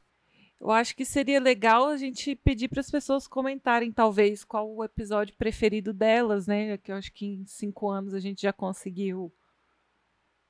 Eu 0.61 0.71
acho 0.71 0.95
que 0.95 1.07
seria 1.07 1.41
legal 1.41 1.87
a 1.87 1.97
gente 1.97 2.37
pedir 2.37 2.69
para 2.69 2.81
as 2.81 2.91
pessoas 2.91 3.27
comentarem, 3.27 3.91
talvez, 3.91 4.45
qual 4.45 4.71
o 4.71 4.85
episódio 4.85 5.35
preferido 5.37 5.91
delas, 5.91 6.47
né? 6.47 6.77
Que 6.77 6.93
eu 6.93 6.97
acho 6.97 7.11
que 7.13 7.25
em 7.25 7.47
cinco 7.47 7.89
anos 7.89 8.13
a 8.13 8.21
gente 8.21 8.43
já 8.43 8.53
conseguiu 8.53 9.33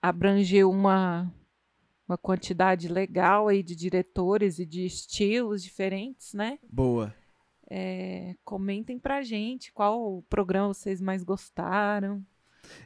abrangeu 0.02 0.70
uma, 0.70 1.32
uma 2.08 2.18
quantidade 2.18 2.88
legal 2.88 3.48
aí 3.48 3.62
de 3.62 3.76
diretores 3.76 4.58
e 4.58 4.66
de 4.66 4.84
estilos 4.84 5.62
diferentes, 5.62 6.34
né? 6.34 6.58
Boa. 6.68 7.14
É, 7.68 8.34
comentem 8.44 8.98
pra 8.98 9.22
gente 9.22 9.72
qual 9.72 10.22
programa 10.28 10.74
vocês 10.74 11.00
mais 11.00 11.22
gostaram. 11.22 12.24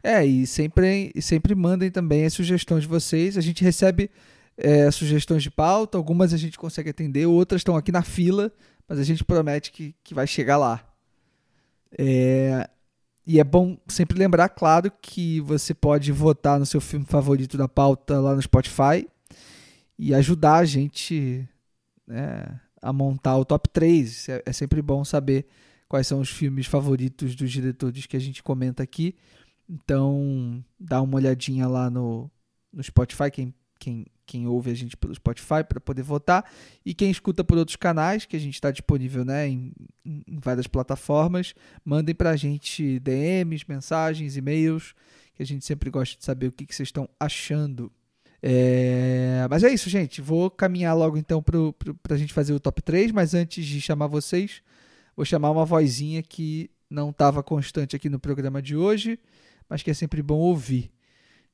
É, 0.02 0.24
e 0.24 0.46
sempre, 0.46 1.12
sempre 1.20 1.54
mandem 1.54 1.90
também 1.90 2.24
as 2.24 2.32
sugestões 2.32 2.82
de 2.82 2.88
vocês. 2.88 3.36
A 3.36 3.40
gente 3.40 3.62
recebe 3.62 4.10
é, 4.56 4.90
sugestões 4.90 5.42
de 5.42 5.50
pauta, 5.50 5.98
algumas 5.98 6.32
a 6.32 6.36
gente 6.36 6.58
consegue 6.58 6.90
atender, 6.90 7.26
outras 7.26 7.60
estão 7.60 7.76
aqui 7.76 7.90
na 7.90 8.02
fila, 8.02 8.52
mas 8.88 8.98
a 8.98 9.04
gente 9.04 9.24
promete 9.24 9.72
que, 9.72 9.94
que 10.04 10.14
vai 10.14 10.26
chegar 10.26 10.56
lá. 10.56 10.84
É, 11.96 12.68
e 13.26 13.40
é 13.40 13.44
bom 13.44 13.78
sempre 13.88 14.18
lembrar, 14.18 14.48
claro, 14.50 14.92
que 15.00 15.40
você 15.40 15.72
pode 15.72 16.12
votar 16.12 16.58
no 16.58 16.66
seu 16.66 16.80
filme 16.80 17.06
favorito 17.06 17.56
da 17.56 17.66
pauta 17.66 18.20
lá 18.20 18.34
no 18.34 18.42
Spotify 18.42 19.08
e 19.98 20.14
ajudar 20.14 20.56
a 20.56 20.64
gente 20.64 21.48
né, 22.06 22.60
a 22.82 22.92
montar 22.92 23.36
o 23.38 23.44
top 23.44 23.68
3. 23.70 24.28
É, 24.28 24.42
é, 24.44 24.52
sempre 24.52 24.82
bom 24.82 25.04
saber 25.04 25.46
quais 25.88 26.06
são 26.06 26.20
os 26.20 26.28
filmes 26.28 26.66
favoritos 26.66 27.34
dos 27.34 27.50
diretores 27.50 28.04
que 28.04 28.16
a 28.16 28.20
gente 28.20 28.42
comenta 28.42 28.82
aqui. 28.82 29.14
Então, 29.68 30.65
dá 30.78 31.01
uma 31.01 31.17
olhadinha 31.17 31.67
lá 31.67 31.89
no, 31.91 32.31
no 32.73 32.83
Spotify, 32.83 33.31
quem, 33.31 33.55
quem 33.78 34.07
quem 34.26 34.47
ouve 34.47 34.70
a 34.70 34.75
gente 34.75 34.97
pelo 34.97 35.15
Spotify 35.15 35.62
para 35.68 35.81
poder 35.81 36.02
votar. 36.02 36.51
E 36.84 36.94
quem 36.94 37.10
escuta 37.10 37.44
por 37.44 37.59
outros 37.59 37.76
canais 37.76 38.25
que 38.25 38.36
a 38.36 38.41
gente 38.41 38.55
está 38.55 38.70
disponível 38.70 39.25
né, 39.25 39.49
em, 39.49 39.73
em, 40.05 40.39
várias 40.43 40.67
plataformas 40.67 41.55
mandem 41.84 42.15
para 42.15 42.31
a 42.31 42.36
gente 42.36 42.99
DMs, 43.01 43.65
mensagens, 43.68 44.36
e-mails 44.36 44.94
que 45.34 45.43
a 45.43 45.47
gente 45.47 45.65
sempre 45.65 45.91
gosta 45.91 46.17
de 46.17 46.25
saber 46.25 46.47
o 46.47 46.52
que, 46.52 46.65
que 46.65 46.75
vocês 46.75 46.89
estão 46.89 47.09
achando. 47.18 47.91
É... 48.41 49.47
mas 49.51 49.65
é 49.65 49.73
isso 49.73 49.91
gente. 49.91 50.20
Vou 50.20 50.51
caminhar 50.51 50.97
logo 50.97 51.17
então 51.17 51.43
para 51.43 52.15
a 52.15 52.18
gente 52.18 52.33
fazer 52.33 52.52
o 52.52 52.60
top 52.60 52.83
3 52.83 53.10
mas 53.10 53.34
antes 53.34 53.65
de 53.65 53.81
chamar 53.81 54.07
vocês 54.07 54.62
vou 55.17 55.25
chamar 55.25 55.51
uma 55.51 55.65
vozinha 55.65 56.23
que 56.23 56.70
não 56.91 57.10
estava 57.10 57.43
constante 57.43 57.97
aqui 57.97 58.09
no 58.09 58.20
programa 58.20 58.60
de 58.60 58.76
hoje, 58.76 59.18
mas 59.68 59.83
que 59.83 59.91
é 59.91 59.94
sempre 59.94 60.23
bom 60.23 60.39
ouvir. 60.39 60.91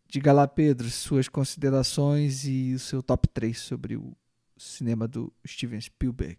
Diga 0.09 0.33
lá, 0.33 0.47
Pedro, 0.49 0.91
suas 0.91 1.29
considerações 1.29 2.45
e 2.45 2.75
o 2.75 2.79
seu 2.79 3.03
top 3.03 3.29
3 3.29 3.59
sobre 3.59 3.97
o 3.97 4.13
cinema 4.57 5.07
do 5.07 5.33
Steven 5.47 5.81
Spielberg. 5.81 6.39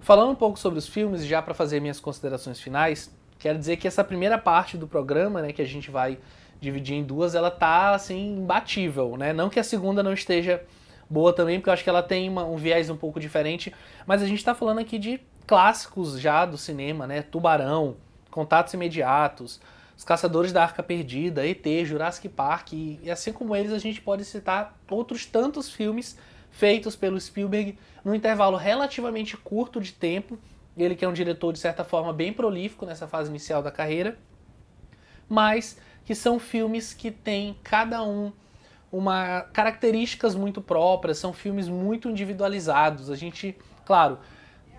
Falando 0.00 0.32
um 0.32 0.34
pouco 0.34 0.58
sobre 0.58 0.78
os 0.78 0.88
filmes, 0.88 1.24
já 1.24 1.40
para 1.40 1.54
fazer 1.54 1.80
minhas 1.80 2.00
considerações 2.00 2.60
finais, 2.60 3.14
quero 3.38 3.58
dizer 3.58 3.76
que 3.76 3.86
essa 3.86 4.02
primeira 4.02 4.36
parte 4.36 4.76
do 4.76 4.88
programa, 4.88 5.40
né, 5.42 5.52
que 5.52 5.62
a 5.62 5.66
gente 5.66 5.90
vai 5.90 6.18
dividir 6.60 6.94
em 6.94 7.04
duas, 7.04 7.34
ela 7.34 7.50
tá 7.50 7.94
assim 7.94 8.36
imbatível, 8.38 9.16
né? 9.16 9.32
Não 9.32 9.48
que 9.48 9.58
a 9.58 9.64
segunda 9.64 10.02
não 10.02 10.12
esteja 10.12 10.62
boa 11.08 11.32
também, 11.32 11.58
porque 11.58 11.70
eu 11.70 11.74
acho 11.74 11.82
que 11.82 11.90
ela 11.90 12.02
tem 12.02 12.28
uma, 12.28 12.44
um 12.44 12.56
viés 12.56 12.90
um 12.90 12.96
pouco 12.96 13.18
diferente, 13.18 13.72
mas 14.06 14.22
a 14.22 14.26
gente 14.26 14.38
está 14.38 14.54
falando 14.54 14.78
aqui 14.78 14.98
de 14.98 15.20
clássicos 15.46 16.20
já 16.20 16.44
do 16.44 16.58
cinema, 16.58 17.06
né? 17.06 17.22
Tubarão, 17.22 17.96
Contatos 18.30 18.74
Imediatos, 18.74 19.60
Os 20.00 20.04
Caçadores 20.04 20.50
da 20.50 20.62
Arca 20.62 20.82
Perdida, 20.82 21.46
ET, 21.46 21.62
Jurassic 21.84 22.26
Park, 22.26 22.72
e, 22.72 22.98
e 23.02 23.10
assim 23.10 23.34
como 23.34 23.54
eles 23.54 23.70
a 23.70 23.78
gente 23.78 24.00
pode 24.00 24.24
citar 24.24 24.74
outros 24.90 25.26
tantos 25.26 25.68
filmes 25.70 26.16
feitos 26.50 26.96
pelo 26.96 27.20
Spielberg 27.20 27.78
num 28.02 28.14
intervalo 28.14 28.56
relativamente 28.56 29.36
curto 29.36 29.78
de 29.78 29.92
tempo. 29.92 30.38
Ele 30.74 30.94
que 30.94 31.04
é 31.04 31.08
um 31.08 31.12
diretor 31.12 31.52
de 31.52 31.58
certa 31.58 31.84
forma 31.84 32.14
bem 32.14 32.32
prolífico 32.32 32.86
nessa 32.86 33.06
fase 33.06 33.28
inicial 33.28 33.62
da 33.62 33.70
carreira, 33.70 34.16
mas 35.28 35.78
que 36.06 36.14
são 36.14 36.38
filmes 36.38 36.94
que 36.94 37.10
têm 37.10 37.54
cada 37.62 38.02
um 38.02 38.32
uma 38.90 39.42
características 39.52 40.34
muito 40.34 40.62
próprias, 40.62 41.18
são 41.18 41.34
filmes 41.34 41.68
muito 41.68 42.08
individualizados. 42.08 43.10
A 43.10 43.16
gente, 43.16 43.54
claro, 43.84 44.18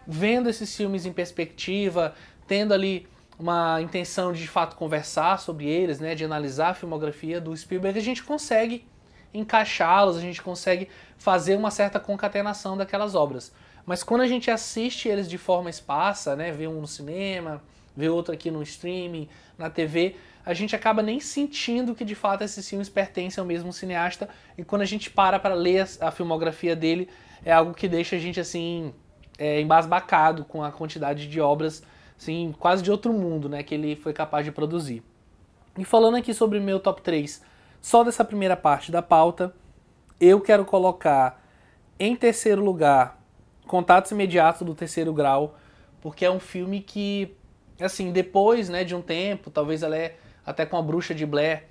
vendo 0.08 0.50
esses 0.50 0.75
filmes 0.75 1.06
em 1.06 1.14
perspectiva, 1.14 2.16
tendo 2.48 2.74
ali 2.74 3.08
uma 3.41 3.81
intenção 3.81 4.31
de 4.31 4.41
de 4.41 4.47
fato 4.47 4.75
conversar 4.75 5.39
sobre 5.39 5.67
eles, 5.67 5.99
né, 5.99 6.13
de 6.13 6.23
analisar 6.23 6.69
a 6.69 6.73
filmografia 6.73 7.41
do 7.41 7.55
Spielberg, 7.55 7.97
a 7.97 8.01
gente 8.01 8.23
consegue 8.23 8.85
encaixá-los, 9.33 10.17
a 10.17 10.21
gente 10.21 10.41
consegue 10.41 10.87
fazer 11.17 11.55
uma 11.55 11.71
certa 11.71 11.99
concatenação 11.99 12.77
daquelas 12.77 13.15
obras. 13.15 13.51
Mas 13.85 14.03
quando 14.03 14.21
a 14.21 14.27
gente 14.27 14.51
assiste 14.51 15.07
eles 15.07 15.27
de 15.27 15.37
forma 15.37 15.69
esparsa, 15.69 16.35
né, 16.35 16.51
vê 16.51 16.67
um 16.67 16.81
no 16.81 16.87
cinema, 16.87 17.61
vê 17.95 18.09
outro 18.09 18.33
aqui 18.33 18.51
no 18.51 18.61
streaming, 18.61 19.27
na 19.57 19.69
TV, 19.69 20.15
a 20.45 20.53
gente 20.53 20.75
acaba 20.75 21.01
nem 21.01 21.19
sentindo 21.19 21.95
que 21.95 22.05
de 22.05 22.15
fato 22.15 22.43
esses 22.43 22.67
filmes 22.67 22.89
pertencem 22.89 23.41
ao 23.41 23.47
mesmo 23.47 23.73
cineasta. 23.73 24.29
E 24.57 24.63
quando 24.63 24.81
a 24.81 24.85
gente 24.85 25.09
para 25.09 25.39
para 25.39 25.55
ler 25.55 25.87
a 25.99 26.11
filmografia 26.11 26.75
dele, 26.75 27.09
é 27.43 27.51
algo 27.51 27.73
que 27.73 27.87
deixa 27.87 28.15
a 28.15 28.19
gente 28.19 28.39
assim 28.39 28.93
é, 29.37 29.61
embasbacado 29.61 30.45
com 30.45 30.63
a 30.63 30.71
quantidade 30.71 31.27
de 31.27 31.41
obras, 31.41 31.83
assim, 32.22 32.53
quase 32.59 32.83
de 32.83 32.91
outro 32.91 33.11
mundo, 33.11 33.50
né, 33.50 33.64
que 33.64 33.74
ele 33.74 33.95
foi 33.95 34.14
capaz 34.14 34.45
de 34.45 34.51
produzir. 34.51 35.01
E 35.75 35.83
falando 35.83 36.17
aqui 36.17 36.35
sobre 36.35 36.59
o 36.59 36.61
meu 36.61 36.80
top 36.80 37.01
3, 37.01 37.41
só 37.82 38.03
dessa 38.03 38.24
primeira 38.24 38.56
parte 38.56 38.91
da 38.91 39.01
pauta, 39.01 39.51
eu 40.19 40.40
quero 40.40 40.64
colocar 40.64 41.43
em 42.00 42.16
terceiro 42.16 42.64
lugar 42.64 43.19
Contatos 43.66 44.11
Imediatos 44.11 44.61
do 44.61 44.75
Terceiro 44.75 45.11
Grau, 45.11 45.58
porque 46.00 46.24
é 46.24 46.30
um 46.30 46.40
filme 46.40 46.82
que, 46.82 47.35
assim, 47.80 48.11
depois 48.11 48.69
né, 48.69 48.83
de 48.83 48.93
um 48.93 49.01
tempo, 49.01 49.50
talvez 49.50 49.82
ela 49.82 49.98
é 49.98 50.16
até 50.45 50.64
com 50.64 50.77
a 50.77 50.82
Bruxa 50.82 51.16
de 51.16 51.25
Blair, 51.25 51.64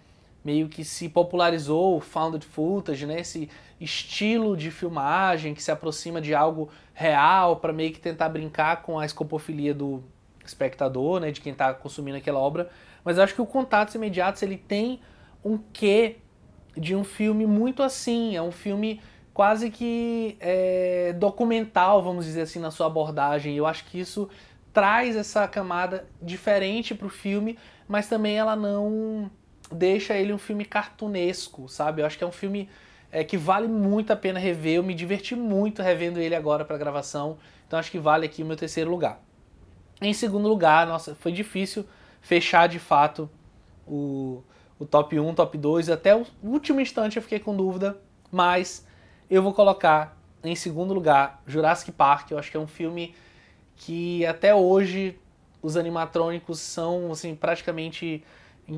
meio 0.44 0.68
que 0.68 0.82
se 0.82 1.08
popularizou 1.08 2.00
found 2.00 2.44
footage, 2.44 3.06
né, 3.06 3.20
esse 3.20 3.48
estilo 3.80 4.56
de 4.56 4.72
filmagem 4.72 5.54
que 5.54 5.62
se 5.62 5.70
aproxima 5.70 6.20
de 6.20 6.34
algo 6.34 6.70
real 6.92 7.56
para 7.56 7.72
meio 7.72 7.92
que 7.92 8.00
tentar 8.00 8.28
brincar 8.30 8.82
com 8.82 8.98
a 8.98 9.04
escopofilia 9.04 9.72
do 9.72 10.02
espectador, 10.44 11.20
né, 11.20 11.30
de 11.30 11.40
quem 11.40 11.52
está 11.52 11.72
consumindo 11.74 12.18
aquela 12.18 12.38
obra. 12.38 12.70
Mas 13.04 13.18
acho 13.18 13.34
que 13.34 13.42
o 13.42 13.46
Contatos 13.46 13.94
Imediatos 13.94 14.42
ele 14.42 14.56
tem 14.56 15.00
um 15.44 15.58
quê 15.72 16.16
de 16.76 16.94
um 16.94 17.04
filme 17.04 17.46
muito 17.46 17.82
assim, 17.82 18.36
é 18.36 18.42
um 18.42 18.52
filme 18.52 19.00
quase 19.32 19.70
que 19.70 20.36
é, 20.40 21.14
documental, 21.18 22.02
vamos 22.02 22.24
dizer 22.24 22.42
assim, 22.42 22.58
na 22.58 22.70
sua 22.70 22.86
abordagem. 22.86 23.56
Eu 23.56 23.66
acho 23.66 23.84
que 23.86 23.98
isso 23.98 24.28
traz 24.72 25.16
essa 25.16 25.46
camada 25.48 26.06
diferente 26.20 26.94
para 26.94 27.06
o 27.06 27.10
filme, 27.10 27.58
mas 27.88 28.08
também 28.08 28.36
ela 28.36 28.54
não 28.54 29.30
deixa 29.72 30.14
ele 30.14 30.32
um 30.32 30.38
filme 30.38 30.64
cartunesco, 30.64 31.68
sabe? 31.68 32.02
Eu 32.02 32.06
acho 32.06 32.18
que 32.18 32.24
é 32.24 32.26
um 32.26 32.32
filme 32.32 32.68
é, 33.10 33.24
que 33.24 33.36
vale 33.36 33.68
muito 33.68 34.12
a 34.12 34.16
pena 34.16 34.38
rever. 34.38 34.74
Eu 34.74 34.82
me 34.82 34.94
diverti 34.94 35.34
muito 35.34 35.82
revendo 35.82 36.20
ele 36.20 36.34
agora 36.34 36.64
para 36.64 36.76
gravação. 36.76 37.38
Então 37.66 37.78
acho 37.78 37.90
que 37.90 37.98
vale 37.98 38.26
aqui 38.26 38.42
o 38.42 38.46
meu 38.46 38.56
terceiro 38.56 38.90
lugar. 38.90 39.20
Em 40.00 40.12
segundo 40.12 40.48
lugar, 40.48 40.86
nossa, 40.86 41.14
foi 41.14 41.32
difícil 41.32 41.84
fechar 42.20 42.66
de 42.68 42.78
fato 42.78 43.28
o, 43.86 44.42
o 44.78 44.86
top 44.86 45.18
1, 45.18 45.34
top 45.34 45.58
2. 45.58 45.90
Até 45.90 46.16
o 46.16 46.26
último 46.42 46.80
instante 46.80 47.16
eu 47.16 47.22
fiquei 47.22 47.38
com 47.38 47.54
dúvida, 47.54 47.98
mas 48.30 48.86
eu 49.28 49.42
vou 49.42 49.52
colocar 49.52 50.16
em 50.42 50.54
segundo 50.54 50.94
lugar 50.94 51.42
Jurassic 51.46 51.92
Park. 51.92 52.30
Eu 52.30 52.38
acho 52.38 52.50
que 52.50 52.56
é 52.56 52.60
um 52.60 52.66
filme 52.66 53.14
que 53.76 54.24
até 54.26 54.54
hoje 54.54 55.18
os 55.62 55.76
animatrônicos 55.76 56.60
são 56.60 57.12
assim 57.12 57.34
praticamente 57.34 58.24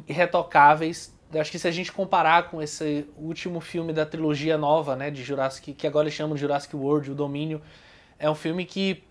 irretocáveis 0.09 1.15
eu 1.33 1.41
acho 1.41 1.51
que 1.51 1.59
se 1.59 1.67
a 1.67 1.71
gente 1.71 1.91
comparar 1.91 2.51
com 2.51 2.61
esse 2.61 3.07
último 3.17 3.59
filme 3.61 3.93
da 3.93 4.05
trilogia 4.05 4.59
nova, 4.59 4.95
né, 4.95 5.11
de 5.11 5.23
Jurassic, 5.23 5.73
que 5.73 5.87
agora 5.87 6.05
eles 6.05 6.15
chamam 6.15 6.35
de 6.35 6.41
Jurassic 6.41 6.77
World, 6.77 7.11
o 7.11 7.15
Domínio, 7.15 7.63
é 8.19 8.31
um 8.31 8.35
filme 8.35 8.67
que, 8.67 9.03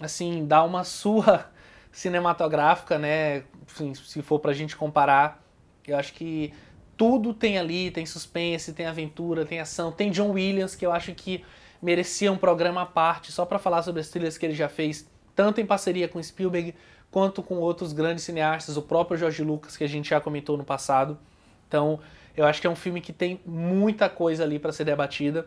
assim, 0.00 0.46
dá 0.46 0.62
uma 0.64 0.84
surra 0.84 1.50
cinematográfica, 1.96 2.98
né, 2.98 3.42
assim, 3.66 3.94
se 3.94 4.20
for 4.20 4.38
pra 4.38 4.52
gente 4.52 4.76
comparar, 4.76 5.42
eu 5.88 5.96
acho 5.96 6.12
que 6.12 6.52
tudo 6.94 7.32
tem 7.32 7.56
ali, 7.56 7.90
tem 7.90 8.04
suspense, 8.04 8.74
tem 8.74 8.84
aventura, 8.84 9.46
tem 9.46 9.60
ação, 9.60 9.90
tem 9.90 10.10
John 10.10 10.32
Williams, 10.32 10.76
que 10.76 10.84
eu 10.84 10.92
acho 10.92 11.14
que 11.14 11.42
merecia 11.80 12.30
um 12.30 12.36
programa 12.36 12.82
à 12.82 12.86
parte, 12.86 13.32
só 13.32 13.46
para 13.46 13.58
falar 13.58 13.82
sobre 13.82 14.02
as 14.02 14.10
trilhas 14.10 14.36
que 14.36 14.44
ele 14.44 14.54
já 14.54 14.68
fez, 14.68 15.10
tanto 15.34 15.58
em 15.58 15.64
parceria 15.64 16.06
com 16.06 16.22
Spielberg, 16.22 16.74
quanto 17.10 17.42
com 17.42 17.54
outros 17.54 17.94
grandes 17.94 18.24
cineastas, 18.24 18.76
o 18.76 18.82
próprio 18.82 19.16
George 19.16 19.42
Lucas, 19.42 19.74
que 19.74 19.82
a 19.84 19.88
gente 19.88 20.10
já 20.10 20.20
comentou 20.20 20.58
no 20.58 20.64
passado. 20.64 21.18
Então, 21.66 21.98
eu 22.36 22.44
acho 22.44 22.60
que 22.60 22.66
é 22.66 22.70
um 22.70 22.76
filme 22.76 23.00
que 23.00 23.12
tem 23.12 23.40
muita 23.46 24.10
coisa 24.10 24.44
ali 24.44 24.58
para 24.58 24.70
ser 24.70 24.84
debatida. 24.84 25.46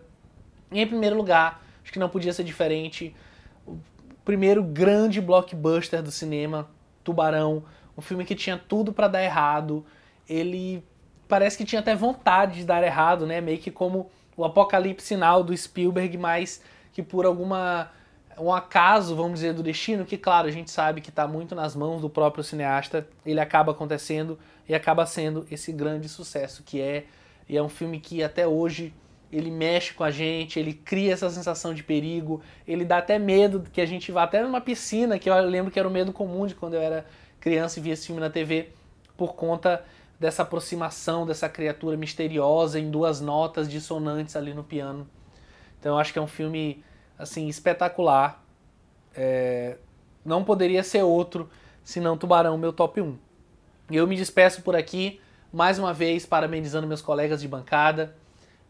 E, 0.72 0.82
em 0.82 0.88
primeiro 0.88 1.16
lugar, 1.16 1.64
acho 1.84 1.94
que 1.94 2.00
não 2.00 2.10
podia 2.10 2.34
ser 2.34 2.44
diferente. 2.44 3.16
Primeiro 4.30 4.62
grande 4.62 5.20
blockbuster 5.20 6.04
do 6.04 6.12
cinema, 6.12 6.70
Tubarão, 7.04 7.64
um 7.98 8.02
filme 8.02 8.24
que 8.24 8.36
tinha 8.36 8.60
tudo 8.60 8.94
para 8.94 9.08
dar 9.08 9.24
errado. 9.24 9.84
Ele 10.30 10.86
parece 11.28 11.58
que 11.58 11.66
tinha 11.66 11.80
até 11.80 11.96
vontade 11.96 12.60
de 12.60 12.64
dar 12.64 12.84
errado, 12.84 13.26
né? 13.26 13.42
Meio 13.42 13.58
que 13.58 13.72
como 13.72 14.12
o 14.38 14.46
apocalipse 14.46 15.08
sinal 15.08 15.44
do 15.44 15.58
Spielberg, 15.58 16.16
mas 16.16 16.62
que 16.94 17.02
por 17.02 17.26
alguma 17.26 17.90
um 18.38 18.54
acaso, 18.54 19.16
vamos 19.16 19.40
dizer, 19.40 19.52
do 19.52 19.64
destino, 19.64 20.06
que 20.06 20.16
claro, 20.16 20.48
a 20.48 20.52
gente 20.52 20.70
sabe 20.70 21.02
que 21.02 21.10
está 21.10 21.28
muito 21.28 21.56
nas 21.56 21.76
mãos 21.76 22.00
do 22.00 22.08
próprio 22.08 22.44
cineasta, 22.44 23.08
ele 23.26 23.40
acaba 23.40 23.72
acontecendo 23.72 24.38
e 24.68 24.76
acaba 24.76 25.08
sendo 25.08 25.48
esse 25.50 25.72
grande 25.72 26.08
sucesso 26.08 26.62
que 26.62 26.80
é, 26.80 27.06
e 27.50 27.58
é 27.58 27.64
um 27.64 27.68
filme 27.68 28.00
que 28.00 28.22
até 28.22 28.48
hoje 28.48 28.94
ele 29.32 29.52
mexe 29.52 29.94
com 29.94 30.04
a 30.04 30.10
gente, 30.10 30.60
ele 30.60 30.74
cria 30.74 31.14
essa 31.14 31.30
sensação 31.30 31.74
de 31.74 31.84
perigo, 31.84 32.42
ele 32.68 32.84
dá 32.84 32.98
até 32.98 33.20
medo 33.20 33.64
que 33.72 33.80
a 33.80 33.86
gente 33.86 34.12
vá 34.12 34.24
até 34.24 34.42
numa 34.42 34.60
piscina, 34.60 35.20
que 35.20 35.30
eu 35.30 35.40
lembro 35.46 35.72
que 35.72 35.78
era 35.78 35.88
o 35.88 35.92
medo 35.92 36.12
comum 36.12 36.48
de 36.48 36.56
quando 36.56 36.74
eu 36.74 36.82
era 36.82 37.06
criança 37.40 37.80
e 37.80 37.84
via 37.84 37.94
esse 37.94 38.08
filme 38.08 38.20
na 38.20 38.30
TV, 38.30 38.70
por 39.16 39.36
conta 39.36 39.84
dessa 40.20 40.42
aproximação 40.42 41.26
dessa 41.26 41.48
criatura 41.48 41.96
misteriosa 41.96 42.80
em 42.80 42.90
duas 42.90 43.22
notas 43.22 43.70
dissonantes 43.70 44.36
ali 44.36 44.54
no 44.54 44.64
piano. 44.64 45.08
Então 45.80 45.94
eu 45.94 46.00
acho 46.00 46.12
que 46.12 46.20
é 46.20 46.22
um 46.22 46.28
filme 46.28 46.84
assim 47.18 47.48
espetacular. 47.48 48.44
É, 49.16 49.78
não 50.26 50.44
poderia 50.44 50.84
ser 50.84 51.04
outro 51.04 51.50
senão 51.84 52.18
Tubarão, 52.18 52.58
meu 52.58 52.74
top 52.74 53.00
1. 53.00 53.18
Eu 53.90 54.06
me 54.06 54.16
despeço 54.16 54.62
por 54.62 54.76
aqui, 54.76 55.22
mais 55.54 55.80
uma 55.80 55.94
vez 55.94 56.26
parabenizando 56.26 56.86
meus 56.86 57.02
colegas 57.02 57.42
de 57.42 57.48
bancada 57.48 58.16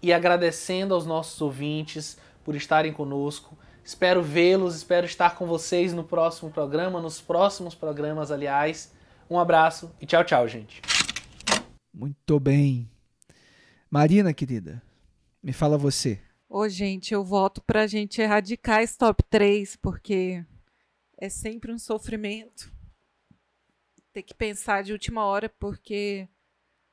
e 0.01 0.13
agradecendo 0.13 0.93
aos 0.93 1.05
nossos 1.05 1.39
ouvintes 1.41 2.17
por 2.43 2.55
estarem 2.55 2.93
conosco. 2.93 3.57
Espero 3.83 4.21
vê-los, 4.21 4.75
espero 4.75 5.05
estar 5.05 5.35
com 5.35 5.45
vocês 5.45 5.93
no 5.93 6.03
próximo 6.03 6.51
programa, 6.51 7.01
nos 7.01 7.19
próximos 7.19 7.75
programas, 7.75 8.31
aliás. 8.31 8.91
Um 9.29 9.39
abraço 9.39 9.91
e 9.99 10.05
tchau, 10.05 10.23
tchau, 10.23 10.47
gente. 10.47 10.81
Muito 11.93 12.39
bem. 12.39 12.89
Marina, 13.89 14.33
querida, 14.33 14.81
me 15.41 15.51
fala 15.51 15.77
você. 15.77 16.19
Ô, 16.47 16.67
gente, 16.67 17.13
eu 17.13 17.23
voto 17.23 17.61
pra 17.61 17.87
gente 17.87 18.21
erradicar 18.21 18.81
esse 18.81 18.97
top 18.97 19.23
3, 19.29 19.75
porque 19.75 20.43
é 21.17 21.29
sempre 21.29 21.71
um 21.71 21.77
sofrimento 21.77 22.71
ter 24.11 24.23
que 24.23 24.33
pensar 24.33 24.83
de 24.83 24.91
última 24.91 25.25
hora, 25.25 25.49
porque 25.49 26.27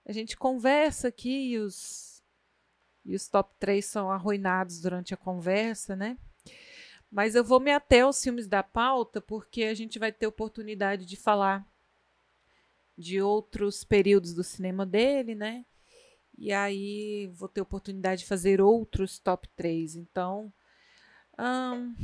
a 0.04 0.12
gente 0.12 0.36
conversa 0.36 1.08
aqui 1.08 1.52
e 1.52 1.58
os, 1.58 2.05
e 3.06 3.14
os 3.14 3.28
top 3.28 3.54
3 3.58 3.84
são 3.84 4.10
arruinados 4.10 4.80
durante 4.80 5.14
a 5.14 5.16
conversa, 5.16 5.94
né? 5.94 6.18
Mas 7.10 7.34
eu 7.34 7.44
vou 7.44 7.60
me 7.60 7.70
ater 7.70 8.04
aos 8.04 8.22
filmes 8.22 8.46
da 8.48 8.62
pauta 8.62 9.20
porque 9.20 9.64
a 9.64 9.74
gente 9.74 9.98
vai 9.98 10.12
ter 10.12 10.26
oportunidade 10.26 11.06
de 11.06 11.16
falar 11.16 11.66
de 12.98 13.22
outros 13.22 13.84
períodos 13.84 14.34
do 14.34 14.42
cinema 14.42 14.84
dele, 14.84 15.34
né? 15.34 15.64
E 16.36 16.52
aí 16.52 17.28
vou 17.28 17.48
ter 17.48 17.60
oportunidade 17.60 18.22
de 18.22 18.26
fazer 18.26 18.60
outros 18.60 19.18
top 19.18 19.48
3. 19.56 19.96
Então, 19.96 20.52
hum, 21.38 21.94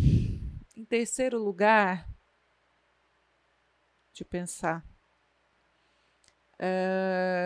em 0.76 0.84
terceiro 0.84 1.38
lugar, 1.42 2.08
deixa 4.12 4.22
eu 4.22 4.26
pensar. 4.26 4.84
Uh... 6.60 7.42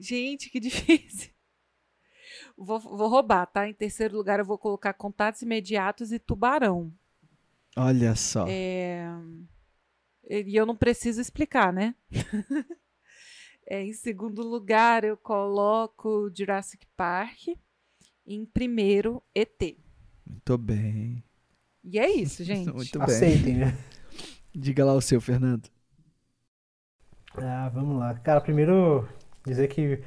Gente, 0.00 0.48
que 0.48 0.58
difícil. 0.60 1.30
Vou, 2.56 2.80
vou 2.80 3.08
roubar, 3.08 3.46
tá? 3.46 3.68
Em 3.68 3.74
terceiro 3.74 4.16
lugar, 4.16 4.38
eu 4.38 4.44
vou 4.44 4.58
colocar 4.58 4.94
Contatos 4.94 5.42
Imediatos 5.42 6.10
e 6.10 6.18
Tubarão. 6.18 6.92
Olha 7.76 8.16
só. 8.16 8.46
É... 8.48 9.06
E 10.28 10.56
eu 10.56 10.64
não 10.64 10.76
preciso 10.76 11.20
explicar, 11.20 11.72
né? 11.72 11.94
é, 13.66 13.82
em 13.82 13.92
segundo 13.92 14.42
lugar, 14.42 15.04
eu 15.04 15.16
coloco 15.16 16.30
Jurassic 16.36 16.86
Park. 16.96 17.48
Em 18.26 18.44
primeiro, 18.44 19.22
ET. 19.34 19.76
Muito 20.24 20.56
bem. 20.56 21.24
E 21.82 21.98
é 21.98 22.08
isso, 22.10 22.42
gente. 22.44 22.72
Muito 22.72 22.98
bem. 22.98 23.06
Aceitem, 23.06 23.56
né? 23.56 23.78
Diga 24.54 24.84
lá 24.84 24.94
o 24.94 25.00
seu, 25.00 25.20
Fernando. 25.20 25.68
Ah, 27.34 27.68
vamos 27.68 27.98
lá. 27.98 28.14
Cara, 28.18 28.40
primeiro 28.40 29.08
dizer 29.50 29.68
que 29.68 30.00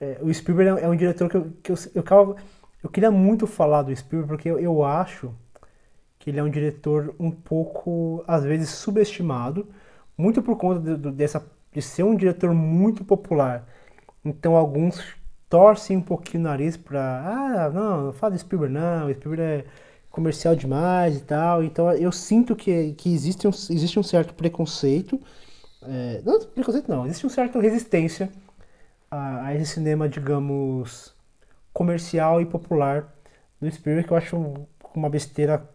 é, 0.00 0.18
o 0.20 0.32
Spielberg 0.32 0.82
é 0.82 0.88
um 0.88 0.96
diretor 0.96 1.28
que 1.28 1.36
eu, 1.36 1.52
que 1.62 1.72
eu, 1.72 1.76
eu, 1.94 2.36
eu, 2.82 2.90
queria 2.90 3.10
muito 3.10 3.46
falar 3.46 3.82
do 3.82 3.94
Spielberg 3.94 4.28
porque 4.28 4.48
eu, 4.48 4.58
eu 4.58 4.84
acho 4.84 5.34
que 6.18 6.30
ele 6.30 6.38
é 6.38 6.42
um 6.42 6.50
diretor 6.50 7.14
um 7.18 7.30
pouco, 7.30 8.24
às 8.26 8.44
vezes, 8.44 8.70
subestimado, 8.70 9.68
muito 10.16 10.42
por 10.42 10.56
conta 10.56 10.80
de, 10.80 10.96
de, 10.96 11.10
dessa, 11.12 11.44
de 11.72 11.82
ser 11.82 12.02
um 12.02 12.16
diretor 12.16 12.52
muito 12.54 13.04
popular. 13.04 13.66
Então, 14.24 14.56
alguns 14.56 15.02
torcem 15.48 15.96
um 15.96 16.02
pouquinho 16.02 16.42
o 16.42 16.44
nariz 16.44 16.76
para, 16.76 17.00
ah, 17.26 17.70
não, 17.70 18.06
não 18.06 18.12
fala 18.12 18.32
de 18.32 18.40
Spielberg 18.40 18.74
não, 18.74 19.12
Spielberg 19.12 19.42
é 19.42 19.64
comercial 20.10 20.56
demais 20.56 21.18
e 21.18 21.20
tal. 21.20 21.62
Então, 21.62 21.92
eu 21.92 22.10
sinto 22.12 22.56
que, 22.56 22.92
que 22.94 23.12
existe, 23.12 23.46
um, 23.46 23.50
existe 23.50 23.98
um 23.98 24.02
certo 24.02 24.34
preconceito, 24.34 25.20
é, 25.82 26.22
não 26.24 26.40
preconceito 26.40 26.88
não, 26.88 27.04
existe 27.06 27.26
um 27.26 27.30
certo 27.30 27.58
resistência 27.58 28.30
a, 29.14 29.46
a 29.46 29.54
esse 29.54 29.74
cinema, 29.74 30.08
digamos, 30.08 31.14
comercial 31.72 32.40
e 32.40 32.46
popular 32.46 33.14
do 33.60 33.70
Spielberg, 33.70 34.06
que 34.06 34.12
eu 34.12 34.16
acho 34.16 34.66
uma 34.94 35.08
besteira 35.08 35.68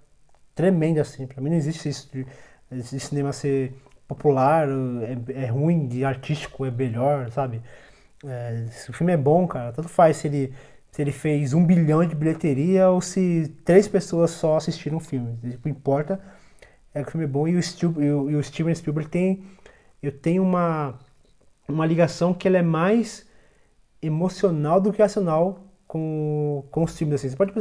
tremenda, 0.54 1.02
assim. 1.02 1.26
Pra 1.26 1.42
mim 1.42 1.50
não 1.50 1.58
existe 1.58 1.88
isso 1.88 2.10
de, 2.12 2.26
de 2.72 3.00
cinema 3.00 3.32
ser 3.32 3.74
popular, 4.08 4.68
é, 4.68 5.44
é, 5.44 5.46
ruim, 5.46 5.88
de 5.88 6.04
artístico 6.04 6.66
é 6.66 6.72
melhor, 6.72 7.32
sabe? 7.32 7.62
É, 8.26 8.66
se 8.72 8.90
o 8.90 8.94
filme 8.94 9.14
é 9.14 9.18
bom, 9.18 9.48
cara, 9.48 9.72
tanto 9.72 9.88
faz 9.88 10.18
se 10.18 10.28
ele, 10.28 10.54
se 10.92 11.02
ele 11.02 11.12
fez 11.12 11.54
um 11.54 11.66
bilhão 11.66 12.06
de 12.06 12.16
bilheteria 12.16 12.90
ou 12.90 13.00
se 13.02 13.54
três 13.64 13.88
pessoas 13.88 14.32
só 14.32 14.58
assistiram 14.58 14.98
o 14.98 15.00
filme. 15.00 15.38
Tipo, 15.50 15.70
importa 15.70 16.20
é 16.94 17.04
que 17.04 17.10
o 17.10 17.12
filme 17.12 17.26
é 17.26 17.30
bom 17.30 17.48
e 17.48 17.56
o, 17.56 17.64
Spielberg, 17.64 18.06
e 18.06 18.12
o, 18.12 18.32
e 18.32 18.36
o 18.36 18.44
Steven 18.44 18.74
Spielberg 18.76 19.10
tem, 19.10 19.44
eu 20.02 20.12
tenho 20.12 20.44
uma, 20.44 21.00
uma 21.68 21.86
ligação 21.86 22.34
que 22.34 22.48
ela 22.48 22.58
é 22.58 22.64
mais 22.64 23.29
emocional 24.02 24.80
do 24.82 24.92
que 24.94 25.02
racional 25.02 25.64
com, 25.88 26.64
com 26.72 26.84
os 26.84 26.98
filmes, 26.98 27.16
assim. 27.16 27.30
Você 27.30 27.36
pode, 27.36 27.54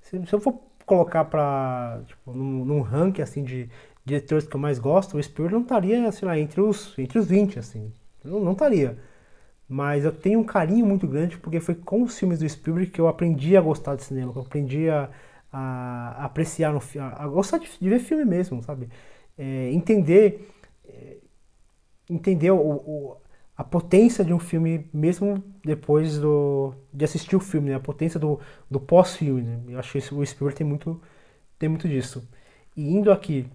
se, 0.00 0.26
se 0.26 0.32
eu 0.34 0.40
for 0.40 0.60
colocar 0.84 1.24
para 1.24 2.02
tipo, 2.06 2.32
num, 2.32 2.64
num, 2.64 2.80
ranking 2.82 3.22
assim 3.22 3.44
de 3.44 3.68
diretores 4.04 4.46
que 4.46 4.54
eu 4.56 4.60
mais 4.60 4.78
gosto, 4.78 5.16
o 5.16 5.22
Spielberg 5.22 5.54
não 5.54 5.62
estaria, 5.62 6.12
sei 6.12 6.26
lá, 6.28 6.38
entre 6.38 6.60
os 6.60 6.98
entre 6.98 7.18
os 7.18 7.26
20 7.26 7.58
assim. 7.58 7.92
Não, 8.24 8.40
não 8.40 8.52
estaria. 8.52 8.98
Mas 9.68 10.04
eu 10.04 10.12
tenho 10.12 10.40
um 10.40 10.44
carinho 10.44 10.84
muito 10.86 11.06
grande 11.06 11.38
porque 11.38 11.60
foi 11.60 11.74
com 11.74 12.02
os 12.02 12.18
filmes 12.18 12.40
do 12.40 12.48
Spielberg 12.48 12.90
que 12.90 13.00
eu 13.00 13.08
aprendi 13.08 13.56
a 13.56 13.60
gostar 13.60 13.96
de 13.96 14.04
cinema, 14.04 14.32
que 14.32 14.38
eu 14.38 14.42
aprendi 14.42 14.88
a, 14.90 15.08
a, 15.52 16.22
a 16.22 16.24
apreciar, 16.26 16.72
no, 16.72 16.80
a, 17.00 17.24
a 17.24 17.28
gostar 17.28 17.58
de, 17.58 17.68
de, 17.80 17.88
ver 17.88 18.00
filme 18.00 18.24
mesmo, 18.24 18.62
sabe? 18.62 18.88
É, 19.38 19.70
entender 19.72 20.48
é, 20.86 21.16
entender 22.10 22.50
o, 22.50 22.58
o, 22.58 23.16
a 23.62 23.64
potência 23.64 24.24
de 24.24 24.32
um 24.34 24.40
filme, 24.40 24.88
mesmo 24.92 25.42
depois 25.64 26.18
do, 26.18 26.74
de 26.92 27.04
assistir 27.04 27.36
o 27.36 27.40
filme, 27.40 27.70
né? 27.70 27.76
a 27.76 27.80
potência 27.80 28.18
do, 28.18 28.40
do 28.68 28.80
pós-filme. 28.80 29.42
Né? 29.42 29.60
Eu 29.68 29.78
acho 29.78 29.92
que 29.92 29.98
o 30.14 30.26
Spielberg 30.26 30.56
tem 30.58 30.66
muito, 30.66 31.00
tem 31.58 31.68
muito 31.68 31.88
disso. 31.88 32.28
E 32.76 32.82
indo 32.92 33.12
aqui 33.12 33.48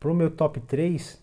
pro 0.00 0.12
meu 0.14 0.30
top 0.30 0.60
3, 0.60 1.22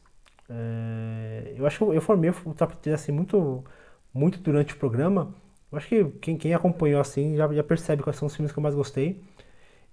é, 0.50 1.54
eu 1.58 1.66
acho 1.68 1.78
que 1.78 1.84
eu 1.98 2.02
formei 2.02 2.30
o 2.30 2.54
top 2.54 2.78
3 2.78 2.96
assim, 2.96 3.12
muito, 3.12 3.66
muito 4.14 4.40
durante 4.40 4.74
o 4.74 4.78
programa. 4.78 5.36
Eu 5.70 5.78
acho 5.78 5.90
que 5.90 6.06
quem, 6.22 6.38
quem 6.38 6.54
acompanhou 6.54 7.02
assim 7.02 7.36
já, 7.36 7.52
já 7.54 7.64
percebe 7.64 8.04
quais 8.04 8.16
são 8.18 8.28
os 8.28 8.36
filmes 8.36 8.54
que 8.54 8.60
eu 8.60 8.64
mais 8.64 8.76
gostei. 8.76 9.22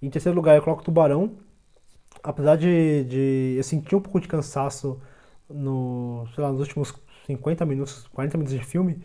Em 0.02 0.10
terceiro 0.10 0.36
lugar, 0.36 0.56
eu 0.56 0.62
coloco 0.62 0.84
Tubarão. 0.84 1.32
Apesar 2.22 2.56
de, 2.56 3.04
de 3.04 3.54
eu 3.58 3.64
sentir 3.64 3.96
um 3.96 4.00
pouco 4.00 4.20
de 4.20 4.28
cansaço 4.28 5.00
no, 5.48 6.26
lá, 6.36 6.52
nos 6.52 6.60
últimos 6.60 6.92
50 7.28 7.64
minutos, 7.66 8.06
40 8.08 8.38
minutos 8.38 8.58
de 8.58 8.64
filme, 8.64 9.02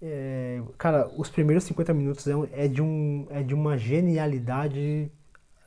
é, 0.00 0.60
cara, 0.76 1.08
os 1.16 1.30
primeiros 1.30 1.64
50 1.64 1.94
minutos 1.94 2.26
é, 2.26 2.32
é, 2.64 2.68
de 2.68 2.82
um, 2.82 3.26
é 3.30 3.42
de 3.42 3.54
uma 3.54 3.78
genialidade 3.78 5.10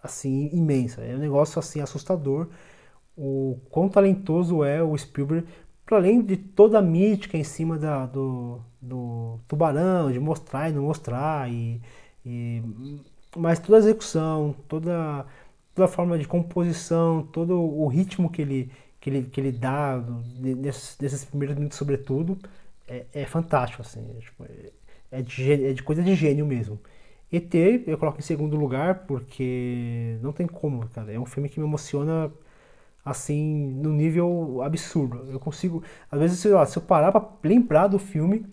assim 0.03 0.49
imensa. 0.53 1.01
É 1.01 1.15
um 1.15 1.19
negócio 1.19 1.57
assim 1.57 1.79
assustador. 1.79 2.49
O 3.17 3.57
quão 3.69 3.87
talentoso 3.87 4.63
é 4.63 4.83
o 4.83 4.97
Spielberg, 4.97 5.47
para 5.85 5.97
além 5.97 6.21
de 6.21 6.35
toda 6.37 6.79
a 6.79 6.81
mítica 6.81 7.37
em 7.37 7.43
cima 7.45 7.77
da, 7.77 8.05
do, 8.05 8.59
do 8.81 9.39
tubarão, 9.47 10.11
de 10.11 10.19
mostrar 10.19 10.69
e 10.69 10.73
não 10.73 10.83
mostrar, 10.83 11.49
e, 11.49 11.81
e, 12.25 12.61
mas 13.37 13.59
toda 13.59 13.77
a 13.77 13.79
execução, 13.79 14.55
toda, 14.67 15.25
toda 15.73 15.85
a 15.85 15.87
forma 15.87 16.17
de 16.17 16.27
composição, 16.27 17.23
todo 17.31 17.57
o 17.57 17.87
ritmo 17.87 18.29
que 18.29 18.41
ele, 18.41 18.71
que 19.05 19.09
ele, 19.11 19.23
que 19.23 19.39
ele 19.39 19.51
dá 19.51 20.03
nesses, 20.39 21.25
primeiros 21.25 21.55
minutos, 21.55 21.77
sobretudo, 21.77 22.39
é, 22.87 23.05
é 23.13 23.25
fantástico, 23.25 23.83
assim. 23.83 24.03
É, 24.17 24.19
tipo, 24.19 24.43
é, 24.43 24.71
é, 25.11 25.21
de, 25.21 25.65
é 25.67 25.73
de 25.73 25.83
coisa 25.83 26.01
de 26.01 26.15
gênio 26.15 26.43
mesmo. 26.43 26.79
ET 27.31 27.53
eu 27.85 27.99
coloco 27.99 28.17
em 28.17 28.23
segundo 28.23 28.57
lugar 28.57 29.05
porque 29.05 30.17
não 30.23 30.31
tem 30.33 30.47
como, 30.47 30.87
cara. 30.89 31.13
É 31.13 31.19
um 31.19 31.25
filme 31.25 31.49
que 31.49 31.59
me 31.59 31.67
emociona 31.67 32.31
assim 33.05 33.67
no 33.75 33.93
nível 33.93 34.63
absurdo. 34.63 35.29
Eu 35.31 35.39
consigo, 35.39 35.83
às 36.09 36.19
vezes, 36.19 36.39
sei 36.39 36.51
lá, 36.51 36.65
se 36.65 36.75
eu 36.77 36.81
parar 36.81 37.11
para 37.11 37.29
lembrar 37.43 37.87
do 37.87 37.99
filme, 37.99 38.43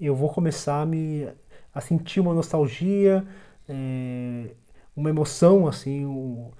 eu 0.00 0.14
vou 0.16 0.30
começar 0.32 0.80
a 0.82 0.86
me 0.86 1.28
a 1.74 1.82
sentir 1.82 2.20
uma 2.20 2.32
nostalgia, 2.32 3.26
é, 3.68 4.54
uma 4.96 5.10
emoção 5.10 5.68
assim. 5.68 6.06
Um, 6.06 6.50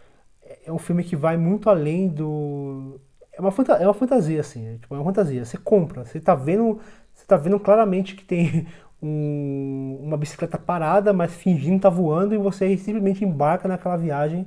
é 0.67 0.73
um 0.73 0.79
filme 0.79 1.03
que 1.05 1.17
vai 1.17 1.37
muito 1.39 1.71
além 1.71 2.09
do 2.09 3.01
é 3.39 3.41
uma, 3.41 3.55
é 3.81 3.85
uma 3.87 3.95
fantasia, 3.95 4.41
assim. 4.41 4.67
É, 4.67 4.73
tipo, 4.79 4.95
é 4.95 4.99
uma 4.99 5.05
fantasia. 5.05 5.45
Você 5.45 5.57
compra, 5.57 6.05
você 6.05 6.21
tá 6.21 6.35
vendo. 6.35 6.81
Você 7.15 7.25
tá 7.25 7.37
vendo 7.37 7.59
claramente 7.61 8.17
que 8.17 8.25
tem 8.25 8.67
um, 9.01 10.01
uma 10.03 10.17
bicicleta 10.17 10.59
parada, 10.59 11.13
mas 11.13 11.33
fingindo 11.35 11.77
estar 11.77 11.91
tá 11.91 11.97
voando, 11.97 12.35
e 12.35 12.39
você 12.39 12.77
simplesmente 12.77 13.25
embarca 13.25 13.69
naquela 13.69 13.97
viagem, 13.97 14.47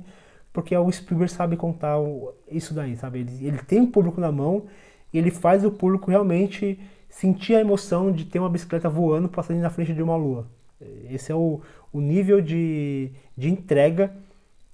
porque 0.52 0.76
o 0.76 0.92
Spielberg 0.92 1.32
sabe 1.32 1.56
contar 1.56 1.96
isso 2.50 2.74
daí, 2.74 2.96
sabe? 2.96 3.20
Ele, 3.20 3.46
ele 3.46 3.58
tem 3.58 3.80
o 3.80 3.86
público 3.86 4.20
na 4.20 4.30
mão 4.30 4.64
e 5.12 5.18
ele 5.18 5.30
faz 5.30 5.64
o 5.64 5.70
público 5.70 6.10
realmente 6.10 6.78
sentir 7.08 7.54
a 7.54 7.60
emoção 7.60 8.12
de 8.12 8.24
ter 8.26 8.38
uma 8.38 8.48
bicicleta 8.50 8.88
voando 8.88 9.28
passando 9.28 9.60
na 9.60 9.70
frente 9.70 9.92
de 9.94 10.02
uma 10.02 10.16
lua. 10.16 10.46
Esse 11.10 11.32
é 11.32 11.34
o, 11.34 11.60
o 11.92 12.00
nível 12.00 12.40
de, 12.40 13.10
de 13.36 13.50
entrega 13.50 14.14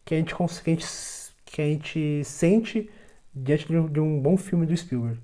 que 0.04 0.14
a 0.14 0.18
gente, 0.18 0.34
que 0.34 0.70
a 0.70 0.74
gente, 0.74 0.86
que 1.44 1.62
a 1.62 1.64
gente 1.64 2.24
sente 2.24 2.88
diante 3.42 3.66
de 3.66 4.00
um, 4.00 4.20
bom 4.20 4.36
filme 4.36 4.66
do 4.66 4.76
Spielberg. 4.76 5.20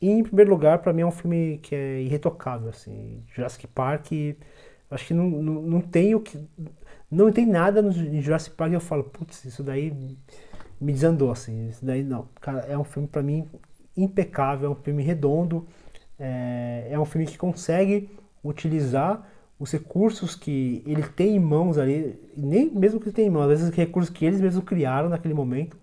E, 0.00 0.10
em 0.10 0.22
primeiro 0.22 0.50
lugar, 0.50 0.78
para 0.78 0.92
mim 0.92 1.02
é 1.02 1.06
um 1.06 1.10
filme 1.10 1.58
que 1.62 1.74
é 1.74 2.00
irretocável, 2.02 2.68
assim. 2.70 3.22
Jurassic 3.34 3.66
Park, 3.68 4.12
acho 4.90 5.06
que 5.06 5.14
não, 5.14 5.28
não, 5.28 5.62
não 5.62 5.80
tem 5.80 6.14
o 6.14 6.20
que... 6.20 6.38
Não 7.10 7.30
tem 7.32 7.44
nada 7.44 7.82
no 7.82 7.92
Jurassic 8.22 8.56
Park 8.56 8.70
que 8.70 8.76
eu 8.76 8.80
falo, 8.80 9.04
putz, 9.04 9.44
isso 9.44 9.62
daí 9.62 9.92
me 10.80 10.92
desandou, 10.92 11.30
assim. 11.30 11.68
Isso 11.68 11.84
daí 11.84 12.02
não. 12.02 12.28
Cara, 12.40 12.60
é 12.60 12.78
um 12.78 12.84
filme 12.84 13.08
para 13.08 13.22
mim 13.22 13.46
impecável, 13.96 14.68
é 14.68 14.72
um 14.72 14.76
filme 14.76 15.02
redondo, 15.02 15.66
é, 16.18 16.88
é 16.90 16.98
um 16.98 17.04
filme 17.04 17.26
que 17.26 17.36
consegue 17.36 18.08
utilizar 18.42 19.26
os 19.58 19.70
recursos 19.72 20.34
que 20.34 20.82
ele 20.86 21.02
tem 21.02 21.36
em 21.36 21.40
mãos 21.40 21.76
ali, 21.76 22.18
nem 22.34 22.70
mesmo 22.70 22.98
que 22.98 23.08
ele 23.08 23.14
tem 23.14 23.26
em 23.26 23.30
mãos, 23.30 23.42
às 23.42 23.60
vezes 23.60 23.74
recursos 23.74 24.08
que 24.08 24.24
eles 24.24 24.40
mesmos 24.40 24.64
criaram 24.64 25.10
naquele 25.10 25.34
momento, 25.34 25.76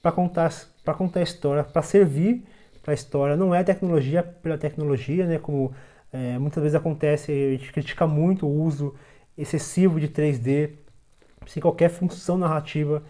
para 0.00 0.10
contar 0.10 0.50
para 0.84 0.94
contar 0.94 1.20
a 1.20 1.22
história, 1.22 1.64
para 1.64 1.82
servir 1.82 2.44
para 2.82 2.92
a 2.92 2.94
história. 2.94 3.36
Não 3.36 3.54
é 3.54 3.62
tecnologia 3.62 4.22
pela 4.22 4.58
tecnologia, 4.58 5.26
né? 5.26 5.38
Como 5.38 5.72
é, 6.12 6.38
muitas 6.38 6.62
vezes 6.62 6.74
acontece, 6.74 7.32
a 7.32 7.50
gente 7.52 7.72
critica 7.72 8.06
muito 8.06 8.46
o 8.46 8.62
uso 8.62 8.94
excessivo 9.38 10.00
de 10.00 10.08
3D 10.08 10.70
sem 11.46 11.62
qualquer 11.62 11.88
função 11.88 12.36
narrativa. 12.36 13.02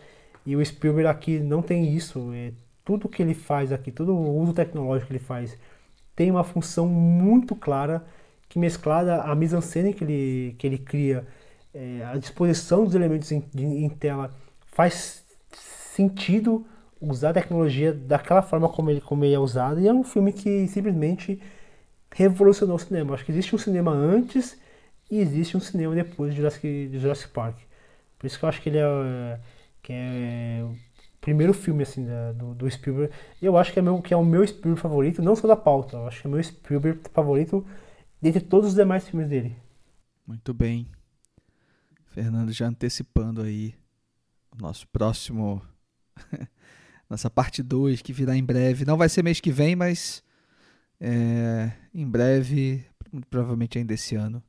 E 0.45 0.55
o 0.57 0.65
Spielberg 0.65 1.09
aqui 1.09 1.39
não 1.39 1.63
tem 1.63 1.95
isso. 1.95 2.33
É, 2.35 2.53
tudo 2.85 3.09
que 3.09 3.23
ele 3.23 3.35
faz 3.35 3.73
aqui, 3.73 3.91
todo 3.91 4.15
o 4.15 4.39
uso 4.39 4.53
tecnológico 4.53 5.09
que 5.09 5.13
ele 5.15 5.25
faz, 5.25 5.57
tem 6.15 6.31
uma 6.31 6.45
função 6.45 6.87
muito 6.87 7.55
clara 7.57 8.05
que 8.49 8.59
mesclada 8.59 9.23
a 9.23 9.35
mise-en-scène 9.35 9.95
que 9.95 10.05
ele, 10.05 10.55
que 10.59 10.67
ele 10.67 10.79
cria, 10.79 11.27
é, 11.73 12.05
a 12.05 12.19
disposição 12.19 12.85
dos 12.85 12.95
elementos 12.95 13.33
em, 13.33 13.43
em 13.55 13.89
tela, 13.89 14.31
faz 14.67 15.25
sentido 15.95 16.67
usar 17.03 17.31
a 17.31 17.35
tecnologia 17.35 17.93
daquela 17.93 18.43
forma 18.43 18.69
como 18.69 18.91
ele, 18.91 19.01
como 19.01 19.25
ele 19.25 19.35
é 19.35 19.39
usado. 19.39 19.81
E 19.81 19.89
é 19.89 19.93
um 19.93 20.05
filme 20.05 20.33
que 20.33 20.69
simplesmente 20.69 21.41
revolucionou 22.13 22.77
o 22.77 22.79
cinema. 22.79 23.15
Acho 23.15 23.25
que 23.25 23.33
existe 23.33 23.55
um 23.55 23.59
cinema 23.59 23.91
antes 23.91 24.59
e 25.11 25.19
existe 25.19 25.57
um 25.57 25.61
cinema 25.61 25.95
depois 25.95 26.33
de 26.33 26.39
Jurassic, 26.39 26.89
de 26.89 26.99
Jurassic 26.99 27.33
Park. 27.33 27.59
Por 28.19 28.27
isso 28.27 28.39
que 28.39 28.45
eu 28.45 28.49
acho 28.49 28.63
que 28.63 28.69
ele 28.69 28.79
é, 28.79 29.41
que 29.83 29.93
é 29.93 30.61
o 30.65 30.77
primeiro 31.21 31.53
filme 31.53 31.83
assim 31.83 32.07
da, 32.07 32.33
do, 32.33 32.55
do 32.55 32.71
Spielberg. 32.71 33.13
Eu 33.41 33.57
acho 33.57 33.73
que 33.73 33.79
é, 33.79 33.83
meu, 33.83 34.01
que 34.01 34.15
é 34.15 34.17
o 34.17 34.25
meu 34.25 34.47
Spielberg 34.47 34.81
favorito, 34.81 35.21
não 35.21 35.35
só 35.35 35.49
da 35.49 35.57
pauta. 35.57 35.97
Eu 35.97 36.07
acho 36.07 36.21
que 36.21 36.27
é 36.27 36.31
o 36.31 36.33
meu 36.33 36.43
Spielberg 36.43 37.01
favorito 37.13 37.67
dentre 38.21 38.41
todos 38.41 38.71
os 38.71 38.75
demais 38.75 39.09
filmes 39.09 39.29
dele. 39.29 39.57
Muito 40.27 40.55
bem. 40.55 40.87
Fernando 42.07 42.53
já 42.53 42.67
antecipando 42.67 43.43
aí 43.43 43.75
o 44.53 44.63
nosso 44.63 44.87
próximo. 44.89 45.61
nossa 47.13 47.29
parte 47.29 47.63
2 47.63 48.01
que 48.01 48.13
virá 48.13 48.35
em 48.35 48.43
breve. 48.43 48.87
Não 48.87 48.97
vai 48.97 49.09
ser 49.09 49.23
mês 49.23 49.39
que 49.39 49.53
vem, 49.53 49.77
mas 49.77 50.23
é, 50.99 51.71
em 51.95 52.09
breve, 52.09 52.87
provavelmente 53.29 53.77
ainda 53.77 53.93
esse 53.93 54.15
ano, 54.15 54.43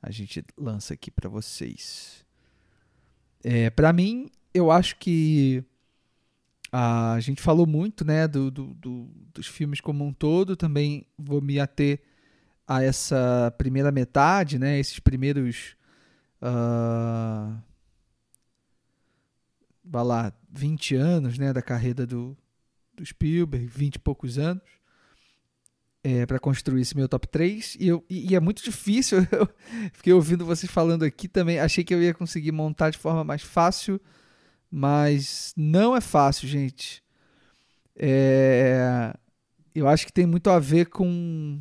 a 0.00 0.10
gente 0.10 0.44
lança 0.56 0.94
aqui 0.94 1.10
para 1.10 1.28
vocês. 1.28 2.24
É, 3.42 3.70
para 3.70 3.92
mim, 3.92 4.30
eu 4.54 4.70
acho 4.70 4.96
que 4.96 5.64
a 6.70 7.18
gente 7.18 7.42
falou 7.42 7.66
muito 7.66 8.04
né, 8.04 8.28
do, 8.28 8.52
do, 8.52 8.66
do, 8.74 9.10
dos 9.34 9.48
filmes 9.48 9.80
como 9.80 10.04
um 10.04 10.12
todo. 10.12 10.56
Também 10.56 11.04
vou 11.18 11.42
me 11.42 11.58
ater 11.58 12.00
a 12.68 12.84
essa 12.84 13.52
primeira 13.58 13.90
metade, 13.90 14.60
né, 14.60 14.78
esses 14.78 15.00
primeiros. 15.00 15.74
Uh, 16.40 17.60
vai 19.90 20.04
lá, 20.04 20.32
20 20.52 20.94
anos 20.94 21.36
né, 21.36 21.52
da 21.52 21.60
carreira 21.60 22.06
do, 22.06 22.36
do 22.94 23.04
Spielberg, 23.04 23.66
20 23.66 23.96
e 23.96 23.98
poucos 23.98 24.38
anos 24.38 24.62
é, 26.02 26.24
para 26.24 26.38
construir 26.38 26.82
esse 26.82 26.96
meu 26.96 27.08
top 27.08 27.28
3. 27.28 27.76
E, 27.78 27.88
eu, 27.88 28.04
e, 28.08 28.30
e 28.30 28.34
é 28.34 28.40
muito 28.40 28.62
difícil. 28.62 29.18
Eu 29.30 29.48
fiquei 29.92 30.12
ouvindo 30.12 30.46
vocês 30.46 30.70
falando 30.70 31.04
aqui 31.04 31.28
também. 31.28 31.58
Achei 31.58 31.84
que 31.84 31.94
eu 31.94 32.02
ia 32.02 32.14
conseguir 32.14 32.52
montar 32.52 32.90
de 32.90 32.98
forma 32.98 33.22
mais 33.22 33.42
fácil, 33.42 34.00
mas 34.70 35.52
não 35.56 35.96
é 35.96 36.00
fácil, 36.00 36.48
gente. 36.48 37.02
É, 37.96 39.12
eu 39.74 39.86
acho 39.86 40.06
que 40.06 40.12
tem 40.12 40.26
muito 40.26 40.48
a 40.48 40.58
ver 40.58 40.86
com 40.86 41.60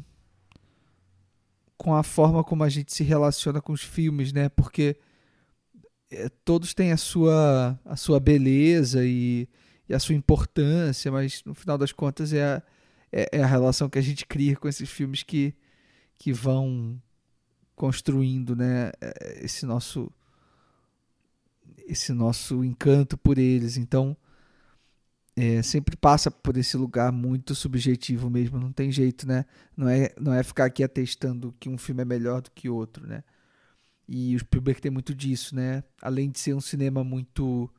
com 1.78 1.96
a 1.96 2.04
forma 2.04 2.44
como 2.44 2.64
a 2.64 2.70
gente 2.70 2.94
se 2.94 3.04
relaciona 3.04 3.62
com 3.62 3.72
os 3.72 3.82
filmes, 3.82 4.34
né? 4.34 4.50
Porque 4.50 4.98
é, 6.12 6.30
todos 6.44 6.74
têm 6.74 6.92
a 6.92 6.98
sua 6.98 7.80
a 7.86 7.96
sua 7.96 8.20
beleza 8.20 9.06
e, 9.06 9.48
e 9.88 9.94
a 9.94 10.00
sua 10.00 10.16
importância, 10.16 11.12
mas 11.12 11.44
no 11.46 11.54
final 11.54 11.78
das 11.78 11.92
contas 11.92 12.34
é 12.34 12.44
a, 12.44 12.64
é, 13.12 13.38
é 13.40 13.44
a 13.44 13.48
relação 13.48 13.90
que 13.90 14.00
a 14.00 14.02
gente 14.02 14.26
cria 14.26 14.56
com 14.56 14.68
esses 14.68 14.90
filmes 14.90 15.24
que, 15.24 15.54
que 16.18 16.32
vão 16.34 17.02
construindo 17.76 18.56
né, 18.56 18.92
é, 19.02 19.40
esse 19.44 19.66
nosso 19.66 20.12
esse 21.88 22.14
nosso 22.14 22.64
encanto 22.64 23.18
por 23.18 23.40
eles. 23.40 23.76
Então, 23.76 24.16
é, 25.36 25.62
sempre 25.64 25.96
passa 25.98 26.30
por 26.30 26.56
esse 26.56 26.78
lugar 26.78 27.12
muito 27.12 27.56
subjetivo 27.56 28.30
mesmo, 28.30 28.60
não 28.60 28.72
tem 28.72 28.92
jeito, 28.92 29.28
né? 29.28 29.46
Não 29.76 29.90
é, 29.90 30.14
não 30.20 30.34
é 30.34 30.44
ficar 30.44 30.66
aqui 30.66 30.84
atestando 30.84 31.56
que 31.60 31.68
um 31.68 31.78
filme 31.80 32.04
é 32.04 32.06
melhor 32.06 32.42
do 32.42 32.52
que 32.52 32.70
outro, 32.70 33.08
né? 33.08 33.24
E 34.12 34.36
o 34.36 34.40
Spielberg 34.40 34.82
tem 34.82 34.90
muito 34.90 35.14
disso, 35.14 35.56
né? 35.56 35.84
Além 36.02 36.32
de 36.32 36.40
ser 36.40 36.56
um 36.56 36.60
cinema 36.60 37.04
muito 37.04 37.70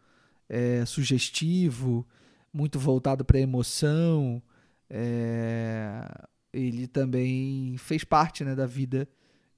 é, 0.48 0.86
sugestivo, 0.86 2.06
muito 2.52 2.78
voltado 2.78 3.24
para 3.24 3.36
a 3.36 3.40
emoção, 3.40 4.40
é, 4.88 6.08
ele 6.52 6.86
também 6.86 7.76
fez 7.78 8.04
parte 8.04 8.44
né, 8.44 8.54
da 8.54 8.64
vida 8.64 9.08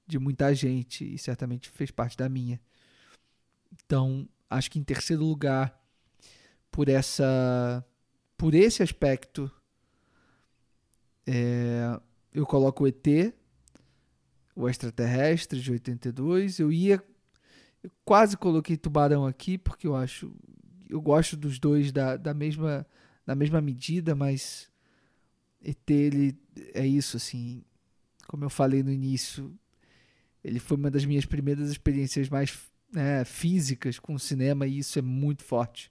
de 0.07 0.19
muita 0.19 0.55
gente 0.55 1.15
e 1.15 1.19
certamente 1.19 1.69
fez 1.69 1.91
parte 1.91 2.17
da 2.17 2.27
minha. 2.27 2.59
Então, 3.85 4.27
acho 4.49 4.71
que 4.71 4.79
em 4.79 4.83
terceiro 4.83 5.23
lugar, 5.23 5.79
por 6.71 6.89
essa, 6.89 7.85
por 8.35 8.55
esse 8.55 8.83
aspecto, 8.83 9.51
é, 11.27 12.01
eu 12.33 12.47
coloco 12.47 12.85
o 12.85 12.87
ET, 12.87 13.35
o 14.55 14.69
extraterrestre 14.69 15.61
de 15.61 15.73
82. 15.73 16.59
Eu 16.59 16.73
ia, 16.73 17.03
eu 17.83 17.91
quase 18.05 18.37
coloquei 18.37 18.77
Tubarão 18.77 19.27
aqui 19.27 19.59
porque 19.59 19.87
eu 19.87 19.95
acho, 19.95 20.33
eu 20.89 21.01
gosto 21.01 21.37
dos 21.37 21.59
dois 21.59 21.91
da, 21.91 22.17
da 22.17 22.35
mesma, 22.35 22.87
da 23.27 23.35
mesma 23.35 23.61
medida, 23.61 24.15
mas 24.15 24.71
ET, 25.63 25.91
ele 25.91 26.39
é 26.75 26.87
isso, 26.87 27.17
assim, 27.17 27.63
como 28.27 28.45
eu 28.45 28.51
falei 28.51 28.83
no 28.83 28.91
início, 28.91 29.53
ele 30.43 30.59
foi 30.59 30.77
uma 30.77 30.91
das 30.91 31.05
minhas 31.05 31.25
primeiras 31.25 31.71
experiências 31.71 32.29
mais 32.29 32.59
né, 32.93 33.25
físicas 33.25 33.99
com 33.99 34.15
o 34.15 34.19
cinema 34.19 34.67
e 34.67 34.79
isso 34.79 34.99
é 34.99 35.03
muito 35.03 35.43
forte. 35.43 35.91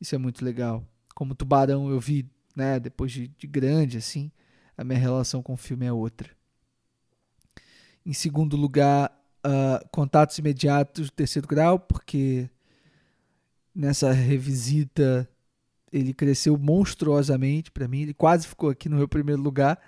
Isso 0.00 0.14
é 0.14 0.18
muito 0.18 0.44
legal. 0.44 0.86
Como 1.14 1.34
Tubarão 1.34 1.90
eu 1.90 1.98
vi, 1.98 2.28
né, 2.54 2.78
depois 2.78 3.10
de, 3.10 3.28
de 3.28 3.46
grande, 3.46 3.96
assim, 3.98 4.30
a 4.76 4.84
minha 4.84 4.98
relação 4.98 5.42
com 5.42 5.54
o 5.54 5.56
filme 5.56 5.86
é 5.86 5.92
outra. 5.92 6.37
Em 8.08 8.14
segundo 8.14 8.56
lugar, 8.56 9.12
uh, 9.44 9.86
Contatos 9.90 10.38
Imediatos, 10.38 11.10
terceiro 11.10 11.46
grau, 11.46 11.78
porque 11.78 12.48
nessa 13.74 14.10
revisita 14.12 15.28
ele 15.92 16.14
cresceu 16.14 16.56
monstruosamente 16.56 17.70
para 17.70 17.86
mim. 17.86 18.00
Ele 18.00 18.14
quase 18.14 18.46
ficou 18.46 18.70
aqui 18.70 18.88
no 18.88 18.96
meu 18.96 19.06
primeiro 19.06 19.42
lugar. 19.42 19.78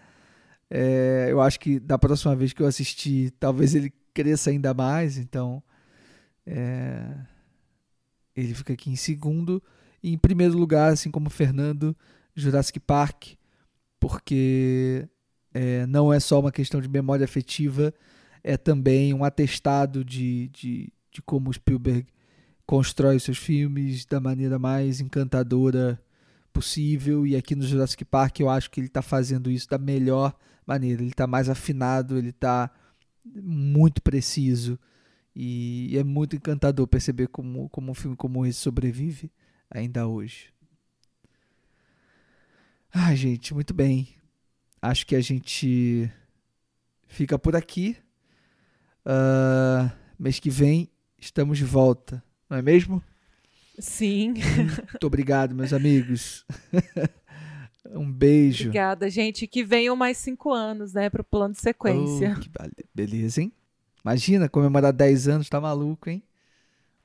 É, 0.68 1.28
eu 1.30 1.40
acho 1.40 1.58
que 1.58 1.80
da 1.80 1.98
próxima 1.98 2.36
vez 2.36 2.52
que 2.52 2.62
eu 2.62 2.66
assistir, 2.66 3.30
talvez 3.40 3.74
ele 3.74 3.90
cresça 4.12 4.50
ainda 4.50 4.74
mais. 4.74 5.16
Então, 5.16 5.62
é, 6.44 7.16
ele 8.36 8.52
fica 8.52 8.74
aqui 8.74 8.90
em 8.90 8.96
segundo. 8.96 9.62
E 10.02 10.12
em 10.12 10.18
primeiro 10.18 10.58
lugar, 10.58 10.92
assim 10.92 11.10
como 11.10 11.30
Fernando, 11.30 11.96
Jurassic 12.34 12.78
Park, 12.80 13.28
porque 13.98 15.08
é, 15.52 15.86
não 15.86 16.12
é 16.12 16.20
só 16.20 16.40
uma 16.40 16.52
questão 16.52 16.80
de 16.80 16.88
memória 16.88 17.24
afetiva, 17.24 17.92
é 18.42 18.56
também 18.56 19.12
um 19.12 19.24
atestado 19.24 20.04
de, 20.04 20.48
de, 20.48 20.92
de 21.10 21.22
como 21.22 21.52
Spielberg 21.52 22.06
constrói 22.70 23.16
os 23.16 23.24
seus 23.24 23.36
filmes 23.36 24.04
da 24.04 24.20
maneira 24.20 24.56
mais 24.56 25.00
encantadora 25.00 26.00
possível. 26.52 27.26
E 27.26 27.34
aqui 27.34 27.56
no 27.56 27.64
Jurassic 27.64 28.04
Park 28.04 28.38
eu 28.38 28.48
acho 28.48 28.70
que 28.70 28.78
ele 28.78 28.86
está 28.86 29.02
fazendo 29.02 29.50
isso 29.50 29.68
da 29.68 29.76
melhor 29.76 30.32
maneira. 30.64 31.02
Ele 31.02 31.10
está 31.10 31.26
mais 31.26 31.48
afinado, 31.48 32.16
ele 32.16 32.30
está 32.30 32.70
muito 33.24 34.00
preciso. 34.00 34.78
E 35.34 35.96
é 35.98 36.04
muito 36.04 36.36
encantador 36.36 36.86
perceber 36.86 37.26
como, 37.26 37.68
como 37.70 37.90
um 37.90 37.94
filme 37.94 38.16
como 38.16 38.46
esse 38.46 38.60
sobrevive 38.60 39.32
ainda 39.68 40.06
hoje. 40.06 40.52
Ah, 42.92 43.14
gente, 43.16 43.52
muito 43.52 43.74
bem. 43.74 44.19
Acho 44.82 45.06
que 45.06 45.14
a 45.14 45.20
gente 45.20 46.10
fica 47.06 47.38
por 47.38 47.54
aqui. 47.54 47.96
Uh, 49.04 49.90
mês 50.18 50.38
que 50.38 50.50
vem 50.50 50.90
estamos 51.18 51.58
de 51.58 51.64
volta 51.64 52.22
não 52.50 52.58
é 52.58 52.62
mesmo? 52.62 53.00
Sim. 53.78 54.34
Muito 54.90 55.06
obrigado, 55.06 55.54
meus 55.54 55.72
amigos. 55.72 56.44
um 57.94 58.10
beijo. 58.10 58.64
Obrigada, 58.64 59.08
gente. 59.08 59.46
Que 59.46 59.62
venham 59.62 59.94
mais 59.94 60.18
cinco 60.18 60.52
anos, 60.52 60.92
né, 60.92 61.08
para 61.08 61.22
o 61.22 61.24
plano 61.24 61.54
de 61.54 61.60
sequência. 61.60 62.36
Oh, 62.36 62.40
que 62.40 62.50
beleza, 62.92 63.40
hein? 63.40 63.52
Imagina 64.04 64.48
comemorar 64.48 64.92
10 64.92 65.28
anos, 65.28 65.48
tá 65.48 65.60
maluco, 65.60 66.10
hein? 66.10 66.22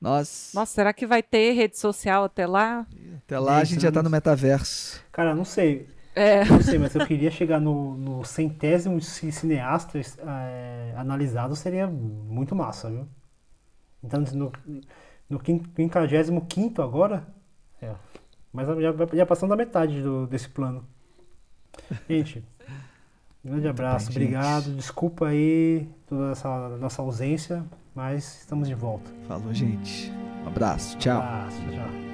Nossa. 0.00 0.58
Nossa, 0.58 0.74
será 0.74 0.92
que 0.92 1.06
vai 1.06 1.22
ter 1.22 1.52
rede 1.52 1.78
social 1.78 2.24
até 2.24 2.46
lá? 2.46 2.86
Até 3.18 3.38
lá 3.38 3.58
a 3.58 3.64
gente 3.64 3.82
já 3.82 3.92
tá 3.92 4.02
no 4.02 4.10
metaverso. 4.10 5.02
Cara, 5.12 5.34
não 5.34 5.44
sei. 5.44 5.88
É. 6.16 6.46
Não 6.46 6.62
sei, 6.62 6.78
mas 6.78 6.94
eu 6.94 7.06
queria 7.06 7.30
chegar 7.30 7.60
no, 7.60 7.94
no 7.94 8.24
centésimo 8.24 8.98
cineasta 9.02 10.00
é, 10.00 10.94
analisado, 10.96 11.54
seria 11.54 11.86
muito 11.86 12.56
massa, 12.56 12.90
viu? 12.90 13.06
Então, 14.02 14.24
no, 14.32 14.50
no 15.28 15.40
55 15.44 16.80
agora. 16.80 17.26
É. 17.82 17.92
Mas 18.50 18.66
já, 18.66 18.94
já 19.12 19.26
passando 19.26 19.50
da 19.50 19.56
metade 19.56 20.00
do, 20.00 20.26
desse 20.26 20.48
plano. 20.48 20.82
Gente, 22.08 22.42
grande 23.44 23.68
abraço, 23.68 24.08
bem, 24.08 24.16
obrigado. 24.16 24.64
Gente. 24.64 24.76
Desculpa 24.76 25.26
aí 25.26 25.86
toda 26.06 26.32
essa 26.32 26.78
nossa 26.78 27.02
ausência, 27.02 27.62
mas 27.94 28.40
estamos 28.40 28.66
de 28.66 28.74
volta. 28.74 29.10
Falou, 29.28 29.52
gente. 29.52 30.10
Um 30.42 30.48
abraço, 30.48 30.96
tchau. 30.96 31.20
Abraço, 31.20 31.60
tchau. 31.70 32.05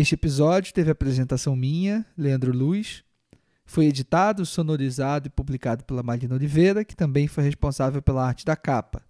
Este 0.00 0.14
episódio 0.14 0.72
teve 0.72 0.90
apresentação 0.90 1.54
minha, 1.54 2.06
Leandro 2.16 2.56
Luz. 2.56 3.04
Foi 3.66 3.84
editado, 3.84 4.46
sonorizado 4.46 5.26
e 5.26 5.30
publicado 5.30 5.84
pela 5.84 6.02
Marina 6.02 6.36
Oliveira, 6.36 6.86
que 6.86 6.96
também 6.96 7.28
foi 7.28 7.44
responsável 7.44 8.00
pela 8.00 8.26
arte 8.26 8.46
da 8.46 8.56
capa. 8.56 9.02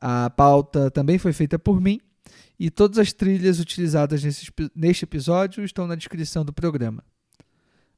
A 0.00 0.28
pauta 0.30 0.90
também 0.90 1.16
foi 1.16 1.32
feita 1.32 1.60
por 1.60 1.80
mim 1.80 2.00
e 2.58 2.72
todas 2.72 2.98
as 2.98 3.12
trilhas 3.12 3.60
utilizadas 3.60 4.24
nesse, 4.24 4.50
neste 4.74 5.04
episódio 5.04 5.62
estão 5.64 5.86
na 5.86 5.94
descrição 5.94 6.44
do 6.44 6.52
programa. 6.52 7.04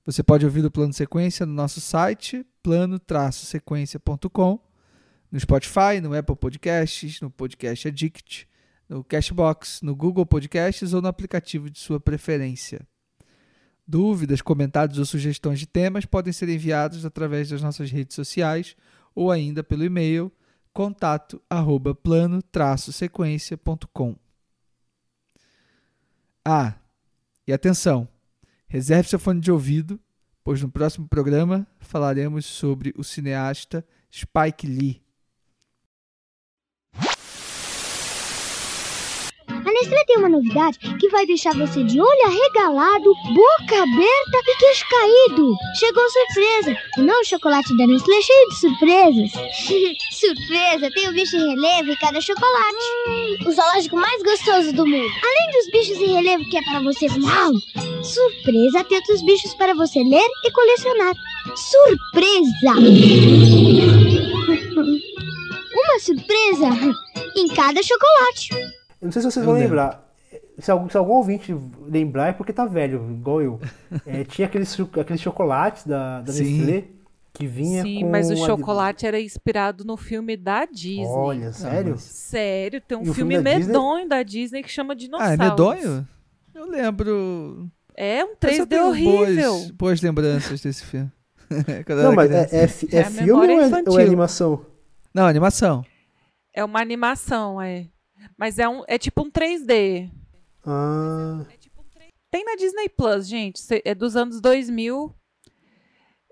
Você 0.04 0.22
pode 0.22 0.44
ouvir 0.44 0.66
o 0.66 0.70
plano 0.70 0.92
sequência 0.92 1.46
no 1.46 1.54
nosso 1.54 1.80
site, 1.80 2.44
plano-sequência.com, 2.62 4.60
no 5.32 5.40
Spotify, 5.40 5.98
no 6.02 6.14
Apple 6.14 6.36
Podcasts, 6.36 7.22
no 7.22 7.30
Podcast 7.30 7.88
Addict, 7.88 8.46
no 8.88 9.04
Cashbox, 9.04 9.82
no 9.82 9.94
Google 9.94 10.24
Podcasts 10.24 10.94
ou 10.94 11.02
no 11.02 11.08
aplicativo 11.08 11.68
de 11.68 11.78
sua 11.78 12.00
preferência. 12.00 12.80
Dúvidas, 13.86 14.40
comentários 14.42 14.98
ou 14.98 15.04
sugestões 15.04 15.58
de 15.58 15.66
temas 15.66 16.04
podem 16.04 16.32
ser 16.32 16.48
enviados 16.48 17.04
através 17.04 17.50
das 17.50 17.60
nossas 17.62 17.90
redes 17.90 18.14
sociais 18.14 18.76
ou 19.14 19.30
ainda 19.30 19.62
pelo 19.64 19.84
e-mail 19.84 20.32
contato 20.72 21.42
arroba 21.48 21.94
plano-sequência.com. 21.94 24.16
Ah, 26.44 26.74
e 27.46 27.52
atenção, 27.52 28.08
reserve 28.68 29.08
seu 29.08 29.18
fone 29.18 29.40
de 29.40 29.50
ouvido, 29.50 29.98
pois 30.44 30.62
no 30.62 30.70
próximo 30.70 31.08
programa 31.08 31.66
falaremos 31.80 32.46
sobre 32.46 32.94
o 32.96 33.02
cineasta 33.02 33.84
Spike 34.10 34.66
Lee. 34.66 35.07
A 39.78 39.80
Nestlé 39.80 40.04
tem 40.06 40.16
uma 40.16 40.28
novidade 40.28 40.76
que 40.98 41.08
vai 41.08 41.24
deixar 41.24 41.54
você 41.54 41.84
de 41.84 42.00
olho 42.00 42.24
arregalado, 42.24 43.14
boca 43.14 43.80
aberta 43.80 44.38
e 44.44 44.56
queixo 44.58 44.84
caído. 44.90 45.54
Chegou 45.78 46.02
surpresa! 46.10 46.76
O 46.98 47.02
novo 47.02 47.24
chocolate 47.24 47.76
da 47.76 47.86
Nestlé 47.86 48.20
cheio 48.20 48.48
de 48.48 48.56
surpresas. 48.56 49.30
surpresa! 50.10 50.90
Tem 50.92 51.08
o 51.08 51.12
bicho 51.12 51.36
em 51.36 51.50
relevo 51.50 51.92
em 51.92 51.96
cada 51.96 52.20
chocolate. 52.20 52.84
o 53.46 53.52
zoológico 53.52 53.96
mais 53.96 54.20
gostoso 54.20 54.72
do 54.72 54.84
mundo. 54.84 55.12
Além 55.22 55.52
dos 55.52 55.70
bichos 55.70 55.98
em 55.98 56.12
relevo 56.12 56.42
que 56.50 56.58
é 56.58 56.62
para 56.62 56.82
você 56.82 57.06
uau! 57.06 57.52
Surpresa! 58.02 58.82
Tem 58.82 58.98
outros 58.98 59.22
bichos 59.24 59.54
para 59.54 59.74
você 59.74 60.02
ler 60.02 60.26
e 60.44 60.50
colecionar. 60.50 61.14
Surpresa! 61.54 62.72
uma 65.72 66.00
surpresa 66.00 66.68
em 67.36 67.46
cada 67.54 67.80
chocolate. 67.80 68.77
Eu 69.00 69.06
não 69.06 69.12
sei 69.12 69.22
se 69.22 69.30
vocês 69.30 69.36
Eu 69.36 69.44
vão 69.44 69.54
lembro. 69.54 69.76
lembrar. 69.76 70.08
Se 70.58 70.70
algum, 70.70 70.88
se 70.90 70.96
algum 70.96 71.12
ouvinte 71.14 71.56
lembrar 71.86 72.28
é 72.28 72.32
porque 72.32 72.52
tá 72.52 72.66
velho, 72.66 73.10
igual 73.12 73.40
eu. 73.40 73.60
É, 74.06 74.24
tinha 74.28 74.46
aqueles, 74.46 74.76
aqueles 75.00 75.20
chocolates 75.22 75.86
da, 75.86 76.20
da 76.20 76.32
Sim. 76.32 76.42
Nestlé 76.58 76.84
que 77.32 77.46
vinha 77.46 77.82
Sim, 77.82 78.00
com. 78.02 78.10
mas 78.10 78.28
o 78.30 78.32
a- 78.32 78.46
chocolate 78.46 79.06
era 79.06 79.20
inspirado 79.20 79.84
no 79.84 79.96
filme 79.96 80.36
da 80.36 80.64
Disney. 80.64 81.06
Olha, 81.06 81.52
sério? 81.52 81.92
mas- 81.92 82.02
Sério, 82.02 82.80
tem 82.80 82.98
um 82.98 83.02
E 83.02 83.04
filme, 83.04 83.34
filme 83.36 83.40
da 83.40 83.50
Disney? 83.54 83.66
medonho 83.72 84.08
da 84.08 84.22
Disney 84.24 84.62
que 84.62 84.68
chama 84.70 84.92
Ah, 84.92 84.96
Dinossauros. 84.96 85.32
é 85.34 85.36
medonho? 85.48 86.08
Eu 86.54 86.66
lembro. 86.68 87.70
É 87.96 88.24
um 88.24 88.34
Mas 88.42 88.58
eu 88.58 88.66
3D 88.66 88.68
tenho 88.68 88.88
horrível. 88.88 89.52
Boas, 89.52 89.70
boas 89.70 90.02
lembranças 90.02 90.60
desse 90.60 90.84
filme. 90.84 91.10
Não, 92.02 92.12
mas 92.14 92.30
é, 92.30 92.48
é, 92.52 92.64
é 92.64 92.96
É 92.96 93.00
a 93.02 93.04
filme 93.10 93.32
ou 93.32 93.44
é, 93.44 93.82
ou 93.88 94.00
é 94.00 94.02
animação? 94.04 94.66
Não, 95.14 95.24
animação. 95.26 95.84
É 96.52 96.64
uma 96.64 96.80
animação, 96.80 97.62
é. 97.62 97.86
Mas 98.36 98.58
é, 98.58 98.68
um, 98.68 98.82
é 98.86 98.98
tipo 98.98 99.22
um 99.22 99.30
3D. 99.30 100.10
Ah, 100.64 101.44
Tem 102.30 102.44
na 102.44 102.56
Disney 102.56 102.88
Plus, 102.88 103.26
gente. 103.26 103.60
É 103.84 103.94
dos 103.94 104.16
anos 104.16 104.40
2000. 104.40 105.14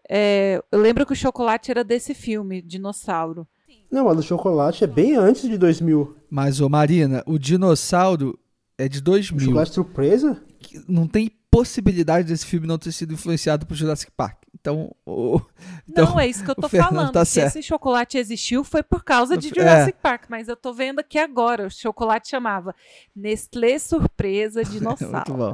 É, 0.08 0.62
eu 0.70 0.81
lembro 0.81 1.05
que 1.05 1.12
o 1.12 1.16
chocolate 1.16 1.70
era 1.70 1.82
desse 1.82 2.15
filme, 2.15 2.62
Dinossauro. 2.62 3.47
não, 3.90 4.05
mas 4.05 4.18
o 4.18 4.23
chocolate 4.23 4.84
é 4.84 4.86
bem 4.86 5.16
antes 5.16 5.42
de 5.48 5.58
2000. 5.58 6.16
Mas, 6.31 6.60
ô 6.60 6.68
Marina, 6.68 7.23
o 7.26 7.39
dinossauro 7.39 8.39
é 8.78 8.89
de 8.89 8.98
O 8.98 9.02
2000. 9.02 9.47
chocolate 9.47 9.73
surpresa? 9.74 10.42
Não 10.89 11.06
tem 11.08 11.31
possibilidade 11.50 12.28
desse 12.28 12.47
filme 12.47 12.66
não 12.66 12.78
ter 12.78 12.92
sido 12.92 13.15
influenciado 13.15 13.66
por 13.66 13.74
Jurassic 13.74 14.12
Park. 14.12 14.42
Então, 14.59 14.94
o- 15.05 15.41
então 15.89 16.07
não, 16.07 16.20
é 16.20 16.26
isso 16.26 16.43
que 16.44 16.51
eu 16.51 16.55
tô 16.55 16.68
falando. 16.68 17.12
tá 17.12 17.25
Se 17.25 17.41
esse 17.41 17.62
chocolate 17.62 18.17
existiu, 18.18 18.65
foi 18.65 18.83
por 18.83 19.05
causa 19.05 19.36
de 19.36 19.49
É. 19.49 19.55
Jurassic 19.55 19.99
Park. 20.02 20.25
Mas 20.28 20.49
eu 20.49 20.57
tô 20.57 20.73
vendo 20.73 20.99
aqui 21.01 21.18
agora. 21.18 21.67
O 21.67 21.70
chocolate 21.70 22.28
chamava 22.28 22.75
Nestlé 23.15 23.78
Surpresa 23.78 24.62
muito 24.65 24.73
Dinossauro. 24.73 25.35
bom. 25.35 25.52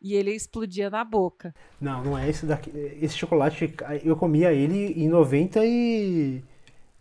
e 0.00 0.14
ele 0.14 0.32
explodia 0.32 0.88
na 0.90 1.04
boca. 1.04 1.54
Não, 1.80 2.04
não 2.04 2.18
é 2.18 2.28
esse 2.28 2.46
daqui. 2.46 2.70
Esse 3.00 3.16
chocolate, 3.16 3.72
eu 4.04 4.14
comia 4.16 4.52
ele 4.52 4.92
em 4.92 5.08
90 5.08 5.60
e. 5.64 6.42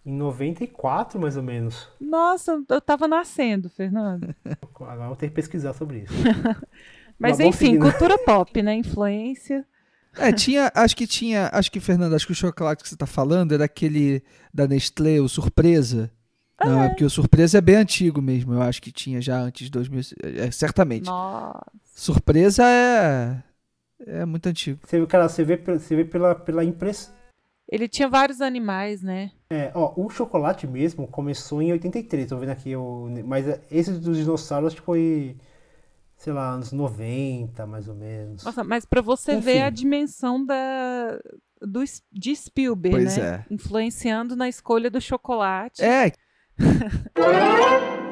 Em 0.06 0.14
94, 0.14 1.20
mais 1.20 1.36
ou 1.36 1.44
menos. 1.44 1.90
Nossa, 2.00 2.64
eu 2.70 2.80
tava 2.80 3.08
nascendo, 3.10 3.70
Fernando. 3.70 4.34
Agora 4.62 5.02
eu 5.02 5.08
vou 5.08 5.16
ter 5.18 5.28
que 5.28 5.34
pesquisar 5.36 5.74
sobre 5.74 6.00
isso. 6.00 6.14
Mas 7.20 7.38
Mas 7.38 7.40
enfim, 7.42 7.66
seguindo. 7.74 7.82
cultura 7.82 8.18
pop, 8.20 8.62
né? 8.62 8.76
Influência. 8.76 9.66
É, 10.18 10.32
tinha, 10.32 10.72
acho 10.74 10.96
que 10.96 11.08
tinha, 11.08 11.50
acho 11.54 11.72
que, 11.72 11.80
Fernando, 11.80 12.14
acho 12.14 12.26
que 12.26 12.32
o 12.32 12.36
chocolate 12.36 12.84
que 12.84 12.90
você 12.90 12.96
tá 12.96 13.06
falando 13.06 13.54
era 13.54 13.66
aquele 13.66 14.24
da 14.54 14.68
Nestlé, 14.68 15.20
o 15.20 15.30
Surpresa. 15.30 16.12
Não, 16.60 16.82
é 16.82 16.90
porque 16.90 17.06
o 17.06 17.10
Surpresa 17.10 17.60
é 17.60 17.62
bem 17.62 17.76
antigo 17.76 18.22
mesmo, 18.22 18.54
eu 18.54 18.62
acho 18.62 18.82
que 18.82 18.92
tinha 18.92 19.22
já 19.22 19.40
antes 19.40 19.66
de 19.66 19.72
2000, 19.72 20.02
é, 20.24 20.50
certamente. 20.50 21.06
Nossa. 21.06 21.62
Surpresa 21.94 22.64
é 22.66 23.44
é 24.06 24.26
muito 24.26 24.48
antigo. 24.48 24.80
Você, 24.84 25.00
vê, 25.00 25.08
cara, 25.08 25.28
você 25.28 25.44
vê, 25.44 25.58
você 25.58 25.96
vê 25.96 26.06
pela, 26.06 26.36
pela 26.36 26.64
impressão. 26.64 27.14
Ele 27.70 27.88
tinha 27.88 28.08
vários 28.08 28.40
animais, 28.40 29.02
né? 29.02 29.32
É, 29.50 29.72
ó, 29.76 29.94
o 29.98 30.10
chocolate 30.10 30.66
mesmo 30.66 31.08
começou 31.08 31.62
em 31.62 31.72
83, 31.72 32.28
tô 32.28 32.38
vendo 32.38 32.52
aqui, 32.52 32.76
o, 32.76 33.10
mas 33.26 33.46
esse 33.70 33.92
dos 33.92 34.18
dinossauros 34.18 34.68
acho 34.68 34.78
que 34.78 34.86
foi, 34.86 35.36
sei 36.18 36.34
lá, 36.34 36.50
anos 36.52 36.72
90, 36.72 37.66
mais 37.66 37.88
ou 37.88 37.96
menos. 37.96 38.44
Nossa, 38.44 38.64
mas 38.64 38.86
pra 38.86 39.02
você 39.02 39.34
Enfim. 39.34 39.42
ver 39.46 39.62
a 39.62 39.70
dimensão 39.70 40.44
da 40.46 41.20
do, 41.62 41.84
de 42.12 42.36
Spielberg, 42.36 42.98
Pois 42.98 43.18
né? 43.18 43.46
é. 43.50 43.54
Influenciando 43.54 44.36
na 44.36 44.48
escolha 44.50 44.90
do 44.92 45.00
chocolate. 45.02 45.84
É, 45.84 46.12